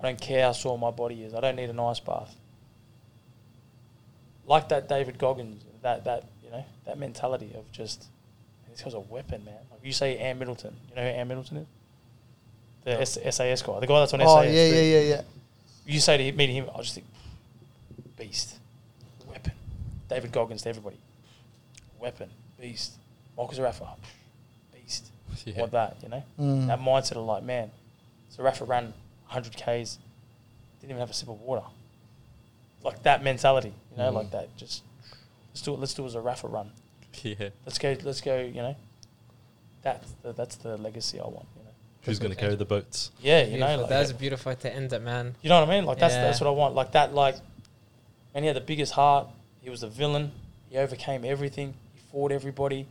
I 0.00 0.04
don't 0.04 0.20
care 0.20 0.44
how 0.44 0.52
sore 0.52 0.78
my 0.78 0.90
body 0.90 1.22
is. 1.22 1.34
I 1.34 1.40
don't 1.40 1.56
need 1.56 1.70
an 1.70 1.80
ice 1.80 2.00
bath. 2.00 2.34
Like 4.46 4.68
that 4.68 4.88
David 4.88 5.18
Goggins, 5.18 5.62
that, 5.82 6.04
that 6.04 6.24
you 6.44 6.50
know, 6.50 6.64
that 6.84 6.98
mentality 6.98 7.50
of 7.56 7.70
just 7.72 8.06
this 8.70 8.82
guy's 8.82 8.94
a 8.94 9.00
weapon, 9.00 9.44
man. 9.44 9.54
Like 9.70 9.80
you 9.82 9.92
say 9.92 10.18
Ant 10.18 10.38
Middleton. 10.38 10.76
You 10.90 10.96
know 10.96 11.02
who 11.02 11.08
Ant 11.08 11.28
Middleton 11.28 11.56
is? 11.58 11.66
The 12.84 13.00
S- 13.00 13.18
SAS 13.36 13.62
guy. 13.62 13.80
The 13.80 13.86
guy 13.86 13.98
that's 14.00 14.14
on 14.14 14.20
Oh 14.22 14.42
SAS. 14.42 14.54
yeah, 14.54 14.66
yeah, 14.66 14.80
yeah, 14.80 15.00
yeah. 15.00 15.22
You 15.86 15.98
say 16.00 16.16
to 16.16 16.22
him, 16.24 16.36
meet 16.36 16.50
him, 16.50 16.68
I 16.74 16.82
just 16.82 16.94
think, 16.94 17.06
beast, 18.16 18.56
weapon. 19.28 19.52
David 20.08 20.32
Goggins 20.32 20.62
to 20.62 20.68
everybody, 20.68 20.96
weapon, 22.00 22.28
beast. 22.60 22.92
Michael 23.36 23.54
Zerafa, 23.54 23.88
beast. 24.72 25.10
Yeah. 25.44 25.60
Want 25.60 25.72
that, 25.72 25.96
you 26.02 26.08
know? 26.08 26.22
Mm. 26.40 26.66
That 26.68 26.80
mindset 26.80 27.12
of 27.12 27.24
like, 27.26 27.42
man, 27.42 27.70
Zerafa 28.34 28.66
ran 28.66 28.84
100 29.28 29.52
Ks, 29.52 29.98
didn't 30.80 30.90
even 30.90 30.98
have 30.98 31.10
a 31.10 31.12
sip 31.14 31.28
of 31.28 31.40
water. 31.40 31.64
Like 32.82 33.02
that 33.02 33.22
mentality, 33.22 33.72
you 33.92 33.98
know, 33.98 34.10
Mm. 34.10 34.14
like 34.14 34.30
that. 34.32 34.56
Just 34.56 34.82
let's 35.52 35.62
do 35.62 35.74
it. 35.74 35.80
Let's 35.80 35.94
do 35.94 36.04
it 36.04 36.06
as 36.06 36.14
a 36.14 36.20
Rafa 36.20 36.48
run. 36.48 36.70
Yeah. 37.22 37.48
Let's 37.64 37.78
go. 37.78 37.96
Let's 38.02 38.20
go. 38.20 38.40
You 38.40 38.52
know, 38.62 38.76
that's 39.82 40.10
the, 40.22 40.32
that's 40.32 40.56
the 40.56 40.76
legacy 40.76 41.18
I 41.18 41.24
want. 41.24 41.46
You 41.56 41.64
know. 41.64 41.70
Who's 42.02 42.18
going 42.18 42.30
to 42.32 42.36
carry 42.38 42.54
the 42.56 42.64
boats? 42.66 43.10
Yeah, 43.20 43.40
you 43.42 43.56
Beautiful. 43.56 43.68
know, 43.76 43.80
like, 43.82 43.88
That's 43.88 44.10
a 44.10 44.14
beautiful 44.14 44.50
way 44.52 44.56
to 44.60 44.74
end 44.74 44.92
it, 44.92 45.02
man. 45.02 45.34
You 45.42 45.48
know 45.48 45.60
what 45.60 45.68
I 45.68 45.72
mean? 45.76 45.86
Like 45.86 45.98
that's 45.98 46.14
Yeah. 46.14 46.24
that's 46.24 46.40
what 46.40 46.46
I 46.46 46.50
want. 46.50 46.74
Like 46.74 46.92
that. 46.92 47.14
Like, 47.14 47.36
and 48.34 48.44
he 48.44 48.46
had 48.48 48.56
the 48.56 48.60
biggest 48.60 48.92
heart. 48.92 49.28
He 49.62 49.70
was 49.70 49.80
the 49.80 49.88
villain. 49.88 50.32
He 50.68 50.76
overcame 50.76 51.24
everything. 51.24 51.74
He 51.94 52.00
fought 52.12 52.32
everybody. 52.32 52.86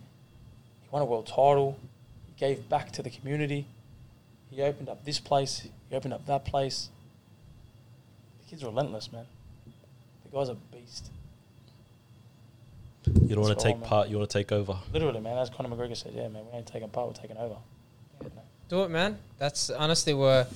He 0.96 0.98
won 0.98 1.10
a 1.10 1.12
world 1.12 1.28
title. 1.28 1.78
He 2.26 2.40
gave 2.40 2.70
back 2.70 2.90
to 2.94 3.04
the 3.04 3.10
community. 3.10 3.66
He 4.50 4.62
opened 4.62 4.88
up 4.88 5.04
this 5.04 5.20
place. 5.20 5.68
He 5.90 5.96
opened 5.96 6.14
up 6.14 6.26
that 6.28 6.46
place. 6.46 6.88
The 8.40 8.50
kid's 8.50 8.64
relentless, 8.64 9.12
man. 9.12 9.26
The 10.24 10.38
guy's 10.38 10.48
a 10.48 10.56
beast. 10.56 11.10
You 13.08 13.36
don't 13.36 13.42
want 13.42 13.60
to 13.60 13.66
all, 13.66 13.74
take 13.74 13.82
man. 13.82 13.90
part, 13.90 14.08
you 14.08 14.18
want 14.18 14.30
to 14.30 14.38
take 14.38 14.54
over. 14.54 14.78
Literally, 14.94 15.20
man. 15.20 15.38
As 15.38 15.50
Conor 15.50 15.68
McGregor 15.68 15.98
said, 15.98 16.14
yeah, 16.16 16.30
man, 16.30 16.44
we 16.50 16.58
ain't 16.58 16.66
taking 16.66 16.88
part, 16.88 17.08
we're 17.08 17.22
taking 17.22 17.36
over. 17.36 17.58
Do 18.70 18.84
it, 18.84 18.90
man. 18.90 19.18
That's 19.38 19.70
honestly 19.70 20.14
we're 20.14 20.48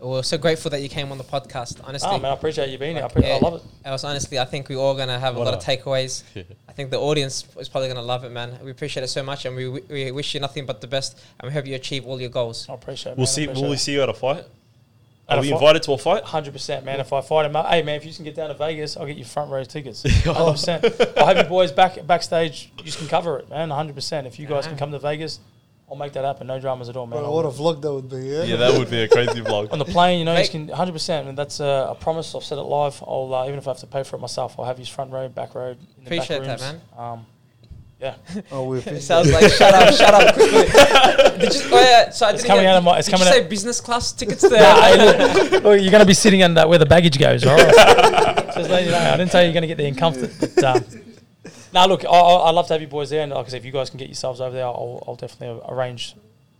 we're 0.00 0.22
so 0.22 0.38
grateful 0.38 0.70
that 0.70 0.80
you 0.82 0.88
came 0.88 1.10
on 1.12 1.18
the 1.18 1.24
podcast. 1.24 1.80
Honestly, 1.84 2.08
Oh 2.10 2.18
man, 2.18 2.30
I 2.32 2.34
appreciate 2.34 2.68
you 2.70 2.78
being 2.78 2.96
here. 2.96 3.02
I, 3.04 3.06
Like, 3.06 3.14
pre- 3.14 3.30
I 3.32 3.38
love 3.38 3.54
it. 3.54 3.62
I 3.84 3.90
was 3.90 4.04
honestly, 4.04 4.38
I 4.38 4.44
think 4.44 4.68
we're 4.68 4.76
all 4.78 4.94
gonna 4.96 5.18
have 5.18 5.36
a 5.36 5.38
What 5.38 5.44
lot 5.46 5.54
a- 5.54 5.56
of 5.58 5.64
takeaways. 5.64 6.22
Yeah. 6.34 6.42
I 6.68 6.72
think 6.72 6.90
the 6.90 6.98
audience 7.00 7.44
is 7.58 7.68
probably 7.68 7.88
gonna 7.88 8.02
love 8.02 8.24
it, 8.24 8.30
man. 8.30 8.58
We 8.64 8.70
appreciate 8.70 9.02
it 9.04 9.08
so 9.08 9.22
much, 9.22 9.44
and 9.44 9.54
we, 9.56 9.68
we 9.68 10.10
wish 10.12 10.34
you 10.34 10.40
nothing 10.40 10.66
but 10.66 10.80
the 10.80 10.86
best, 10.86 11.18
and 11.40 11.48
we 11.48 11.52
hope 11.54 11.66
you 11.66 11.74
achieve 11.74 12.06
all 12.06 12.20
your 12.20 12.30
goals. 12.30 12.68
I 12.68 12.74
appreciate 12.74 13.12
it. 13.12 13.18
We'll 13.18 13.26
see. 13.26 13.46
Will 13.46 13.70
we 13.70 13.76
see 13.76 13.92
you 13.92 14.02
at 14.02 14.08
a 14.08 14.14
fight? 14.14 14.44
At 15.28 15.36
Are 15.36 15.38
a 15.38 15.40
we 15.40 15.48
fight? 15.50 15.54
invited 15.56 15.82
to 15.84 15.92
a 15.92 15.98
fight? 15.98 16.22
Hundred 16.22 16.52
percent, 16.52 16.84
man. 16.84 17.00
If 17.00 17.12
I 17.12 17.20
fight 17.20 17.46
him, 17.46 17.54
hey 17.54 17.82
man, 17.82 17.96
if 17.96 18.04
you 18.06 18.12
can 18.12 18.24
get 18.24 18.36
down 18.36 18.48
to 18.48 18.54
Vegas, 18.54 18.96
I'll 18.96 19.06
get 19.06 19.16
you 19.16 19.24
front 19.24 19.50
row 19.50 19.64
tickets. 19.64 20.02
Hundred 20.24 20.52
percent. 20.52 20.84
I'll 21.16 21.26
have 21.26 21.36
you 21.38 21.42
boys 21.44 21.72
back 21.72 22.06
backstage. 22.06 22.70
You 22.84 22.92
can 22.92 23.08
cover 23.08 23.38
it, 23.38 23.50
man. 23.50 23.70
Hundred 23.70 23.94
percent. 23.96 24.26
If 24.28 24.38
you 24.38 24.46
guys 24.46 24.66
can 24.68 24.76
come 24.76 24.92
to 24.92 24.98
Vegas, 25.00 25.40
I'll 25.88 25.96
make 25.96 26.12
that 26.14 26.24
happen. 26.24 26.48
No 26.48 26.58
dramas 26.58 26.88
at 26.88 26.96
all, 26.96 27.06
man. 27.06 27.20
Bro, 27.20 27.26
I'll- 27.28 27.34
what 27.34 27.44
a 27.44 27.48
vlog 27.48 27.80
that 27.82 27.92
would 27.92 28.08
be. 28.10 28.16
Yeah. 28.28 28.42
Yeah, 28.42 28.56
that 28.56 28.76
would 28.78 28.90
be 28.90 29.02
a 29.02 29.08
crazy 29.08 29.40
vlog. 29.40 29.70
on 29.72 29.78
the 29.78 29.84
plane, 29.84 30.18
you 30.18 30.24
know, 30.24 30.36
you 30.36 30.48
can 30.48 30.68
hundred 30.68 30.92
percent, 30.92 31.28
and 31.28 31.38
that's 31.38 31.60
uh, 31.60 31.86
a 31.90 31.94
promise. 31.94 32.34
I've 32.34 32.42
said 32.44 32.58
it 32.58 32.62
live. 32.62 33.00
I'll 33.06 33.32
uh, 33.32 33.46
even 33.46 33.58
if 33.58 33.68
I 33.68 33.70
have 33.70 33.78
to 33.78 33.86
pay 33.86 34.02
for 34.02 34.16
it 34.16 34.20
myself, 34.20 34.56
I'll 34.58 34.64
have 34.64 34.78
you 34.80 34.84
front 34.86 35.12
row, 35.12 35.28
back 35.28 35.54
row. 35.54 35.70
In 35.70 35.78
the 35.98 36.02
Appreciate 36.06 36.40
back 36.44 36.58
that, 36.58 36.72
rooms. 36.72 36.82
Um, 36.98 37.26
yeah, 38.00 38.14
Oh, 38.52 38.64
we 38.64 38.78
It 38.78 38.80
appreciate 38.86 39.02
sounds 39.04 39.30
like 39.32 39.50
shut 39.50 39.72
up, 39.74 39.94
shut 39.94 40.12
up 40.12 40.34
quickly. 40.34 40.62
Did 41.38 41.54
you, 41.54 41.60
oh 41.72 41.80
yeah, 41.80 42.10
so 42.10 42.26
I 42.26 42.30
It's 42.30 42.42
didn't 42.42 42.46
coming 42.48 42.64
get- 42.64 42.70
out 42.72 42.76
of 42.78 42.84
my- 42.84 42.98
it's 42.98 43.06
did 43.06 43.12
coming 43.12 43.26
you 43.28 43.32
out- 43.32 43.42
say 43.42 43.48
business 43.48 43.80
class 43.80 44.12
tickets 44.12 44.42
there? 44.42 44.60
Nah, 44.60 44.82
hey, 44.82 44.96
look, 44.98 45.50
look, 45.62 45.80
you're 45.80 45.90
going 45.92 46.00
to 46.00 46.04
be 46.04 46.12
sitting 46.14 46.42
under 46.42 46.66
where 46.68 46.78
the 46.78 46.84
baggage 46.84 47.18
goes, 47.18 47.46
all 47.46 47.56
right? 47.56 47.74
Just 48.54 48.68
let 48.70 48.84
you 48.84 48.90
know. 48.90 48.98
I 48.98 49.16
didn't 49.16 49.30
tell 49.30 49.40
you 49.40 49.46
you're 49.46 49.54
going 49.54 49.62
to 49.62 49.68
get 49.68 49.78
there 49.78 49.86
in 49.86 49.94
comfort. 49.94 50.30
But, 50.38 50.64
um, 50.64 50.84
nah, 51.76 51.84
look, 51.84 52.04
I, 52.04 52.08
I- 52.08 52.48
I'd 52.48 52.54
love 52.54 52.66
to 52.68 52.72
have 52.74 52.80
you 52.80 52.88
boys 52.88 53.10
there. 53.10 53.22
And 53.22 53.32
like 53.32 53.46
I 53.46 53.48
said, 53.50 53.58
if 53.58 53.64
you 53.64 53.72
guys 53.72 53.90
can 53.90 53.98
get 53.98 54.08
yourselves 54.08 54.40
over 54.40 54.54
there, 54.54 54.64
I'll, 54.64 55.04
I'll 55.06 55.14
definitely 55.16 55.60
arrange 55.68 56.16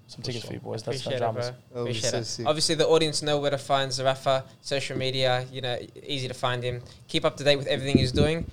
some 0.09 0.23
tickets 0.23 0.45
for 0.47 0.53
you 0.53 0.61
boys. 0.61 0.83
That's 0.83 1.01
Appreciate 1.01 1.17
it, 1.17 1.19
dramas. 1.21 1.51
bro. 1.51 1.57
That 1.73 1.79
would 1.81 1.85
be 1.87 1.91
Appreciate 1.99 2.11
so 2.11 2.19
it. 2.19 2.25
sick. 2.27 2.47
Obviously, 2.47 2.75
the 2.77 2.87
audience 2.87 3.23
know 3.23 3.39
where 3.39 3.51
to 3.51 3.59
find 3.59 3.91
Zerafa, 3.91 4.45
social 4.61 4.97
media, 4.97 5.47
you 5.51 5.61
know, 5.63 5.77
easy 6.05 6.29
to 6.29 6.35
find 6.35 6.63
him. 6.63 6.83
Keep 7.09 7.25
up 7.25 7.37
to 7.39 7.45
date 7.45 7.57
with 7.57 7.67
everything 7.67 7.99
he's 7.99 8.13
doing. 8.13 8.45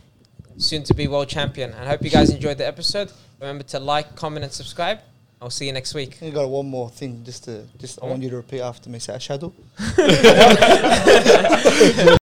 Soon 0.58 0.84
to 0.84 0.94
be 0.94 1.08
world 1.08 1.28
champion. 1.30 1.74
I 1.74 1.86
hope 1.86 2.02
you 2.04 2.10
guys 2.10 2.30
enjoyed 2.30 2.58
the 2.58 2.66
episode. 2.68 3.12
Remember 3.40 3.64
to 3.66 3.80
like, 3.80 4.16
comment, 4.16 4.44
and 4.44 4.54
subscribe. 4.54 5.00
I'll 5.42 5.50
see 5.50 5.66
you 5.66 5.74
next 5.74 5.94
week. 5.94 6.18
I 6.22 6.30
got 6.30 6.48
one 6.50 6.68
more 6.70 6.90
thing, 6.90 7.24
just 7.26 7.44
to 7.46 7.66
just 7.78 8.00
I 8.02 8.06
want 8.06 8.24
you 8.24 8.30
to 8.30 8.38
repeat 8.38 8.62
after 8.62 8.90
me. 8.90 9.00
Say 9.00 9.14
ashadu. 9.14 9.52